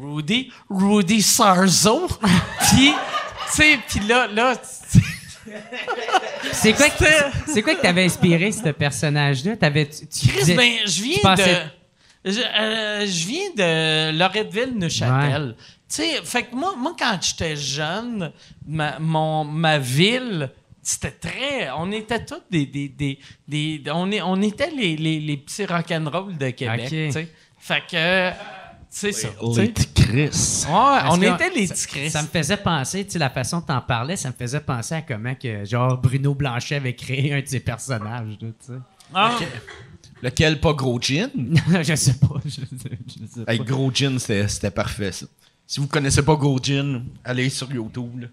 Rudy, 0.00 0.50
Rudy 0.70 1.20
Sarzo, 1.22 2.06
puis, 2.70 2.92
tu 2.92 3.52
sais, 3.52 3.78
puis 3.88 4.00
là, 4.06 4.26
là, 4.26 4.54
C'est 6.52 6.72
quoi, 6.74 6.88
que, 6.90 7.04
c'est 7.46 7.62
quoi 7.62 7.74
que 7.74 7.82
t'avais 7.82 8.04
inspiré, 8.04 8.52
ce 8.52 8.68
personnage-là? 8.70 9.56
T'avais, 9.56 9.86
tu, 9.88 10.06
tu 10.06 10.28
Chris, 10.28 10.38
disais- 10.40 10.54
ben, 10.56 10.72
je 10.86 11.02
viens 11.02 11.18
pensais- 11.22 11.64
de, 12.24 12.30
je, 12.30 12.40
euh, 12.40 13.06
je 13.06 13.26
viens 13.26 13.50
de 13.56 14.18
Loretteville, 14.18 14.72
Neuchâtel. 14.76 15.56
Tu 15.88 15.96
sais, 15.96 16.22
fait 16.24 16.44
que 16.44 16.54
moi, 16.54 16.74
moi, 16.78 16.94
quand 16.98 17.18
j'étais 17.20 17.56
jeune, 17.56 18.32
ma, 18.66 18.98
mon, 18.98 19.44
ma 19.44 19.78
ville, 19.78 20.50
c'était 20.82 21.10
très. 21.10 21.70
On 21.76 21.90
était 21.92 22.24
tous 22.24 22.40
des. 22.50 22.66
des, 22.66 22.88
des, 22.88 23.18
des- 23.46 23.82
on, 23.92 24.10
est, 24.10 24.22
on 24.22 24.40
était 24.42 24.70
les, 24.70 24.96
les, 24.96 25.20
les 25.20 25.36
petits 25.36 25.66
rock'n'roll 25.66 26.36
de 26.38 26.50
Québec. 26.50 26.80
Ok. 26.84 26.88
tu 26.88 27.12
sais. 27.12 27.28
Fait 27.58 27.82
que. 27.90 28.30
C'est 28.94 29.12
ça. 29.12 29.28
tu 29.40 29.54
sais? 29.54 29.62
Les 29.62 29.68
petits 29.70 29.92
Chris. 29.94 30.64
Ouais, 30.68 31.00
on 31.10 31.22
était 31.22 31.48
les 31.50 31.66
petits 31.66 31.86
Chris. 31.86 32.10
Ça 32.10 32.20
me 32.22 32.26
faisait 32.28 32.58
penser, 32.58 33.04
tu 33.06 33.12
sais, 33.12 33.18
la 33.18 33.30
façon 33.30 33.60
dont 33.60 33.66
t'en 33.66 33.80
parlais, 33.80 34.16
ça 34.16 34.28
me 34.28 34.34
faisait 34.34 34.60
penser 34.60 34.94
à 34.96 35.00
comment 35.02 35.34
que, 35.34 35.64
genre, 35.64 35.96
Bruno 35.96 36.34
Blanchet 36.34 36.74
avait 36.76 36.94
créé 36.94 37.32
un 37.32 37.40
de 37.40 37.46
ses 37.46 37.60
personnages, 37.60 38.36
tu 38.38 38.72
Ah, 39.14 39.38
Lequel, 40.22 40.60
pas 40.60 40.72
Gros 40.74 41.00
Gin? 41.00 41.30
sais. 41.70 41.82
je 41.84 41.94
sais 41.94 42.14
pas. 42.14 42.34
Je, 42.44 42.50
je 42.50 43.26
sais 43.26 43.44
pas. 43.44 43.52
Hey, 43.52 43.58
Gros 43.60 43.90
Gin, 43.92 44.18
c'était 44.18 44.70
parfait, 44.70 45.10
ça. 45.10 45.26
Si 45.66 45.80
vous 45.80 45.86
connaissez 45.88 46.22
pas 46.22 46.34
Gros 46.36 46.58
Gin, 46.62 47.04
allez 47.24 47.48
sur 47.48 47.72
YouTube. 47.72 48.26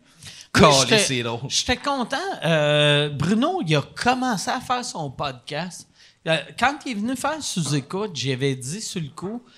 J'étais- 0.56 1.00
c'est 1.00 1.24
drôle. 1.24 1.50
J'étais 1.50 1.78
content. 1.78 2.18
Euh, 2.44 3.10
Bruno, 3.10 3.62
il 3.66 3.76
a 3.76 3.82
commencé 3.82 4.50
à 4.52 4.60
faire 4.60 4.84
son 4.84 5.10
podcast. 5.10 5.88
Euh, 6.28 6.38
quand 6.60 6.78
il 6.86 6.92
est 6.92 6.96
venu 6.96 7.16
faire 7.16 7.42
sous-écoute, 7.42 8.12
j'avais 8.14 8.56
dit 8.56 8.82
sur 8.82 9.00
le 9.00 9.08
coup, 9.10 9.42
euh, 9.46 9.50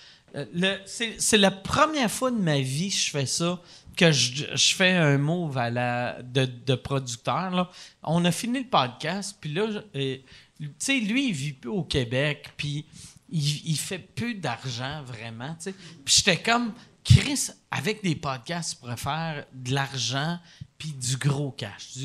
c'est 0.85 1.19
c'est 1.19 1.37
la 1.37 1.51
première 1.51 2.09
fois 2.09 2.31
de 2.31 2.37
ma 2.37 2.59
vie 2.59 2.89
que 2.89 2.95
je 2.95 3.09
fais 3.09 3.25
ça, 3.25 3.61
que 3.95 4.11
je, 4.11 4.73
fais 4.75 4.91
un 4.91 5.17
move 5.17 5.55
de, 5.55 6.75
producteur. 6.75 7.71
On 8.03 8.25
a 8.25 8.31
fini 8.31 8.59
le 8.59 8.69
podcast, 8.69 9.37
puis 9.39 9.53
là, 9.53 9.67
euh, 9.95 10.17
tu 10.59 10.69
sais, 10.77 10.99
lui, 10.99 11.29
il 11.29 11.33
vit 11.33 11.57
au 11.65 11.83
Québec, 11.83 12.49
puis 12.55 12.85
il, 13.29 13.77
fait 13.77 13.99
plus 13.99 14.35
d'argent 14.35 15.03
vraiment. 15.03 15.55
Puis 16.05 16.15
j'étais 16.17 16.41
comme, 16.41 16.73
Chris, 17.03 17.49
avec 17.71 18.03
des 18.03 18.15
podcasts, 18.15 18.73
tu 18.73 18.79
pourrais 18.79 18.97
faire 18.97 19.45
de 19.53 19.73
l'argent 19.73 20.39
puis 20.77 20.93
du 20.93 21.17
gros 21.17 21.51
cash. 21.51 21.97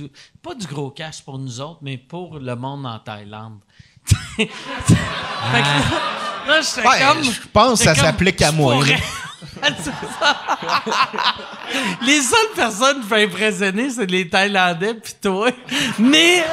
Pas 0.43 0.55
du 0.55 0.67
gros 0.67 0.91
cash 0.91 1.23
pour 1.23 1.39
nous 1.39 1.61
autres, 1.61 1.81
mais 1.83 1.99
pour 1.99 2.39
le 2.39 2.57
monde 2.57 2.87
en 2.87 2.99
Thaïlande. 2.99 3.61
fait 4.37 4.47
que 4.47 4.51
là, 5.53 5.99
là, 6.49 6.61
j'étais 6.61 6.87
Ouais, 6.87 6.99
comme. 7.01 7.25
je 7.25 7.41
pense 7.53 7.79
que 7.79 7.85
ça 7.85 7.95
s'applique 7.95 8.43
à 8.43 8.53
moi, 8.53 8.75
pourrais-. 8.75 9.03
les 12.07 12.21
seules 12.23 12.53
personnes 12.55 13.01
qui 13.03 13.09
peuvent 13.09 13.25
impressionner, 13.29 13.91
c'est 13.91 14.11
les 14.11 14.29
Thaïlandais 14.29 14.95
puis 14.95 15.15
toi. 15.21 15.51
Mais 15.99 16.45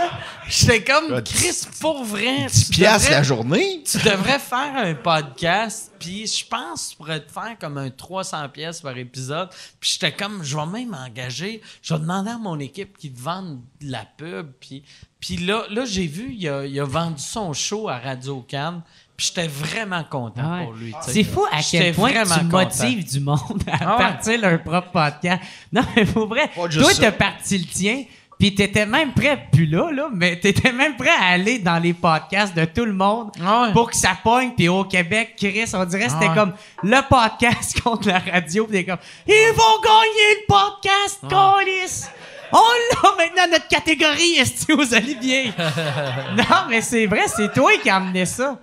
j'étais 0.48 0.84
comme, 0.84 1.22
Chris, 1.24 1.62
pour 1.80 2.04
vrai. 2.04 2.48
10 2.48 2.70
tu 2.70 2.80
piastres 2.80 3.08
devrais- 3.08 3.18
la 3.18 3.24
journée? 3.24 3.84
tu 3.90 3.98
devrais 4.00 4.40
faire 4.40 4.76
un 4.76 4.94
podcast, 4.96 5.92
puis 6.00 6.28
je 6.28 6.46
pense 6.48 6.86
que 6.86 6.90
tu 6.92 6.98
pourrais 6.98 7.20
te 7.22 7.32
faire 7.32 7.56
comme 7.60 7.78
un 7.78 7.90
300 7.90 8.50
pièces 8.50 8.82
par 8.82 8.98
épisode. 8.98 9.50
Puis 9.80 9.92
j'étais 9.94 10.12
comme, 10.14 10.44
je 10.44 10.56
vais 10.58 10.66
même 10.66 10.94
engager, 10.94 11.62
je 11.82 11.94
vais 11.94 12.00
demander 12.00 12.32
à 12.32 12.38
mon 12.38 12.60
équipe 12.60 12.98
qui 12.98 13.12
te 13.12 13.20
vende 13.22 13.60
de 13.82 13.92
la 13.92 14.06
pub. 14.18 14.52
Puis, 14.60 14.84
puis 15.20 15.38
là, 15.38 15.64
là 15.70 15.86
j'ai 15.86 16.08
vu, 16.08 16.34
il 16.34 16.48
a, 16.50 16.66
il 16.66 16.80
a 16.80 16.86
vendu 16.86 17.22
son 17.22 17.54
show 17.54 17.88
à 17.90 17.98
Radio 17.98 18.42
Cannes, 18.42 18.82
j'étais 19.18 19.48
vraiment 19.48 20.04
content 20.10 20.58
ouais. 20.58 20.64
pour 20.66 20.74
lui. 20.74 20.94
C'est 21.02 21.24
fou 21.24 21.46
à 21.52 21.60
quel 21.62 21.94
point 21.94 22.12
vraiment 22.12 22.36
tu 22.36 22.42
content. 22.46 22.58
motives 22.58 23.06
du 23.12 23.20
monde 23.20 23.64
à 23.72 23.78
Ah 23.82 23.92
ouais. 23.92 23.98
partir 23.98 24.40
leur 24.42 24.62
propre 24.64 24.90
podcast. 24.92 25.42
Non, 25.72 25.82
mais 25.96 26.06
pour 26.06 26.28
vrai, 26.28 26.50
Pas 26.56 26.68
toi, 26.68 26.92
t'as 27.00 27.12
parti 27.12 27.58
le 27.60 27.66
tien, 27.66 28.04
puis 28.40 28.54
t'étais 28.56 28.86
même 28.86 29.14
prêt, 29.14 29.48
plus 29.52 29.68
là, 29.68 29.90
là, 29.92 30.10
mais 30.12 30.38
t'étais 30.40 30.72
même 30.74 30.96
prêt 30.98 31.12
à 31.22 31.28
aller 31.28 31.60
dans 31.60 31.78
les 31.82 31.94
podcasts 31.94 32.56
de 32.56 32.66
tout 32.66 32.84
le 32.86 32.92
monde 32.94 33.32
Ah 33.42 33.62
ouais. 33.64 33.72
pour 33.72 33.90
que 33.92 33.96
ça 33.96 34.18
pogne. 34.22 34.52
Puis 34.58 34.68
au 34.68 34.84
Québec, 34.84 35.36
Chris, 35.38 35.70
on 35.74 35.86
dirait 35.86 36.06
que 36.08 36.12
c'était 36.12 36.26
Ah 36.26 36.30
ouais. 36.30 36.36
comme 36.36 36.54
le 36.84 37.00
podcast 37.08 37.80
contre 37.84 38.08
la 38.10 38.20
radio. 38.20 38.66
Puis 38.66 38.80
t'es 38.80 38.86
comme, 38.86 39.00
ils 39.28 39.54
vont 39.56 39.82
gagner 39.82 40.42
le 40.42 40.48
podcast, 40.48 41.20
câlisse! 41.30 42.10
On 42.52 42.58
l'a 42.58 43.10
maintenant 43.18 43.52
notre 43.52 43.68
catégorie, 43.68 44.36
est 44.38 44.70
aux 44.72 44.94
Olivier. 44.94 45.52
non, 46.38 46.44
mais 46.70 46.82
c'est 46.82 47.06
vrai, 47.08 47.24
c'est 47.28 47.52
toi 47.54 47.72
qui 47.82 47.90
as 47.90 47.96
amené 47.96 48.26
ça. 48.26 48.60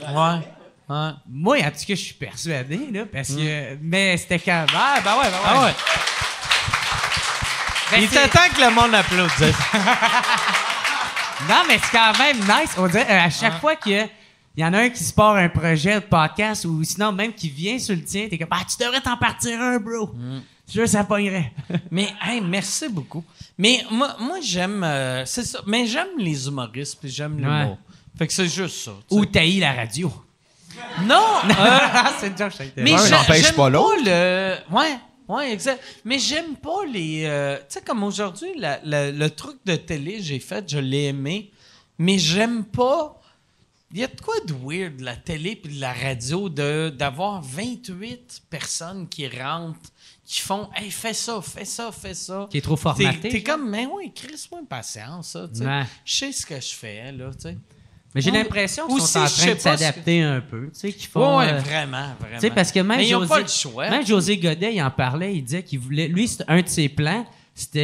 Ouais. 0.00 0.40
Moi, 1.28 1.58
en 1.58 1.70
tout 1.70 1.86
cas, 1.86 1.94
je 1.94 1.94
suis 1.94 2.14
persuadé, 2.14 2.88
là, 2.92 3.04
parce 3.10 3.28
que. 3.28 3.76
Mais 3.80 4.16
c'était 4.16 4.38
quand. 4.38 4.66
Ah, 4.74 5.00
ben 5.04 5.12
ouais, 5.16 5.22
ben 5.22 5.30
ouais. 5.30 5.44
Ah 5.44 5.64
ouais. 5.64 5.74
Ben, 7.90 8.00
Il 8.02 8.08
temps 8.08 8.48
que 8.54 8.60
le 8.60 8.70
monde 8.70 8.94
applaudisse. 8.94 9.56
Non, 11.48 11.62
mais 11.68 11.78
c'est 11.78 11.90
quand 11.90 12.16
même 12.18 12.38
nice. 12.38 12.74
On 12.78 12.86
dirait, 12.86 13.06
euh, 13.10 13.26
à 13.26 13.30
chaque 13.30 13.60
fois 13.60 13.76
qu'il 13.76 14.08
y 14.56 14.64
en 14.64 14.72
a 14.72 14.78
un 14.78 14.88
qui 14.88 15.02
se 15.02 15.12
part 15.12 15.36
un 15.36 15.48
projet 15.48 15.96
de 15.96 16.00
podcast 16.00 16.64
ou 16.64 16.82
sinon 16.84 17.12
même 17.12 17.32
qui 17.32 17.50
vient 17.50 17.78
sur 17.78 17.94
le 17.94 18.02
tien, 18.02 18.28
t'es 18.30 18.38
comme, 18.38 18.48
ah, 18.50 18.62
tu 18.68 18.82
devrais 18.82 19.00
t'en 19.00 19.16
partir 19.16 19.60
un, 19.60 19.78
bro. 19.78 20.06
Mm. 20.14 20.40
Je 20.72 20.86
ça 20.86 21.04
pognerait. 21.04 21.52
Mais, 21.90 22.08
hey, 22.22 22.40
merci 22.40 22.88
beaucoup. 22.88 23.22
Mais 23.58 23.84
moi, 23.90 24.16
moi 24.18 24.38
j'aime. 24.40 24.82
euh, 24.82 25.24
c'est 25.26 25.44
ça. 25.44 25.60
Mais 25.66 25.86
j'aime 25.86 26.16
les 26.16 26.46
humoristes, 26.46 26.98
puis 27.00 27.10
j'aime 27.10 27.36
l'humour. 27.36 27.78
Fait 28.16 28.26
que 28.26 28.32
c'est 28.32 28.48
juste 28.48 28.76
ça. 28.84 28.92
tu 29.08 29.14
sais. 29.14 29.20
ou 29.20 29.24
taillis 29.26 29.60
la 29.60 29.72
radio. 29.72 30.12
Non! 31.02 31.14
euh, 31.44 31.78
c'est 32.20 32.28
une 32.28 32.38
joke, 32.38 32.52
je 32.58 32.82
mais 32.82 32.90
j'ai- 32.98 33.10
n'empêche 33.10 33.46
j'aime 33.46 33.54
pas 33.54 33.68
l'autre. 33.70 34.02
le. 34.04 34.56
Ouais, 34.74 34.96
ouais, 35.28 35.52
exact. 35.52 35.80
Mais 36.04 36.18
j'aime 36.18 36.56
pas 36.56 36.84
les. 36.90 37.24
euh, 37.26 37.56
tu 37.58 37.64
sais, 37.68 37.80
comme 37.82 38.02
aujourd'hui, 38.02 38.50
la- 38.58 38.80
la- 38.84 39.10
le 39.10 39.30
truc 39.30 39.56
de 39.64 39.76
télé, 39.76 40.20
j'ai 40.22 40.38
fait, 40.40 40.68
je 40.68 40.78
l'ai 40.78 41.04
aimé. 41.06 41.50
Mais 41.98 42.18
j'aime 42.18 42.64
pas. 42.64 43.20
Il 43.92 44.00
y 44.00 44.04
a 44.04 44.08
de 44.08 44.20
quoi 44.20 44.34
de 44.44 44.52
weird, 44.64 45.00
la 45.00 45.14
télé 45.14 45.54
puis 45.54 45.76
de 45.76 45.80
la 45.80 45.92
radio, 45.92 46.48
de, 46.48 46.88
d'avoir 46.90 47.40
28 47.40 48.42
personnes 48.50 49.08
qui 49.08 49.28
rentrent, 49.28 49.78
qui 50.24 50.40
font 50.40 50.68
Hey, 50.74 50.90
fais 50.90 51.14
ça, 51.14 51.40
fais 51.40 51.64
ça, 51.64 51.92
fais 51.92 52.14
ça. 52.14 52.48
Qui 52.50 52.58
est 52.58 52.60
trop 52.60 52.74
formaté, 52.76 53.28
T'es, 53.28 53.42
comme, 53.44 53.70
mais 53.70 53.86
oui, 53.86 54.12
crisse-moi 54.12 54.60
une 54.62 54.66
patience, 54.66 55.28
ça. 55.28 55.46
tu 55.46 55.60
sais. 55.60 55.66
Ouais. 55.66 55.84
Je 56.04 56.16
sais 56.16 56.32
ce 56.32 56.44
que 56.44 56.60
je 56.60 56.74
fais, 56.74 57.12
là, 57.12 57.30
tu 57.34 57.42
sais. 57.42 57.56
Mais 58.14 58.20
j'ai 58.20 58.30
l'impression 58.30 58.86
qu'ils 58.86 59.00
sont 59.00 59.18
en 59.18 59.26
train 59.26 59.54
de 59.54 59.58
s'adapter 59.58 60.22
un 60.22 60.40
peu. 60.40 60.70
Tu 60.72 60.78
sais, 60.78 60.92
qu'ils 60.92 61.08
font. 61.08 61.38
ouais, 61.38 61.52
euh, 61.52 61.58
vraiment, 61.58 62.06
vraiment. 62.20 62.34
Tu 62.34 62.40
sais, 62.40 62.50
parce 62.50 62.70
que 62.70 62.78
même 62.80 62.98
Mais 62.98 63.06
ils 63.06 63.10
José, 63.10 63.28
pas 63.28 63.40
le 63.40 63.48
choix. 63.48 63.90
même 63.90 64.06
José 64.06 64.38
Godet, 64.38 64.74
il 64.74 64.82
en 64.82 64.90
parlait, 64.90 65.34
il 65.34 65.42
disait 65.42 65.62
qu'il 65.64 65.80
voulait. 65.80 66.06
Lui, 66.06 66.30
un 66.46 66.62
de 66.62 66.68
ses 66.68 66.88
plans, 66.88 67.26
c'était 67.54 67.80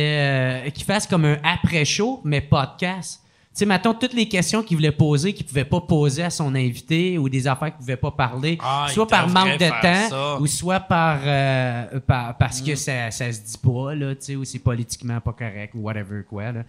euh, 0.66 0.70
qu'il 0.70 0.84
fasse 0.84 1.06
comme 1.06 1.24
un 1.24 1.38
après-show, 1.42 2.20
mais 2.24 2.40
podcast. 2.40 3.20
Tu 3.52 3.58
sais, 3.58 3.66
mettons 3.66 3.92
toutes 3.94 4.12
les 4.14 4.28
questions 4.28 4.62
qu'il 4.62 4.76
voulait 4.76 4.92
poser, 4.92 5.32
qu'il 5.32 5.44
pouvait 5.44 5.64
pas 5.64 5.80
poser 5.80 6.22
à 6.22 6.30
son 6.30 6.54
invité, 6.54 7.18
ou 7.18 7.28
des 7.28 7.48
affaires 7.48 7.70
qu'il 7.70 7.78
pouvait 7.78 7.96
pas 7.96 8.12
parler, 8.12 8.56
Ah, 8.62 8.86
soit 8.94 9.08
par 9.08 9.28
manque 9.28 9.58
de 9.58 9.68
temps, 9.68 10.08
ça. 10.08 10.36
Mm. 10.38 10.42
ou 10.42 10.46
soit 10.46 10.78
par, 10.78 11.18
euh, 11.24 11.98
par- 12.06 12.38
parce 12.38 12.60
que 12.60 12.76
ça, 12.76 13.10
ça 13.10 13.32
se 13.32 13.40
dit 13.40 13.58
pas, 13.60 13.92
là, 13.96 14.14
tu 14.14 14.24
sais, 14.24 14.36
ou 14.36 14.44
c'est 14.44 14.60
politiquement 14.60 15.20
pas 15.20 15.32
correct, 15.32 15.74
ou 15.74 15.80
whatever, 15.80 16.22
quoi, 16.28 16.52
là. 16.52 16.60
Mm. 16.60 16.64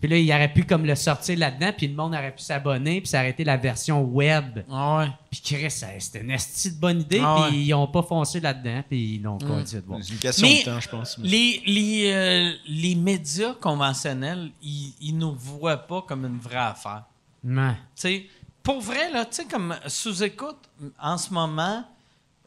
Puis 0.00 0.10
là, 0.10 0.16
il 0.18 0.28
aurait 0.32 0.52
pu 0.52 0.64
comme 0.64 0.84
le 0.84 0.96
sortir 0.96 1.38
là-dedans, 1.38 1.70
puis 1.76 1.86
le 1.86 1.94
monde 1.94 2.14
aurait 2.14 2.34
pu 2.34 2.42
s'abonner, 2.42 3.00
puis 3.00 3.08
s'arrêter 3.08 3.44
la 3.44 3.56
version 3.56 4.02
web. 4.02 4.58
Ah 4.68 4.98
ouais. 4.98 5.06
Puis 5.30 5.40
Chris, 5.40 5.70
c'était 5.70 6.20
une 6.20 6.32
esti 6.32 6.72
de 6.72 6.80
bonne 6.80 7.00
idée, 7.02 7.20
Ah 7.22 7.46
puis 7.48 7.56
ouais. 7.58 7.62
ils 7.64 7.74
ont 7.74 7.86
pas 7.86 8.02
foncé 8.02 8.40
là-dedans, 8.40 8.82
puis 8.88 9.14
ils 9.16 9.22
n'ont 9.22 9.38
continué 9.38 9.82
de 9.82 9.86
voir. 9.86 10.00
C'est 10.02 10.12
une 10.12 10.18
question 10.18 10.48
Mais 10.48 10.58
de 10.60 10.64
temps, 10.64 10.80
je 10.80 10.88
pense. 10.88 11.16
Les, 11.22 11.62
les, 11.64 12.10
euh, 12.12 12.50
les 12.66 12.96
médias 12.96 13.54
conventionnels, 13.60 14.50
ils, 14.62 14.92
ils 15.00 15.16
nous 15.16 15.32
voient 15.32 15.76
pas 15.76 16.02
comme 16.02 16.23
une 16.24 16.38
vraie 16.38 16.56
affaire. 16.56 17.04
Ouais. 17.44 17.74
Tu 17.74 17.78
sais, 17.94 18.26
pour 18.62 18.80
vrai, 18.80 19.10
là, 19.10 19.24
tu 19.26 19.36
sais, 19.36 19.44
comme 19.44 19.76
sous-écoute, 19.86 20.70
en 20.98 21.18
ce 21.18 21.32
moment, 21.32 21.84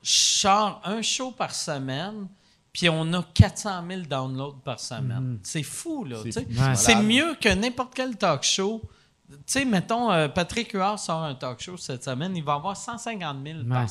je 0.01 0.11
sors 0.11 0.81
un 0.83 1.01
show 1.01 1.31
par 1.31 1.53
semaine, 1.53 2.27
puis 2.73 2.89
on 2.89 3.11
a 3.13 3.23
400 3.33 3.83
000 3.87 4.01
downloads 4.01 4.59
par 4.63 4.79
semaine. 4.79 5.39
C'est 5.43 5.63
fou, 5.63 6.05
là. 6.05 6.21
tu 6.23 6.31
sais. 6.31 6.45
Ouais. 6.45 6.75
C'est 6.75 7.01
mieux 7.01 7.35
que 7.39 7.49
n'importe 7.49 7.93
quel 7.93 8.15
talk 8.17 8.43
show. 8.43 8.81
Tu 9.29 9.35
sais, 9.45 9.65
mettons, 9.65 10.11
euh, 10.11 10.27
Patrick 10.27 10.71
Huard 10.71 10.97
sort 10.99 11.23
un 11.23 11.35
talk 11.35 11.59
show 11.59 11.75
cette 11.77 12.03
semaine, 12.03 12.35
il 12.35 12.43
va 12.43 12.53
avoir 12.53 12.77
150 12.77 13.37
000 13.45 13.59
par, 13.67 13.87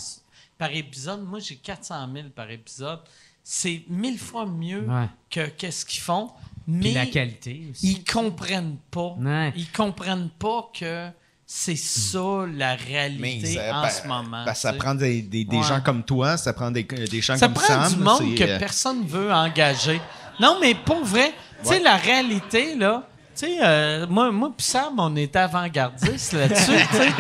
par 0.56 0.70
épisode. 0.72 1.22
Moi, 1.24 1.40
j'ai 1.40 1.56
400 1.56 2.08
000 2.12 2.28
par 2.30 2.50
épisode. 2.50 3.00
C'est 3.48 3.84
mille 3.88 4.18
fois 4.18 4.44
mieux 4.44 4.80
Ouais. 4.88 5.08
que 5.30 5.46
qu'est-ce 5.50 5.86
qu'ils 5.86 6.00
font. 6.02 6.30
Puis 6.66 6.74
Mais 6.82 6.92
la 6.94 7.06
qualité 7.06 7.68
aussi. 7.70 7.92
ils 7.92 8.04
comprennent 8.12 8.76
pas. 8.90 9.14
Ouais. 9.20 9.52
Ils 9.54 9.70
comprennent 9.70 10.30
pas 10.36 10.68
que 10.76 11.08
c'est 11.46 11.76
ça 11.76 12.44
la 12.52 12.74
réalité 12.74 13.54
ça- 13.54 13.78
en 13.78 13.82
ben, 13.82 13.88
ce 13.88 14.08
moment. 14.08 14.44
ben, 14.44 14.52
ça 14.54 14.72
prend 14.72 14.96
des, 14.96 15.22
des, 15.22 15.44
des 15.44 15.56
Ouais. 15.58 15.62
gens 15.62 15.80
comme 15.80 16.02
toi, 16.02 16.36
ça 16.36 16.52
prend 16.52 16.72
des, 16.72 16.82
des 16.82 17.20
gens 17.20 17.36
Ça 17.36 17.46
comme 17.46 17.54
prend 17.54 17.66
Sam. 17.84 17.92
du 17.94 18.00
monde 18.00 18.34
que 18.34 18.42
euh, 18.42 18.58
personne 18.58 19.06
veut 19.06 19.32
engager. 19.32 20.00
Non, 20.40 20.58
mais 20.60 20.74
pour 20.74 21.04
vrai, 21.04 21.32
tu 21.62 21.68
sais, 21.68 21.78
la 21.78 21.96
réalité, 21.98 22.74
là, 22.74 23.08
tu 23.36 23.46
sais, 23.46 23.58
euh, 23.62 24.08
moi, 24.08 24.32
moi 24.32 24.52
pis 24.56 24.64
Sam, 24.64 24.94
on 24.98 25.14
était 25.14 25.38
avant-gardistes 25.38 26.32
là-dessus, 26.32 26.72
tu 26.90 26.96
sais. 26.96 27.12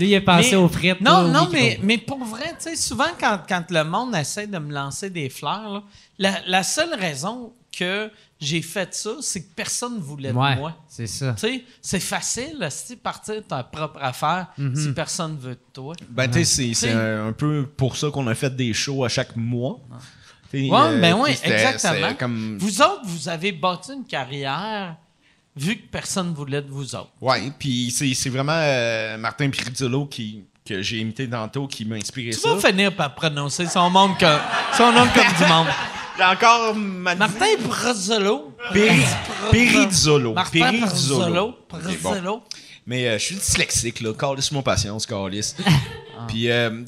Lui, 0.00 0.08
il 0.08 0.16
a 0.16 0.20
pensé 0.22 0.50
Mais- 0.52 0.56
aux 0.56 0.68
frites. 0.68 1.00
Non, 1.00 1.28
non, 1.28 1.48
mais, 1.52 1.78
mais 1.82 1.98
pour 1.98 2.24
vrai, 2.24 2.48
tu 2.58 2.70
sais, 2.70 2.76
souvent 2.76 3.08
quand, 3.20 3.40
quand 3.48 3.64
le 3.70 3.84
monde 3.84 4.14
essaie 4.16 4.46
de 4.46 4.58
me 4.58 4.72
lancer 4.72 5.10
des 5.10 5.28
fleurs, 5.28 5.72
là, 5.72 5.82
la, 6.18 6.40
la 6.46 6.62
seule 6.62 6.94
raison 6.94 7.52
que 7.76 8.10
j'ai 8.40 8.62
fait 8.62 8.92
ça, 8.94 9.10
c'est 9.20 9.42
que 9.42 9.54
personne 9.54 9.96
ne 9.96 10.00
voulait 10.00 10.32
Ouais, 10.32 10.54
de 10.54 10.58
moi. 10.60 10.76
c'est 10.88 11.06
ça. 11.06 11.34
Tu 11.38 11.40
sais, 11.46 11.64
c'est 11.82 12.00
facile, 12.00 12.66
si 12.70 12.96
partir 12.96 13.36
de 13.36 13.40
ta 13.40 13.62
propre 13.62 13.98
affaire, 14.02 14.46
Mhm. 14.58 14.74
si 14.74 14.92
personne 14.92 15.36
veut 15.38 15.54
de 15.54 15.60
toi. 15.72 15.94
Ben, 16.08 16.28
tu 16.28 16.44
sais, 16.44 16.72
c'est- 16.74 16.90
un, 16.92 17.32
peu 17.32 17.68
pour 17.76 17.96
ça 17.96 18.08
qu'on 18.10 18.26
a 18.26 18.34
fait 18.34 18.54
des 18.56 18.72
shows 18.72 19.04
à 19.04 19.08
chaque 19.08 19.36
mois. 19.36 19.78
Oui, 20.52 20.68
euh, 20.72 21.00
ben 21.00 21.14
oui, 21.14 21.30
exactement. 21.44 22.14
Comme... 22.18 22.58
Vous 22.58 22.82
autres, 22.82 23.02
vous 23.04 23.28
avez 23.28 23.52
bâti 23.52 23.92
une 23.92 24.04
carrière 24.04 24.96
vu 25.56 25.76
que 25.76 25.86
personne 25.90 26.32
voulait 26.34 26.62
de 26.62 26.70
vous 26.70 26.94
autres. 26.94 27.10
Ouais, 27.20 27.50
puis 27.58 27.90
c'est 27.90 28.12
c'est 28.14 28.30
vraiment 28.30 28.52
euh, 28.56 29.16
Martin 29.18 29.50
Pirizzolo 29.50 30.06
qui, 30.06 30.44
que 30.64 30.82
j'ai 30.82 30.98
imité 30.98 31.28
tantôt 31.28 31.66
qui 31.66 31.84
m'a 31.84 31.96
inspiré 31.96 32.30
Tu 32.30 32.38
ça. 32.40 32.54
vas 32.54 32.68
finir 32.68 32.94
par 32.94 33.14
prononcer 33.14 33.66
son 33.66 33.90
nom 33.90 34.14
comme, 34.18 34.40
son 34.76 34.92
nom 34.92 35.06
comme 35.14 35.32
du 35.38 35.52
monde. 35.52 35.66
J'ai 36.18 36.24
encore 36.26 36.74
ma 36.74 37.14
Martin 37.14 37.46
Brazzolo. 37.66 38.54
Piri- 38.74 39.00
Pirizzolo. 39.50 40.34
Martin. 40.34 40.70
Mais 42.86 43.08
euh, 43.08 43.18
je 43.18 43.24
suis 43.24 43.34
dyslexique, 43.36 44.00
là. 44.02 44.12
Calisse 44.12 44.52
mon 44.52 44.62
patience, 44.62 45.06
Calisse. 45.06 45.56
Ah. 46.22 46.26
Puis, 46.28 46.50
euh, 46.50 46.68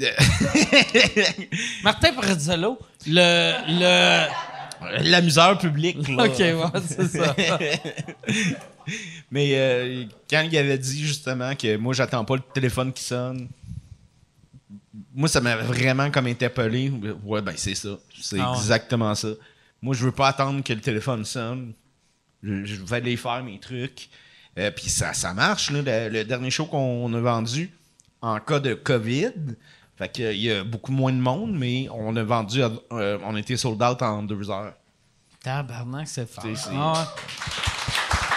Martin 1.83 2.13
Brazzolo, 2.13 2.79
le, 3.07 3.55
le... 3.81 4.27
l'amuseur 5.03 5.59
public, 5.59 6.09
là. 6.09 6.25
OK, 6.25 6.39
ouais, 6.39 6.81
c'est 6.87 7.09
ça. 7.09 7.35
Mais 9.31 9.53
euh, 9.55 10.05
quand 10.29 10.43
il 10.43 10.57
avait 10.59 10.79
dit 10.79 11.07
justement 11.07 11.55
que 11.55 11.77
moi, 11.77 11.95
j'attends 11.95 12.25
pas 12.25 12.37
le 12.37 12.43
téléphone 12.53 12.93
qui 12.93 13.05
sonne, 13.05 13.49
moi, 15.15 15.29
ça 15.29 15.41
m'a 15.41 15.57
vraiment 15.57 16.11
comme 16.11 16.27
interpellé. 16.27 16.91
Ouais, 17.25 17.43
ben 17.43 17.55
c'est 17.57 17.75
ça. 17.75 17.99
C'est 18.21 18.39
Ah 18.41 18.53
ouais. 18.53 18.57
exactement 18.59 19.15
ça. 19.15 19.29
Moi, 19.81 19.95
je 19.95 20.05
veux 20.05 20.13
pas 20.13 20.29
attendre 20.29 20.63
que 20.63 20.73
le 20.73 20.81
téléphone 20.81 21.25
sonne. 21.25 21.73
Je, 22.43 22.65
je 22.65 22.83
vais 22.83 22.97
aller 22.97 23.17
faire 23.17 23.43
mes 23.43 23.59
trucs. 23.59 24.09
Euh, 24.59 24.71
Puis 24.71 24.89
ça, 24.91 25.13
ça 25.15 25.33
marche. 25.33 25.71
Là. 25.71 25.81
Le, 25.83 26.09
le 26.13 26.25
dernier 26.25 26.51
show 26.51 26.67
qu'on 26.67 27.13
a 27.15 27.21
vendu, 27.21 27.71
en 28.21 28.39
cas 28.41 28.61
de 28.61 28.75
COVID. 28.75 29.33
Fait 30.03 30.09
qu'il 30.09 30.37
y 30.43 30.51
a 30.51 30.65
beaucoup 30.65 30.91
moins 30.91 31.13
de 31.13 31.19
monde, 31.21 31.53
mais 31.57 31.87
on 31.95 32.17
a 32.17 32.25
vendu, 32.25 32.61
à- 32.61 32.73
euh, 32.91 33.19
on 33.25 33.37
a 33.37 33.39
été 33.39 33.57
sold 33.57 33.81
out 33.81 34.03
en 34.03 34.25
deux 34.25 34.51
heures. 34.51 34.73
Tabarnak, 35.45 36.09
c'est 36.09 36.29
fort. 36.29 36.45
Ah. 36.77 37.15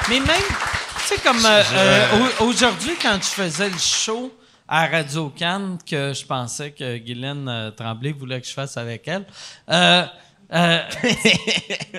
Mais 0.07 0.19
même, 0.19 0.27
tu 0.29 1.07
sais, 1.07 1.17
comme 1.23 1.43
euh, 1.43 1.63
euh, 1.73 2.19
au- 2.39 2.43
aujourd'hui, 2.49 2.91
quand 3.01 3.15
je 3.15 3.29
faisais 3.29 3.67
le 3.67 3.77
show 3.79 4.31
à 4.67 4.85
Radio 4.85 5.29
Cannes, 5.29 5.79
que 5.89 6.13
je 6.13 6.23
pensais 6.23 6.69
que 6.69 6.97
Guylaine 6.97 7.71
Tremblay 7.75 8.11
voulait 8.11 8.41
que 8.41 8.47
je 8.47 8.53
fasse 8.53 8.77
avec 8.77 9.07
elle, 9.07 9.25
tu 9.67 9.73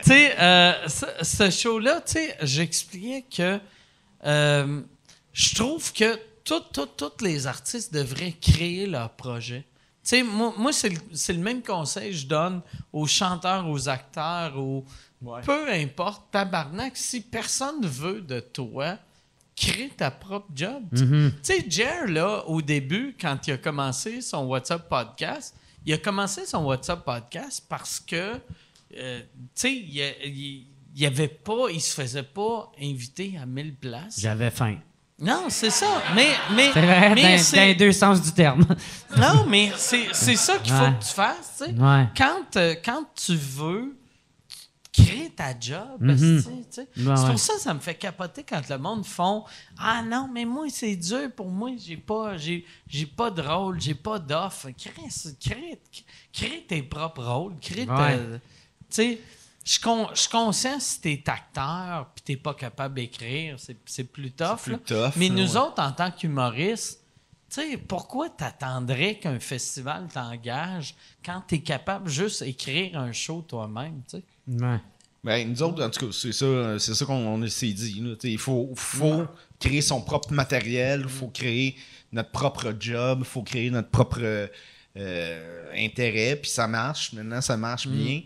sais, 0.05 0.37
ce, 1.25 1.51
show-là, 1.51 2.03
tu 2.07 2.13
sais, 2.13 2.37
j'expliquais 2.43 3.25
que 3.37 3.59
je 4.23 5.55
trouve 5.57 5.93
que 5.93 6.17
tous 6.47 7.23
les 7.23 7.47
artistes 7.47 7.93
devraient 7.93 8.33
créer 8.41 8.87
leur 8.87 9.11
projet. 9.11 9.65
Tu 10.03 10.11
sais, 10.11 10.23
moi, 10.23 10.55
moi 10.57 10.73
c'est 10.73 10.89
le, 10.89 11.39
même 11.39 11.63
conseil 11.63 12.13
que 12.13 12.17
je 12.17 12.27
donne 12.27 12.63
aux 12.93 13.07
chanteurs, 13.07 13.69
aux 13.69 13.89
acteurs, 13.89 14.57
aux... 14.57 14.85
Peu 15.45 15.73
importe, 15.73 16.31
tabarnak, 16.31 16.97
si 16.97 17.23
personne 17.23 17.85
veut 17.85 18.21
de 18.21 18.39
toi, 18.39 18.99
crée 19.57 19.91
ta 19.97 20.11
propre 20.11 20.49
job. 20.55 20.85
Tu 20.95 21.33
sais, 21.43 21.65
Jer, 21.69 22.07
là, 22.07 22.45
au 22.47 22.63
début, 22.63 23.17
quand 23.19 23.49
il 23.49 23.53
a 23.55 23.59
commencé 23.59 24.21
son 24.21 24.45
WhatsApp 24.45 24.89
podcast, 24.89 25.57
il 25.85 25.93
a 25.95 25.99
commencé 25.99 26.47
son 26.47 26.65
WhatsApp 26.65 27.05
podcast 27.05 27.65
parce 27.69 27.99
que, 27.99 28.39
euh, 28.97 29.21
tu 29.21 29.27
sais, 29.55 29.75
il, 29.75 30.67
il, 30.95 31.07
avait 31.07 31.29
pas, 31.29 31.71
il 31.73 31.81
se 31.81 31.95
faisait 31.95 32.23
pas 32.23 32.71
inviter 32.81 33.37
à 33.41 33.47
1000 33.47 33.75
places. 33.75 34.21
J'avais 34.21 34.51
faim. 34.51 34.79
Non, 35.19 35.47
c'est 35.49 35.71
ça. 35.71 36.03
Mais, 36.15 36.29
mais, 36.55 36.71
vrai, 36.71 37.15
mais 37.15 37.39
dans, 37.39 37.63
les 37.63 37.75
deux 37.75 37.93
sens 37.93 38.21
du 38.21 38.33
terme. 38.33 38.67
non, 39.17 39.47
mais 39.47 39.73
c'est, 39.77 40.13
ça 40.13 40.59
qu'il 40.59 40.73
faut 40.73 40.83
Ouais. 40.83 40.93
que 40.99 41.05
tu 41.05 41.15
fasses. 41.15 41.55
tu 41.59 41.65
sais. 41.65 41.71
Ouais. 41.73 42.07
Quand, 42.17 42.57
euh, 42.57 42.75
quand 42.85 43.05
tu 43.15 43.35
veux, 43.35 43.97
crée 44.93 45.33
ta 45.35 45.59
job. 45.59 46.01
Mhm. 46.01 46.37
Ouais, 46.37 46.63
c'est 46.71 46.81
ouais. 47.03 47.15
pour 47.15 47.39
ça 47.39 47.55
que 47.55 47.61
ça 47.61 47.73
me 47.73 47.81
fait 47.81 47.95
capoter 47.95 48.45
quand 48.47 48.61
le 48.69 48.79
monde 48.79 49.07
font 49.07 49.45
Ah 49.79 50.03
non, 50.03 50.29
mais 50.31 50.45
moi, 50.45 50.67
c'est 50.69 50.97
dur 50.97 51.31
pour 51.35 51.49
moi. 51.49 51.71
J'ai 51.79 51.97
pas, 51.97 52.37
j'ai, 52.37 52.67
j'ai 52.87 53.07
pas 53.07 53.31
de 53.31 53.41
rôle, 53.41 53.81
j'ai 53.81 53.95
pas 53.95 54.19
d'offre. 54.19 54.69
Crée, 54.77 55.35
crée, 55.41 55.81
crée 56.33 56.65
tes 56.69 56.83
propres 56.83 57.25
rôles. 57.25 57.55
Crée 57.61 57.87
ta- 57.87 59.01
je 59.67 59.81
con- 59.81 60.09
je 60.15 60.29
conscient 60.29 60.79
si 60.79 61.01
t'es 61.01 61.23
acteur 61.27 62.09
puis 62.15 62.23
t'es 62.25 62.37
pas 62.37 62.55
capable 62.55 62.95
d'écrire, 62.95 63.57
c'est, 63.59 63.77
c'est 63.85 64.05
plus 64.05 64.31
tough. 64.31 64.63
plus 64.63 64.73
là. 64.73 64.79
tough, 64.87 65.13
Mais 65.17 65.29
là, 65.29 65.35
nous 65.35 65.53
ouais. 65.55 65.59
autres, 65.59 65.83
en 65.83 65.91
tant 65.91 66.11
qu'humoristes, 66.13 67.01
tu 67.51 67.61
sais, 67.61 67.77
pourquoi 67.77 68.31
t'attendrais 68.31 69.17
qu'un 69.19 69.41
festival 69.41 70.07
t'engage 70.13 70.95
quand 71.25 71.43
t'es 71.47 71.61
capable 71.61 72.09
juste 72.09 72.45
d'écrire 72.45 72.97
un 72.99 73.13
show 73.13 73.45
toi-même, 73.47 74.03
tu 74.09 74.19
sais? 74.19 74.25
Ouais. 74.49 74.81
Ben, 75.25 75.51
nous 75.51 75.61
autres, 75.65 75.85
en 75.85 75.91
tout 75.91 76.07
cas, 76.07 76.13
c'est 76.13 76.31
ça, 76.33 76.79
c'est 76.79 76.95
ça 76.95 77.05
qu'on 77.05 77.15
on 77.43 77.49
s'est 77.49 77.73
dit. 77.73 78.01
Il 78.23 78.39
faut, 78.39 78.73
faut 78.77 79.25
créer 79.59 79.83
son 79.83 80.01
propre 80.01 80.33
matériel, 80.33 81.01
il 81.03 81.09
faut 81.09 81.27
créer 81.29 81.75
notre 82.13 82.31
propre 82.31 82.73
job, 82.79 83.21
il 83.23 83.25
faut 83.25 83.43
créer 83.43 83.71
notre 83.71 83.89
propre 83.91 84.21
euh, 84.97 85.73
intérêt, 85.77 86.37
puis 86.37 86.49
ça 86.51 86.69
marche. 86.69 87.13
Maintenant, 87.13 87.41
ça 87.41 87.57
marche 87.57 87.89
bien. 87.89 88.23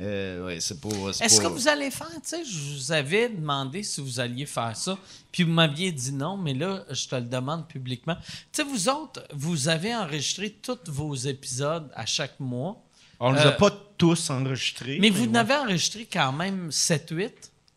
Euh, 0.00 0.46
ouais, 0.46 0.60
c'est 0.60 0.76
c'est 1.12 1.24
Est-ce 1.24 1.40
que 1.40 1.46
vous 1.46 1.68
allez 1.68 1.90
faire, 1.90 2.08
tu 2.08 2.20
sais, 2.24 2.44
je 2.44 2.58
vous 2.74 2.92
avais 2.92 3.28
demandé 3.28 3.82
si 3.82 4.00
vous 4.00 4.18
alliez 4.18 4.46
faire 4.46 4.74
ça, 4.74 4.98
puis 5.30 5.42
vous 5.42 5.52
m'aviez 5.52 5.92
dit 5.92 6.12
non, 6.12 6.36
mais 6.38 6.54
là, 6.54 6.84
je 6.90 7.06
te 7.06 7.14
le 7.16 7.22
demande 7.22 7.68
publiquement. 7.68 8.16
Tu 8.16 8.32
sais, 8.52 8.62
vous 8.62 8.88
autres, 8.88 9.22
vous 9.34 9.68
avez 9.68 9.94
enregistré 9.94 10.50
tous 10.50 10.78
vos 10.86 11.14
épisodes 11.14 11.90
à 11.94 12.06
chaque 12.06 12.40
mois, 12.40 12.82
On 13.18 13.32
les 13.32 13.40
euh, 13.40 13.48
a 13.48 13.52
pas 13.52 13.70
tous 13.98 14.30
enregistrés. 14.30 14.98
mais 15.00 15.10
vous 15.10 15.24
ouais. 15.24 15.30
n'avez 15.30 15.54
enregistré 15.54 16.08
quand 16.10 16.32
même 16.32 16.70
7-8. 16.70 17.30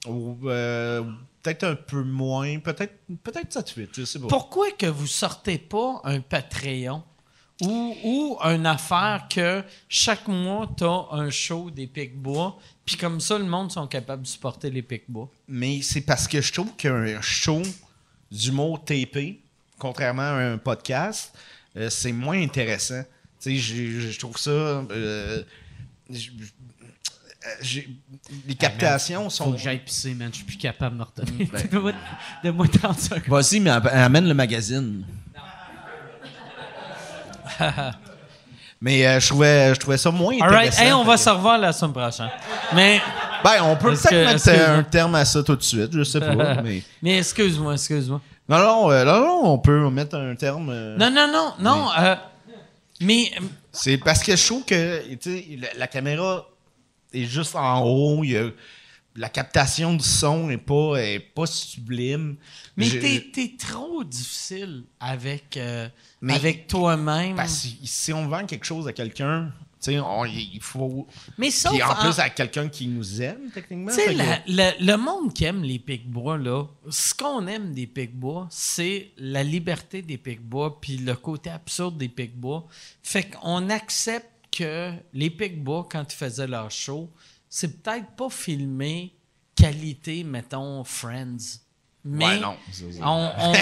Ou, 0.08 0.38
euh, 0.50 1.04
peut-être 1.42 1.66
un 1.66 1.76
peu 1.76 2.04
moins, 2.04 2.60
peut-être 2.60 2.94
peut-être 3.22 3.52
7-8, 3.52 3.90
je 3.98 4.06
sais 4.06 4.20
pas. 4.20 4.28
Pourquoi 4.28 4.72
que 4.72 4.86
vous 4.86 5.08
sortez 5.08 5.58
pas 5.58 6.00
un 6.06 6.22
Patreon? 6.22 7.04
Ou, 7.68 7.96
ou 8.04 8.38
une 8.42 8.66
affaire 8.66 9.28
que 9.30 9.64
chaque 9.90 10.28
mois, 10.28 10.70
tu 10.78 10.84
as 10.84 11.08
un 11.12 11.30
show 11.30 11.70
des 11.72 11.88
Pic-Bois, 11.88 12.58
puis 12.86 12.96
comme 12.98 13.20
ça, 13.20 13.38
le 13.38 13.46
monde 13.46 13.72
sont 13.72 13.88
capables 13.88 14.24
de 14.24 14.28
supporter 14.28 14.70
les 14.70 14.82
Pic-Bois? 14.82 15.30
Mais 15.48 15.82
c'est 15.82 16.02
parce 16.02 16.28
que 16.28 16.42
je 16.42 16.52
trouve 16.54 16.76
qu'un 16.76 17.22
show 17.22 17.62
d'humour 18.32 18.84
tapé, 18.84 19.40
contrairement 19.80 20.22
à 20.24 20.34
un 20.54 20.58
podcast, 20.58 21.34
euh, 21.78 21.90
c'est 21.90 22.12
moins 22.12 22.42
intéressant. 22.42 23.04
Tu 23.42 23.60
sais, 23.60 24.00
je 24.10 24.20
trouve 24.20 24.38
ça. 24.38 24.50
euh, 24.52 24.86
euh, 24.92 25.44
j'ai- 27.62 27.90
les 28.48 28.56
captations 28.56 29.24
Faut 29.26 29.30
sont. 29.30 29.52
que 29.52 29.58
j'aille 29.58 29.84
pisser, 29.84 30.14
man. 30.14 30.30
Je 30.32 30.38
suis 30.38 30.46
plus 30.46 30.58
capable 30.58 30.96
de 30.96 31.00
me 31.00 31.06
retenir. 31.06 31.50
Ben. 31.52 31.68
Donne-moi- 31.72 31.94
Donne-moi 32.44 32.68
30 32.70 33.00
secondes. 33.00 33.22
Vas-y, 33.28 33.60
mais 33.60 33.70
am- 33.72 33.88
amène 33.92 34.28
le 34.28 34.34
magazine. 34.34 35.04
mais 38.82 39.06
euh, 39.08 39.20
je, 39.20 39.28
trouvais, 39.30 39.74
je 39.74 39.80
trouvais 39.80 39.98
ça 39.98 40.12
moins 40.12 40.34
All 40.42 40.50
right, 40.50 40.68
intéressant. 40.68 40.84
hey, 40.84 40.92
on 40.94 41.04
va 41.04 41.18
se 41.18 41.30
revoir 41.30 41.58
la 41.58 41.72
semaine 41.72 41.94
prochaine. 41.94 42.30
Mais, 42.74 43.02
Ben, 43.44 43.64
on 43.64 43.76
peut 43.78 43.92
peut-être 43.94 44.12
mettre 44.12 44.50
euh, 44.50 44.80
un 44.80 44.84
terme 44.84 45.16
à 45.16 45.26
ça 45.26 45.42
tout 45.44 45.56
de 45.56 45.64
suite, 45.64 45.92
je 45.94 46.04
sais 46.04 46.20
pas. 46.20 46.36
mais... 46.64 46.84
mais 47.02 47.18
excuse-moi, 47.20 47.74
excuse-moi. 47.74 48.22
Non, 48.50 48.58
non, 48.58 48.92
euh, 48.92 49.04
non, 49.06 49.20
non, 49.22 49.42
on 49.54 49.58
peut 49.60 49.90
mettre 49.90 50.16
un 50.18 50.36
terme. 50.36 50.70
euh, 50.70 50.98
Non, 50.98 51.10
non, 51.10 51.28
non, 51.32 51.54
non. 51.60 51.90
euh, 51.98 52.16
mais, 53.00 53.32
C'est 53.72 53.98
parce 53.98 54.22
que 54.22 54.36
je 54.36 54.46
trouve 54.46 54.66
que 54.66 55.02
tu 55.16 55.18
sais, 55.22 55.46
la, 55.58 55.68
la 55.80 55.88
caméra 55.88 56.46
est 57.14 57.24
juste 57.26 57.56
en 57.56 57.82
haut. 57.84 58.24
il 58.24 58.32
y 58.32 58.38
a- 58.38 58.50
la 59.16 59.30
captation 59.30 59.94
du 59.94 60.04
son 60.04 60.48
n'est 60.48 60.58
pas, 60.58 60.96
est 60.98 61.20
pas 61.20 61.46
sublime. 61.46 62.36
mais 62.76 62.86
Je- 62.86 62.98
t'es, 63.00 63.26
t'es 63.32 63.54
trop 63.60 64.04
difficile 64.04 64.84
avec, 65.00 65.56
euh, 65.56 65.88
Mais- 66.24 66.34
avec 66.36 66.68
toi-même. 66.68 67.36
parce 67.36 67.64
que 67.64 67.86
si 67.86 68.14
on 68.14 68.28
vend 68.28 68.46
quelque 68.46 68.66
chose 68.66 68.88
à 68.88 68.94
quelqu'un, 68.94 69.52
on- 69.88 70.24
il 70.26 70.60
faut. 70.62 71.06
mais 71.38 71.52
sauf 71.52 71.74
Puis 71.74 71.84
en 71.84 71.90
en- 71.92 71.96
plus, 71.96 72.18
à 72.20 72.30
quelqu'un 72.30 72.70
qui 72.70 72.88
nous 72.88 73.22
aime, 73.22 73.52
techniquement. 73.54 73.92
Que- 73.94 74.48
la- 74.48 74.74
le 74.80 74.96
monde 74.96 75.34
qui 75.34 75.44
aime 75.44 75.62
les 75.64 75.80
Pic-Bois, 75.80 76.38
là, 76.38 76.64
ce 76.90 77.14
qu'on 77.14 77.46
aime 77.48 77.74
des 77.74 77.88
Pic-Bois, 77.88 78.48
c'est 78.50 79.12
la 79.18 79.44
liberté 79.44 80.02
des 80.02 80.18
Pic-Bois 80.18 80.80
puis 80.80 80.98
le 80.98 81.16
côté 81.16 81.50
absurde 81.50 81.98
des 81.98 82.08
Pic-Bois. 82.08 82.66
Fait 83.02 83.30
qu'on 83.30 83.70
accepte 83.70 84.30
que 84.52 84.94
les 85.14 85.30
Pic-Bois, 85.30 85.88
quand 85.92 86.06
ils 86.14 86.16
faisaient 86.16 86.48
leur 86.48 86.72
show, 86.72 87.10
c'est 87.50 87.84
peut-être 87.84 88.12
pas 88.16 88.30
filmé 88.30 89.14
qualité, 89.56 90.24
mettons, 90.24 90.84
Friends. 90.86 91.60
Mais 92.06 92.26
Ouais, 92.26 92.40
non, 92.40 92.56
on, 93.02 93.32
on- 93.40 93.54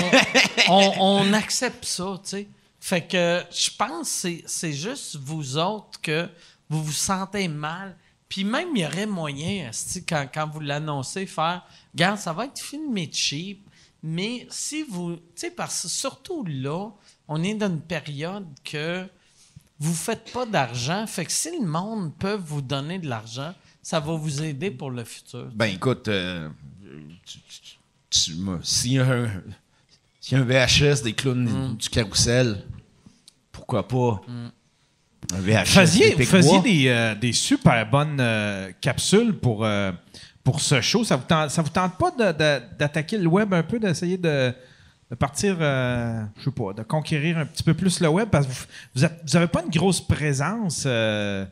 on- 0.69 0.93
on 1.29 1.33
accepte 1.33 1.85
ça, 1.85 2.19
tu 2.23 2.29
sais. 2.29 2.47
Fait 2.79 3.05
que 3.07 3.43
je 3.51 3.69
pense 3.77 4.23
que 4.23 4.29
c'est- 4.47 4.73
juste 4.73 5.17
vous 5.17 5.57
autres 5.57 6.01
que 6.01 6.27
vous 6.69 6.83
vous 6.83 6.91
sentez 6.91 7.47
mal. 7.47 7.95
Puis 8.27 8.43
même, 8.43 8.69
il 8.75 8.81
y 8.81 8.85
aurait 8.85 9.05
moyen, 9.05 9.69
quand, 10.07 10.25
quand 10.33 10.47
vous 10.49 10.61
l'annoncez, 10.61 11.25
faire 11.25 11.63
«Regarde, 11.93 12.17
ça 12.17 12.31
va 12.33 12.45
être 12.45 12.59
filmé 12.59 13.09
cheap, 13.11 13.67
mais 14.01 14.47
si 14.49 14.83
vous...» 14.83 15.15
Tu 15.17 15.21
sais, 15.35 15.51
parce 15.51 15.83
que 15.83 15.87
surtout 15.89 16.43
là, 16.47 16.89
on 17.27 17.43
est 17.43 17.53
dans 17.53 17.67
une 17.69 17.81
période 17.81 18.47
que 18.63 19.05
vous 19.79 19.93
faites 19.93 20.31
pas 20.31 20.45
d'argent. 20.45 21.05
Fait 21.07 21.25
que 21.25 21.31
si 21.31 21.51
le 21.59 21.65
monde 21.67 22.13
peut 22.17 22.35
vous 22.41 22.61
donner 22.61 22.99
de 22.99 23.07
l'argent, 23.09 23.53
ça 23.83 23.99
va 23.99 24.13
vous 24.13 24.41
aider 24.41 24.71
pour 24.71 24.91
le 24.91 25.03
futur. 25.03 25.49
Ben 25.53 25.65
écoute, 25.65 26.07
euh, 26.07 26.47
tu- 27.25 27.39
tu- 27.39 27.70
s'il 28.11 28.91
y, 28.93 28.99
a 28.99 29.05
un- 29.05 29.29
s'il 30.19 30.37
y 30.37 30.41
a 30.41 30.43
un 30.43 30.45
VHS 30.45 31.01
des 31.03 31.13
clowns 31.13 31.43
Mm. 31.71 31.77
du 31.77 31.89
carrousel, 31.89 32.63
pourquoi 33.51 33.87
pas 33.87 34.21
un 35.33 35.39
VHS 35.39 35.65
faisiez, 35.65 36.15
vous 36.15 36.23
faisiez 36.25 36.59
des, 36.61 36.87
euh, 36.87 37.15
des 37.15 37.31
super 37.33 37.89
bonnes 37.89 38.17
euh, 38.19 38.71
capsules 38.81 39.33
pour, 39.33 39.63
euh, 39.65 39.91
pour 40.43 40.59
ce 40.59 40.81
show. 40.81 41.03
Ça 41.03 41.15
vous 41.15 41.23
tente, 41.27 41.49
ça 41.51 41.61
vous 41.61 41.69
tente 41.69 41.97
pas 41.97 42.11
d'attaquer 42.11 43.17
le 43.17 43.27
web 43.27 43.53
un 43.53 43.63
peu, 43.63 43.79
d'essayer 43.79 44.17
de, 44.17 44.51
de 45.09 45.15
partir, 45.15 45.57
je 45.59 46.43
sais 46.43 46.51
pas, 46.51 46.73
de 46.73 46.83
conquérir 46.83 47.37
un 47.37 47.45
petit 47.45 47.63
peu 47.63 47.73
plus 47.73 47.99
le 47.99 48.09
web? 48.09 48.27
Parce 48.29 48.45
que 48.47 48.51
vous, 48.51 48.65
vous, 48.95 49.05
êtes- 49.05 49.21
vous 49.25 49.35
avez 49.35 49.47
pas 49.47 49.61
une 49.63 49.71
grosse 49.71 50.01
présence. 50.01 50.83
je 50.85 51.45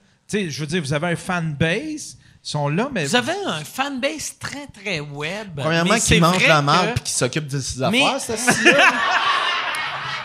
veux 0.59 0.67
dire, 0.67 0.81
vous 0.81 0.93
avez 0.93 1.07
un 1.07 1.15
fanbase, 1.15 2.17
ils 2.17 2.17
sont 2.51 2.67
là, 2.69 2.89
mais 2.91 3.05
Vous 3.05 3.15
avez 3.15 3.33
un 3.45 3.63
fanbase 3.63 4.35
très, 4.39 4.67
très 4.67 4.99
web. 4.99 5.49
Premièrement, 5.55 5.97
qui 5.99 6.19
mange 6.19 6.47
la 6.47 6.61
marde 6.61 6.91
et 6.97 6.99
qui 7.01 7.11
s'occupe 7.11 7.47
de 7.47 7.59
ses 7.59 7.87
Mais- 7.89 8.03
affaires, 8.03 8.19
ça, 8.37 8.53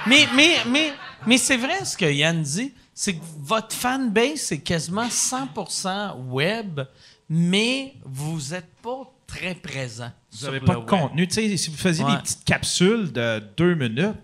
Mais, 0.07 0.27
mais, 0.35 0.57
mais, 0.69 0.93
mais 1.27 1.39
c'est 1.39 1.57
vrai 1.57 1.85
ce 1.85 1.97
que 1.97 2.05
Yann 2.05 2.43
dit, 2.43 2.73
c'est 2.93 3.15
que 3.15 3.25
votre 3.39 3.75
fanbase, 3.75 4.37
c'est 4.41 4.59
quasiment 4.61 5.09
100% 5.09 6.17
web, 6.29 6.81
mais 7.29 7.95
vous 8.05 8.39
n'êtes 8.51 8.71
pas 8.83 9.11
très 9.27 9.55
présent. 9.55 10.11
Vous 10.39 10.45
n'avez 10.47 10.61
pas 10.61 10.75
de 10.75 10.79
web. 10.79 10.89
contenu. 10.89 11.27
Si 11.31 11.71
vous 11.71 11.77
faisiez 11.77 12.05
Ouais. 12.05 12.13
des 12.13 12.19
petites 12.19 12.45
capsules 12.45 13.11
de 13.13 13.43
deux 13.57 13.75
minutes, 13.75 14.15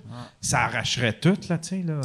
ça 0.41 0.65
arracherait 0.65 1.15
tout, 1.15 1.37
là, 1.49 1.59
tu 1.59 1.69
sais, 1.69 1.83
là. 1.83 2.01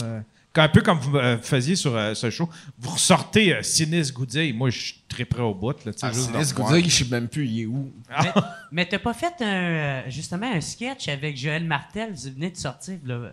Un 0.57 0.69
peu 0.69 0.81
comme 0.81 0.99
vous 0.99 1.17
euh, 1.17 1.37
faisiez 1.37 1.75
sur 1.75 1.95
euh, 1.95 2.13
ce 2.13 2.29
show. 2.29 2.49
Vous 2.79 2.91
ressortez 2.91 3.53
euh, 3.55 3.61
Sinis 3.63 4.11
Goudier. 4.11 4.53
Moi, 4.53 4.69
je 4.69 4.79
suis 4.79 4.95
très 5.07 5.25
prêt 5.25 5.41
au 5.41 5.53
bout, 5.53 5.73
là, 5.85 5.91
Ah, 6.01 6.11
juste 6.11 6.31
Sinis. 6.31 6.53
Goudier, 6.53 6.83
je 6.89 7.03
sais 7.03 7.09
même 7.11 7.27
plus 7.27 7.47
il 7.47 7.61
est 7.61 7.65
où. 7.65 7.91
Mais, 8.21 8.31
mais 8.71 8.85
t'as 8.85 8.99
pas 8.99 9.13
fait 9.13 9.33
un, 9.41 10.09
justement 10.09 10.51
un 10.51 10.61
sketch 10.61 11.07
avec 11.09 11.35
Joël 11.37 11.63
Martel, 11.65 12.13
vous 12.13 12.31
venez 12.33 12.51
de 12.51 12.57
sortir, 12.57 12.97
là, 13.05 13.31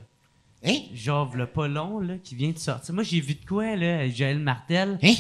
Hein? 0.64 0.78
genre 0.94 1.34
le 1.36 1.46
pas 1.46 1.66
long, 1.66 1.98
là, 2.00 2.14
qui 2.22 2.34
vient 2.36 2.50
de 2.50 2.58
sortir. 2.58 2.94
Moi, 2.94 3.02
j'ai 3.02 3.20
vu 3.20 3.34
de 3.34 3.44
quoi, 3.44 3.74
là, 3.76 4.08
Joël 4.08 4.38
Martel. 4.38 4.98
Hein? 5.02 5.14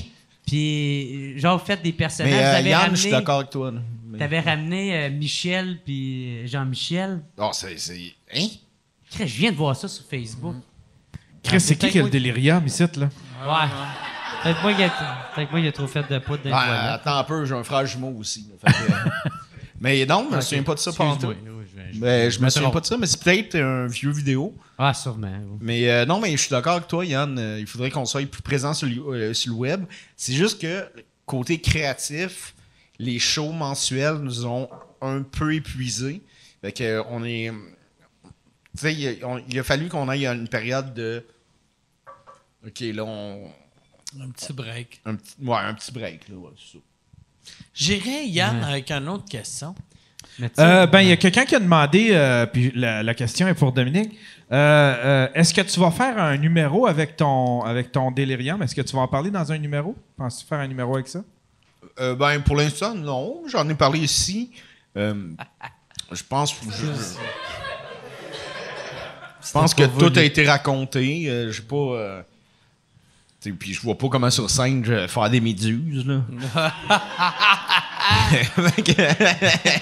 Puis, 0.46 1.38
genre, 1.38 1.58
vous 1.58 1.64
faites 1.64 1.82
des 1.82 1.92
personnages. 1.92 2.32
Mais 2.32 2.38
euh, 2.44 2.52
T'avais 2.52 2.70
Yann, 2.70 2.90
je 2.90 2.96
suis 2.96 3.08
ramené, 3.08 3.20
d'accord 3.24 3.38
avec 3.38 3.50
toi. 3.50 3.72
Mais- 4.06 4.18
t'avais 4.18 4.40
ramené 4.40 4.96
euh, 4.96 5.10
Michel 5.10 5.78
puis 5.84 6.46
Jean-Michel. 6.46 7.22
Oh, 7.38 7.50
c'est. 7.52 7.78
c'est- 7.78 8.12
Hein? 8.34 8.46
Je 9.18 9.24
viens 9.24 9.50
de 9.52 9.56
voir 9.56 9.76
ça 9.76 9.88
sur 9.88 10.04
Facebook. 10.04 10.56
Chris, 11.42 11.60
c'est 11.60 11.76
qui 11.76 11.90
qui 11.90 11.98
a 11.98 12.02
le 12.02 12.10
délirium 12.10 12.66
ici, 12.66 12.82
là? 12.96 13.08
Ouais. 13.44 13.68
Peut-être 14.42 14.62
moi, 14.62 14.72
il 14.72 14.82
a, 14.82 14.88
peut-être 15.34 15.50
moi, 15.50 15.60
il 15.60 15.68
a 15.68 15.72
trop 15.72 15.86
fait 15.86 16.02
de 16.10 16.18
poudre 16.18 16.42
dans 16.44 16.50
les 16.50 16.54
Ah, 16.56 16.94
attends 16.94 17.16
un 17.18 17.24
peu, 17.24 17.44
j'ai 17.44 17.54
un 17.54 17.62
frère 17.64 17.86
jumeau 17.86 18.14
aussi. 18.18 18.48
là, 18.50 18.72
fait 18.72 18.84
que, 18.86 18.92
euh, 18.92 19.30
mais 19.80 20.04
non, 20.06 20.26
je 20.30 20.36
me 20.36 20.40
souviens 20.40 20.62
pas 20.64 20.74
de 20.74 20.78
ça 20.80 20.92
pendant 20.92 21.16
tout. 21.16 21.32
Je- 21.92 22.40
me 22.40 22.48
souviens 22.50 22.70
pas 22.70 22.80
de 22.80 22.86
ça, 22.86 22.96
mais 22.98 23.06
c'est 23.06 23.22
peut-être 23.22 23.54
un 23.56 23.86
vieux 23.86 24.10
vidéo. 24.10 24.54
Ah, 24.78 24.92
sûrement. 24.94 25.28
oui. 25.48 25.58
Mais 25.60 25.90
euh, 25.90 26.04
non, 26.06 26.20
mais 26.20 26.32
je 26.32 26.36
suis 26.38 26.50
d'accord 26.50 26.74
avec 26.74 26.88
toi, 26.88 27.04
Yann. 27.04 27.38
euh, 27.38 27.58
il 27.60 27.66
faudrait 27.66 27.90
qu'on 27.90 28.04
soit 28.04 28.24
plus 28.28 28.42
présent 28.42 28.74
sur 28.74 28.88
le, 28.88 28.94
euh, 29.30 29.34
sur 29.34 29.52
le 29.52 29.58
web. 29.58 29.84
C'est 30.16 30.32
juste 30.32 30.60
que, 30.60 30.88
côté 31.26 31.60
créatif, 31.60 32.54
les 32.98 33.18
shows 33.20 33.52
mensuels 33.52 34.16
nous 34.16 34.44
ont 34.46 34.68
un 35.00 35.22
peu 35.22 35.54
épuisés. 35.54 36.22
Fait 36.62 36.72
que, 36.72 37.02
on 37.10 37.24
est. 37.24 37.52
Tu 38.76 38.82
sais, 38.82 38.94
il, 38.94 39.22
a- 39.22 39.28
on- 39.28 39.42
il 39.48 39.58
a 39.58 39.62
fallu 39.62 39.88
qu'on 39.88 40.08
aille 40.08 40.26
à 40.26 40.32
une 40.32 40.48
période 40.48 40.94
de. 40.94 41.24
Ok, 42.66 42.80
là, 42.80 43.04
on. 43.04 43.50
Un 44.20 44.28
petit 44.30 44.52
break. 44.52 45.00
Un 45.06 45.14
petit, 45.16 45.34
ouais, 45.42 45.56
un 45.56 45.74
petit 45.74 45.90
break, 45.92 46.28
là, 46.28 46.36
ouais, 46.36 46.50
c'est 46.58 46.78
ça. 46.78 46.84
J'irai, 47.74 48.26
Yann, 48.26 48.62
avec 48.62 48.90
une 48.90 49.08
autre 49.08 49.24
question. 49.28 49.74
Euh, 50.58 50.86
ben, 50.86 51.00
il 51.00 51.08
y 51.08 51.12
a 51.12 51.16
quelqu'un 51.16 51.44
qui 51.44 51.56
a 51.56 51.60
demandé, 51.60 52.10
euh, 52.12 52.46
puis 52.46 52.72
la, 52.74 53.02
la 53.02 53.14
question 53.14 53.48
est 53.48 53.54
pour 53.54 53.72
Dominique. 53.72 54.16
Euh, 54.52 54.54
euh, 54.56 55.28
Est-ce 55.34 55.52
que 55.52 55.60
tu 55.62 55.80
vas 55.80 55.90
faire 55.90 56.18
un 56.18 56.36
numéro 56.36 56.86
avec 56.86 57.16
ton, 57.16 57.62
avec 57.62 57.90
ton 57.90 58.10
délirium? 58.10 58.62
Est-ce 58.62 58.74
que 58.74 58.80
tu 58.82 58.94
vas 58.94 59.02
en 59.02 59.08
parler 59.08 59.30
dans 59.30 59.50
un 59.50 59.58
numéro? 59.58 59.96
Penses-tu 60.16 60.46
faire 60.46 60.60
un 60.60 60.68
numéro 60.68 60.94
avec 60.94 61.08
ça? 61.08 61.22
Euh, 61.98 62.14
ben, 62.14 62.40
pour 62.40 62.56
l'instant, 62.56 62.94
non. 62.94 63.42
J'en 63.48 63.68
ai 63.68 63.74
parlé 63.74 63.98
ici. 64.00 64.52
Euh, 64.96 65.32
je 66.12 66.22
pense 66.22 66.52
que. 66.54 66.66
Je, 66.70 66.86
je 66.86 66.90
pense 69.52 69.74
que 69.74 69.84
tout 69.98 70.12
a 70.18 70.22
été 70.22 70.46
raconté. 70.46 71.28
Euh, 71.28 71.50
je 71.50 71.56
sais 71.56 71.62
pas. 71.62 71.76
euh, 71.76 72.22
puis 73.58 73.72
je 73.74 73.80
vois 73.80 73.98
pas 73.98 74.08
comment 74.08 74.30
sur 74.30 74.48
scène 74.48 74.84
je 74.84 74.92
vais 74.92 75.08
faire 75.08 75.28
des 75.28 75.40
méduses, 75.40 76.06
là. 76.06 76.22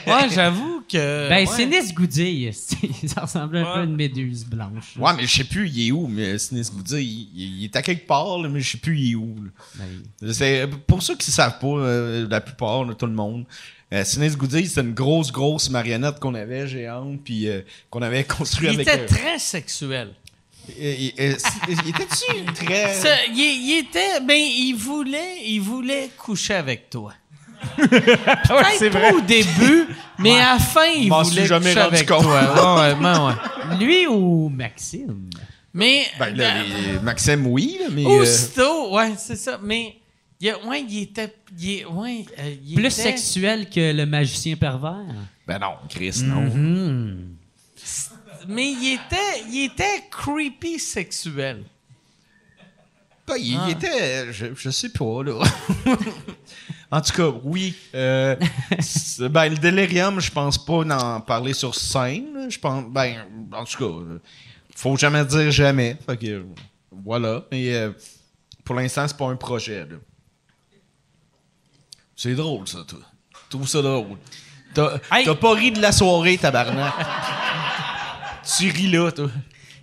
Ouais, 0.07 0.29
j'avoue 0.33 0.83
que. 0.91 1.29
Ben, 1.29 1.39
ouais. 1.41 1.47
c'est 1.47 1.67
Nis 1.67 1.93
Goudier. 1.93 2.53
ça 3.07 3.23
ressemble 3.23 3.57
un 3.59 3.65
peu 3.65 3.81
à 3.81 3.83
une 3.85 3.97
méduse 3.97 4.45
blanche. 4.45 4.97
là. 4.97 5.03
ouais, 5.03 5.13
mais 5.17 5.27
je 5.27 5.37
sais 5.37 5.45
plus, 5.45 5.69
il 5.69 5.89
est 5.89 5.93
où. 5.93 6.07
Mais 6.07 6.39
Sinis 6.39 6.71
dit, 6.85 7.29
il, 7.35 7.61
il 7.61 7.65
est 7.65 7.77
à 7.77 7.83
quelque 7.83 8.07
part, 8.07 8.39
là, 8.39 8.49
mais 8.49 8.61
je 8.61 8.71
sais 8.73 8.79
plus, 8.79 8.99
il 8.99 9.13
est 9.13 9.15
où. 9.15 9.37
là. 9.43 9.51
Ben, 10.23 10.33
C'est 10.33 10.67
pour 10.87 11.03
ceux 11.03 11.17
qui 11.17 11.31
ne 11.31 11.33
savent 11.35 11.59
pas, 11.59 11.67
euh, 11.67 12.27
la 12.29 12.41
plupart, 12.41 12.85
là, 12.85 12.95
tout 12.95 13.07
le 13.07 13.13
monde. 13.13 13.45
Euh, 13.93 14.05
Sinis 14.05 14.37
Goody, 14.37 14.69
c'était 14.69 14.83
une 14.83 14.95
grosse, 14.95 15.33
grosse 15.33 15.69
marionnette 15.71 16.21
qu'on 16.21 16.35
avait 16.35 16.69
géante, 16.69 17.21
puis 17.25 17.49
euh, 17.49 17.63
qu'on 17.91 18.03
avait 18.03 18.23
construite 18.25 18.71
Il 18.73 18.81
avec. 18.81 18.89
était 18.89 19.01
euh, 19.03 19.07
très 19.07 19.39
sexuel. 19.39 20.11
euh, 20.69 20.73
il- 20.99 21.13
euh, 21.19 21.35
il 21.69 21.89
était-tu 21.91 22.45
très. 22.65 22.95
Ça, 23.01 23.09
il, 23.27 23.39
il 23.39 23.79
était. 23.81 24.21
Ben, 24.21 24.37
il 24.39 24.75
voulait, 24.75 25.39
il 25.45 25.61
voulait 25.61 26.09
coucher 26.17 26.55
avec 26.55 26.89
toi. 26.91 27.15
Ouais, 27.79 28.79
Peut-être 28.79 28.93
pas 28.93 29.13
au 29.13 29.21
début, 29.21 29.87
mais 30.19 30.39
à 30.41 30.55
la 30.55 30.59
fin, 30.59 30.87
il 30.97 31.09
M'en 31.09 31.23
voulait 31.23 31.41
suis 31.41 31.47
jamais 31.49 31.75
coucher 31.75 31.81
avec 31.81 32.09
compte. 32.09 32.23
toi. 32.23 32.41
Ouais, 32.41 32.81
ouais, 32.95 32.95
ben 33.01 33.27
ouais. 33.27 33.77
Lui 33.85 34.07
ou 34.07 34.49
Maxime? 34.49 35.29
Mais. 35.75 36.07
Ben, 36.19 36.35
là, 36.37 36.55
euh, 36.57 36.63
les- 36.95 36.99
Maxime, 37.01 37.47
oui, 37.47 37.77
là, 37.81 37.87
mais. 37.91 38.05
euh, 38.05 38.23
Aussitôt, 38.23 38.95
ouais, 38.97 39.13
c'est 39.19 39.37
ça. 39.37 39.59
Mais, 39.63 39.97
il, 40.41 40.55
ouais, 40.67 40.83
il 40.89 41.03
était. 41.03 41.35
Il, 41.59 41.71
est- 41.71 41.85
ouais, 41.85 42.25
euh, 42.39 42.55
il 42.65 42.75
Plus 42.75 42.85
était- 42.87 42.91
sexuel 42.91 43.69
que 43.69 43.93
le 43.93 44.07
magicien 44.07 44.57
pervers? 44.57 45.07
ben 45.47 45.59
non, 45.59 45.75
Chris, 45.89 46.21
non. 46.25 46.43
Hmm. 46.43 47.35
Mais 48.49 48.71
il 48.73 48.95
était, 48.95 49.45
il 49.51 49.65
était 49.67 50.05
creepy 50.11 50.79
sexuel. 50.79 51.65
Ben, 53.27 53.35
il, 53.39 53.53
il 53.53 53.59
Ah. 53.61 53.71
était. 53.71 54.33
Je, 54.33 54.47
je 54.55 54.71
sais 54.71 54.89
pas, 54.89 55.23
là. 55.23 55.41
en 56.91 57.01
tout 57.01 57.13
cas, 57.13 57.29
oui. 57.45 57.75
euh, 57.95 58.35
ben, 59.31 59.49
le 59.51 59.57
délirium, 59.59 60.21
je 60.21 60.31
pense 60.31 60.59
pas 60.65 60.85
d'en 60.85 61.21
parler 61.21 61.53
sur 61.53 61.75
scène. 61.75 62.47
Je 62.49 62.59
pense. 62.59 62.85
Ben, 62.91 63.25
en 63.53 63.65
tout 63.65 63.79
cas, 63.79 64.19
faut 64.75 64.97
jamais 64.97 65.25
dire 65.25 65.51
jamais. 65.51 65.97
Fait 66.07 66.17
que. 66.17 66.45
Voilà. 66.91 67.45
Mais 67.53 67.75
euh, 67.75 67.93
pour 68.65 68.75
l'instant, 68.75 69.07
c'est 69.07 69.17
pas 69.17 69.27
un 69.29 69.37
projet, 69.37 69.81
là. 69.81 69.97
C'est 72.23 72.35
drôle, 72.35 72.69
ça, 72.69 72.81
toi. 72.87 72.99
Je 73.33 73.49
trouve 73.49 73.67
ça 73.67 73.81
drôle. 73.81 74.19
T'as 74.75 74.99
Hey! 75.11 75.25
t'as 75.25 75.35
pas 75.35 75.55
ri 75.55 75.73
de 75.73 75.81
la 75.81 75.91
soirée, 75.91 76.37
tabarnak. 76.37 76.93
tu 78.59 78.69
ris 78.71 78.91
là, 78.91 79.11
toi. 79.11 79.31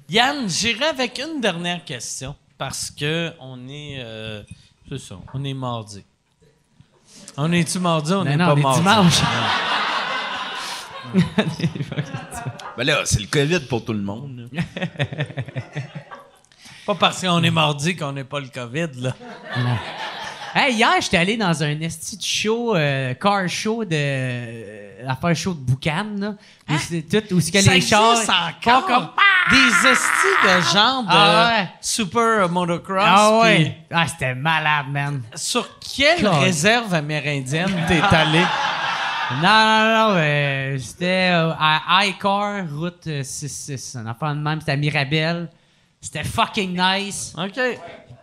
Yann, 0.08 0.48
j'irai 0.48 0.86
avec 0.86 1.18
une 1.18 1.42
dernière 1.42 1.84
question 1.84 2.36
parce 2.56 2.92
que 2.92 3.34
on 3.40 3.68
est. 3.68 3.96
euh, 4.02 4.44
c'est 4.88 5.00
ça, 5.00 5.16
on 5.34 5.44
est 5.44 5.56
mardi. 5.56 6.04
On 7.38 7.52
est-tu 7.52 7.80
mardi? 7.80 8.14
On 8.14 8.24
n'est 8.24 8.38
non, 8.38 8.46
pas 8.46 8.54
on 8.54 8.58
est 8.58 8.82
mardi? 8.84 9.10
dimanche. 9.10 9.22
Ben 12.78 12.84
là, 12.86 13.02
c'est 13.06 13.20
le 13.22 13.26
COVID 13.28 13.62
pour 13.62 13.84
tout 13.84 13.94
le 13.94 14.02
monde. 14.04 14.48
là. 14.54 14.62
Pas 16.86 16.94
parce 16.96 17.22
qu'on 17.22 17.42
est 17.42 17.50
mardi 17.50 17.96
qu'on 17.96 18.12
n'est 18.12 18.24
pas 18.24 18.40
le 18.40 18.50
COVID, 18.50 18.90
là. 19.02 19.16
Hey, 20.56 20.74
hier, 20.76 20.90
j'étais 21.02 21.18
allé 21.18 21.38
dans 21.38 21.62
un 21.64 21.80
esti 21.82 22.18
de 22.18 22.24
show, 22.24 22.76
euh, 22.76 23.14
car 23.16 23.48
show 23.48 23.84
de. 23.86 23.90
Euh, 23.94 25.08
affaire 25.08 25.36
show 25.36 25.54
de 25.54 25.60
Boucan, 25.60 26.06
là. 26.18 26.34
Où 26.70 26.74
c'est 26.80 27.02
tout, 27.04 27.36
où 27.36 27.40
c'est 27.40 27.52
que 27.52 27.62
Ça 27.62 27.74
les 27.74 27.82
chars. 27.82 28.18
encore? 28.66 28.86
comme- 28.86 29.10
Des 29.52 29.90
estis 29.90 30.44
de 30.44 30.62
genre 30.74 31.04
de 31.04 31.10
Ah 31.10 31.48
ouais. 31.60 31.70
super 31.80 32.50
motocross. 32.50 33.04
Ah 33.06 33.40
ouais. 33.40 33.78
Ah, 33.92 34.08
c'était 34.08 34.36
malade, 34.36 34.88
man. 34.90 35.22
Sur 35.36 35.68
quelle 35.80 36.28
réserve 36.28 36.94
amérindienne 36.94 37.72
t'es 37.88 38.02
allé? 38.12 38.42
Non, 39.42 39.42
non, 39.42 40.10
non, 40.10 40.16
euh, 40.18 40.78
c'était 40.80 41.32
euh, 41.34 41.52
à 41.60 42.06
iCar, 42.06 42.64
route 42.74 43.08
euh, 43.08 43.24
66. 43.24 43.96
Un 43.98 44.08
affaire 44.08 44.34
de 44.36 44.40
même, 44.40 44.60
c'était 44.60 44.72
à 44.74 44.78
Mirabel. 44.78 45.50
C'était 46.02 46.24
fucking 46.24 46.78
nice. 46.80 47.34
OK. 47.38 47.60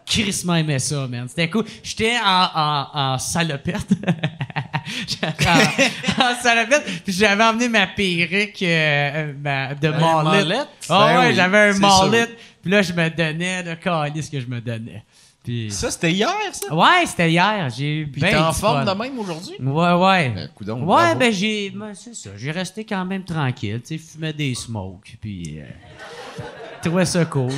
Chris 0.07 0.42
m'a 0.44 0.60
aimé 0.60 0.78
ça, 0.78 1.07
man. 1.08 1.26
C'était 1.28 1.49
cool. 1.49 1.65
J'étais 1.83 2.16
en, 2.24 2.49
en, 2.55 2.86
en 3.15 3.18
salopette. 3.18 3.89
J'étais 5.07 5.26
en, 5.49 6.23
en 6.23 6.34
salopette. 6.42 6.84
Puis 7.05 7.12
j'avais 7.12 7.42
emmené 7.44 7.68
ma 7.68 7.86
perruque 7.86 8.62
euh, 8.62 9.33
ma- 9.42 9.74
de 9.74 9.89
mallet? 9.89 10.57
Ah 10.89 11.07
Ben 11.08 11.20
ouais, 11.20 11.28
oui, 11.28 11.34
j'avais 11.34 11.58
un 11.58 11.73
sûr. 11.73 12.26
Puis 12.62 12.70
là, 12.70 12.83
je 12.83 12.92
me 12.92 13.08
donnais 13.10 13.62
de 13.62 13.74
calice 13.74 14.28
que 14.28 14.41
je 14.41 14.47
me 14.47 14.60
donnais. 14.60 15.02
Puis... 15.42 15.70
Ça, 15.70 15.91
c'était 15.91 16.10
hier, 16.12 16.31
ça? 16.52 16.74
Ouais, 16.74 17.05
c'était 17.07 17.31
hier. 17.31 17.68
J'ai 17.76 17.99
eu 18.00 18.07
Puis 18.07 18.23
ben 18.23 18.31
t'es 18.31 18.36
en 18.36 18.52
forme 18.52 18.84
fun. 18.86 18.94
de 18.94 18.99
même 18.99 19.18
aujourd'hui? 19.18 19.55
Ouais, 19.60 19.92
ouais. 19.92 20.31
Ben, 20.31 20.49
coudonc, 20.55 20.78
ouais, 20.81 20.84
bravo. 20.86 21.18
ben 21.18 21.33
j'ai. 21.33 21.68
ben, 21.70 21.92
c'est 21.94 22.15
ça. 22.15 22.31
J'ai 22.36 22.50
resté 22.50 22.84
quand 22.84 23.05
même 23.05 23.24
tranquille. 23.24 23.81
Tu 23.86 23.99
sais, 23.99 24.05
fumais 24.12 24.33
des 24.33 24.55
smokes. 24.55 25.16
Puis. 25.20 25.58
Euh, 25.60 25.65
trouvais 26.85 27.05
ça 27.05 27.25
cool. 27.25 27.51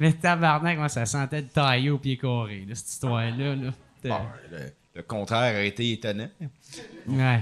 mais, 0.00 0.12
tabarnak, 0.12 0.78
moi, 0.78 0.88
ça 0.88 1.06
sentait 1.06 1.42
le 1.42 1.48
taillé 1.48 1.90
au 1.90 1.98
pied 1.98 2.16
carré, 2.16 2.64
là, 2.68 2.74
cette 2.74 2.88
histoire-là. 2.88 3.54
Là. 3.54 3.70
Bon, 4.04 4.20
le, 4.50 4.58
le 4.94 5.02
contraire 5.02 5.56
a 5.56 5.62
été 5.62 5.92
étonnant. 5.92 6.28
Ouais. 7.06 7.40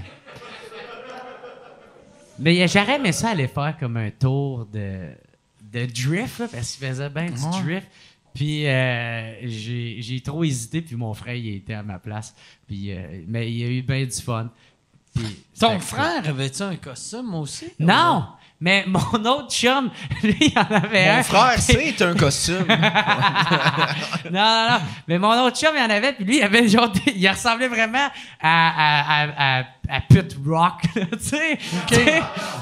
Mais 2.37 2.67
j'aurais 2.67 2.95
aimé 2.95 3.11
ça 3.11 3.29
aller 3.29 3.47
faire 3.47 3.75
comme 3.79 3.97
un 3.97 4.11
tour 4.11 4.65
de, 4.65 5.09
de 5.71 5.85
drift, 5.85 6.39
là, 6.39 6.47
parce 6.51 6.75
qu'il 6.75 6.87
faisait 6.87 7.09
bien 7.09 7.27
du 7.27 7.63
drift. 7.63 7.87
Puis 8.33 8.67
euh, 8.67 9.47
j'ai 9.47 10.21
trop 10.21 10.43
hésité, 10.43 10.81
puis 10.81 10.97
mon 10.97 11.13
frère, 11.13 11.35
il 11.35 11.55
était 11.55 11.73
à 11.73 11.83
ma 11.83 11.99
place. 11.99 12.35
Puis, 12.67 12.91
euh, 12.91 13.23
mais 13.27 13.51
il 13.51 13.63
a 13.63 13.69
eu 13.69 13.81
bien 13.81 14.03
du 14.03 14.21
fun. 14.21 14.49
Puis 15.13 15.45
Ton 15.57 15.79
frère 15.79 16.27
avait-tu 16.27 16.61
un 16.61 16.75
costume 16.75 17.33
aussi? 17.35 17.67
Non! 17.79 18.25
Mais 18.65 18.83
mon 18.87 18.99
autre 19.25 19.51
chum, 19.51 19.91
lui, 20.23 20.35
il 20.39 20.57
en 20.57 20.75
avait 20.75 21.07
un. 21.07 21.17
Mon 21.17 21.23
frère, 21.23 21.59
c'est 21.59 22.01
un 22.01 22.15
costume. 22.15 22.65
non, 22.67 24.31
non, 24.31 24.67
non. 24.71 24.77
Mais 25.07 25.19
mon 25.19 25.39
autre 25.45 25.55
chum, 25.55 25.69
il 25.77 25.83
en 25.83 25.89
avait, 25.91 26.13
puis 26.13 26.25
lui, 26.25 26.37
il 26.37 26.43
avait 26.43 26.67
genre, 26.67 26.91
il 27.05 27.29
ressemblait 27.29 27.67
vraiment 27.67 28.07
à, 28.41 28.71
à, 29.21 29.21
à, 29.21 29.59
à, 29.59 29.63
à 29.89 30.01
Pit 30.01 30.35
Rock, 30.47 30.81
tu 30.93 31.01
sais. 31.19 31.57
Tu 31.87 31.95
sais, 31.95 32.21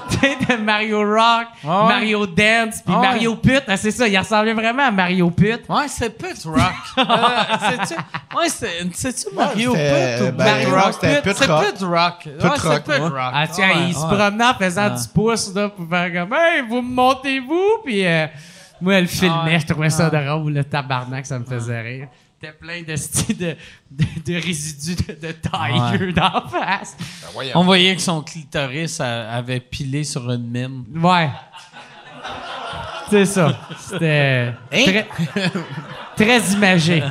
tu 0.10 0.18
sais, 0.20 0.56
de 0.58 0.62
Mario 0.62 1.00
Rock, 1.00 1.48
Ah 1.68 1.84
ouais. 1.84 1.94
Mario 1.94 2.26
Dance, 2.28 2.82
puis 2.86 2.94
Ah 2.96 3.00
ouais. 3.00 3.08
Mario 3.08 3.36
Pit. 3.36 3.64
Ah, 3.68 3.78
c'est 3.78 3.92
ça, 3.92 4.08
il 4.08 4.18
ressemblait 4.18 4.54
vraiment 4.54 4.88
à 4.88 4.92
Mario 4.92 5.30
Pit. 5.32 5.62
Ouais, 5.70 5.88
c'est 5.88 6.10
Pit 6.18 6.44
Rock. 6.46 6.60
Euh, 6.98 7.76
c'est-tu, 7.88 7.94
ouais, 8.38 8.50
c'est, 8.50 8.88
c'est-tu 8.94 9.36
Mario 9.36 9.72
c'était, 9.72 10.18
Pit 10.18 10.28
ou 10.28 10.32
ben, 10.38 10.46
Mario 10.46 10.70
Rock? 10.76 10.94
c'est 11.00 11.46
Rock. 11.46 11.66
Pit 11.66 11.82
Rock. 11.84 12.14
ouais, 12.26 12.48
Rock, 12.50 12.88
ouais. 12.88 12.98
Rock. 13.00 13.14
Ah, 13.34 13.46
tiens, 13.52 13.70
Ouais, 13.70 13.74
il 13.88 13.94
se 13.94 14.00
ouais. 14.00 14.06
promenait 14.18 14.46
en 14.46 14.54
faisant 14.54 14.82
Ah. 14.86 14.90
du 14.92 15.08
pouce, 15.14 15.54
là, 15.56 15.70
pour 15.70 15.88
faire 15.90 16.14
comme, 16.14 16.34
hey, 16.34 16.62
vous 16.68 16.82
me 16.82 16.94
montez-vous? 16.96 17.82
Puis 17.86 18.06
euh, 18.06 18.28
moi, 18.82 18.96
elle 18.96 19.08
filmait, 19.08 19.36
Ah 19.42 19.46
ouais. 19.46 19.60
je 19.60 19.68
trouvais 19.68 19.90
ça 19.90 20.10
drôle, 20.10 20.54
le 20.54 20.64
tabarnak, 20.64 21.26
ça 21.26 21.40
me 21.40 21.46
faisait 21.46 21.82
rire. 21.82 22.08
C'était 22.44 22.58
plein 22.58 22.82
de, 22.82 23.34
de, 23.34 23.56
de, 23.90 24.06
de 24.26 24.34
résidus 24.42 24.96
de, 25.02 25.14
de 25.28 25.32
Tiger 25.32 26.12
d'en 26.12 26.46
face. 26.50 26.98
On 27.56 27.64
voyait 27.64 27.96
que 27.96 28.02
son 28.02 28.22
clitoris 28.22 29.00
a- 29.00 29.32
avait 29.32 29.62
pilé 29.62 30.04
sur 30.04 30.30
une 30.30 30.50
mine. 30.50 30.84
Ouais. 31.02 31.30
C'est 33.10 33.26
ça. 33.28 33.58
C'était 33.80 34.52
Hein? 34.74 34.84
très, 34.84 35.08
très 36.18 36.40
imagé. 36.52 37.02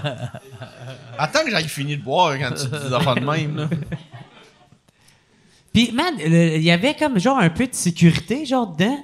Attends 1.16 1.44
que 1.44 1.50
j'aille 1.50 1.68
finir 1.68 1.96
de 1.96 2.02
boire 2.02 2.36
quand 2.38 2.50
tu 2.52 2.66
dis 2.66 2.94
affaires 2.94 3.14
de 3.14 3.20
même. 3.20 3.56
Là. 3.56 3.68
Puis, 5.72 5.92
man, 5.92 6.12
il 6.18 6.62
y 6.62 6.70
avait 6.70 6.94
comme 6.94 7.18
genre 7.18 7.38
un 7.38 7.48
peu 7.48 7.66
de 7.66 7.74
sécurité, 7.74 8.44
genre 8.44 8.66
dedans. 8.66 9.02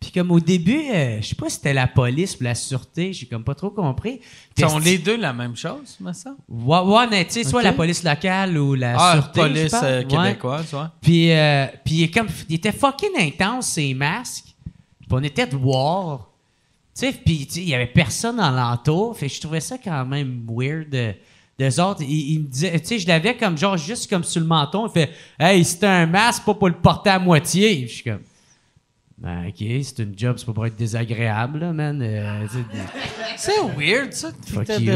Puis 0.00 0.12
comme 0.12 0.30
au 0.30 0.40
début, 0.40 0.80
euh, 0.90 1.20
je 1.20 1.26
sais 1.28 1.34
pas 1.34 1.50
si 1.50 1.56
c'était 1.56 1.74
la 1.74 1.86
police 1.86 2.36
ou 2.40 2.44
la 2.44 2.54
sûreté, 2.54 3.12
j'ai 3.12 3.26
comme 3.26 3.44
pas 3.44 3.54
trop 3.54 3.68
compris. 3.70 4.20
Sont 4.58 4.78
les 4.78 4.96
deux 4.96 5.18
la 5.18 5.34
même 5.34 5.54
chose, 5.56 5.96
me 6.00 6.12
semble? 6.14 6.36
Ouais, 6.48 6.80
ouais, 6.80 7.06
mais 7.10 7.24
tu 7.26 7.32
sais, 7.32 7.44
soit 7.44 7.62
la 7.62 7.74
police 7.74 8.02
locale 8.02 8.56
ou 8.56 8.74
la 8.74 8.94
Ah, 8.98 9.12
sûreté. 9.16 9.40
je 9.42 9.46
police 9.46 9.74
euh, 9.82 10.02
québécoise, 10.04 10.72
ouais. 10.72 10.80
Puis, 11.02 11.30
euh, 11.32 11.66
puis 11.84 11.94
il, 11.96 12.02
est 12.04 12.10
comme, 12.10 12.28
il 12.48 12.54
était 12.56 12.72
fucking 12.72 13.10
intense, 13.18 13.66
ses 13.68 13.92
masques. 13.92 14.54
Puis 15.00 15.08
on 15.10 15.22
était 15.22 15.46
de 15.46 15.56
voir. 15.56 16.28
Tu 16.98 17.06
sais, 17.06 17.12
puis 17.12 17.46
il 17.56 17.68
y 17.68 17.74
avait 17.74 17.86
personne 17.86 18.36
dans 18.38 18.50
l'entour. 18.50 19.16
Fait 19.18 19.28
que 19.28 19.34
je 19.34 19.40
trouvais 19.40 19.60
ça 19.60 19.76
quand 19.76 20.06
même 20.06 20.46
weird. 20.48 20.94
euh, 20.94 21.12
Des 21.58 21.78
autres, 21.78 22.00
il, 22.02 22.32
il 22.32 22.40
me 22.40 22.46
disait, 22.46 22.80
tu 22.80 22.86
sais, 22.86 22.98
je 22.98 23.06
l'avais 23.06 23.36
comme 23.36 23.58
genre 23.58 23.76
juste 23.76 24.08
comme 24.08 24.24
sur 24.24 24.40
le 24.40 24.46
menton. 24.46 24.86
Il 24.86 24.92
fait, 24.92 25.10
hey, 25.38 25.62
c'est 25.62 25.84
un 25.84 26.06
masque, 26.06 26.44
pas 26.44 26.54
pour 26.54 26.68
le 26.68 26.74
porter 26.74 27.10
à 27.10 27.18
moitié. 27.18 27.86
Je 27.86 27.92
suis 27.96 28.04
comme, 28.04 28.20
ben, 29.20 29.48
ok, 29.48 29.56
c'est 29.82 29.98
une 29.98 30.14
job, 30.16 30.36
c'est 30.38 30.46
pas 30.46 30.52
pour 30.52 30.66
être 30.66 30.76
désagréable, 30.76 31.58
là, 31.58 31.72
man. 31.72 32.00
Euh, 32.02 32.46
C'est 33.36 33.52
weird, 33.76 34.12
ça. 34.12 34.30
fuck 34.46 34.66
you. 34.80 34.92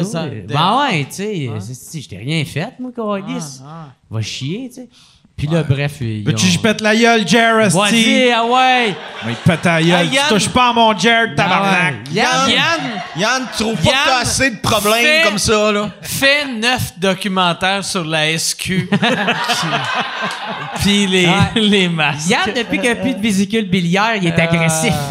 Ben 0.49 0.79
ouais, 0.81 1.05
tu 1.05 1.13
sais, 1.13 1.51
c'est- 1.61 2.01
je 2.01 2.09
t'ai 2.09 2.17
rien 2.19 2.45
fait, 2.45 2.73
moi, 2.81 2.91
Carlis. 2.95 3.61
Ah, 3.65 3.93
Va 4.11 4.21
chier, 4.23 4.69
tu 4.69 4.75
sais. 4.77 4.89
Puis 5.37 5.49
là, 5.49 5.65
bref, 5.65 5.95
ils 6.01 6.23
Veux-tu 6.25 6.47
que 6.47 6.53
je 6.53 6.59
ont- 6.59 6.63
pète 6.63 6.81
la 6.81 6.95
gueule, 6.95 7.27
Jared? 7.27 7.73
Vas-y, 7.73 8.31
ah 8.31 8.45
ouais! 8.45 8.95
Mais 9.27 9.35
pète 9.45 9.65
la 9.65 9.83
gueule. 9.83 9.93
Ah, 10.01 10.05
tu 10.07 10.15
Yann. 10.15 10.25
touches 10.29 10.49
pas 10.49 10.69
à 10.69 10.73
mon 10.73 10.97
Jared, 10.97 11.35
tabarnak. 11.35 11.95
Ah 12.07 12.09
ouais. 12.09 12.15
Yann, 12.15 12.51
Yann, 12.51 12.81
Yann, 13.17 13.47
tu 13.57 13.63
trouves 13.65 13.75
pas 13.83 13.91
que 13.91 13.97
t'as 14.07 14.19
assez 14.21 14.51
de 14.53 14.61
problèmes 14.61 15.05
fait- 15.05 15.23
comme 15.25 15.39
ça, 15.39 15.73
là? 15.73 15.91
fais 16.03 16.47
neuf 16.47 16.93
documentaires 16.99 17.85
sur 17.85 18.05
la 18.05 18.31
SQ. 18.39 18.89
Puis 20.81 21.07
les, 21.09 21.27
Ouais. 21.27 21.33
les 21.57 21.89
masques. 21.89 22.29
Yann, 22.31 22.53
depuis 22.55 22.79
qu'il 22.79 22.83
n'y 22.83 22.89
a 22.89 22.97
plus 22.97 23.15
de 23.15 23.21
vésicule 23.21 23.69
biliaire, 23.69 24.17
il 24.17 24.27
est 24.29 24.39
agressif. 24.39 24.95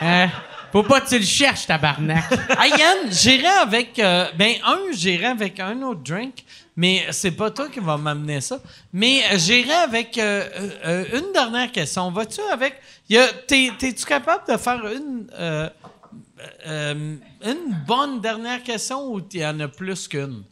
Hein? 0.00 0.28
Faut 0.70 0.82
pas 0.84 1.00
que 1.00 1.08
tu 1.08 1.18
le 1.18 1.24
cherches, 1.24 1.66
tabarnak. 1.66 2.22
Ah, 2.50 2.66
Yann, 2.68 3.10
j'irai 3.10 3.46
avec. 3.62 3.98
euh, 3.98 4.26
ben, 4.38 4.52
un, 4.64 4.76
j'irai 4.94 5.26
avec 5.26 5.58
un 5.58 5.80
autre 5.82 6.00
drink, 6.04 6.44
mais 6.80 7.06
c'est 7.10 7.32
pas 7.32 7.50
toi 7.50 7.68
qui 7.68 7.80
va 7.80 7.96
m'amener 7.96 8.40
ça. 8.40 8.60
Mais 8.92 9.20
euh, 9.32 9.36
j'irai 9.36 9.72
avec 9.72 10.16
euh, 10.16 10.48
euh, 10.86 11.04
une 11.18 11.32
dernière 11.32 11.72
question. 11.72 12.08
Vas-tu 12.12 12.40
avec. 12.52 12.74
T'es-tu 13.48 14.04
capable 14.06 14.44
de 14.48 14.56
faire 14.56 14.80
une. 14.86 15.26
euh, 15.36 15.68
une 17.44 17.76
bonne 17.84 18.20
dernière 18.20 18.62
question 18.62 19.12
ou 19.12 19.20
il 19.32 19.40
y 19.40 19.44
en 19.44 19.58
a 19.58 19.66
plus 19.66 20.06
qu'une? 20.06 20.44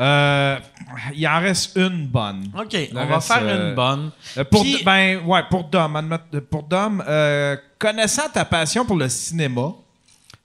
Euh, 0.00 0.58
il 1.14 1.28
en 1.28 1.40
reste 1.40 1.76
une 1.76 2.06
bonne. 2.06 2.50
OK, 2.58 2.72
Le 2.72 2.88
on 2.98 3.06
va 3.06 3.20
faire 3.20 3.42
euh, 3.42 3.68
une 3.70 3.74
bonne. 3.74 4.10
Euh, 4.38 4.44
pour, 4.44 4.62
Puis- 4.62 4.82
ben, 4.82 5.22
ouais, 5.26 5.42
pour 5.50 5.64
Dom, 5.64 6.18
pour 6.50 6.62
Dom, 6.62 7.04
connaissant 7.78 8.28
ta 8.32 8.46
passion 8.46 8.86
pour 8.86 8.96
le 8.96 9.10
cinéma, 9.10 9.72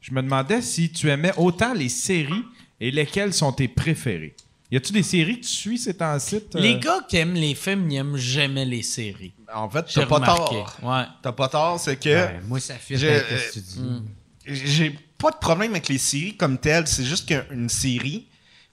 je 0.02 0.12
me 0.12 0.22
demandais 0.22 0.62
si 0.62 0.92
tu 0.92 1.10
aimais 1.10 1.32
autant 1.38 1.74
les 1.74 1.88
séries 1.90 2.44
et 2.82 2.92
lesquelles 2.92 3.34
sont 3.34 3.54
tes 3.54 3.70
préférées. 3.70 4.36
Y 4.74 4.78
a-tu 4.78 4.92
des 4.92 5.04
séries 5.04 5.40
que 5.40 5.46
tu 5.46 5.52
suis 5.52 5.78
ces 5.78 5.94
temps-ci? 5.94 6.38
euh? 6.38 6.60
Les 6.60 6.80
gars 6.80 7.00
qui 7.08 7.18
aiment 7.18 7.36
les 7.36 7.54
films 7.54 7.86
n'aiment 7.88 8.18
jamais 8.18 8.66
les 8.66 8.82
séries. 8.82 9.34
En 9.54 9.70
fait, 9.70 9.86
t'as 9.94 10.06
pas 10.08 10.16
remarqué. 10.16 10.56
tort. 10.56 10.78
Ouais. 10.82 11.04
T'as 11.22 11.32
pas 11.32 11.48
tort, 11.48 11.80
c'est 11.80 11.96
que 11.96 12.10
Ouais, 12.10 12.42
moi, 12.48 12.60
ça 12.60 12.74
Je- 12.90 13.06
avec 13.08 13.24
ce 13.28 13.46
que 13.48 13.54
tu 13.54 13.60
dis. 13.60 14.02
j'ai 14.48 15.00
pas 15.18 15.30
de 15.30 15.38
problème 15.38 15.72
avec 15.72 15.88
les 15.90 16.00
séries 16.00 16.36
comme 16.36 16.58
telles. 16.58 16.88
C'est 16.88 17.04
juste 17.06 17.28
qu'une 17.28 17.70
série, 17.70 18.26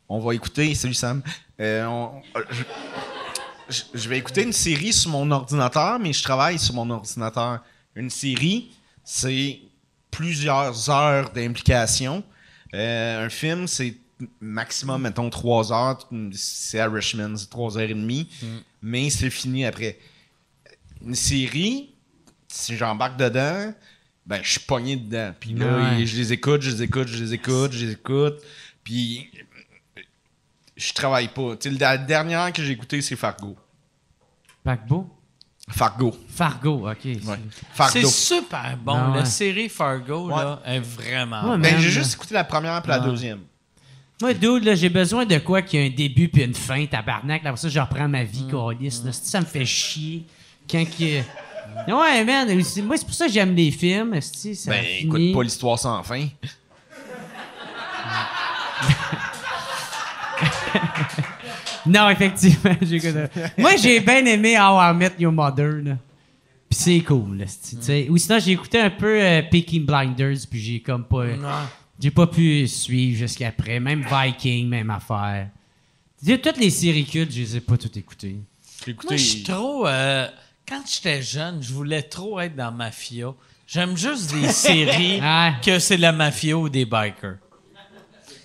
on 0.09 0.21
va 0.21 0.35
écouter. 0.35 0.75
Salut 0.75 0.95
Sam. 0.95 1.23
Euh, 1.61 1.85
on- 1.85 2.23
euh, 2.35 2.43
je, 2.51 2.63
je- 3.69 3.83
je 3.93 4.09
vais 4.09 4.17
écouter 4.17 4.43
une 4.43 4.55
série 4.55 4.95
sur 4.95 5.11
mon 5.11 5.31
ordinateur, 5.31 5.99
mais 5.99 6.15
je 6.15 6.23
travaille 6.23 6.59
sur 6.59 6.73
mon 6.75 6.89
ordinateur. 6.89 7.61
Une 7.95 8.09
série, 8.09 8.71
c'est 9.05 9.59
plusieurs 10.11 10.89
heures 10.89 11.31
d'implication. 11.31 12.25
Euh, 12.73 13.27
un 13.27 13.29
film, 13.29 13.67
c'est 13.67 13.97
maximum, 14.41 15.03
mettons, 15.03 15.31
trois 15.31 15.73
heures. 15.73 15.99
C'est 16.33 16.81
à 16.81 16.89
Richmond, 16.89 17.37
c'est 17.37 17.51
trois 17.51 17.77
heures 17.79 17.89
et 17.91 17.95
demie. 17.95 18.29
Mais 18.83 19.11
c'est 19.11 19.31
fini 19.31 19.65
après. 19.65 19.99
Une 21.05 21.15
série, 21.15 21.95
si 22.49 22.77
j'embarque 22.77 23.17
dedans, 23.19 23.73
ben, 24.27 24.41
je 24.43 24.51
suis 24.51 24.61
pogné 24.61 24.97
dedans. 24.97 25.33
Puis 25.39 25.55
là, 25.55 25.95
Ouais. 25.97 26.07
je 26.07 26.17
les 26.17 26.33
écoute, 26.33 26.61
je 26.63 26.71
les 26.71 26.83
écoute, 26.83 27.09
je 27.09 27.23
les 27.25 27.33
écoute, 27.35 27.73
je 27.73 27.87
les 27.87 27.93
écoute. 27.93 28.35
Puis 28.85 29.31
je 30.77 30.93
travaille 30.93 31.29
pas. 31.29 31.57
Tu 31.57 31.71
sais, 31.73 31.79
la 31.79 31.99
dernière 31.99 32.53
que 32.53 32.63
j'ai 32.63 32.73
écoutée, 32.73 33.01
c'est 33.03 33.17
Fargo. 33.17 33.57
Paquebot? 34.65 35.09
Fargo. 35.69 36.17
Fargo, 36.29 36.91
OK. 36.91 37.05
Ouais. 37.05 37.39
C'est 37.91 38.05
super 38.07 38.77
bon. 38.77 38.93
Ah 38.95 39.11
ouais. 39.11 39.19
La 39.19 39.25
série 39.25 39.69
Fargo 39.69 40.29
là, 40.29 40.61
est 40.65 40.81
vraiment 40.81 41.43
Ouais, 41.43 41.49
bonne. 41.51 41.63
Ben, 41.63 41.79
j'ai 41.79 41.91
juste 41.91 42.15
écouté 42.15 42.35
la 42.35 42.45
première 42.45 42.83
puis 42.83 42.91
la 42.91 42.99
deuxième. 42.99 43.41
Moi, 44.21 44.35
dude, 44.35 44.65
là, 44.65 44.75
j'ai 44.75 44.89
besoin 44.91 45.25
de 45.25 45.39
quoi 45.39 45.63
qui 45.63 45.79
a 45.79 45.83
un 45.83 45.89
début 45.89 46.29
puis 46.29 46.43
une 46.43 46.55
fin, 46.55 46.85
tabarnak. 46.87 47.43
Là, 47.43 47.51
pour 47.51 47.59
ça, 47.59 47.69
je 47.69 47.81
reprends 47.81 48.09
ma 48.09 48.23
vie, 48.25 48.47
câlisse, 48.51 49.03
là. 49.05 49.13
Ça 49.13 49.41
me 49.41 49.47
fait 49.47 49.65
chier. 49.65 50.25
Quand 50.71 50.85
que... 50.85 51.21
Ouais, 51.91 52.25
man, 52.25 52.49
moi, 52.85 52.97
c'est 52.97 53.05
pour 53.07 53.15
ça 53.15 53.27
que 53.27 53.33
j'aime 53.33 53.55
les 53.55 53.71
films. 53.71 54.21
Ça 54.21 54.71
Ben, 54.71 54.85
finit. 54.85 55.07
écoute 55.07 55.33
pas 55.35 55.43
l'histoire 55.43 55.79
sans 55.79 56.03
fin. 56.03 56.27
Non, 61.87 62.11
effectivement. 62.11 62.77
Moi, 63.59 63.77
j'ai 63.77 64.01
bien 64.01 64.25
aimé 64.27 64.59
How 64.59 64.79
I 64.81 64.95
Met 64.95 65.13
Your 65.19 65.33
Mother, 65.33 65.81
là. 65.83 65.97
Puis 66.69 66.79
c'est 66.79 67.01
cool, 67.01 67.45
sais. 67.49 68.07
Ou 68.09 68.17
sinon, 68.17 68.39
j'ai 68.39 68.53
écouté 68.53 68.79
un 68.79 68.91
peu 68.91 69.21
euh, 69.21 69.43
Peaky 69.51 69.81
Blinders, 69.81 70.37
puis 70.49 70.61
j'ai 70.61 70.81
comme 70.81 71.05
pas... 71.05 71.25
J'ai 72.01 72.11
pas 72.11 72.27
pu 72.27 72.67
suivre 72.67 73.19
jusqu'après. 73.19 73.79
Même 73.81 74.05
Viking, 74.11 74.69
même 74.69 74.91
affaire. 74.91 75.49
Toutes 76.25 76.57
les 76.59 76.71
séries 76.71 77.05
cultes, 77.07 77.33
je 77.33 77.41
les 77.41 77.57
ai 77.57 77.61
pas 77.61 77.77
toutes 77.77 77.97
écoutées. 77.97 78.37
J'ai 78.87 78.95
Moi, 78.95 79.17
je 79.17 79.23
suis 79.23 79.43
trop. 79.43 79.87
euh, 79.87 80.27
quand 80.67 80.83
j'étais 80.91 81.21
jeune, 81.23 81.63
je 81.63 81.73
voulais 81.73 82.03
trop 82.03 82.41
être 82.41 82.57
dans 82.57 82.73
Mafia. 82.73 83.35
J'aime 83.67 83.97
juste 83.97 84.33
des 84.33 84.49
séries 84.53 85.21
Ouais. 85.21 85.53
que 85.65 85.79
c'est 85.79 85.97
la 85.99 86.13
mafia 86.13 86.57
ou 86.57 86.69
des 86.69 86.85
bikers. 86.87 87.37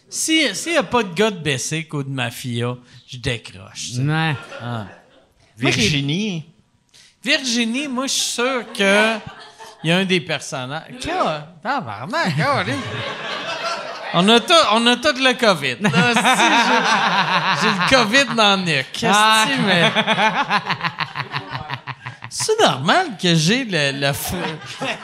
Si- 0.10 0.54
S'il 0.56 0.74
n'y 0.74 0.78
a 0.78 0.84
pas 0.84 1.04
de 1.04 1.14
gars 1.14 1.32
de 1.32 1.40
Bessic 1.40 1.94
ou 1.94 2.04
de 2.04 2.10
mafia, 2.10 2.78
je 3.08 3.18
décroche. 3.18 3.88
tu 3.88 3.94
sais. 3.96 4.02
Ouais. 4.02 4.36
Ah. 4.62 4.88
Virginie. 5.58 6.46
Virginie, 7.24 7.88
moi, 7.88 8.08
je 8.08 8.12
suis 8.14 8.22
sûr 8.34 8.66
que 8.74 9.18
il 9.84 9.90
y 9.90 9.92
a 9.92 9.98
un 9.98 10.06
des 10.06 10.22
personnages. 10.22 10.94
Tabarnak. 11.62 12.34
On 14.14 14.28
a, 14.30 14.40
tout, 14.40 14.54
on 14.72 14.86
a 14.88 14.96
tout 14.96 15.16
le 15.18 15.34
COVID. 15.34 15.78
Si, 17.58 17.62
J'ai 17.62 17.70
le 17.70 17.90
COVID 17.90 18.36
dans 18.36 18.56
le 18.60 18.64
nuque. 18.66 18.92
Qu'est-ce 18.94 19.12
Ah. 19.14 19.46
que 19.48 19.62
mais... 19.62 19.92
C'est 22.30 22.60
normal 22.60 23.08
que 23.22 23.34
j'ai 23.36 23.64
le, 23.64 23.92
le, 24.00 24.08
f- 24.08 24.34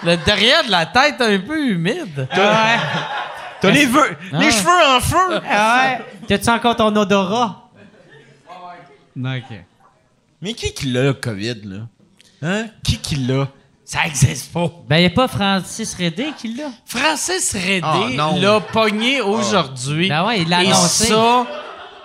le 0.03 0.17
derrière 0.17 0.63
de 0.65 0.71
la 0.71 0.85
tête 0.85 1.21
un 1.21 1.39
peu 1.39 1.65
humide. 1.67 2.27
T'as 2.33 3.69
les, 3.69 3.85
veux- 3.85 4.17
Ah. 4.33 4.37
les 4.37 4.51
cheveux 4.51 4.95
en 4.95 4.99
feu. 4.99 5.41
Ah 5.49 5.81
ouais. 5.83 6.05
T'as-tu 6.27 6.49
encore 6.49 6.75
ton 6.75 6.93
odorat? 6.95 7.69
OK. 9.17 9.57
Mais 10.41 10.53
qui 10.53 10.73
qui 10.73 10.87
l'a, 10.91 11.03
le 11.03 11.13
COVID, 11.13 11.61
là? 11.65 11.77
Hein? 12.41 12.65
Qui 12.83 12.97
qui 12.97 13.15
l'a? 13.15 13.47
Ça 13.91 14.05
existe 14.05 14.53
pas. 14.53 14.71
Ben, 14.87 14.95
il 14.97 14.99
n'y 15.01 15.05
a 15.07 15.09
pas 15.09 15.27
Francis 15.27 15.93
Redé 15.95 16.27
qui 16.37 16.53
l'a. 16.55 16.69
Francis 16.85 17.51
Redé 17.53 17.81
Ah, 17.83 18.07
non. 18.13 18.39
l'a 18.39 18.61
pogné 18.61 19.19
aujourd'hui. 19.19 20.07
Ben 20.07 20.25
ouais, 20.25 20.43
il 20.43 20.47
l'a 20.49 20.63
Et 20.63 20.67
annoncé. 20.67 21.07
ça, 21.07 21.45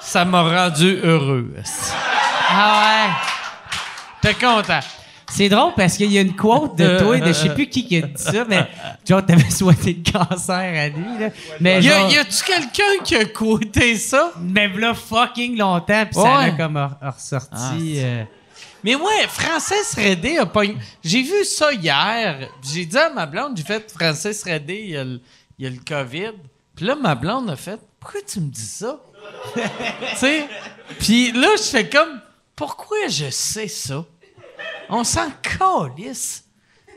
ça 0.00 0.24
m'a 0.24 0.42
rendu 0.42 0.98
heureux. 1.04 1.54
Ah 2.50 2.82
ouais. 3.06 3.12
T'es 4.20 4.34
content? 4.34 4.80
C'est 5.28 5.48
drôle 5.48 5.74
parce 5.76 5.96
qu'il 5.96 6.10
y 6.10 6.18
a 6.18 6.22
une 6.22 6.34
quote 6.34 6.76
de 6.76 6.98
toi, 6.98 7.18
de 7.18 7.26
je 7.28 7.32
sais 7.32 7.54
plus 7.54 7.68
qui 7.68 7.86
qui 7.86 7.98
a 7.98 8.00
dit 8.02 8.12
ça, 8.16 8.44
mais 8.48 8.66
genre, 9.08 9.24
t'avais 9.24 9.48
souhaité 9.50 9.96
le 10.04 10.10
cancer 10.12 10.54
à 10.56 10.88
lui, 10.88 11.18
là. 11.20 11.28
Mais 11.60 11.80
Y, 11.82 11.88
a, 11.90 11.98
genre, 12.00 12.10
y 12.10 12.18
a-tu 12.18 12.44
quelqu'un 12.44 13.04
qui 13.04 13.14
a 13.16 13.24
quoté 13.26 13.94
ça? 13.96 14.32
mais 14.40 14.68
là, 14.68 14.92
fucking 14.94 15.56
longtemps, 15.56 16.04
puis 16.06 16.14
ça 16.14 16.22
Ouais. 16.38 16.44
a 16.46 16.50
comme 16.50 16.76
re- 16.76 17.12
ressorti. 17.14 17.94
euh, 17.98 18.24
Mais 18.84 18.94
ouais, 18.94 19.26
Francis 19.28 19.94
Redé 19.94 20.38
a 20.38 20.46
pogné. 20.46 20.76
J'ai 21.02 21.22
vu 21.22 21.44
ça 21.44 21.72
hier. 21.72 22.48
J'ai 22.62 22.86
dit 22.86 22.98
à 22.98 23.10
ma 23.10 23.26
blonde, 23.26 23.56
j'ai 23.56 23.64
fait 23.64 23.90
Francis 23.90 24.42
Redé, 24.42 24.82
il 24.84 24.90
y 24.90 24.96
a 24.96 25.04
le, 25.04 25.20
y 25.58 25.78
COVID. 25.78 26.32
Puis 26.74 26.84
là, 26.84 26.94
ma 26.94 27.14
blonde 27.14 27.50
a 27.50 27.56
fait 27.56 27.80
Pourquoi 27.98 28.20
tu 28.22 28.40
me 28.40 28.48
dis 28.48 28.66
ça? 28.66 29.00
tu? 30.20 30.42
Puis 31.00 31.32
là, 31.32 31.48
je 31.56 31.62
fais 31.62 31.88
comme 31.88 32.20
Pourquoi 32.54 33.08
je 33.08 33.30
sais 33.30 33.68
ça? 33.68 34.04
On 34.88 35.04
s'en 35.04 35.30
calisse. 35.42 36.44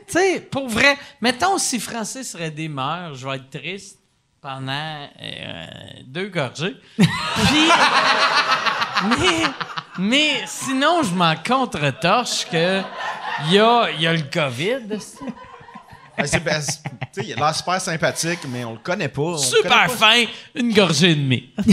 Tu 0.06 0.18
sais, 0.18 0.40
pour 0.40 0.68
vrai, 0.68 0.98
mettons 1.20 1.58
si 1.58 1.80
Francis 1.80 2.34
Redé 2.34 2.68
meurt, 2.68 3.14
je 3.14 3.26
vais 3.26 3.36
être 3.36 3.50
triste 3.50 3.98
pendant 4.40 5.08
euh, 5.22 5.66
deux 6.04 6.28
gorgées. 6.28 6.76
Puis. 6.96 7.68
mais, 9.08 9.44
mais 9.98 10.42
sinon, 10.46 11.02
je 11.02 11.14
m'en 11.14 11.34
contre-torche 11.36 12.46
que 12.50 12.80
y 13.50 13.58
a, 13.58 13.90
y 13.98 14.06
a 14.06 14.12
le 14.12 14.22
COVID. 14.22 14.98
Ben, 16.18 16.26
c'est- 16.26 16.40
ben, 16.44 16.60
sais, 16.60 17.24
il 17.24 17.32
a 17.32 17.36
l'air 17.36 17.54
super 17.54 17.80
sympathique, 17.80 18.40
mais 18.48 18.62
on 18.64 18.72
le 18.72 18.78
connaît 18.78 19.08
pas. 19.08 19.22
on 19.22 19.32
le 19.32 19.38
Super 19.38 19.62
connaît 19.86 19.86
pas. 19.86 19.88
fin, 19.88 20.24
une 20.54 20.74
gorgée 20.74 21.12
et 21.12 21.14
demie. 21.14 21.48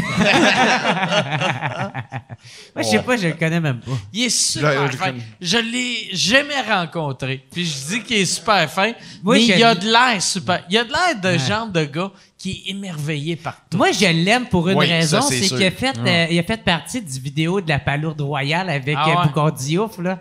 Moi, 2.73 2.83
je 2.83 2.83
sais 2.83 3.01
pas, 3.01 3.17
je 3.17 3.27
le 3.27 3.33
connais 3.33 3.59
même 3.59 3.79
pas. 3.79 3.91
Il 4.13 4.23
est 4.25 4.29
super 4.29 4.87
Je- 4.87 4.91
je 4.93 4.97
fin. 4.97 5.13
Je 5.41 5.57
l'ai 5.57 6.09
jamais 6.15 6.61
rencontré. 6.61 7.45
Puis 7.51 7.65
je 7.65 7.87
dis 7.95 8.03
qu'il 8.03 8.17
est 8.17 8.25
super 8.25 8.69
fin, 8.71 8.93
Moi, 9.23 9.35
mais 9.35 9.41
je 9.41 9.53
il 9.53 9.63
a 9.63 9.73
l'ai- 9.73 9.79
de 9.81 9.85
l'air 9.91 10.21
super. 10.21 10.63
Il 10.69 10.77
a 10.77 10.83
de 10.83 10.91
l'air 10.91 11.19
de 11.21 11.37
genre 11.37 11.67
de 11.67 11.83
gars 11.83 12.11
qui 12.37 12.63
est 12.67 12.71
émerveillé 12.71 13.35
par 13.35 13.55
tout. 13.69 13.77
Moi, 13.77 13.91
je 13.91 14.05
l'aime 14.05 14.45
pour 14.45 14.69
une 14.69 14.77
Oui, 14.77 14.85
raison, 14.85 15.21
c'est 15.21 15.39
qu'il 15.41 15.63
a 15.63 15.71
fait, 15.71 15.97
euh, 15.97 16.27
il 16.29 16.37
a 16.37 16.43
fait 16.43 16.63
partie 16.63 17.01
du 17.01 17.19
vidéo 17.19 17.61
de 17.61 17.69
la 17.69 17.79
palourde 17.79 18.21
royale 18.21 18.69
avec 18.69 18.95
Ah 18.99 19.05
euh, 19.09 19.15
ouais. 19.15 19.23
Boucard 19.23 19.51
Diouf, 19.53 19.97
là. 19.97 20.19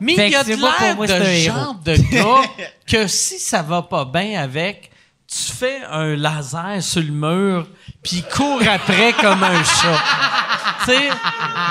Mais 0.00 0.14
Fait 0.14 0.26
il 0.26 0.32
y 0.32 0.34
a 0.36 0.42
que 0.44 0.50
de 0.50 0.60
l'air 0.60 0.96
de 0.96 1.24
héros. 1.24 1.56
genre 1.56 1.74
de 1.84 1.94
gars 2.12 2.48
que 2.86 3.06
si 3.06 3.38
ça 3.38 3.62
va 3.62 3.82
pas 3.82 4.04
bien 4.04 4.42
avec, 4.42 4.90
tu 5.28 5.52
fais 5.52 5.78
un 5.90 6.16
laser 6.16 6.82
sur 6.82 7.00
le 7.02 7.10
mur, 7.12 7.66
puis 8.02 8.16
il 8.16 8.24
court 8.24 8.60
après 8.68 9.12
comme 9.20 9.42
un 9.42 9.62
chat. 9.64 9.98
tu 10.84 10.90
sais, 10.92 10.98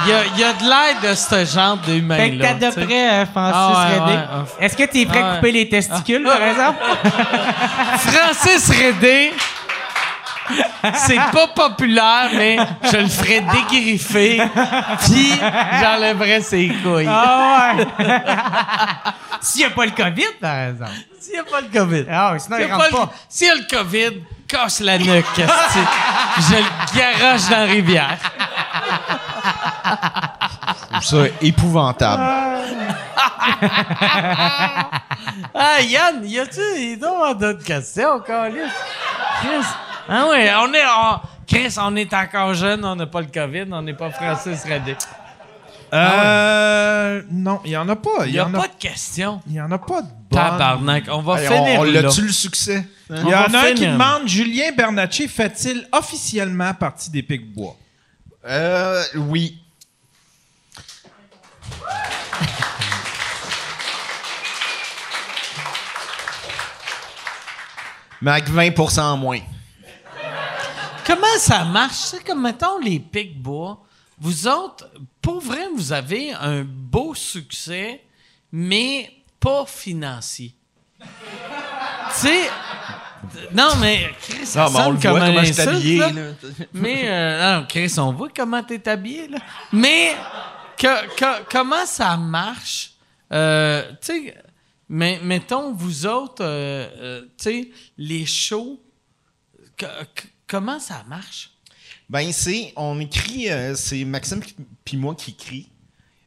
il 0.06 0.10
y 0.10 0.14
a, 0.14 0.26
il 0.34 0.40
y 0.40 0.44
a 0.44 0.54
de 0.54 0.64
l'air 0.64 1.12
de 1.12 1.16
ce 1.16 1.46
genre 1.46 1.78
Fait 1.84 1.92
que 1.92 1.96
d'humain-là. 1.98 2.48
t'as 2.48 2.54
de 2.54 2.74
tu 2.74 2.80
sais. 2.82 2.86
près 2.86 3.10
euh, 3.12 3.26
Francis 3.28 3.56
Ah 3.56 3.88
ouais, 3.90 4.00
Redé. 4.00 4.12
ouais, 4.14 4.18
ouais. 4.18 4.66
Est-ce 4.66 4.78
que 4.78 4.84
t'es 4.86 5.06
prêt 5.06 5.20
Ah 5.22 5.28
à 5.28 5.30
ouais. 5.32 5.36
couper 5.38 5.52
les 5.52 5.70
testicules, 5.70 6.24
par 6.24 6.42
exemple? 6.50 6.80
Francis 8.00 8.70
Redé, 8.70 9.32
c'est 10.96 11.20
pas 11.32 11.48
populaire, 11.48 12.30
mais 12.34 12.58
je 12.84 12.98
le 12.98 13.08
ferais 13.08 13.42
dégriffer, 13.42 14.42
puis 15.06 15.32
j'enlèverais 15.82 16.42
ses 16.42 16.68
couilles. 16.84 17.08
Ah 17.10 17.74
ouais! 17.76 17.88
S'il 19.42 19.62
n'y 19.62 19.66
a 19.66 19.70
pas 19.72 19.86
le 19.86 19.92
COVID, 19.92 20.34
par 20.42 20.56
exemple. 20.70 20.92
S'il 21.20 21.34
n'y 21.34 21.40
a 21.40 21.44
pas 21.44 21.62
le 21.62 21.68
COVID. 21.68 22.06
Ah 22.12 22.32
oui, 22.34 22.40
sinon 22.40 22.58
S'il 22.58 22.66
il 22.66 22.70
y 22.70 22.72
a 22.72 22.78
rentre 22.78 22.90
pas. 22.90 23.14
S'il 23.30 23.48
y 23.48 23.50
a 23.52 23.56
le 23.56 23.78
COVID, 23.78 24.24
casse 24.48 24.80
la 24.80 24.98
nuque. 24.98 25.26
Je 25.38 26.56
le 26.56 26.98
garoche 26.98 27.50
dans 27.50 27.60
la 27.60 27.66
rivière. 27.66 28.18
Je 31.02 31.08
trouve 31.08 31.28
ça 31.28 31.34
épouvantable. 31.42 32.24
Ah, 35.54 35.82
Yann, 35.82 36.22
y 36.24 36.40
a-tu 36.40 36.98
d'autres 36.98 37.64
questions, 37.64 38.20
Carlis? 38.20 38.60
Chris. 40.08 40.16
Ah 40.18 40.28
ouais, 40.30 40.52
on 40.62 40.74
est. 40.74 40.86
on- 40.86 41.20
Chris, 41.48 41.76
on 41.80 41.96
est 41.96 42.12
encore 42.14 42.54
jeune, 42.56 42.84
on 42.84 42.96
n'a 42.96 43.06
pas 43.06 43.22
le 43.22 43.28
COVID, 43.28 43.66
on 43.72 43.82
n'est 43.82 43.94
pas 43.94 44.10
Francis 44.12 44.64
Redé. 44.64 44.96
Euh, 45.94 47.22
non, 47.32 47.62
il 47.64 47.72
y 47.72 47.78
en 47.78 47.88
a 47.88 47.96
pas. 47.96 48.26
Il 48.26 48.32
n'y 48.32 48.38
y 48.38 48.40
a 48.40 48.46
pas 48.46 48.68
de 48.68 48.74
questions. 48.80 49.42
il 49.48 49.54
y 49.54 49.62
en 49.62 49.72
a 49.72 49.78
pas 49.78 50.02
de 50.02 50.08
bonnes. 50.08 50.40
Tabarnak, 50.42 51.04
on 51.10 51.22
va 51.22 51.40
Hey, 51.40 51.48
finir 51.48 51.80
on 51.80 51.82
on 51.82 51.84
l'a-tu 51.84 52.22
le 52.24 52.32
succès? 52.32 52.86
Hein? 53.12 53.16
Il 53.24 53.30
y 53.30 53.36
en 53.36 53.54
a 53.54 53.60
un 53.68 53.74
qui 53.74 53.86
demande 53.86 54.28
Julien 54.28 54.72
Bernatchez 54.76 55.28
fait-il 55.28 55.88
officiellement 55.92 56.74
partie 56.74 57.12
des 57.12 57.22
Pics-Bois? 57.22 57.76
Euh, 58.48 59.04
oui. 59.16 59.60
Mais 68.22 68.32
avec 68.32 68.50
20% 68.50 69.02
en 69.02 69.18
moins. 69.18 69.40
Comment 71.06 71.38
ça 71.38 71.64
marche? 71.66 71.96
C'est 71.96 72.24
comme, 72.24 72.42
mettons, 72.42 72.80
les 72.80 73.00
pics 73.00 73.42
bois. 73.42 73.82
Vous 74.20 74.48
autres, 74.48 74.90
pour 75.22 75.40
vrai, 75.42 75.68
vous 75.76 75.92
avez 75.94 76.32
un 76.34 76.64
beau 76.64 77.14
succès, 77.14 78.02
mais 78.52 79.12
pas 79.40 79.66
financier. 79.66 80.56
tu 81.00 81.06
sais, 82.14 82.50
non, 83.54 83.76
mais 83.82 84.12
Chris, 84.22 84.46
ça 84.46 84.66
Non, 84.66 84.72
mais 84.72 84.80
on 84.86 84.92
le 84.92 84.98
voit 84.98 85.20
comment 85.20 85.38
insulte, 85.40 85.60
habillé. 85.68 85.98
là. 86.00 86.12
là. 86.12 86.32
Mais, 86.74 87.02
euh, 87.10 87.60
non, 87.60 87.66
Chris, 87.68 87.94
on 87.98 88.14
voit 88.14 88.30
comment 88.36 88.64
t'es 88.64 88.88
habillé, 88.88 89.28
là. 89.28 89.40
Mais, 89.74 90.16
que- 90.78 91.16
que- 91.16 91.44
comment 91.52 91.86
ça 91.86 92.16
marche? 92.18 92.92
Euh, 93.34 93.92
tu 94.02 94.28
sais, 94.28 94.36
mais, 94.88 95.20
mettons, 95.24 95.74
vous 95.74 96.06
autres, 96.06 96.44
euh, 96.44 96.88
euh, 96.98 97.22
tu 97.38 97.44
sais, 97.44 97.70
les 97.98 98.26
shows, 98.26 98.80
que- 99.76 99.86
comment 100.48 100.80
ça 100.80 101.04
marche? 101.08 101.52
Ben, 102.10 102.32
c'est, 102.32 102.74
on 102.76 103.00
écrit, 103.00 103.50
euh, 103.50 103.76
c'est 103.76 104.06
Maxime 104.06 104.42
puis 104.84 104.98
moi 104.98 105.16
qui 105.16 105.32
écrit. 105.32 105.70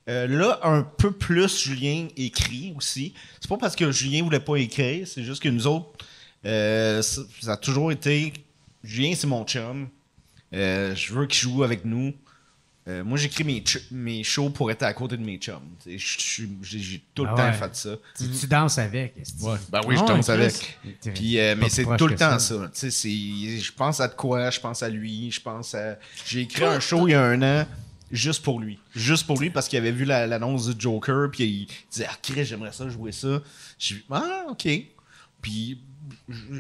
Euh, 0.08 0.26
là, 0.26 0.58
un 0.62 0.82
peu 0.82 1.12
plus, 1.12 1.62
Julien 1.62 2.08
écrit 2.16 2.72
aussi. 2.76 3.14
C'est 3.40 3.48
pas 3.48 3.58
parce 3.58 3.76
que 3.76 3.92
Julien 3.92 4.24
voulait 4.24 4.40
pas 4.40 4.56
écrire, 4.56 5.06
c'est 5.06 5.22
juste 5.22 5.42
que 5.42 5.48
nous 5.48 5.66
autres, 5.66 5.90
euh, 6.46 7.02
ça, 7.02 7.52
a 7.52 7.56
toujours 7.56 7.92
été. 7.92 8.32
Julien, 8.82 9.12
c'est 9.14 9.26
mon 9.26 9.44
chum. 9.44 9.88
Je 10.52 11.12
veux 11.12 11.26
qu'il 11.26 11.40
joue 11.40 11.62
avec 11.62 11.84
nous. 11.84 12.14
Euh, 12.88 13.04
moi, 13.04 13.18
j'écris 13.18 13.44
mes, 13.44 13.62
mes 13.90 14.24
shows 14.24 14.48
pour 14.48 14.70
être 14.70 14.82
à 14.82 14.94
côté 14.94 15.16
de 15.18 15.22
mes 15.22 15.36
chums. 15.36 15.60
J'ai 15.86 17.02
tout 17.14 17.24
le 17.24 17.30
Ah 17.32 17.36
temps 17.36 17.44
ouais. 17.44 17.52
fait 17.52 17.76
ça. 17.76 17.90
Tu, 18.16 18.24
tu 18.30 18.46
danses 18.46 18.78
avec. 18.78 19.14
que- 19.14 19.70
Ben 19.70 19.80
oui, 19.86 19.96
je 19.96 20.00
Ah, 20.02 20.06
danse 20.06 20.28
ouais, 20.28 20.34
avec. 20.34 20.78
Puis, 21.14 21.38
euh, 21.38 21.54
mais 21.58 21.68
c'est 21.68 21.84
tout 21.98 22.06
le 22.06 22.14
temps 22.16 22.38
ça. 22.38 22.70
je 22.74 23.72
pense 23.72 24.00
à 24.00 24.08
de 24.08 24.14
quoi, 24.14 24.48
je 24.50 24.60
pense 24.60 24.82
à 24.82 24.88
lui, 24.88 25.30
je 25.30 25.40
pense 25.40 25.74
à. 25.74 25.98
J'ai 26.26 26.40
écrit 26.42 26.64
un 26.64 26.80
show 26.80 27.06
il 27.06 27.10
y 27.10 27.14
a 27.14 27.22
un 27.22 27.42
an 27.42 27.66
juste 28.10 28.42
pour 28.42 28.58
lui. 28.58 28.78
Juste 28.96 29.26
pour 29.26 29.38
lui 29.38 29.50
parce 29.50 29.68
qu'il 29.68 29.78
avait 29.78 29.92
vu 29.92 30.06
la- 30.06 30.26
l'annonce 30.26 30.68
du 30.74 30.80
Joker, 30.80 31.30
puis 31.30 31.44
il 31.44 31.68
disait 31.90 32.06
Ah, 32.08 32.16
Chris, 32.22 32.46
j'aimerais 32.46 32.72
ça 32.72 32.88
jouer 32.88 33.12
ça. 33.12 33.42
J'ai 33.78 33.96
dit 33.96 34.04
Ah, 34.10 34.46
ok. 34.48 34.66
Puis 35.42 35.78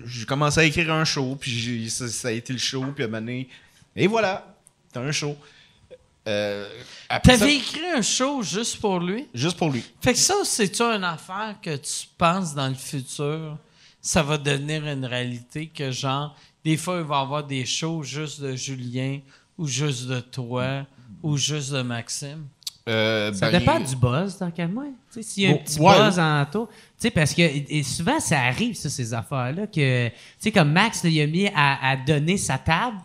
j'ai 0.06 0.26
commencé 0.26 0.60
à 0.60 0.64
écrire 0.64 0.92
un 0.92 1.06
show, 1.06 1.36
puis 1.40 1.88
ça, 1.88 2.06
ça 2.08 2.28
a 2.28 2.32
été 2.32 2.52
le 2.52 2.58
show, 2.58 2.84
puis 2.94 3.04
à 3.04 3.06
un 3.06 3.10
moment 3.10 3.20
donné, 3.22 3.48
et 3.96 4.06
voilà, 4.06 4.54
t'as 4.92 5.00
un 5.00 5.10
show. 5.12 5.34
Euh, 6.28 6.68
ça, 7.10 7.20
T'avais 7.20 7.56
écrit 7.56 7.86
un 7.96 8.02
show 8.02 8.42
juste 8.42 8.80
pour 8.80 9.00
lui? 9.00 9.26
juste 9.32 9.56
pour 9.56 9.70
lui. 9.70 9.82
Fait 10.00 10.12
que 10.12 10.18
ça, 10.18 10.34
c'est-tu 10.44 10.82
une 10.82 11.04
affaire 11.04 11.56
que 11.62 11.74
tu 11.76 12.06
penses 12.18 12.54
dans 12.54 12.68
le 12.68 12.74
futur, 12.74 13.56
ça 14.02 14.22
va 14.22 14.36
devenir 14.36 14.86
une 14.86 15.04
réalité 15.06 15.66
que 15.68 15.90
genre, 15.90 16.36
des 16.64 16.76
fois, 16.76 16.98
il 16.98 17.04
va 17.04 17.18
y 17.18 17.22
avoir 17.22 17.44
des 17.44 17.64
shows 17.64 18.02
juste 18.02 18.40
de 18.40 18.54
Julien 18.54 19.20
ou 19.56 19.66
juste 19.66 20.06
de 20.06 20.20
toi 20.20 20.86
ou 21.22 21.36
juste 21.36 21.72
de 21.72 21.82
Maxime? 21.82 22.46
Euh, 22.88 23.32
Ça 23.32 23.50
ben, 23.50 23.58
dépend 23.58 23.80
du 23.80 23.96
buzz, 23.96 24.36
tant 24.38 24.50
qu'à 24.50 24.66
moi. 24.66 24.84
Tu 25.12 25.22
sais, 25.22 25.22
S'il 25.22 25.42
y 25.44 25.46
a 25.46 25.50
un 25.50 25.54
petit 25.56 25.78
ouais. 25.78 25.98
buzz 25.98 26.18
en 26.18 26.46
sais, 26.96 27.10
parce 27.10 27.34
que 27.34 27.42
et 27.42 27.82
souvent, 27.82 28.18
ça 28.20 28.40
arrive, 28.40 28.74
ça, 28.74 28.88
ces 28.88 29.12
affaires-là, 29.12 29.66
que, 29.66 30.08
tu 30.08 30.14
sais, 30.38 30.52
comme 30.52 30.72
Max, 30.72 31.04
là, 31.04 31.10
il 31.10 31.20
a 31.20 31.26
mis 31.26 31.48
à, 31.54 31.90
à 31.90 31.96
donner 31.96 32.36
sa 32.38 32.58
table, 32.58 32.96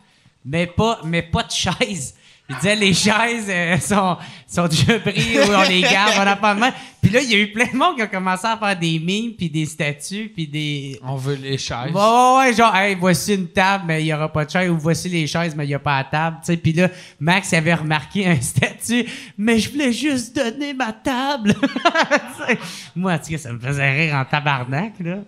mais 0.45 0.67
pas, 0.67 0.99
mais 1.03 1.21
pas 1.21 1.43
de 1.43 1.51
chaise. 1.51 2.15
Il 2.49 2.55
disait 2.57 2.75
les 2.75 2.93
chaises 2.93 3.45
euh, 3.47 3.77
sont, 3.79 4.17
sont 4.45 4.67
déjà 4.67 4.99
prises 4.99 5.39
on 5.49 5.61
les 5.63 5.81
garde, 5.81 6.13
on 6.19 6.25
n'a 6.25 6.35
pas 6.35 6.53
de 6.53 6.59
main. 6.59 6.73
Puis 7.01 7.09
là, 7.09 7.21
il 7.21 7.31
y 7.31 7.35
a 7.35 7.37
eu 7.37 7.51
plein 7.53 7.67
de 7.71 7.77
monde 7.77 7.95
qui 7.95 8.01
a 8.01 8.07
commencé 8.07 8.45
à 8.45 8.57
faire 8.57 8.77
des 8.77 8.99
mimes, 8.99 9.31
puis 9.33 9.49
des 9.49 9.65
statues, 9.65 10.29
puis 10.33 10.45
des. 10.47 10.99
On 11.03 11.15
veut 11.15 11.35
les 11.35 11.57
chaises. 11.57 11.91
Ouais, 11.93 12.01
ouais, 12.01 12.37
ouais, 12.37 12.53
genre, 12.53 12.75
hey, 12.75 12.95
voici 12.95 13.35
une 13.35 13.47
table, 13.47 13.85
mais 13.87 14.01
il 14.01 14.05
n'y 14.05 14.13
aura 14.13 14.31
pas 14.31 14.43
de 14.43 14.51
chaise, 14.51 14.69
ou 14.69 14.77
voici 14.77 15.07
les 15.07 15.25
chaises, 15.25 15.55
mais 15.55 15.63
il 15.63 15.69
n'y 15.69 15.73
a 15.73 15.79
pas 15.79 16.03
de 16.03 16.09
table, 16.09 16.37
tu 16.41 16.47
sais. 16.47 16.57
Puis 16.57 16.73
là, 16.73 16.89
Max 17.17 17.53
avait 17.53 17.73
remarqué 17.75 18.27
un 18.27 18.39
statut, 18.41 19.05
mais 19.37 19.57
je 19.59 19.71
voulais 19.71 19.93
juste 19.93 20.35
donner 20.35 20.73
ma 20.73 20.91
table. 20.91 21.55
Tu 21.63 22.45
sais, 22.47 22.59
Moi, 22.95 23.13
en 23.13 23.19
tout 23.19 23.31
cas, 23.31 23.37
ça 23.37 23.53
me 23.53 23.59
faisait 23.59 23.91
rire 23.91 24.15
en 24.15 24.25
tabarnak, 24.25 24.93
là. 24.99 25.19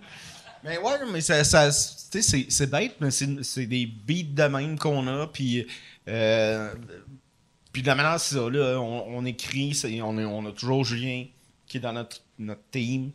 Mais 0.63 0.77
ouais, 0.79 0.93
mais 1.11 1.21
ça, 1.21 1.43
ça- 1.43 1.69
tu 2.11 2.21
sais, 2.21 2.45
c'est, 2.49 2.69
bête, 2.69 2.95
mais 2.99 3.11
c'est, 3.11 3.27
c'est 3.43 3.65
des 3.65 3.85
beats 3.85 4.43
de 4.43 4.47
même 4.49 4.77
qu'on 4.77 5.05
a, 5.07 5.27
puis 5.27 5.65
euh, 6.07 6.73
puis 7.75 7.81
de 7.81 7.87
la 7.87 7.95
manière 7.95 8.17
c'est 8.21 8.35
ça, 8.35 8.49
là, 8.49 8.79
on, 8.79 9.17
on 9.17 9.25
écrit, 9.25 9.77
on, 10.01 10.17
est- 10.17 10.23
on 10.23 10.45
a 10.45 10.51
toujours 10.53 10.85
Julien 10.85 11.25
qui 11.67 11.75
est 11.75 11.81
dans 11.81 11.91
notre, 11.91 12.21
notre 12.39 12.61
team. 12.71 13.11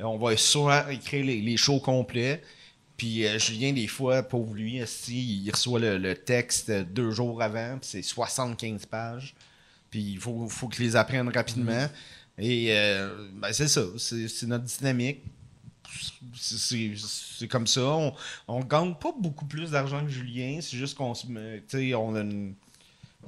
Euh, 0.00 0.02
on 0.02 0.18
va 0.18 0.36
souvent 0.36 0.88
écrire 0.88 1.24
les, 1.24 1.40
les 1.40 1.56
shows 1.56 1.78
complets. 1.78 2.42
Puis 2.96 3.24
euh, 3.24 3.38
Julien, 3.38 3.72
des 3.72 3.86
fois, 3.86 4.24
pauvre 4.24 4.54
lui, 4.54 4.82
il 5.08 5.50
reçoit 5.52 5.78
le, 5.78 5.98
le 5.98 6.16
texte 6.16 6.68
deux 6.72 7.12
jours 7.12 7.40
avant, 7.40 7.78
puis 7.78 7.88
c'est 7.92 8.02
75 8.02 8.86
pages. 8.86 9.36
Puis 9.88 10.00
il 10.14 10.18
faut, 10.18 10.48
faut 10.48 10.66
qu'il 10.66 10.84
les 10.84 10.96
apprenne 10.96 11.28
rapidement. 11.28 11.86
Et 12.38 12.68
euh, 12.70 13.28
ben, 13.34 13.52
c'est 13.52 13.68
ça, 13.68 13.82
c'est, 13.98 14.46
notre 14.46 14.64
dynamique 14.64 15.20
c'est- 16.34 17.46
comme 17.48 17.68
ça. 17.68 17.82
On, 17.84 18.12
on 18.48 18.60
gagne 18.64 18.94
pas 18.94 19.12
beaucoup 19.16 19.44
plus 19.46 19.70
d'argent 19.70 20.04
que 20.04 20.10
Julien. 20.10 20.58
C'est 20.60 20.76
juste 20.76 20.96
qu'on 20.96 21.14
se 21.14 21.26
met- 21.28 21.62
tu 21.68 21.78
sais, 21.90 21.94
on 21.94 22.14
a 22.16 22.20
une- 22.22 22.54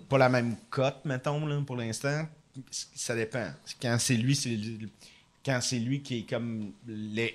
pas 0.08 0.18
la 0.18 0.28
même 0.28 0.56
cote, 0.70 1.04
mettons, 1.04 1.46
là, 1.46 1.60
pour 1.66 1.76
l'instant. 1.76 2.26
Ça 2.70 3.14
dépend. 3.14 3.48
Quand 3.80 3.96
c'est 3.98 4.14
lui, 4.14 4.38
quand 5.44 5.60
c'est 5.60 5.78
lui 5.78 6.02
qui 6.02 6.18
est 6.20 6.28
comme 6.28 6.72
le, 6.86 7.28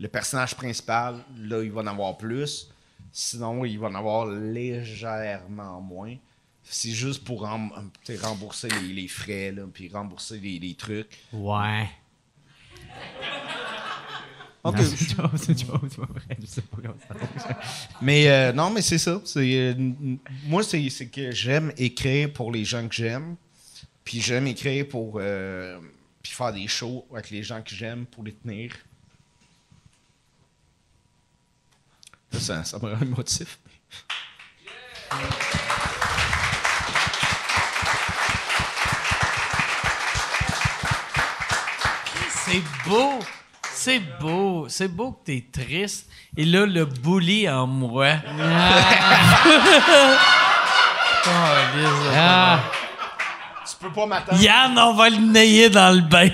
le 0.00 0.08
personnage 0.08 0.54
principal, 0.54 1.24
là, 1.38 1.62
il 1.62 1.70
va 1.70 1.82
en 1.82 1.86
avoir 1.86 2.16
plus. 2.16 2.68
Sinon, 3.12 3.64
il 3.64 3.78
va 3.78 3.88
en 3.88 3.94
avoir 3.94 4.26
légèrement 4.26 5.80
moins. 5.80 6.16
C'est 6.64 6.90
juste 6.90 7.22
pour 7.22 7.42
rembourser 7.42 8.68
les, 8.68 9.06
frais, 9.06 9.52
là, 9.52 9.64
puis 9.72 9.88
rembourser 9.88 10.38
les 10.38 10.74
trucs. 10.74 11.18
Ouais. 11.32 11.88
Ok. 14.64 14.76
Non, 14.78 14.82
c'est 14.82 15.00
une 15.02 15.08
joke, 15.16 15.30
c'est 15.36 15.52
une 15.52 15.58
joke, 15.58 15.80
c'est 15.90 15.96
pas 15.98 16.06
vrai, 16.06 16.36
je 16.40 16.46
sais 16.46 16.62
pas 16.62 16.76
comment 16.82 16.94
ça 17.06 17.14
fonctionne. 17.14 17.56
Mais 18.00 18.28
euh, 18.28 18.52
non, 18.52 18.70
mais 18.70 18.80
c'est 18.80 18.96
ça. 18.98 19.20
C'est, 19.24 19.54
euh, 19.56 19.74
moi, 20.46 20.62
c'est, 20.62 20.88
c'est 20.88 21.08
que 21.08 21.30
j'aime 21.32 21.70
écrire 21.76 22.32
pour 22.32 22.50
les 22.50 22.64
gens 22.64 22.88
que 22.88 22.94
j'aime. 22.94 23.36
Puis 24.04 24.20
j'aime 24.22 24.46
écrire 24.46 24.88
pour. 24.88 25.18
euh, 25.20 25.78
puis 26.22 26.32
faire 26.32 26.52
des 26.54 26.66
shows 26.66 27.06
avec 27.12 27.28
les 27.30 27.42
gens 27.42 27.60
que 27.60 27.74
j'aime 27.74 28.06
pour 28.06 28.24
les 28.24 28.32
tenir. 28.32 28.72
Ça, 32.32 32.64
ça 32.64 32.78
me 32.78 32.92
rend 32.94 33.00
émotif. 33.02 33.58
C'est 42.46 42.62
beau. 42.88 43.20
C'est 43.74 44.00
beau. 44.20 44.66
C'est 44.68 44.88
beau 44.88 45.12
que 45.12 45.24
t'es 45.26 45.44
triste. 45.52 46.08
Et 46.36 46.44
là, 46.44 46.64
le 46.66 46.84
bully 46.84 47.48
en 47.48 47.66
moi. 47.66 48.14
Ah, 52.16 52.60
Tu 53.68 53.76
peux 53.80 53.90
pas 53.92 54.06
m'attendre. 54.06 54.40
Yann, 54.40 54.78
on 54.78 54.94
va 54.94 55.10
le 55.10 55.16
nailler 55.16 55.70
dans 55.70 55.94
le 55.94 56.02
bain. 56.02 56.28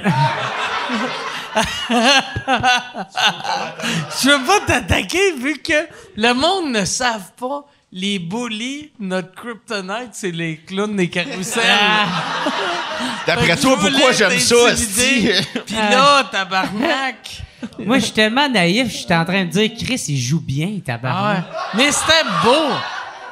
Je 4.22 4.30
veux 4.30 4.46
pas 4.46 4.60
t'attaquer 4.66 5.32
vu 5.32 5.58
que 5.58 5.86
le 6.16 6.32
monde 6.34 6.70
ne 6.72 6.84
savent 6.84 7.32
pas. 7.38 7.64
Les 7.92 8.20
bullies, 8.20 8.92
notre 9.00 9.32
kryptonite, 9.34 10.10
c'est 10.12 10.30
les 10.30 10.58
clowns 10.58 10.94
des 10.96 11.08
carousels. 11.10 11.64
D'après 13.26 13.46
Fait 13.46 13.56
que 13.56 13.60
toi, 13.60 13.76
pourquoi 13.80 14.12
j'aime 14.12 14.38
ça, 14.38 14.54
esti? 14.72 15.30
Pis 15.66 15.74
là, 15.74 16.24
tabarnak. 16.30 17.42
moi, 17.80 17.98
je 17.98 18.04
suis 18.04 18.12
tellement 18.12 18.48
naïf, 18.48 18.92
j'étais 18.92 19.14
en 19.16 19.24
train 19.24 19.44
de 19.44 19.50
dire, 19.50 19.70
Chris, 19.76 20.04
il 20.08 20.18
joue 20.18 20.40
bien, 20.40 20.76
Ah 20.78 20.86
tabarnak. 20.86 21.38
ouais. 21.38 21.44
Mais 21.76 21.90
c'était 21.92 22.28
beau. 22.44 22.74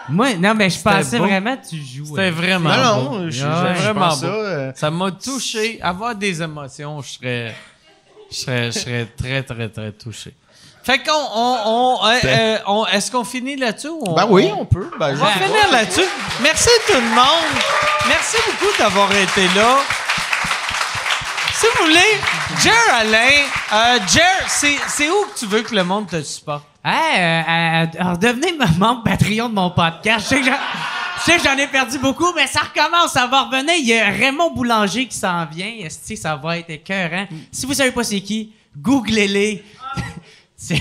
Moi, 0.09 0.35
non, 0.35 0.55
mais 0.55 0.71
je 0.71 0.81
pensais 0.81 1.19
beau. 1.19 1.27
vraiment 1.27 1.57
que 1.57 1.69
tu 1.69 1.77
joues. 1.77 2.07
C'était 2.07 2.31
vraiment 2.31 2.71
Non, 2.77 3.05
beau. 3.11 3.19
non, 3.21 3.25
je, 3.27 3.31
je, 3.31 3.47
Ouais. 3.47 3.75
je 3.77 3.83
Vraiment 3.83 4.09
beau. 4.09 4.15
ça. 4.17 4.27
euh, 4.27 4.73
Ça 4.75 4.91
m'a 4.91 5.11
touché. 5.13 5.79
Avoir 5.83 6.15
des 6.17 6.43
émotions, 6.43 7.01
je 7.03 7.09
serais, 7.11 7.55
je 8.31 8.37
serais, 8.37 8.73
je 8.73 8.79
serais 8.79 9.07
très, 9.17 9.43
très, 9.43 9.69
très 9.69 9.93
touché. 9.93 10.35
Fait 10.89 11.01
qu'on, 11.01 11.13
on, 11.13 11.59
on, 11.67 12.07
euh, 12.07 12.19
euh, 12.25 12.59
on- 12.67 12.87
est-ce 12.87 13.11
qu'on 13.11 13.23
finit 13.25 13.57
là-dessus? 13.57 13.89
ou 13.91 14.15
Ben 14.15 14.25
oui, 14.27 14.51
on 14.59 14.65
peut. 14.65 14.89
Ben, 14.99 15.11
On 15.11 15.17
va 15.17 15.33
finir 15.33 15.71
là-dessus. 15.71 16.09
Merci 16.41 16.71
tout 16.87 16.95
le 16.95 17.11
monde. 17.15 17.53
Merci 18.09 18.37
beaucoup 18.47 18.73
d'avoir 18.79 19.13
été 19.13 19.43
là. 19.55 19.77
Si 21.53 21.67
vous 21.77 21.85
voulez, 21.85 22.17
Jer 22.63 22.73
Alain, 23.01 23.19
euh, 23.75 23.99
Jer, 24.09 24.23
c'est, 24.47 24.77
c'est 24.87 25.11
où 25.11 25.25
que 25.27 25.39
tu 25.39 25.45
veux 25.45 25.61
que 25.61 25.75
le 25.75 25.85
monde 25.85 26.07
te 26.09 26.23
supporte? 26.23 26.65
Hey, 26.83 27.19
euh, 27.19 27.85
euh, 28.01 28.11
redevenez 28.13 28.49
m- 28.59 28.67
membre 28.79 29.03
Patreon 29.03 29.51
de 29.51 29.55
mon 29.55 29.69
podcast. 29.71 30.21
Je 30.25 30.37
sais 30.37 30.41
que 30.41 30.47
j'en- 30.47 30.53
je 31.19 31.23
sais 31.25 31.37
que 31.37 31.43
j'en 31.45 31.59
ai 31.59 31.67
perdu 31.67 31.99
beaucoup, 31.99 32.33
mais 32.35 32.47
ça 32.47 32.61
recommence, 32.61 33.13
ça 33.13 33.27
va 33.27 33.43
revenir. 33.43 33.75
Il 33.77 33.87
y 33.89 33.99
a 33.99 34.07
Raymond 34.07 34.53
Boulanger 34.53 35.07
qui 35.07 35.19
s'en 35.19 35.45
vient. 35.45 35.71
Esti, 35.85 36.17
ça 36.17 36.35
va 36.37 36.57
être 36.57 36.71
écœurant? 36.71 37.27
Si 37.53 37.67
vous 37.67 37.75
savez 37.75 37.91
pas 37.91 38.05
c'est 38.05 38.21
qui, 38.21 38.55
googlez-les. 38.77 39.63
C'est 40.61 40.75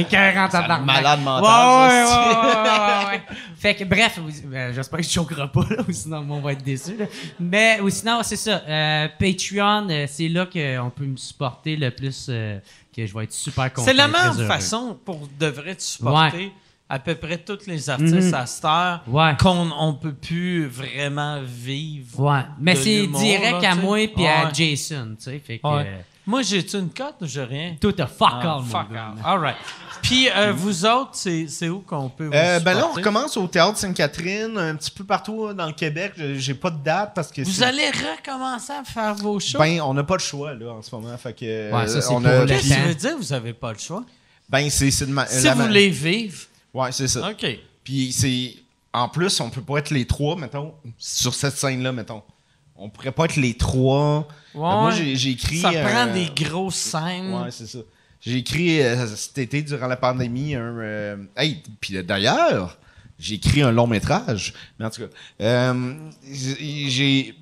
écœurant, 0.00 0.46
tabarnak. 0.46 0.84
malade 0.84 1.20
mental, 1.22 1.42
Ouais, 1.42 1.88
ouais, 2.02 2.06
ça, 2.06 2.20
ouais, 2.20 2.36
ouais, 2.36 3.06
ouais, 3.06 3.12
ouais. 3.12 3.36
Fait 3.56 3.74
que, 3.74 3.84
bref, 3.84 4.18
euh, 4.52 4.72
j'espère 4.74 4.98
que 4.98 5.04
je 5.06 5.10
choquerai 5.10 5.48
pas, 5.50 5.64
là, 5.70 5.76
ou 5.88 5.92
sinon 5.92 6.26
on 6.28 6.40
va 6.40 6.52
être 6.52 6.62
déçus. 6.62 6.96
là. 6.98 7.06
Mais, 7.40 7.80
ou 7.80 7.88
sinon, 7.88 8.20
c'est 8.22 8.36
ça. 8.36 8.60
euh, 8.68 9.08
Patreon, 9.18 9.88
euh, 9.88 10.04
c'est 10.06 10.28
là 10.28 10.44
qu'on 10.44 10.90
peut 10.90 11.06
me 11.06 11.16
supporter 11.16 11.76
le 11.76 11.90
plus, 11.90 12.26
euh, 12.28 12.58
que 12.94 13.06
je 13.06 13.14
vais 13.14 13.24
être 13.24 13.32
super 13.32 13.72
content. 13.72 13.86
C'est 13.86 13.94
la 13.94 14.04
et 14.06 14.08
même 14.08 14.46
façon 14.46 14.98
pour 15.02 15.26
de 15.40 15.46
vrai 15.46 15.76
te 15.76 15.82
supporter 15.82 16.52
à 16.90 16.98
peu 16.98 17.14
près 17.14 17.38
tous 17.38 17.66
les 17.66 17.88
artistes 17.88 18.14
Mhm. 18.14 18.34
à 18.34 18.44
cette 18.44 18.64
heure 18.66 19.00
Ouais. 19.06 19.34
qu'on 19.40 19.70
on 19.78 19.94
peut 19.94 20.12
plus 20.12 20.66
vraiment 20.66 21.40
vivre. 21.42 22.20
Ouais. 22.20 22.42
Mais 22.60 22.74
c'est 22.76 23.06
direct 23.06 23.62
là, 23.62 23.70
à 23.70 23.74
moi 23.76 23.96
puis 24.14 24.26
à. 24.26 24.52
Jason, 24.52 25.14
tu 25.16 25.24
sais. 25.24 25.38
Fait 25.42 25.56
que. 25.58 25.66
Ouais. 25.66 25.84
euh, 25.86 26.00
Moi, 26.24 26.42
j'ai-tu 26.42 26.76
une 26.78 26.90
cote 26.90 27.16
ou 27.20 27.26
j'ai 27.26 27.42
rien? 27.42 27.74
tout 27.80 27.94
a 27.98 28.06
fuck 28.06 28.28
Ah, 28.32 28.56
all, 28.58 28.62
fuck 28.64 28.86
all. 28.92 29.14
All 29.24 29.38
right. 29.40 29.56
Puis, 30.02 30.28
euh, 30.30 30.52
vous 30.52 30.84
autres, 30.86 31.10
c'est 31.14 31.68
où 31.68 31.80
qu'on 31.80 32.08
peut 32.08 32.26
vous 32.26 32.32
Euh, 32.32 32.60
ben 32.60 32.74
là, 32.74 32.86
on 32.88 32.92
recommence 32.92 33.36
au 33.36 33.46
Théâtre 33.48 33.76
Sainte-Catherine, 33.78 34.56
un 34.56 34.76
petit 34.76 34.90
peu 34.90 35.02
partout 35.04 35.46
euh, 35.46 35.54
dans 35.54 35.66
le 35.66 35.72
Québec. 35.72 36.12
Je- 36.16 36.34
J'ai 36.34 36.54
pas 36.54 36.70
de 36.70 36.78
date 36.82 37.12
parce 37.14 37.30
que. 37.32 37.42
Vous 37.42 37.62
allez 37.62 37.88
recommencer 37.90 38.72
à 38.72 38.84
faire 38.84 39.14
vos 39.16 39.38
shows? 39.40 39.58
Ben, 39.58 39.80
on 39.80 39.94
n'a 39.94 40.04
pas 40.04 40.16
de 40.16 40.22
choix, 40.22 40.54
là, 40.54 40.72
en 40.74 40.82
ce 40.82 40.94
moment. 40.94 41.16
Fait 41.16 41.32
que. 41.32 41.72
Ouais, 41.72 41.86
ça, 41.88 42.00
c'est 42.00 42.14
le 42.14 42.46
Qu'est-ce 42.46 42.62
que 42.62 42.68
temps. 42.68 42.74
ça 42.74 42.86
veut 42.88 42.94
dire 42.94 43.16
vous 43.18 43.32
avez 43.32 43.52
pas 43.52 43.72
le 43.72 43.78
choix? 43.78 44.04
Ben, 44.48 44.68
c'est 44.70 44.90
c'est 44.90 45.06
de 45.06 45.12
ma- 45.12 45.26
Si 45.26 45.44
la 45.44 45.54
vous 45.54 45.62
voulez 45.62 45.88
vivre, 45.88 46.38
Ouais, 46.74 46.90
c'est 46.92 47.08
ça. 47.08 47.30
OK. 47.30 47.46
Puis 47.84 48.12
c'est. 48.12 48.54
En 48.92 49.08
plus, 49.08 49.40
on 49.40 49.50
peut 49.50 49.62
pas 49.62 49.78
être 49.78 49.90
les 49.90 50.06
trois, 50.06 50.36
mettons, 50.36 50.74
sur 50.98 51.34
cette 51.34 51.56
scène-là, 51.56 51.92
mettons. 51.92 52.22
On 52.76 52.88
pourrait 52.90 53.12
pas 53.12 53.24
être 53.24 53.36
les 53.36 53.54
trois. 53.56 54.26
Moi, 54.54 54.90
j'ai 54.92 55.30
écrit. 55.30 55.58
Ça 55.58 55.70
prend 55.70 56.08
euh, 56.08 56.12
des 56.14 56.44
grosses 56.44 56.76
scènes. 56.76 57.32
Ouais, 57.32 57.50
c'est 57.50 57.66
ça. 57.66 57.78
J'ai 58.20 58.36
écrit 58.38 58.80
euh, 58.80 59.06
cet 59.08 59.38
été, 59.38 59.62
durant 59.62 59.86
la 59.88 59.96
pandémie, 59.96 60.54
un. 60.54 60.60
euh, 60.78 61.16
Hey, 61.36 61.62
puis 61.80 62.02
d'ailleurs, 62.02 62.78
j'ai 63.18 63.34
écrit 63.36 63.62
un 63.62 63.72
long 63.72 63.86
métrage. 63.86 64.54
Mais 64.78 64.86
en 64.86 64.90
tout 64.90 65.02
cas, 65.02 65.08
euh, 65.40 65.94
j'ai. 66.30 67.34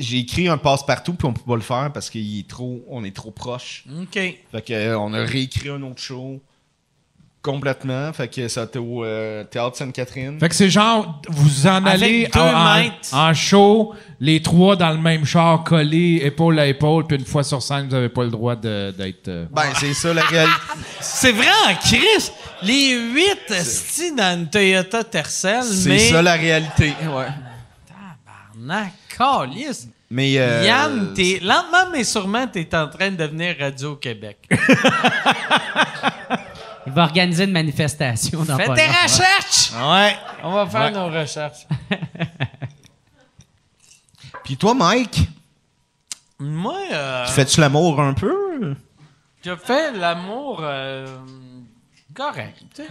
J'ai 0.00 0.18
écrit 0.18 0.46
un 0.46 0.58
passe-partout, 0.58 1.14
puis 1.14 1.26
on 1.26 1.32
peut 1.32 1.42
pas 1.44 1.56
le 1.56 1.60
faire 1.60 1.90
parce 1.92 2.08
qu'il 2.08 2.38
est 2.38 2.46
trop, 2.48 2.84
on 2.88 3.02
est 3.02 3.10
trop 3.16 3.32
proche. 3.32 3.84
OK. 4.00 4.12
Fait 4.14 4.64
que, 4.64 4.94
on 4.94 5.12
a 5.12 5.24
réécrit 5.24 5.70
un 5.70 5.82
autre 5.82 6.00
show 6.00 6.40
complètement. 7.42 8.12
Fait 8.12 8.28
que 8.28 8.48
ça 8.48 8.62
a 8.62 8.64
été 8.64 8.78
au 8.78 9.04
euh, 9.04 9.44
Théâtre 9.44 9.76
Sainte-Catherine. 9.76 10.38
Fait 10.40 10.48
que 10.48 10.54
c'est 10.54 10.68
genre, 10.70 11.22
vous 11.28 11.66
en 11.66 11.84
Avec 11.86 12.02
allez 12.02 12.28
deux 12.32 12.40
en, 12.40 12.54
en- 12.54 12.74
mètres. 12.76 12.94
en 13.14 13.32
show, 13.34 13.94
les 14.20 14.42
trois 14.42 14.76
dans 14.76 14.90
le 14.90 14.98
même 14.98 15.24
char, 15.24 15.64
collés, 15.64 16.20
épaule 16.24 16.58
à 16.58 16.66
épaule, 16.66 17.06
puis 17.06 17.16
une 17.16 17.24
fois 17.24 17.42
sur 17.44 17.62
scène, 17.62 17.86
vous 17.86 17.94
n'avez 17.94 18.08
pas 18.08 18.24
le 18.24 18.30
droit 18.30 18.56
de- 18.56 18.92
d'être. 18.96 19.28
euh, 19.28 19.46
Ben, 19.50 19.62
c'est 19.78 19.94
ça 19.94 20.12
la 20.12 20.22
réalité. 20.22 20.56
C'est 21.00 21.32
vrai 21.32 21.46
en 21.68 21.74
Christ. 21.76 22.32
Les 22.62 22.92
huit 22.98 23.50
esti 23.50 24.14
dans 24.14 24.36
une 24.38 24.48
Toyota 24.50 25.04
Tercel, 25.04 25.62
C'est 25.62 25.88
mais... 25.88 25.98
ça 26.10 26.20
la 26.22 26.34
réalité. 26.34 26.92
Ouais. 27.02 27.26
Tabarnak, 27.86 28.92
câlisse. 29.16 29.88
Mais. 30.10 30.34
euh, 30.38 30.64
Yann, 30.64 31.12
t'es... 31.14 31.38
lentement 31.42 31.90
mais 31.92 32.02
sûrement, 32.02 32.46
t'es 32.46 32.66
en 32.74 32.88
train 32.88 33.10
de 33.10 33.16
devenir 33.16 33.54
Radio-Québec. 33.60 34.38
Il 36.88 36.94
va 36.94 37.02
organiser 37.04 37.44
une 37.44 37.52
manifestation 37.52 38.42
dans 38.44 38.56
Fais 38.56 38.64
tes 38.74 38.86
long. 38.86 38.92
recherches! 39.02 39.72
Ouais. 39.74 40.16
On 40.42 40.52
va 40.52 40.66
faire 40.66 40.80
Ouais. 40.82 40.90
nos 40.90 41.06
recherches. 41.08 41.66
Puis 44.44 44.56
toi, 44.56 44.74
Mike, 44.74 45.28
Moi, 46.38 46.78
euh, 46.92 47.26
fais-tu 47.26 47.60
l'amour 47.60 48.00
un 48.00 48.14
peu? 48.14 48.74
je 49.44 49.54
fais 49.56 49.92
l'amour 49.92 50.60
euh, 50.62 51.18
correct. 52.14 52.80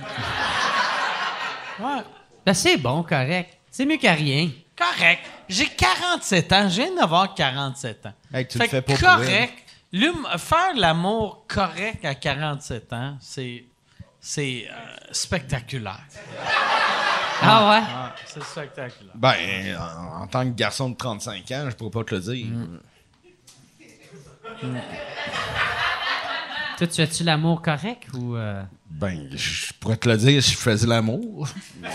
Ouais. 1.79 2.01
Ben, 2.43 2.53
c'est 2.55 2.77
bon, 2.77 3.03
correct. 3.03 3.55
C'est 3.69 3.85
mieux 3.85 3.97
qu'à 3.97 4.13
rien. 4.13 4.49
Correct. 4.75 5.21
J'ai 5.47 5.67
47 5.67 6.51
ans. 6.53 6.67
Je 6.69 6.81
viens 6.81 6.95
d'avoir 6.95 7.35
47 7.35 8.05
ans. 8.07 8.13
Hey, 8.33 8.47
tu 8.47 8.57
le 8.57 8.63
Fait 8.65 8.81
fais 8.81 8.81
que 8.81 8.99
pas 8.99 9.15
correct. 9.17 9.53
Faire 10.39 10.73
l'amour 10.75 11.43
correct 11.47 12.03
à 12.03 12.15
47 12.15 12.93
ans, 12.93 13.17
c'est 13.21 13.63
c'est 14.29 14.67
euh, 14.69 14.73
spectaculaire. 15.13 16.01
Ah 17.41 17.69
ouais? 17.69 17.83
Ah, 17.89 18.13
c'est 18.25 18.43
spectaculaire. 18.43 19.13
Ben, 19.15 19.35
en, 19.79 20.23
en 20.23 20.27
tant 20.27 20.43
que 20.43 20.53
garçon 20.53 20.89
de 20.89 20.95
35 20.97 21.49
ans, 21.51 21.67
je 21.69 21.75
pourrais 21.77 21.91
pas 21.91 22.03
te 22.03 22.15
le 22.15 22.19
dire. 22.21 22.47
Toi, 26.77 26.87
tu 26.87 26.93
fais-tu 26.93 27.23
l'amour 27.23 27.61
correct 27.61 28.07
ou. 28.13 28.35
euh? 28.35 28.63
Ben, 28.89 29.29
je 29.33 29.71
pourrais 29.79 29.95
te 29.95 30.09
le 30.09 30.17
dire 30.17 30.43
si 30.43 30.51
je 30.51 30.57
faisais 30.57 30.87
l'amour. 30.87 31.47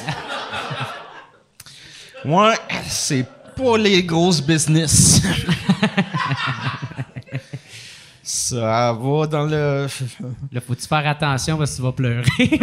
Moi, 2.25 2.55
c'est 2.89 3.27
pas 3.55 3.77
les 3.77 4.03
grosses 4.05 4.41
business. 4.41 5.21
Ça 8.53 8.93
va 8.93 9.27
dans 9.27 9.45
le. 9.45 9.87
Là, 10.53 10.61
faut-tu 10.61 10.87
faire 10.87 11.09
attention 11.09 11.57
parce 11.57 11.71
que 11.71 11.77
tu 11.77 11.83
vas 11.83 11.93
pleurer? 11.93 12.29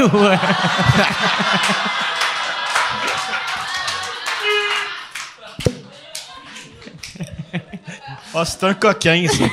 Ah, 8.31 8.45
c'est 8.45 8.63
un 8.63 8.75
coquin, 8.75 9.25
ça. 9.27 9.43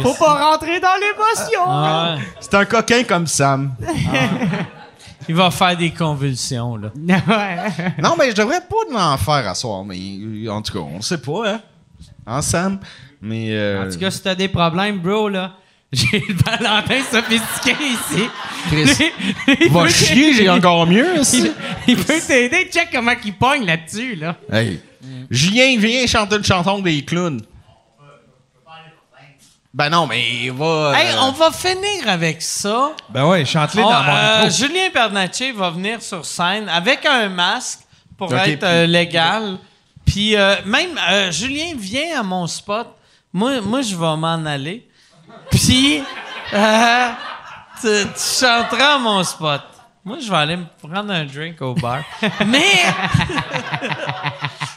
Faut 0.00 0.14
pas 0.14 0.50
rentrer 0.50 0.78
dans 0.78 0.94
l'émotion! 0.94 1.64
Ah, 1.66 2.14
ouais. 2.16 2.24
C'est 2.38 2.54
un 2.54 2.64
coquin 2.64 3.02
comme 3.02 3.26
Sam. 3.26 3.74
Il 5.28 5.34
va 5.34 5.50
faire 5.50 5.76
des 5.76 5.90
convulsions, 5.90 6.76
là. 6.76 6.90
ouais. 6.96 7.92
Non, 8.00 8.14
mais 8.16 8.30
je 8.30 8.36
devrais 8.36 8.60
pas 8.60 9.12
en 9.12 9.16
faire 9.18 9.48
à 9.48 9.54
soir, 9.56 9.84
mais 9.84 9.98
en 10.48 10.62
tout 10.62 10.72
cas, 10.72 10.78
on 10.78 11.02
sait 11.02 11.18
pas, 11.18 11.50
hein. 11.50 11.60
Hein, 12.26 12.42
Sam? 12.42 12.78
Mais. 13.20 13.48
euh, 13.50 13.86
En 13.86 13.90
tout 13.92 13.98
cas, 13.98 14.10
si 14.10 14.22
t'as 14.22 14.34
des 14.34 14.48
problèmes, 14.48 14.98
bro, 14.98 15.28
là, 15.28 15.52
j'ai 15.92 16.20
le 16.28 16.34
Valentin 16.34 17.00
sophistiqué 17.10 17.76
ici. 17.82 18.28
Chris, 18.70 18.84
Lui, 19.46 19.56
il 19.66 19.70
va 19.72 19.88
chier, 19.88 20.34
j'ai 20.34 20.48
encore 20.48 20.86
mieux. 20.86 21.14
Il, 21.14 21.20
aussi. 21.20 21.50
il 21.88 21.96
peut 21.96 22.20
t'aider. 22.26 22.68
Check 22.72 22.88
comment 22.92 23.12
il 23.24 23.34
pogne 23.34 23.64
là-dessus, 23.66 24.14
là. 24.16 24.36
Hey. 24.52 24.80
Julien, 25.30 25.76
viens 25.78 26.06
chanter 26.06 26.36
une 26.36 26.44
chanson 26.44 26.78
des 26.80 27.04
clowns. 27.04 27.40
Ben 29.72 29.88
non, 29.88 30.06
mais 30.08 30.20
il 30.42 30.50
va. 30.52 30.92
Hey, 30.96 31.14
euh, 31.14 31.20
on 31.22 31.30
va 31.30 31.52
finir 31.52 32.08
avec 32.08 32.42
ça. 32.42 32.90
Ben 33.08 33.24
ouais, 33.28 33.44
chante-les 33.44 33.82
On- 33.82 33.88
dans 33.88 34.02
mon 34.02 34.12
euh. 34.16 34.50
Julien 34.50 34.88
Bernatchez 34.92 35.52
va 35.52 35.70
venir 35.70 36.02
sur 36.02 36.24
scène 36.24 36.68
avec 36.68 37.06
un 37.06 37.28
masque 37.28 37.78
pour 38.18 38.34
être 38.36 38.64
euh, 38.64 38.86
légal. 38.86 39.58
Puis 40.04 40.34
euh, 40.34 40.56
même 40.66 40.98
euh, 41.08 41.30
Julien 41.30 41.74
vient 41.76 42.18
à 42.18 42.22
mon 42.24 42.48
spot. 42.48 42.88
Moi, 43.32 43.60
moi 43.60 43.82
je 43.82 43.94
vais 43.94 44.16
m'en 44.16 44.44
aller. 44.44 44.88
Puis 45.50 46.02
euh, 46.52 47.08
tu, 47.80 47.86
tu 47.86 48.20
chanteras 48.44 48.94
à 48.94 48.98
mon 48.98 49.22
spot. 49.22 49.62
Moi, 50.02 50.16
je 50.18 50.30
vais 50.30 50.36
aller 50.36 50.56
me 50.56 50.64
prendre 50.82 51.12
un 51.12 51.24
drink 51.26 51.60
au 51.60 51.74
bar. 51.74 52.00
Mais 52.46 52.72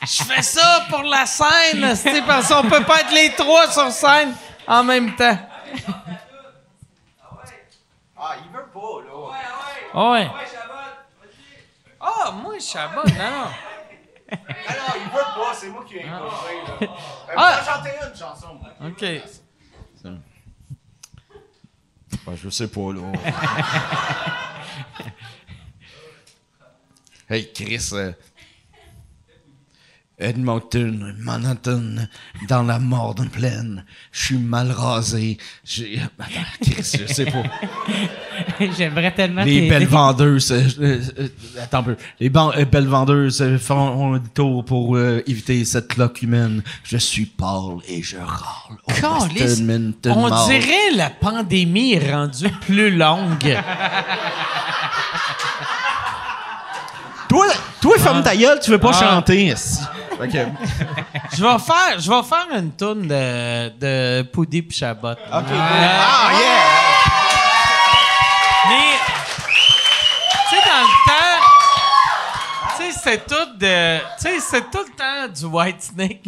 je 0.02 0.24
fais 0.24 0.42
ça 0.42 0.86
pour 0.90 1.04
la 1.04 1.26
scène, 1.26 1.96
c'est 1.96 2.22
parce 2.24 2.50
qu'on 2.50 2.64
peut 2.64 2.84
pas 2.84 3.02
être 3.02 3.14
les 3.14 3.32
trois 3.32 3.72
sur 3.72 3.90
scène 3.90 4.34
en 4.68 4.84
même 4.84 5.16
temps. 5.16 5.38
Ah, 8.18 8.36
il 8.44 8.52
veut 8.56 8.66
pas, 8.66 8.80
là. 8.80 9.38
Ah 9.94 10.12
ouais. 10.12 10.32
Ah, 12.02 12.32
moi, 12.32 12.56
Chabot, 12.60 13.08
non, 13.08 13.14
non. 13.14 13.18
Ah 13.18 13.32
non, 13.32 13.73
il 14.34 15.04
veut 15.12 15.34
pas, 15.36 15.54
c'est 15.54 15.70
moi 15.70 15.84
qui 15.88 15.98
ai 15.98 16.04
imposé, 16.08 16.54
là. 16.68 16.76
Ben, 16.80 16.88
Ah. 17.36 17.60
je 17.60 17.66
vais 17.66 17.72
chanter 17.72 17.90
une 18.10 18.16
chanson, 18.18 18.56
moi. 18.56 18.70
OK. 18.90 19.06
Ben, 22.26 22.36
je 22.36 22.50
sais 22.50 22.68
pas, 22.68 22.94
là. 22.94 23.02
hey, 27.30 27.52
Chris. 27.54 27.90
euh, 27.94 28.12
Edmonton, 30.20 31.16
Manhattan, 31.20 32.08
dans 32.48 32.64
la 32.64 32.80
morde 32.80 33.28
pleine. 33.30 33.84
Je 34.12 34.26
suis 34.26 34.38
mal 34.38 34.72
rasé. 34.72 35.38
J'ai. 35.66 36.00
Je 36.70 37.06
sais 37.12 37.26
pas. 37.26 37.44
J'aimerais 38.78 39.14
tellement 39.14 39.44
Les 39.44 39.68
belles 39.68 39.88
vendeuses. 39.88 40.52
euh, 40.52 40.70
euh, 41.20 41.28
attends 41.62 41.80
un 41.80 41.84
peu. 41.84 41.98
Les 42.20 42.30
ban- 42.30 42.52
euh, 42.56 42.66
belles 42.66 42.88
vendeuses 42.88 43.44
font 43.60 44.14
un 44.16 44.20
tour 44.20 44.64
pour 44.64 44.98
éviter 45.00 45.66
cette 45.66 45.88
cloque 45.90 46.22
humaine. 46.22 46.62
Je 46.84 46.98
suis 46.98 47.26
pâle 47.26 47.78
et 47.88 48.02
je 48.04 48.18
râle. 48.18 49.30
Westminster 49.36 50.12
On 50.12 50.30
Mall. 50.30 50.48
dirait 50.48 50.92
la 50.96 51.10
pandémie 51.10 51.94
est 51.94 52.12
rendue 52.14 52.50
plus 52.62 52.96
longue. 52.96 53.58
Toi, 57.30 57.48
toi 57.82 57.98
ferme 57.98 58.22
ta 58.24 58.36
gueule, 58.36 58.60
tu 58.62 58.70
veux 58.72 58.78
pas 58.78 58.92
Ah. 58.94 59.00
chanter. 59.16 59.54
Ok. 60.24 60.36
Je 61.36 61.44
vais 61.44 61.60
faire, 61.60 62.00
je 62.00 62.10
vais 62.10 62.24
faire 62.24 62.48
une 62.58 62.72
tourne 62.72 63.08
de, 63.08 63.70
de 63.80 64.22
Poudy 64.24 64.62
pis 64.62 64.76
Chabot. 64.78 65.12
Ok. 65.12 65.18
Ah, 65.32 66.30
yeah! 66.32 66.40
Mais, 68.70 68.98
tu 70.50 70.56
sais, 70.56 70.62
dans 70.66 70.82
le 70.82 70.88
temps, 71.08 71.40
tu 72.78 72.84
sais, 72.84 72.92
c'est 73.04 73.22
tout 73.28 73.48
de, 73.58 73.98
tu 74.00 74.04
sais, 74.20 74.40
c'est 74.40 74.66
tout 74.72 74.86
le 74.88 74.94
temps 74.96 75.28
du 75.34 75.46
White 75.46 75.82
Snake. 75.82 76.22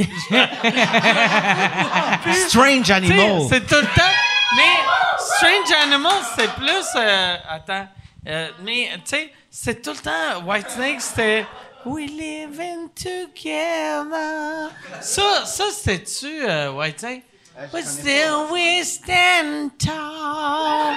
Strange 2.47 2.91
Animal. 2.91 3.41
c'est 3.49 3.65
tout 3.65 3.75
le 3.75 3.87
temps. 3.87 4.15
Mais 4.55 4.75
Strange 5.17 5.71
Animals, 5.83 6.23
c'est 6.37 6.51
plus. 6.53 6.85
euh, 6.97 7.35
attends. 7.49 7.87
Euh, 8.27 8.49
mais, 8.63 8.89
tu 8.95 9.01
sais, 9.05 9.31
c'est 9.49 9.81
tout 9.81 9.91
le 9.91 9.97
temps. 9.97 10.41
White 10.45 10.69
Snake, 10.71 11.01
c'était. 11.01 11.45
We 11.85 12.07
live 12.07 12.59
in 12.59 12.89
together. 12.95 14.69
Ça, 15.01 15.45
ça 15.45 15.65
c'était-tu, 15.71 16.43
euh, 16.47 16.71
White 16.71 16.99
Snake? 16.99 17.23
But 17.71 17.85
still 17.85 18.47
we 18.51 18.83
stand 18.83 19.71
tall. 19.77 20.93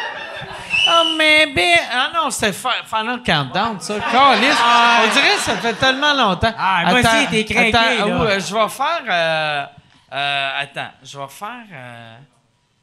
Oh, 0.91 1.15
maybe. 1.17 1.61
Ah 1.93 2.11
non, 2.15 2.31
c'était 2.31 2.53
Fi- 2.53 2.85
Final 2.87 3.23
Countdown, 3.23 3.79
ça. 3.81 4.01
Caliste. 4.01 4.59
On 4.61 5.13
dirait 5.13 5.35
que 5.37 5.41
ça 5.43 5.57
fait 5.59 5.75
tellement 5.75 6.15
longtemps. 6.15 6.53
Ah, 6.59 6.83
moi 6.87 7.01
aussi, 7.01 7.27
t'es 7.31 7.45
craqué, 7.45 7.69
attends, 7.77 8.07
là. 8.09 8.17
où, 8.19 8.23
euh, 8.25 8.41
je 8.41 8.55
vais 8.55 8.69
faire. 8.69 9.03
euh, 9.09 9.67
euh, 10.13 10.51
attends, 10.63 10.91
je 11.05 11.19
vais 11.19 11.29
faire. 11.29 11.67
euh, 11.73 12.17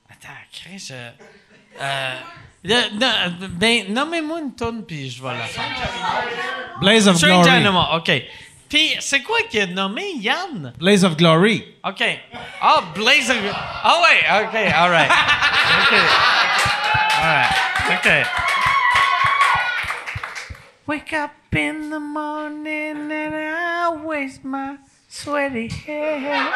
attends, 0.10 0.30
Chris, 0.54 0.88
euh, 0.92 1.10
euh, 1.82 2.14
non, 2.66 3.48
ben, 3.52 3.94
nommez-moi 3.94 4.40
une 4.40 4.56
tourne, 4.56 4.84
puis 4.84 5.10
je 5.10 5.22
vais 5.22 5.30
la 5.30 5.44
faire. 5.44 5.64
Blaze 6.82 7.08
of 7.08 7.18
Strange 7.18 7.46
Glory. 7.46 7.58
Animal, 7.58 7.86
OK. 7.98 8.12
Puis, 8.68 8.96
c'est 9.00 9.22
quoi 9.22 9.38
qui 9.50 9.60
a 9.60 9.68
nommé 9.68 10.16
Yann? 10.16 10.74
Blaze 10.78 11.04
of 11.06 11.16
Glory. 11.16 11.64
OK. 11.84 12.04
Ah, 12.62 12.84
Blaze 12.94 13.30
of... 13.30 13.38
Ah 13.48 14.02
ouais, 14.02 14.46
OK, 14.46 14.74
all 14.74 14.90
right. 14.90 15.12
OK. 15.82 15.96
All 17.18 17.32
right, 17.32 17.50
OK. 17.98 18.26
Wake 20.88 21.14
up 21.14 21.32
in 21.52 21.90
the 21.90 22.00
morning 22.00 23.12
and 23.12 23.34
I 23.34 23.90
waste 24.04 24.44
my 24.44 24.78
sweaty 25.08 25.68
hair. 25.68 26.52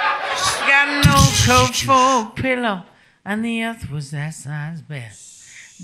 Got 0.67 1.05
no 1.05 1.15
coat 1.45 1.75
for 1.75 2.27
a 2.27 2.31
pillow 2.35 2.83
and 3.25 3.43
the 3.43 3.63
earth 3.63 3.89
was 3.89 4.11
that 4.11 4.33
size 4.33 4.81
bed. 4.81 5.11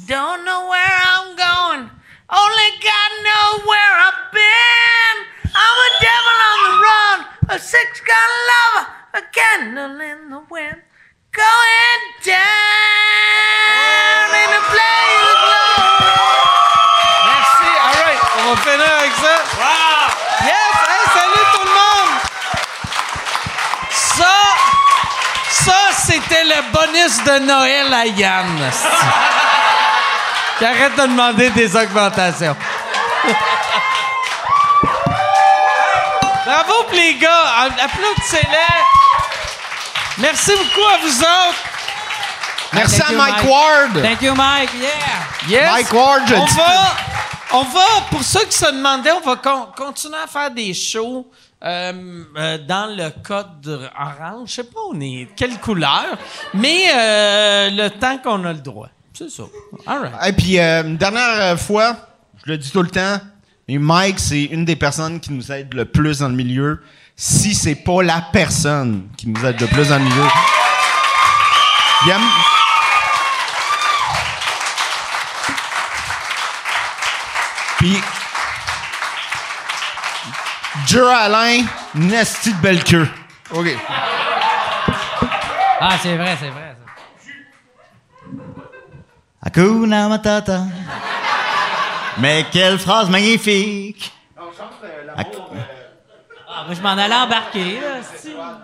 Don't 0.04 0.44
know 0.44 0.68
where 0.68 1.00
I'm 1.08 1.38
going, 1.38 1.90
only 2.28 2.70
God 2.84 3.12
knows 3.24 3.64
where 3.66 3.96
I've 4.04 4.28
been. 4.30 5.16
I'm 5.56 5.78
a 5.88 5.90
devil 6.04 6.36
on 6.52 6.60
the 6.68 6.76
run, 6.84 7.18
a 7.56 7.58
six-gun 7.58 8.32
lover, 8.52 8.92
a 9.14 9.22
candle 9.32 9.96
in 10.02 10.30
the 10.32 10.44
wind, 10.52 10.84
going 11.32 12.02
down 12.28 12.36
in 14.36 14.52
a 14.52 14.62
blaze 14.68 15.24
of 15.32 15.40
glory. 15.48 16.44
Merci, 17.32 17.72
all 17.80 17.96
right, 18.04 18.20
on 18.36 18.52
va 18.52 18.56
finir 18.68 18.92
avec 19.00 19.16
ça. 19.16 19.36
Wow! 19.56 20.12
Yes, 20.44 20.76
hey, 20.92 21.04
salut 21.16 21.48
tout 21.56 21.64
le 21.64 21.72
monde! 21.72 22.20
Ça, 23.92 24.60
ça, 25.50 25.80
c'était 25.94 26.44
le 26.44 26.60
bonus 26.74 27.16
de 27.24 27.40
Noël 27.46 27.94
à 27.94 28.06
Yann. 28.08 28.60
Qui 30.58 30.66
arrête 30.66 30.96
de 30.96 31.02
demander 31.04 31.50
des 31.50 31.76
augmentations. 31.76 32.56
Bravo 36.46 36.84
pour 36.84 36.94
les 36.94 37.16
gars. 37.16 37.68
Applaudissez-les. 37.84 38.84
Merci 40.20 40.52
beaucoup 40.52 40.88
à 40.94 40.98
vous 41.02 41.20
autres. 41.22 41.64
Merci 42.74 43.00
Thank 43.00 43.10
à 43.10 43.12
you, 43.12 43.18
Mike, 43.18 43.36
Mike. 43.36 43.50
Ward. 43.52 44.02
Thank 44.02 44.22
you, 44.22 44.36
Mike. 44.36 44.70
Yeah. 44.80 44.90
Yes. 45.48 45.72
Mike 45.72 45.94
Ward, 45.94 46.22
je 46.28 46.36
on 46.36 46.46
va, 46.46 46.96
on 47.54 47.64
va, 47.64 47.82
pour 48.10 48.24
ceux 48.24 48.46
qui 48.46 48.58
se 48.58 48.66
demandaient, 48.72 49.12
on 49.12 49.22
va 49.22 49.36
con- 49.38 49.68
continuer 49.76 50.18
à 50.24 50.28
faire 50.28 50.52
des 50.52 50.74
shows 50.74 51.30
euh, 51.64 52.24
euh, 52.38 52.58
dans 52.60 52.88
le 52.96 53.10
code 53.24 53.90
orange. 53.98 54.50
Je 54.50 54.54
sais 54.56 54.64
pas 54.64 54.80
on 54.92 55.00
est 55.00 55.30
quelle 55.36 55.58
couleur, 55.60 56.06
mais 56.54 56.90
euh, 56.94 57.70
le 57.72 57.90
temps 57.90 58.18
qu'on 58.18 58.44
a 58.46 58.52
le 58.54 58.60
droit. 58.60 58.88
C'est 59.18 59.30
ça. 59.30 59.44
All 59.88 60.00
right. 60.02 60.14
Et 60.28 60.34
puis, 60.34 60.60
euh, 60.60 60.84
une 60.84 60.98
dernière 60.98 61.24
euh, 61.42 61.58
fois, 61.58 61.96
je 62.46 62.52
le 62.52 62.58
dis 62.58 62.70
tout 62.72 62.82
le 62.84 62.90
temps, 62.90 63.20
mais 63.68 63.78
Mike, 63.78 64.20
c'est 64.20 64.44
une 64.44 64.66
des 64.66 64.76
personnes 64.76 65.20
qui 65.20 65.32
nous 65.32 65.52
aide 65.52 65.74
le 65.74 65.86
plus 65.86 66.20
dans 66.20 66.28
le 66.30 66.36
milieu. 66.36 66.82
Si 67.16 67.56
c'est 67.56 67.76
pas 67.76 68.04
la 68.04 68.22
personne 68.34 69.08
qui 69.18 69.28
nous 69.30 69.46
aide 69.46 69.60
le 69.62 69.68
plus 69.68 69.88
dans 69.88 69.98
le 69.98 70.04
milieu. 70.04 70.24
Il 72.06 72.12
aime- 72.12 72.22
Puis, 77.78 78.02
Joe 80.88 81.08
Alain, 81.14 81.66
nasty 81.94 82.54
de 82.54 82.58
belle 82.60 82.84
queue. 82.84 83.08
OK. 83.52 83.68
Ah, 85.80 85.98
c'est 86.02 86.16
vrai, 86.16 86.38
c'est 86.40 86.50
vrai. 86.50 86.75
Hakuna 89.46 90.10
Matata. 90.10 90.64
Mais 92.18 92.46
quelle 92.52 92.78
phrase 92.80 93.10
magnifique! 93.10 94.12
Hak- 95.18 95.28
Ah, 96.58 96.64
moi, 96.68 96.74
je 96.76 96.82
m'en 96.82 96.90
allais 96.92 97.14
embarquer. 97.16 97.80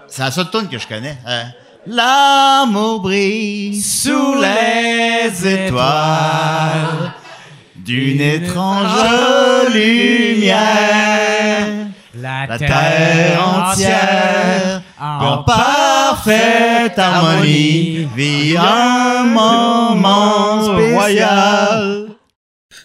C'est 0.08 0.22
la 0.24 0.32
seule 0.32 0.50
tune 0.50 0.70
que 0.70 0.78
je 0.78 0.88
connais. 0.88 1.18
Euh, 1.28 1.44
L'amour 1.88 3.02
brille 3.02 3.82
sous 3.82 4.36
les 4.36 5.48
étoiles 5.66 7.12
d'une 7.76 8.22
étrange 8.22 8.88
lumière. 9.74 11.68
La, 12.16 12.46
La 12.48 12.58
terre 12.60 13.42
entière 13.58 14.82
en 15.02 15.44
parfaite 16.24 17.00
harmonie 17.00 18.08
vit 18.16 18.56
un 18.58 19.24
moment 19.26 20.64
spécial. 20.64 22.10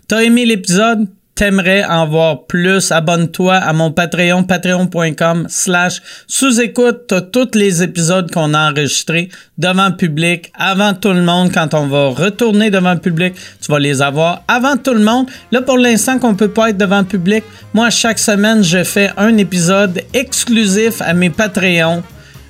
T'as 0.08 0.22
aimé 0.22 0.46
l'épisode? 0.46 1.08
T'aimerais 1.34 1.84
en 1.84 2.08
voir 2.08 2.46
plus? 2.46 2.90
Abonne-toi 2.90 3.56
à 3.56 3.74
mon 3.74 3.90
Patreon, 3.90 4.44
patreon.com 4.44 5.46
slash 5.50 6.00
sous-écoute. 6.26 7.08
T'as 7.08 7.20
tous 7.20 7.50
les 7.54 7.82
épisodes 7.82 8.30
qu'on 8.30 8.54
a 8.54 8.70
enregistrés 8.70 9.28
devant 9.58 9.88
le 9.90 9.96
public, 9.96 10.50
avant 10.58 10.94
tout 10.94 11.12
le 11.12 11.20
monde. 11.20 11.52
Quand 11.52 11.74
on 11.74 11.88
va 11.88 12.08
retourner 12.08 12.70
devant 12.70 12.94
le 12.94 13.00
public, 13.00 13.34
tu 13.60 13.70
vas 13.70 13.78
les 13.78 14.00
avoir 14.00 14.44
avant 14.48 14.78
tout 14.78 14.94
le 14.94 15.04
monde. 15.04 15.26
Là, 15.52 15.60
pour 15.60 15.76
l'instant 15.76 16.18
qu'on 16.18 16.34
peut 16.34 16.48
pas 16.48 16.70
être 16.70 16.78
devant 16.78 17.00
le 17.00 17.04
public, 17.04 17.44
moi, 17.74 17.90
chaque 17.90 18.18
semaine, 18.18 18.64
je 18.64 18.82
fais 18.82 19.10
un 19.18 19.36
épisode 19.36 20.00
exclusif 20.14 21.02
à 21.02 21.12
mes 21.12 21.28
Patreons. 21.28 22.02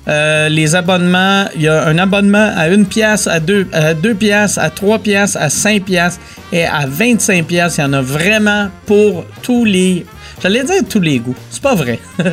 Euh, 0.07 0.47
les 0.47 0.75
abonnements, 0.75 1.45
il 1.55 1.63
y 1.63 1.67
a 1.67 1.85
un 1.85 1.97
abonnement 1.97 2.51
à 2.55 2.69
une 2.69 2.85
pièce, 2.85 3.27
à 3.27 3.39
deux, 3.39 3.67
à 3.73 3.93
deux 3.93 4.15
pièces, 4.15 4.57
à 4.57 4.69
trois 4.69 4.99
pièces, 4.99 5.35
à 5.35 5.49
cinq 5.49 5.83
pièces 5.83 6.19
et 6.51 6.65
à 6.65 6.85
25 6.87 7.45
pièces. 7.45 7.77
Il 7.77 7.81
y 7.81 7.83
en 7.83 7.93
a 7.93 8.01
vraiment 8.01 8.69
pour 8.85 9.25
tous 9.41 9.65
les. 9.65 10.05
J'allais 10.41 10.63
dire 10.63 10.81
tous 10.87 11.01
les 11.01 11.19
goûts. 11.19 11.35
C'est 11.49 11.61
pas 11.61 11.75
vrai. 11.75 11.99
il 12.19 12.25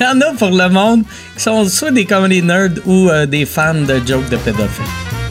y 0.00 0.06
en 0.06 0.20
a 0.20 0.32
pour 0.36 0.50
le 0.50 0.68
monde 0.68 1.04
qui 1.36 1.42
sont 1.42 1.64
soit 1.68 1.90
des 1.90 2.06
comedy 2.06 2.42
nerds 2.42 2.80
ou 2.86 3.08
euh, 3.08 3.26
des 3.26 3.44
fans 3.44 3.74
de 3.74 4.00
jokes 4.06 4.28
de 4.30 4.36
pédophiles. 4.36 5.25